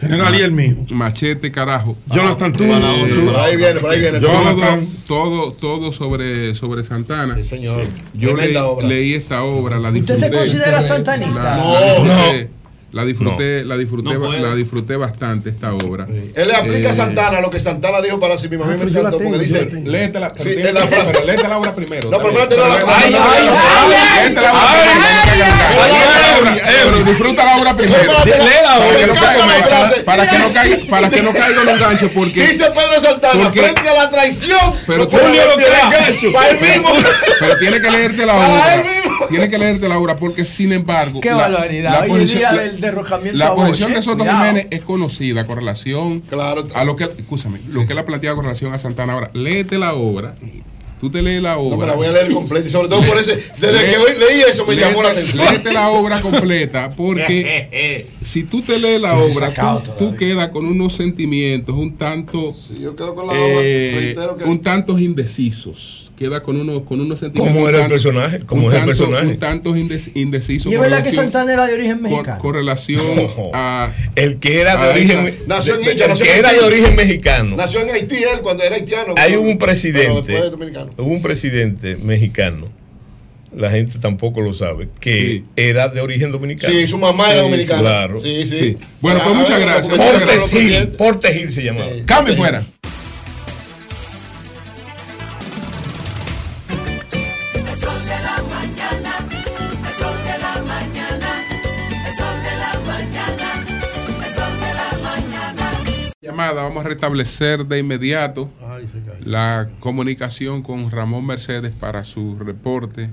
General, 0.00 0.34
y 0.34 0.40
el 0.40 0.50
mío. 0.50 0.76
Machete, 0.90 1.52
carajo. 1.52 1.96
Jonathan, 2.12 2.52
tú. 2.52 2.64
Eh, 2.64 3.10
tú. 3.14 3.26
Por 3.26 3.36
ahí 3.36 3.56
viene, 3.56 3.80
por 3.80 3.90
ahí 3.90 4.00
viene. 4.00 4.18
todo, 4.20 4.32
Jonathan. 4.32 4.86
todo, 5.06 5.52
todo 5.52 5.92
sobre, 5.92 6.54
sobre 6.56 6.82
Santana. 6.82 7.36
Sí, 7.36 7.44
señor. 7.44 7.86
Yo 8.12 8.34
leí, 8.34 8.56
obra. 8.56 8.88
leí 8.88 9.14
esta 9.14 9.44
obra, 9.44 9.78
la 9.78 9.90
¿Usted 9.90 10.16
se 10.16 10.30
considera 10.32 10.82
santanista? 10.82 11.42
La, 11.42 11.56
No, 11.56 11.80
la 11.80 11.86
disfruté, 11.94 12.50
La 12.94 13.04
disfruté, 13.04 13.64
la, 13.64 13.76
disfruté 13.76 14.14
No 14.14 14.32
la 14.32 14.54
disfruté 14.54 14.94
bastante 14.94 15.50
esta 15.50 15.74
obra. 15.74 16.06
Él 16.08 16.46
le 16.46 16.54
aplica 16.54 16.90
a 16.90 16.92
Eh, 16.92 16.96
Santana 16.96 17.40
lo 17.40 17.50
que 17.50 17.58
Santana 17.58 18.00
dijo 18.00 18.20
para 18.20 18.38
sí 18.38 18.48
mismo. 18.48 18.64
A 18.64 18.68
mí 18.68 18.76
me 18.84 18.88
yo 18.88 19.02
la 19.02 19.08
encantó 19.08 19.18
porque 19.18 19.38
dice. 19.40 19.64
Léetela, 19.84 20.32
Sí, 20.36 20.54
la 20.54 20.80
que- 20.82 20.96
pero 21.12 21.26
léete 21.26 21.48
la 21.48 21.58
obra 21.58 21.74
primero. 21.74 22.08
No, 22.08 22.18
pero 22.18 22.30
léete 22.38 22.56
la 22.56 22.66
obra 22.66 22.84
primero, 22.84 23.24
Léete 24.22 24.40
la 24.40 24.52
obra, 24.52 24.64
ay, 26.64 27.02
disfruta 27.04 27.44
la 27.44 27.56
obra 27.56 27.76
primero. 27.76 28.12
Me 28.24 29.94
que 29.94 30.00
para 30.04 30.28
que 30.30 30.38
no 30.38 30.52
caiga, 30.52 30.76
para 30.88 31.10
que 31.10 31.22
no 31.22 31.32
caiga 31.32 31.62
en 31.62 31.68
un 31.68 31.78
gancho, 31.80 32.08
porque 32.14 32.46
Dice 32.46 32.64
Pedro 32.70 33.00
Santana, 33.02 33.42
Porque- 33.44 33.60
frente 33.60 33.88
a 33.88 33.94
la 33.94 34.10
traición. 34.10 34.58
Pero 34.86 35.08
Julio 35.10 35.42
respirar. 35.46 35.90
tiene 35.90 36.06
gancho. 36.06 36.32
Para 36.32 36.48
él 36.50 36.60
mismo. 36.60 36.88
pero 37.40 37.58
tiene 37.58 37.80
que 37.80 37.90
leerte 37.90 38.26
la 38.26 38.34
Para 38.34 38.48
obra. 38.54 38.74
él 38.74 38.84
mismo. 38.84 39.13
Tiene 39.28 39.48
que 39.50 39.58
leerte 39.58 39.88
la 39.88 39.98
obra 39.98 40.16
porque 40.16 40.44
sin 40.44 40.72
embargo 40.72 41.20
Qué 41.20 41.30
la- 41.30 41.36
barbaridad. 41.48 41.90
la 41.92 42.00
Hoy 42.02 42.08
posición- 42.20 42.38
día 42.38 42.52
la- 42.52 42.62
del 42.62 42.80
derrocamiento 42.80 43.38
la 43.38 43.54
posición 43.54 43.92
¿eh? 43.92 43.94
de 43.96 44.02
Soto 44.02 44.18
Cuidado. 44.18 44.38
Jiménez 44.38 44.66
es 44.70 44.80
conocida 44.82 45.46
con 45.46 45.56
relación 45.56 46.20
Claro. 46.20 46.64
a 46.74 46.84
lo 46.84 46.96
que, 46.96 47.04
escúchame, 47.04 47.60
lo 47.68 47.86
que 47.86 47.92
él 47.92 47.98
ha 47.98 48.04
planteado 48.06 48.36
con 48.36 48.44
relación 48.44 48.72
a 48.72 48.78
Santana. 48.78 49.12
Ahora, 49.14 49.30
léete 49.34 49.78
la 49.78 49.94
obra. 49.94 50.36
Tú 51.00 51.10
te 51.10 51.20
lees 51.20 51.42
la 51.42 51.56
No, 51.56 51.60
obra. 51.62 51.76
pero 51.78 51.86
la 51.88 51.94
voy 51.96 52.06
a 52.06 52.12
leer 52.12 52.32
completa. 52.32 52.66
Y 52.66 52.70
sobre 52.70 52.88
todo 52.88 53.02
por 53.02 53.18
ese. 53.18 53.36
Desde 53.60 53.90
que 53.90 53.98
hoy 53.98 54.12
leí 54.18 54.40
eso 54.50 54.64
me 54.64 54.74
llamó 54.74 55.02
la 55.02 55.10
Léete- 55.10 55.18
atención. 55.20 55.44
Léete 55.52 55.72
la 55.72 55.88
obra 55.90 56.20
completa 56.22 56.92
porque 56.96 58.06
si 58.22 58.44
tú 58.44 58.62
te 58.62 58.78
lees 58.78 59.02
la 59.02 59.18
obra, 59.18 59.52
tú, 59.52 59.90
tú 59.98 60.16
quedas 60.16 60.48
con 60.48 60.64
unos 60.64 60.94
sentimientos 60.94 61.74
un 61.76 61.94
tanto, 61.96 62.56
Yo 62.80 62.96
quedo 62.96 63.14
con 63.14 63.26
la 63.26 63.34
eh, 63.34 63.36
obra. 63.36 64.00
reitero 64.00 64.36
que- 64.38 64.44
un 64.44 64.62
tantos 64.62 64.98
indecisos. 65.00 66.03
Queda 66.18 66.44
con 66.44 66.60
unos, 66.60 66.82
con 66.84 67.00
unos 67.00 67.18
sentimientos. 67.18 67.52
¿Cómo 67.56 67.68
era 67.68 67.82
el 67.82 67.88
personaje? 67.88 68.38
¿Cómo 68.46 68.70
es 68.70 68.78
el 68.78 68.84
personaje? 68.84 69.34
Tantos 69.34 69.76
indecisos. 69.76 70.70
Y 70.70 70.74
es 70.76 70.80
verdad 70.80 71.02
que 71.02 71.10
Santana 71.10 71.52
era 71.52 71.66
de 71.66 71.74
origen 71.74 72.00
mexicano. 72.00 72.38
con 72.40 72.54
relación 72.54 73.00
a. 73.52 73.90
El 74.14 74.38
que 74.38 74.60
era 74.60 74.80
de 74.80 74.90
origen, 74.90 75.26
esa- 75.26 75.36
Nació 75.48 75.74
en 75.74 75.80
el 75.88 75.98
nació 75.98 76.24
que 76.24 76.32
en 76.32 76.38
era 76.38 76.48
Haití. 76.50 76.60
de 76.60 76.66
origen 76.66 76.94
mexicano. 76.96 77.56
Nació 77.56 77.80
en 77.80 77.90
Haití 77.90 78.16
él 78.16 78.38
cuando 78.42 78.62
era 78.62 78.76
haitiano. 78.76 79.14
Hay 79.16 79.34
un 79.34 79.58
presidente, 79.58 80.40
hubo 80.98 81.08
un 81.10 81.20
presidente 81.20 81.96
mexicano, 81.96 82.68
la 83.56 83.70
gente 83.72 83.98
tampoco 83.98 84.40
lo 84.40 84.52
sabe, 84.54 84.88
que 85.00 85.12
Sí. 85.20 85.44
era 85.56 85.88
de 85.88 86.00
origen 86.00 86.30
dominicano. 86.30 86.72
Sí, 86.72 86.86
su 86.86 86.96
mamá 86.96 87.30
era 87.32 87.40
Sí, 87.40 87.44
dominicana. 87.50 87.80
claro. 87.80 88.20
Sí, 88.20 88.44
sí. 88.46 88.58
Sí. 88.60 88.76
Bueno, 89.00 89.18
pues 89.24 89.34
A 89.36 89.38
muchas 89.40 89.60
gracias. 89.60 89.96
Porte 89.98 90.38
Gil. 90.60 90.88
Porte 90.90 91.32
Gil 91.34 91.50
se 91.50 91.64
llamaba. 91.64 91.86
Sí. 91.92 92.02
Cambio 92.06 92.36
fuera. 92.36 92.64
Llamada, 106.50 106.62
vamos 106.68 106.84
a 106.84 106.88
restablecer 106.88 107.66
de 107.66 107.78
inmediato 107.78 108.50
la 109.24 109.68
comunicación 109.80 110.62
con 110.62 110.90
Ramón 110.90 111.26
Mercedes 111.26 111.74
para 111.74 112.04
su 112.04 112.36
reporte 112.38 113.10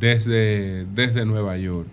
desde, 0.00 0.84
desde 0.94 1.24
Nueva 1.24 1.56
York. 1.58 1.88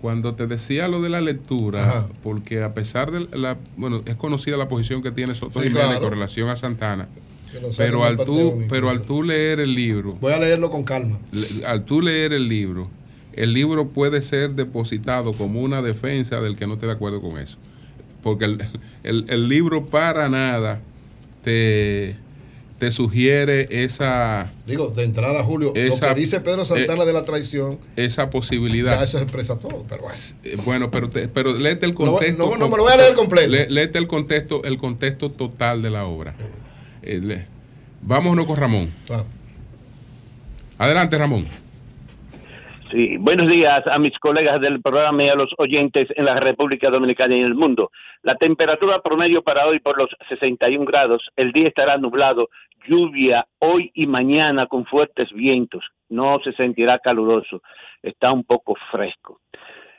Cuando 0.00 0.34
te 0.34 0.46
decía 0.46 0.86
lo 0.88 1.00
de 1.00 1.08
la 1.08 1.20
lectura, 1.20 1.82
Ajá. 1.88 2.08
porque 2.22 2.62
a 2.62 2.74
pesar 2.74 3.10
de 3.10 3.26
la, 3.36 3.56
bueno, 3.76 4.02
es 4.06 4.14
conocida 4.14 4.56
la 4.56 4.68
posición 4.68 5.02
que 5.02 5.10
tiene 5.10 5.34
Soto 5.34 5.60
Sí, 5.60 5.68
Jiménez 5.68 5.86
claro. 5.88 6.00
con 6.02 6.10
relación 6.12 6.48
a 6.50 6.56
Santana, 6.56 7.08
pero 7.76 8.04
al 8.04 8.18
tú, 8.18 8.62
pero 8.68 8.90
al 8.90 9.00
tú 9.02 9.22
leer 9.22 9.58
el 9.60 9.74
libro, 9.74 10.12
Voy 10.20 10.32
a 10.32 10.38
leerlo 10.38 10.70
con 10.70 10.84
calma. 10.84 11.18
le- 11.32 11.66
al 11.66 11.84
tú 11.84 12.02
leer 12.02 12.32
el 12.34 12.46
libro, 12.48 12.88
el 13.32 13.52
libro 13.54 13.88
puede 13.88 14.22
ser 14.22 14.50
depositado 14.50 15.32
como 15.32 15.60
una 15.62 15.82
defensa 15.82 16.40
del 16.40 16.54
que 16.56 16.66
no 16.66 16.74
esté 16.74 16.86
de 16.86 16.92
acuerdo 16.92 17.20
con 17.20 17.38
eso. 17.38 17.56
Porque 18.26 18.44
el, 18.46 18.58
el- 19.04 19.24
el 19.28 19.48
libro 19.48 19.86
para 19.86 20.28
nada 20.28 20.80
te, 21.44 22.16
te 22.80 22.90
sugiere 22.90 23.68
esa, 23.84 24.52
Digo, 24.66 24.88
de 24.88 25.04
entrada, 25.04 25.44
Julio, 25.44 25.70
Esa- 25.76 26.08
lo 26.08 26.14
que 26.16 26.20
dice 26.22 26.40
Pedro 26.40 26.64
Santana 26.64 27.04
eh, 27.04 27.06
de 27.06 27.12
la 27.12 27.22
traición, 27.22 27.78
esa 27.94 28.28
posibilidad. 28.30 28.98
ya 28.98 29.04
eso 29.04 29.18
expresa 29.20 29.60
todo. 29.60 29.84
Pero 29.88 30.02
bueno. 30.02 30.18
Eh, 30.42 30.56
Bueno, 30.64 30.90
pero, 30.90 31.08
te- 31.08 31.28
pero 31.28 31.54
léete 31.54 31.86
el 31.86 31.92
No, 31.92 31.98
contexto. 31.98 32.50
no, 32.50 32.56
no, 32.56 32.68
me 32.68 32.76
lo 32.76 32.82
voy 32.82 32.94
a 32.94 32.96
leer 32.96 33.14
completo. 33.14 33.48
Lé- 33.48 33.70
léete 33.70 34.00
el 34.00 34.08
contexto, 34.08 34.64
el 34.64 34.76
contexto 34.76 35.30
total 35.30 35.82
de 35.82 35.90
la 35.90 36.06
obra. 36.06 36.34
Eh, 37.02 37.20
le- 37.22 37.46
vámonos 38.02 38.44
con 38.44 38.56
Ramón. 38.56 38.90
Ah. 39.08 39.22
Adelante, 40.78 41.16
Ramón. 41.16 41.46
Sí, 42.90 43.16
buenos 43.16 43.48
días 43.48 43.84
a 43.88 43.98
mis 43.98 44.16
colegas 44.20 44.60
del 44.60 44.80
programa 44.80 45.24
y 45.24 45.28
a 45.28 45.34
los 45.34 45.50
oyentes 45.58 46.06
en 46.14 46.24
la 46.24 46.38
República 46.38 46.88
Dominicana 46.88 47.34
y 47.34 47.40
en 47.40 47.46
el 47.46 47.54
mundo. 47.56 47.90
La 48.22 48.36
temperatura 48.36 49.02
promedio 49.02 49.42
para 49.42 49.66
hoy 49.66 49.80
por 49.80 49.98
los 49.98 50.08
61 50.28 50.84
grados, 50.84 51.28
el 51.34 51.50
día 51.50 51.66
estará 51.66 51.98
nublado, 51.98 52.48
lluvia 52.86 53.44
hoy 53.58 53.90
y 53.94 54.06
mañana 54.06 54.68
con 54.68 54.86
fuertes 54.86 55.32
vientos, 55.32 55.84
no 56.08 56.38
se 56.44 56.52
sentirá 56.52 57.00
caluroso, 57.00 57.60
está 58.02 58.30
un 58.30 58.44
poco 58.44 58.76
fresco. 58.92 59.40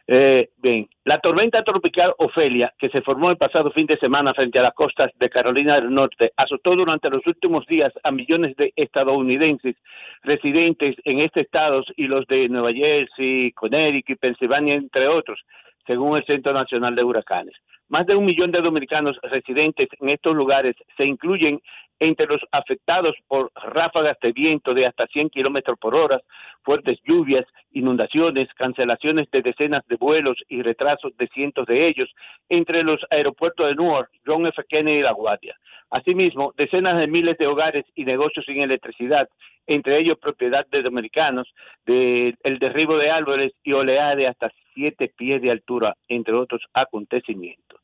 Eh, 0.10 0.52
bien, 0.56 0.88
la 1.04 1.20
tormenta 1.20 1.64
tropical 1.64 2.14
Ofelia, 2.18 2.74
que 2.80 2.88
se 2.88 3.02
formó 3.02 3.30
el 3.30 3.36
pasado 3.36 3.72
fin 3.72 3.86
de 3.88 3.98
semana 3.98 4.34
frente 4.34 4.58
a 4.58 4.62
las 4.62 4.74
costas 4.74 5.12
de 5.20 5.30
Carolina 5.30 5.76
del 5.76 5.94
Norte, 5.94 6.32
azotó 6.38 6.78
durante 6.78 7.10
los 7.10 7.28
últimos 7.28 7.66
días 7.66 7.92
a 8.04 8.12
millones 8.12 8.56
de 8.56 8.72
estadounidenses 8.78 9.76
residentes 10.24 10.96
en 11.04 11.20
este 11.20 11.42
estado 11.42 11.84
y 11.98 12.08
los 12.08 12.26
de 12.28 12.48
Nueva 12.48 12.72
Jersey, 12.72 13.52
Connecticut, 13.52 14.18
Pensilvania, 14.18 14.76
entre 14.76 15.10
otros, 15.10 15.42
según 15.86 16.16
el 16.16 16.26
Centro 16.26 16.54
Nacional 16.54 16.96
de 16.96 17.04
Huracanes. 17.04 17.56
Más 17.90 18.06
de 18.06 18.16
un 18.16 18.26
millón 18.26 18.52
de 18.52 18.62
dominicanos 18.62 19.18
residentes 19.24 19.90
en 20.00 20.10
estos 20.10 20.36
lugares 20.36 20.76
se 20.96 21.06
incluyen 21.06 21.62
entre 22.00 22.28
los 22.28 22.42
afectados 22.52 23.16
por 23.28 23.52
ráfagas 23.56 24.18
de 24.22 24.32
viento 24.32 24.74
de 24.74 24.86
hasta 24.86 25.08
100 25.08 25.30
kilómetros 25.30 25.78
por 25.80 25.96
hora, 25.96 26.22
fuertes 26.64 27.00
lluvias, 27.06 27.46
inundaciones, 27.72 28.48
cancelaciones 28.56 29.30
de 29.32 29.42
decenas 29.42 29.86
de 29.88 29.96
vuelos 29.96 30.38
y 30.48 30.62
retrasos 30.62 31.16
de 31.18 31.28
cientos 31.30 31.66
de 31.66 31.88
ellos 31.88 32.10
entre 32.50 32.84
los 32.84 33.00
aeropuertos 33.10 33.68
de 33.68 33.76
Newark, 33.76 34.10
John 34.26 34.46
F. 34.48 34.62
Kennedy 34.70 35.00
y 35.00 35.02
La 35.02 35.14
Guardia. 35.14 35.56
Asimismo, 35.90 36.54
decenas 36.58 36.98
de 36.98 37.08
miles 37.08 37.38
de 37.38 37.48
hogares 37.48 37.86
y 37.96 38.04
negocios 38.04 38.46
sin 38.46 38.62
electricidad, 38.62 39.30
entre 39.68 39.98
ellos 40.00 40.18
propiedad 40.20 40.66
de 40.68 40.82
dominicanos, 40.82 41.54
de 41.86 42.36
el 42.44 42.60
derribo 42.60 42.98
de 42.98 43.10
árboles 43.10 43.54
y 43.64 43.72
oleaje 43.74 44.18
de 44.18 44.28
hasta 44.28 44.52
siete 44.74 45.12
pies 45.18 45.42
de 45.42 45.52
altura, 45.52 45.96
entre 46.10 46.34
otros 46.36 46.62
acontecimientos. 46.74 47.80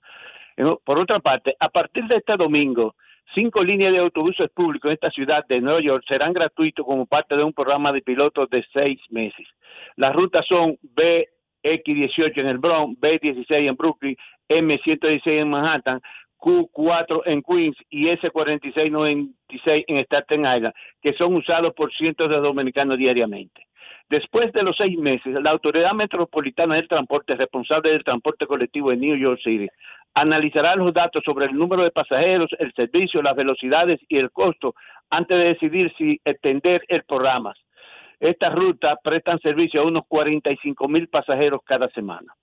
En- 0.58 0.78
Por 0.84 1.00
otra 1.00 1.20
parte, 1.20 1.56
a 1.60 1.70
partir 1.70 2.04
de 2.06 2.18
este 2.18 2.36
domingo, 2.36 2.96
cinco 3.34 3.64
líneas 3.64 3.92
de 3.94 4.00
autobuses 4.00 4.50
públicos 4.50 4.90
en 4.90 4.94
esta 4.94 5.12
ciudad 5.12 5.46
de 5.48 5.62
Nueva 5.62 5.82
York 5.82 6.04
serán 6.08 6.34
gratuitos 6.34 6.86
como 6.86 7.06
parte 7.06 7.36
de 7.36 7.44
un 7.44 7.54
programa 7.54 7.92
de 7.92 8.02
pilotos 8.02 8.50
de 8.50 8.66
seis 8.74 9.00
meses. 9.10 9.48
Las 9.96 10.14
rutas 10.14 10.46
son 10.48 10.78
BX18 10.96 12.38
en 12.38 12.48
el 12.48 12.58
Bronx, 12.58 13.00
B16 13.00 13.68
en 13.68 13.76
Brooklyn, 13.76 14.18
M116 14.50 15.22
en 15.26 15.50
Manhattan, 15.50 16.02
Q4 16.40 17.22
en 17.26 17.42
Queens 17.42 17.78
y 17.90 18.08
S4696 18.08 19.86
en 19.88 19.98
Staten 20.00 20.42
Island, 20.42 20.74
que 21.02 21.14
son 21.14 21.36
usados 21.36 21.74
por 21.74 21.94
cientos 21.94 22.30
de 22.30 22.38
dominicanos 22.38 22.98
diariamente. 22.98 23.66
Después 24.14 24.54
de 24.54 24.62
los 24.62 24.78
seis 24.78 24.96
meses, 24.96 25.34
la 25.42 25.50
Autoridad 25.50 25.92
Metropolitana 25.94 26.76
del 26.76 26.88
Transporte, 26.88 27.34
responsable 27.34 27.90
del 27.90 28.04
transporte 28.04 28.46
colectivo 28.46 28.92
en 28.92 29.00
New 29.00 29.18
York 29.18 29.40
City, 29.44 29.68
analizará 30.14 30.76
los 30.76 30.94
datos 30.94 31.24
sobre 31.24 31.48
el 31.48 31.56
número 31.56 31.82
de 31.82 31.90
pasajeros, 31.90 32.52
el 32.60 32.72
servicio, 32.74 33.24
las 33.24 33.36
velocidades 33.36 34.00
y 34.08 34.18
el 34.18 34.30
costo 34.30 34.76
antes 35.10 35.36
de 35.36 35.46
decidir 35.46 35.92
si 35.98 36.22
extender 36.24 36.84
el 36.90 37.02
programa. 37.06 37.56
Estas 38.20 38.54
rutas 38.54 39.00
prestan 39.04 39.40
servicio 39.40 39.82
a 39.82 39.88
unos 39.88 40.04
45 40.08 40.88
mil 40.88 41.08
pasajeros 41.08 41.62
cada 41.66 41.90
semana. 41.90 42.36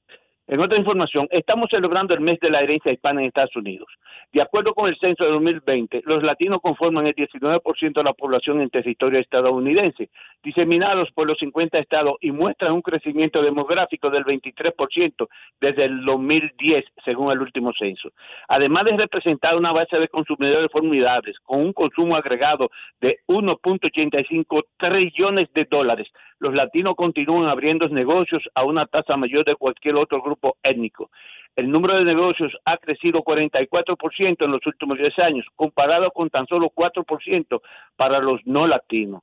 En 0.51 0.59
otra 0.59 0.77
información, 0.77 1.29
estamos 1.31 1.69
celebrando 1.71 2.13
el 2.13 2.19
mes 2.19 2.41
de 2.41 2.51
la 2.51 2.59
herencia 2.59 2.91
hispana 2.91 3.21
en 3.21 3.29
Estados 3.29 3.55
Unidos. 3.55 3.87
De 4.33 4.43
acuerdo 4.43 4.75
con 4.75 4.89
el 4.89 4.99
censo 4.99 5.23
de 5.23 5.31
2020, 5.31 6.03
los 6.05 6.25
latinos 6.25 6.59
conforman 6.61 7.07
el 7.07 7.15
19% 7.15 7.93
de 7.93 8.03
la 8.03 8.13
población 8.15 8.61
en 8.61 8.69
territorio 8.69 9.21
estadounidense, 9.21 10.11
diseminados 10.43 11.09
por 11.13 11.29
los 11.29 11.39
50 11.39 11.79
estados 11.79 12.17
y 12.21 12.33
muestran 12.33 12.73
un 12.73 12.83
crecimiento 12.83 13.41
demográfico 13.43 14.11
del 14.11 14.25
23% 14.25 15.29
desde 15.61 15.85
el 15.85 16.05
2010, 16.05 16.85
según 17.05 17.31
el 17.31 17.43
último 17.43 17.73
censo. 17.79 18.11
Además 18.49 18.87
de 18.87 18.97
representar 18.97 19.57
una 19.57 19.71
base 19.71 20.01
de 20.01 20.09
consumidores 20.09 20.69
formidables 20.73 21.39
con 21.45 21.61
un 21.61 21.73
consumo 21.73 22.17
agregado 22.17 22.71
de 23.01 23.19
1.85 23.29 24.65
trillones 24.79 25.49
de 25.55 25.65
dólares, 25.71 26.09
los 26.41 26.55
latinos 26.55 26.97
continúan 26.97 27.49
abriendo 27.49 27.89
negocios 27.89 28.43
a 28.55 28.65
una 28.65 28.87
tasa 28.87 29.17
mayor 29.17 29.45
de 29.45 29.55
cualquier 29.55 29.97
otro 29.97 30.21
grupo 30.23 30.57
étnico. 30.63 31.11
El 31.55 31.71
número 31.71 31.97
de 31.97 32.05
negocios 32.05 32.53
ha 32.65 32.79
crecido 32.79 33.23
44% 33.23 34.45
en 34.45 34.51
los 34.51 34.67
últimos 34.67 34.99
10 34.99 35.19
años, 35.19 35.47
comparado 35.55 36.11
con 36.11 36.31
tan 36.31 36.47
solo 36.47 36.71
4% 36.75 37.61
para 37.97 38.21
los 38.21 38.41
no 38.47 38.67
latinos. 38.67 39.23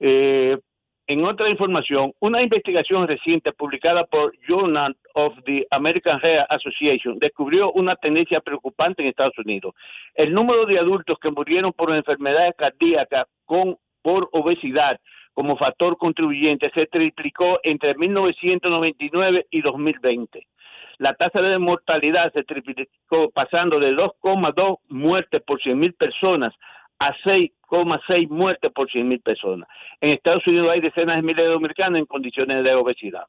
Eh, 0.00 0.58
en 1.06 1.24
otra 1.24 1.48
información, 1.48 2.12
una 2.20 2.42
investigación 2.42 3.08
reciente 3.08 3.52
publicada 3.52 4.04
por 4.04 4.32
Journal 4.46 4.94
of 5.14 5.32
the 5.46 5.66
American 5.70 6.20
Heart 6.20 6.46
Association 6.50 7.18
descubrió 7.18 7.72
una 7.72 7.96
tendencia 7.96 8.40
preocupante 8.40 9.02
en 9.02 9.08
Estados 9.08 9.38
Unidos. 9.38 9.74
El 10.14 10.34
número 10.34 10.66
de 10.66 10.78
adultos 10.78 11.18
que 11.18 11.30
murieron 11.30 11.72
por 11.72 11.94
enfermedades 11.94 12.54
cardíacas 12.58 13.26
con 13.46 13.78
por 14.02 14.28
obesidad 14.32 15.00
como 15.38 15.56
factor 15.56 15.96
contribuyente 15.98 16.68
se 16.74 16.86
triplicó 16.86 17.60
entre 17.62 17.94
1999 17.94 19.46
y 19.52 19.62
2020. 19.62 20.48
La 20.96 21.14
tasa 21.14 21.40
de 21.40 21.56
mortalidad 21.60 22.32
se 22.32 22.42
triplicó 22.42 23.30
pasando 23.32 23.78
de 23.78 23.94
2,2 23.94 24.78
muertes 24.88 25.40
por 25.42 25.60
100.000 25.60 25.96
personas 25.96 26.52
a 26.98 27.14
6,6 27.18 28.28
muertes 28.30 28.72
por 28.72 28.90
100.000 28.90 29.22
personas. 29.22 29.68
En 30.00 30.10
Estados 30.10 30.44
Unidos 30.44 30.70
hay 30.72 30.80
decenas 30.80 31.14
de 31.14 31.22
miles 31.22 31.44
de 31.44 31.52
dominicanos 31.52 32.00
en 32.00 32.06
condiciones 32.06 32.64
de 32.64 32.74
obesidad. 32.74 33.26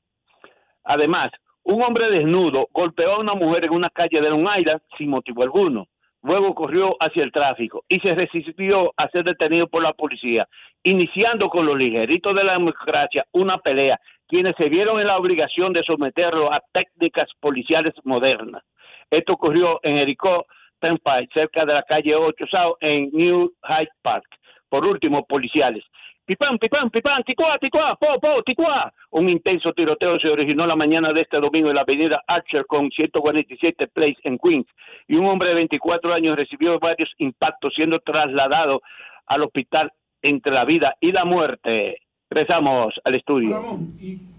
Además, 0.86 1.30
un 1.62 1.84
hombre 1.84 2.10
desnudo 2.10 2.70
golpeó 2.74 3.12
a 3.12 3.20
una 3.20 3.36
mujer 3.36 3.66
en 3.66 3.74
una 3.74 3.92
calle 3.92 4.20
de 4.20 4.32
Long 4.32 4.50
Island 4.58 4.82
sin 4.98 5.12
motivo 5.12 5.44
alguno. 5.44 5.86
Luego 6.22 6.54
corrió 6.54 6.98
hacia 7.00 7.24
el 7.24 7.32
tráfico 7.32 7.84
y 7.88 8.00
se 8.00 8.14
resistió 8.14 8.94
a 8.98 9.08
ser 9.10 9.24
detenido 9.24 9.68
por 9.68 9.82
la 9.84 9.94
policía, 9.94 10.48
iniciando 10.84 11.50
con 11.50 11.66
los 11.66 11.78
ligeritos 11.78 12.36
de 12.36 12.44
la 12.44 12.54
democracia 12.54 13.26
una 13.32 13.58
pelea, 13.58 14.00
quienes 14.28 14.56
se 14.58 14.70
vieron 14.70 15.00
en 15.00 15.08
la 15.08 15.18
obligación 15.18 15.72
de 15.74 15.84
someterlo 15.84 16.52
a 16.52 16.62
técnicas 16.74 17.30
policiales 17.40 17.94
modernas. 18.04 18.64
Esto 19.10 19.34
ocurrió 19.34 19.80
en 19.84 19.98
Ericó, 19.98 20.46
Turnpike, 20.80 21.34
cerca 21.34 21.66
de 21.66 21.74
la 21.74 21.84
calle 21.84 22.16
8 22.16 22.46
South, 22.52 22.78
en 22.82 23.10
New 23.12 23.52
Hyde 23.64 23.90
Park. 24.02 24.26
Por 24.70 24.86
último, 24.86 25.26
policiales. 25.26 25.84
Pipán, 26.30 26.60
pipán, 26.60 26.92
pipán, 26.92 27.24
ticuá, 27.24 27.58
ticuá, 27.58 27.96
po, 27.96 28.20
po, 28.22 28.44
ticuá. 28.44 28.94
Un 29.10 29.30
intenso 29.30 29.74
tiroteo 29.74 30.20
se 30.20 30.30
originó 30.30 30.68
la 30.68 30.76
mañana 30.76 31.12
de 31.12 31.22
este 31.22 31.40
domingo 31.40 31.70
en 31.70 31.76
la 31.76 31.82
avenida 31.82 32.22
Archer 32.28 32.68
con 32.68 32.92
147 32.92 33.88
Place 33.88 34.20
en 34.26 34.38
Queens 34.38 34.68
y 35.08 35.16
un 35.16 35.26
hombre 35.26 35.50
de 35.50 35.56
24 35.56 36.14
años 36.14 36.38
recibió 36.38 36.78
varios 36.78 37.10
impactos 37.18 37.74
siendo 37.74 38.00
trasladado 38.02 38.84
al 39.26 39.42
hospital 39.42 39.92
entre 40.22 40.52
la 40.52 40.66
vida 40.66 40.94
y 41.02 41.12
la 41.12 41.26
muerte. 41.26 41.98
Regresamos 42.30 42.94
al 43.04 43.16
estudio. 43.16 43.80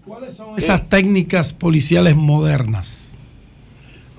¿Cuáles 0.05 0.37
son 0.37 0.55
esas 0.55 0.87
técnicas 0.87 1.51
policiales 1.51 2.15
modernas? 2.15 3.10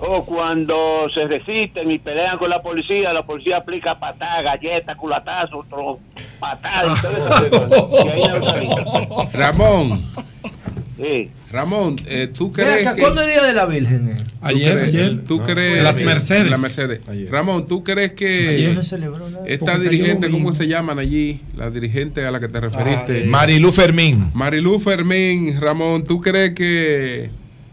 O 0.05 0.25
cuando 0.25 1.09
se 1.15 1.27
resisten 1.29 1.89
y 1.91 1.99
pelean 2.01 2.37
con 2.37 2.51
la 2.51 2.59
policía, 2.59 3.13
la 3.13 3.23
policía 3.25 3.59
aplica 3.59 3.97
patada, 3.99 4.43
galleta, 4.43 4.97
culatazo, 4.97 5.65
tro- 5.71 5.99
patada 6.41 6.95
y 6.97 7.01
todo 7.01 7.67
eso. 7.69 7.91
Y 8.05 8.09
ahí 8.09 8.23
no 8.29 8.43
sale. 8.43 8.69
Ramón. 9.33 10.03
Sí. 10.97 11.31
Ramón, 11.51 11.97
eh, 12.07 12.29
¿tú 12.37 12.53
crees 12.53 12.87
que... 12.95 13.01
¿Cuándo 13.01 13.23
es 13.23 13.29
el 13.29 13.33
día 13.35 13.43
de 13.45 13.53
la 13.55 13.67
Virgen? 13.67 14.09
eh? 14.09 14.25
¿Tú 14.25 14.49
crees- 14.59 15.25
¿Tú 15.25 15.41
Ah, 15.41 15.45
crees... 15.47 15.83
Las 15.83 16.01
Mercedes. 16.01 16.51
La 16.51 16.59
Mercedes. 16.59 17.01
Ramón, 17.31 17.67
¿tú 17.67 17.83
crees 17.85 18.13
que 18.13 18.49
Ayer 18.49 18.75
se 18.77 18.83
celebró 18.83 19.29
nada. 19.31 19.45
esta 19.47 19.79
dirigente, 19.79 20.31
¿cómo 20.31 20.53
se 20.53 20.67
llaman 20.69 20.99
allí? 20.99 21.41
La 21.57 21.71
dirigente 21.71 22.25
a 22.27 22.31
la 22.31 22.41
que 22.41 22.49
te 22.49 22.61
referiste. 22.61 23.23
eh, 23.25 23.27
Marilú 23.27 23.71
Fermín. 23.73 24.31
Marilú 24.35 24.79
Fermín, 24.81 25.61
Ramón, 25.61 26.05
¿tú 26.05 26.21
crees 26.21 26.55
que 26.55 27.31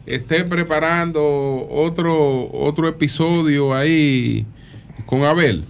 esté 0.10 0.44
preparando 0.44 1.68
otro, 1.70 2.50
otro 2.52 2.88
episodio 2.88 3.74
ahí 3.74 4.46
con 5.06 5.24
Abel? 5.24 5.64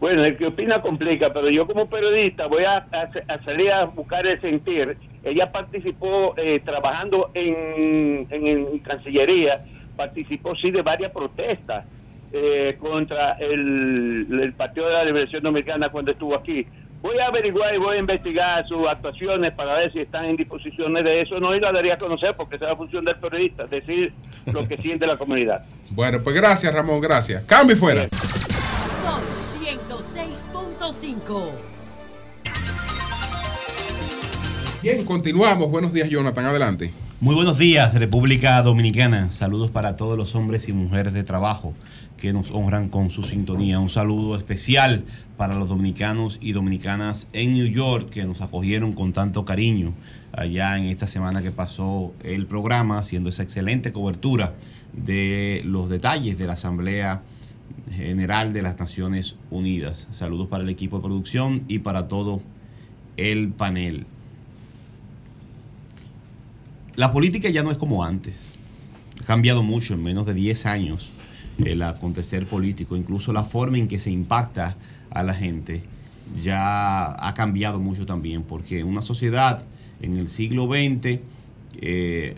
Bueno, 0.00 0.24
el 0.24 0.36
que 0.36 0.46
opina 0.46 0.80
complica, 0.80 1.32
pero 1.32 1.48
yo 1.50 1.66
como 1.66 1.88
periodista 1.88 2.46
voy 2.46 2.64
a, 2.64 2.86
salir 3.44 3.72
a 3.72 3.84
buscar 3.84 4.26
el 4.26 4.40
sentir. 4.40 4.96
Ella 5.24 5.50
participó 5.50 6.34
eh, 6.36 6.60
trabajando 6.64 7.30
en, 7.34 8.26
en, 8.30 8.46
en 8.46 8.78
Cancillería, 8.80 9.64
participó 9.96 10.54
sí 10.54 10.70
de 10.70 10.82
varias 10.82 11.12
protestas 11.12 11.86
eh, 12.32 12.76
contra 12.78 13.32
el, 13.32 14.26
el 14.30 14.52
Partido 14.52 14.88
de 14.88 14.92
la 14.92 15.04
Liberación 15.04 15.42
Dominicana 15.42 15.88
cuando 15.88 16.12
estuvo 16.12 16.34
aquí. 16.34 16.66
Voy 17.06 17.18
a 17.20 17.28
averiguar 17.28 17.72
y 17.72 17.78
voy 17.78 17.98
a 17.98 18.00
investigar 18.00 18.66
sus 18.66 18.84
actuaciones 18.88 19.54
para 19.54 19.74
ver 19.74 19.92
si 19.92 20.00
están 20.00 20.24
en 20.24 20.34
disposiciones 20.34 21.04
de 21.04 21.22
eso. 21.22 21.38
No 21.38 21.54
y 21.54 21.60
la 21.60 21.70
daría 21.70 21.94
a 21.94 21.98
conocer 21.98 22.34
porque 22.36 22.56
esa 22.56 22.64
es 22.64 22.70
la 22.72 22.76
función 22.76 23.04
del 23.04 23.14
periodista, 23.14 23.64
decir 23.66 24.12
lo 24.46 24.66
que 24.66 24.76
siente 24.78 25.06
la 25.06 25.16
comunidad. 25.16 25.64
Bueno, 25.90 26.18
pues 26.24 26.34
gracias, 26.34 26.74
Ramón, 26.74 27.00
gracias. 27.00 27.44
Cambio 27.44 27.76
y 27.76 27.78
fuera. 27.78 28.08
Son 28.10 29.20
106.5. 29.62 31.75
Bien, 34.82 35.04
continuamos. 35.04 35.70
Buenos 35.70 35.92
días, 35.92 36.08
Jonathan. 36.10 36.44
Adelante. 36.44 36.92
Muy 37.18 37.34
buenos 37.34 37.56
días, 37.56 37.94
República 37.94 38.60
Dominicana. 38.62 39.32
Saludos 39.32 39.70
para 39.70 39.96
todos 39.96 40.18
los 40.18 40.34
hombres 40.34 40.68
y 40.68 40.72
mujeres 40.74 41.14
de 41.14 41.24
trabajo 41.24 41.72
que 42.18 42.34
nos 42.34 42.50
honran 42.50 42.90
con 42.90 43.08
su 43.08 43.22
sintonía. 43.22 43.80
Un 43.80 43.88
saludo 43.88 44.36
especial 44.36 45.04
para 45.38 45.54
los 45.54 45.68
dominicanos 45.68 46.38
y 46.42 46.52
dominicanas 46.52 47.26
en 47.32 47.54
New 47.54 47.66
York 47.66 48.10
que 48.10 48.24
nos 48.24 48.42
acogieron 48.42 48.92
con 48.92 49.14
tanto 49.14 49.46
cariño 49.46 49.94
allá 50.32 50.76
en 50.78 50.84
esta 50.84 51.06
semana 51.06 51.42
que 51.42 51.52
pasó 51.52 52.12
el 52.22 52.46
programa, 52.46 52.98
haciendo 52.98 53.30
esa 53.30 53.42
excelente 53.42 53.92
cobertura 53.92 54.54
de 54.92 55.62
los 55.64 55.88
detalles 55.88 56.36
de 56.36 56.46
la 56.46 56.52
Asamblea 56.52 57.22
General 57.90 58.52
de 58.52 58.60
las 58.60 58.78
Naciones 58.78 59.36
Unidas. 59.50 60.06
Saludos 60.12 60.48
para 60.48 60.64
el 60.64 60.70
equipo 60.70 60.96
de 60.96 61.04
producción 61.04 61.64
y 61.66 61.78
para 61.78 62.08
todo 62.08 62.42
el 63.16 63.50
panel. 63.50 64.06
La 66.96 67.10
política 67.10 67.50
ya 67.50 67.62
no 67.62 67.70
es 67.70 67.76
como 67.76 68.04
antes. 68.04 68.54
Ha 69.20 69.24
cambiado 69.24 69.62
mucho 69.62 69.92
en 69.92 70.02
menos 70.02 70.24
de 70.24 70.32
10 70.32 70.64
años 70.64 71.12
el 71.62 71.82
acontecer 71.82 72.46
político, 72.46 72.96
incluso 72.96 73.34
la 73.34 73.44
forma 73.44 73.76
en 73.76 73.86
que 73.86 73.98
se 73.98 74.10
impacta 74.10 74.78
a 75.10 75.22
la 75.22 75.34
gente 75.34 75.82
ya 76.42 77.12
ha 77.26 77.34
cambiado 77.34 77.80
mucho 77.80 78.06
también, 78.06 78.42
porque 78.42 78.82
una 78.82 79.02
sociedad 79.02 79.64
en 80.00 80.16
el 80.16 80.28
siglo 80.28 80.66
XX, 80.66 81.20
eh, 81.80 82.34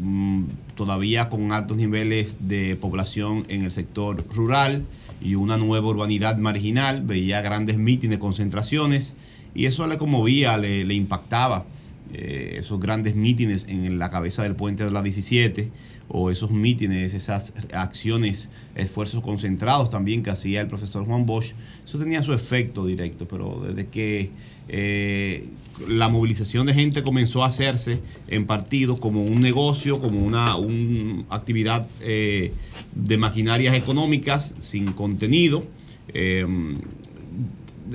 mm, 0.00 0.44
todavía 0.74 1.28
con 1.28 1.52
altos 1.52 1.76
niveles 1.76 2.36
de 2.40 2.76
población 2.76 3.44
en 3.48 3.62
el 3.62 3.72
sector 3.72 4.24
rural 4.34 4.86
y 5.20 5.34
una 5.34 5.56
nueva 5.56 5.88
urbanidad 5.88 6.36
marginal, 6.38 7.02
veía 7.02 7.42
grandes 7.42 7.76
mítines, 7.78 8.18
concentraciones, 8.18 9.14
y 9.54 9.66
eso 9.66 9.86
le 9.86 9.98
conmovía, 9.98 10.56
le, 10.56 10.84
le 10.84 10.94
impactaba 10.94 11.64
eh, 12.12 12.56
esos 12.58 12.78
grandes 12.78 13.16
mítines 13.16 13.66
en 13.68 13.98
la 13.98 14.10
cabeza 14.10 14.42
del 14.42 14.54
puente 14.54 14.84
de 14.84 14.90
la 14.90 15.02
17 15.02 15.70
o 16.08 16.30
esos 16.30 16.50
mítines, 16.52 17.14
esas 17.14 17.52
acciones, 17.72 18.48
esfuerzos 18.76 19.22
concentrados 19.22 19.90
también 19.90 20.22
que 20.22 20.30
hacía 20.30 20.60
el 20.60 20.68
profesor 20.68 21.04
Juan 21.04 21.26
Bosch, 21.26 21.52
eso 21.84 21.98
tenía 21.98 22.22
su 22.22 22.32
efecto 22.32 22.86
directo, 22.86 23.26
pero 23.26 23.64
desde 23.66 23.88
que 23.88 24.30
eh, 24.68 25.48
la 25.88 26.08
movilización 26.08 26.66
de 26.66 26.74
gente 26.74 27.02
comenzó 27.02 27.42
a 27.42 27.48
hacerse 27.48 28.00
en 28.28 28.46
partidos 28.46 29.00
como 29.00 29.22
un 29.22 29.40
negocio, 29.40 30.00
como 30.00 30.20
una 30.20 30.56
un 30.56 31.26
actividad 31.28 31.88
eh, 32.02 32.52
de 32.94 33.18
maquinarias 33.18 33.74
económicas 33.74 34.54
sin 34.60 34.92
contenido, 34.92 35.64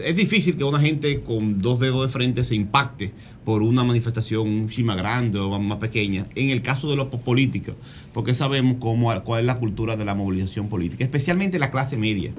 es 0.03 0.15
difícil 0.15 0.55
que 0.55 0.63
una 0.63 0.79
gente 0.79 1.21
con 1.21 1.61
dos 1.61 1.79
dedos 1.79 2.07
de 2.07 2.13
frente 2.13 2.45
se 2.45 2.55
impacte 2.55 3.11
por 3.43 3.63
una 3.63 3.83
manifestación 3.83 4.47
un 4.47 4.69
chima 4.69 4.95
grande 4.95 5.39
o 5.39 5.59
más 5.59 5.77
pequeña, 5.79 6.27
en 6.35 6.49
el 6.49 6.61
caso 6.61 6.89
de 6.89 6.95
los 6.95 7.07
políticos, 7.07 7.75
porque 8.13 8.33
sabemos 8.33 8.77
cómo, 8.79 9.11
cuál 9.23 9.41
es 9.41 9.45
la 9.45 9.57
cultura 9.57 9.95
de 9.95 10.05
la 10.05 10.13
movilización 10.13 10.69
política, 10.69 11.03
especialmente 11.03 11.57
la 11.59 11.71
clase 11.71 11.97
media. 11.97 12.33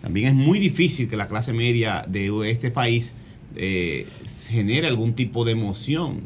también 0.00 0.28
es 0.28 0.34
muy 0.34 0.58
difícil 0.58 1.08
que 1.08 1.16
la 1.16 1.28
clase 1.28 1.52
media 1.52 2.02
de 2.08 2.50
este 2.50 2.70
país 2.70 3.14
eh, 3.56 4.06
genere 4.48 4.86
algún 4.86 5.14
tipo 5.14 5.44
de 5.44 5.52
emoción 5.52 6.22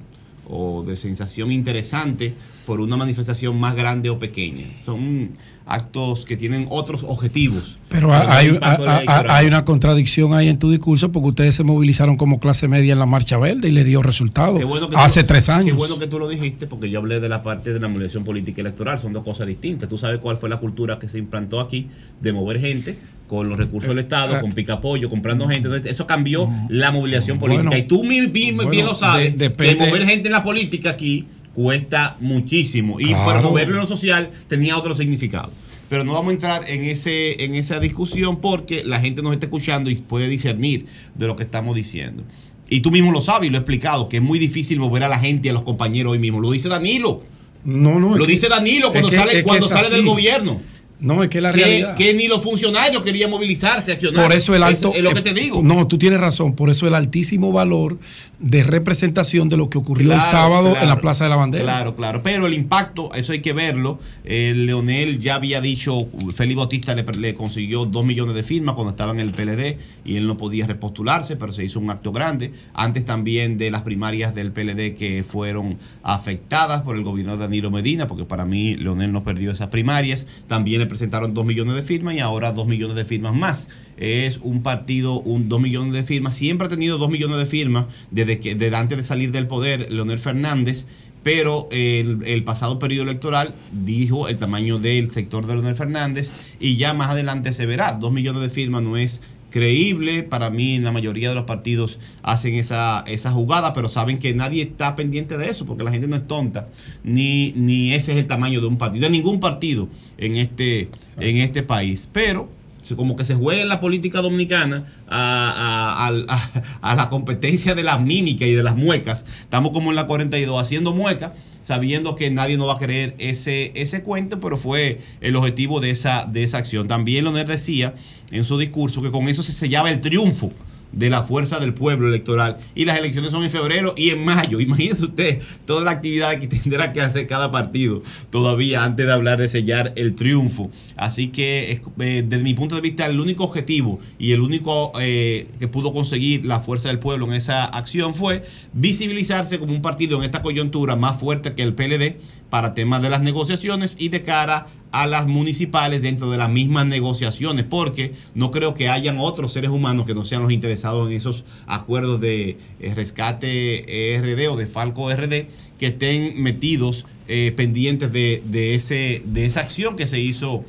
o 0.48 0.82
de 0.82 0.96
sensación 0.96 1.52
interesante 1.52 2.34
por 2.66 2.80
una 2.80 2.96
manifestación 2.96 3.58
más 3.58 3.74
grande 3.74 4.10
o 4.10 4.18
pequeña. 4.18 4.66
Son 4.84 5.30
actos 5.70 6.24
que 6.24 6.36
tienen 6.36 6.66
otros 6.70 7.02
objetivos. 7.06 7.78
Pero 7.88 8.12
hay, 8.12 9.46
una 9.46 9.64
contradicción 9.64 10.34
ahí 10.34 10.48
en 10.48 10.58
tu 10.58 10.70
discurso 10.70 11.12
porque 11.12 11.28
ustedes 11.28 11.54
se 11.54 11.64
movilizaron 11.64 12.16
como 12.16 12.40
clase 12.40 12.68
media 12.68 12.92
en 12.92 12.98
la 12.98 13.06
marcha 13.06 13.38
verde 13.38 13.68
y 13.68 13.72
le 13.72 13.84
dio 13.84 14.02
resultado 14.02 14.58
Qué 14.58 14.64
bueno 14.64 14.88
que 14.88 14.96
hace 14.96 15.22
tú- 15.22 15.28
tres 15.28 15.48
años. 15.48 15.66
Qué 15.66 15.72
bueno 15.72 15.98
que 15.98 16.06
tú 16.06 16.18
lo 16.18 16.28
dijiste, 16.28 16.66
porque 16.66 16.90
yo 16.90 16.98
hablé 16.98 17.20
de 17.20 17.28
la 17.28 17.42
parte 17.42 17.72
de 17.72 17.80
la 17.80 17.88
movilización 17.88 18.24
política 18.24 18.60
y 18.60 18.62
electoral, 18.62 18.98
son 18.98 19.12
dos 19.12 19.24
cosas 19.24 19.46
distintas. 19.46 19.88
Tú 19.88 19.96
sabes 19.98 20.18
cuál 20.18 20.36
fue 20.36 20.48
la 20.48 20.58
cultura 20.58 20.98
que 20.98 21.08
se 21.08 21.18
implantó 21.18 21.60
aquí 21.60 21.88
de 22.20 22.32
mover 22.32 22.60
gente 22.60 22.98
con 23.28 23.48
los 23.48 23.56
recursos 23.58 23.88
del 23.90 24.00
Estado, 24.00 24.36
eh, 24.36 24.40
con 24.40 24.52
picapollo, 24.52 25.08
comprando 25.08 25.46
gente. 25.46 25.68
Entonces, 25.68 25.92
eso 25.92 26.04
cambió 26.06 26.50
la 26.68 26.90
movilización 26.90 27.38
política. 27.38 27.68
bueno, 27.68 27.84
y 27.84 27.86
tú 27.86 28.02
bien, 28.02 28.56
bueno, 28.56 28.70
bien 28.72 28.86
lo 28.86 28.94
sabes, 28.94 29.38
de- 29.38 29.48
depende- 29.48 29.78
que 29.78 29.86
mover 29.86 30.04
gente 30.06 30.28
en 30.28 30.32
la 30.32 30.42
política 30.42 30.90
aquí 30.90 31.26
cuesta 31.62 32.16
muchísimo. 32.20 32.98
Y 33.00 33.06
Claro. 33.08 33.24
para 33.26 33.42
moverlo 33.42 33.74
en 33.74 33.80
lo 33.82 33.86
social 33.86 34.30
tenía 34.48 34.76
otro 34.78 34.94
significado. 34.94 35.50
Pero 35.90 36.04
no 36.04 36.14
vamos 36.14 36.30
a 36.30 36.32
entrar 36.32 36.70
en, 36.70 36.84
ese, 36.84 37.44
en 37.44 37.54
esa 37.54 37.80
discusión 37.80 38.40
porque 38.40 38.82
la 38.84 39.00
gente 39.00 39.22
nos 39.22 39.32
está 39.34 39.46
escuchando 39.46 39.90
y 39.90 39.96
puede 39.96 40.28
discernir 40.28 40.86
de 41.14 41.26
lo 41.26 41.36
que 41.36 41.42
estamos 41.42 41.74
diciendo. 41.76 42.22
Y 42.68 42.80
tú 42.80 42.90
mismo 42.90 43.10
lo 43.12 43.20
sabes 43.20 43.48
y 43.48 43.50
lo 43.50 43.56
he 43.58 43.60
explicado, 43.60 44.08
que 44.08 44.18
es 44.18 44.22
muy 44.22 44.38
difícil 44.38 44.78
mover 44.78 45.02
a 45.02 45.08
la 45.08 45.18
gente 45.18 45.48
y 45.48 45.50
a 45.50 45.52
los 45.52 45.62
compañeros 45.62 46.12
hoy 46.12 46.18
mismo. 46.20 46.40
Lo 46.40 46.50
dice 46.52 46.68
Danilo. 46.68 47.22
No, 47.64 47.98
no. 48.00 48.16
Lo 48.16 48.24
que- 48.24 48.30
dice 48.32 48.48
Danilo 48.48 48.90
cuando 48.90 49.08
es 49.08 49.14
que- 49.14 49.20
sale, 49.20 49.32
es 49.32 49.36
que 49.38 49.42
cuando 49.42 49.68
sale 49.68 49.90
del 49.90 50.04
gobierno. 50.06 50.60
No, 51.00 51.22
es 51.22 51.30
que 51.30 51.40
la 51.40 51.52
que, 51.52 51.58
realidad. 51.64 51.96
que 51.96 52.14
ni 52.14 52.28
los 52.28 52.42
funcionarios 52.42 53.02
querían 53.02 53.30
movilizarse, 53.30 53.92
accionar. 53.92 54.24
Por 54.24 54.34
eso 54.34 54.54
el 54.54 54.62
alto. 54.62 54.90
Es, 54.90 54.98
es 54.98 55.02
lo 55.02 55.14
que 55.14 55.22
te 55.22 55.32
digo. 55.32 55.60
No, 55.62 55.86
tú 55.86 55.98
tienes 55.98 56.20
razón. 56.20 56.54
Por 56.54 56.70
eso 56.70 56.86
el 56.86 56.94
altísimo 56.94 57.52
valor 57.52 57.98
de 58.38 58.62
representación 58.62 59.48
de 59.48 59.56
lo 59.56 59.68
que 59.68 59.78
ocurrió 59.78 60.12
el 60.12 60.18
Claro, 60.18 60.30
sábado 60.30 60.76
en 60.80 60.88
la 60.88 61.00
Plaza 61.00 61.24
de 61.24 61.30
la 61.30 61.36
Bandera. 61.36 61.64
Claro, 61.64 61.94
claro. 61.94 62.22
Pero 62.22 62.46
el 62.46 62.54
impacto, 62.54 63.12
eso 63.14 63.32
hay 63.32 63.40
que 63.40 63.52
verlo. 63.52 63.98
Eh, 64.24 64.52
Leonel 64.56 65.20
ya 65.20 65.34
había 65.34 65.60
dicho, 65.60 66.08
Félix 66.34 66.56
Bautista 66.56 66.94
le, 66.94 67.04
le 67.18 67.34
consiguió 67.34 67.84
dos 67.84 68.04
millones 68.04 68.34
de 68.34 68.42
firmas 68.42 68.74
cuando 68.74 68.90
estaba 68.90 69.12
en 69.12 69.20
el 69.20 69.30
PLD 69.32 69.78
y 70.04 70.16
él 70.16 70.26
no 70.26 70.36
podía 70.36 70.66
repostularse, 70.66 71.36
pero 71.36 71.52
se 71.52 71.64
hizo 71.64 71.78
un 71.80 71.90
acto 71.90 72.12
grande. 72.12 72.52
Antes 72.72 73.04
también 73.04 73.58
de 73.58 73.70
las 73.70 73.82
primarias 73.82 74.34
del 74.34 74.52
PLD 74.52 74.94
que 74.94 75.24
fueron 75.26 75.78
afectadas 76.02 76.80
por 76.82 76.96
el 76.96 77.04
gobierno 77.04 77.32
de 77.32 77.38
Danilo 77.38 77.70
Medina, 77.70 78.06
porque 78.06 78.24
para 78.24 78.46
mí 78.46 78.74
Leonel 78.74 79.12
no 79.12 79.22
perdió 79.22 79.50
esas 79.50 79.68
primarias. 79.68 80.26
También 80.46 80.80
le 80.80 80.86
presentaron 80.90 81.32
dos 81.32 81.46
millones 81.46 81.74
de 81.74 81.82
firmas 81.82 82.14
y 82.14 82.20
ahora 82.20 82.52
dos 82.52 82.66
millones 82.66 82.96
de 82.96 83.06
firmas 83.06 83.34
más. 83.34 83.66
Es 83.96 84.38
un 84.42 84.62
partido, 84.62 85.20
un 85.20 85.48
dos 85.48 85.60
millones 85.60 85.94
de 85.94 86.02
firmas. 86.02 86.34
Siempre 86.34 86.66
ha 86.66 86.70
tenido 86.70 86.98
dos 86.98 87.10
millones 87.10 87.38
de 87.38 87.46
firmas 87.46 87.86
desde 88.10 88.38
que 88.38 88.54
desde 88.54 88.76
antes 88.76 88.98
de 88.98 89.04
salir 89.04 89.32
del 89.32 89.46
poder 89.46 89.90
Leonel 89.90 90.18
Fernández 90.18 90.84
pero 91.22 91.68
el, 91.70 92.22
el 92.24 92.44
pasado 92.44 92.78
periodo 92.78 93.04
electoral 93.04 93.54
dijo 93.72 94.28
el 94.28 94.38
tamaño 94.38 94.78
del 94.78 95.10
sector 95.10 95.46
de 95.46 95.54
Leonel 95.54 95.76
Fernández 95.76 96.30
y 96.58 96.76
ya 96.76 96.94
más 96.94 97.10
adelante 97.10 97.52
se 97.52 97.66
verá. 97.66 97.92
Dos 97.92 98.12
millones 98.12 98.42
de 98.42 98.48
firmas 98.48 98.82
no 98.82 98.96
es 98.96 99.20
creíble. 99.50 100.22
Para 100.22 100.50
mí, 100.50 100.78
la 100.78 100.92
mayoría 100.92 101.28
de 101.28 101.34
los 101.34 101.44
partidos 101.44 101.98
hacen 102.22 102.54
esa, 102.54 103.04
esa 103.06 103.30
jugada, 103.32 103.72
pero 103.72 103.88
saben 103.88 104.18
que 104.18 104.32
nadie 104.34 104.62
está 104.62 104.96
pendiente 104.96 105.36
de 105.36 105.48
eso, 105.50 105.66
porque 105.66 105.84
la 105.84 105.90
gente 105.90 106.08
no 106.08 106.16
es 106.16 106.26
tonta, 106.26 106.68
ni, 107.04 107.52
ni 107.56 107.92
ese 107.92 108.12
es 108.12 108.18
el 108.18 108.26
tamaño 108.26 108.60
de 108.60 108.66
un 108.68 108.78
partido, 108.78 109.02
de 109.04 109.10
ningún 109.10 109.40
partido 109.40 109.88
en 110.18 110.36
este, 110.36 110.88
en 111.18 111.36
este 111.38 111.62
país. 111.62 112.08
Pero 112.12 112.48
como 112.96 113.14
que 113.14 113.24
se 113.24 113.36
juega 113.36 113.62
en 113.62 113.68
la 113.68 113.78
política 113.78 114.20
dominicana 114.20 114.84
a, 115.06 116.08
a- 116.08 116.90
a 116.90 116.94
la 116.96 117.08
competencia 117.08 117.76
de 117.76 117.84
las 117.84 118.00
mímicas 118.02 118.48
y 118.48 118.52
de 118.52 118.64
las 118.64 118.74
muecas. 118.76 119.24
Estamos 119.42 119.70
como 119.70 119.90
en 119.90 119.96
la 119.96 120.08
42 120.08 120.60
haciendo 120.60 120.92
muecas, 120.92 121.30
sabiendo 121.62 122.14
que 122.14 122.30
nadie 122.30 122.56
nos 122.56 122.68
va 122.68 122.74
a 122.74 122.78
creer 122.78 123.14
ese, 123.18 123.72
ese 123.74 124.02
cuento, 124.02 124.40
pero 124.40 124.56
fue 124.56 125.00
el 125.20 125.36
objetivo 125.36 125.80
de 125.80 125.90
esa, 125.90 126.24
de 126.24 126.42
esa 126.42 126.58
acción. 126.58 126.88
También 126.88 127.24
Leonel 127.24 127.46
decía 127.46 127.94
en 128.30 128.44
su 128.44 128.58
discurso 128.58 129.02
que 129.02 129.10
con 129.10 129.28
eso 129.28 129.42
se 129.42 129.52
sellaba 129.52 129.90
el 129.90 130.00
triunfo 130.00 130.52
de 130.92 131.10
la 131.10 131.22
fuerza 131.22 131.60
del 131.60 131.74
pueblo 131.74 132.08
electoral. 132.08 132.56
Y 132.74 132.84
las 132.84 132.98
elecciones 132.98 133.30
son 133.32 133.44
en 133.44 133.50
febrero 133.50 133.94
y 133.96 134.10
en 134.10 134.24
mayo. 134.24 134.60
Imagínese 134.60 135.04
usted 135.04 135.42
toda 135.64 135.84
la 135.84 135.92
actividad 135.92 136.38
que 136.38 136.46
tendrá 136.48 136.92
que 136.92 137.00
hacer 137.00 137.26
cada 137.26 137.50
partido 137.50 138.02
todavía 138.30 138.84
antes 138.84 139.06
de 139.06 139.12
hablar 139.12 139.38
de 139.38 139.48
sellar 139.48 139.92
el 139.96 140.14
triunfo. 140.14 140.70
Así 140.96 141.28
que, 141.28 141.80
eh, 142.00 142.24
desde 142.26 142.42
mi 142.42 142.54
punto 142.54 142.74
de 142.74 142.80
vista, 142.80 143.06
el 143.06 143.20
único 143.20 143.44
objetivo 143.44 144.00
y 144.18 144.32
el 144.32 144.40
único 144.40 144.92
eh, 145.00 145.48
que 145.58 145.68
pudo 145.68 145.92
conseguir 145.92 146.44
la 146.44 146.60
fuerza 146.60 146.88
del 146.88 146.98
pueblo 146.98 147.26
en 147.26 147.34
esa 147.34 147.64
acción 147.64 148.14
fue 148.14 148.42
visibilizarse 148.72 149.58
como 149.58 149.72
un 149.72 149.82
partido 149.82 150.18
en 150.18 150.24
esta 150.24 150.42
coyuntura 150.42 150.96
más 150.96 151.18
fuerte 151.18 151.54
que 151.54 151.62
el 151.62 151.74
PLD 151.74 152.16
para 152.50 152.74
temas 152.74 153.00
de 153.02 153.10
las 153.10 153.22
negociaciones 153.22 153.96
y 153.98 154.08
de 154.08 154.22
cara 154.22 154.56
a 154.56 154.66
las 154.92 155.26
municipales 155.26 156.02
dentro 156.02 156.30
de 156.30 156.38
las 156.38 156.50
mismas 156.50 156.86
negociaciones, 156.86 157.64
porque 157.64 158.14
no 158.34 158.50
creo 158.50 158.74
que 158.74 158.88
hayan 158.88 159.18
otros 159.18 159.52
seres 159.52 159.70
humanos 159.70 160.06
que 160.06 160.14
no 160.14 160.24
sean 160.24 160.42
los 160.42 160.52
interesados 160.52 161.08
en 161.08 161.16
esos 161.16 161.44
acuerdos 161.66 162.20
de 162.20 162.58
eh, 162.80 162.94
rescate 162.94 164.20
RD 164.20 164.48
o 164.50 164.56
de 164.56 164.66
Falco 164.66 165.12
RD 165.12 165.46
que 165.78 165.86
estén 165.86 166.42
metidos 166.42 167.06
eh, 167.28 167.52
pendientes 167.56 168.12
de, 168.12 168.42
de 168.44 168.74
ese, 168.74 169.22
de 169.24 169.46
esa 169.46 169.60
acción 169.60 169.96
que 169.96 170.06
se 170.06 170.20
hizo 170.20 170.64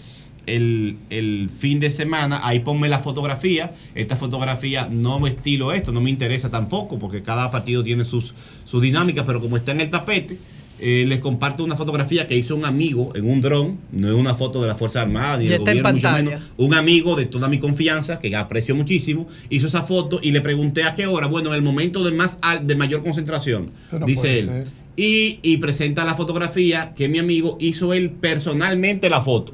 el, 0.45 0.98
el 1.09 1.50
fin 1.50 1.80
de 1.80 1.91
semana. 1.91 2.40
Ahí 2.43 2.59
ponme 2.59 2.90
la 2.90 3.00
fotografía. 3.00 3.74
Esta 3.95 4.16
fotografía 4.16 4.88
no 4.90 5.19
me 5.19 5.30
estilo 5.30 5.72
esto, 5.72 5.91
no 5.91 6.01
me 6.01 6.09
interesa 6.09 6.50
tampoco, 6.50 7.00
porque 7.00 7.24
cada 7.24 7.51
partido 7.51 7.83
tiene 7.83 8.06
sus, 8.06 8.33
sus 8.64 8.82
dinámicas, 8.82 9.25
pero 9.25 9.41
como 9.41 9.58
está 9.58 9.72
en 9.72 9.82
el 9.82 9.90
tapete, 9.90 10.38
eh, 10.82 11.06
les 11.08 11.19
comparto 11.19 11.64
una 11.64 11.76
fotografía 11.76 12.27
que 12.27 12.35
hizo 12.35 12.56
un 12.56 12.66
amigo 12.66 13.11
en 13.16 13.30
un 13.30 13.40
dron, 13.40 13.77
no 13.92 14.10
es 14.10 14.16
una 14.16 14.35
foto 14.35 14.61
de 14.61 14.68
la 14.68 14.76
Fuerza 14.76 15.01
Armada 15.01 15.38
ni 15.38 15.45
del 15.45 15.60
gobierno, 15.60 15.90
mucho 15.93 16.08
menos. 16.32 16.42
Un 16.58 16.74
amigo 16.74 17.16
de 17.16 17.26
toda 17.26 17.48
mi 17.48 17.60
confianza, 17.60 18.19
que 18.19 18.35
aprecio 18.35 18.76
muchísimo, 18.76 19.27
hizo 19.50 19.68
esa 19.68 19.84
foto 19.84 20.19
y 20.22 20.32
le 20.32 20.42
pregunté 20.42 20.84
a 20.84 20.95
qué 20.95 21.06
hora. 21.06 21.27
Bueno, 21.27 21.50
en 21.50 21.56
el 21.56 21.61
momento 21.61 22.03
de, 22.03 22.11
más 22.11 22.38
al- 22.42 22.66
de 22.68 22.76
mayor 22.76 23.03
concentración, 23.03 23.69
no 23.92 24.06
dice 24.06 24.40
él. 24.40 24.64
y 25.43 25.58
presenta 25.58 26.03
la 26.03 26.16
fotografía 26.16 26.93
que 26.95 27.08
mi 27.08 27.18
amigo 27.19 27.58
hizo 27.61 27.93
él 27.93 28.10
personalmente 28.11 29.10
la 29.10 29.22
foto. 29.22 29.53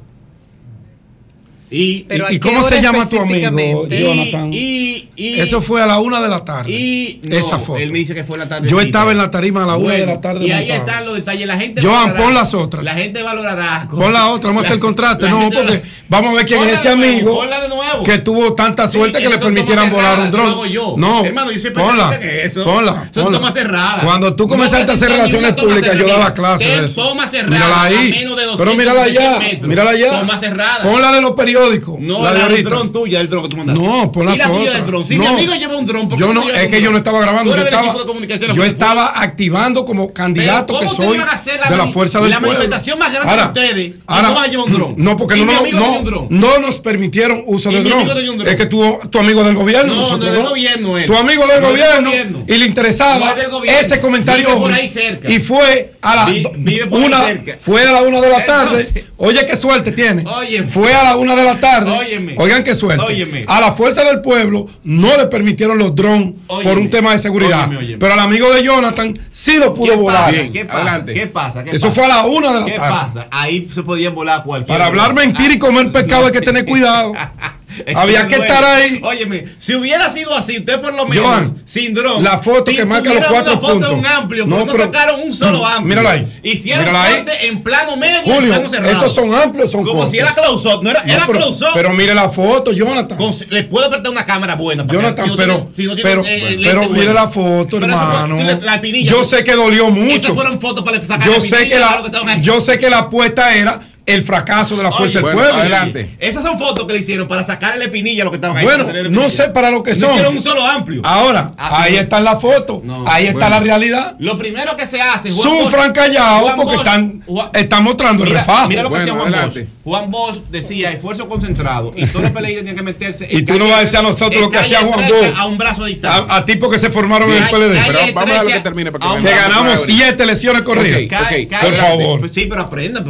Y, 1.70 2.04
Pero 2.04 2.24
¿Y- 2.24 2.26
¿a 2.28 2.32
y 2.32 2.40
cómo 2.40 2.62
se 2.62 2.80
llama 2.80 3.06
tu 3.08 3.20
amigo? 3.20 3.86
Jonathan? 3.88 4.50
Y, 4.54 5.08
y- 5.16 5.38
Eso 5.40 5.60
fue 5.60 5.82
a 5.82 5.86
la 5.86 5.98
una 5.98 6.20
de 6.22 6.28
la 6.28 6.44
tarde. 6.44 6.70
y 6.72 7.20
no, 7.24 7.36
esa 7.36 7.58
foto. 7.58 7.78
Él 7.78 7.92
me 7.92 7.98
dice 7.98 8.14
que 8.14 8.24
fue 8.24 8.38
la 8.38 8.48
tarde. 8.48 8.68
Yo 8.70 8.80
estaba 8.80 9.12
en 9.12 9.18
la 9.18 9.30
tarima 9.30 9.64
a 9.64 9.66
la 9.66 9.76
una 9.76 9.92
de 9.94 10.06
la 10.06 10.20
tarde 10.20 10.46
Y 10.46 10.50
ahí 10.50 10.70
están 10.70 11.04
los 11.04 11.14
detalles. 11.16 11.46
La 11.46 11.58
gente 11.58 11.82
Joan, 11.82 12.06
valorará- 12.14 12.24
pon 12.24 12.34
las 12.34 12.54
otras. 12.54 12.84
La 12.84 12.94
gente 12.94 13.22
valorará. 13.22 13.88
Pon 13.90 14.12
la 14.12 14.28
otra, 14.28 14.48
vamos 14.48 14.64
a 14.64 14.66
hacer 14.66 14.74
el 14.76 14.80
contrato. 14.80 15.28
No, 15.28 15.50
porque 15.50 15.82
vamos 16.08 16.30
a 16.32 16.34
ver 16.36 16.46
quién 16.46 16.58
Ponla 16.60 16.72
es 16.72 16.80
ese 16.80 16.88
amigo 16.88 17.34
ponla 17.38 17.60
de 17.60 17.68
nuevo. 17.68 18.02
que 18.02 18.18
tuvo 18.18 18.54
tanta 18.54 18.88
suerte 18.88 19.18
Sí, 19.18 19.24
que 19.24 19.30
le 19.30 19.38
permitieran 19.38 19.90
volar 19.90 20.20
un 20.20 20.30
dron. 20.30 20.56
No, 20.96 21.24
Hermano, 21.24 21.50
yo 21.52 21.58
soy 21.58 21.70
ponla, 21.70 22.14
en 22.14 22.46
eso. 22.46 22.64
ponla, 22.64 23.08
Son 23.12 23.24
ponla. 23.24 23.38
tomas 23.38 23.52
cerradas. 23.54 24.04
Cuando 24.04 24.34
tú 24.34 24.48
comenzaste 24.48 24.90
a 24.90 24.94
hacer 24.94 25.10
relaciones 25.10 25.52
públicas, 25.52 25.96
yo 25.98 26.06
daba 26.06 26.32
clases 26.32 26.66
de 26.66 26.86
eso. 26.86 27.02
toma 27.08 27.26
cerrada, 27.26 27.50
Mírala 27.50 27.82
ahí. 27.82 28.26
Pero 28.56 28.74
mírala 28.74 29.04
216 29.04 29.18
allá, 29.18 29.66
mírala 29.66 29.90
allá. 29.90 30.20
Toma 30.20 30.38
cerrada. 30.38 30.82
Ponla 30.82 31.12
de 31.12 31.20
los 31.20 31.32
periódicos. 31.32 31.57
No, 32.00 32.22
la 32.22 32.32
la 32.32 32.48
del 32.48 32.64
dron 32.64 32.92
tuya, 32.92 33.20
el 33.20 33.28
dron 33.28 33.42
que 33.44 33.48
tú 33.48 33.56
mandaste. 33.56 33.82
No, 33.82 34.12
las 34.24 34.38
la 34.38 34.46
tuya 34.46 34.60
otras. 34.60 34.74
del 34.74 34.86
dron. 34.86 35.06
Si 35.06 35.18
mi 35.18 35.24
No. 35.24 35.30
amigo 35.32 35.54
lleva 35.54 35.76
un 35.76 35.86
dron, 35.86 36.08
¿por 36.08 36.18
Yo 36.18 36.26
tú 36.28 36.34
no, 36.34 36.48
es 36.50 36.68
que 36.68 36.80
yo 36.82 36.90
no 36.90 36.98
estaba 36.98 37.20
grabando. 37.20 37.50
Tú 37.50 37.56
Yo 37.56 37.56
del 37.56 37.64
estaba, 37.72 37.94
yo 37.94 38.04
¿cómo 38.52 38.64
estaba 38.64 39.22
activando 39.22 39.84
como 39.84 40.12
candidato 40.12 40.78
que 40.78 40.86
¿cómo 40.86 40.90
ustedes 40.90 41.08
soy 41.10 41.18
van 41.18 41.28
a 41.28 41.32
hacer 41.32 41.60
la 41.60 41.70
de 41.70 41.76
la 41.76 41.86
fuerza 41.86 42.20
del 42.20 42.30
la 42.30 42.38
pueblo. 42.40 42.58
manifestación 42.58 42.98
más 42.98 43.12
grande 43.12 43.30
Ahora, 43.30 43.42
de 43.52 43.60
ustedes 43.60 43.92
ahora, 44.06 44.28
no 44.28 44.46
llevar 44.46 44.66
un 44.66 44.72
dron? 44.72 44.94
No, 44.96 45.16
porque 45.16 45.36
no, 45.36 45.62
mi 45.62 45.70
no, 45.72 46.26
no, 46.30 46.58
nos 46.58 46.78
permitieron 46.78 47.42
uso 47.46 47.70
Y 47.70 47.74
de 47.74 47.80
mi 47.82 47.90
dron. 47.90 48.46
Es 48.46 48.56
que 48.56 48.66
tu, 48.66 48.98
tu 49.10 49.18
amigo 49.18 49.42
del 49.44 49.54
gobierno. 49.54 49.94
No, 49.94 50.16
no 50.16 50.24
es 50.26 50.32
del 50.32 50.42
gobierno. 50.42 50.94
Tu 51.06 51.16
amigo 51.16 51.46
del 51.46 51.58
del 51.58 51.70
gobierno, 51.70 52.10
y 52.46 52.56
le 52.56 52.66
interesaba 52.66 53.34
del 53.34 53.46
ese 53.64 54.00
comentario. 54.00 54.58
Por 54.58 54.72
ahí 54.72 54.88
cerca. 54.88 55.30
Y 55.30 55.38
fue 55.40 55.94
a 56.00 56.14
la 56.16 56.24
por 56.26 56.32
ahí 56.34 56.80
una, 56.90 57.20
fue 57.58 57.82
a 57.82 57.92
la 57.92 58.02
una 58.02 58.20
de 58.20 58.28
la 58.28 58.44
tarde. 58.46 59.04
Oye, 59.16 59.44
qué 59.46 59.56
suerte 59.56 59.92
tiene. 59.92 60.24
Fue 60.66 60.94
a 60.94 61.02
la 61.04 61.16
una 61.16 61.34
de 61.34 61.44
la 61.44 61.47
tarde. 61.56 61.90
Óyeme. 61.90 62.34
Oigan 62.36 62.62
qué 62.64 62.74
suerte. 62.74 63.04
Óyeme. 63.06 63.44
A 63.46 63.60
la 63.60 63.72
fuerza 63.72 64.04
del 64.04 64.20
pueblo 64.20 64.66
no 64.84 65.16
le 65.16 65.26
permitieron 65.26 65.78
los 65.78 65.94
drones 65.94 66.34
por 66.62 66.78
un 66.78 66.90
tema 66.90 67.12
de 67.12 67.18
seguridad. 67.18 67.64
Óyeme, 67.68 67.76
óyeme. 67.78 67.98
Pero 67.98 68.12
al 68.12 68.20
amigo 68.20 68.52
de 68.52 68.62
Jonathan 68.62 69.14
sí 69.32 69.56
lo 69.58 69.74
pudo 69.74 69.92
¿Qué 69.92 69.96
volar. 69.96 70.24
pasa? 70.30 70.50
¿Qué 70.52 70.64
pasa? 70.64 71.04
¿Qué 71.06 71.26
pasa? 71.26 71.64
¿Qué 71.64 71.70
Eso 71.76 71.86
pasa? 71.88 71.94
fue 71.94 72.04
a 72.04 72.08
la 72.08 72.24
una 72.26 72.52
de 72.54 72.60
la 72.60 72.66
¿Qué 72.66 72.72
tarde. 72.72 72.90
pasa? 72.90 73.28
Ahí 73.30 73.68
se 73.72 73.82
podían 73.82 74.14
volar 74.14 74.42
cualquier. 74.44 74.76
Para 74.76 74.86
hablar 74.88 75.14
mentira 75.14 75.52
y 75.54 75.58
comer 75.58 75.90
pescado 75.92 76.26
hay 76.26 76.32
que 76.32 76.40
tener 76.40 76.64
cuidado. 76.64 77.12
Había 77.94 78.26
que 78.28 78.36
estar 78.36 78.64
ahí. 78.64 79.00
Óyeme, 79.02 79.44
si 79.58 79.74
hubiera 79.74 80.10
sido 80.12 80.34
así, 80.34 80.58
usted 80.58 80.80
por 80.80 80.94
lo 80.94 81.06
menos, 81.06 81.24
Joan, 81.24 81.62
sin 81.64 81.94
dron, 81.94 82.22
la 82.22 82.38
foto 82.38 82.70
si 82.70 82.76
que 82.76 82.84
marca 82.84 83.12
los 83.12 83.26
cuatro 83.26 83.52
una 83.52 83.60
foto 83.60 83.72
puntos. 83.72 83.90
un 83.92 84.06
amplio, 84.06 84.46
No, 84.46 84.58
no, 84.58 84.64
no 84.66 84.72
pero- 84.72 84.84
sacaron 84.84 85.20
un 85.22 85.32
solo 85.32 85.58
Mm, 85.60 85.64
amplio. 85.64 85.86
míralo 85.86 86.08
ahí. 86.08 86.40
Hicieron 86.42 86.84
Míralo 86.86 86.98
ahí. 86.98 87.24
en 87.42 87.62
plano 87.62 87.96
medio 87.96 88.16
y 88.24 88.28
en 88.28 88.34
Julio, 88.34 88.54
plano 88.54 88.70
cerrado. 88.70 88.92
¿esos 88.92 89.14
son 89.14 89.34
amplios 89.34 89.70
son 89.70 89.82
Como 89.84 89.94
cortos? 90.00 90.10
si 90.10 90.18
era 90.18 90.34
close-up, 90.34 90.82
no 90.82 90.90
era, 90.90 91.04
No, 91.04 91.12
era 91.12 91.26
pero- 91.26 91.38
close-up. 91.38 91.70
Pero 91.74 91.92
mire 91.94 92.14
la 92.14 92.28
foto, 92.28 92.72
Jonathan. 92.72 93.16
Con- 93.18 93.34
le 93.50 93.64
puedo 93.64 93.88
prestar 93.90 94.10
una 94.12 94.24
cámara 94.26 94.54
buena. 94.54 94.86
para 94.86 94.98
que- 94.98 95.02
Jonathan, 95.04 95.24
si 95.24 95.30
no 95.30 95.36
pero, 95.36 95.70
si 95.74 95.82
no 95.84 95.94
tiene, 95.94 96.10
pero, 96.10 96.22
eh, 96.26 96.58
pero 96.62 96.88
mire 96.88 97.12
la 97.14 97.28
foto, 97.28 97.78
Pero 97.80 97.86
eso 97.86 97.98
fue- 97.98 98.14
hermano. 98.16 98.36
la- 98.42 98.56
la 98.58 98.74
espinilla 98.74 99.10
yo 99.10 99.24
sé 99.24 99.42
que 99.44 99.54
dolió 99.54 99.84
Esas 99.88 99.98
mucho. 99.98 100.34
fueron 100.34 100.60
fotos 100.60 100.84
para 100.84 101.00
sacar 101.00 101.26
Yo 101.26 101.34
la 101.34 101.40
sé 101.40 101.68
que 101.68 101.78
la, 101.78 102.38
yo 102.40 102.60
sé 102.60 102.78
que 102.78 102.90
la 102.90 102.98
apuesta 102.98 103.54
era 103.54 103.80
el 104.08 104.22
fracaso 104.22 104.76
de 104.76 104.82
la 104.82 104.90
fuerza 104.90 105.18
Oye, 105.20 105.26
del 105.28 105.34
bueno, 105.36 105.38
pueblo. 105.40 105.60
adelante. 105.60 106.10
Esas 106.18 106.42
son 106.42 106.58
fotos 106.58 106.86
que 106.86 106.94
le 106.94 106.98
hicieron 107.00 107.28
para 107.28 107.44
sacar 107.44 107.76
la 107.78 107.84
espinilla 107.84 108.22
a 108.22 108.24
lo 108.24 108.30
que 108.30 108.36
estaban 108.36 108.56
ahí. 108.56 108.64
Bueno, 108.64 108.84
no 109.10 109.30
sé 109.30 109.48
para 109.50 109.70
lo 109.70 109.82
que 109.82 109.92
No 109.94 110.00
son. 110.00 110.10
hicieron 110.12 110.36
un 110.36 110.42
solo 110.42 110.66
amplio. 110.66 111.02
Ahora, 111.04 111.52
Así 111.56 111.74
ahí 111.78 111.94
es. 111.96 112.02
está 112.02 112.20
la 112.20 112.36
foto. 112.36 112.82
ahí 113.06 113.26
está 113.26 113.32
bueno. 113.38 113.50
la 113.50 113.60
realidad. 113.60 114.16
Lo 114.18 114.38
primero 114.38 114.76
que 114.76 114.86
se 114.86 115.00
hace. 115.00 115.30
Juan 115.30 115.48
Sufran 115.48 115.92
callados 115.92 116.52
porque 116.56 116.74
Bosch- 116.74 116.78
están, 116.78 117.22
Juan- 117.26 117.50
están 117.52 117.84
mostrando 117.84 118.22
el 118.24 118.28
Mira, 118.30 118.40
refajo. 118.40 118.68
mira 118.68 118.82
lo 118.82 118.90
que 118.90 118.98
decía 118.98 119.12
Juan 119.14 119.32
Bosch. 119.32 119.58
Juan 119.84 120.10
Bosch 120.10 120.36
decía 120.50 120.90
esfuerzo 120.92 121.28
concentrado 121.28 121.92
y 121.96 122.06
todos 122.06 122.22
los 122.22 122.30
peleadores 122.32 122.58
tenían 122.58 122.76
que 122.76 122.82
meterse. 122.82 123.26
Y 123.30 123.42
tú 123.42 123.58
no 123.58 123.66
vas 123.68 123.76
a 123.78 123.80
decir 123.80 123.98
a 123.98 124.02
nosotros 124.02 124.40
lo 124.40 124.50
que 124.50 124.58
hacía 124.58 124.80
Juan 124.80 125.06
Bosch. 125.08 125.32
A 125.36 125.46
un 125.46 125.58
brazo 125.58 125.84
de 125.84 125.90
distancia. 125.90 126.24
A, 126.28 126.36
a 126.38 126.44
tipos 126.44 126.70
que 126.72 126.78
se 126.78 126.90
formaron 126.90 127.30
en 127.30 127.42
el 127.42 127.48
PLD. 127.48 127.78
Pero 127.86 127.98
vamos 128.14 128.30
a 128.32 128.36
estrecha- 128.40 128.52
que 128.54 128.60
termine 128.60 128.90
que 128.92 129.34
ganamos 129.34 129.82
siete 129.84 130.22
elecciones 130.22 130.62
corridas. 130.62 131.00
Por 131.02 131.16
adelante. 131.58 131.76
favor. 131.76 132.20
Pues 132.20 132.32
sí, 132.32 132.46
pero 132.48 132.62
aprendan. 132.62 133.04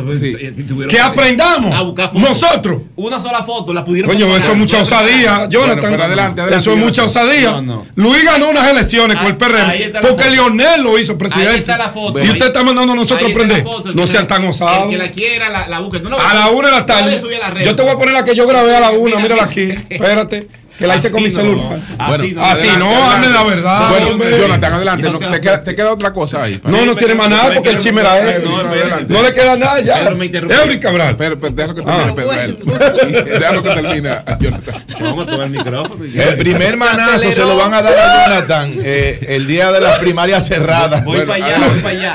Que 0.88 1.00
aprendamos. 1.00 1.74
A 1.74 1.82
buscar 1.82 2.12
fotos. 2.12 2.28
Nosotros. 2.28 2.82
Una 2.96 3.20
sola 3.20 3.42
foto 3.44 3.72
la 3.72 3.84
pudieron 3.84 4.10
Coño, 4.10 4.36
eso 4.36 4.52
es 4.52 4.56
mucha 4.58 4.78
osadía, 4.82 5.46
Jonathan. 5.48 5.90
pero 5.90 6.02
adelante, 6.04 6.40
adelante, 6.40 6.56
eso 6.56 6.72
es 6.72 6.78
mucha 6.78 7.04
osadía. 7.04 7.50
No, 7.52 7.62
no. 7.62 7.86
Luis 7.94 8.24
ganó 8.24 8.48
unas 8.50 8.68
elecciones 8.68 9.18
con 9.18 9.26
el 9.28 9.32
ahí 9.32 9.38
PRM 9.38 10.00
porque 10.02 10.24
foto. 10.24 10.30
Leonel 10.34 10.82
lo 10.82 10.98
hizo 10.98 11.16
presidente. 11.16 11.50
Ahí 11.52 11.58
está 11.58 11.78
la 11.78 11.90
foto. 11.90 12.18
Y 12.24 12.28
usted 12.30 12.46
está 12.46 12.62
mandando 12.64 12.92
a 12.92 12.96
nosotros 12.96 13.28
Ahí 13.28 13.34
prender. 13.34 13.62
foto, 13.62 13.92
No 13.92 14.04
sean 14.06 14.26
tan 14.26 14.42
El 14.44 14.50
osados. 14.50 14.88
que 14.90 14.98
la 14.98 15.10
quiera, 15.10 15.48
la, 15.50 15.68
la 15.68 15.78
busque. 15.80 16.00
Tú 16.00 16.08
no 16.08 16.16
A 16.18 16.34
la 16.34 16.48
una 16.48 16.68
de 16.68 16.74
la 16.74 16.86
tarde. 16.86 17.20
la. 17.20 17.64
Yo 17.64 17.76
te 17.76 17.82
voy 17.82 17.90
a 17.92 17.98
poner 17.98 18.14
la 18.14 18.24
que 18.24 18.34
yo 18.34 18.46
grabé 18.46 18.76
a 18.76 18.80
la 18.80 18.90
una. 18.90 19.16
Mírala 19.16 19.44
aquí. 19.44 19.68
Espérate. 19.90 20.48
Que 20.78 20.86
la 20.86 20.94
hice 20.96 21.10
con 21.10 21.22
mi 21.22 21.28
celular. 21.30 21.76
así 21.76 21.94
Bueno, 22.08 22.24
no, 22.40 22.44
así 22.46 22.68
adelante, 22.68 22.78
no, 22.78 22.86
adelante. 22.88 23.26
hable 23.26 23.28
la 23.30 23.44
verdad. 23.44 23.88
Bueno. 24.16 24.36
Jonathan, 24.38 24.72
adelante. 24.74 25.10
Te, 25.10 25.40
queda, 25.40 25.64
te 25.64 25.74
queda 25.74 25.92
otra 25.92 26.12
cosa 26.12 26.44
ahí. 26.44 26.60
No, 26.64 26.86
no 26.86 26.94
tiene 26.94 27.14
más 27.16 27.28
nada 27.28 27.52
porque 27.54 27.70
el 27.70 27.78
chisme 27.78 28.00
era 28.00 28.30
ese. 28.30 28.42
No, 28.44 28.62
no, 28.62 28.68
adelante. 28.70 29.12
No 29.12 29.22
le 29.22 29.32
queda 29.34 29.56
nada 29.56 29.80
ya. 29.80 29.98
Pedro 29.98 30.16
me 30.16 30.26
interrumpió. 30.26 30.62
Eury 30.62 30.78
Cabral. 30.78 31.16
Pero, 31.16 31.38
pero 31.40 31.52
déjalo 31.52 31.74
que 31.74 31.82
Ah. 31.84 32.14
termine, 32.14 32.14
Pedro. 32.14 33.24
Déjalo 33.38 33.62
que 33.64 33.68
termine, 33.70 34.10
Jonathan. 34.40 34.84
Vamos 35.00 35.26
a 35.26 35.30
tomar 35.30 35.46
el 35.46 35.50
micrófono. 35.52 36.04
y- 36.04 36.18
El 36.20 36.36
primer 36.38 36.76
manazo 36.76 37.32
se 37.32 37.38
lo 37.40 37.56
van 37.56 37.74
a 37.74 37.82
dar 37.82 37.94
a 37.98 38.28
Jonathan 38.28 38.72
eh, 38.82 39.18
el 39.30 39.46
día 39.48 39.72
de 39.72 39.80
las 39.80 39.98
primarias 39.98 40.46
cerradas. 40.46 41.04
Voy 41.04 41.20
para 41.26 41.44
allá, 41.44 41.58
voy 41.68 41.78
para 41.80 41.98
allá. 41.98 42.14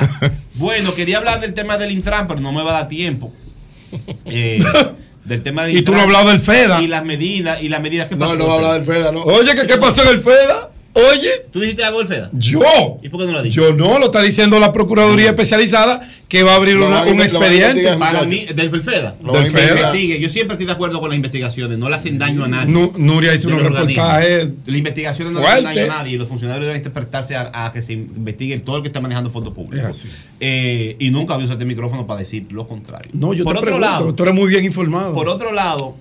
Bueno, 0.56 0.96
quería 0.96 1.18
hablar 1.18 1.42
del 1.42 1.54
tema 1.54 1.78
del 1.78 1.92
Intran, 1.92 2.28
pero 2.30 2.40
no 2.40 2.52
me 2.54 2.64
va 2.64 2.72
a 2.72 2.74
dar 2.76 2.88
tiempo. 2.88 3.34
Eh, 4.26 4.60
del 5.26 5.42
tema 5.42 5.70
Y 5.70 5.82
tú 5.84 5.92
no 5.92 5.98
has 6.00 6.04
hablado 6.04 6.30
del 6.30 6.40
FEDA. 6.42 6.82
Y 6.82 6.88
las 6.88 7.06
medidas, 7.06 7.62
y 7.62 7.70
las 7.70 7.82
medidas 7.82 8.08
que 8.08 8.16
No, 8.16 8.26
pasó. 8.26 8.36
no 8.36 8.48
va 8.48 8.54
a 8.54 8.56
hablar 8.56 8.74
del 8.74 8.84
FEDA, 8.84 9.12
¿no? 9.12 9.22
Oye, 9.24 9.56
¿qué, 9.56 9.66
qué 9.68 9.78
pasó 9.78 10.02
en 10.04 10.10
el 10.10 10.22
FEDA? 10.22 10.70
Oye. 10.94 11.30
¿Tú 11.52 11.60
dijiste 11.60 11.84
algo 11.84 12.00
del 12.00 12.08
FEDA? 12.08 12.30
Yo. 12.34 13.00
¿Y 13.02 13.10
por 13.10 13.20
qué 13.22 13.26
no 13.26 13.32
lo 13.34 13.42
dicho? 13.42 13.62
Yo 13.62 13.74
no, 13.74 13.98
lo 14.00 14.06
está 14.06 14.22
diciendo 14.22 14.60
la 14.60 14.72
Procuraduría 14.72 15.30
Especializada 15.32 16.08
que 16.28 16.44
va 16.44 16.54
a 16.54 16.56
abrir 16.56 16.76
Lo 16.76 16.88
una- 16.88 17.04
un 17.04 17.18
lo 17.18 17.24
expediente. 17.24 17.96
Para 17.98 18.24
mí, 18.24 18.46
del 18.46 18.70
del 18.72 18.82
FEDA. 18.82 19.16
Lo 19.24 19.34
van 19.34 19.42
a 19.42 19.44
Del 19.46 19.52
FEDA. 19.52 19.62
investigar. 19.64 19.96
Investigue. 19.96 20.20
Yo 20.20 20.30
siempre 20.30 20.54
estoy 20.54 20.66
de 20.68 20.72
acuerdo 20.74 21.00
con 21.00 21.10
las 21.10 21.16
investigaciones, 21.16 21.78
no 21.78 21.90
le 21.90 21.96
hacen 21.96 22.18
daño 22.18 22.44
a 22.44 22.48
nadie. 22.48 22.72
Nu- 22.72 22.94
Nuria 22.98 23.34
hizo 23.34 23.48
de 23.50 23.54
un 23.56 23.64
los 23.64 23.72
organismos. 23.72 24.06
reportaje. 24.08 24.52
Las 24.66 24.76
investigaciones 24.78 25.34
no 25.34 25.40
le 25.42 25.48
hacen 25.48 25.64
daño 25.64 25.84
a 25.84 25.88
nadie 25.88 26.14
y 26.14 26.18
los 26.18 26.28
funcionarios 26.28 26.66
deben 26.74 26.92
prestarse 26.92 27.36
a, 27.36 27.52
a 27.66 27.72
que 27.74 27.82
se 27.82 27.94
investigue 27.94 28.58
todo 28.60 28.78
el 28.78 28.82
que 28.84 28.90
está 28.90 29.02
manejando 29.02 29.30
fondos 29.30 29.54
públicos. 29.54 29.90
Es 29.90 29.98
así. 30.06 30.10
Eh, 30.40 30.96
y 31.00 31.10
nunca 31.10 31.34
voy 31.36 31.44
a 31.44 31.46
usar 31.46 31.56
este 31.58 31.66
micrófono 31.66 32.06
para 32.08 32.20
decir 32.20 32.46
lo 32.52 32.68
contrario. 32.68 33.12
No, 33.14 33.34
yo 33.34 33.44
por 33.44 33.54
te 33.54 33.60
otro 33.60 33.66
pregunto, 33.72 33.88
lado, 33.88 34.14
tú 34.16 34.24
eres 34.24 34.36
muy 34.36 34.48
bien 34.48 34.66
informado. 34.66 35.14
por 35.14 35.28
otro 35.30 35.52
lado, 35.52 35.96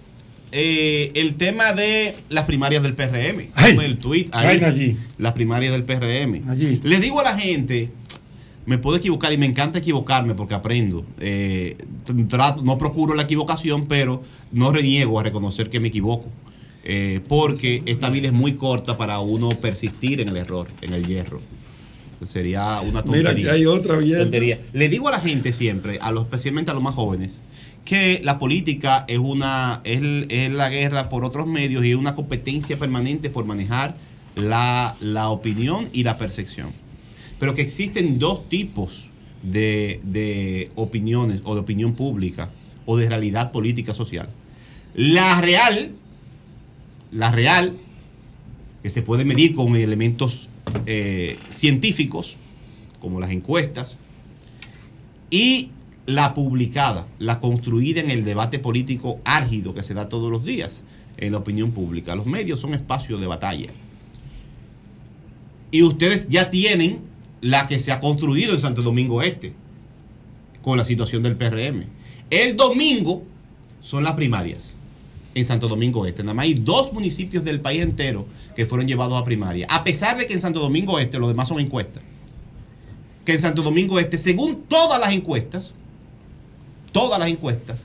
eh, 0.53 1.11
el 1.15 1.35
tema 1.35 1.73
de 1.73 2.15
las 2.29 2.45
primarias 2.45 2.83
del 2.83 2.95
PRM. 2.95 3.49
Ay. 3.55 3.79
el 3.83 3.99
tweet 3.99 4.27
Ay, 4.33 4.61
Nayib. 4.61 4.99
las 5.19 5.33
primarias 5.33 5.73
del 5.73 5.85
PRM. 5.85 6.45
Nayib. 6.47 6.85
Les 6.85 7.01
digo 7.01 7.21
a 7.21 7.25
la 7.25 7.37
gente, 7.37 7.91
me 8.67 8.79
puedo 8.79 8.97
equivocar 8.97 9.33
y 9.33 9.39
me 9.39 9.47
encanta 9.47 9.79
equivocarme 9.79 10.35
porque 10.35 10.55
aprendo. 10.55 11.05
Eh, 11.19 11.77
trato, 12.29 12.63
no 12.63 12.79
procuro 12.79 13.15
la 13.15 13.23
equivocación, 13.23 13.87
pero 13.87 14.23
no 14.53 14.71
reniego 14.73 15.19
a 15.19 15.23
reconocer 15.23 15.71
que 15.71 15.81
me 15.81 15.89
equivoco. 15.89 16.29
Eh, 16.85 17.21
porque 17.29 17.83
esta 17.87 18.11
vida 18.11 18.27
es 18.27 18.33
muy 18.33 18.55
corta 18.55 18.97
para 18.97 19.21
uno 19.21 19.51
persistir 19.51 20.21
en 20.21 20.29
el 20.29 20.37
error, 20.37 20.69
en 20.81 20.93
el 20.93 21.07
hierro. 21.07 21.41
Sería 22.25 22.81
una 22.83 23.03
tontería. 23.03 23.33
Mira 23.33 23.51
que 23.51 23.57
hay 23.57 23.67
otra. 23.67 23.99
Tontería. 23.99 24.61
Le 24.73 24.89
digo 24.89 25.09
a 25.09 25.13
la 25.13 25.21
gente 25.21 25.53
siempre, 25.53 25.99
a 26.01 26.13
los, 26.13 26.25
especialmente 26.25 26.71
a 26.71 26.75
los 26.75 26.83
más 26.83 26.95
jóvenes, 26.95 27.39
que 27.85 28.21
la 28.23 28.39
política 28.39 29.05
es 29.09 29.19
una 29.19 29.81
es, 29.85 30.01
es 30.29 30.53
la 30.53 30.69
guerra 30.69 31.09
por 31.09 31.25
otros 31.25 31.47
medios 31.47 31.85
y 31.85 31.91
es 31.91 31.97
una 31.97 32.15
competencia 32.15 32.79
permanente 32.79 33.31
por 33.31 33.45
manejar 33.45 33.97
la, 34.37 34.97
la 35.01 35.31
opinión 35.31 35.89
y 35.93 36.05
la 36.05 36.19
percepción. 36.19 36.71
Pero 37.39 37.55
que 37.55 37.63
existen 37.63 38.19
dos 38.19 38.49
tipos 38.49 39.11
de, 39.43 40.01
de 40.05 40.71
opiniones 40.77 41.41
o 41.45 41.55
de 41.55 41.61
opinión 41.61 41.95
pública 41.95 42.51
o 42.87 42.97
de 42.97 43.09
realidad 43.09 43.53
política 43.53 43.95
social. 43.95 44.29
La 44.95 45.41
real, 45.41 45.95
la 47.11 47.33
real, 47.33 47.77
que 48.83 48.91
se 48.91 49.03
puede 49.03 49.25
medir 49.25 49.55
con 49.55 49.75
elementos 49.77 50.49
eh, 50.87 51.39
científicos, 51.51 52.37
como 53.01 53.21
las 53.21 53.31
encuestas, 53.31 53.97
y 55.31 55.71
la 56.07 56.35
publicada, 56.35 57.07
la 57.19 57.41
construida 57.41 58.01
en 58.01 58.11
el 58.11 58.25
debate 58.25 58.59
político 58.59 59.21
álgido 59.25 59.75
que 59.75 59.83
se 59.83 59.95
da 59.95 60.09
todos 60.09 60.31
los 60.31 60.45
días 60.45 60.83
en 61.17 61.33
la 61.33 61.39
opinión 61.39 61.73
pública. 61.73 62.17
Los 62.17 62.27
medios 62.27 62.61
son 62.61 62.75
espacios 62.75 63.21
de 63.21 63.27
batalla. 63.27 63.69
Y 65.71 65.83
ustedes 65.83 66.29
ya 66.29 66.51
tienen 66.51 67.01
la 67.41 67.67
que 67.67 67.79
se 67.79 67.93
ha 67.93 68.01
construido 68.01 68.53
en 68.53 68.59
Santo 68.59 68.83
Domingo 68.83 69.23
Este, 69.23 69.53
con 70.63 70.77
la 70.77 70.85
situación 70.85 71.23
del 71.23 71.37
PRM. 71.37 71.85
El 72.31 72.57
domingo 72.57 73.23
son 73.81 74.05
las 74.05 74.15
primarias 74.15 74.79
en 75.35 75.45
Santo 75.45 75.69
Domingo 75.69 76.07
Este. 76.07 76.23
Nada 76.23 76.35
más 76.35 76.45
hay 76.45 76.55
dos 76.55 76.93
municipios 76.93 77.45
del 77.45 77.61
país 77.61 77.83
entero 77.83 78.27
que 78.55 78.67
fueron 78.67 78.87
llevados 78.87 79.21
a 79.21 79.25
primaria. 79.25 79.67
A 79.71 79.85
pesar 79.85 80.19
de 80.19 80.27
que 80.27 80.35
en 80.35 80.41
Santo 80.41 80.61
Domingo 80.61 80.99
Este 80.99 81.19
los 81.19 81.29
demás 81.29 81.49
son 81.49 81.61
encuestas. 81.61 82.03
Que 83.25 83.33
en 83.33 83.41
Santo 83.41 83.63
Domingo 83.63 83.99
Este, 83.99 84.19
según 84.19 84.63
todas 84.69 85.01
las 85.01 85.13
encuestas, 85.13 85.75
todas 86.93 87.19
las 87.19 87.29
encuestas, 87.29 87.85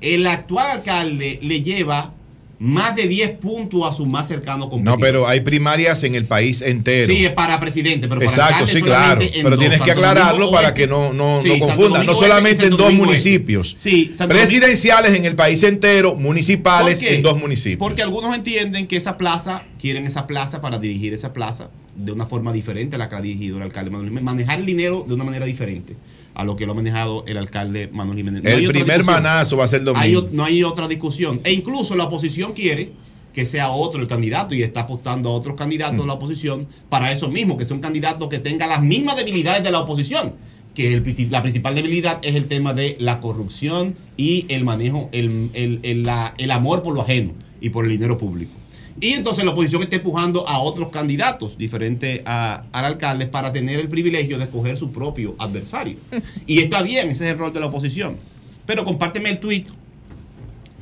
el 0.00 0.26
actual 0.26 0.66
alcalde 0.78 1.38
le 1.42 1.62
lleva 1.62 2.12
más 2.58 2.96
de 2.96 3.06
10 3.06 3.32
puntos 3.32 3.82
a 3.84 3.92
su 3.92 4.06
más 4.06 4.28
cercano 4.28 4.64
No, 4.64 4.70
competidor. 4.70 5.00
pero 5.00 5.26
hay 5.28 5.40
primarias 5.40 6.02
en 6.04 6.14
el 6.14 6.24
país 6.24 6.62
entero. 6.62 7.12
Sí, 7.12 7.26
es 7.26 7.32
para 7.32 7.60
presidente, 7.60 8.08
pero 8.08 8.20
para 8.20 8.30
Exacto, 8.30 8.66
sí, 8.66 8.80
claro. 8.80 9.20
Pero 9.20 9.50
dos, 9.50 9.58
tienes 9.58 9.78
que 9.80 9.90
Santo 9.90 10.00
aclararlo 10.06 10.50
para 10.50 10.72
que 10.72 10.86
no, 10.86 11.12
no, 11.12 11.42
Sí, 11.42 11.48
no 11.48 11.58
confundan. 11.58 12.06
No 12.06 12.14
solamente 12.14 12.64
en 12.64 12.70
dos 12.70 12.78
Domingo 12.78 13.04
municipios. 13.04 13.74
Sí, 13.76 14.10
Presidenciales 14.26 15.14
en 15.14 15.26
el 15.26 15.34
país 15.36 15.62
entero, 15.62 16.14
municipales 16.14 17.02
en 17.02 17.22
dos 17.22 17.38
municipios. 17.38 17.78
Porque 17.78 18.02
algunos 18.02 18.34
entienden 18.34 18.86
que 18.86 18.96
esa 18.96 19.18
plaza, 19.18 19.64
quieren 19.78 20.06
esa 20.06 20.26
plaza 20.26 20.62
para 20.62 20.78
dirigir 20.78 21.12
esa 21.12 21.34
plaza 21.34 21.68
de 21.94 22.12
una 22.12 22.24
forma 22.24 22.52
diferente 22.52 22.96
a 22.96 22.98
la 22.98 23.08
que 23.08 23.16
ha 23.16 23.20
dirigido 23.20 23.58
el 23.58 23.64
alcalde 23.64 23.90
Manuel. 23.90 24.12
Manejar 24.22 24.60
el 24.60 24.66
dinero 24.66 25.04
de 25.06 25.14
una 25.14 25.24
manera 25.24 25.44
diferente 25.44 25.94
a 26.36 26.44
lo 26.44 26.54
que 26.54 26.66
lo 26.66 26.72
ha 26.72 26.74
manejado 26.74 27.24
el 27.26 27.38
alcalde 27.38 27.88
Manuel 27.92 28.18
Jiménez. 28.18 28.42
No 28.42 28.50
hay 28.50 28.64
el 28.64 28.70
primer 28.70 29.04
manazo 29.04 29.56
va 29.56 29.64
a 29.64 29.68
ser 29.68 29.80
el 29.80 29.88
Hay 29.96 30.12
domingo. 30.12 30.20
o- 30.20 30.36
no 30.36 30.44
hay 30.44 30.62
otra 30.62 30.86
discusión. 30.86 31.40
E 31.44 31.52
incluso 31.52 31.96
la 31.96 32.04
oposición 32.04 32.52
quiere 32.52 32.92
que 33.32 33.44
sea 33.46 33.70
otro 33.70 34.00
el 34.00 34.06
candidato 34.06 34.54
y 34.54 34.62
está 34.62 34.80
apostando 34.80 35.30
a 35.30 35.32
otros 35.32 35.56
candidatos 35.56 35.96
Mm. 35.96 36.00
de 36.00 36.06
la 36.06 36.12
oposición 36.12 36.66
para 36.90 37.10
eso 37.10 37.28
mismo, 37.28 37.56
que 37.56 37.64
sea 37.64 37.74
un 37.74 37.82
candidato 37.82 38.28
que 38.28 38.38
tenga 38.38 38.66
las 38.66 38.82
mismas 38.82 39.16
debilidades 39.16 39.62
de 39.64 39.70
la 39.70 39.80
oposición. 39.80 40.34
Que 40.74 40.92
el 40.92 41.02
la 41.30 41.40
principal 41.42 41.74
debilidad 41.74 42.18
es 42.22 42.34
el 42.34 42.48
tema 42.48 42.74
de 42.74 42.96
la 43.00 43.20
corrupción 43.20 43.94
y 44.18 44.44
el 44.50 44.62
manejo, 44.64 45.08
el, 45.12 45.50
el- 45.54 45.80
el- 45.84 46.02
la- 46.02 46.34
el 46.36 46.50
amor 46.50 46.82
por 46.82 46.94
lo 46.94 47.00
ajeno 47.00 47.32
y 47.62 47.70
por 47.70 47.86
el 47.86 47.92
dinero 47.92 48.18
público. 48.18 48.52
Y 49.00 49.12
entonces 49.12 49.44
la 49.44 49.50
oposición 49.50 49.82
está 49.82 49.96
empujando 49.96 50.48
a 50.48 50.58
otros 50.60 50.88
candidatos 50.88 51.58
diferentes 51.58 52.22
a- 52.24 52.64
al 52.72 52.84
alcalde 52.86 53.26
para 53.26 53.52
tener 53.52 53.78
el 53.78 53.88
privilegio 53.88 54.38
de 54.38 54.44
escoger 54.44 54.76
su 54.76 54.90
propio 54.90 55.34
adversario. 55.38 55.96
Y 56.46 56.60
está 56.60 56.82
bien, 56.82 57.08
ese 57.08 57.26
es 57.26 57.32
el 57.32 57.38
rol 57.38 57.52
de 57.52 57.60
la 57.60 57.66
oposición. 57.66 58.16
Pero 58.64 58.84
compárteme 58.84 59.28
el 59.30 59.38
tuit 59.38 59.68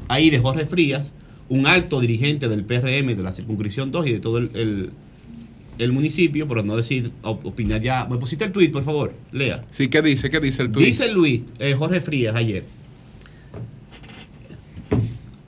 ahí 0.09 0.31
de 0.31 0.39
Jorge 0.39 0.65
Frías, 0.67 1.13
un 1.49 1.67
alto 1.67 2.01
dirigente 2.01 2.49
del 2.49 2.65
PRM 2.65 3.15
de 3.17 3.23
la 3.23 3.33
circunscripción 3.33 3.91
2 3.91 4.07
y 4.07 4.13
de 4.13 4.21
todo 4.21 4.39
el, 4.39 4.51
el- 4.55 4.91
el 5.77 5.91
municipio, 5.91 6.47
por 6.47 6.65
no 6.65 6.77
decir, 6.77 7.11
op- 7.23 7.45
opinar 7.45 7.81
ya. 7.83 8.07
¿Me 8.07 8.17
pusiste 8.17 8.45
el 8.45 8.53
tuit, 8.53 8.71
por 8.71 8.85
favor? 8.85 9.13
Lea. 9.33 9.65
Sí, 9.73 9.89
¿qué 9.89 10.03
dice? 10.03 10.31
¿Qué 10.31 10.39
dice 10.39 10.63
el 10.63 10.71
tuit? 10.71 10.87
Dice 10.87 11.09
Luis, 11.13 11.41
eh, 11.59 11.75
Jorge 11.77 12.01
Frías 12.01 12.37
ayer. 12.37 12.65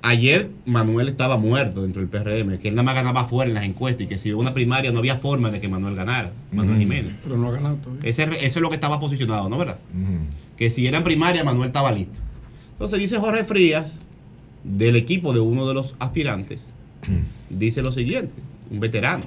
Ayer 0.08 0.50
Manuel 0.66 1.08
estaba 1.08 1.36
muerto 1.36 1.82
dentro 1.82 2.00
del 2.00 2.08
PRM, 2.08 2.58
que 2.58 2.68
él 2.68 2.76
nada 2.76 2.84
más 2.84 2.94
ganaba 2.94 3.22
afuera 3.22 3.48
en 3.48 3.54
las 3.54 3.64
encuestas 3.64 4.02
y 4.02 4.06
que 4.06 4.18
si 4.18 4.32
hubo 4.32 4.40
una 4.40 4.54
primaria 4.54 4.92
no 4.92 5.00
había 5.00 5.16
forma 5.16 5.50
de 5.50 5.60
que 5.60 5.68
Manuel 5.68 5.96
ganara, 5.96 6.30
Manuel. 6.52 6.78
Jiménez. 6.78 7.14
Pero 7.24 7.36
no 7.36 7.48
ha 7.48 7.50
ganado 7.50 7.74
todavía. 7.74 8.08
Ese, 8.08 8.22
eso 8.22 8.36
es 8.40 8.56
lo 8.60 8.68
que 8.68 8.76
estaba 8.76 9.00
posicionado, 9.00 9.48
¿no? 9.48 9.58
¿Verdad? 9.58 9.78
Que 10.56 10.70
si 10.70 10.86
eran 10.86 11.02
primaria, 11.02 11.42
Manuel 11.42 11.66
estaba 11.66 11.90
listo. 11.90 12.20
Entonces 12.74 13.00
dice 13.00 13.18
Jorge 13.18 13.42
Frías, 13.42 13.94
del 14.62 14.94
equipo 14.94 15.32
de 15.32 15.40
uno 15.40 15.66
de 15.66 15.74
los 15.74 15.96
aspirantes, 15.98 16.72
dice 17.50 17.82
lo 17.82 17.90
siguiente, 17.90 18.34
un 18.70 18.78
veterano. 18.78 19.24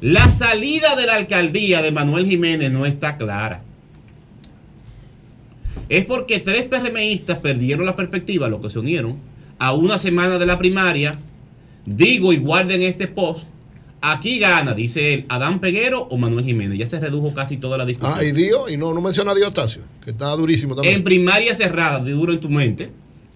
La 0.00 0.26
salida 0.30 0.96
de 0.96 1.04
la 1.04 1.16
alcaldía 1.16 1.82
de 1.82 1.92
Manuel 1.92 2.24
Jiménez 2.24 2.72
no 2.72 2.86
está 2.86 3.18
clara. 3.18 3.62
Es 5.90 6.04
porque 6.04 6.38
tres 6.38 6.64
PRMistas 6.64 7.38
perdieron 7.38 7.84
la 7.84 7.96
perspectiva, 7.96 8.48
los 8.48 8.60
que 8.60 8.70
se 8.70 8.78
unieron, 8.78 9.18
a 9.58 9.74
una 9.74 9.98
semana 9.98 10.38
de 10.38 10.46
la 10.46 10.56
primaria. 10.56 11.18
Digo 11.84 12.32
y 12.32 12.36
guarden 12.36 12.80
este 12.82 13.08
post. 13.08 13.44
Aquí 14.00 14.38
gana, 14.38 14.72
dice 14.72 15.12
él, 15.12 15.26
Adán 15.28 15.60
Peguero 15.60 16.02
o 16.02 16.16
Manuel 16.16 16.44
Jiménez. 16.44 16.78
Ya 16.78 16.86
se 16.86 17.00
redujo 17.00 17.34
casi 17.34 17.56
toda 17.56 17.76
la 17.76 17.84
discusión. 17.84 18.14
Ah, 18.16 18.24
y 18.24 18.30
Dio, 18.30 18.68
y 18.68 18.76
no, 18.76 18.94
no 18.94 19.00
menciona 19.00 19.32
a 19.32 19.34
Dio 19.34 19.48
Octavio, 19.48 19.82
que 20.02 20.12
está 20.12 20.30
durísimo 20.36 20.76
también. 20.76 20.94
En 20.94 21.04
primaria 21.04 21.54
cerrada, 21.54 21.98
de 21.98 22.12
duro 22.12 22.32
en 22.32 22.40
tu 22.40 22.48
mente, 22.48 22.90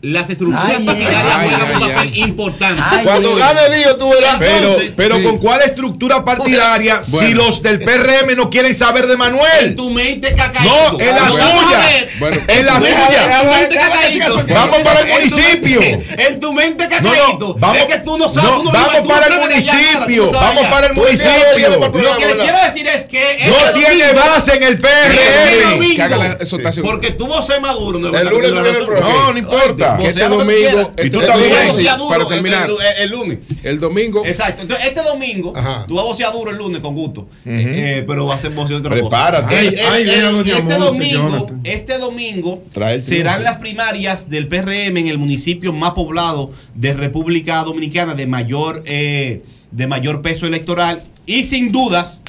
las 0.04 0.28
estructuras 0.28 0.72
Ay, 0.78 0.84
partidarias 0.84 1.36
ay, 1.36 1.48
juegan 1.48 1.60
ay, 1.66 1.74
un 1.74 1.82
ay, 1.82 1.92
papel 1.94 2.18
importante. 2.18 2.82
Cuando 3.04 3.36
gane 3.36 3.76
Dio, 3.76 3.96
tú 3.96 4.10
verás. 4.10 4.36
Pero, 4.38 4.56
Entonces, 4.56 4.92
pero 4.96 5.16
sí. 5.16 5.22
con 5.22 5.38
cuál 5.38 5.62
estructura 5.62 6.24
partidaria 6.24 7.02
si 7.02 7.10
Bueno. 7.10 7.44
los 7.44 7.62
del 7.62 7.80
PRM 7.80 8.36
no 8.36 8.50
quieren 8.50 8.74
saber 8.74 9.06
de 9.06 9.16
Manuel. 9.16 9.44
En 9.60 9.76
tu 9.76 9.90
mente 9.90 10.34
cacaíto. 10.34 10.92
No, 10.92 11.00
en 11.00 11.14
la 11.16 11.28
tuya. 11.28 12.08
Bueno, 12.18 12.40
En 12.46 12.66
la 12.66 12.78
tuya. 12.78 13.40
en 13.40 13.46
tu 13.46 13.54
mente 13.54 13.76
cacaíto. 13.76 14.44
Vamos 14.54 14.78
para 14.80 15.00
el 15.00 15.08
municipio. 15.08 15.80
En 15.82 16.40
tu 16.40 16.52
mente 16.52 16.88
cacaíto. 16.88 17.56
es 17.76 17.86
que 17.86 17.98
tú 18.00 18.18
no 18.18 18.28
sabes. 18.28 18.50
vamos 18.72 19.08
para 19.08 19.26
el 19.26 19.40
municipio. 19.40 20.30
Vamos 20.32 20.66
para 20.66 20.86
el 20.88 20.94
municipio. 20.94 21.70
Lo 21.80 22.16
que 22.18 22.26
le 22.26 22.36
quiero 22.36 22.58
decir 22.66 22.86
es 22.86 23.04
que. 23.04 23.33
No 23.54 23.66
este 23.66 23.78
tiene 23.80 24.12
base 24.12 24.54
en 24.56 24.62
el 24.62 24.74
este 24.74 24.86
PRM. 24.86 26.82
Porque 26.82 27.10
tú 27.12 27.26
voces 27.26 27.60
Maduro. 27.60 27.98
No, 27.98 28.08
El 28.16 28.28
lunes 28.28 28.52
programa. 28.84 29.08
No, 29.12 29.32
no 29.32 29.38
importa. 29.38 29.98
Este 30.02 30.28
domingo, 30.28 30.92
este 30.96 31.10
tú 31.10 31.20
vocear 31.20 31.98
duro 31.98 32.08
para 32.08 32.22
el- 32.22 32.28
terminar. 32.28 32.68
el- 32.70 33.02
el 33.04 33.10
lunes. 33.10 33.38
El 33.62 33.80
domingo. 33.80 34.24
Exacto. 34.26 34.62
Entonces, 34.62 34.86
este 34.88 35.02
domingo, 35.02 35.52
tú 35.86 35.94
vas 35.94 36.04
a 36.04 36.08
vocear 36.08 36.32
duro 36.32 36.50
el 36.50 36.56
lunes 36.56 36.80
con 36.80 36.94
gusto. 36.94 37.28
Eh, 37.46 37.70
eh, 37.74 38.04
pero 38.06 38.26
va 38.26 38.34
a 38.34 38.38
ser 38.38 38.50
voceo 38.50 38.80
de 38.80 38.86
otra 38.86 38.90
Prepárate. 38.92 39.70
cosa. 39.70 39.90
Doña 39.94 40.52
este 40.58 40.78
domingo, 40.78 41.50
este 41.64 41.98
domingo 41.98 42.62
serán 43.00 43.42
las 43.44 43.58
primarias 43.58 44.28
del 44.28 44.48
PRM 44.48 44.96
en 45.00 45.08
el 45.08 45.18
municipio 45.18 45.72
más 45.72 45.92
poblado 45.92 46.50
de 46.74 46.94
República 46.94 47.62
Dominicana 47.62 48.14
de 48.14 48.26
mayor, 48.26 48.82
eh, 48.86 49.42
de 49.70 49.86
mayor 49.86 50.22
peso 50.22 50.46
electoral. 50.46 51.02
Y 51.26 51.44
sin 51.44 51.72
dudas, 51.72 52.20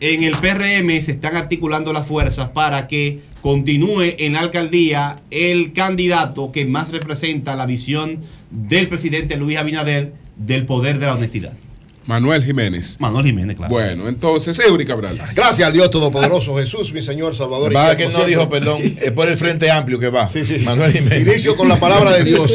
en 0.00 0.24
el 0.24 0.36
PRM 0.36 0.88
se 1.02 1.12
están 1.12 1.36
articulando 1.36 1.92
las 1.92 2.06
fuerzas 2.06 2.48
para 2.48 2.86
que 2.86 3.20
continúe 3.40 4.14
en 4.18 4.34
la 4.34 4.40
alcaldía 4.40 5.16
el 5.30 5.72
candidato 5.72 6.52
que 6.52 6.66
más 6.66 6.90
representa 6.90 7.56
la 7.56 7.66
visión 7.66 8.18
del 8.50 8.88
presidente 8.88 9.36
Luis 9.36 9.56
Abinader 9.56 10.12
del 10.36 10.66
poder 10.66 10.98
de 10.98 11.06
la 11.06 11.14
honestidad. 11.14 11.52
Manuel 12.06 12.44
Jiménez. 12.44 12.96
Manuel 13.00 13.26
Jiménez, 13.26 13.56
claro. 13.56 13.72
Bueno, 13.72 14.08
entonces, 14.08 14.56
Eury 14.60 14.86
Cabral. 14.86 15.18
Gracias 15.34 15.66
al 15.66 15.72
Dios 15.72 15.90
Todopoderoso, 15.90 16.56
Jesús, 16.56 16.92
mi 16.92 17.02
Señor 17.02 17.34
Salvador. 17.34 17.72
y 17.72 17.74
Va 17.74 17.94
Cristo 17.94 17.98
que 17.98 18.04
no 18.04 18.10
siempre. 18.10 18.30
dijo, 18.30 18.48
perdón, 18.48 18.82
es 19.02 19.12
por 19.12 19.28
el 19.28 19.36
Frente 19.36 19.70
Amplio 19.70 19.98
que 19.98 20.08
va. 20.08 20.28
Manuel 20.64 20.92
Jiménez. 20.92 21.26
Inicio 21.26 21.56
con 21.56 21.68
la 21.68 21.78
palabra 21.80 22.12
de 22.12 22.24
Dios. 22.24 22.50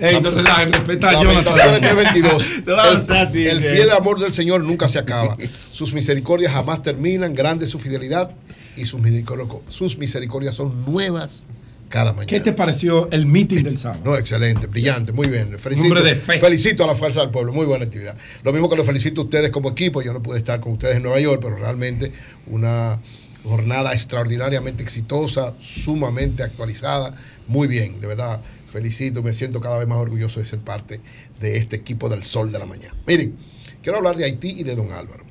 Ey, 0.00 0.20
no 0.20 0.30
relajes, 0.30 0.70
respeta 0.76 1.10
a 1.10 1.22
Jonathan. 1.22 1.54
3:22. 1.82 2.64
Te 2.64 2.70
vas 2.72 2.86
a 2.86 2.92
lanzar, 2.94 3.36
El, 3.36 3.46
el 3.48 3.60
tío. 3.60 3.70
fiel 3.72 3.90
amor 3.90 4.20
del 4.20 4.32
Señor 4.32 4.62
nunca 4.62 4.88
se 4.88 4.98
acaba. 4.98 5.36
Sus 5.70 5.92
misericordias 5.92 6.52
jamás 6.52 6.82
terminan. 6.82 7.34
Grande 7.34 7.64
es 7.64 7.70
su 7.72 7.78
fidelidad 7.78 8.30
y 8.76 8.86
sus 8.86 9.00
misericordias, 9.00 9.48
sus 9.68 9.98
misericordias 9.98 10.54
son 10.54 10.84
nuevas 10.90 11.44
cada 11.92 12.12
mañana. 12.12 12.26
¿Qué 12.26 12.40
te 12.40 12.54
pareció 12.54 13.10
el 13.10 13.26
meeting 13.26 13.62
del 13.62 13.76
sábado? 13.76 14.00
No, 14.02 14.16
excelente, 14.16 14.66
brillante, 14.66 15.12
muy 15.12 15.28
bien. 15.28 15.58
Felicito, 15.58 16.02
de 16.02 16.14
fe. 16.14 16.40
felicito 16.40 16.84
a 16.84 16.86
la 16.86 16.94
Fuerza 16.94 17.20
del 17.20 17.28
Pueblo, 17.28 17.52
muy 17.52 17.66
buena 17.66 17.84
actividad. 17.84 18.16
Lo 18.42 18.52
mismo 18.52 18.70
que 18.70 18.76
lo 18.76 18.84
felicito 18.84 19.20
a 19.20 19.24
ustedes 19.24 19.50
como 19.50 19.68
equipo. 19.68 20.00
Yo 20.00 20.14
no 20.14 20.22
pude 20.22 20.38
estar 20.38 20.58
con 20.58 20.72
ustedes 20.72 20.96
en 20.96 21.02
Nueva 21.02 21.20
York, 21.20 21.40
pero 21.42 21.56
realmente 21.56 22.10
una 22.46 22.98
jornada 23.44 23.92
extraordinariamente 23.92 24.82
exitosa, 24.82 25.52
sumamente 25.60 26.42
actualizada. 26.42 27.14
Muy 27.46 27.68
bien, 27.68 28.00
de 28.00 28.06
verdad, 28.06 28.40
felicito, 28.68 29.22
me 29.22 29.34
siento 29.34 29.60
cada 29.60 29.78
vez 29.78 29.86
más 29.86 29.98
orgulloso 29.98 30.40
de 30.40 30.46
ser 30.46 30.60
parte 30.60 30.98
de 31.40 31.58
este 31.58 31.76
equipo 31.76 32.08
del 32.08 32.24
Sol 32.24 32.50
de 32.50 32.58
la 32.58 32.64
Mañana. 32.64 32.94
Miren, 33.06 33.36
quiero 33.82 33.98
hablar 33.98 34.16
de 34.16 34.24
Haití 34.24 34.60
y 34.60 34.64
de 34.64 34.74
Don 34.74 34.92
Álvaro. 34.92 35.24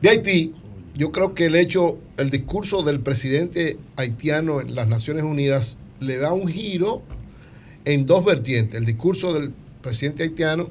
De 0.00 0.10
Haití, 0.10 0.54
yo 0.94 1.12
creo 1.12 1.34
que 1.34 1.46
el 1.46 1.54
hecho, 1.54 1.98
el 2.16 2.30
discurso 2.30 2.82
del 2.82 3.00
presidente 3.00 3.78
haitiano 3.96 4.60
en 4.60 4.74
las 4.74 4.88
Naciones 4.88 5.24
Unidas 5.24 5.76
le 6.00 6.18
da 6.18 6.32
un 6.32 6.48
giro 6.48 7.02
en 7.84 8.06
dos 8.06 8.24
vertientes. 8.24 8.78
El 8.78 8.86
discurso 8.86 9.32
del 9.32 9.52
presidente 9.82 10.24
haitiano, 10.24 10.68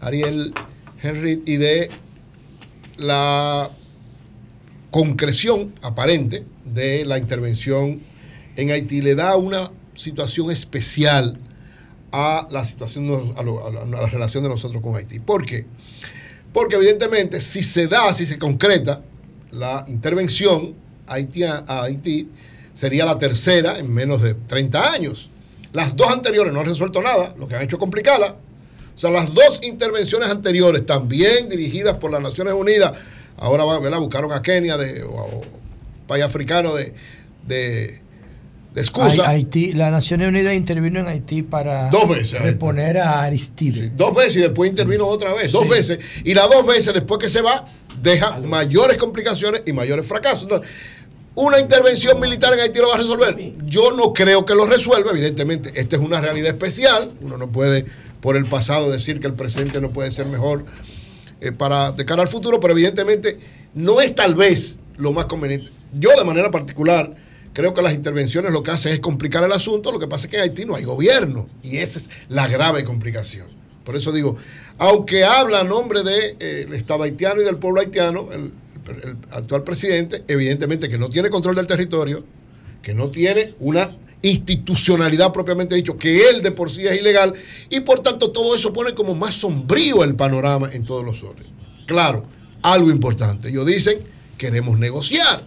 Ariel 0.00 0.52
Henry, 1.02 1.42
y 1.46 1.56
de 1.56 1.90
la 2.96 3.70
concreción 4.90 5.72
aparente 5.82 6.44
de 6.64 7.04
la 7.04 7.18
intervención 7.18 8.00
en 8.56 8.70
Haití 8.70 9.00
le 9.00 9.14
da 9.14 9.36
una 9.36 9.70
situación 9.94 10.50
especial 10.50 11.38
a 12.12 12.46
la 12.50 12.64
situación, 12.64 13.34
a, 13.36 13.42
la 13.86 14.06
relación 14.06 14.42
de 14.42 14.48
nosotros 14.48 14.82
con 14.82 14.96
Haití. 14.96 15.20
¿Por 15.20 15.46
qué? 15.46 15.64
Porque 15.64 16.19
evidentemente 16.76 17.40
si 17.40 17.62
se 17.62 17.86
da, 17.86 18.12
si 18.14 18.26
se 18.26 18.38
concreta 18.38 19.02
la 19.50 19.84
intervención 19.88 20.74
Haití 21.06 21.42
a 21.42 21.64
Haití, 21.66 22.28
sería 22.72 23.04
la 23.04 23.18
tercera 23.18 23.78
en 23.78 23.92
menos 23.92 24.22
de 24.22 24.34
30 24.34 24.92
años. 24.92 25.30
Las 25.72 25.94
dos 25.96 26.10
anteriores 26.10 26.52
no 26.52 26.60
han 26.60 26.66
resuelto 26.66 27.02
nada, 27.02 27.34
lo 27.38 27.46
que 27.46 27.54
han 27.54 27.62
hecho 27.62 27.76
es 27.76 27.80
complicarla. 27.80 28.36
O 28.94 28.98
sea, 28.98 29.10
las 29.10 29.34
dos 29.34 29.60
intervenciones 29.62 30.28
anteriores, 30.28 30.84
también 30.84 31.48
dirigidas 31.48 31.96
por 31.96 32.10
las 32.10 32.20
Naciones 32.20 32.54
Unidas, 32.54 32.98
ahora 33.36 33.64
¿verdad? 33.78 33.98
buscaron 33.98 34.32
a 34.32 34.42
Kenia 34.42 34.76
de, 34.76 35.02
o, 35.02 35.14
o 35.14 35.42
país 36.06 36.24
africano 36.24 36.74
de, 36.74 36.92
de, 37.46 38.02
de 38.74 38.80
excusa. 38.80 39.08
Hai- 39.24 39.36
Haití, 39.36 39.72
la 39.72 39.90
Naciones 39.90 40.28
Unidas 40.28 40.54
intervino 40.54 41.00
en 41.00 41.08
Haití 41.08 41.42
para 41.42 41.88
Dos 41.90 42.08
veces. 42.08 42.40
reponer 42.40 42.98
a 42.98 43.22
Aristide. 43.22 43.90
Dos 43.96 44.14
veces 44.14 44.36
y 44.36 44.40
después 44.40 44.70
intervino 44.70 45.06
otra 45.06 45.32
vez, 45.34 45.50
dos 45.52 45.64
Sí. 45.64 45.68
veces. 45.68 45.98
Y 46.24 46.34
las 46.34 46.48
dos 46.48 46.64
veces 46.66 46.94
después 46.94 47.18
que 47.20 47.28
se 47.28 47.40
va, 47.40 47.66
deja 48.00 48.38
mayores 48.38 48.96
complicaciones 48.96 49.62
y 49.66 49.72
mayores 49.72 50.06
fracasos. 50.06 50.44
Entonces, 50.44 50.70
una 51.34 51.58
intervención 51.58 52.18
militar 52.20 52.52
en 52.54 52.60
Haití 52.60 52.78
lo 52.80 52.88
va 52.88 52.94
a 52.94 52.98
resolver. 52.98 53.36
Yo 53.66 53.92
no 53.92 54.12
creo 54.12 54.44
que 54.44 54.54
lo 54.54 54.66
resuelva, 54.66 55.10
evidentemente. 55.10 55.72
Esta 55.74 55.96
es 55.96 56.02
una 56.02 56.20
realidad 56.20 56.48
especial. 56.48 57.12
Uno 57.20 57.38
no 57.38 57.50
puede, 57.50 57.84
por 58.20 58.36
el 58.36 58.46
pasado, 58.46 58.90
decir 58.90 59.20
que 59.20 59.26
el 59.26 59.34
presente 59.34 59.80
no 59.80 59.90
puede 59.90 60.10
ser 60.10 60.26
mejor 60.26 60.64
eh, 61.40 61.52
para 61.52 61.92
de 61.92 62.04
cara 62.04 62.22
al 62.22 62.28
futuro, 62.28 62.60
pero 62.60 62.72
evidentemente 62.74 63.38
no 63.74 64.00
es 64.00 64.14
tal 64.14 64.34
vez 64.34 64.78
lo 64.98 65.12
más 65.12 65.24
conveniente. 65.24 65.68
Yo, 65.98 66.10
de 66.16 66.24
manera 66.24 66.50
particular, 66.50 67.14
creo 67.52 67.74
que 67.74 67.82
las 67.82 67.92
intervenciones 67.92 68.52
lo 68.52 68.62
que 68.62 68.70
hacen 68.70 68.92
es 68.92 69.00
complicar 69.00 69.44
el 69.44 69.52
asunto. 69.52 69.92
Lo 69.92 69.98
que 69.98 70.08
pasa 70.08 70.26
es 70.26 70.30
que 70.30 70.36
en 70.36 70.42
Haití 70.42 70.64
no 70.64 70.74
hay 70.74 70.84
gobierno 70.84 71.48
y 71.62 71.78
esa 71.78 71.98
es 71.98 72.10
la 72.28 72.46
grave 72.46 72.84
complicación. 72.84 73.48
Por 73.84 73.96
eso 73.96 74.12
digo, 74.12 74.36
aunque 74.78 75.24
habla 75.24 75.60
a 75.60 75.64
nombre 75.64 76.02
del 76.02 76.72
Estado 76.74 77.02
haitiano 77.02 77.40
y 77.40 77.44
del 77.44 77.56
pueblo 77.56 77.80
haitiano, 77.80 78.28
el, 78.32 78.52
el 79.02 79.16
actual 79.32 79.64
presidente, 79.64 80.24
evidentemente 80.28 80.88
que 80.88 80.98
no 80.98 81.08
tiene 81.08 81.30
control 81.30 81.56
del 81.56 81.66
territorio, 81.66 82.24
que 82.82 82.94
no 82.94 83.10
tiene 83.10 83.54
una 83.60 83.96
institucionalidad 84.22 85.32
propiamente 85.32 85.74
dicho, 85.74 85.96
que 85.96 86.28
él 86.28 86.42
de 86.42 86.52
por 86.52 86.70
sí 86.70 86.86
es 86.86 86.98
ilegal, 86.98 87.32
y 87.68 87.80
por 87.80 88.00
tanto 88.00 88.30
todo 88.30 88.54
eso 88.54 88.72
pone 88.72 88.94
como 88.94 89.14
más 89.14 89.34
sombrío 89.34 90.04
el 90.04 90.14
panorama 90.14 90.68
en 90.72 90.84
todos 90.84 91.04
los 91.04 91.22
órdenes. 91.22 91.52
Claro, 91.86 92.26
algo 92.62 92.90
importante, 92.90 93.48
ellos 93.48 93.66
dicen, 93.66 93.98
queremos 94.36 94.78
negociar. 94.78 95.44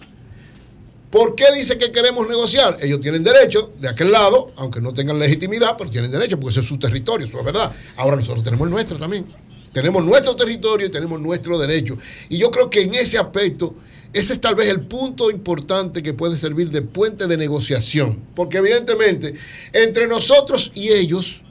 ¿Por 1.14 1.36
qué 1.36 1.46
dicen 1.56 1.78
que 1.78 1.92
queremos 1.92 2.28
negociar? 2.28 2.78
Ellos 2.82 3.00
tienen 3.00 3.24
derecho 3.24 3.72
de 3.80 3.88
aquel 3.88 4.12
lado, 4.12 4.52
aunque 4.56 4.82
no 4.82 4.96
tengan 4.96 5.20
legitimidad, 5.20 5.76
pero 5.78 5.92
tienen 5.92 6.10
derecho 6.10 6.40
porque 6.40 6.54
ese 6.54 6.62
es 6.62 6.66
su 6.66 6.80
territorio, 6.80 7.28
eso 7.28 7.38
es 7.38 7.46
verdad. 7.46 7.72
Ahora 7.98 8.16
nosotros 8.16 8.44
tenemos 8.44 8.66
el 8.66 8.72
nuestro 8.72 8.98
también. 8.98 9.26
Tenemos 9.72 10.04
nuestro 10.04 10.36
territorio 10.36 10.88
y 10.88 10.90
tenemos 10.90 11.22
nuestro 11.22 11.60
derecho. 11.60 12.00
Y 12.30 12.40
yo 12.40 12.50
creo 12.50 12.68
que 12.72 12.82
en 12.82 12.96
ese 12.96 13.20
aspecto, 13.20 13.76
ese 14.12 14.34
es 14.34 14.42
tal 14.42 14.56
vez 14.56 14.70
el 14.70 14.82
punto 14.88 15.30
importante 15.30 16.02
que 16.02 16.16
puede 16.16 16.36
servir 16.36 16.72
de 16.72 16.82
puente 16.82 17.28
de 17.28 17.38
negociación. 17.38 18.20
Porque 18.34 18.58
evidentemente, 18.58 19.36
entre 19.72 20.08
nosotros 20.08 20.72
y 20.74 20.90
ellos, 20.94 21.44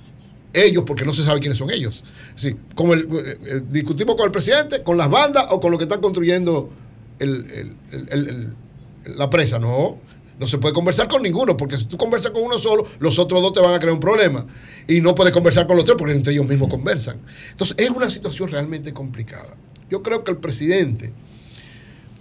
ellos, 0.53 0.83
porque 0.85 1.05
no 1.05 1.15
se 1.15 1.23
sabe 1.25 1.39
quiénes 1.39 1.59
son 1.59 1.71
ellos. 1.71 2.03
Sí, 2.35 2.57
como 2.75 2.95
eh, 2.95 3.07
eh, 3.47 3.61
discutimos 3.71 4.17
con 4.17 4.27
el 4.27 4.33
presidente, 4.33 4.83
con 4.83 4.97
las 4.99 5.09
bandas 5.09 5.47
o 5.51 5.61
con 5.61 5.71
lo 5.71 5.79
que 5.79 5.85
están 5.85 6.01
construyendo 6.01 6.69
el- 7.21 7.77
el- 8.11 8.57
la 9.17 9.29
presa. 9.31 9.59
No, 9.59 9.99
No 10.39 10.47
se 10.47 10.59
puede 10.59 10.75
conversar 10.75 11.09
con 11.09 11.23
ninguno, 11.23 11.57
porque 11.57 11.79
si 11.79 11.85
tú 11.85 11.97
conversas 11.97 12.33
con 12.33 12.43
uno 12.43 12.59
solo, 12.59 12.87
los 12.99 13.19
otros 13.19 13.43
dos 13.43 13.53
te 13.53 13.61
van 13.61 13.75
a 13.75 13.79
crear 13.79 13.95
un 13.95 14.01
problema. 14.01 14.45
Y 14.89 15.01
no 15.01 15.15
puedes 15.15 15.33
conversar 15.33 15.67
con 15.67 15.77
los 15.77 15.85
tres 15.85 15.97
porque 15.97 16.15
entre 16.15 16.33
ellos 16.33 16.47
mismos 16.47 16.69
conversan. 16.69 17.21
Entonces, 17.51 17.77
es 17.79 17.91
una 17.91 18.11
situación 18.11 18.49
realmente 18.49 18.93
complicada. 18.93 19.57
Yo 19.91 20.03
creo 20.03 20.25
que 20.25 20.31
el 20.31 20.39
presidente 20.39 21.13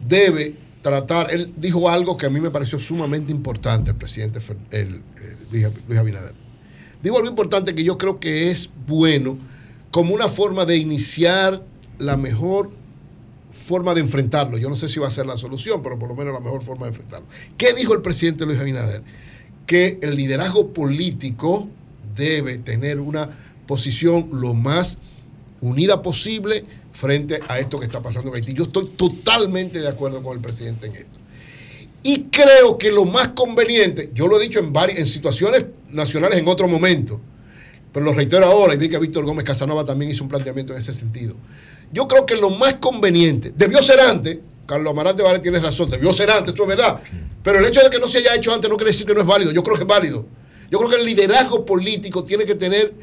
debe 0.08 0.56
tratar, 0.82 1.32
él 1.32 1.54
dijo 1.58 1.90
algo 1.90 2.18
que 2.18 2.26
a 2.26 2.30
mí 2.30 2.40
me 2.40 2.50
pareció 2.50 2.80
sumamente 2.80 3.32
importante, 3.32 3.92
el 3.92 3.98
presidente 3.98 4.40
Luis 5.52 6.00
Abinader. 6.00 6.34
Digo 7.02 7.18
algo 7.18 7.30
importante 7.30 7.74
que 7.74 7.84
yo 7.84 7.98
creo 7.98 8.20
que 8.20 8.52
es 8.52 8.70
bueno 8.88 9.38
como 9.90 10.14
una 10.14 10.28
forma 10.28 10.66
de 10.66 10.78
iniciar 10.78 11.64
la 11.98 12.18
mejor 12.18 12.72
forma 13.72 13.94
de 13.94 14.02
enfrentarlo. 14.02 14.58
Yo 14.58 14.70
no 14.70 14.76
sé 14.76 14.90
si 14.90 15.00
va 15.00 15.08
a 15.08 15.12
ser 15.12 15.26
la 15.26 15.38
solución, 15.38 15.82
pero 15.82 15.98
por 15.98 16.10
lo 16.10 16.16
menos 16.16 16.34
la 16.34 16.42
mejor 16.42 16.62
forma 16.62 16.88
de 16.88 16.90
enfrentarlo. 16.90 17.26
¿Qué 17.58 17.74
dijo 17.74 17.94
el 17.94 18.02
presidente 18.02 18.46
Luis 18.46 18.60
Abinader? 18.60 19.02
Que 19.66 19.98
el 20.02 20.18
liderazgo 20.18 20.74
político 20.74 21.70
debe 22.14 22.58
tener 22.58 23.00
una 23.00 23.30
posición 23.68 24.28
lo 24.34 24.54
más 24.54 24.98
unida 25.62 26.02
posible 26.02 26.66
frente 26.92 27.40
a 27.48 27.60
esto 27.60 27.80
que 27.80 27.86
está 27.86 28.02
pasando 28.02 28.30
en 28.30 28.36
Haití. 28.36 28.54
Yo 28.54 28.64
estoy 28.64 28.90
totalmente 28.98 29.80
de 29.80 29.88
acuerdo 29.88 30.22
con 30.22 30.36
el 30.36 30.44
presidente 30.44 30.88
en 30.88 30.96
esto. 30.98 31.20
Y 32.04 32.24
creo 32.24 32.78
que 32.78 32.92
lo 32.92 33.06
más 33.06 33.30
conveniente, 33.30 34.12
yo 34.14 34.28
lo 34.28 34.38
he 34.38 34.44
dicho 34.44 34.60
en, 34.60 34.74
varias, 34.74 35.00
en 35.00 35.08
situaciones 35.08 35.68
nacionales 35.88 36.40
en 36.40 36.48
otro 36.50 36.68
momento, 36.68 37.22
pero 37.94 38.04
lo 38.06 38.14
reitero 38.14 38.46
ahora 38.48 38.74
y 38.74 38.78
vi 38.78 38.90
que 38.90 38.98
Víctor 38.98 39.24
Gómez 39.24 39.46
Casanova 39.46 39.86
también 39.86 40.12
hizo 40.12 40.26
un 40.26 40.30
planteamiento 40.30 40.74
en 40.74 40.80
ese 40.80 40.94
sentido. 40.94 41.36
Yo 41.94 42.08
creo 42.08 42.26
que 42.26 42.36
lo 42.36 42.50
más 42.50 42.76
conveniente, 42.76 43.52
debió 43.56 43.82
ser 43.82 44.00
antes, 44.00 44.40
Carlos 44.66 44.92
Amarante 44.92 45.24
Vare 45.24 45.40
tiene 45.40 45.60
razón, 45.60 45.90
debió 45.90 46.14
ser 46.14 46.32
antes, 46.32 46.54
eso 46.54 46.64
es 46.64 46.70
verdad, 46.70 47.02
pero 47.44 47.60
el 47.60 47.66
hecho 47.66 47.82
de 47.82 47.90
que 47.90 48.00
no 48.00 48.08
se 48.08 48.20
haya 48.20 48.36
hecho 48.36 48.54
antes 48.54 48.70
no 48.70 48.78
quiere 48.78 48.92
decir 48.92 49.06
que 49.06 49.14
no 49.14 49.22
es 49.22 49.28
válido, 49.28 49.52
yo 49.52 49.64
creo 49.64 49.76
que 49.76 49.84
es 49.84 49.88
válido. 49.88 50.26
Yo 50.70 50.78
creo 50.80 50.90
que 50.90 50.96
el 50.96 51.06
liderazgo 51.06 51.66
político 51.66 52.24
tiene 52.24 52.46
que 52.46 52.56
tener 52.56 52.94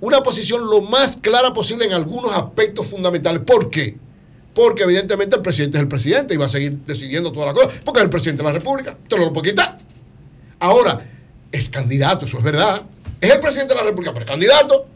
una 0.00 0.20
posición 0.22 0.68
lo 0.68 0.80
más 0.80 1.18
clara 1.18 1.52
posible 1.52 1.84
en 1.84 1.92
algunos 1.92 2.32
aspectos 2.32 2.88
fundamentales. 2.88 3.40
¿Por 3.42 3.70
qué? 3.70 3.96
Porque 4.52 4.82
evidentemente 4.82 5.36
el 5.36 5.42
presidente 5.42 5.78
es 5.78 5.82
el 5.82 5.88
presidente 5.88 6.34
y 6.34 6.36
va 6.36 6.46
a 6.46 6.48
seguir 6.48 6.78
decidiendo 6.86 7.30
todas 7.30 7.54
las 7.54 7.54
cosas, 7.54 7.80
porque 7.84 8.00
es 8.00 8.04
el 8.04 8.10
presidente 8.10 8.42
de 8.42 8.48
la 8.48 8.52
República, 8.52 8.98
esto 9.00 9.16
no 9.16 9.26
lo 9.26 9.32
puede 9.32 9.50
quitar. 9.50 9.78
Ahora, 10.58 10.98
es 11.52 11.68
candidato, 11.68 12.26
eso 12.26 12.38
es 12.38 12.44
verdad. 12.44 12.82
Es 13.20 13.30
el 13.30 13.40
presidente 13.40 13.74
de 13.74 13.80
la 13.80 13.86
República, 13.86 14.12
pero 14.12 14.24
es 14.24 14.30
candidato. 14.30 14.86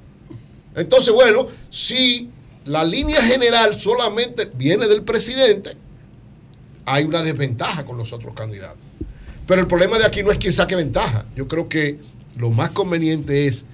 Entonces, 0.75 1.13
bueno, 1.15 1.47
si 1.71 2.31
la 2.69 2.85
línea 2.85 3.23
general 3.23 3.79
solamente 3.79 4.51
viene 4.55 4.87
del 4.87 5.03
presidente, 5.03 5.77
hay 6.85 7.05
una 7.05 7.23
desventaja 7.23 7.85
con 7.85 7.97
los 7.97 8.13
otros 8.13 8.35
candidatos. 8.35 8.79
Pero 9.47 9.61
el 9.63 9.67
problema 9.67 9.99
de 9.99 10.05
aquí 10.05 10.23
no 10.23 10.31
es 10.31 10.39
quien 10.39 10.53
saque 10.53 10.77
ventaja. 10.77 11.25
Yo 11.35 11.49
creo 11.49 11.69
que 11.69 11.99
lo 12.37 12.51
más 12.51 12.71
conveniente 12.71 13.47
es 13.47 13.65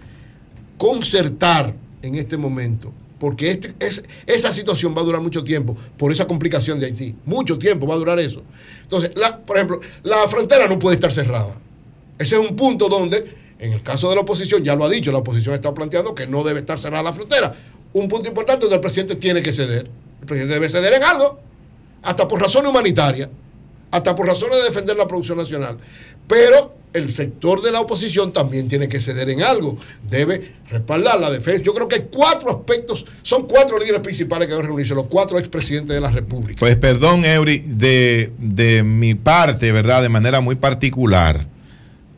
concertar 0.79 1.75
en 2.03 2.15
este 2.15 2.37
momento, 2.37 2.93
porque 3.19 3.51
este, 3.51 3.75
es, 3.81 4.05
esa 4.27 4.53
situación 4.53 4.95
va 4.97 5.01
a 5.01 5.05
durar 5.05 5.21
mucho 5.21 5.43
tiempo 5.43 5.77
por 5.97 6.13
esa 6.13 6.27
complicación 6.27 6.79
de 6.79 6.87
Haití. 6.87 7.15
Mucho 7.25 7.59
tiempo 7.59 7.87
va 7.87 7.95
a 7.95 7.99
durar 7.99 8.19
eso. 8.21 8.43
Entonces, 8.83 9.11
por 9.47 9.57
ejemplo, 9.57 9.81
la 10.03 10.29
frontera 10.29 10.69
no 10.69 10.79
puede 10.79 10.95
estar 10.95 11.11
cerrada. 11.11 11.55
Ese 12.19 12.37
es 12.37 12.49
un 12.49 12.55
punto 12.55 12.89
donde, 12.89 13.25
en 13.59 13.73
el 13.73 13.83
caso 13.83 14.09
de 14.09 14.15
la 14.15 14.21
oposición, 14.21 14.63
ya 14.63 14.77
lo 14.77 14.85
ha 14.85 14.89
dicho, 14.89 15.11
la 15.11 15.19
oposición 15.19 15.55
está 15.55 15.75
planteando 15.75 16.15
que 16.15 16.27
no 16.27 16.45
debe 16.45 16.61
estar 16.61 16.79
cerrada 16.79 17.03
la 17.03 17.13
frontera. 17.13 17.53
Un 17.95 18.09
punto 18.09 18.29
importante 18.29 18.63
donde 18.63 18.77
el 18.77 18.81
presidente 18.81 19.17
tiene 19.17 19.43
que 19.43 19.53
ceder. 19.53 19.89
El 20.21 20.27
presidente 20.27 20.55
debe 20.55 20.69
ceder 20.69 20.93
en 20.95 21.05
algo, 21.05 21.41
hasta 22.03 22.29
por 22.29 22.41
razones 22.41 22.71
humanitarias, 22.71 23.29
hasta 23.91 24.15
por 24.15 24.27
razones 24.27 24.59
de 24.59 24.65
defender 24.65 24.97
la 24.97 25.09
producción 25.09 25.39
nacional. 25.39 25.79
Pero 26.27 26.75
el 26.93 27.13
sector 27.13 27.61
de 27.61 27.73
la 27.73 27.81
oposición 27.81 28.33
también 28.33 28.69
tiene 28.69 28.89
que 28.89 29.01
ceder 29.01 29.29
en 29.29 29.43
algo. 29.43 29.77
Debe 30.09 30.55
respaldar 30.71 31.21
la 31.21 31.31
defensa. 31.31 31.63
Yo 31.63 31.75
creo 31.75 31.89
que 31.89 31.97
hay 31.97 32.09
cuatro 32.11 32.51
aspectos, 32.51 33.05
son 33.23 33.47
cuatro 33.47 33.79
líderes 33.79 34.01
principales 34.01 34.47
que 34.47 34.53
deben 34.55 34.67
reunirse, 34.67 34.95
los 34.95 35.05
cuatro 35.05 35.39
expresidentes 35.39 35.95
de 35.95 36.01
la 36.01 36.11
República. 36.11 36.59
Pues 36.61 36.77
perdón, 36.77 37.25
Eury, 37.25 37.59
de, 37.59 38.33
de 38.39 38.83
mi 38.83 39.15
parte, 39.15 39.73
¿verdad? 39.73 40.03
De 40.03 40.09
manera 40.09 40.41
muy 40.41 40.55
particular, 40.55 41.47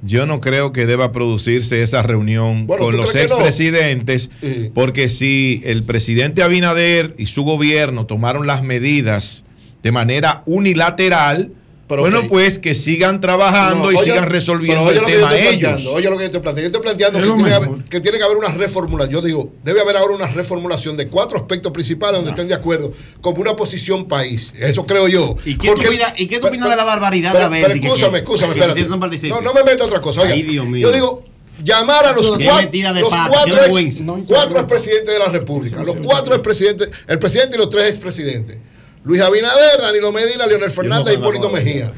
yo 0.07 0.25
no 0.27 0.41
creo 0.41 0.73
que 0.73 0.87
deba 0.87 1.13
producirse 1.13 1.83
esa 1.83 2.03
reunión 2.03 2.67
Bueno, 2.67 2.85
con 2.85 2.95
¿tú 2.95 3.03
los 3.03 3.13
que 3.13 3.19
no? 3.19 3.25
expresidentes, 3.25 4.31
porque 4.75 5.09
si 5.09 5.61
el 5.65 5.83
presidente 5.85 6.43
Abinader 6.43 7.15
y 7.19 7.27
su 7.27 7.43
gobierno 7.43 8.07
tomaron 8.07 8.47
las 8.47 8.63
medidas 8.63 9.45
de 9.83 9.93
manera 9.93 10.43
unilateral, 10.47 11.53
bueno, 11.89 12.23
pues 12.29 12.59
que 12.59 12.75
sigan 12.75 13.21
trabajando 13.21 13.85
No, 13.85 13.93
y 13.93 13.95
oye- 13.97 14.05
sigan 14.11 14.29
resolviendo 14.29 14.85
pero 14.89 15.07
el 15.07 15.13
tema 15.13 15.37
ellos. 15.37 15.87
Oye 15.87 16.11
lo 16.11 16.17
que 16.17 16.23
yo 16.23 16.27
estoy 16.27 16.41
planteando. 16.41 16.61
Yo 16.61 16.67
estoy 16.67 16.83
planteando 16.83 17.19
Es 17.19 17.25
que 17.25 17.33
tiene, 17.33 17.49
que 17.49 17.55
haber, 17.55 17.85
que 17.85 18.01
tiene 18.01 18.19
que 18.19 18.25
haber 18.25 18.37
una 18.39 18.49
reformulación. 18.49 19.13
Yo 19.13 19.23
digo, 19.27 19.53
debe 19.63 19.81
haber 19.83 19.97
ahora 19.97 20.15
una 20.15 20.27
reformulación 20.27 20.97
de 20.97 21.07
cuatro 21.07 21.39
aspectos 21.39 21.71
principales 21.73 22.17
donde 22.19 22.31
estén 22.33 22.49
de 22.49 22.55
acuerdo, 22.55 22.93
como 23.21 23.41
una 23.41 23.55
posición 23.55 24.07
país. 24.09 24.51
Eso 24.59 24.85
creo 24.85 25.07
yo. 25.07 25.37
¿Y 25.45 25.57
qué 25.59 25.69
tú 25.69 25.75
opinas- 25.81 26.15
y 26.17 26.27
qué 26.27 26.41
tú 26.41 26.49
opinas 26.49 26.69
de 26.71 26.77
la 26.77 26.85
barbaridad 26.85 27.31
de 27.33 27.37
pero, 27.39 27.47
Aberti, 27.47 27.67
pero 27.69 27.81
que- 27.81 27.87
escúchame, 27.87 28.19
escúchame, 28.19 28.53
espérate. 28.55 28.81
no? 29.29 29.37
No, 29.37 29.41
no 29.43 29.55
me 29.55 29.63
meto 29.63 29.85
a 29.85 29.87
otra 29.87 30.01
cosa. 30.01 30.23
Oiga, 30.23 30.35
Ay, 30.35 30.43
Dios 30.43 30.67
mío. 30.67 30.89
Yo 30.89 30.93
digo, 30.93 31.25
llamar 31.63 32.05
a 32.07 32.13
los, 32.13 32.37
Qué 32.37 32.49
cua- 32.49 32.63
metida 32.63 32.93
de 32.93 33.01
los 33.01 33.11
pata, 33.11 33.29
cuatro, 33.31 33.55
ex- 33.65 34.03
cuatro 34.27 34.59
expresidentes 34.59 35.13
de 35.13 35.19
la 35.19 35.27
República, 35.27 35.83
los 35.85 35.97
cuatro 36.03 36.35
expresidentes, 36.35 36.91
el 37.07 37.19
presidente 37.19 37.57
y 37.57 37.59
los 37.59 37.71
tres 37.71 37.91
expresidentes. 37.93 38.59
Luis 39.07 39.23
Abinader, 39.23 39.81
Danilo 39.81 40.11
Medina, 40.13 40.47
Leonel 40.47 40.71
Fernández 40.71 41.15
y 41.15 41.17
Hipólito 41.19 41.49
Mejía. 41.49 41.93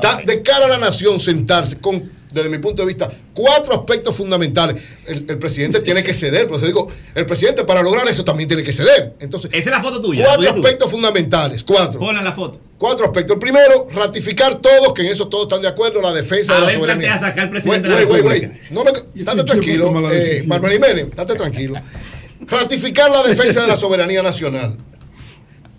Da- 0.00 0.20
de 0.24 0.42
cara 0.42 0.66
a 0.66 0.68
la 0.68 0.78
nación, 0.78 1.18
sentarse 1.18 1.78
con, 1.78 2.12
desde 2.30 2.48
mi 2.48 2.58
punto 2.58 2.82
de 2.82 2.86
vista, 2.86 3.10
cuatro 3.34 3.74
aspectos 3.74 4.14
fundamentales. 4.14 4.80
El, 5.06 5.24
el 5.28 5.38
presidente 5.38 5.80
tiene 5.80 6.04
que 6.04 6.14
ceder, 6.14 6.46
por 6.46 6.58
eso 6.58 6.66
digo, 6.66 6.86
el 7.14 7.26
presidente 7.26 7.64
para 7.64 7.82
lograr 7.82 8.06
eso 8.08 8.22
también 8.22 8.46
tiene 8.48 8.62
que 8.62 8.72
ceder. 8.72 9.14
Entonces, 9.20 9.50
Esa 9.52 9.70
es 9.70 9.76
la 9.76 9.82
foto 9.82 10.00
tuya. 10.00 10.26
cuatro 10.26 10.52
tú. 10.54 10.60
aspectos 10.60 10.90
fundamentales, 10.90 11.64
cuatro. 11.64 11.98
Ponla 11.98 12.22
la 12.22 12.32
foto. 12.32 12.60
Cuatro 12.78 13.06
aspectos. 13.06 13.34
El 13.34 13.40
primero, 13.40 13.86
ratificar 13.94 14.56
todos, 14.60 14.92
que 14.94 15.02
en 15.02 15.08
eso 15.08 15.28
todos 15.28 15.44
están 15.44 15.62
de 15.62 15.68
acuerdo, 15.68 16.00
la 16.00 16.12
defensa 16.12 16.54
de 16.54 16.60
la 16.60 16.72
soberanía. 16.74 17.08
plantea 17.08 17.18
sacar 17.18 17.44
al 17.44 17.50
presidente 17.50 17.88
de 17.88 18.04
la 18.04 18.10
wait. 18.22 18.50
No 18.70 18.84
me, 18.84 18.90
estate 19.18 19.44
tranquilo, 19.44 20.10
eh, 20.12 20.44
Manuel 20.46 20.72
Jiménez, 20.74 21.06
estate 21.08 21.34
tranquilo. 21.34 21.74
Ratificar 22.46 23.10
la 23.10 23.22
defensa 23.22 23.62
de 23.62 23.66
la 23.66 23.76
soberanía 23.76 24.22
nacional. 24.22 24.76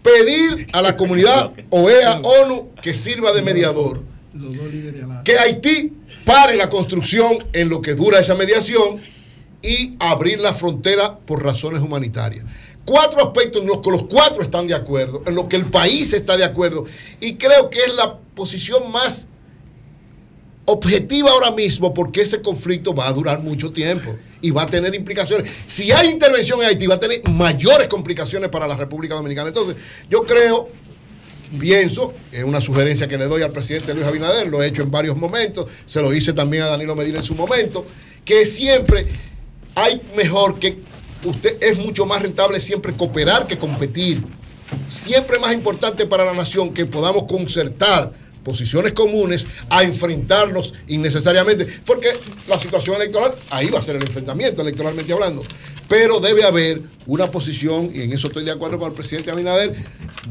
Pedir 0.04 0.68
a 0.74 0.82
la 0.82 0.98
comunidad 0.98 1.52
OEA, 1.70 2.22
ONU, 2.24 2.70
que 2.82 2.94
sirva 2.94 3.32
de 3.34 3.42
mediador. 3.42 4.02
Que 5.24 5.38
Haití 5.38 5.94
pare 6.26 6.56
la 6.56 6.70
construcción 6.70 7.46
en 7.54 7.70
lo 7.70 7.82
que 7.82 7.96
dura 7.96 8.20
esa 8.20 8.36
mediación 8.36 9.02
y 9.62 9.96
abrir 10.00 10.40
la 10.40 10.54
frontera 10.54 11.18
por 11.20 11.44
razones 11.44 11.82
humanitarias. 11.82 12.46
Cuatro 12.86 13.24
aspectos 13.24 13.62
en 13.62 13.68
los 13.68 13.80
que 13.80 13.92
los 13.92 14.06
cuatro 14.06 14.42
están 14.42 14.68
de 14.68 14.74
acuerdo, 14.74 15.22
en 15.28 15.36
los 15.36 15.46
que 15.46 15.56
el 15.56 15.66
país 15.66 16.14
está 16.14 16.36
de 16.36 16.44
acuerdo, 16.44 16.86
y 17.20 17.36
creo 17.36 17.70
que 17.70 17.80
es 17.80 17.94
la 17.96 18.18
posición 18.34 18.92
más 18.92 19.28
objetiva 20.66 21.30
ahora 21.32 21.52
mismo 21.52 21.94
porque 21.94 22.22
ese 22.22 22.42
conflicto 22.42 22.94
va 22.94 23.08
a 23.08 23.14
durar 23.14 23.42
mucho 23.42 23.72
tiempo 23.72 24.16
y 24.42 24.52
va 24.52 24.64
a 24.64 24.68
tener 24.68 24.94
implicaciones. 24.94 25.50
Si 25.66 25.92
hay 25.92 26.10
intervención 26.10 26.62
en 26.62 26.68
Haití, 26.68 26.88
va 26.88 26.96
a 26.96 27.00
tener 27.00 27.22
mayores 27.30 27.88
complicaciones 27.88 28.50
para 28.50 28.68
la 28.68 28.76
República 28.76 29.16
Dominicana. 29.16 29.50
Entonces, 29.50 29.76
yo 30.10 30.24
creo, 30.24 30.70
pienso, 31.60 32.14
es 32.32 32.44
una 32.44 32.60
sugerencia 32.60 33.08
que 33.08 33.18
le 33.18 33.26
doy 33.26 33.42
al 33.42 33.52
presidente 33.52 33.94
Luis 33.94 34.06
Abinader, 34.06 34.48
lo 34.48 34.62
he 34.62 34.68
hecho 34.68 34.82
en 34.82 34.92
varios 34.92 35.16
momentos, 35.16 35.68
se 35.86 36.02
lo 36.02 36.14
hice 36.14 36.34
también 36.34 36.64
a 36.64 36.68
Danilo 36.68 36.96
Medina 36.96 37.20
en 37.20 37.24
su 37.24 37.36
momento, 37.36 37.86
que 38.26 38.46
siempre 38.46 39.06
hay 39.76 40.02
mejor 40.16 40.60
que 40.60 40.80
usted 41.24 41.58
es 41.62 41.78
mucho 41.78 42.06
más 42.06 42.22
rentable 42.22 42.60
siempre 42.60 42.94
cooperar 42.94 43.48
que 43.48 43.58
competir. 43.58 44.22
Siempre 44.88 45.38
más 45.38 45.54
importante 45.54 46.06
para 46.06 46.24
la 46.24 46.34
nación 46.34 46.74
que 46.74 46.86
podamos 46.86 47.24
concertar 47.24 48.14
posiciones 48.44 48.94
comunes 48.94 49.48
a 49.70 49.84
enfrentarnos 49.84 50.74
innecesariamente, 50.88 51.68
porque 51.86 52.10
la 52.48 52.58
situación 52.60 52.96
electoral, 52.96 53.34
ahí 53.50 53.70
va 53.70 53.80
a 53.80 53.82
ser 53.82 53.96
el 53.98 54.04
enfrentamiento 54.04 54.62
electoralmente 54.62 55.14
hablando, 55.14 55.44
pero 55.88 56.20
debe 56.20 56.44
haber 56.44 56.82
una 57.06 57.30
posición, 57.30 57.92
y 57.94 58.02
en 58.02 58.14
eso 58.14 58.28
estoy 58.28 58.46
de 58.46 58.52
acuerdo 58.52 58.80
con 58.80 58.90
el 58.90 58.94
presidente 58.96 59.30
Abinader, 59.32 59.76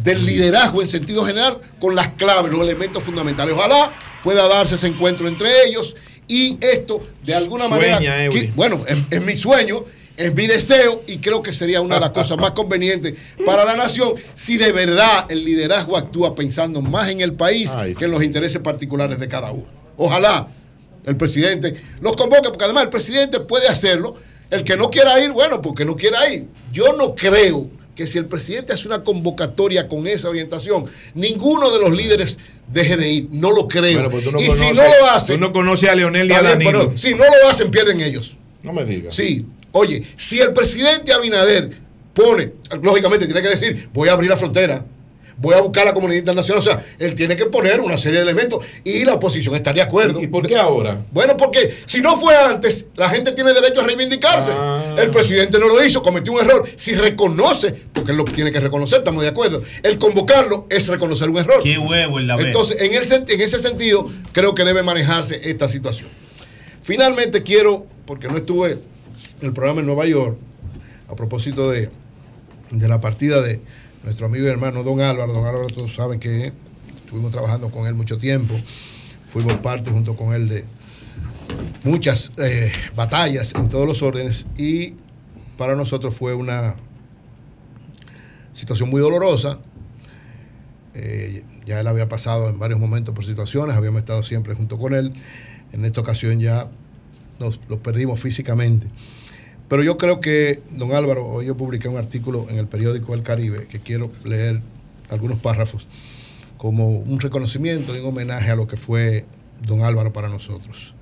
del 0.02 0.24
liderazgo 0.24 0.82
en 0.82 0.88
sentido 0.88 1.24
general 1.24 1.58
con 1.78 1.94
las 1.94 2.08
claves, 2.14 2.50
los 2.52 2.60
elementos 2.62 3.02
fundamentales. 3.02 3.54
Ojalá 3.54 3.92
pueda 4.24 4.46
darse 4.48 4.74
ese 4.76 4.86
encuentro 4.86 5.28
entre 5.28 5.66
ellos 5.66 5.94
y 6.26 6.56
esto 6.60 7.02
de 7.24 7.34
alguna 7.34 7.66
Sueña, 7.68 7.94
manera, 8.00 8.28
que- 8.30 8.52
bueno, 8.54 8.84
es, 8.86 8.96
es 9.10 9.20
mi 9.22 9.36
sueño, 9.36 9.84
es 10.20 10.34
mi 10.34 10.46
deseo 10.46 11.02
y 11.06 11.18
creo 11.18 11.40
que 11.42 11.54
sería 11.54 11.80
una 11.80 11.94
de 11.94 12.02
las 12.02 12.10
cosas 12.10 12.36
más 12.36 12.50
convenientes 12.50 13.14
para 13.46 13.64
la 13.64 13.74
nación 13.74 14.12
si 14.34 14.58
de 14.58 14.70
verdad 14.70 15.24
el 15.30 15.44
liderazgo 15.44 15.96
actúa 15.96 16.34
pensando 16.34 16.82
más 16.82 17.08
en 17.08 17.20
el 17.20 17.32
país 17.32 17.70
que 17.98 18.04
en 18.04 18.10
los 18.10 18.22
intereses 18.22 18.60
particulares 18.60 19.18
de 19.18 19.28
cada 19.28 19.50
uno. 19.50 19.66
Ojalá 19.96 20.46
el 21.06 21.16
presidente 21.16 21.82
los 22.02 22.16
convoque, 22.16 22.50
porque 22.50 22.64
además 22.64 22.84
el 22.84 22.90
presidente 22.90 23.40
puede 23.40 23.68
hacerlo. 23.68 24.14
El 24.50 24.62
que 24.64 24.76
no 24.76 24.90
quiera 24.90 25.18
ir, 25.24 25.30
bueno, 25.30 25.62
porque 25.62 25.84
no 25.84 25.96
quiera 25.96 26.28
ir. 26.28 26.46
Yo 26.70 26.92
no 26.96 27.14
creo 27.14 27.70
que 27.94 28.06
si 28.06 28.18
el 28.18 28.26
presidente 28.26 28.72
hace 28.72 28.88
una 28.88 29.02
convocatoria 29.04 29.88
con 29.88 30.06
esa 30.06 30.28
orientación, 30.28 30.86
ninguno 31.14 31.70
de 31.70 31.80
los 31.80 31.96
líderes 31.96 32.38
deje 32.66 32.96
de 32.96 33.08
ir. 33.08 33.28
No 33.30 33.52
lo 33.52 33.68
creo. 33.68 33.94
Bueno, 33.94 34.10
pues 34.10 34.30
no 34.30 34.40
y 34.40 34.50
si 34.50 34.72
no 34.72 34.82
lo 34.82 35.06
hacen. 35.10 35.36
Tú 35.36 35.40
no 35.40 35.52
conoces 35.52 35.88
a 35.88 35.94
Leonel 35.94 36.30
a 36.32 36.42
Danilo. 36.42 36.70
pero 36.70 36.96
si 36.96 37.14
no 37.14 37.24
lo 37.24 37.48
hacen, 37.48 37.70
pierden 37.70 38.00
ellos. 38.00 38.36
No 38.62 38.72
me 38.72 38.84
digas. 38.84 39.14
Sí. 39.14 39.46
Oye, 39.72 40.04
si 40.16 40.40
el 40.40 40.52
presidente 40.52 41.12
Abinader 41.12 41.78
pone, 42.12 42.52
lógicamente 42.82 43.26
tiene 43.26 43.42
que 43.42 43.48
decir, 43.48 43.88
voy 43.92 44.08
a 44.08 44.12
abrir 44.12 44.30
la 44.30 44.36
frontera, 44.36 44.84
voy 45.40 45.54
a 45.54 45.60
buscar 45.60 45.86
la 45.86 45.94
comunidad 45.94 46.18
internacional, 46.18 46.60
o 46.60 46.62
sea, 46.62 46.84
él 46.98 47.14
tiene 47.14 47.34
que 47.34 47.46
poner 47.46 47.80
una 47.80 47.96
serie 47.96 48.18
de 48.18 48.24
elementos 48.24 48.62
y 48.84 49.04
la 49.04 49.14
oposición 49.14 49.54
está 49.54 49.72
de 49.72 49.80
acuerdo. 49.80 50.20
¿Y 50.20 50.26
por 50.26 50.46
qué 50.46 50.56
ahora? 50.56 51.02
Bueno, 51.10 51.36
porque 51.36 51.78
si 51.86 52.00
no 52.00 52.18
fue 52.18 52.36
antes, 52.36 52.86
la 52.94 53.08
gente 53.08 53.32
tiene 53.32 53.54
derecho 53.54 53.80
a 53.80 53.84
reivindicarse. 53.84 54.50
Ah. 54.52 54.94
El 54.98 55.10
presidente 55.10 55.58
no 55.58 55.66
lo 55.66 55.82
hizo, 55.82 56.02
cometió 56.02 56.34
un 56.34 56.40
error. 56.40 56.68
Si 56.76 56.94
reconoce, 56.94 57.74
porque 57.92 58.12
él 58.12 58.18
lo 58.18 58.24
tiene 58.24 58.52
que 58.52 58.60
reconocer, 58.60 58.98
estamos 58.98 59.22
de 59.22 59.28
acuerdo. 59.28 59.62
El 59.82 59.98
convocarlo 59.98 60.66
es 60.68 60.86
reconocer 60.88 61.30
un 61.30 61.38
error. 61.38 61.62
Qué 61.62 61.78
huevo 61.78 62.18
el 62.18 62.26
la 62.26 62.36
vez. 62.36 62.48
Entonces, 62.48 62.76
en, 62.80 62.94
el 62.94 63.10
en 63.10 63.40
ese 63.40 63.58
sentido, 63.58 64.10
creo 64.32 64.54
que 64.54 64.64
debe 64.64 64.82
manejarse 64.82 65.40
esta 65.42 65.68
situación. 65.68 66.08
Finalmente 66.82 67.42
quiero, 67.42 67.86
porque 68.04 68.28
no 68.28 68.36
estuve 68.36 68.72
en 68.72 68.80
el 69.42 69.52
programa 69.52 69.80
en 69.80 69.86
Nueva 69.86 70.06
York, 70.06 70.36
a 71.08 71.16
propósito 71.16 71.70
de, 71.70 71.90
de 72.70 72.88
la 72.88 73.00
partida 73.00 73.40
de 73.40 73.60
nuestro 74.02 74.26
amigo 74.26 74.46
y 74.46 74.48
hermano 74.48 74.82
Don 74.82 75.00
Álvaro. 75.00 75.32
Don 75.32 75.46
Álvaro, 75.46 75.66
todos 75.68 75.94
saben 75.94 76.20
que 76.20 76.52
estuvimos 76.96 77.30
trabajando 77.30 77.70
con 77.70 77.86
él 77.86 77.94
mucho 77.94 78.18
tiempo. 78.18 78.54
Fuimos 79.26 79.54
parte 79.54 79.90
junto 79.90 80.16
con 80.16 80.34
él 80.34 80.48
de 80.48 80.64
muchas 81.84 82.32
eh, 82.38 82.70
batallas 82.94 83.54
en 83.54 83.68
todos 83.68 83.86
los 83.86 84.02
órdenes 84.02 84.46
y 84.56 84.94
para 85.56 85.74
nosotros 85.74 86.14
fue 86.14 86.34
una 86.34 86.74
situación 88.52 88.90
muy 88.90 89.00
dolorosa. 89.00 89.58
Eh, 90.94 91.44
ya 91.64 91.80
él 91.80 91.86
había 91.86 92.08
pasado 92.08 92.48
en 92.48 92.58
varios 92.58 92.80
momentos 92.80 93.14
por 93.14 93.24
situaciones, 93.24 93.76
habíamos 93.76 94.00
estado 94.00 94.22
siempre 94.22 94.54
junto 94.54 94.78
con 94.78 94.94
él. 94.94 95.12
En 95.72 95.84
esta 95.84 96.00
ocasión 96.00 96.40
ya 96.40 96.68
nos 97.38 97.60
lo 97.68 97.82
perdimos 97.82 98.20
físicamente. 98.20 98.86
Pero 99.70 99.84
yo 99.84 99.96
creo 99.96 100.18
que, 100.18 100.64
don 100.72 100.92
Álvaro, 100.92 101.24
hoy 101.24 101.46
yo 101.46 101.56
publiqué 101.56 101.86
un 101.86 101.96
artículo 101.96 102.44
en 102.50 102.58
el 102.58 102.66
periódico 102.66 103.14
El 103.14 103.22
Caribe 103.22 103.68
que 103.68 103.78
quiero 103.78 104.10
leer 104.24 104.60
algunos 105.08 105.38
párrafos 105.38 105.86
como 106.56 106.88
un 106.88 107.20
reconocimiento 107.20 107.94
y 107.94 108.00
un 108.00 108.06
homenaje 108.06 108.50
a 108.50 108.56
lo 108.56 108.66
que 108.66 108.76
fue 108.76 109.26
don 109.64 109.84
Álvaro 109.84 110.12
para 110.12 110.28
nosotros. 110.28 110.92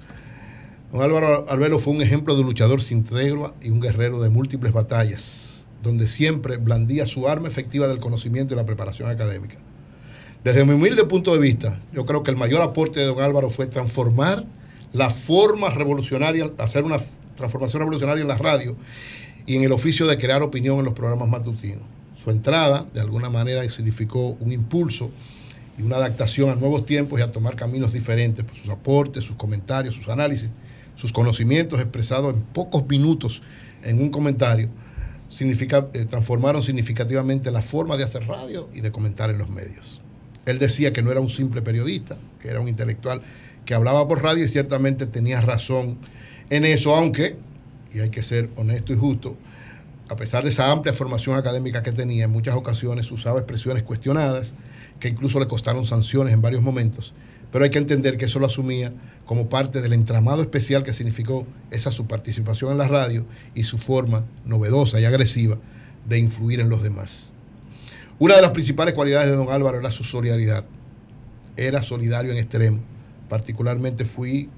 Don 0.92 1.00
Álvaro 1.00 1.46
Arbelo 1.48 1.78
fue 1.78 1.94
un 1.94 2.02
ejemplo 2.02 2.36
de 2.36 2.42
luchador 2.42 2.82
sin 2.82 3.04
tregua 3.04 3.54
y 3.62 3.70
un 3.70 3.80
guerrero 3.80 4.20
de 4.20 4.28
múltiples 4.28 4.74
batallas, 4.74 5.66
donde 5.82 6.06
siempre 6.06 6.58
blandía 6.58 7.06
su 7.06 7.26
arma 7.26 7.48
efectiva 7.48 7.88
del 7.88 8.00
conocimiento 8.00 8.52
y 8.52 8.58
la 8.58 8.66
preparación 8.66 9.08
académica. 9.08 9.56
Desde 10.44 10.66
mi 10.66 10.74
humilde 10.74 11.04
punto 11.04 11.32
de 11.32 11.40
vista, 11.40 11.80
yo 11.94 12.04
creo 12.04 12.22
que 12.22 12.32
el 12.32 12.36
mayor 12.36 12.60
aporte 12.60 13.00
de 13.00 13.06
don 13.06 13.22
Álvaro 13.22 13.48
fue 13.48 13.66
transformar 13.66 14.44
la 14.92 15.08
forma 15.08 15.70
revolucionaria, 15.70 16.50
hacer 16.58 16.84
una 16.84 16.98
transformación 17.38 17.80
revolucionaria 17.80 18.22
en 18.22 18.28
la 18.28 18.36
radio 18.36 18.76
y 19.46 19.56
en 19.56 19.62
el 19.62 19.72
oficio 19.72 20.06
de 20.06 20.18
crear 20.18 20.42
opinión 20.42 20.78
en 20.78 20.84
los 20.84 20.92
programas 20.92 21.28
matutinos. 21.28 21.84
Su 22.22 22.30
entrada, 22.30 22.86
de 22.92 23.00
alguna 23.00 23.30
manera, 23.30 23.66
significó 23.70 24.36
un 24.40 24.52
impulso 24.52 25.10
y 25.78 25.82
una 25.82 25.96
adaptación 25.96 26.50
a 26.50 26.56
nuevos 26.56 26.84
tiempos 26.84 27.18
y 27.18 27.22
a 27.22 27.30
tomar 27.30 27.56
caminos 27.56 27.92
diferentes 27.92 28.44
sus 28.52 28.68
aportes, 28.68 29.24
sus 29.24 29.36
comentarios, 29.36 29.94
sus 29.94 30.08
análisis, 30.08 30.50
sus 30.96 31.12
conocimientos 31.12 31.80
expresados 31.80 32.34
en 32.34 32.42
pocos 32.42 32.86
minutos 32.88 33.40
en 33.84 34.02
un 34.02 34.10
comentario, 34.10 34.68
significa, 35.28 35.88
eh, 35.92 36.04
transformaron 36.04 36.60
significativamente 36.60 37.50
la 37.52 37.62
forma 37.62 37.96
de 37.96 38.04
hacer 38.04 38.26
radio 38.26 38.68
y 38.74 38.80
de 38.80 38.90
comentar 38.90 39.30
en 39.30 39.38
los 39.38 39.48
medios. 39.48 40.02
Él 40.44 40.58
decía 40.58 40.92
que 40.92 41.02
no 41.02 41.12
era 41.12 41.20
un 41.20 41.28
simple 41.28 41.62
periodista, 41.62 42.18
que 42.40 42.48
era 42.48 42.60
un 42.60 42.68
intelectual 42.68 43.22
que 43.64 43.74
hablaba 43.74 44.08
por 44.08 44.22
radio 44.22 44.44
y 44.44 44.48
ciertamente 44.48 45.06
tenía 45.06 45.40
razón 45.40 45.98
en 46.50 46.64
eso, 46.64 46.94
aunque, 46.94 47.36
y 47.92 48.00
hay 48.00 48.10
que 48.10 48.22
ser 48.22 48.50
honesto 48.56 48.92
y 48.92 48.96
justo, 48.96 49.36
a 50.08 50.16
pesar 50.16 50.42
de 50.42 50.50
esa 50.50 50.70
amplia 50.70 50.94
formación 50.94 51.36
académica 51.36 51.82
que 51.82 51.92
tenía, 51.92 52.24
en 52.24 52.30
muchas 52.30 52.54
ocasiones 52.54 53.10
usaba 53.10 53.40
expresiones 53.40 53.82
cuestionadas, 53.82 54.54
que 55.00 55.08
incluso 55.08 55.38
le 55.38 55.46
costaron 55.46 55.84
sanciones 55.84 56.32
en 56.32 56.42
varios 56.42 56.62
momentos, 56.62 57.12
pero 57.52 57.64
hay 57.64 57.70
que 57.70 57.78
entender 57.78 58.16
que 58.16 58.26
eso 58.26 58.38
lo 58.38 58.46
asumía 58.46 58.92
como 59.26 59.48
parte 59.48 59.80
del 59.80 59.92
entramado 59.92 60.42
especial 60.42 60.82
que 60.82 60.92
significó 60.92 61.46
esa 61.70 61.90
su 61.90 62.06
participación 62.06 62.72
en 62.72 62.78
la 62.78 62.88
radio 62.88 63.26
y 63.54 63.64
su 63.64 63.78
forma 63.78 64.24
novedosa 64.44 65.00
y 65.00 65.04
agresiva 65.04 65.58
de 66.08 66.18
influir 66.18 66.60
en 66.60 66.68
los 66.68 66.82
demás. 66.82 67.32
Una 68.18 68.34
de 68.34 68.42
las 68.42 68.50
principales 68.50 68.94
cualidades 68.94 69.30
de 69.30 69.36
don 69.36 69.50
Álvaro 69.50 69.78
era 69.78 69.90
su 69.90 70.02
solidaridad. 70.02 70.64
Era 71.56 71.82
solidario 71.82 72.32
en 72.32 72.38
extremo. 72.38 72.80
Particularmente 73.28 74.04
fui 74.04 74.48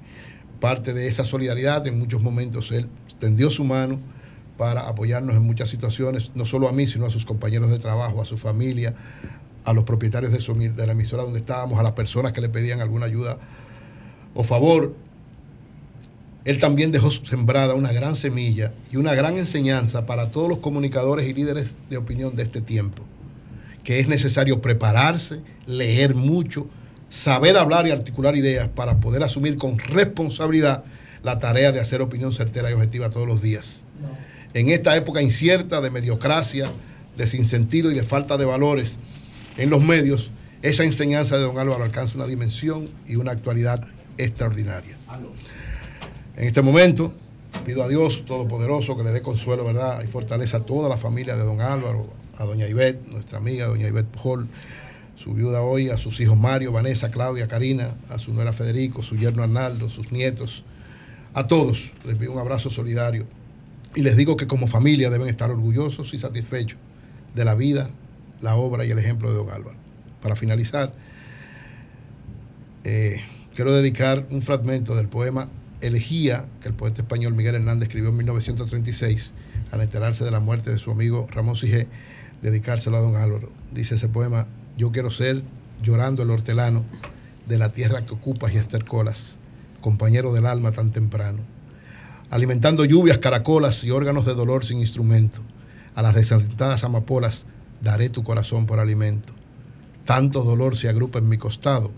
parte 0.60 0.92
de 0.92 1.08
esa 1.08 1.24
solidaridad. 1.24 1.86
En 1.86 1.98
muchos 1.98 2.22
momentos 2.22 2.70
él 2.70 2.88
tendió 3.18 3.50
su 3.50 3.64
mano 3.64 3.98
para 4.56 4.82
apoyarnos 4.88 5.34
en 5.36 5.42
muchas 5.42 5.70
situaciones, 5.70 6.32
no 6.34 6.44
solo 6.44 6.68
a 6.68 6.72
mí, 6.72 6.86
sino 6.86 7.06
a 7.06 7.10
sus 7.10 7.24
compañeros 7.24 7.70
de 7.70 7.78
trabajo, 7.78 8.20
a 8.20 8.26
su 8.26 8.36
familia, 8.36 8.94
a 9.64 9.72
los 9.72 9.84
propietarios 9.84 10.32
de, 10.32 10.40
su, 10.40 10.54
de 10.54 10.86
la 10.86 10.92
emisora 10.92 11.22
donde 11.22 11.38
estábamos, 11.38 11.80
a 11.80 11.82
las 11.82 11.92
personas 11.92 12.32
que 12.32 12.40
le 12.40 12.50
pedían 12.50 12.80
alguna 12.80 13.06
ayuda 13.06 13.38
o 14.34 14.44
favor. 14.44 14.94
Él 16.44 16.58
también 16.58 16.92
dejó 16.92 17.10
sembrada 17.10 17.74
una 17.74 17.92
gran 17.92 18.16
semilla 18.16 18.72
y 18.92 18.96
una 18.96 19.14
gran 19.14 19.38
enseñanza 19.38 20.06
para 20.06 20.30
todos 20.30 20.48
los 20.48 20.58
comunicadores 20.58 21.26
y 21.26 21.32
líderes 21.32 21.76
de 21.88 21.96
opinión 21.96 22.36
de 22.36 22.42
este 22.42 22.60
tiempo, 22.60 23.02
que 23.84 24.00
es 24.00 24.08
necesario 24.08 24.60
prepararse, 24.60 25.40
leer 25.66 26.14
mucho, 26.14 26.66
saber 27.10 27.56
hablar 27.56 27.86
y 27.86 27.90
articular 27.90 28.36
ideas 28.36 28.68
para 28.68 29.00
poder 29.00 29.22
asumir 29.22 29.58
con 29.58 29.78
responsabilidad 29.78 30.84
la 31.22 31.38
tarea 31.38 31.72
de 31.72 31.80
hacer 31.80 32.00
opinión 32.00 32.32
certera 32.32 32.70
y 32.70 32.74
objetiva 32.74 33.10
todos 33.10 33.26
los 33.26 33.42
días. 33.42 33.82
En 34.54 34.70
esta 34.70 34.96
época 34.96 35.20
incierta 35.20 35.80
de 35.80 35.90
mediocracia, 35.90 36.72
de 37.16 37.26
sinsentido 37.26 37.90
y 37.90 37.94
de 37.94 38.02
falta 38.02 38.36
de 38.36 38.44
valores 38.44 38.98
en 39.58 39.68
los 39.68 39.82
medios, 39.82 40.30
esa 40.62 40.84
enseñanza 40.84 41.36
de 41.36 41.42
don 41.42 41.58
Álvaro 41.58 41.84
alcanza 41.84 42.16
una 42.16 42.26
dimensión 42.26 42.88
y 43.06 43.16
una 43.16 43.32
actualidad 43.32 43.86
extraordinaria. 44.16 44.96
En 46.36 46.46
este 46.46 46.62
momento, 46.62 47.12
pido 47.64 47.82
a 47.82 47.88
Dios 47.88 48.24
Todopoderoso 48.24 48.96
que 48.96 49.02
le 49.02 49.10
dé 49.10 49.22
consuelo, 49.22 49.64
¿verdad? 49.64 50.02
Y 50.02 50.06
fortaleza 50.06 50.58
a 50.58 50.60
toda 50.60 50.88
la 50.88 50.96
familia 50.96 51.36
de 51.36 51.44
don 51.44 51.60
Álvaro, 51.60 52.08
a 52.38 52.44
doña 52.44 52.66
Ivette, 52.66 53.06
nuestra 53.08 53.38
amiga 53.38 53.66
doña 53.66 53.88
Ivette 53.88 54.08
Pujol, 54.08 54.48
su 55.22 55.34
viuda 55.34 55.60
hoy, 55.60 55.90
a 55.90 55.98
sus 55.98 56.18
hijos 56.20 56.38
Mario, 56.38 56.72
Vanessa, 56.72 57.10
Claudia, 57.10 57.46
Karina, 57.46 57.94
a 58.08 58.18
su 58.18 58.32
nuera 58.32 58.54
Federico, 58.54 59.02
su 59.02 59.16
yerno 59.16 59.42
Arnaldo, 59.42 59.90
sus 59.90 60.12
nietos, 60.12 60.64
a 61.34 61.46
todos 61.46 61.92
les 62.06 62.16
pido 62.16 62.32
un 62.32 62.38
abrazo 62.38 62.70
solidario 62.70 63.26
y 63.94 64.00
les 64.00 64.16
digo 64.16 64.38
que 64.38 64.46
como 64.46 64.66
familia 64.66 65.10
deben 65.10 65.28
estar 65.28 65.50
orgullosos 65.50 66.14
y 66.14 66.18
satisfechos 66.18 66.78
de 67.34 67.44
la 67.44 67.54
vida, 67.54 67.90
la 68.40 68.54
obra 68.54 68.86
y 68.86 68.92
el 68.92 68.98
ejemplo 68.98 69.30
de 69.30 69.36
don 69.36 69.50
Álvaro. 69.50 69.76
Para 70.22 70.36
finalizar, 70.36 70.94
eh, 72.84 73.20
quiero 73.54 73.74
dedicar 73.74 74.26
un 74.30 74.40
fragmento 74.40 74.96
del 74.96 75.08
poema 75.08 75.50
Elegía 75.82 76.46
que 76.62 76.68
el 76.68 76.74
poeta 76.74 77.02
español 77.02 77.34
Miguel 77.34 77.56
Hernández 77.56 77.88
escribió 77.88 78.08
en 78.08 78.16
1936 78.16 79.34
al 79.70 79.82
enterarse 79.82 80.24
de 80.24 80.30
la 80.30 80.40
muerte 80.40 80.70
de 80.70 80.78
su 80.78 80.90
amigo 80.90 81.26
Ramón 81.30 81.56
Sigé, 81.56 81.88
dedicárselo 82.40 82.96
a 82.96 83.00
don 83.00 83.16
Álvaro. 83.16 83.50
Dice 83.70 83.96
ese 83.96 84.08
poema, 84.08 84.46
yo 84.80 84.90
quiero 84.92 85.10
ser, 85.10 85.42
llorando 85.82 86.22
el 86.22 86.30
hortelano, 86.30 86.84
de 87.46 87.58
la 87.58 87.68
tierra 87.68 88.06
que 88.06 88.14
ocupas 88.14 88.54
y 88.54 88.56
estercolas, 88.56 89.36
compañero 89.82 90.32
del 90.32 90.46
alma 90.46 90.72
tan 90.72 90.88
temprano, 90.88 91.40
alimentando 92.30 92.86
lluvias, 92.86 93.18
caracolas 93.18 93.84
y 93.84 93.90
órganos 93.90 94.24
de 94.24 94.32
dolor 94.32 94.64
sin 94.64 94.80
instrumento, 94.80 95.42
a 95.94 96.00
las 96.00 96.14
desalentadas 96.14 96.82
amapolas 96.82 97.44
daré 97.82 98.08
tu 98.08 98.22
corazón 98.22 98.64
por 98.64 98.78
alimento. 98.78 99.34
Tanto 100.06 100.44
dolor 100.44 100.74
se 100.76 100.88
agrupa 100.88 101.18
en 101.18 101.28
mi 101.28 101.36
costado 101.36 101.92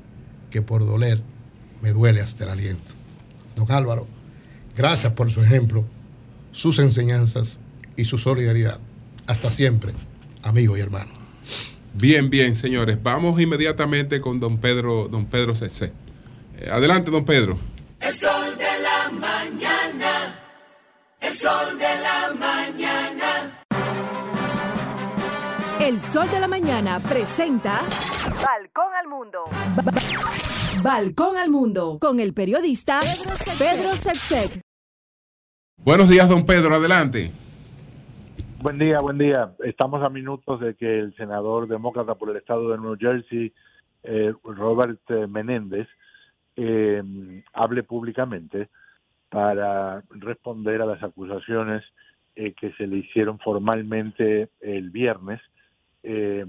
que 0.51 0.61
por 0.61 0.85
doler 0.85 1.23
me 1.83 1.93
duele 1.93 2.21
hasta 2.21 2.43
el 2.45 2.51
aliento. 2.51 2.95
Don 3.55 3.71
Álvaro, 3.71 4.09
gracias 4.77 5.13
por 5.13 5.31
su 5.31 5.41
ejemplo, 5.41 5.85
sus 6.51 6.81
enseñanzas 6.81 7.61
y 7.97 8.07
su 8.07 8.19
solidaridad. 8.19 8.81
Hasta 9.29 9.53
siempre, 9.53 9.93
amigo 10.43 10.77
y 10.77 10.81
hermano. 10.81 11.22
Bien, 11.95 12.31
bien, 12.31 12.57
señores. 12.57 13.03
Vamos 13.03 13.41
inmediatamente 13.41 14.21
con 14.21 14.41
don 14.41 14.59
Pedro, 14.59 15.09
don 15.09 15.27
Pedro 15.27 15.55
Cecé. 15.55 15.93
Eh, 16.59 16.69
adelante, 16.71 17.11
don 17.11 17.25
Pedro. 17.25 17.59
El 18.01 18.15
sol 18.15 18.59
de 18.59 18.83
la 18.83 19.11
mañana. 19.13 20.39
El 21.21 21.35
sol 21.35 21.79
de 21.79 21.85
la 21.85 22.35
mañana. 22.39 23.63
El 25.81 26.01
Sol 26.01 26.31
de 26.31 26.39
la 26.39 26.47
Mañana 26.47 27.01
presenta 27.01 27.83
Balcón 28.41 28.95
al 28.95 29.09
Mundo. 29.09 29.43
Balcón 30.81 31.37
al 31.37 31.51
Mundo 31.51 31.99
con 32.01 32.21
el 32.21 32.33
periodista 32.35 33.01
Pedro 33.59 33.97
Sepsek. 33.97 34.61
Buenos 35.79 36.09
días, 36.09 36.29
don 36.29 36.47
Pedro. 36.47 36.77
Adelante. 36.77 37.33
Buen 38.63 38.79
día, 38.79 39.01
buen 39.01 39.19
día. 39.19 39.57
Estamos 39.65 40.05
a 40.05 40.09
minutos 40.09 40.61
de 40.61 40.77
que 40.77 41.01
el 41.01 41.13
senador 41.17 41.67
demócrata 41.67 42.15
por 42.15 42.31
el 42.31 42.37
estado 42.37 42.71
de 42.71 42.79
New 42.79 42.97
Jersey, 42.97 43.53
eh, 44.05 44.33
Robert 44.45 45.01
eh, 45.09 45.27
Menéndez, 45.27 45.89
eh, 46.55 47.03
hable 47.55 47.83
públicamente 47.83 48.69
para 49.31 50.05
responder 50.11 50.81
a 50.81 50.87
las 50.87 51.03
acusaciones 51.03 51.83
eh, 52.37 52.53
que 52.53 52.71
se 52.75 52.87
le 52.87 52.99
hicieron 52.99 53.41
formalmente 53.41 54.51
el 54.61 54.91
viernes 54.91 55.41
eh, 56.05 56.47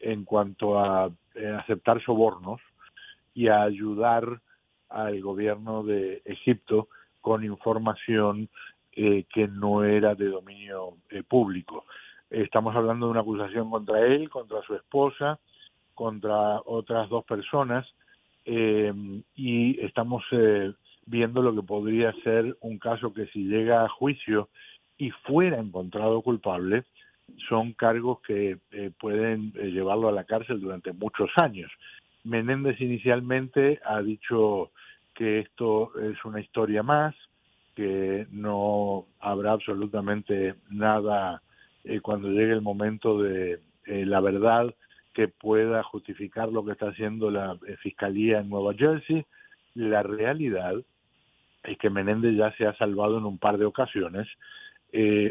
en 0.00 0.24
cuanto 0.24 0.80
a 0.80 1.12
aceptar 1.60 2.02
sobornos 2.02 2.60
y 3.34 3.46
a 3.46 3.62
ayudar 3.62 4.40
al 4.88 5.20
gobierno 5.22 5.84
de 5.84 6.22
Egipto 6.24 6.88
con 7.20 7.44
información 7.44 8.48
eh, 8.94 9.24
que 9.32 9.48
no 9.48 9.84
era 9.84 10.14
de 10.14 10.26
dominio 10.26 10.96
eh, 11.10 11.22
público. 11.22 11.84
Estamos 12.30 12.74
hablando 12.74 13.06
de 13.06 13.12
una 13.12 13.20
acusación 13.20 13.70
contra 13.70 14.00
él, 14.00 14.30
contra 14.30 14.62
su 14.62 14.74
esposa, 14.74 15.38
contra 15.94 16.60
otras 16.64 17.08
dos 17.08 17.24
personas 17.24 17.86
eh, 18.44 18.92
y 19.36 19.80
estamos 19.80 20.24
eh, 20.32 20.72
viendo 21.06 21.42
lo 21.42 21.54
que 21.54 21.62
podría 21.62 22.12
ser 22.24 22.56
un 22.60 22.78
caso 22.78 23.12
que 23.12 23.26
si 23.26 23.44
llega 23.44 23.84
a 23.84 23.88
juicio 23.88 24.48
y 24.98 25.10
fuera 25.10 25.58
encontrado 25.58 26.22
culpable, 26.22 26.84
son 27.48 27.72
cargos 27.72 28.20
que 28.20 28.58
eh, 28.72 28.90
pueden 28.98 29.52
llevarlo 29.52 30.08
a 30.08 30.12
la 30.12 30.24
cárcel 30.24 30.60
durante 30.60 30.92
muchos 30.92 31.30
años. 31.36 31.70
Menéndez 32.24 32.80
inicialmente 32.80 33.80
ha 33.84 34.00
dicho 34.02 34.70
que 35.14 35.40
esto 35.40 35.92
es 36.00 36.24
una 36.24 36.40
historia 36.40 36.82
más, 36.82 37.14
que 37.74 38.26
no 38.30 39.06
habrá 39.20 39.52
absolutamente 39.52 40.54
nada 40.70 41.42
eh, 41.84 42.00
cuando 42.00 42.28
llegue 42.28 42.52
el 42.52 42.60
momento 42.60 43.20
de 43.20 43.60
eh, 43.86 44.06
la 44.06 44.20
verdad 44.20 44.74
que 45.12 45.28
pueda 45.28 45.82
justificar 45.82 46.50
lo 46.50 46.64
que 46.64 46.72
está 46.72 46.88
haciendo 46.88 47.30
la 47.30 47.58
eh, 47.66 47.76
Fiscalía 47.78 48.40
en 48.40 48.48
Nueva 48.48 48.74
Jersey. 48.74 49.24
La 49.74 50.02
realidad 50.02 50.74
es 51.64 51.78
que 51.78 51.90
Menéndez 51.90 52.36
ya 52.36 52.52
se 52.56 52.66
ha 52.66 52.76
salvado 52.76 53.18
en 53.18 53.24
un 53.24 53.38
par 53.38 53.58
de 53.58 53.64
ocasiones. 53.64 54.28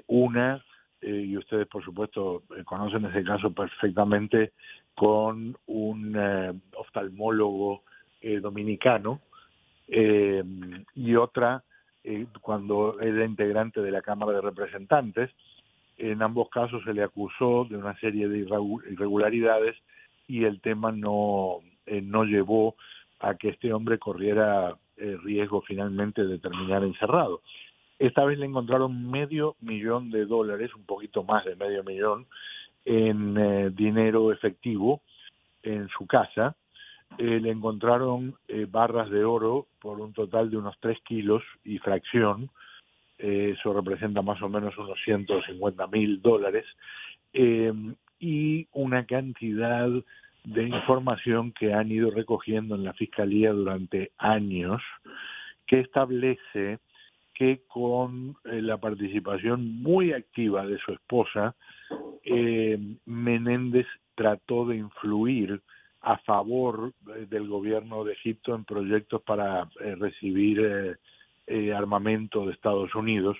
Una, 0.07 0.63
y 1.01 1.37
ustedes 1.37 1.67
por 1.67 1.83
supuesto 1.83 2.41
conocen 2.65 3.05
ese 3.05 3.23
caso 3.23 3.51
perfectamente, 3.51 4.53
con 4.95 5.55
un 5.67 6.61
oftalmólogo 6.75 7.83
dominicano, 8.41 9.21
y 9.87 11.15
otra 11.15 11.63
eh, 12.03 12.25
cuando 12.41 12.99
era 12.99 13.25
integrante 13.25 13.81
de 13.81 13.91
la 13.91 14.01
Cámara 14.01 14.33
de 14.33 14.41
Representantes. 14.41 15.30
En 15.97 16.21
ambos 16.21 16.49
casos 16.49 16.83
se 16.83 16.93
le 16.93 17.03
acusó 17.03 17.65
de 17.69 17.77
una 17.77 17.95
serie 17.99 18.27
de 18.27 18.47
irregu- 18.47 18.83
irregularidades 18.91 19.75
y 20.27 20.45
el 20.45 20.61
tema 20.61 20.91
no, 20.91 21.57
eh, 21.85 22.01
no 22.01 22.23
llevó 22.23 22.75
a 23.19 23.35
que 23.35 23.49
este 23.49 23.71
hombre 23.71 23.99
corriera 23.99 24.75
eh, 24.97 25.17
riesgo 25.23 25.61
finalmente 25.61 26.25
de 26.25 26.39
terminar 26.39 26.83
encerrado. 26.83 27.41
Esta 27.99 28.25
vez 28.25 28.39
le 28.39 28.47
encontraron 28.47 29.11
medio 29.11 29.55
millón 29.61 30.09
de 30.09 30.25
dólares, 30.25 30.73
un 30.73 30.85
poquito 30.85 31.23
más 31.23 31.45
de 31.45 31.55
medio 31.55 31.83
millón, 31.83 32.25
en 32.83 33.38
eh, 33.38 33.69
dinero 33.69 34.31
efectivo 34.31 35.01
en 35.61 35.88
su 35.89 36.07
casa. 36.07 36.55
Eh, 37.17 37.40
le 37.40 37.51
encontraron 37.51 38.35
eh, 38.48 38.65
barras 38.69 39.09
de 39.09 39.23
oro 39.23 39.67
por 39.80 39.99
un 39.99 40.14
total 40.14 40.49
de 40.49 40.57
unos 40.57 40.75
3 40.80 40.99
kilos 41.01 41.43
y 41.64 41.77
fracción. 41.80 42.49
Eh, 43.17 43.56
eso 43.57 43.73
representa 43.73 44.22
más 44.22 44.41
o 44.41 44.49
menos 44.49 44.77
unos 44.77 44.99
150 45.03 45.88
mil 45.88 46.22
dólares. 46.22 46.65
Eh, 47.33 47.73
y 48.19 48.67
una 48.73 49.06
cantidad 49.06 49.90
de 50.43 50.64
información 50.64 51.51
que 51.51 51.73
han 51.73 51.91
ido 51.91 52.11
recogiendo 52.11 52.75
en 52.75 52.83
la 52.83 52.93
Fiscalía 52.93 53.51
durante 53.51 54.11
años 54.17 54.81
que 55.65 55.80
establece 55.80 56.80
que 57.33 57.61
con 57.67 58.35
eh, 58.45 58.61
la 58.61 58.77
participación 58.77 59.81
muy 59.81 60.14
activa 60.14 60.65
de 60.65 60.77
su 60.80 60.93
esposa, 60.93 61.56
Menéndez 63.06 63.88
trató 64.15 64.65
de 64.67 64.77
influir 64.77 65.61
a 66.01 66.17
favor 66.19 66.93
eh, 67.15 67.25
del 67.30 67.47
gobierno 67.47 68.03
de 68.03 68.13
Egipto 68.13 68.55
en 68.55 68.65
proyectos 68.65 69.21
para 69.21 69.69
eh, 69.80 69.95
recibir 69.95 70.59
eh, 70.59 70.95
eh, 71.47 71.73
armamento 71.73 72.45
de 72.45 72.53
Estados 72.53 72.93
Unidos 72.95 73.38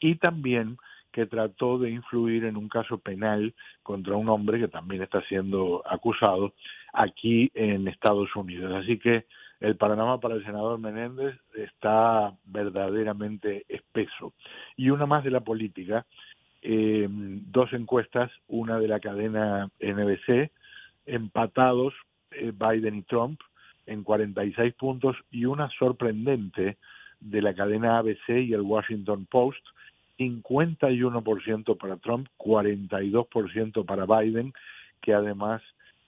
y 0.00 0.14
también 0.14 0.78
que 1.12 1.26
trató 1.26 1.78
de 1.78 1.90
influir 1.90 2.44
en 2.44 2.56
un 2.56 2.68
caso 2.68 2.98
penal 2.98 3.54
contra 3.82 4.16
un 4.16 4.28
hombre 4.28 4.60
que 4.60 4.68
también 4.68 5.02
está 5.02 5.20
siendo 5.22 5.82
acusado 5.86 6.54
aquí 6.92 7.50
en 7.54 7.88
Estados 7.88 8.34
Unidos. 8.36 8.72
Así 8.72 8.98
que 8.98 9.26
el 9.60 9.76
panorama 9.76 10.20
para 10.20 10.36
el 10.36 10.44
senador 10.44 10.78
Menéndez 10.78 11.34
está 11.54 12.32
verdaderamente 12.46 13.64
espeso. 13.68 14.32
Y 14.76 14.90
una 14.90 15.04
más 15.06 15.22
de 15.22 15.30
la 15.30 15.40
política, 15.40 16.06
eh, 16.62 17.06
dos 17.10 17.72
encuestas, 17.72 18.30
una 18.48 18.78
de 18.78 18.88
la 18.88 19.00
cadena 19.00 19.68
NBC, 19.80 20.50
empatados 21.06 21.94
eh, 22.30 22.52
Biden 22.52 22.96
y 22.96 23.02
Trump 23.02 23.40
en 23.86 24.04
46 24.04 24.74
puntos 24.74 25.16
y 25.30 25.44
una 25.44 25.68
sorprendente 25.78 26.78
de 27.20 27.42
la 27.42 27.54
cadena 27.54 27.98
ABC 27.98 28.28
y 28.28 28.52
el 28.54 28.62
Washington 28.62 29.26
Post, 29.30 29.64
51% 30.18 31.76
para 31.76 31.96
Trump, 31.96 32.28
42% 32.38 33.84
para 33.84 34.06
Biden, 34.06 34.52
que 35.02 35.14
además 35.14 35.62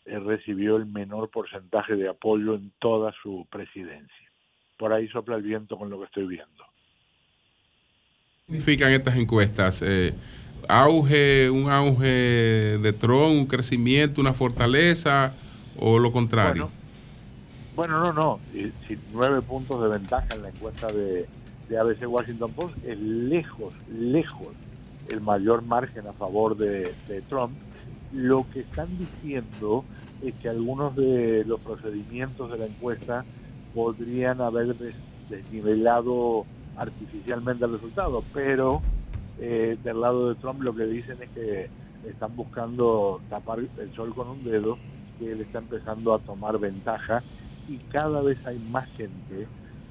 eh, 0.04 0.18
recibió 0.18 0.76
el 0.76 0.86
menor 0.86 1.30
porcentaje 1.30 1.96
de 1.96 2.08
apoyo 2.08 2.54
en 2.54 2.72
toda 2.78 3.12
su 3.22 3.46
presidencia. 3.50 4.30
Por 4.76 4.92
ahí 4.92 5.08
sopla 5.08 5.36
el 5.36 5.42
viento 5.42 5.76
con 5.76 5.90
lo 5.90 5.98
que 5.98 6.06
estoy 6.06 6.26
viendo. 6.26 6.64
significan 8.46 8.92
estas 8.92 9.16
encuestas? 9.16 9.82
Eh, 9.82 10.12
¿Auge, 10.68 11.50
un 11.50 11.68
auge 11.70 12.06
de 12.06 12.92
Trump, 12.92 13.32
un 13.38 13.46
crecimiento, 13.46 14.20
una 14.20 14.34
fortaleza 14.34 15.36
o 15.74 15.98
lo 15.98 16.12
contrario? 16.12 16.72
Bueno, 17.70 18.00
no, 18.00 18.12
no. 18.12 18.42
Si, 18.50 18.72
si 18.86 18.96
nueve 19.06 19.42
puntos 19.42 19.82
de 19.82 19.88
ventaja 19.88 20.34
en 20.34 20.42
la 20.42 20.50
encuesta 20.50 20.92
de, 20.92 21.30
de 21.66 21.78
ABC 21.78 22.06
Washington 22.06 22.54
Post 22.54 22.76
es 22.82 22.98
lejos, 22.98 23.74
lejos 23.86 24.58
el 25.06 25.20
mayor 25.20 25.62
margen 25.62 26.06
a 26.06 26.14
favor 26.14 26.56
de, 26.56 26.96
de 27.06 27.22
Trump. 27.22 27.62
Lo 28.10 28.48
que 28.48 28.60
están 28.60 28.96
diciendo 28.98 29.86
es 30.20 30.36
que 30.36 30.48
algunos 30.50 30.94
de 30.96 31.44
los 31.46 31.60
procedimientos 31.62 32.50
de 32.50 32.58
la 32.58 32.66
encuesta 32.66 33.26
podrían 33.72 34.40
haber 34.42 34.76
des- 34.76 35.02
desnivelado 35.28 36.48
artificialmente 36.74 37.64
el 37.64 37.72
resultado, 37.72 38.28
pero 38.32 38.84
eh, 39.38 39.78
del 39.82 40.00
lado 40.00 40.28
de 40.28 40.36
Trump 40.36 40.62
lo 40.62 40.74
que 40.74 40.84
dicen 40.86 41.22
es 41.22 41.30
que 41.30 41.70
están 42.02 42.34
buscando 42.36 43.22
tapar 43.28 43.60
el 43.76 43.92
sol 43.94 44.14
con 44.14 44.28
un 44.28 44.44
dedo, 44.44 44.78
que 45.18 45.32
él 45.32 45.40
está 45.40 45.58
empezando 45.58 46.14
a 46.14 46.18
tomar 46.20 46.58
ventaja 46.58 47.24
y 47.68 47.78
cada 47.90 48.22
vez 48.22 48.44
hay 48.44 48.58
más 48.58 48.88
gente 48.96 49.46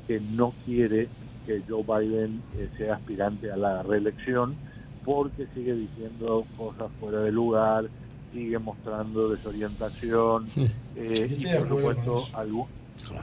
que 0.08 0.20
no 0.20 0.54
quiere 0.66 1.10
que 1.46 1.64
Joe 1.68 1.84
Biden 1.84 2.44
eh, 2.54 2.70
sea 2.78 2.96
aspirante 2.96 3.52
a 3.52 3.56
la 3.58 3.82
reelección 3.84 4.58
porque 5.04 5.48
sigue 5.48 5.74
diciendo 5.74 6.46
cosas 6.56 6.92
fuera 7.00 7.22
de 7.22 7.32
lugar, 7.32 7.90
sigue 8.32 8.60
mostrando 8.60 9.30
desorientación 9.30 10.52
eh, 10.96 11.28
y 11.38 11.46
por 11.48 11.68
supuesto 11.68 12.30
algu- 12.34 12.68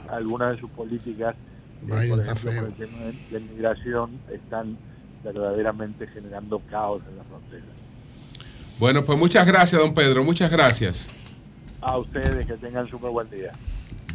algunas 0.08 0.52
de 0.52 0.58
sus 0.60 0.70
políticas 0.70 1.36
eh, 1.82 1.86
por 2.08 2.20
ejemplo, 2.20 2.50
por 2.60 2.68
el 2.68 2.74
tema 2.74 3.04
de, 3.04 3.12
de 3.30 3.40
migración 3.40 4.20
están 4.32 4.78
verdaderamente 5.24 6.06
generando 6.06 6.60
caos 6.70 7.02
en 7.10 7.16
la 7.18 7.24
frontera. 7.24 7.64
Bueno, 8.78 9.04
pues 9.04 9.18
muchas 9.18 9.46
gracias, 9.46 9.80
don 9.80 9.94
Pedro, 9.94 10.22
muchas 10.24 10.50
gracias. 10.50 11.08
A 11.80 11.96
ustedes 11.98 12.46
que 12.46 12.54
tengan 12.54 12.88
súper 12.88 13.10
buen 13.10 13.28
día. 13.30 13.52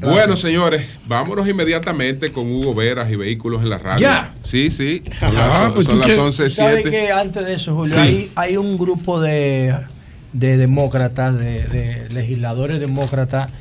Bueno, 0.01 0.35
señores, 0.35 0.85
vámonos 1.05 1.47
inmediatamente 1.47 2.31
con 2.33 2.51
Hugo 2.51 2.73
Veras 2.73 3.09
y 3.11 3.15
Vehículos 3.15 3.61
en 3.63 3.69
la 3.69 3.77
Radio. 3.77 4.01
¿Ya? 4.01 4.33
Sí, 4.43 4.69
sí. 4.69 5.01
Son 5.19 5.29
Ah, 5.37 5.61
las, 5.65 5.71
pues 5.73 5.85
son 5.87 5.99
las 5.99 6.07
qué- 6.07 6.17
11, 6.19 6.49
¿Sabe 6.49 6.73
7. 6.81 6.89
que 6.89 7.11
antes 7.11 7.45
de 7.45 7.53
eso, 7.53 7.73
Julio, 7.75 7.95
Sí. 7.95 8.01
hay, 8.01 8.31
hay 8.35 8.57
un 8.57 8.77
grupo 8.77 9.21
de, 9.21 9.73
de 10.33 10.57
demócratas, 10.57 11.37
de, 11.37 11.63
de 11.67 12.09
legisladores 12.09 12.79
demócratas, 12.81 13.51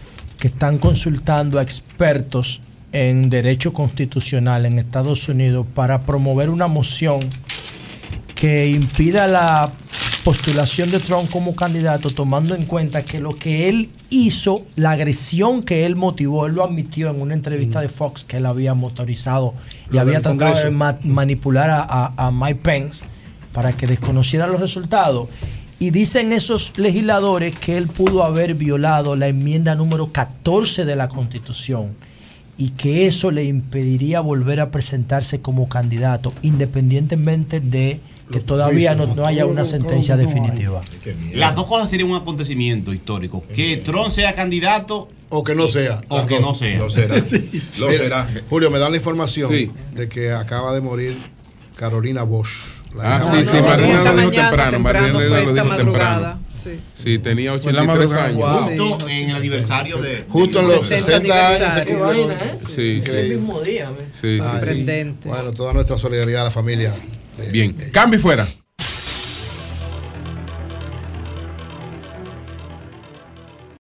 que 0.41 0.49
están 0.49 0.79
consultando 0.79 1.61
a 1.61 1.63
expertos 1.63 2.61
en 2.93 3.31
derecho 3.31 3.73
constitucional 3.73 4.67
en 4.67 4.79
Estados 4.79 5.29
Unidos 5.29 5.67
para 5.75 6.03
promover 6.03 6.51
una 6.51 6.67
moción 6.69 7.21
que 8.35 8.69
impida 8.69 9.27
la 9.27 9.71
postulación 10.25 10.91
de 10.91 11.01
Trump 11.01 11.31
como 11.31 11.55
candidato, 11.57 12.11
tomando 12.11 12.55
en 12.55 12.65
cuenta 12.65 13.03
que 13.05 13.19
lo 13.21 13.37
que 13.37 13.69
él 13.69 13.91
hizo, 14.11 14.63
la 14.77 14.93
agresión 14.93 15.63
que 15.63 15.85
él 15.85 15.97
motivó, 15.97 16.47
él 16.47 16.55
lo 16.55 16.65
admitió 16.65 17.11
en 17.11 17.21
una 17.21 17.35
entrevista 17.35 17.81
de 17.81 17.89
Fox 17.89 18.25
que 18.25 18.37
él 18.37 18.47
había 18.47 18.75
motorizado 18.75 19.55
y 19.93 19.99
había 19.99 20.21
tratado 20.39 20.65
de 20.65 20.71
ma- 20.71 20.99
manipular 21.03 21.71
a, 21.71 21.83
a- 21.83 22.13
a 22.17 22.31
Mike 22.31 22.61
Pence 22.63 23.05
para 23.53 23.73
que 23.73 23.87
desconociera 23.87 24.47
los 24.47 24.61
resultados. 24.61 25.29
Y 25.81 25.91
dicen 25.91 26.33
esos 26.33 26.79
legisladores 26.79 27.57
que 27.59 27.77
él 27.77 27.89
pudo 27.89 28.23
haber 28.25 28.55
violado 28.55 29.17
la 29.17 29.27
enmienda 29.27 29.75
número 29.75 30.13
14 30.13 30.85
de 30.85 30.95
la 30.95 31.09
Constitución 31.09 31.97
y 32.59 32.71
que 32.71 33.07
eso 33.07 33.31
le 33.31 33.45
impediría 33.45 34.21
volver 34.21 34.61
a 34.61 34.71
presentarse 34.71 35.41
como 35.41 35.69
candidato, 35.69 36.33
independientemente 36.43 37.61
de 37.61 38.01
que 38.31 38.41
todavía 38.41 38.95
no, 38.95 39.07
no 39.15 39.27
haya 39.27 39.47
una 39.47 39.65
sentencia 39.65 40.17
definitiva. 40.17 40.83
Las 41.35 41.55
dos 41.55 41.67
cosas 41.67 41.89
serían 41.89 42.11
un 42.11 42.17
acontecimiento 42.17 42.93
histórico. 42.93 43.45
Que 43.55 43.77
Trump 43.79 44.11
sea 44.11 44.35
candidato 44.35 45.09
o 45.29 45.45
que 45.45 45.55
no 45.55 45.67
sea. 45.67 46.01
O 46.09 46.27
que 46.27 46.41
no 46.41 46.55
sea. 46.55 46.79
Lo 46.79 46.91
será. 46.91 47.17
Lo 47.79 47.93
será. 47.93 48.27
Julio, 48.49 48.71
me 48.71 48.79
da 48.79 48.91
la 48.91 48.97
información 48.97 49.51
de 49.95 50.09
que 50.09 50.33
acaba 50.33 50.73
de 50.73 50.81
morir 50.81 51.17
Carolina 51.77 52.23
Bosch. 52.23 52.82
Ah, 53.01 53.21
sí, 53.23 53.47
sí, 53.47 53.57
Mariana 53.61 54.13
lo 54.13 54.21
dijo 54.21 54.31
temprano. 54.31 54.81
fue 54.83 54.93
lo 54.93 55.21
esta 55.21 55.41
dijo 55.53 55.65
madrugada, 55.65 55.77
temprano. 55.77 56.41
sí. 56.63 56.81
Sí, 56.95 57.19
tenía 57.19 57.59
Fue 57.59 57.71
en 57.71 57.77
la 57.77 57.83
83 57.83 58.11
madrugada. 58.11 58.65
años. 58.67 58.81
Justo 58.89 59.09
en 59.09 59.31
el 59.31 59.37
aniversario 59.37 59.97
de. 59.99 60.25
Justo 60.29 60.61
en 60.61 60.69
los 60.69 60.87
60 60.87 61.11
60 61.23 61.49
años. 61.49 61.85
Qué 61.87 61.95
vaina, 61.97 62.35
¿eh? 62.35 62.53
Sí, 62.77 63.03
Sí. 63.05 63.17
El 63.19 63.39
mismo 63.39 63.61
día. 63.63 63.91
¿ves? 63.91 64.07
Sí, 64.21 64.39
sí. 64.41 65.19
Bueno, 65.25 65.53
toda 65.53 65.73
nuestra 65.73 65.99
solidaridad 65.99 66.43
a 66.43 66.45
la 66.45 66.51
familia. 66.51 66.95
Bien, 67.51 67.73
cambio 67.93 68.19
y 68.19 68.23
fuera. 68.23 68.47